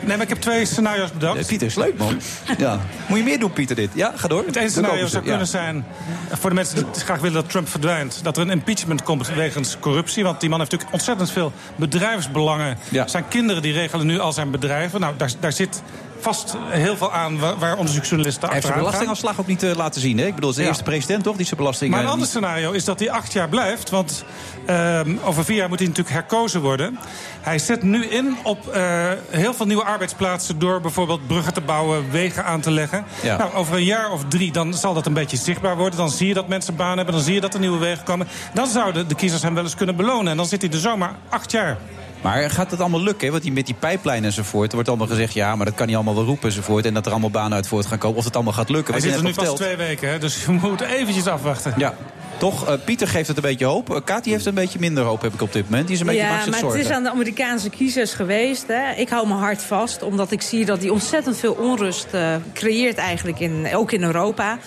nee, 0.00 0.16
maar 0.16 0.20
ik 0.20 0.28
heb 0.28 0.38
twee 0.40 0.64
scenario's 0.66 1.12
bedacht. 1.12 1.46
Pieter 1.46 1.66
is 1.66 1.74
leuk, 1.74 1.98
man. 1.98 2.20
Ja. 2.58 2.80
Moet 3.06 3.18
je 3.18 3.24
meer 3.24 3.38
doen, 3.38 3.52
Pieter, 3.52 3.76
dit? 3.76 3.90
Ja, 3.94 4.12
ga 4.16 4.28
door. 4.28 4.44
Het 4.46 4.56
ene 4.56 4.70
scenario 4.70 5.06
zou 5.06 5.22
ja. 5.24 5.28
kunnen 5.28 5.46
zijn, 5.46 5.84
voor 6.30 6.50
de 6.50 6.56
mensen 6.56 6.76
die 6.92 7.02
graag 7.02 7.20
willen 7.20 7.40
dat 7.42 7.50
Trump 7.50 7.68
verdwijnt... 7.68 8.20
dat 8.22 8.36
er 8.36 8.42
een 8.42 8.50
impeachment 8.50 9.02
komt 9.02 9.28
wegens 9.34 9.76
corruptie. 9.80 10.24
Want 10.24 10.40
die 10.40 10.48
man 10.48 10.58
heeft 10.58 10.70
natuurlijk 10.70 10.98
ontzettend 10.98 11.30
veel 11.30 11.52
bedrijfsbelangen. 11.76 12.78
Ja. 12.88 13.06
Zijn 13.06 13.24
kinderen 13.28 13.62
die 13.62 13.72
regelen 13.72 14.06
nu 14.06 14.18
al 14.18 14.32
zijn 14.32 14.50
bedrijven. 14.50 15.00
Nou, 15.00 15.14
daar, 15.16 15.30
daar 15.40 15.52
zit 15.52 15.82
vast 16.20 16.56
heel 16.68 16.96
veel 16.96 17.12
aan 17.12 17.38
waar, 17.38 17.58
waar 17.58 17.76
onderzoeksjournalisten 17.76 18.44
Hij 18.44 18.52
heeft 18.54 18.66
zijn 18.66 18.78
achteraan 18.78 18.94
gaan. 19.00 19.06
belastingafslag 19.08 19.40
ook 19.40 19.46
niet 19.46 19.62
eh, 19.62 19.76
laten 19.84 20.00
zien. 20.00 20.18
Hè? 20.18 20.26
Ik 20.26 20.34
bedoel, 20.34 20.52
de 20.54 20.60
Ja. 20.62 20.66
eerste 20.68 20.82
president 20.82 21.22
toch 21.24 21.36
die 21.36 21.46
zijn 21.46 21.56
belasting... 21.58 21.90
Maar 21.90 22.00
een 22.00 22.06
eh, 22.06 22.12
ander 22.12 22.28
scenario 22.28 22.70
is 22.72 22.84
dat 22.84 22.98
hij 22.98 23.10
acht 23.10 23.32
jaar 23.32 23.48
blijft. 23.48 23.90
Want 23.90 24.24
ehm, 24.66 25.16
over 25.24 25.44
vier 25.44 25.56
jaar 25.56 25.68
moet 25.68 25.78
hij 25.78 25.88
natuurlijk 25.88 26.14
herkozen 26.14 26.60
worden. 26.60 26.98
Hij 27.40 27.58
zet 27.58 27.82
nu 27.82 28.04
in 28.06 28.36
op 28.42 28.68
eh, 28.68 29.10
heel 29.30 29.54
veel 29.54 29.66
nieuwe 29.66 29.84
arbeidsplaatsen... 29.84 30.58
door 30.58 30.80
bijvoorbeeld 30.80 31.26
bruggen 31.26 31.52
te 31.54 31.60
bouwen, 31.60 32.10
wegen 32.10 32.44
aan 32.44 32.60
te 32.60 32.70
leggen. 32.70 33.04
Ja. 33.22 33.36
Nou, 33.36 33.54
over 33.54 33.74
een 33.76 33.84
jaar 33.84 34.10
of 34.10 34.24
drie 34.28 34.52
dan 34.52 34.74
zal 34.74 34.94
dat 34.94 35.06
een 35.06 35.12
beetje 35.12 35.36
zichtbaar 35.36 35.76
worden. 35.76 35.98
Dan 35.98 36.10
zie 36.10 36.26
je 36.28 36.34
dat 36.34 36.48
mensen 36.48 36.76
baan 36.76 36.96
hebben, 36.96 37.14
dan 37.14 37.24
zie 37.24 37.34
je 37.34 37.40
dat 37.40 37.54
er 37.54 37.60
nieuwe 37.60 37.78
wegen 37.78 38.04
komen. 38.04 38.28
Dan 38.54 38.66
zouden 38.66 39.08
de 39.08 39.14
kiezers 39.14 39.42
hem 39.42 39.54
wel 39.54 39.64
eens 39.64 39.74
kunnen 39.74 39.96
belonen. 39.96 40.30
En 40.30 40.36
dan 40.36 40.46
zit 40.46 40.62
hij 40.62 40.70
er 40.70 40.78
zomaar 40.78 41.14
acht 41.28 41.50
jaar. 41.50 41.78
Maar 42.22 42.50
gaat 42.50 42.70
het 42.70 42.80
allemaal 42.80 43.02
lukken? 43.02 43.30
Want 43.30 43.42
die, 43.42 43.52
met 43.52 43.66
die 43.66 43.74
pijplijn 43.74 44.24
enzovoort... 44.24 44.68
er 44.68 44.74
wordt 44.74 44.88
allemaal 44.88 45.06
gezegd, 45.06 45.34
ja, 45.34 45.56
maar 45.56 45.66
dat 45.66 45.74
kan 45.74 45.86
niet 45.86 45.96
allemaal 45.96 46.14
wel 46.14 46.24
roepen 46.24 46.48
enzovoort... 46.48 46.84
en 46.84 46.94
dat 46.94 47.06
er 47.06 47.12
allemaal 47.12 47.30
banen 47.30 47.52
uit 47.52 47.66
voort 47.66 47.86
gaan 47.86 47.98
komen. 47.98 48.18
Of 48.18 48.24
het 48.24 48.34
allemaal 48.34 48.52
gaat 48.52 48.68
lukken. 48.68 48.94
Hij 48.94 49.02
wat 49.02 49.10
zit 49.10 49.20
je 49.20 49.26
er 49.26 49.34
nu 49.42 49.48
pas 49.48 49.56
twee 49.56 49.76
weken, 49.76 50.08
hè, 50.10 50.18
dus 50.18 50.42
je 50.44 50.50
moet 50.50 50.80
eventjes 50.80 51.26
afwachten. 51.26 51.74
Ja, 51.76 51.94
toch? 52.38 52.66
eh, 52.66 52.74
Pieter 52.84 53.08
geeft 53.08 53.28
het 53.28 53.36
een 53.36 53.42
beetje 53.42 53.64
hoop. 53.64 53.90
Uh, 53.90 53.96
Kati 54.04 54.30
heeft 54.30 54.46
een 54.46 54.54
beetje 54.54 54.78
minder 54.78 55.04
hoop, 55.04 55.22
heb 55.22 55.34
ik 55.34 55.42
op 55.42 55.52
dit 55.52 55.64
moment. 55.64 55.86
Die 55.86 55.94
is 55.94 56.00
een 56.00 56.06
beetje 56.06 56.22
ja, 56.22 56.28
maar 56.28 56.46
het 56.46 56.56
zorgen. 56.56 56.80
is 56.80 56.90
aan 56.90 57.02
de 57.02 57.10
Amerikaanse 57.10 57.70
kiezers 57.70 58.12
geweest. 58.12 58.64
Hè. 58.66 58.92
Ik 58.92 59.08
hou 59.08 59.26
mijn 59.26 59.40
hart 59.40 59.62
vast, 59.62 60.02
omdat 60.02 60.30
ik 60.30 60.42
zie 60.42 60.64
dat 60.64 60.80
die 60.80 60.92
ontzettend 60.92 61.36
veel 61.36 61.52
onrust 61.52 62.06
eh, 62.10 62.34
creëert 62.54 62.96
eigenlijk, 62.96 63.40
in, 63.40 63.66
ook 63.74 63.92
in 63.92 64.02
Europa. 64.02 64.58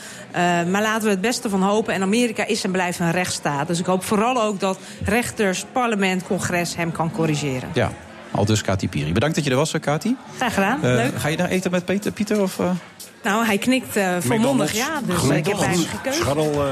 Maar 0.72 0.82
laten 0.82 1.04
we 1.04 1.10
het 1.10 1.22
beste 1.22 1.50
van 1.50 1.62
hopen. 1.62 1.94
En 1.94 2.02
Amerika 2.02 2.46
is 2.46 2.64
en 2.64 2.72
blijft 2.72 3.00
een 3.00 3.12
rechtsstaat. 3.12 3.68
Dus 3.68 3.80
ik 3.80 3.86
hoop 3.86 4.04
vooral 4.04 4.42
ook 4.42 4.60
dat 4.60 4.80
rechters, 5.04 5.66
parlement, 5.72 6.24
congres 6.24 6.76
hem 6.76 6.92
kan 6.92 7.12
corrigeren. 7.12 7.70
Ja, 7.74 7.92
al 8.32 8.46
dus 8.46 8.62
Kati 8.62 8.90
Piri. 8.90 9.14
Bedankt 9.14 9.36
dat 9.36 9.44
je 9.44 9.52
er 9.52 9.58
was, 9.58 9.74
Kati. 9.80 10.16
Graag 10.36 10.54
gedaan, 10.54 10.80
leuk. 10.82 11.12
Ga 11.16 11.28
je 11.28 11.38
daar 11.38 11.50
eten 11.50 11.72
met 11.72 11.86
Peter, 11.86 12.12
Pieter? 12.12 12.42
Of? 12.42 12.60
Nou, 13.24 13.46
hij 13.46 13.58
knikt 13.58 13.96
eh 13.96 14.16
volmondig 14.20 14.74
ja, 14.74 15.02
dus 15.04 15.24
ik 15.24 15.46
heb 15.46 15.58
bijna 15.58 15.84
gekeuze. 15.90 16.20
Scharrel, 16.20 16.66
eh 16.66 16.70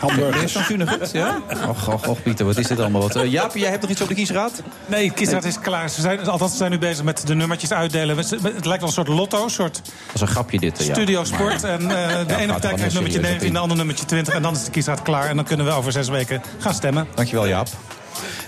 hamburgers. 0.00 0.56
Is? 1.00 1.10
Ja? 1.12 1.42
Och, 1.68 1.88
och, 1.88 2.08
och, 2.08 2.22
Pieter, 2.22 2.46
wat 2.46 2.56
is 2.56 2.66
dit 2.66 2.78
allemaal? 2.78 3.00
Wat, 3.00 3.16
uh, 3.16 3.32
Jaap, 3.32 3.56
jij 3.56 3.70
hebt 3.70 3.82
nog 3.82 3.90
iets 3.90 4.00
op 4.00 4.08
de 4.08 4.14
kiesraad? 4.14 4.62
Nee, 4.86 5.08
de 5.08 5.14
kiesraad 5.14 5.44
is 5.44 5.58
klaar. 5.60 5.90
Ze 5.90 6.00
zijn, 6.00 6.28
althans, 6.28 6.50
ze 6.50 6.56
zijn 6.56 6.70
nu 6.70 6.78
bezig 6.78 7.04
met 7.04 7.26
de 7.26 7.34
nummertjes 7.34 7.72
uitdelen. 7.72 8.16
Het 8.16 8.30
lijkt 8.40 8.64
wel 8.64 8.78
een 8.80 8.88
soort 8.88 9.08
lotto, 9.08 9.44
een 9.44 9.50
soort 9.50 9.74
Dat 9.84 10.14
is 10.14 10.20
een 10.20 10.26
grapje 10.26 10.58
dit. 10.58 10.78
eh, 10.80 10.86
ja. 10.86 10.94
studio 10.94 11.24
sport. 11.24 11.64
En 11.64 11.80
eh, 11.80 12.26
de 12.26 12.36
ene 12.36 12.36
gaat 12.36 12.46
partij 12.46 12.74
krijgt 12.74 12.94
nummertje 12.94 13.20
serieus 13.20 13.40
19, 13.40 13.48
op 13.48 13.54
de 13.54 13.58
andere 13.58 13.78
nummertje 13.78 14.04
20. 14.04 14.34
En 14.34 14.42
dan 14.42 14.54
is 14.54 14.64
de 14.64 14.70
kiesraad 14.70 15.02
klaar. 15.02 15.28
En 15.28 15.36
dan 15.36 15.44
kunnen 15.44 15.66
we 15.66 15.72
over 15.72 15.92
zes 15.92 16.08
weken 16.08 16.42
gaan 16.58 16.74
stemmen. 16.74 17.06
Dankjewel, 17.14 17.48
Jaap. 17.48 17.68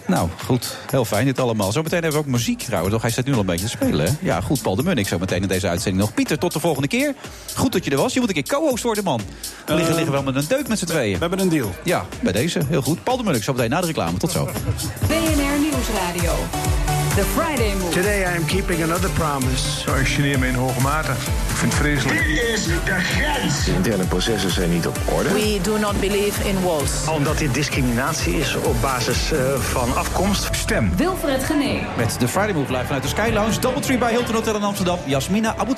Nou, 0.07 0.29
goed. 0.45 0.77
Heel 0.91 1.05
fijn 1.05 1.25
dit 1.25 1.39
allemaal. 1.39 1.73
Zometeen 1.73 2.03
hebben 2.03 2.21
we 2.21 2.27
ook 2.27 2.33
muziek 2.33 2.63
trouwens. 2.63 2.93
Toch? 2.93 3.03
Hij 3.03 3.11
staat 3.11 3.25
nu 3.25 3.33
al 3.33 3.39
een 3.41 3.47
beetje 3.47 3.65
te 3.65 3.71
spelen. 3.71 4.07
Hè? 4.07 4.13
Ja, 4.21 4.41
goed. 4.41 4.63
Paul 4.63 4.77
de 4.77 4.83
Munnik 4.83 5.09
zo 5.09 5.19
meteen 5.19 5.43
in 5.43 5.49
deze 5.49 5.69
uitzending 5.69 6.05
nog. 6.05 6.15
Pieter, 6.15 6.39
tot 6.39 6.53
de 6.53 6.61
volgende 6.61 6.89
keer. 6.89 7.15
Goed 7.55 7.73
dat 7.73 7.85
je 7.85 7.91
er 7.91 7.97
was. 7.97 8.13
Je 8.13 8.21
moet 8.21 8.29
een 8.29 8.43
keer 8.43 8.59
co-host 8.59 8.83
worden, 8.83 9.05
man. 9.05 9.21
We 9.67 9.75
liggen, 9.75 9.95
liggen 9.95 10.13
wel 10.13 10.23
met 10.23 10.35
een 10.35 10.45
deuk 10.49 10.69
met 10.69 10.79
z'n 10.79 10.85
tweeën. 10.87 11.13
We 11.13 11.21
hebben 11.21 11.39
een 11.39 11.49
deal. 11.49 11.71
Ja, 11.85 12.07
bij 12.21 12.33
deze. 12.33 12.61
Heel 12.69 12.83
goed. 12.83 13.05
Paul 13.05 13.17
de 13.17 13.23
Munnik 13.23 13.43
zo 13.43 13.53
meteen 13.53 13.71
na 13.71 13.81
de 13.81 13.87
reclame. 13.87 14.19
Tot 14.19 14.31
zo. 14.31 14.45
BNR 15.07 15.59
Nieuwsradio. 15.61 16.33
The 17.15 17.25
Friday 17.25 17.75
Move. 17.75 17.91
Today 17.91 18.25
I 18.25 18.37
am 18.37 18.45
keeping 18.47 18.83
another 18.83 19.11
promise. 19.11 19.91
Ik 20.01 20.09
geneer 20.09 20.39
me 20.39 20.47
in 20.47 20.55
hoge 20.55 20.81
mate. 20.81 21.11
Ik 21.11 21.57
vind 21.57 21.73
het 21.73 21.81
vreselijk. 21.81 22.19
Dit 22.25 22.43
is 22.43 22.65
de 22.65 22.73
grens. 22.85 23.65
De 23.65 23.73
interne 23.73 24.05
processen 24.05 24.51
zijn 24.51 24.71
niet 24.71 24.87
op 24.87 24.99
orde. 25.11 25.33
We 25.33 25.59
do 25.63 25.79
not 25.79 26.01
believe 26.01 26.49
in 26.49 26.63
walls. 26.63 27.09
Omdat 27.09 27.39
dit 27.39 27.55
discriminatie 27.55 28.35
is 28.35 28.57
op 28.57 28.81
basis 28.81 29.33
eh, 29.33 29.55
van 29.55 29.97
afkomst. 29.97 30.49
Stem. 30.53 30.97
Wilfred 30.97 31.45
Genee. 31.45 31.83
Met 31.97 32.17
de 32.19 32.29
Friday 32.29 32.53
Move 32.53 32.73
live 32.73 32.85
vanuit 32.85 33.03
de 33.03 33.09
Sky 33.09 33.31
Lounge. 33.33 33.61
Doubletree 33.61 33.99
bij 33.99 34.11
Hilton 34.11 34.35
Hotel 34.35 34.57
in 34.57 34.63
Amsterdam. 34.63 34.99
Jasmina 35.07 35.55
Abu 35.57 35.75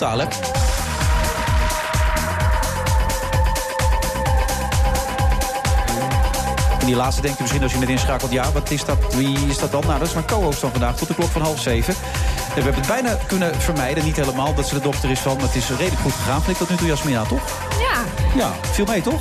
In 6.84 6.90
die 6.90 6.98
laatste 6.98 7.22
denk 7.22 7.34
je 7.34 7.40
misschien 7.40 7.62
als 7.62 7.72
je 7.72 7.78
net 7.78 7.88
inschakelt... 7.88 8.32
ja, 8.32 8.52
wat 8.52 8.70
is 8.70 8.84
dat? 8.84 9.14
Wie 9.14 9.38
is 9.48 9.58
dat 9.58 9.72
dan? 9.72 9.82
Nou, 9.86 9.98
dat 9.98 10.08
is 10.08 10.14
mijn 10.14 10.26
co-host 10.26 10.58
van 10.58 10.70
vandaag 10.70 10.96
tot 10.96 11.08
de 11.08 11.14
klok 11.14 11.28
van 11.30 11.42
half 11.42 11.60
zeven. 11.60 11.94
En 11.94 12.54
we 12.54 12.62
hebben 12.62 12.74
het 12.74 12.86
bijna 12.86 13.16
kunnen 13.26 13.60
vermijden. 13.60 14.04
Niet 14.04 14.16
helemaal 14.16 14.54
dat 14.54 14.68
ze 14.68 14.74
de 14.74 14.80
dochter 14.80 15.10
is 15.10 15.18
van... 15.18 15.36
maar 15.36 15.44
het 15.46 15.54
is 15.54 15.68
redelijk 15.68 16.00
goed 16.00 16.12
gegaan. 16.12 16.42
Vind 16.42 16.50
ik 16.50 16.56
tot 16.56 16.70
nu 16.70 16.76
toe, 16.76 16.86
Jasmina, 16.86 17.22
toch? 17.22 17.42
Ja, 17.78 18.04
Ja, 18.36 18.52
viel 18.72 18.84
mee, 18.84 19.00
toch? 19.02 19.20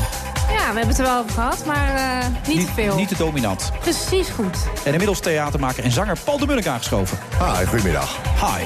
ja, 0.52 0.60
we 0.60 0.64
hebben 0.66 0.88
het 0.88 0.98
er 0.98 1.04
wel 1.06 1.18
over 1.20 1.32
gehad, 1.34 1.66
maar 1.66 1.96
eh, 1.96 2.28
niet, 2.48 2.66
te 2.66 2.74
veel. 2.74 2.96
Niet 2.96 3.08
te 3.08 3.18
dominant. 3.18 3.72
Precies 3.80 4.28
goed. 4.30 4.58
En 4.84 4.92
inmiddels 4.92 5.20
theatermaker 5.20 5.84
en 5.84 5.92
zanger 5.92 6.18
Paul 6.24 6.38
de 6.38 6.46
Munnik 6.46 6.68
aangeschoven. 6.68 7.18
Hi, 7.40 7.66
goedemiddag. 7.66 8.18
Hi. 8.40 8.64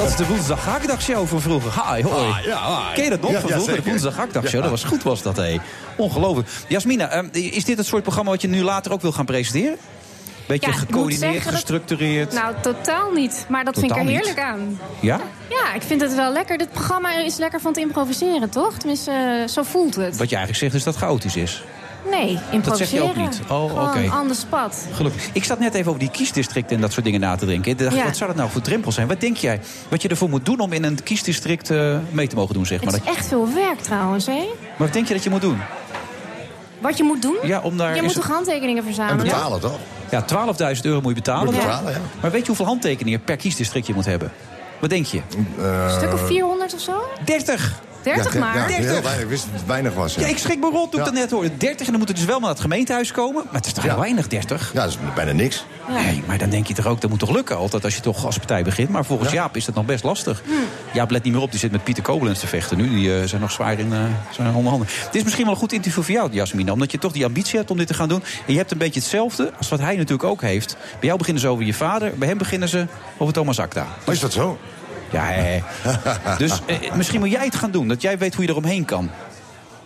Dat 0.00 0.08
is 0.08 0.16
de 0.16 0.26
woensdag 0.26 0.64
Haakdagshow 0.64 1.26
van 1.26 1.40
vroeger. 1.40 1.72
Hi, 1.94 2.02
hoi. 2.02 2.30
Ah, 2.30 2.44
ja, 2.44 2.86
hi. 2.88 2.94
Ken 2.94 3.04
je 3.04 3.10
dat 3.10 3.20
nog 3.20 3.30
Ja, 3.30 3.40
van 3.40 3.48
ja, 3.48 3.54
vroeger? 3.54 3.82
de 3.82 3.88
woensdag 3.90 4.16
Haakdagshow. 4.16 4.60
Dat 4.62 4.70
was 4.70 4.84
goed, 4.84 5.02
was 5.02 5.22
dat, 5.22 5.36
hé. 5.36 5.56
Ongelooflijk. 5.96 6.48
Jasmina, 6.68 7.08
ehm, 7.08 7.28
is 7.32 7.64
dit 7.64 7.76
het 7.78 7.86
soort 7.86 8.02
programma 8.02 8.30
wat 8.30 8.40
je 8.42 8.48
nu 8.48 8.62
later 8.62 8.92
ook 8.92 9.00
wil 9.00 9.12
gaan 9.12 9.24
presenteren? 9.24 9.76
Beetje 10.46 10.70
Ja, 10.70 10.76
gecoördineerd, 10.76 11.20
zeggen 11.20 11.44
dat- 11.44 11.54
gestructureerd. 11.54 12.32
Nou, 12.32 12.54
totaal 12.62 13.10
niet. 13.12 13.46
Maar 13.48 13.64
dat 13.64 13.78
vind 13.78 13.90
ik 13.90 13.96
er 13.96 14.04
niet. 14.04 14.14
heerlijk 14.16 14.38
aan. 14.40 14.78
Ja? 15.00 15.20
Ja, 15.48 15.74
ik 15.74 15.82
vind 15.82 16.00
het 16.00 16.14
wel 16.14 16.32
lekker. 16.32 16.58
Dit 16.58 16.70
programma 16.70 17.12
is 17.18 17.36
lekker 17.36 17.60
van 17.60 17.72
te 17.72 17.80
improviseren, 17.80 18.50
toch? 18.50 18.76
Tenminste, 18.78 19.10
eh, 19.10 19.48
zo 19.48 19.62
voelt 19.62 19.94
het. 19.96 20.16
Wat 20.16 20.28
je 20.30 20.36
eigenlijk 20.36 20.56
zegt 20.56 20.74
is 20.74 20.84
dat 20.84 20.94
het 20.94 21.02
chaotisch 21.02 21.36
is. 21.36 21.62
Nee, 22.10 22.38
improviseren. 22.50 22.66
Dat 22.68 22.78
zeg 22.78 22.90
je 22.90 23.02
ook 23.02 23.16
niet. 23.16 23.40
Oh, 23.48 23.88
oké. 23.88 24.12
on 24.22 24.28
the 24.28 24.34
spot. 24.34 24.86
Gelukkig. 24.92 25.28
Ik 25.32 25.44
zat 25.44 25.58
net 25.58 25.74
even 25.74 25.86
over 25.88 26.00
die 26.00 26.10
kiesdistricten 26.10 26.76
en 26.76 26.82
dat 26.82 26.92
soort 26.92 27.04
dingen 27.04 27.20
na 27.20 27.36
te 27.36 27.46
denken. 27.46 27.70
Ik 27.72 27.78
dacht, 27.78 27.96
Ja. 27.96 28.04
Wat 28.04 28.16
zou 28.16 28.28
dat 28.30 28.38
nou 28.38 28.50
voor 28.50 28.60
drempel 28.60 28.92
zijn? 28.92 29.08
Wat 29.08 29.20
denk 29.20 29.36
jij? 29.36 29.60
Wat 29.88 30.02
je 30.02 30.08
ervoor 30.08 30.28
moet 30.28 30.44
doen 30.44 30.60
om 30.60 30.72
in 30.72 30.84
een 30.84 31.02
kiesdistrict 31.02 31.70
eh, 31.70 31.96
mee 32.10 32.26
te 32.26 32.34
mogen 32.36 32.54
doen, 32.54 32.66
zeg 32.66 32.84
maar. 32.84 32.92
Het 32.92 33.02
Dat- 33.04 33.12
is 33.12 33.18
echt 33.18 33.28
veel 33.28 33.48
werk 33.54 33.80
trouwens, 33.80 34.26
hè? 34.26 34.32
Maar 34.60 34.76
wat 34.76 34.92
denk 34.92 35.06
je 35.08 35.14
dat 35.14 35.22
je 35.24 35.30
moet 35.30 35.40
doen? 35.40 35.58
Wat 36.78 36.96
je 36.96 37.02
moet 37.04 37.22
doen? 37.22 37.36
Ja, 37.42 37.60
om 37.60 37.76
daar 37.76 37.94
je 37.94 38.02
moet 38.02 38.14
het- 38.14 38.22
toch 38.22 38.30
handtekeningen 38.30 38.84
verzamelen? 38.84 39.60
toch? 39.60 39.78
Ja, 40.10 40.22
12.000 40.22 40.84
euro 40.84 41.00
moet 41.00 41.08
je 41.08 41.14
betalen. 41.14 41.44
Moet 41.44 41.54
je 41.54 41.60
betalen, 41.60 41.92
ja. 41.92 41.98
Maar 42.20 42.30
weet 42.30 42.40
je 42.40 42.46
hoeveel 42.46 42.66
handtekeningen 42.66 43.24
per 43.24 43.36
kiesdistrict 43.36 43.86
je 43.86 43.94
moet 43.94 44.04
hebben? 44.06 44.32
Wat 44.80 44.90
denk 44.90 45.06
je? 45.06 45.20
Een 45.58 45.90
stuk 45.90 46.12
of 46.12 46.26
400 46.26 46.74
of 46.74 46.80
zo? 46.80 47.02
30. 47.24 47.80
30 48.02 48.32
ja, 48.32 48.40
maar? 48.40 48.56
Ja, 48.56 48.66
30. 48.66 48.84
heel 48.84 49.02
weinig. 49.02 49.22
Ik 49.22 49.28
wist 49.28 49.44
dat 49.44 49.52
het 49.60 49.66
weinig 49.66 49.94
was. 49.94 50.14
Ja, 50.14 50.20
Ja, 50.20 50.26
ik 50.26 50.38
schrik 50.38 50.58
me 50.60 50.70
rot 50.70 50.90
toen 50.90 51.00
ik 51.00 51.06
dat 51.06 51.14
net 51.14 51.30
hoorde. 51.30 51.56
30 51.56 51.78
en 51.78 51.86
dan 51.86 51.96
moeten 51.96 52.14
dus 52.14 52.24
wel 52.24 52.40
naar 52.40 52.48
het 52.48 52.60
gemeentehuis 52.60 53.12
komen. 53.12 53.42
Maar 53.44 53.54
het 53.54 53.66
is 53.66 53.72
toch 53.72 53.84
heel 53.84 53.98
weinig, 53.98 54.28
30? 54.28 54.70
Ja, 54.74 54.82
dat 54.82 54.90
is 54.90 54.98
bijna 55.14 55.32
niks. 55.32 55.64
Nee, 55.88 56.22
maar 56.26 56.38
dan 56.38 56.50
denk 56.50 56.66
je 56.66 56.74
toch 56.74 56.86
ook, 56.86 57.00
dat 57.00 57.10
moet 57.10 57.18
toch 57.18 57.30
lukken 57.30 57.56
altijd 57.56 57.84
als 57.84 57.94
je 57.94 58.00
toch 58.00 58.24
als 58.24 58.36
partij 58.36 58.62
begint. 58.62 58.88
Maar 58.88 59.04
volgens 59.04 59.32
Jaap 59.32 59.56
is 59.56 59.64
dat 59.64 59.74
nog 59.74 59.84
best 59.84 60.04
lastig. 60.04 60.42
Hm. 60.44 60.52
Jaap 60.92 61.10
let 61.10 61.22
niet 61.22 61.32
meer 61.32 61.42
op, 61.42 61.50
die 61.50 61.60
zit 61.60 61.70
met 61.70 61.84
Pieter 61.84 62.02
Koblenz 62.02 62.40
te 62.40 62.46
vechten 62.46 62.76
nu. 62.76 62.88
Die 62.88 63.18
eh, 63.18 63.24
zijn 63.24 63.40
nog 63.40 63.50
zwaar 63.50 63.78
in 63.78 63.92
uh, 63.92 63.98
zijn 64.30 64.54
onderhanden. 64.54 64.88
Het 65.04 65.14
is 65.14 65.22
misschien 65.22 65.44
wel 65.44 65.52
een 65.52 65.60
goed 65.60 65.72
interview 65.72 66.02
voor 66.02 66.14
jou, 66.14 66.32
Jasmina. 66.32 66.72
Omdat 66.72 66.90
je 66.90 66.98
toch 66.98 67.12
die 67.12 67.24
ambitie 67.24 67.58
hebt 67.58 67.70
om 67.70 67.76
dit 67.76 67.86
te 67.86 67.94
gaan 67.94 68.08
doen. 68.08 68.22
En 68.46 68.52
je 68.52 68.58
hebt 68.58 68.70
een 68.70 68.78
beetje 68.78 69.00
hetzelfde 69.00 69.52
als 69.58 69.68
wat 69.68 69.80
hij 69.80 69.96
natuurlijk 69.96 70.24
ook 70.24 70.40
heeft. 70.40 70.76
Bij 70.98 71.06
jou 71.06 71.18
beginnen 71.18 71.42
ze 71.42 71.48
over 71.48 71.64
je 71.64 71.74
vader. 71.74 72.12
Bij 72.16 72.28
hem 72.28 72.38
beginnen 72.38 72.68
ze 72.68 72.86
over 73.16 73.34
Thomas 73.34 73.58
Akta. 73.58 73.86
Oh, 74.06 74.14
is 74.14 74.20
dat 74.20 74.32
zo? 74.32 74.58
Ja, 75.10 75.24
hè. 75.24 75.60
dus 76.38 76.60
eh, 76.66 76.92
misschien 76.94 77.20
moet 77.20 77.30
jij 77.30 77.44
het 77.44 77.54
gaan 77.54 77.70
doen. 77.70 77.88
Dat 77.88 78.02
jij 78.02 78.18
weet 78.18 78.34
hoe 78.34 78.44
je 78.44 78.50
eromheen 78.50 78.84
kan. 78.84 79.10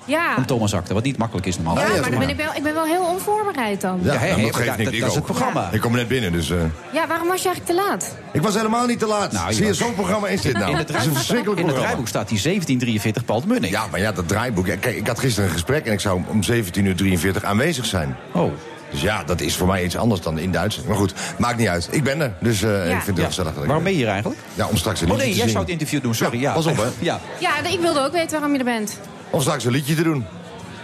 Ja. 0.06 0.34
Om 0.36 0.46
Thomas 0.46 0.74
Akta, 0.74 0.94
wat 0.94 1.02
niet 1.02 1.16
makkelijk 1.16 1.46
is 1.46 1.56
normaal. 1.56 1.78
Ja, 1.78 1.88
maar 2.00 2.10
dan 2.10 2.18
ben 2.18 2.28
ik, 2.28 2.36
wel, 2.36 2.54
ik 2.54 2.62
ben 2.62 2.74
wel 2.74 2.84
heel 2.84 3.04
onvoorbereid 3.04 3.80
dan. 3.80 4.00
Ja, 4.02 4.12
hè, 4.16 4.28
nou, 4.30 4.42
dat 4.42 4.56
geeft 4.56 4.66
dat- 4.68 4.76
niet. 4.76 4.86
dat 4.86 4.94
Ik 4.94 5.04
is 5.06 5.14
het 5.14 5.24
programma. 5.24 5.68
Ik 5.72 5.80
kom 5.80 5.92
net 5.92 6.08
binnen, 6.08 6.32
dus... 6.32 6.50
eh, 6.50 6.56
Ja, 6.92 7.06
waarom 7.06 7.28
was 7.28 7.42
je 7.42 7.48
eigenlijk 7.48 7.78
te 7.80 7.88
laat? 7.88 8.14
ik 8.32 8.42
was 8.42 8.54
helemaal 8.54 8.86
niet 8.86 8.98
te 8.98 9.06
laat. 9.06 9.32
Nou, 9.32 9.48
je 9.48 9.54
Zie 9.54 9.62
je, 9.62 9.68
was- 9.68 9.78
zo'n 9.78 9.94
programma 9.94 10.28
is 10.28 10.40
dit 10.40 10.52
nou. 10.58 10.70
In 10.70 10.76
het 10.76 10.88
is 10.88 10.94
een 10.94 10.94
draaiboek, 10.94 11.16
verschrikkelijk 11.18 11.60
in 11.60 11.66
het 11.66 11.76
draaiboek 11.76 12.08
staat 12.08 12.28
die 12.28 12.40
1743 12.42 13.24
Paul 13.24 13.40
de 13.40 13.46
Munnik. 13.46 13.70
Ja, 13.70 13.84
maar 13.90 14.00
ja, 14.00 14.12
dat 14.12 14.28
draaiboek... 14.28 14.64
Kijk, 14.64 14.84
ik 14.84 15.06
had 15.06 15.18
gisteren 15.18 15.48
een 15.48 15.54
gesprek 15.54 15.86
en 15.86 15.92
ik 15.92 16.00
zou 16.00 16.22
om 16.28 16.40
17.43 16.52 17.24
uur 17.24 17.44
aanwezig 17.44 17.84
zijn. 17.86 18.16
Oh. 18.32 18.52
Dus 18.94 19.02
ja, 19.02 19.24
dat 19.24 19.40
is 19.40 19.56
voor 19.56 19.66
mij 19.66 19.84
iets 19.84 19.96
anders 19.96 20.20
dan 20.20 20.38
in 20.38 20.52
Duits. 20.52 20.82
Maar 20.86 20.96
goed, 20.96 21.14
maakt 21.38 21.58
niet 21.58 21.68
uit. 21.68 21.88
Ik 21.90 22.04
ben 22.04 22.20
er, 22.20 22.32
dus 22.40 22.62
eh, 22.62 22.84
ik 22.84 22.90
vind 22.90 23.06
het 23.06 23.16
heel 23.16 23.26
gezellig 23.26 23.54
Waarom 23.54 23.82
ben 23.82 23.92
je 23.92 23.98
hier 23.98 24.08
eigenlijk? 24.08 24.40
Ja, 24.54 24.66
om 24.68 24.76
straks 24.76 25.00
een 25.00 25.10
Oh 25.10 25.12
liedje 25.12 25.26
nee, 25.26 25.34
te 25.34 25.42
jij 25.42 25.48
zou 25.48 25.62
het 25.62 25.72
interview 25.72 26.02
doen, 26.02 26.14
sorry. 26.14 26.40
Ja, 26.40 26.52
pas 26.52 26.66
op, 26.66 26.76
hè. 26.76 26.86
Ja. 26.98 27.20
Ja, 27.38 27.64
ik 27.64 27.80
wilde 27.80 28.00
ook 28.00 28.12
weten 28.12 28.30
waarom 28.30 28.52
je 28.52 28.58
er 28.58 28.64
bent. 28.64 28.98
Om 29.30 29.40
straks 29.40 29.64
een 29.64 29.72
liedje 29.72 29.94
te 29.94 30.02
doen. 30.02 30.26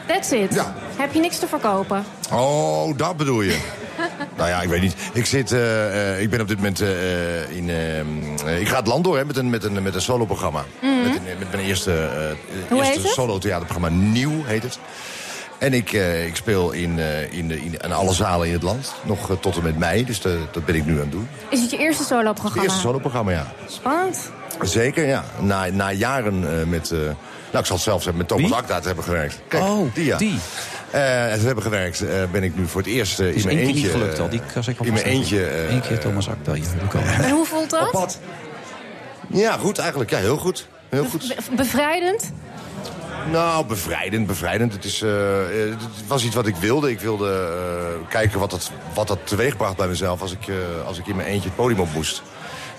That's 0.06 0.30
it. 0.30 0.54
Ja. 0.54 0.74
Heb 0.96 1.12
je 1.12 1.20
niks 1.20 1.38
te 1.38 1.46
verkopen? 1.46 2.04
Oh, 2.32 2.96
dat 2.96 3.16
bedoel 3.16 3.40
je. 3.40 3.58
nou 4.36 4.48
ja, 4.48 4.62
ik 4.62 4.68
weet 4.68 4.80
niet. 4.80 4.94
Ik, 5.12 5.26
zit, 5.26 5.52
eh, 5.52 6.12
eh, 6.14 6.20
ik 6.20 6.30
ben 6.30 6.40
op 6.40 6.48
dit 6.48 6.56
moment 6.56 6.80
eh, 6.80 7.56
in... 7.56 7.68
ik 8.60 8.68
ga 8.68 8.76
het 8.76 8.86
land 8.86 9.04
door 9.04 9.16
hè, 9.16 9.24
met 9.24 9.36
een, 9.36 9.50
met 9.50 9.64
een, 9.64 9.82
met 9.82 9.94
een 9.94 10.02
soloprogramma. 10.02 10.64
Mhm. 10.80 11.02
Met, 11.02 11.16
een, 11.16 11.38
met 11.38 11.52
mijn 11.52 11.64
eerste, 11.64 11.92
eh 12.70 12.78
eerste 12.78 13.08
solo-theaterprogramma. 13.08 13.88
Nieuw 13.88 14.44
heet 14.44 14.62
het. 14.62 14.78
En 15.60 15.74
ik, 15.74 15.92
eh, 15.92 16.26
ik 16.26 16.36
speel 16.36 16.70
in, 16.72 16.98
eh, 16.98 17.32
in, 17.32 17.48
de- 17.48 17.60
in, 17.60 17.92
alle 17.92 18.12
zalen 18.12 18.46
in 18.46 18.52
het 18.52 18.62
land. 18.62 18.94
Nog 19.02 19.30
eh, 19.30 19.36
tot 19.40 19.56
en 19.56 19.62
met 19.62 19.78
mei, 19.78 20.04
dus 20.04 20.20
de- 20.20 20.40
dat 20.52 20.64
ben 20.64 20.74
ik 20.74 20.84
nu 20.86 20.92
aan 20.94 20.98
het 21.00 21.10
doen. 21.10 21.28
Is 21.48 21.60
het 21.60 21.70
je 21.70 21.76
eerste 21.78 22.02
Het 22.02 22.10
solo-programma? 22.12 22.62
eerste 22.62 22.78
soloprogramma, 22.80 23.30
ja. 23.30 23.52
Spannend. 23.66 24.30
Zeker, 24.62 25.06
ja. 25.06 25.24
Na, 25.40 25.66
na 25.66 25.92
jaren 25.92 26.60
eh, 26.60 26.66
met... 26.66 26.90
eh, 26.90 26.98
nou, 26.98 27.12
ik 27.58 27.64
zal 27.66 27.74
het 27.76 27.84
zelf 27.84 28.02
zeggen, 28.02 28.16
met 28.16 28.28
Thomas? 28.28 28.52
Akda 28.52 28.80
te 28.80 28.86
hebben 28.86 29.04
gewerkt. 29.04 29.40
Kijk, 29.48 29.62
Oh, 29.62 29.94
die 29.94 30.04
ja. 30.04 30.16
die. 30.16 30.38
Eh, 30.90 31.00
te 31.32 31.40
hebben 31.46 31.62
gewerkt, 31.62 32.00
eh, 32.00 32.22
ben 32.32 32.42
ik 32.42 32.56
nu 32.56 32.66
voor 32.66 32.80
het 32.80 32.90
eerst 32.90 33.18
in 33.20 33.34
is 33.34 33.44
mijn 33.44 33.56
één 33.58 33.66
keer 33.66 33.74
eentje... 33.74 33.82
niet 33.88 33.96
gelukt 34.00 34.18
al, 34.18 34.28
die 34.28 34.40
kan 34.52 34.62
ik 34.66 34.78
wel 34.78 34.86
In 34.86 34.92
mijn 34.92 35.04
eentje... 35.04 35.46
eh, 35.46 35.72
Eén 35.74 35.80
keer 35.80 35.98
Thomas 35.98 36.28
Akda, 36.28 36.54
ja. 36.54 36.62
En 37.22 37.30
hoe 37.30 37.46
voelt 37.46 37.70
dat? 37.70 37.82
Op 37.86 37.90
pad. 37.90 38.18
Ja, 39.26 39.56
goed 39.56 39.78
eigenlijk. 39.78 40.10
Ja, 40.10 40.18
heel 40.18 40.36
goed. 40.36 40.68
Heel 40.88 41.04
goed. 41.04 41.28
Be- 41.48 41.54
bevrijdend? 41.56 42.32
Nou, 43.28 43.66
bevrijdend, 43.66 44.26
bevrijdend. 44.26 44.72
Het, 44.72 44.84
is, 44.84 45.02
eh, 45.02 45.10
het 45.48 46.06
was 46.06 46.24
iets 46.24 46.34
wat 46.34 46.46
ik 46.46 46.56
wilde. 46.56 46.90
Ik 46.90 47.00
wilde 47.00 47.30
eh, 47.30 48.08
kijken 48.08 48.38
wat 48.38 48.50
dat, 48.50 48.70
wat 48.94 49.08
dat 49.08 49.18
teweegbracht 49.24 49.76
bij 49.76 49.88
mezelf... 49.88 50.22
als 50.22 50.32
ik, 50.32 50.48
eh, 50.48 50.86
als 50.86 50.98
ik 50.98 51.06
in 51.06 51.16
mijn 51.16 51.28
eentje 51.28 51.48
het 51.48 51.56
podium 51.56 51.80
op 51.80 51.92
moest. 51.94 52.22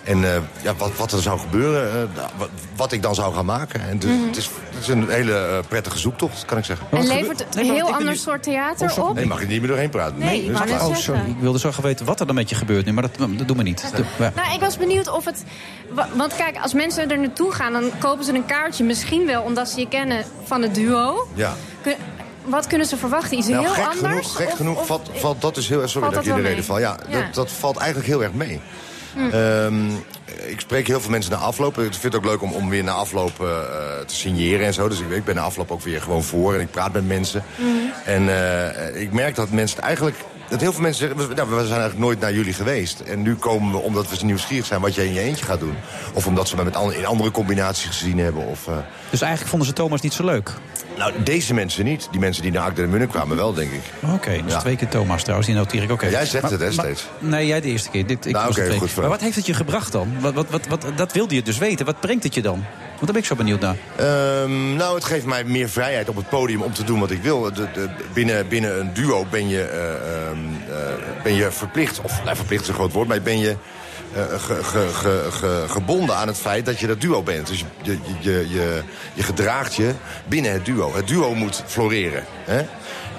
En 0.03 0.23
eh, 0.23 0.41
ja, 0.61 0.75
wat, 0.75 0.91
wat 0.97 1.11
er 1.11 1.21
zou 1.21 1.39
gebeuren, 1.39 1.91
eh, 1.91 2.21
wat, 2.37 2.49
wat 2.75 2.91
ik 2.91 3.01
dan 3.01 3.15
zou 3.15 3.33
gaan 3.33 3.45
maken. 3.45 3.81
En 3.81 3.87
het, 3.97 4.05
Mhm. 4.05 4.27
het, 4.27 4.37
is, 4.37 4.49
het 4.73 4.81
is 4.81 4.87
een 4.87 5.09
hele 5.09 5.33
eh, 5.37 5.57
prettige 5.67 5.97
zoektocht, 5.99 6.45
kan 6.45 6.57
ik 6.57 6.65
zeggen. 6.65 6.87
En 6.91 7.07
levert 7.07 7.39
het 7.39 7.55
een 7.55 7.71
heel 7.71 7.93
ander 7.93 8.15
soort 8.15 8.43
theater 8.43 9.03
op? 9.03 9.15
Nee, 9.15 9.25
mag 9.25 9.39
je 9.41 9.47
niet 9.47 9.59
meer 9.59 9.69
doorheen 9.69 9.89
praten. 9.89 10.17
Nee, 10.19 10.43
ik 10.45 10.51
is 10.51 10.59
klaar. 10.61 10.85
Oh, 10.85 10.95
sorry. 10.95 11.21
Ik 11.27 11.35
wilde 11.39 11.59
zo 11.59 11.71
graag 11.71 11.85
weten 11.85 12.05
wat 12.05 12.19
er 12.19 12.25
dan 12.25 12.35
met 12.35 12.49
je 12.49 12.55
gebeurt 12.55 12.85
nu, 12.85 12.93
maar 12.93 13.03
dat, 13.03 13.17
dat 13.37 13.47
doen 13.47 13.57
we 13.57 13.63
niet. 13.63 13.91
Ja. 14.17 14.31
Nou, 14.35 14.53
ik 14.53 14.59
was 14.59 14.77
benieuwd 14.77 15.07
of 15.11 15.25
het... 15.25 15.43
wa- 15.89 16.07
Want 16.15 16.35
kijk, 16.35 16.57
als 16.61 16.73
mensen 16.73 17.09
er 17.11 17.19
naartoe 17.19 17.51
gaan, 17.51 17.73
dan 17.73 17.83
kopen 17.99 18.25
ze 18.25 18.33
een 18.33 18.45
kaartje. 18.45 18.83
Misschien 18.83 19.25
wel 19.25 19.41
omdat 19.41 19.69
ze 19.69 19.79
je 19.79 19.87
kennen 19.87 20.23
van 20.43 20.61
het 20.61 20.75
duo. 20.75 21.27
Ja. 21.33 21.53
Kun- 21.81 21.95
wat 22.45 22.67
kunnen 22.67 22.87
ze 22.87 22.97
verwachten? 22.97 23.37
Iets 23.37 23.47
Nou, 23.47 23.63
heel 23.63 23.73
gek 23.73 23.83
anders? 23.83 24.01
genoeg, 24.07 24.35
gek 24.35 24.47
Of- 24.47 24.55
genoeg 24.55 24.79
of- 24.79 24.87
valt, 24.87 25.09
valt 25.13 25.41
dat 25.41 25.55
dus 25.55 25.67
heel 25.67 25.81
erg... 25.81 25.89
Sorry 25.89 26.01
Valt 26.11 26.13
dat 26.13 26.23
ik 26.23 26.29
dat 26.29 26.37
in 26.37 26.43
de 26.43 26.49
reden 26.49 26.65
val. 26.65 26.75
mee? 26.75 26.85
Ja, 26.85 26.97
Ja. 27.09 27.21
Dat, 27.25 27.33
dat 27.33 27.51
valt 27.51 27.77
eigenlijk 27.77 28.07
heel 28.09 28.23
erg 28.23 28.33
mee. 28.33 28.61
Hm. 29.13 29.29
Ehm, 29.29 29.89
ik 30.47 30.59
spreek 30.59 30.87
heel 30.87 31.01
veel 31.01 31.11
mensen 31.11 31.31
na 31.31 31.37
afloop. 31.37 31.79
Ik 31.79 31.91
vind 31.91 32.03
het 32.03 32.15
ook 32.15 32.25
leuk 32.25 32.41
om, 32.41 32.51
om 32.51 32.69
weer 32.69 32.83
na 32.83 32.91
afloop 32.91 33.41
eh, 33.41 33.47
eh, 33.47 34.05
te 34.05 34.15
signeren 34.15 34.65
en 34.65 34.73
zo. 34.73 34.89
Dus 34.89 34.99
ik, 34.99 35.09
ik 35.09 35.23
ben 35.23 35.35
na 35.35 35.41
afloop 35.41 35.71
ook 35.71 35.81
weer 35.81 36.01
gewoon 36.01 36.23
voor 36.23 36.53
en 36.53 36.59
ik 36.59 36.71
praat 36.71 36.93
met 36.93 37.07
mensen. 37.07 37.43
Hm. 37.55 37.63
En 38.05 38.29
eh, 38.29 39.01
ik 39.01 39.13
merk 39.13 39.35
dat 39.35 39.49
mensen 39.49 39.77
het 39.77 39.85
eigenlijk... 39.85 40.15
Dat 40.51 40.61
heel 40.61 40.71
veel 40.73 40.81
mensen 40.81 41.07
zeggen, 41.07 41.27
we, 41.27 41.33
nou, 41.33 41.49
we 41.49 41.55
zijn 41.55 41.69
eigenlijk 41.69 41.99
nooit 41.99 42.19
naar 42.19 42.33
jullie 42.33 42.53
geweest. 42.53 42.99
En 42.99 43.21
nu 43.21 43.35
komen 43.35 43.71
we 43.71 43.77
omdat 43.77 44.09
we 44.09 44.25
nieuwsgierig 44.25 44.65
zijn 44.65 44.81
wat 44.81 44.95
jij 44.95 45.05
in 45.05 45.13
je 45.13 45.19
eentje 45.19 45.45
gaat 45.45 45.59
doen. 45.59 45.75
Of 46.13 46.27
omdat 46.27 46.47
ze 46.47 46.55
me 46.55 46.63
met 46.63 46.77
in 46.95 47.05
andere 47.05 47.31
combinaties 47.31 47.85
gezien 47.85 48.17
hebben. 48.17 48.45
Of, 48.45 48.67
eh, 48.67 48.73
Dus 49.09 49.21
eigenlijk 49.21 49.49
vonden 49.49 49.67
ze 49.67 49.73
Thomas 49.73 50.01
niet 50.01 50.13
zo 50.13 50.25
leuk? 50.25 50.51
nou, 50.97 51.23
deze 51.23 51.53
mensen 51.53 51.85
niet. 51.85 52.07
Die 52.11 52.19
mensen 52.19 52.43
die 52.43 52.51
naar 52.51 52.63
Akda 52.63 52.81
de 52.81 52.87
Munnik 52.87 53.09
kwamen 53.09 53.37
wel, 53.37 53.53
denk 53.53 53.71
ik. 53.71 53.81
Oké, 54.13 54.41
dus 54.45 54.53
twee 54.53 54.75
keer 54.75 54.87
Thomas 54.87 55.21
trouwens, 55.21 55.47
die 55.49 55.57
noteer 55.57 55.83
ik 55.83 55.91
ook 55.91 56.01
even. 56.01 56.13
Jij 56.13 56.25
zegt 56.25 56.43
Maar- 56.43 56.51
het, 56.51 56.61
hè, 56.61 56.71
steeds. 56.71 57.07
Nee, 57.19 57.47
jij 57.47 57.61
de 57.61 57.67
eerste 57.67 57.89
keer. 57.89 58.07
Dit, 58.07 58.25
ik 58.25 58.33
Nou, 58.33 58.53
goed, 58.77 58.95
Maar 58.95 59.09
wat 59.09 59.21
heeft 59.21 59.35
het 59.35 59.45
je 59.45 59.53
gebracht 59.53 59.91
dan? 59.91 60.07
Wat, 60.19 60.33
wat, 60.33 60.49
wat, 60.49 60.67
wat, 60.67 60.85
dat 60.95 61.13
wilde 61.13 61.35
je 61.35 61.41
dus 61.41 61.57
weten. 61.57 61.85
Wat 61.85 61.99
brengt 61.99 62.23
het 62.23 62.33
je 62.33 62.41
dan? 62.41 62.65
Daar 63.01 63.13
ben 63.13 63.21
ik 63.21 63.27
zo 63.27 63.35
benieuwd 63.35 63.59
naar. 63.59 63.75
Ehm, 63.95 64.75
nou, 64.75 64.95
het 64.95 65.05
geeft 65.05 65.25
mij 65.25 65.43
meer 65.43 65.69
vrijheid 65.69 66.09
op 66.09 66.15
het 66.15 66.29
podium 66.29 66.61
om 66.61 66.73
te 66.73 66.83
doen 66.83 66.99
wat 66.99 67.11
ik 67.11 67.21
wil. 67.21 67.41
De, 67.41 67.67
de, 67.73 67.89
binnen, 68.13 68.47
binnen 68.47 68.79
een 68.79 68.93
duo 68.93 69.25
ben 69.29 69.47
je, 69.49 69.61
eh, 69.61 69.93
ehm, 69.93 70.37
eh, 70.69 71.23
ben 71.23 71.33
je 71.33 71.51
verplicht, 71.51 72.01
of 72.01 72.23
nou, 72.23 72.35
verplicht 72.35 72.61
is 72.61 72.67
een 72.67 72.73
groot 72.73 72.91
woord, 72.91 73.07
maar 73.07 73.21
ben 73.21 73.39
je 73.39 73.55
eh, 74.15 74.23
ge- 74.37 74.63
ge- 74.63 74.89
ge- 74.93 75.27
ge- 75.31 75.65
gebonden 75.67 76.15
aan 76.15 76.27
het 76.27 76.37
feit 76.37 76.65
dat 76.65 76.79
je 76.79 76.87
dat 76.87 77.01
duo 77.01 77.23
bent. 77.23 77.47
Dus 77.47 77.65
je, 77.81 77.97
je, 78.19 78.45
je, 78.49 78.83
je, 79.13 79.23
gedraagt 79.23 79.75
je 79.75 79.91
binnen 80.27 80.51
het 80.51 80.65
duo. 80.65 80.95
Het 80.95 81.07
duo 81.07 81.33
moet 81.33 81.63
floreren. 81.65 82.23
Hè? 82.45 82.61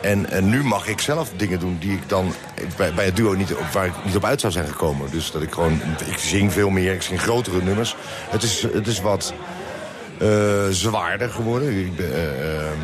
En, 0.00 0.30
en 0.30 0.48
nu 0.48 0.64
mag 0.64 0.86
ik 0.86 1.00
zelf 1.00 1.30
dingen 1.36 1.58
doen 1.58 1.76
die 1.80 1.92
ik 1.92 2.08
dan 2.08 2.34
bij, 2.76 2.94
bij 2.94 3.04
het 3.04 3.16
duo 3.16 3.34
niet 3.34 3.52
waar 3.72 3.86
ik 3.86 3.92
niet 4.04 4.16
op 4.16 4.24
uit 4.24 4.40
zou 4.40 4.52
zijn 4.52 4.66
gekomen. 4.66 5.10
Dus 5.10 5.30
dat 5.30 5.42
ik 5.42 5.52
gewoon, 5.52 5.80
ik 6.06 6.18
zing 6.18 6.52
veel 6.52 6.70
meer, 6.70 6.92
ik 6.92 7.02
zing 7.02 7.20
grotere 7.20 7.62
nummers. 7.62 7.96
Het 8.28 8.42
is, 8.42 8.62
het 8.72 8.86
is 8.86 9.00
wat 9.00 9.32
zwaarder 10.70 11.30
geworden. 11.30 11.68
Eh, 11.98 12.64
ehm, 12.66 12.78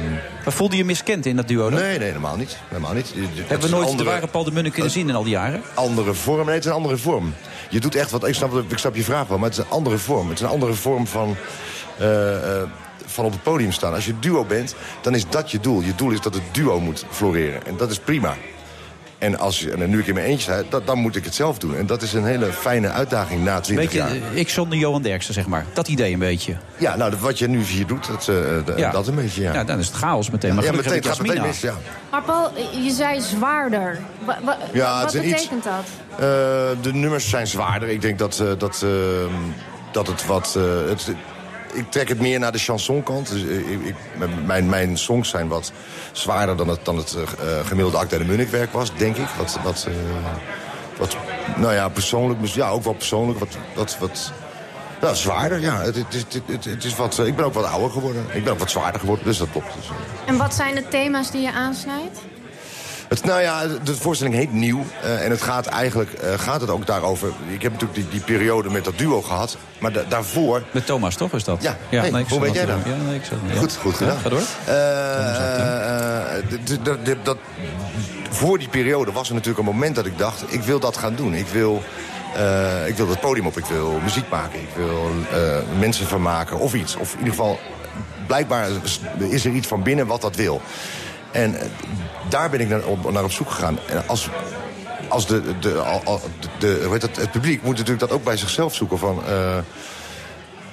Maar 0.45 0.53
voelde 0.53 0.77
je 0.77 0.85
miskend 0.85 1.27
in 1.27 1.37
dat 1.37 1.49
duo 1.49 1.71
dan? 1.71 1.81
Nee, 1.81 1.99
nee, 1.99 2.07
helemaal 2.09 2.37
niet. 2.37 2.57
Helemaal 2.69 2.93
niet. 2.93 3.13
Hebben 3.47 3.71
we 3.71 3.77
nooit 3.77 3.99
de 3.99 4.05
ware 4.05 4.27
Paul 4.27 4.45
de 4.45 4.53
Munnik 4.53 4.73
kunnen 4.73 4.91
zien 4.91 5.09
in 5.09 5.15
al 5.15 5.23
die 5.23 5.33
jaren? 5.33 5.63
Andere 5.75 6.15
vorm. 6.15 6.45
Nee, 6.47 6.55
het 6.55 6.65
is 6.65 6.71
een 6.71 6.77
andere 6.77 6.97
vorm. 6.97 7.35
Je 7.71 7.81
doet 7.81 7.95
echt 7.95 8.11
wat. 8.11 8.27
Ik 8.29 8.35
snap, 8.35 8.63
ik 8.71 8.79
snap 8.79 8.95
je 8.95 9.03
vraag 9.05 9.27
wel, 9.27 9.39
maar 9.39 9.49
het 9.49 9.59
is 9.59 9.65
een 9.65 9.71
andere 9.71 9.99
vorm. 9.99 10.29
Het 10.29 10.39
is 10.39 10.45
een 10.45 10.51
andere 10.53 10.75
vorm 10.75 11.07
van. 11.07 11.37
eh, 11.99 12.61
eh, 12.61 12.69
van 13.07 13.25
op 13.25 13.33
het 13.33 13.43
podium 13.43 13.73
staan. 13.73 13.95
Als 13.95 14.07
je 14.07 14.19
duo 14.19 14.45
bent, 14.45 14.75
dan 15.03 15.15
is 15.15 15.25
dat 15.29 15.51
je 15.51 15.61
doel. 15.61 15.81
Je 15.81 15.95
doel 15.95 16.11
is 16.11 16.21
dat 16.21 16.35
het 16.35 16.43
duo 16.53 16.81
moet 16.81 17.05
floreren. 17.11 17.67
En 17.67 17.77
dat 17.77 17.91
is 17.91 17.99
prima. 17.99 18.35
En, 19.19 19.39
als, 19.39 19.61
je- 19.61 19.71
en 19.71 19.91
nu 19.91 19.99
ik 19.99 20.07
in 20.07 20.15
mijn 20.15 20.27
eentje 20.27 20.43
sta, 20.53 20.63
dat, 20.69 20.87
dan 20.87 20.99
moet 20.99 21.17
ik 21.17 21.25
het 21.25 21.35
zelf 21.35 21.59
doen. 21.59 21.77
En 21.77 21.87
dat 21.87 22.03
is 22.03 22.13
een 22.13 22.25
hele 22.25 22.53
fijne 22.53 22.89
uitdaging 22.89 23.45
na 23.45 23.61
20 23.61 23.85
Beetje, 23.93 23.99
jaar. 24.21 24.33
ik 24.35 24.49
zonder 24.49 24.79
Johan 24.79 25.03
Derksen, 25.03 25.35
zeg 25.35 25.47
maar. 25.47 25.65
Dat 25.73 25.89
idee 25.89 26.13
een 26.13 26.19
beetje. 26.19 26.57
Ja, 26.77 26.97
nou, 26.97 27.11
dat- 27.11 27.21
wat 27.21 27.39
je 27.39 27.49
nu 27.49 27.63
hier 27.63 27.87
doet, 27.87 28.07
dat, 28.07 28.29
eh, 28.29 28.77
Ja. 28.77 28.91
dat 28.91 29.07
een 29.07 29.15
beetje, 29.15 29.43
ja. 29.43 29.53
Ja, 29.53 29.65
dan 29.65 29.79
is 29.79 29.87
het 29.87 29.97
chaos 29.97 30.31
meteen. 30.31 30.55
Maar 30.55 30.65
ja, 30.65 30.73
meteen, 30.73 30.93
het 30.93 31.07
gaat 31.07 31.21
meteen 31.23 31.43
mis, 31.43 31.61
ja. 31.61 31.75
Maar 32.11 32.23
Paul, 32.23 32.51
je 32.83 32.91
zei 32.91 33.21
zwaarder. 33.21 33.99
Wa- 34.25 34.39
wa- 34.45 34.57
Ja, 34.73 35.01
het 35.01 35.13
wat 35.13 35.23
iets- 35.23 35.33
betekent 35.35 35.65
dat? 35.65 35.73
Eh, 36.11 36.19
de 36.83 36.93
nummers 36.93 37.29
zijn 37.29 37.47
zwaarder. 37.47 37.89
Ik 37.89 38.01
denk 38.01 38.19
dat, 38.19 38.39
eh, 38.41 38.47
dat, 38.59 38.83
eh, 38.85 38.91
dat 39.93 40.07
het 40.07 40.27
wat... 40.27 40.55
eh, 40.57 40.63
het, 40.89 41.07
ik 41.73 41.91
trek 41.91 42.09
het 42.09 42.21
meer 42.21 42.39
naar 42.39 42.53
de 42.53 42.59
chansonkant. 42.59 43.29
Dus, 43.29 43.43
eh, 43.43 43.71
ik, 43.71 43.85
ik- 43.85 43.95
mijn, 44.47 44.69
mijn 44.69 44.99
songs 44.99 45.29
zijn 45.29 45.49
wat 45.49 45.73
zwaarder 46.13 46.57
dan 46.57 46.69
het, 46.69 46.85
dan 46.85 46.97
het 46.97 47.15
eh, 47.15 47.67
gemiddelde 47.67 47.99
Acta 47.99 48.19
de 48.19 48.25
Munich 48.25 48.51
werk 48.51 48.73
was, 48.73 48.95
denk 48.97 49.17
ik. 49.17 49.29
Wat, 49.39 49.59
wat, 49.65 49.87
wat 50.99 51.17
nou 51.57 51.75
ja, 51.75 51.89
persoonlijk, 51.89 52.47
ja, 52.47 52.69
ook 52.69 52.85
wel 52.85 52.93
persoonlijk. 52.95 53.39
Wat, 53.39 53.57
wat, 53.75 53.97
wat 54.01 54.33
nou, 55.01 55.15
zwaarder, 55.17 55.61
ja. 55.61 55.81
Het, 55.81 55.95
het, 55.97 56.41
het, 56.47 56.65
het, 56.65 56.85
is 56.85 56.97
wat, 56.97 57.19
ik 57.19 57.37
ben 57.37 57.45
ook 57.45 57.55
wat 57.55 57.65
ouder 57.65 57.91
geworden. 57.91 58.27
Ik 58.33 58.45
ben 58.45 58.53
ook 58.53 58.59
wat 58.59 58.71
zwaarder 58.71 59.01
geworden, 59.01 59.25
dus 59.25 59.39
dat 59.39 59.51
klopt. 59.53 59.75
Dus. 59.75 59.91
En 60.27 60.37
wat 60.37 60.55
zijn 60.55 60.75
de 60.75 60.89
thema's 60.89 61.31
die 61.31 61.41
je 61.43 61.53
aansnijdt? 61.53 62.19
Het, 63.09 63.25
nou 63.25 63.41
ja, 63.41 63.67
de 63.85 63.95
voorstelling 63.97 64.37
heet 64.37 64.53
Nieuw. 64.53 64.85
eh, 65.03 65.25
en 65.25 65.31
het 65.31 65.43
gaat 65.43 65.67
eigenlijk 65.67 66.13
eh, 66.13 66.33
gaat 66.39 66.61
het 66.61 66.71
ook 66.71 66.87
daarover. 66.87 67.29
Ik 67.49 67.63
heb 67.63 67.73
natuurlijk 67.73 67.99
die, 68.01 68.09
die 68.11 68.21
periode 68.21 68.71
met 68.71 68.85
dat 68.85 68.99
duo 68.99 69.23
gehad. 69.23 69.57
Maar 69.79 69.93
da- 69.93 70.05
daarvoor. 70.09 70.63
Met 70.71 70.87
Thomas, 70.87 71.15
toch? 71.15 71.33
Is 71.33 71.45
dat? 71.45 71.63
Ja, 71.63 71.77
ja 71.89 72.01
hey, 72.01 72.11
nee, 72.11 72.25
hoe 72.29 72.41
weet 72.41 72.55
jij 72.55 72.67
dat? 72.67 72.77
Ja, 72.85 72.95
nee, 73.07 73.15
ik 73.17 73.23
ja. 73.53 73.59
Goed, 73.59 73.77
goed 73.77 73.99
Ja, 73.99 73.99
gedaan. 73.99 74.19
ga 74.19 74.29
door. 74.29 74.43
Eh, 77.05 77.15
dat, 77.23 77.37
voor 78.31 78.59
die 78.59 78.69
periode 78.69 79.13
was 79.13 79.29
er 79.29 79.35
natuurlijk 79.35 79.59
een 79.67 79.73
moment 79.75 79.95
dat 79.95 80.07
ik 80.07 80.19
dacht... 80.19 80.43
ik 80.53 80.63
wil 80.63 80.81
dat 80.81 80.97
gaan 80.97 81.15
doen. 81.15 81.35
Ik 81.35 81.47
wil, 81.47 81.83
ik 82.87 82.97
wil 82.97 83.09
het 83.09 83.21
podium 83.21 83.47
op, 83.47 83.57
ik 83.57 83.65
wil 83.65 84.01
muziek 84.03 84.29
maken. 84.31 84.61
Ik 84.61 84.69
wil 84.77 85.11
mensen 85.79 86.07
vermaken 86.07 86.59
of 86.59 86.75
iets. 86.75 86.97
Of 86.97 87.13
in 87.13 87.19
ieder 87.19 87.35
geval, 87.35 87.59
blijkbaar 88.27 88.69
is 89.19 89.45
er 89.45 89.51
iets 89.53 89.67
van 89.67 89.83
binnen 89.83 90.07
wat 90.07 90.21
dat 90.21 90.37
wil. 90.37 90.61
En 91.31 91.55
eh, 91.61 91.67
daar 92.29 92.51
ben 92.51 92.61
ik 92.61 92.69
naar 92.69 92.85
op, 92.85 93.11
naar 93.13 93.25
op 93.25 93.33
zoek 93.33 93.51
gegaan. 93.51 93.79
En 93.89 94.03
als, 94.07 94.29
als 95.09 95.27
de, 95.27 95.43
de, 95.61 95.75
al- 95.79 96.03
al- 96.05 96.21
de, 96.41 96.49
de- 96.59 96.81
hoe 96.83 96.93
heet 96.93 97.01
dat, 97.01 97.17
het 97.17 97.31
publiek 97.31 97.63
moet 97.63 97.73
natuurlijk 97.77 98.01
dat 98.01 98.11
ook 98.13 98.25
bij 98.25 98.37
zichzelf 98.37 98.75
zoeken 98.75 98.99
van... 98.99 99.23
eh, 99.29 99.57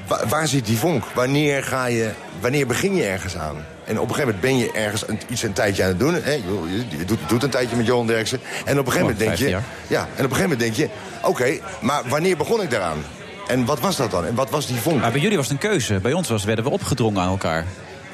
Waar, 0.08 0.28
waar 0.28 0.48
zit 0.48 0.66
die 0.66 0.78
vonk? 0.78 1.04
Wanneer, 1.14 1.64
ga 1.64 1.86
je, 1.86 2.12
wanneer 2.40 2.68
begin 2.68 2.96
je 2.96 3.04
ergens 3.04 3.38
aan? 3.38 3.56
En 3.86 4.00
op 4.00 4.10
een 4.10 4.16
gegeven 4.16 4.36
moment 4.36 4.42
ben 4.42 4.58
je 4.58 4.72
ergens 4.86 5.08
een, 5.08 5.20
iets 5.30 5.44
een 5.44 5.54
tijdje 5.54 5.84
aan 5.84 5.90
het 5.90 6.00
doen. 6.00 6.14
Hè? 6.14 6.32
Je, 6.32 6.86
je 6.98 7.06
doet, 7.06 7.20
doet 7.28 7.44
een 7.44 7.50
tijdje 7.50 7.76
met 7.76 7.86
Johan 7.86 8.08
Derksen. 8.08 8.40
En 8.66 8.80
op 8.80 8.86
een 8.86 8.92
gegeven 8.92 9.00
moment 9.02 9.20
denk 9.20 9.36
je... 9.38 9.50
15 9.50 9.72
Ja, 9.88 10.00
en 10.00 10.26
op 10.26 10.32
een 10.32 10.36
gegeven 10.36 10.42
moment 10.42 10.60
denk 10.60 10.74
je... 10.76 10.90
Oké, 11.28 11.58
maar 11.82 12.02
wanneer 12.08 12.38
begon 12.38 12.62
ik 12.62 12.70
daaraan? 12.72 13.04
En 13.48 13.66
wat 13.66 13.80
was 13.80 13.96
dat 13.96 14.12
dan? 14.12 14.26
En 14.26 14.36
wat 14.36 14.50
was 14.50 14.68
die 14.68 14.76
vonk? 14.78 15.02
Maar 15.02 15.12
bij 15.12 15.22
jullie 15.22 15.38
was 15.38 15.50
het 15.50 15.64
een 15.64 15.70
keuze. 15.70 16.00
Bij 16.00 16.14
ons 16.14 16.30
was, 16.30 16.44
werden 16.44 16.66
we 16.66 16.72
opgedrongen 16.72 17.22
aan 17.22 17.30
elkaar. 17.30 17.66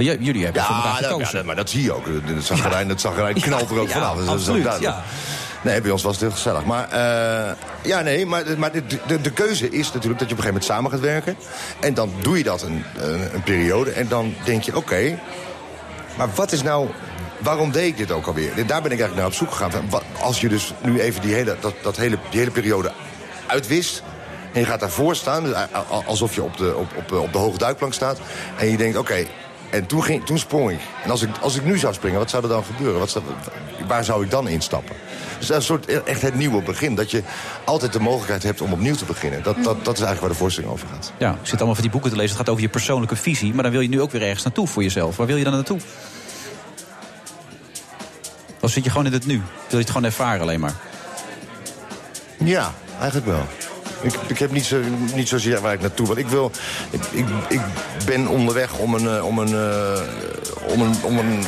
Jullie 0.03 0.43
hebben 0.43 0.61
Ja, 0.61 0.69
nou, 0.69 0.95
gekozen. 1.03 1.39
ja, 1.39 1.45
maar 1.45 1.55
dat 1.55 1.69
zie 1.69 1.83
je 1.83 1.91
ook. 1.91 2.05
Dat 2.35 2.43
zagrijn, 2.43 2.87
dat 2.87 3.01
zagrijn 3.01 3.41
knalt 3.41 3.69
er 3.69 3.79
ook 3.79 3.89
vanaf. 3.89 4.13
Dat 4.15 4.23
is 4.23 4.29
ook 4.29 4.35
absoluut, 4.35 4.63
duidelijk. 4.63 4.95
ja. 4.95 5.03
Nee, 5.63 5.81
bij 5.81 5.91
ons 5.91 6.03
was 6.03 6.11
het 6.11 6.21
heel 6.21 6.31
gezellig. 6.31 6.65
Maar, 6.65 6.89
eh, 6.89 7.51
ja, 7.83 8.01
nee, 8.01 8.25
maar, 8.25 8.43
maar 8.57 8.71
de, 8.71 8.83
de, 9.07 9.21
de 9.21 9.31
keuze 9.31 9.69
is 9.69 9.91
natuurlijk 9.91 10.19
dat 10.19 10.29
je 10.29 10.35
op 10.35 10.43
een 10.43 10.43
gegeven 10.43 10.45
moment 10.45 10.63
samen 10.63 10.91
gaat 10.91 10.99
werken. 10.99 11.35
En 11.79 11.93
dan 11.93 12.11
doe 12.21 12.37
je 12.37 12.43
dat 12.43 12.61
een, 12.61 12.83
een, 12.97 13.33
een 13.33 13.43
periode. 13.43 13.91
En 13.91 14.07
dan 14.07 14.33
denk 14.43 14.63
je, 14.63 14.75
oké, 14.75 15.19
maar 16.17 16.27
wat 16.35 16.51
is 16.51 16.63
nou... 16.63 16.89
Waarom 17.37 17.71
deed 17.71 17.87
ik 17.87 17.97
dit 17.97 18.11
ook 18.11 18.27
alweer? 18.27 18.49
Daar 18.55 18.81
ben 18.81 18.91
ik 18.91 18.99
eigenlijk 18.99 19.15
naar 19.15 19.25
op 19.25 19.33
zoek 19.33 19.51
gegaan. 19.51 19.71
Als 20.21 20.41
je 20.41 20.49
dus 20.49 20.73
nu 20.81 20.99
even 20.99 21.21
die 21.21 21.33
hele, 21.33 21.55
dat, 21.59 21.73
dat 21.81 21.97
hele, 21.97 22.17
die 22.29 22.39
hele 22.39 22.51
periode 22.51 22.91
uitwist... 23.47 24.03
en 24.53 24.59
je 24.59 24.65
gaat 24.65 24.79
daarvoor 24.79 25.15
staan, 25.15 25.43
dus 25.43 25.53
alsof 26.05 26.35
je 26.35 26.43
op 26.43 26.57
de, 26.57 26.75
op, 26.75 26.87
op, 26.97 27.11
op 27.11 27.31
de 27.31 27.37
hoge 27.37 27.57
duikplank 27.57 27.93
staat... 27.93 28.19
en 28.57 28.71
je 28.71 28.77
denkt, 28.77 28.97
oké, 28.97 29.25
en 29.71 29.85
toen, 29.85 30.03
ging, 30.03 30.25
toen 30.25 30.37
sprong 30.37 30.71
ik. 30.71 30.79
En 31.03 31.09
als 31.11 31.21
ik, 31.21 31.29
als 31.41 31.55
ik 31.55 31.65
nu 31.65 31.77
zou 31.77 31.93
springen, 31.93 32.19
wat 32.19 32.29
zou 32.29 32.43
er 32.43 32.49
dan 32.49 32.63
gebeuren? 32.63 32.99
Wat 32.99 33.09
zou, 33.09 33.23
waar 33.87 34.03
zou 34.03 34.23
ik 34.23 34.31
dan 34.31 34.47
instappen? 34.47 34.95
Dus 35.37 35.47
dat 35.47 35.61
is 35.61 35.69
een 35.69 35.75
soort 35.75 35.87
e- 35.87 36.11
echt 36.11 36.21
het 36.21 36.35
nieuwe 36.35 36.61
begin. 36.61 36.95
Dat 36.95 37.11
je 37.11 37.23
altijd 37.63 37.93
de 37.93 37.99
mogelijkheid 37.99 38.43
hebt 38.43 38.61
om 38.61 38.73
opnieuw 38.73 38.95
te 38.95 39.05
beginnen. 39.05 39.43
Dat, 39.43 39.55
dat, 39.55 39.85
dat 39.85 39.93
is 39.93 40.03
eigenlijk 40.03 40.19
waar 40.19 40.29
de 40.29 40.35
voorstelling 40.35 40.73
over 40.73 40.87
gaat. 40.87 41.13
Ja, 41.17 41.31
ik 41.31 41.47
zit 41.47 41.55
allemaal 41.55 41.73
van 41.73 41.83
die 41.83 41.91
boeken 41.91 42.09
te 42.09 42.15
lezen. 42.15 42.31
Het 42.31 42.39
gaat 42.39 42.49
over 42.49 42.61
je 42.63 42.69
persoonlijke 42.69 43.15
visie. 43.15 43.53
Maar 43.53 43.63
dan 43.63 43.71
wil 43.71 43.81
je 43.81 43.89
nu 43.89 44.01
ook 44.01 44.11
weer 44.11 44.21
ergens 44.21 44.43
naartoe 44.43 44.67
voor 44.67 44.83
jezelf. 44.83 45.17
Waar 45.17 45.27
wil 45.27 45.37
je 45.37 45.43
dan 45.43 45.53
naartoe? 45.53 45.79
Of 48.59 48.71
zit 48.71 48.83
je 48.83 48.89
gewoon 48.89 49.05
in 49.05 49.13
het 49.13 49.25
nu? 49.25 49.35
Wil 49.35 49.43
je 49.69 49.77
het 49.77 49.87
gewoon 49.87 50.03
ervaren 50.03 50.41
alleen 50.41 50.59
maar? 50.59 50.73
Ja, 52.37 52.73
eigenlijk 52.99 53.25
wel. 53.25 53.45
Ik, 54.01 54.13
ik 54.27 54.39
heb 54.39 54.51
niet, 54.51 54.65
zo, 54.65 54.79
niet 55.15 55.27
zozeer 55.27 55.61
waar 55.61 55.73
ik 55.73 55.81
naartoe 55.81 56.07
wil. 56.07 56.17
Ik, 56.17 56.27
wil 56.27 56.51
ik, 56.89 57.01
ik, 57.11 57.25
ik 57.49 57.61
ben 58.05 58.27
onderweg 58.27 58.77
om 58.77 58.93
een, 58.93 59.07
eh, 59.07 59.25
om 59.25 59.39
een, 59.39 59.53
eh, 59.53 60.01
om 60.73 60.81
een, 60.81 60.95
om 61.03 61.17
een 61.17 61.43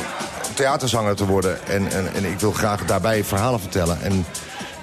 theaterzanger 0.54 1.16
te 1.16 1.26
worden. 1.26 1.66
En, 1.66 1.90
en, 1.90 2.14
en 2.14 2.24
ik 2.24 2.40
wil 2.40 2.52
graag 2.52 2.84
daarbij 2.84 3.24
verhalen 3.24 3.60
vertellen. 3.60 4.02
En 4.02 4.26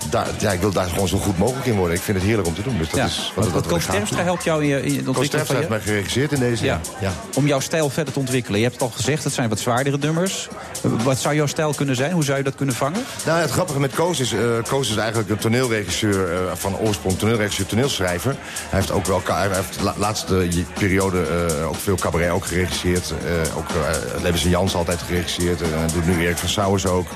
daar, 0.09 0.27
ja, 0.39 0.51
ik 0.51 0.59
wil 0.59 0.71
daar 0.71 0.87
gewoon 0.87 1.07
zo 1.07 1.17
goed 1.17 1.37
mogelijk 1.37 1.65
in 1.65 1.75
worden. 1.75 1.95
Ik 1.95 2.01
vind 2.01 2.17
het 2.17 2.25
heerlijk 2.25 2.47
om 2.47 2.55
te 2.55 2.61
doen. 2.61 2.77
Dus 2.77 2.89
dat 2.89 2.99
ja. 2.99 3.05
is 3.05 3.31
wat, 3.35 3.49
wat 3.49 3.89
Terpstra 3.89 4.23
helpt 4.23 4.43
jou 4.43 4.61
in, 4.61 4.67
je, 4.67 4.83
in 4.83 4.97
het 4.97 5.07
ontwikkelen 5.07 5.45
van 5.45 5.55
heeft 5.55 5.67
je... 5.67 5.73
mij 5.73 5.83
geregisseerd 5.83 6.31
in 6.31 6.39
deze. 6.39 6.65
Ja. 6.65 6.79
Ja. 6.99 7.11
Om 7.35 7.47
jouw 7.47 7.59
stijl 7.59 7.89
verder 7.89 8.13
te 8.13 8.19
ontwikkelen. 8.19 8.59
Je 8.59 8.65
hebt 8.65 8.79
het 8.79 8.89
al 8.89 8.95
gezegd, 8.95 9.23
het 9.23 9.33
zijn 9.33 9.49
wat 9.49 9.59
zwaardere 9.59 9.97
nummers. 9.97 10.47
Wat 10.81 11.19
zou 11.19 11.35
jouw 11.35 11.45
stijl 11.45 11.73
kunnen 11.73 11.95
zijn? 11.95 12.11
Hoe 12.11 12.23
zou 12.23 12.37
je 12.37 12.43
dat 12.43 12.55
kunnen 12.55 12.75
vangen? 12.75 13.03
Nou, 13.25 13.39
het 13.39 13.51
grappige 13.51 13.79
met 13.79 13.93
Koos 13.93 14.19
is... 14.19 14.33
eh 14.33 14.39
Koos 14.67 14.89
is 14.89 14.95
eigenlijk 14.95 15.29
een 15.29 15.37
toneelregisseur 15.37 16.33
eh, 16.33 16.39
van 16.53 16.77
oorsprong. 16.77 17.17
Toneelregisseur, 17.17 17.65
toneelschrijver. 17.65 18.35
Hij 18.69 18.79
heeft 18.79 18.91
ook 18.91 19.05
wel... 19.05 19.21
Hij 19.25 19.49
heeft 19.51 19.77
de 19.77 19.83
la- 19.83 19.95
laatste 19.97 20.47
periode 20.73 21.21
eh, 21.21 21.67
ook 21.67 21.75
veel 21.75 21.95
cabaret 21.95 22.29
ook 22.29 22.45
geregisseerd. 22.45 23.13
Ook 23.57 23.69
uh, 23.69 24.21
Levens 24.21 24.43
en 24.43 24.49
Jans 24.49 24.75
altijd 24.75 25.01
geregisseerd. 25.01 25.61
En 25.61 25.69
doet 25.93 26.05
nu 26.05 26.21
Erik 26.21 26.37
van 26.37 26.49
Sauers 26.49 26.85
ook. 26.85 27.07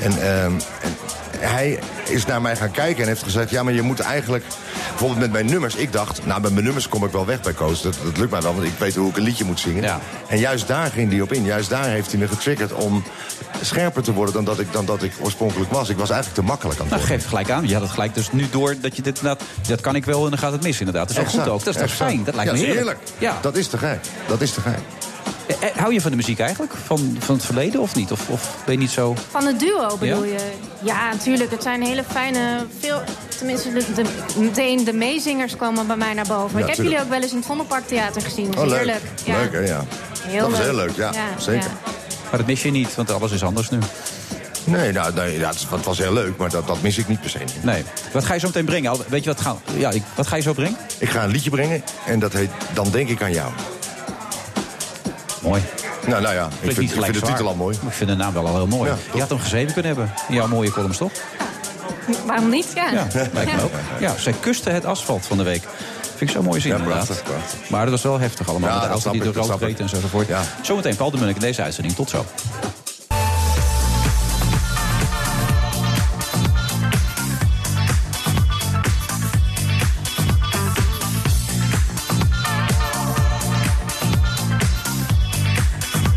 En, 0.00 0.12
ehm, 0.22 0.52
en 0.82 0.96
hij 1.38 1.78
is 2.08 2.26
naar 2.26 2.40
mij 2.42 2.56
gaan 2.56 2.70
kijken 2.70 3.02
en 3.02 3.08
heeft 3.08 3.22
gezegd... 3.22 3.50
ja, 3.50 3.62
maar 3.62 3.72
je 3.72 3.82
moet 3.82 4.00
eigenlijk... 4.00 4.44
Bijvoorbeeld 4.88 5.20
met 5.20 5.32
mijn 5.32 5.46
nummers. 5.46 5.74
Ik 5.74 5.92
dacht, 5.92 6.26
nou, 6.26 6.40
met 6.40 6.52
mijn 6.52 6.64
nummers 6.64 6.88
kom 6.88 7.04
ik 7.04 7.10
wel 7.10 7.26
weg 7.26 7.40
bij 7.40 7.52
Koos. 7.52 7.82
Dat, 7.82 7.98
dat 8.04 8.16
lukt 8.16 8.30
mij 8.30 8.42
wel, 8.42 8.54
want 8.54 8.66
ik 8.66 8.72
weet 8.78 8.94
hoe 8.94 9.10
ik 9.10 9.16
een 9.16 9.22
liedje 9.22 9.44
moet 9.44 9.60
zingen. 9.60 10.00
En 10.28 10.38
juist 10.38 10.66
daar 10.66 10.90
ging 10.90 11.10
hij 11.10 11.20
op 11.20 11.32
in. 11.32 11.44
Juist 11.44 11.70
daar 11.70 11.84
heeft 11.84 12.10
hij 12.10 12.20
me 12.20 12.28
getriggerd 12.28 12.72
om 12.72 13.02
scherper 13.62 14.02
te 14.02 14.12
worden... 14.12 14.34
dan 14.34 14.44
dat 14.44 14.58
ik, 14.58 14.72
dan 14.72 14.84
dat 14.84 15.02
ik 15.02 15.12
oorspronkelijk 15.20 15.70
was. 15.72 15.88
Ik 15.88 15.96
was 15.96 16.10
eigenlijk 16.10 16.40
te 16.40 16.46
makkelijk 16.46 16.80
aan 16.80 16.86
het 16.86 16.94
Nou, 16.94 17.06
worden. 17.06 17.20
geef 17.20 17.30
het 17.30 17.38
gelijk 17.38 17.50
aan. 17.50 17.68
Je 17.68 17.72
had 17.72 17.82
het 17.82 17.92
gelijk 17.92 18.14
dus 18.14 18.32
nu 18.32 18.46
door 18.50 18.74
dat 18.80 18.96
je 18.96 19.02
dit 19.02 19.16
inderdaad... 19.18 19.46
Dat 19.66 19.80
kan 19.80 19.94
ik 19.94 20.04
wel 20.04 20.24
en 20.24 20.30
dan 20.30 20.38
gaat 20.38 20.52
het 20.52 20.62
mis 20.62 20.78
inderdaad. 20.78 21.08
Dat 21.08 21.16
is 21.16 21.22
ook 21.22 21.28
goed 21.28 21.48
ook. 21.48 21.64
Dat 21.64 21.74
is 21.74 21.80
toch 21.80 21.92
fijn? 21.92 22.24
Dat 22.24 22.34
lijkt 22.34 22.50
ja, 22.50 22.56
me 22.56 22.66
is 22.66 22.74
heerlijk. 22.74 22.98
Ja. 23.18 23.38
Dat 23.40 23.56
is 23.56 23.66
te 23.68 23.78
gek. 23.78 23.98
Dat 24.26 24.40
is 24.40 24.50
te 24.50 24.60
gek. 24.60 24.78
Eh, 25.48 25.68
eh, 25.68 25.76
Hou 25.76 25.92
je 25.92 26.00
van 26.00 26.10
de 26.10 26.16
muziek 26.16 26.38
eigenlijk? 26.38 26.72
Van, 26.86 27.16
van 27.18 27.34
het 27.34 27.44
verleden 27.44 27.80
of 27.80 27.94
niet? 27.94 28.12
Of, 28.12 28.28
of 28.28 28.56
ben 28.64 28.74
je 28.74 28.80
niet 28.80 28.90
zo... 28.90 29.14
Van 29.30 29.46
het 29.46 29.60
duo 29.60 29.96
bedoel 29.98 30.24
Ja? 30.24 30.32
je? 30.32 30.38
Ja, 30.82 31.12
natuurlijk. 31.12 31.50
Het 31.50 31.62
zijn 31.62 31.82
hele 31.82 32.04
fijne... 32.10 32.66
Veel, 32.80 33.02
tenminste, 33.38 33.72
de, 33.72 33.84
de- 33.94 34.04
meteen 34.40 34.84
de 34.84 34.92
meezingers 34.92 35.56
komen 35.56 35.86
bij 35.86 35.96
mij 35.96 36.14
naar 36.14 36.26
boven. 36.26 36.58
Ja, 36.58 36.64
ik 36.66 36.74
heb 36.76 36.84
jullie 36.84 37.00
ook 37.00 37.08
wel 37.08 37.20
eens 37.22 37.30
in 37.30 37.36
het 37.36 37.46
Vondelpark 37.46 37.86
Theater 37.86 38.22
gezien. 38.22 38.50
Dat 38.50 38.58
Oh, 38.58 38.64
is 38.64 38.70
leuk. 38.70 38.78
heerlijk. 38.80 39.04
Ja. 39.24 39.38
Leuk, 39.38 39.52
hè, 39.52 39.58
ja. 39.58 39.84
Heel 40.22 40.40
dat 40.40 40.50
was 40.50 40.58
leuk. 40.58 40.68
heel 40.68 40.76
leuk, 40.76 40.96
ja. 40.96 41.12
Ja, 41.12 41.40
Zeker. 41.40 41.62
ja. 41.62 41.90
Maar 42.30 42.38
dat 42.38 42.46
mis 42.46 42.62
je 42.62 42.70
niet, 42.70 42.94
want 42.94 43.10
alles 43.12 43.32
is 43.32 43.42
anders 43.42 43.70
nu. 43.70 43.78
Nee, 44.64 44.92
nou, 44.92 45.14
nee 45.14 45.38
het, 45.44 45.66
het 45.70 45.84
was 45.84 45.98
heel 45.98 46.12
leuk, 46.12 46.36
maar 46.36 46.50
dat, 46.50 46.66
dat 46.66 46.82
mis 46.82 46.98
ik 46.98 47.08
niet 47.08 47.20
per 47.20 47.30
se. 47.30 47.38
Nee. 47.62 47.84
Wat 48.12 48.24
ga 48.24 48.34
je 48.34 48.40
zo 48.40 48.46
meteen 48.46 48.64
brengen? 48.64 48.96
Weet 49.08 49.24
je 49.24 49.30
wat, 49.30 49.40
gaan, 49.40 49.58
ja, 49.76 49.90
ik, 49.90 50.02
wat 50.14 50.26
ga 50.26 50.36
je 50.36 50.42
zo 50.42 50.52
brengen? 50.52 50.76
Ik 50.98 51.08
ga 51.10 51.24
een 51.24 51.30
liedje 51.30 51.50
brengen 51.50 51.82
en 52.06 52.18
dat 52.18 52.32
heet 52.32 52.50
Dan 52.74 52.90
Denk 52.90 53.08
ik 53.08 53.22
aan 53.22 53.32
jou. 53.32 53.52
Mooi. 55.42 55.62
Nou, 56.06 56.22
nou 56.22 56.34
ja, 56.34 56.48
ik 56.60 56.72
vind, 56.72 56.92
ik 57.06 57.12
de 57.12 57.20
titel 57.20 57.46
al 57.46 57.54
mooi. 57.54 57.76
Maar 57.82 57.90
Ik 57.90 57.96
vind 57.96 58.10
de 58.10 58.16
naam 58.16 58.32
wel 58.32 58.46
al 58.46 58.54
heel 58.54 58.66
mooi. 58.66 58.90
Ja, 58.90 58.96
je 59.14 59.20
had 59.20 59.28
hem 59.28 59.38
geschreven 59.38 59.72
kunnen 59.72 59.94
hebben 59.96 60.14
in 60.28 60.34
jouw 60.34 60.46
mooie 60.48 60.70
columns, 60.70 60.96
toch? 60.96 61.12
Waarom 62.26 62.48
niet? 62.48 62.66
Ja. 62.74 62.90
Ja, 62.92 63.06
lijkt 63.32 63.54
me 63.56 63.62
ook. 63.62 63.72
Ja, 64.00 64.16
zij 64.16 64.34
kuste 64.40 64.70
het 64.70 64.84
asfalt 64.84 65.26
van 65.26 65.36
de 65.36 65.42
week. 65.42 65.62
Vind 66.16 66.30
ik 66.30 66.36
zo 66.36 66.42
mooi 66.42 66.60
zin, 66.60 66.70
inderdaad. 66.72 67.04
prachtig, 67.04 67.22
prachtig. 67.22 67.70
Maar 67.70 67.82
dat 67.82 67.90
was 67.90 68.02
wel 68.02 68.18
heftig 68.18 68.48
allemaal. 68.48 68.68
Ja, 68.68 68.74
met 68.74 68.84
de 68.84 68.88
dat 68.92 69.04
auto 69.04 69.18
die 69.24 69.32
door 69.32 69.46
rood 69.46 69.60
reed 69.60 69.78
en 69.78 69.82
enzovoort. 69.82 70.28
Zometeen 70.62 70.96
Paul 70.96 71.10
de 71.10 71.16
Munnik 71.16 71.34
in 71.36 71.40
deze 71.42 71.62
uitzending. 71.62 71.94
Tot 71.94 72.10
zo. 72.10 72.24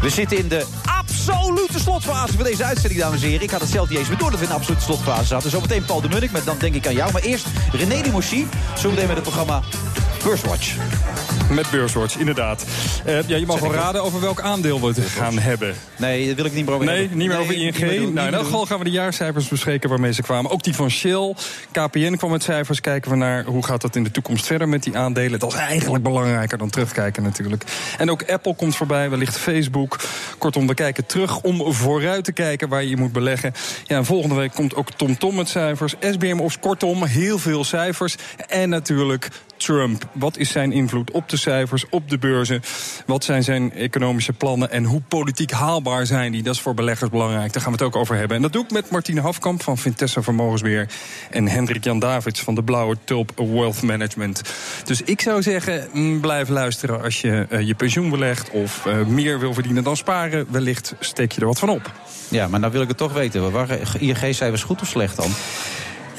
We 0.02 0.10
zitten 0.10 0.38
in 0.38 0.48
de 0.48 0.66
absolute 0.86 1.80
slotfase 1.80 2.34
van 2.34 2.44
deze 2.44 2.64
uitzending, 2.64 3.02
dames 3.02 3.22
en 3.22 3.28
heren. 3.28 3.44
Ik 3.44 3.52
had 3.52 3.62
het 3.62 3.70
zelf 3.70 3.90
niet 3.90 4.00
eens 4.00 4.08
meer 4.08 4.18
door 4.18 4.30
dat 4.30 4.40
we 4.40 4.46
in 4.46 4.52
de 4.52 4.58
absolute 4.58 4.84
slotfase 4.84 5.26
zaten. 5.26 5.50
Zometeen 5.50 5.86
Paul 5.86 6.02
de 6.02 6.10
Munnik, 6.10 6.32
met 6.32 6.46
dan 6.46 6.58
denk 6.58 6.76
ik 6.76 6.88
aan 6.88 6.94
jou. 6.94 7.12
Maar 7.12 7.22
eerst 7.22 7.46
René 7.72 8.02
de 8.02 8.12
Moussi. 8.12 8.48
Zometeen 8.76 9.08
met 9.08 9.16
het 9.16 9.24
programma 9.24 9.62
Beurswatch. 10.24 10.76
Met 11.52 11.70
Beurswatch, 11.72 12.18
inderdaad. 12.18 12.66
Eh, 13.06 13.28
ja, 13.28 13.38
je 13.38 13.46
mag 13.46 13.60
wel 13.60 13.74
raden 13.74 14.04
over 14.04 14.22
welk 14.22 14.42
aandeel 14.42 14.80
we 14.82 14.88
het 14.88 15.00
gaan 15.00 15.38
hebben. 15.40 15.76
Nee, 15.98 16.28
dat 16.28 16.36
wil 16.36 16.46
ik 16.46 16.54
niet 16.54 16.66
meer 16.66 16.74
over 16.74 16.86
Nee, 16.86 17.00
hebben. 17.00 17.18
niet 17.18 17.28
meer 17.28 17.38
Nee, 17.38 17.46
over 17.46 17.58
ING. 17.62 17.80
meer 17.80 17.90
doen, 17.96 18.06
niet 18.06 18.14
nou, 18.14 18.28
in 18.28 18.34
elk 18.34 18.44
geval 18.44 18.66
gaan 18.66 18.78
we 18.78 18.84
de 18.84 18.90
jaarcijfers 18.90 19.48
bespreken 19.48 19.90
waarmee 19.90 20.14
ze 20.14 20.22
kwamen. 20.22 20.52
Ook 20.52 20.64
die 20.64 20.76
van 20.76 20.90
Shell. 20.90 21.36
KPN 21.72 22.16
kwam 22.16 22.32
met 22.32 22.44
cijfers. 22.44 22.82
Kijken 22.82 23.12
we 23.12 23.18
naar 23.18 23.44
hoe 23.44 23.66
gaat 23.66 23.82
dat 23.82 23.96
in 23.96 24.04
de 24.04 24.12
toekomst 24.12 24.46
verder 24.46 24.70
met 24.70 24.84
die 24.84 24.98
aandelen. 24.98 25.40
Dat 25.40 25.54
is 25.54 25.60
eigenlijk 25.60 26.04
belangrijker 26.04 26.58
dan 26.58 26.70
terugkijken 26.70 27.24
natuurlijk. 27.24 27.64
En 27.98 28.12
ook 28.12 28.30
Apple 28.30 28.56
komt 28.56 28.76
voorbij, 28.76 29.10
wellicht 29.10 29.38
Facebook. 29.38 30.00
Kortom, 30.38 30.68
we 30.68 30.74
kijken 30.74 31.06
terug 31.06 31.42
om 31.42 31.74
vooruit 31.74 32.24
te 32.24 32.32
kijken 32.32 32.70
waar 32.70 32.84
je 32.84 32.90
je 32.90 32.98
moet 32.98 33.12
beleggen. 33.12 33.54
Ja, 33.86 33.98
en 33.98 34.06
volgende 34.06 34.36
week 34.36 34.52
komt 34.54 34.76
ook 34.76 34.92
TomTom 34.92 35.36
met 35.36 35.50
cijfers. 35.50 35.96
SBM 36.00 36.40
of 36.40 36.60
kortom, 36.60 37.04
heel 37.06 37.38
veel 37.40 37.64
cijfers. 37.64 38.16
En 38.48 38.70
natuurlijk 38.70 39.30
Trump. 39.62 40.06
Wat 40.12 40.38
is 40.38 40.52
zijn 40.52 40.72
invloed 40.72 41.12
op 41.12 41.30
de 41.30 41.38
cijfers, 41.38 41.86
op 41.90 42.10
de 42.10 42.18
beurzen? 42.18 42.62
Wat 43.06 43.24
zijn 43.24 43.44
zijn 43.44 43.74
economische 43.74 44.34
plannen 44.34 44.72
en 44.72 44.84
hoe 44.84 45.02
politiek 45.08 45.52
haalbaar 45.52 46.06
zijn 46.06 46.32
die? 46.32 46.44
Dat 46.44 46.56
is 46.56 46.62
voor 46.62 46.74
beleggers 46.74 47.10
belangrijk. 47.10 47.54
Daar 47.54 47.62
gaan 47.62 47.72
we 47.72 47.78
het 47.78 47.88
ook 47.88 48.02
over 48.02 48.16
hebben. 48.16 48.36
En 48.36 48.42
dat 48.42 48.54
doe 48.54 48.64
ik 48.64 48.72
met 48.72 48.90
Martine 48.90 49.22
Hafkamp 49.22 49.64
van 49.64 49.78
Vintessa 49.78 50.22
Vermogensbeheer... 50.22 50.90
en 51.30 51.48
Hendrik 51.48 51.84
Jan 51.84 52.00
Davids 52.00 52.42
van 52.42 52.56
de 52.56 52.64
Blauwe 52.64 52.98
Tulp 53.04 53.32
Wealth 53.36 53.82
Management. 53.82 54.42
Dus 54.86 55.02
ik 55.02 55.22
zou 55.22 55.42
zeggen, 55.42 55.88
mm, 55.94 56.22
blijf 56.22 56.50
luisteren 56.50 57.02
als 57.02 57.22
je 57.22 57.46
eh, 57.50 57.68
je 57.68 57.76
pensioen 57.76 58.10
belegt... 58.10 58.50
of 58.50 58.86
eh, 58.86 59.06
meer 59.06 59.40
wil 59.40 59.54
verdienen 59.54 59.84
dan 59.84 59.98
sparen. 59.98 60.48
Wellicht 60.50 60.96
steek 61.00 61.32
je 61.32 61.42
er 61.42 61.48
wat 61.48 61.60
van 61.60 61.70
op. 61.70 61.92
Ja, 62.28 62.48
maar 62.48 62.60
nou 62.60 62.72
wil 62.72 62.82
ik 62.82 62.88
het 62.88 62.98
toch 62.98 63.14
weten. 63.14 63.52
Waren 63.52 63.80
ING-cijfers 64.00 64.64
goed 64.64 64.82
of 64.82 64.88
slecht 64.88 65.16
dan? 65.16 65.32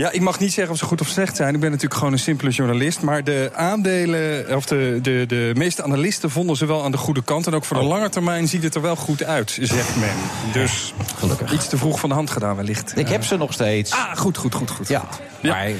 Ja, 0.03 0.11
ik 0.11 0.20
mag 0.20 0.39
niet 0.39 0.53
zeggen 0.53 0.73
of 0.73 0.79
ze 0.79 0.85
goed 0.85 1.01
of 1.01 1.09
slecht 1.09 1.37
zijn. 1.37 1.55
Ik 1.55 1.61
ben 1.61 1.70
natuurlijk 1.70 1.95
gewoon 1.99 2.12
een 2.12 2.19
simpele 2.19 2.51
journalist. 2.51 3.03
Maar 3.03 3.24
de 3.24 3.51
aandelen, 3.55 4.57
of 4.57 4.66
de, 4.66 4.99
de, 5.03 5.24
de 5.29 5.51
meeste 5.55 5.83
analisten 5.83 6.31
vonden 6.31 6.57
ze 6.57 6.66
wel 6.66 6.85
aan 6.85 6.91
de 6.91 6.97
goede 6.97 7.23
kant. 7.23 7.47
En 7.47 7.55
ook 7.55 7.65
voor 7.65 7.77
de 7.77 7.83
lange 7.85 8.09
termijn 8.09 8.49
ziet 8.49 8.62
het 8.62 8.74
er 8.74 8.81
wel 8.83 8.97
goed 8.97 9.24
uit, 9.24 9.59
zegt 9.61 9.97
men. 9.97 10.15
Dus 10.53 10.95
Gelukkig. 11.19 11.53
iets 11.53 11.69
te 11.69 11.77
vroeg 11.77 12.01
van 12.01 12.09
de 12.09 12.15
hand 12.15 12.31
gedaan 12.31 12.57
wellicht. 12.57 12.99
Ik 12.99 13.09
heb 13.09 13.24
ze 13.24 13.37
nog 13.37 13.53
steeds. 13.53 13.93
Ah, 13.93 14.16
goed, 14.16 14.37
goed, 14.37 14.55
goed, 14.55 14.70
goed. 14.70 14.89
Ja, 14.89 15.05
maar 15.43 15.70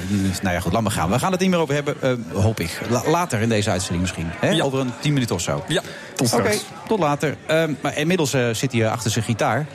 nou 0.41 0.53
ja, 0.55 0.59
goed, 0.59 0.73
laat 0.73 0.81
maar 0.81 0.91
gaan. 0.91 1.09
We 1.09 1.19
gaan 1.19 1.31
het 1.31 1.39
niet 1.39 1.49
meer 1.49 1.59
over 1.59 1.73
hebben, 1.73 1.95
eh, 2.01 2.11
hoop 2.33 2.59
ik. 2.59 2.79
La- 2.89 3.03
later 3.09 3.41
in 3.41 3.49
deze 3.49 3.69
uitzending 3.69 4.01
misschien. 4.01 4.27
Hè? 4.39 4.63
Over 4.63 4.79
een 4.79 4.91
tien 4.99 5.13
minuten 5.13 5.35
of 5.35 5.41
zo. 5.41 5.63
Ja, 5.67 5.81
tot 6.15 6.33
Oké, 6.33 6.41
straks. 6.41 6.63
tot 6.87 6.99
later. 6.99 7.35
Ehm, 7.45 7.73
maar 7.81 7.97
inmiddels 7.97 8.33
eh, 8.33 8.49
zit 8.51 8.71
hij 8.71 8.89
achter 8.89 9.11
zijn 9.11 9.25
gitaar. 9.25 9.65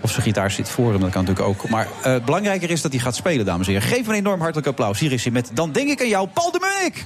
Of 0.00 0.10
zijn 0.10 0.22
gitaar 0.22 0.50
zit 0.50 0.68
voor 0.68 0.92
hem, 0.92 1.00
dat 1.00 1.10
kan 1.10 1.24
natuurlijk 1.24 1.48
ook. 1.48 1.68
Maar 1.68 1.88
eh, 2.02 2.16
belangrijker 2.24 2.70
is 2.70 2.82
dat 2.82 2.92
hij 2.92 3.00
gaat 3.00 3.16
spelen, 3.16 3.46
dames 3.46 3.66
en 3.66 3.72
heren. 3.72 3.88
Geef 3.88 4.00
hem 4.00 4.08
een 4.08 4.14
enorm 4.14 4.40
hartelijk 4.40 4.66
applaus. 4.66 4.98
Hier 4.98 5.12
is 5.12 5.22
hij 5.22 5.32
met 5.32 5.50
Dan 5.54 5.72
denk 5.72 5.88
ik 5.88 6.00
aan 6.00 6.08
jou, 6.08 6.28
Paul 6.28 6.50
de 6.50 6.58
Munnik. 6.60 7.04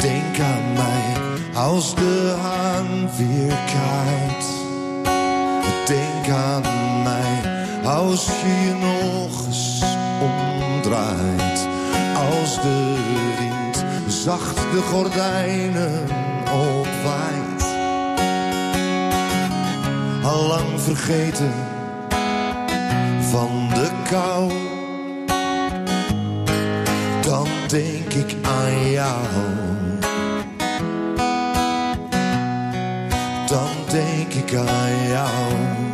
Denk 0.00 0.38
aan 0.40 0.72
mij 0.72 1.16
als 1.54 1.94
de 1.94 2.36
haan 2.40 3.10
weer 3.16 3.56
kijkt. 3.66 4.46
Denk 5.86 6.36
aan 6.36 7.02
mij 7.02 7.56
als 7.84 8.26
je 8.26 8.76
nog 8.80 9.17
Als 12.14 12.60
de 12.60 12.96
wind 13.38 13.84
zacht 14.12 14.56
de 14.56 14.80
gordijnen 14.80 16.02
opwaait. 16.52 17.64
Allang 20.22 20.80
vergeten 20.80 21.52
van 23.30 23.68
de 23.68 23.88
kou. 24.10 24.52
Dan 27.20 27.48
denk 27.68 28.12
ik 28.12 28.36
aan 28.42 28.90
jou. 28.90 29.16
dan 33.48 33.68
denk 33.90 34.32
ik 34.32 34.54
aan 34.54 35.08
jou. 35.08 35.87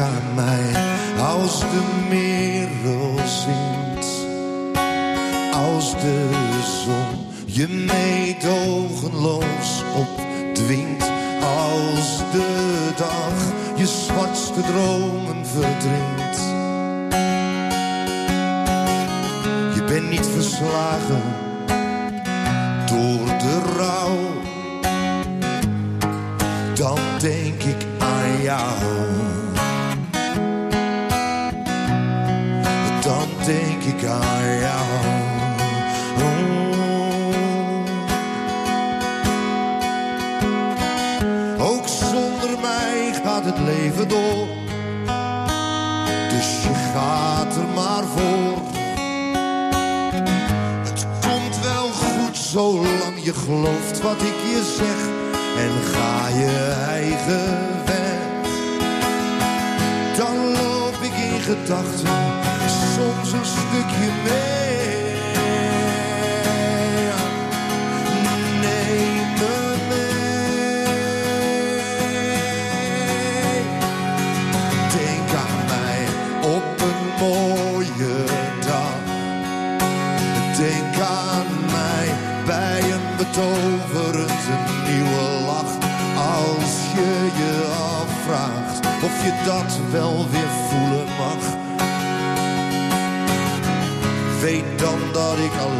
Aan 0.00 0.34
mij 0.34 0.72
als 1.20 1.60
de 1.60 1.82
merel 2.08 3.18
zingt, 3.26 4.06
als 5.54 5.90
de 5.90 6.28
zon 6.84 7.26
je 7.46 7.68
meedogenloos 7.68 9.82
opdwingt, 9.96 11.10
als 11.40 12.18
de 12.32 12.90
dag 12.96 13.32
je 13.76 13.86
zwartste 13.86 14.60
dromen 14.60 15.46
verdringt. 15.46 16.38
Je 19.74 19.84
bent 19.86 20.10
niet 20.10 20.26
verslagen 20.26 21.22
door 22.86 23.26
de 23.26 23.60
rouw, 23.76 24.18
dan 26.74 26.98
denk 27.18 27.62
ik 27.62 27.86
aan 27.98 28.42
jou. 28.42 29.41
Leven 43.58 44.08
door. 44.08 44.46
Dus 46.28 46.62
je 46.62 46.74
gaat 46.92 47.56
er 47.56 47.68
maar 47.74 48.04
voor. 48.04 48.62
Het 50.84 51.06
komt 51.26 51.60
wel 51.62 51.88
goed 51.88 52.36
zolang 52.36 53.22
je 53.22 53.34
gelooft 53.34 54.02
wat 54.02 54.22
ik 54.22 54.38
je 54.52 54.74
zeg. 54.76 55.10
En 55.64 55.72
ga 55.92 56.28
je 56.28 56.74
eigen 56.88 57.58
weg. 57.84 58.20
Dan 60.16 60.36
loop 60.36 61.02
ik 61.02 61.32
in 61.32 61.40
gedachten 61.40 62.08
soms 62.94 63.32
een 63.32 63.44
stukje 63.44 64.10
mee. 64.24 64.51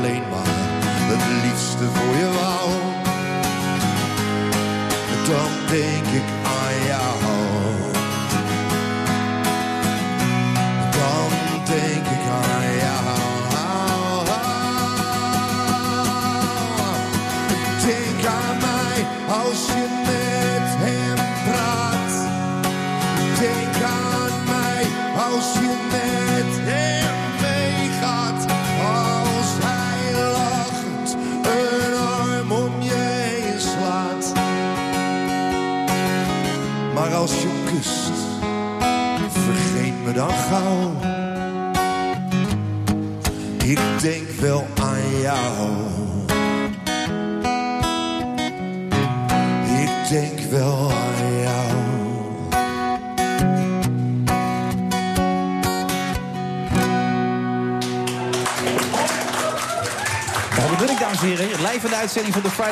Alleen 0.02 0.28
maar 0.30 0.51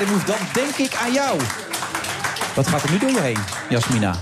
Friday 0.01 0.15
Move. 0.15 0.27
Dan 0.27 0.37
denk 0.53 0.75
ik 0.75 0.97
aan 1.03 1.13
jou. 1.13 1.41
Wat 2.55 2.67
gaat 2.67 2.83
er 2.83 2.91
nu 2.91 2.99
door 2.99 3.11
je 3.11 3.21
heen, 3.21 3.37
Jasmina? 3.69 4.15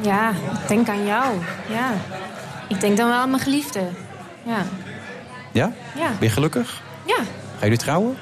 Ja, 0.00 0.30
ik 0.30 0.68
denk 0.68 0.88
aan 0.88 1.06
jou. 1.06 1.38
Ja. 1.68 1.92
Ik 2.68 2.80
denk 2.80 2.96
dan 2.96 3.08
wel 3.08 3.18
aan 3.18 3.30
mijn 3.30 3.42
geliefde. 3.42 3.80
Ja. 4.42 4.64
Ja? 5.52 5.72
Ja. 5.94 6.08
Ben 6.08 6.28
je 6.28 6.30
gelukkig? 6.30 6.82
Ja. 7.06 7.16
Gaan 7.16 7.26
jullie 7.60 7.78
trouwen? 7.78 8.16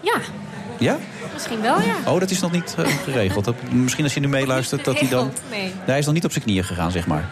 Ja. 0.00 0.16
Ja? 0.78 0.96
Misschien 1.32 1.60
wel, 1.60 1.80
ja. 1.80 2.12
Oh, 2.12 2.20
dat 2.20 2.30
is 2.30 2.40
nog 2.40 2.52
niet 2.52 2.74
eh, 2.78 2.86
geregeld. 3.04 3.44
Dat, 3.44 3.54
misschien 3.70 4.04
als 4.04 4.14
je 4.14 4.20
nu 4.20 4.28
meeluistert, 4.28 4.84
dat 4.84 5.00
hij 5.00 5.08
dan... 5.08 5.32
Nee. 5.50 5.72
Hij 5.84 5.98
is 5.98 6.04
nog 6.04 6.14
niet 6.14 6.24
op 6.24 6.32
zijn 6.32 6.44
knieën 6.44 6.64
gegaan, 6.64 6.90
zeg 6.90 7.06
maar. 7.06 7.28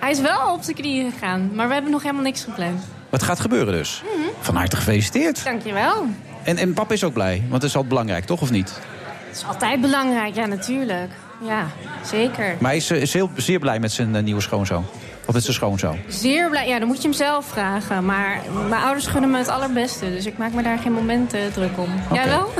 Hij 0.00 0.10
is 0.10 0.20
wel 0.20 0.52
op 0.52 0.62
zijn 0.62 0.76
knieën 0.76 1.12
gegaan, 1.12 1.50
maar 1.54 1.66
we 1.66 1.72
hebben 1.72 1.90
nog 1.90 2.02
helemaal 2.02 2.22
niks 2.22 2.44
gepland. 2.44 2.82
Wat 3.10 3.22
gaat 3.22 3.40
gebeuren 3.40 3.72
dus? 3.72 4.02
Mhm. 4.04 4.28
Van 4.40 4.56
harte 4.56 4.76
gefeliciteerd. 4.76 5.44
Dankjewel. 5.44 6.06
En, 6.44 6.56
en 6.56 6.74
papa 6.74 6.94
is 6.94 7.04
ook 7.04 7.12
blij, 7.12 7.38
want 7.38 7.60
dat 7.60 7.62
is 7.62 7.76
altijd 7.76 7.88
belangrijk, 7.88 8.24
toch 8.24 8.40
of 8.40 8.50
niet? 8.50 8.80
Het 9.28 9.36
is 9.36 9.44
altijd 9.46 9.80
belangrijk, 9.80 10.34
ja, 10.34 10.46
natuurlijk. 10.46 11.10
Ja, 11.40 11.66
zeker. 12.04 12.56
Maar 12.58 12.70
hij 12.70 12.76
is, 12.76 12.90
eh, 12.90 13.00
is 13.00 13.12
heel, 13.12 13.30
zeer 13.36 13.58
blij 13.58 13.80
met 13.80 13.92
zijn 13.92 14.16
eh, 14.16 14.22
nieuwe 14.22 14.40
schoonzoon. 14.40 14.84
Of 15.26 15.34
met 15.34 15.42
zijn 15.42 15.54
schoonzoon. 15.54 15.98
Zeer 16.08 16.48
blij. 16.50 16.68
Ja, 16.68 16.78
dan 16.78 16.88
moet 16.88 16.96
je 16.96 17.02
hem 17.02 17.12
zelf 17.12 17.46
vragen. 17.46 18.04
Maar 18.04 18.40
mijn 18.68 18.82
ouders 18.82 19.06
gunnen 19.06 19.30
me 19.30 19.38
het 19.38 19.48
allerbeste. 19.48 20.10
Dus 20.10 20.26
ik 20.26 20.38
maak 20.38 20.52
me 20.52 20.62
daar 20.62 20.78
geen 20.78 20.92
moment 20.92 21.32
eh, 21.32 21.40
druk 21.52 21.78
om. 21.78 21.88
Jij 22.12 22.22
Oké. 22.22 22.30
wel? 22.30 22.50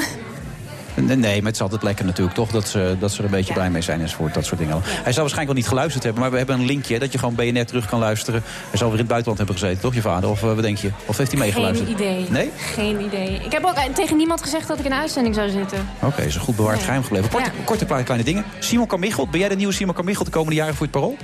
Nee, 0.95 1.17
nee, 1.17 1.37
maar 1.37 1.47
het 1.47 1.55
is 1.55 1.61
altijd 1.61 1.83
lekker 1.83 2.05
natuurlijk, 2.05 2.37
toch? 2.37 2.51
Dat 2.51 2.69
ze, 2.69 2.97
dat 2.99 3.13
ze 3.13 3.19
er 3.19 3.25
een 3.25 3.31
beetje 3.31 3.53
blij 3.53 3.71
mee 3.71 3.83
zijn 3.83 4.01
enzovoort, 4.01 4.35
dat 4.35 4.45
soort 4.45 4.59
dingen. 4.61 4.81
Hij 4.83 4.93
zal 4.93 5.03
waarschijnlijk 5.23 5.47
wel 5.47 5.55
niet 5.55 5.69
geluisterd 5.69 6.03
hebben, 6.05 6.23
maar 6.23 6.31
we 6.31 6.37
hebben 6.37 6.59
een 6.59 6.67
linkje... 6.67 6.99
dat 6.99 7.13
je 7.13 7.19
gewoon 7.19 7.35
BNR 7.35 7.65
terug 7.65 7.87
kan 7.87 7.99
luisteren. 7.99 8.43
Hij 8.69 8.79
zal 8.79 8.87
weer 8.89 8.99
in 8.99 8.99
het 9.05 9.09
buitenland 9.09 9.39
hebben 9.39 9.59
gezeten, 9.59 9.81
toch, 9.83 9.95
je 9.95 10.01
vader? 10.01 10.31
Of 10.31 10.43
eh, 10.43 10.55
wat 10.55 10.63
denk 10.63 10.79
je? 10.79 10.91
Of 11.07 11.17
heeft 11.17 11.31
hij 11.31 11.41
meegeluisterd? 11.41 11.89
Geen 11.89 11.99
idee. 11.99 12.27
Nee? 12.31 12.51
Geen 12.57 13.01
idee. 13.01 13.41
Ik 13.45 13.53
heb 13.53 13.65
ook 13.65 13.75
eh, 13.75 13.83
tegen 13.95 14.17
niemand 14.17 14.43
gezegd 14.43 14.69
dat 14.69 14.79
ik 14.79 14.85
in 14.85 14.93
een 14.93 14.99
uitzending 14.99 15.35
zou 15.35 15.49
zitten. 15.51 15.89
Oké, 16.01 16.23
is 16.23 16.35
een 16.35 16.41
goed 16.41 16.57
bewaard 16.57 16.77
Nee. 16.77 16.85
geheim 16.85 17.03
gebleven. 17.03 17.31
Korte, 17.31 17.51
korte 17.65 17.85
kleine, 17.85 18.05
kleine 18.05 18.25
dingen. 18.25 18.45
Simon 18.59 18.87
Carmichel, 18.87 19.29
ben 19.29 19.41
jij 19.41 19.49
de 19.49 19.57
nieuwe 19.57 19.73
Simon 19.73 19.95
Carmichel 19.95 20.25
de 20.25 20.31
komende 20.31 20.55
jaren 20.57 20.75
voor 20.75 20.83
het 20.87 20.95
parool? 20.95 21.17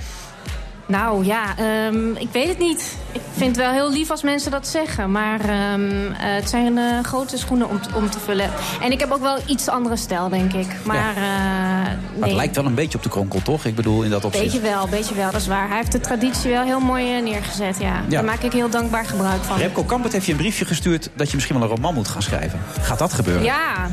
Nou 0.90 1.24
ja, 1.24 1.56
ehm, 1.56 2.10
ik 2.16 2.28
weet 2.32 2.48
het 2.48 2.58
niet. 2.58 2.96
Ik 3.12 3.20
vind 3.36 3.56
het 3.56 3.64
wel 3.64 3.74
heel 3.74 3.90
lief 3.90 4.10
als 4.10 4.22
mensen 4.22 4.50
dat 4.50 4.66
zeggen. 4.66 5.10
Maar 5.10 5.40
ehm, 5.40 5.90
eh, 5.90 6.12
het 6.18 6.48
zijn 6.48 6.78
eh, 6.78 6.84
grote 7.02 7.38
schoenen 7.38 7.68
om, 7.68 7.80
om 7.94 8.10
te 8.10 8.18
vullen. 8.18 8.50
En 8.82 8.92
ik 8.92 9.00
heb 9.00 9.10
ook 9.10 9.20
wel 9.20 9.38
iets 9.46 9.68
andere 9.68 9.96
stijl, 9.96 10.28
denk 10.28 10.52
ik. 10.52 10.66
Maar, 10.84 11.16
eh, 11.16 11.22
Maar 11.22 11.98
nee. 12.14 12.28
het 12.28 12.32
lijkt 12.32 12.56
wel 12.56 12.64
een 12.64 12.74
beetje 12.74 12.98
op 12.98 13.04
de 13.04 13.10
kronkel, 13.10 13.42
toch? 13.42 13.64
Ik 13.64 13.74
bedoel, 13.74 14.02
in 14.02 14.10
dat 14.10 14.24
opzicht. 14.24 14.44
Beetje 14.44 14.60
wel, 14.60 14.88
beetje 14.88 15.14
wel, 15.14 15.30
dat 15.30 15.40
is 15.40 15.46
waar. 15.46 15.68
Hij 15.68 15.76
heeft 15.76 15.92
de 15.92 16.00
traditie 16.00 16.50
wel 16.50 16.64
heel 16.64 16.80
mooi 16.80 17.20
neergezet, 17.20 17.76
ja. 17.80 18.02
Daar 18.08 18.24
maak 18.24 18.42
ik 18.42 18.52
heel 18.52 18.70
dankbaar 18.70 19.04
gebruik 19.04 19.42
van. 19.42 19.58
Remco 19.58 19.82
Kampert 19.82 20.12
heeft 20.12 20.26
je 20.26 20.32
een 20.32 20.38
briefje 20.38 20.64
gestuurd... 20.64 21.10
dat 21.14 21.28
je 21.28 21.34
misschien 21.34 21.58
wel 21.58 21.68
een 21.68 21.74
roman 21.74 21.94
moet 21.94 22.08
gaan 22.08 22.22
schrijven. 22.22 22.60
Gaat 22.80 22.98
dat 22.98 23.12
gebeuren? 23.12 23.44
Ja, 23.44 23.90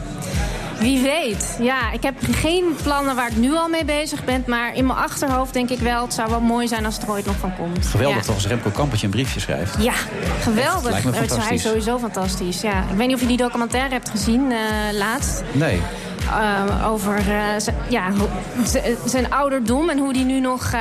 wie 0.79 1.01
weet. 1.01 1.57
Ja, 1.61 1.91
ik 1.91 2.03
heb 2.03 2.15
geen 2.31 2.75
plannen 2.83 3.15
waar 3.15 3.27
ik 3.31 3.37
nu 3.37 3.55
al 3.55 3.67
mee 3.69 3.85
bezig 3.85 4.25
ben. 4.25 4.43
Maar 4.47 4.75
in 4.75 4.85
mijn 4.85 4.99
achterhoofd 4.99 5.53
denk 5.53 5.69
ik 5.69 5.79
wel... 5.79 6.01
het 6.03 6.13
zou 6.13 6.29
wel 6.29 6.39
mooi 6.41 6.67
zijn 6.67 6.85
als 6.85 6.95
het 6.95 7.03
er 7.03 7.09
ooit 7.09 7.25
nog 7.25 7.35
van 7.35 7.55
komt. 7.55 7.85
Geweldig 7.87 8.17
ja. 8.17 8.23
toch 8.23 8.35
als 8.35 8.47
Remco 8.47 8.69
Kampert 8.69 8.99
je 8.99 9.05
een 9.05 9.11
briefje 9.11 9.39
schrijft. 9.39 9.75
Ja, 9.83 9.93
geweldig. 10.41 10.91
Lijkt 10.91 11.05
me 11.05 11.11
Het 11.11 11.13
is- 11.13 11.15
Hij 11.15 11.25
is 11.25 11.31
fantastisch. 11.31 11.61
sowieso 11.61 11.97
fantastisch, 11.99 12.61
ja. 12.61 12.79
Ik 12.91 12.97
weet 12.97 13.07
niet 13.07 13.15
of 13.15 13.21
je 13.21 13.27
die 13.27 13.37
documentaire 13.37 13.89
hebt 13.93 14.09
gezien 14.09 14.51
eh, 14.51 14.57
laatst. 14.97 15.43
Nee. 15.51 15.81
Eh, 16.27 16.91
over 16.91 17.17
eh, 17.17 17.73
ja, 17.89 18.03
zijn 19.05 19.31
ouderdom 19.31 19.89
en 19.89 19.97
hoe 19.97 20.13
die 20.13 20.25
nu 20.25 20.39
nog 20.39 20.71
eh, 20.73 20.79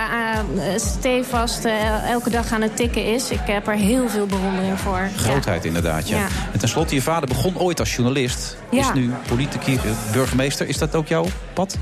eh, 0.72 0.80
stevast 0.80 1.64
elke 2.08 2.30
dag 2.30 2.52
aan 2.52 2.62
het 2.62 2.76
tikken 2.76 3.04
is. 3.14 3.30
Ik 3.30 3.40
heb 3.42 3.66
er 3.68 3.74
heel 3.74 4.08
veel 4.08 4.26
bewondering 4.26 4.80
voor. 4.80 5.08
Grootheid 5.16 5.64
inderdaad, 5.64 6.08
ja. 6.08 6.16
Ja. 6.18 6.26
En 6.52 6.58
tenslotte, 6.58 6.94
je 6.94 7.02
vader 7.02 7.28
begon 7.28 7.58
ooit 7.58 7.80
als 7.80 7.94
journalist. 7.94 8.56
Is 8.70 8.78
Ja. 8.86 8.94
nu 8.94 9.10
politicus, 9.28 9.80
burgemeester. 10.12 10.68
Is 10.68 10.78
dat 10.78 10.94
ook 10.94 11.06
jouw 11.08 11.26
pad? 11.52 11.76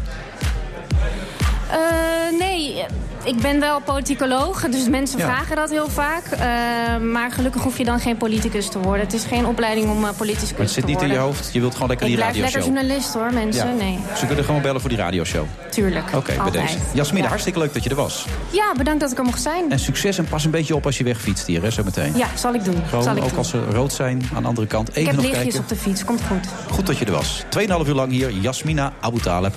Eh, 1.70 1.76
nee, 1.78 2.03
ik 3.24 3.36
ben 3.40 3.60
wel 3.60 3.80
politicoloog, 3.80 4.60
dus 4.70 4.88
mensen 4.88 5.18
Ja. 5.18 5.24
vragen 5.24 5.56
dat 5.56 5.70
heel 5.70 5.88
vaak. 5.88 6.24
Eh, 6.26 6.38
maar 7.12 7.30
gelukkig 7.32 7.62
hoef 7.62 7.78
je 7.78 7.84
dan 7.84 8.00
geen 8.00 8.16
politicus 8.16 8.68
te 8.68 8.78
worden. 8.78 9.00
Het 9.04 9.12
is 9.14 9.24
geen 9.24 9.46
opleiding 9.46 9.90
om 9.90 10.04
uh, 10.04 10.08
politicus 10.16 10.48
te 10.48 10.54
Maar 10.54 10.62
het 10.64 10.74
worden. 10.74 10.74
zit 10.74 10.86
niet 10.86 11.02
in 11.02 11.08
je 11.08 11.16
hoofd. 11.16 11.50
Je 11.52 11.60
wilt 11.60 11.72
gewoon 11.72 11.88
lekker 11.88 12.06
Ik 12.06 12.12
die 12.12 12.22
blijf 12.22 12.36
lekker 12.36 12.60
radioshow. 12.60 12.76
journalist 12.84 13.14
hoor, 13.14 13.32
mensen. 13.32 13.76
Nee, 13.76 13.98
Ze 14.16 14.26
kunnen 14.26 14.44
gewoon 14.44 14.62
bellen 14.62 14.80
voor 14.80 14.88
die 14.90 14.98
radioshow. 14.98 15.44
tuurlijk. 15.70 16.06
Oké, 16.14 16.26
bij 16.34 16.38
Altijd. 16.44 16.66
deze. 16.66 16.78
Jasmine, 16.92 17.22
Ja. 17.22 17.28
hartstikke 17.28 17.58
leuk 17.58 17.74
dat 17.74 17.82
je 17.84 17.90
er 17.90 17.96
was. 17.96 18.26
Ja, 18.50 18.72
bedankt 18.76 19.00
dat 19.00 19.10
ik 19.10 19.18
er 19.18 19.24
mocht 19.24 19.42
zijn. 19.42 19.70
En 19.70 19.78
succes 19.78 20.18
en 20.18 20.24
pas 20.24 20.44
een 20.44 20.50
beetje 20.50 20.74
op 20.74 20.86
als 20.86 20.98
je 20.98 21.04
wegfietst 21.04 21.46
hier, 21.46 21.62
hè, 21.62 21.70
zo 21.70 21.82
meteen. 21.84 22.12
Ja, 22.16 22.26
zal 22.34 22.54
ik 22.54 22.64
doen. 22.64 22.82
Gewoon, 22.88 23.04
zal 23.04 23.16
ik 23.16 23.22
ook 23.22 23.28
doen. 23.28 23.38
als 23.38 23.48
ze 23.48 23.64
rood 23.64 23.92
zijn, 23.92 24.22
aan 24.34 24.42
de 24.42 24.48
andere 24.48 24.66
kant. 24.66 24.88
Even 24.88 25.00
ik 25.00 25.06
heb 25.06 25.16
nog 25.16 25.24
lichtjes 25.24 25.42
kijken. 25.44 25.60
op 25.60 25.68
de 25.68 25.76
fiets, 25.76 26.04
komt 26.04 26.20
goed. 26.28 26.46
Goed 26.70 26.86
dat 26.86 26.98
je 26.98 27.04
er 27.04 27.12
was. 27.12 27.44
2,5 27.48 27.88
uur 27.88 27.94
lang 27.94 28.10
hier, 28.12 28.30
Jasmina 28.30 28.92
Abu 29.00 29.20
Taleb. 29.20 29.54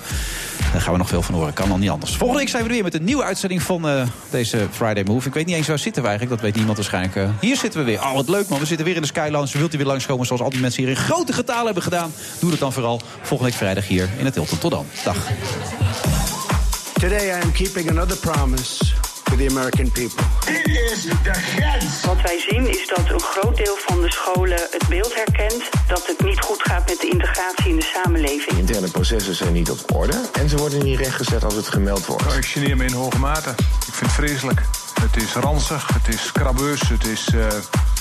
Daar 0.72 0.80
gaan 0.80 0.92
we 0.92 0.98
nog 0.98 1.08
veel 1.08 1.22
van 1.22 1.34
horen, 1.34 1.52
kan 1.52 1.68
dan 1.68 1.80
niet 1.80 1.90
anders. 1.90 2.16
Volgende 2.16 2.38
week 2.42 2.48
zijn 2.50 2.62
we 2.62 2.68
er 2.68 2.74
weer 2.74 2.84
met 2.84 2.94
een 2.94 3.04
nieuwe 3.04 3.22
uitzending 3.24 3.57
van 3.60 3.88
eh, 3.88 4.06
deze 4.30 4.66
Friday 4.70 5.04
Move. 5.04 5.28
Ik 5.28 5.34
weet 5.34 5.46
niet 5.46 5.56
eens 5.56 5.68
waar 5.68 5.78
zitten 5.78 6.02
we 6.02 6.08
eigenlijk, 6.08 6.36
dat 6.36 6.46
weet 6.46 6.56
niemand 6.56 6.76
waarschijnlijk. 6.76 7.16
Eh, 7.16 7.30
hier 7.40 7.56
zitten 7.56 7.80
we 7.80 7.86
weer. 7.86 8.00
Oh, 8.00 8.14
wat 8.14 8.28
leuk 8.28 8.48
man, 8.48 8.58
we 8.58 8.66
zitten 8.66 8.86
weer 8.86 8.94
in 8.94 9.00
de 9.00 9.06
Skylands. 9.06 9.52
Wilt 9.52 9.74
u 9.74 9.76
weer 9.76 9.86
langskomen 9.86 10.26
zoals 10.26 10.42
al 10.42 10.50
die 10.50 10.60
mensen 10.60 10.82
hier 10.82 10.90
in 10.90 10.98
grote 10.98 11.32
getalen 11.32 11.64
hebben 11.64 11.82
gedaan? 11.82 12.12
Doe 12.40 12.50
dat 12.50 12.58
dan 12.58 12.72
vooral 12.72 13.00
volgende 13.22 13.50
week 13.50 13.60
vrijdag 13.60 13.86
hier 13.86 14.08
in 14.18 14.24
het 14.24 14.34
Hilton. 14.34 14.58
Tot 14.58 14.70
dan. 14.70 14.86
Dag. 15.04 15.16
Today 16.92 17.38
I 17.38 17.42
am 17.42 17.52
keeping 17.52 17.90
another 17.90 18.16
promise 18.16 18.84
to 19.30 19.36
the 19.36 19.46
American 19.48 19.90
people. 19.90 20.24
Dit 20.46 20.66
is 20.66 21.02
de 21.02 21.32
grens. 21.32 22.04
Wat 22.04 22.20
wij 22.22 22.40
zien 22.48 22.66
is 22.66 22.88
dat 22.88 23.10
een 23.10 23.20
groot 23.20 23.56
deel 23.56 23.76
van 23.86 24.00
de 24.00 24.12
scholen 24.12 24.58
het 24.70 24.88
beeld 24.88 25.14
herkent 25.14 25.62
dat 25.86 26.06
het 26.06 26.24
niet 26.24 26.40
goed 26.40 26.62
gaat 26.62 26.88
met 26.88 27.00
de 27.00 27.08
integratie 27.08 27.68
in 27.68 27.76
de 27.76 27.90
samenleving. 27.94 28.58
Interne 28.58 28.90
processen 28.90 29.34
zijn 29.34 29.52
niet 29.52 29.70
op 29.70 29.94
orde 29.94 30.20
en 30.32 30.48
ze 30.48 30.56
worden 30.56 30.84
niet 30.84 30.98
rechtgezet 30.98 31.44
als 31.44 31.54
het 31.54 31.68
gemeld 31.68 32.06
wordt. 32.06 32.24
Nou, 32.24 32.36
ik 32.36 32.44
geneer 32.44 32.76
me 32.76 32.84
in 32.84 32.92
hoge 32.92 33.18
mate. 33.18 33.50
Ik 33.86 33.94
vind 33.94 34.00
het 34.00 34.12
vreselijk. 34.12 34.60
Het 35.00 35.22
is 35.22 35.32
ranzig, 35.32 35.88
het 35.92 36.14
is 36.14 36.32
krabbeus, 36.32 36.88
het 36.88 37.06
is 37.06 37.28
eh, 37.34 37.46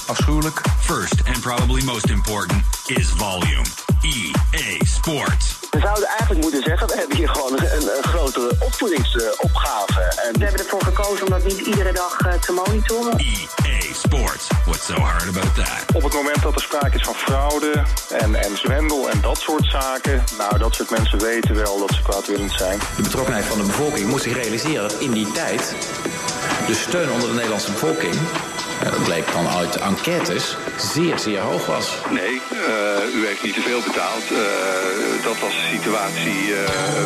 afschuwelijk. 0.08 0.62
First 0.80 1.24
and 1.26 1.42
probably 1.42 1.84
most 1.84 2.10
important 2.10 2.64
is 2.86 3.10
volume. 3.10 3.66
EA 4.02 4.86
Sports. 4.86 5.60
We 5.72 5.80
zouden 5.80 6.08
eigenlijk 6.08 6.42
moeten 6.42 6.64
zeggen, 6.64 6.88
we 6.88 6.96
hebben 6.96 7.18
hier 7.18 7.30
gewoon 7.30 7.54
een, 7.54 7.82
een 7.98 8.04
grotere 8.04 8.56
opvoedingsopgave. 8.60 10.02
En 10.02 10.40
We 10.40 10.44
hebben 10.44 10.64
ervoor 10.64 10.84
gekozen 10.84 11.26
om 11.26 11.30
dat 11.30 11.44
niet 11.44 11.60
iedere 11.60 11.92
dag 11.92 12.20
eh, 12.20 12.34
te 12.34 12.52
monitoren. 12.52 13.18
EA 13.18 13.94
Sports. 13.94 14.48
What's 14.66 14.86
so 14.86 14.94
hard 14.94 15.28
about 15.28 15.56
that? 15.56 15.96
Op 15.96 16.04
het 16.04 16.14
moment 16.14 16.42
dat 16.42 16.56
er 16.56 16.62
sprake 16.62 16.96
is 16.96 17.04
van 17.04 17.14
fraude 17.14 17.84
en, 18.10 18.36
en 18.36 18.58
zwendel 18.58 19.10
en 19.10 19.22
dat 19.22 19.38
soort 19.38 19.66
zaken... 19.66 20.24
nou, 20.38 20.58
dat 20.58 20.76
soort 20.76 20.90
mensen 20.90 21.20
weten 21.20 21.56
wel 21.56 21.80
dat 21.80 21.92
ze 21.94 22.02
kwaadwillend 22.02 22.52
zijn. 22.52 22.80
De 22.96 23.02
betrokkenheid 23.02 23.46
van 23.46 23.58
de 23.58 23.66
bevolking 23.66 24.10
moet 24.10 24.22
zich 24.22 24.34
realiseren 24.34 24.82
dat 24.82 25.00
in 25.00 25.12
die 25.12 25.32
tijd 25.32 25.76
de 26.68 26.76
steun 26.76 27.12
onder 27.12 27.28
de 27.28 27.34
Nederlandse 27.34 27.72
bevolking, 27.72 28.16
dat 28.84 29.04
bleek 29.04 29.32
dan 29.32 29.48
uit 29.48 29.76
enquêtes, 29.76 30.58
zeer, 30.94 31.20
zeer 31.20 31.40
hoog 31.40 31.66
was. 31.66 31.96
Nee, 32.10 32.42
eh, 32.52 33.16
u 33.16 33.26
heeft 33.26 33.44
niet 33.44 33.54
te 33.54 33.62
veel 33.62 33.82
betaald. 33.82 34.24
Eh, 34.32 35.24
dat 35.24 35.40
was 35.40 35.52
de 35.52 35.68
situatie... 35.72 36.56
eh, 36.56 37.06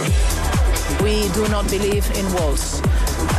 We 1.01 1.29
do 1.33 1.47
not 1.49 1.65
believe 1.69 2.13
in 2.13 2.29
walls 2.31 2.61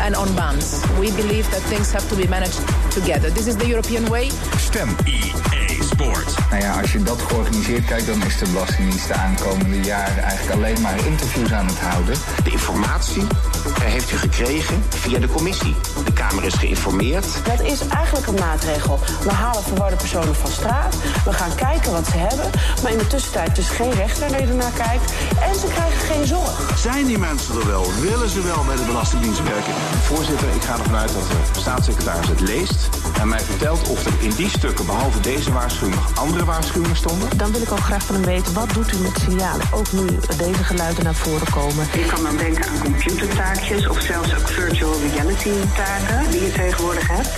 and 0.05 0.17
on 0.17 0.35
bans. 0.35 0.81
We 1.01 1.11
believe 1.13 1.51
that 1.51 1.63
things 1.69 1.93
have 1.93 2.09
to 2.09 2.17
be 2.17 2.29
managed 2.29 2.61
together. 2.91 3.31
This 3.31 3.47
is 3.47 3.57
the 3.57 3.67
European 3.67 4.05
way. 4.11 4.31
Stem 4.57 4.89
EA 5.05 5.83
Sports. 5.83 6.35
Nou 6.51 6.63
ja, 6.63 6.81
als 6.81 6.93
je 6.93 7.03
dat 7.03 7.23
georganiseerd 7.23 7.85
kijkt, 7.85 8.07
dan 8.07 8.23
is 8.23 8.39
de 8.39 8.49
Belastingdienst 8.53 9.09
de 9.09 9.15
aankomende 9.15 9.81
jaren 9.81 10.23
eigenlijk 10.23 10.57
alleen 10.57 10.81
maar 10.81 11.07
interviews 11.07 11.53
aan 11.53 11.67
het 11.67 11.79
houden. 11.79 12.15
De 12.45 12.51
informatie 12.51 13.23
eh, 13.23 13.83
heeft 13.83 14.13
u 14.13 14.17
gekregen 14.17 14.83
via 14.89 15.19
de 15.19 15.29
commissie. 15.29 15.75
De 16.05 16.13
Kamer 16.13 16.45
is 16.45 16.55
geïnformeerd. 16.55 17.27
Dat 17.45 17.61
is 17.61 17.89
eigenlijk 17.89 18.27
een 18.27 18.35
maatregel. 18.35 19.01
We 19.23 19.31
halen 19.31 19.63
verwarde 19.63 19.97
personen 19.97 20.35
van 20.35 20.51
straat. 20.51 20.97
We 21.25 21.33
gaan 21.33 21.55
kijken 21.55 21.93
wat 21.93 22.07
ze 22.07 22.17
hebben. 22.17 22.51
Maar 22.83 22.93
in 22.93 22.99
de 22.99 23.07
tussentijd 23.07 23.59
is 23.59 23.69
geen 23.69 23.93
rechter 23.93 24.29
die 24.29 24.37
ernaar 24.37 24.73
kijkt. 24.77 25.13
En 25.49 25.55
ze 25.55 25.67
krijgen 25.67 26.01
geen 26.01 26.27
zorg. 26.27 26.79
Zijn 26.79 27.07
die 27.07 27.19
mensen 27.19 27.61
er 27.61 27.67
wel? 27.67 27.87
Willen 28.01 28.29
ze 28.29 28.43
wel 28.43 28.65
bij 28.65 28.77
de 28.77 28.85
Belastingdienst 28.85 29.43
werken? 29.43 29.75
Voorzitter, 30.03 30.49
ik 30.55 30.63
ga 30.63 30.79
ervan 30.79 30.97
uit 30.97 31.13
dat 31.13 31.23
de 31.23 31.61
staatssecretaris 31.61 32.29
het 32.29 32.41
leest 32.41 32.89
en 33.21 33.29
mij 33.29 33.41
vertelt 33.41 33.89
of 33.89 34.07
er 34.07 34.13
in 34.21 34.31
die 34.37 34.49
stukken 34.49 34.87
behalve 34.87 35.21
deze 35.21 35.53
waarschuwing 35.53 35.95
nog 35.95 36.19
andere 36.19 36.45
waarschuwingen 36.45 36.97
stonden? 36.97 37.39
Dan 37.39 37.53
wil 37.53 37.63
ik 37.63 37.73
ook 37.73 37.81
graag 37.81 38.05
van 38.05 38.15
hem 38.15 38.25
weten, 38.25 38.55
wat 38.55 38.73
doet 38.75 38.93
u 38.93 38.97
met 38.97 39.19
signalen? 39.21 39.67
Ook 39.73 39.93
nu 39.93 40.07
deze 40.37 40.65
geluiden 40.65 41.05
naar 41.05 41.15
voren 41.15 41.51
komen. 41.51 41.87
Ik 41.93 42.07
kan 42.07 42.23
dan 42.23 42.37
denken 42.37 42.65
aan 42.65 42.79
computertaakjes 42.83 43.89
of 43.89 44.01
zelfs 44.01 44.35
ook 44.35 44.49
virtual 44.49 44.95
reality 45.13 45.51
taken 45.77 46.31
die 46.31 46.43
je 46.43 46.53
tegenwoordig 46.53 47.09
hebt. 47.09 47.31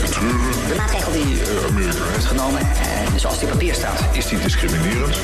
Betreuren 0.00 0.68
de 0.68 0.74
maatregel 0.76 1.12
die 1.12 1.38
Amerika 1.68 2.04
heeft 2.12 2.26
genomen. 2.26 2.60
En 2.60 3.20
zoals 3.20 3.38
die 3.38 3.48
papier 3.48 3.74
staat. 3.74 4.00
Is 4.12 4.28
die 4.28 4.38
discriminerend? 4.38 5.18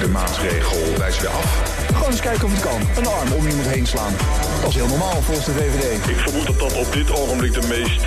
de 0.00 0.08
maatregel 0.08 0.78
wijst 0.98 1.20
weer 1.20 1.30
af. 1.30 1.62
Gewoon 1.86 2.10
eens 2.10 2.20
kijken 2.20 2.44
of 2.44 2.52
het 2.52 2.60
kan. 2.60 2.80
Een 2.96 3.06
arm 3.06 3.32
om 3.32 3.46
iemand 3.46 3.66
heen 3.66 3.86
slaan. 3.86 4.12
Dat 4.60 4.70
is 4.70 4.79
heel 4.80 4.98
normaal 4.98 5.22
volgens 5.22 5.46
de 5.46 5.52
VVD. 5.52 6.08
Ik 6.08 6.16
vermoed 6.16 6.46
dat 6.46 6.58
dat 6.58 6.72
op 6.72 6.92
dit 6.92 7.10
ogenblik 7.10 7.52
de 7.52 7.66
meest, 7.68 8.06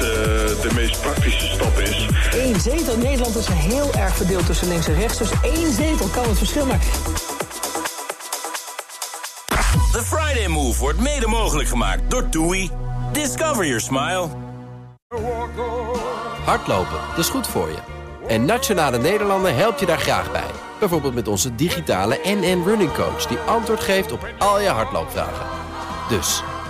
de 0.61 0.69
meest 0.73 1.01
praktische 1.01 1.47
stap 1.47 1.79
is. 1.79 2.07
Eén 2.31 2.59
zetel. 2.59 2.97
Nederland 2.97 3.35
is 3.35 3.47
heel 3.47 3.93
erg 3.93 4.15
verdeeld 4.15 4.45
tussen 4.45 4.67
links 4.67 4.87
en 4.87 4.95
rechts. 4.95 5.17
Dus 5.17 5.29
één 5.41 5.73
zetel 5.73 6.07
kan 6.07 6.23
het 6.27 6.37
verschil 6.37 6.65
maken. 6.65 6.87
The 9.91 10.01
Friday 10.03 10.47
Move 10.47 10.79
wordt 10.79 10.99
mede 10.99 11.27
mogelijk 11.27 11.69
gemaakt 11.69 12.11
door 12.11 12.29
TUI. 12.29 12.71
Discover 13.11 13.65
your 13.65 13.81
smile. 13.81 14.27
Hardlopen, 16.45 16.99
dat 17.09 17.17
is 17.17 17.29
goed 17.29 17.47
voor 17.47 17.67
je. 17.69 17.77
En 18.27 18.45
Nationale 18.45 18.97
Nederlanden 18.97 19.55
helpt 19.55 19.79
je 19.79 19.85
daar 19.85 19.99
graag 19.99 20.31
bij. 20.31 20.49
Bijvoorbeeld 20.79 21.13
met 21.13 21.27
onze 21.27 21.55
digitale 21.55 22.19
NN 22.23 22.63
Running 22.65 22.93
Coach... 22.93 23.25
die 23.25 23.37
antwoord 23.37 23.79
geeft 23.79 24.11
op 24.11 24.27
al 24.39 24.59
je 24.59 24.69
hardloopvragen. 24.69 25.45
Dus, 26.09 26.43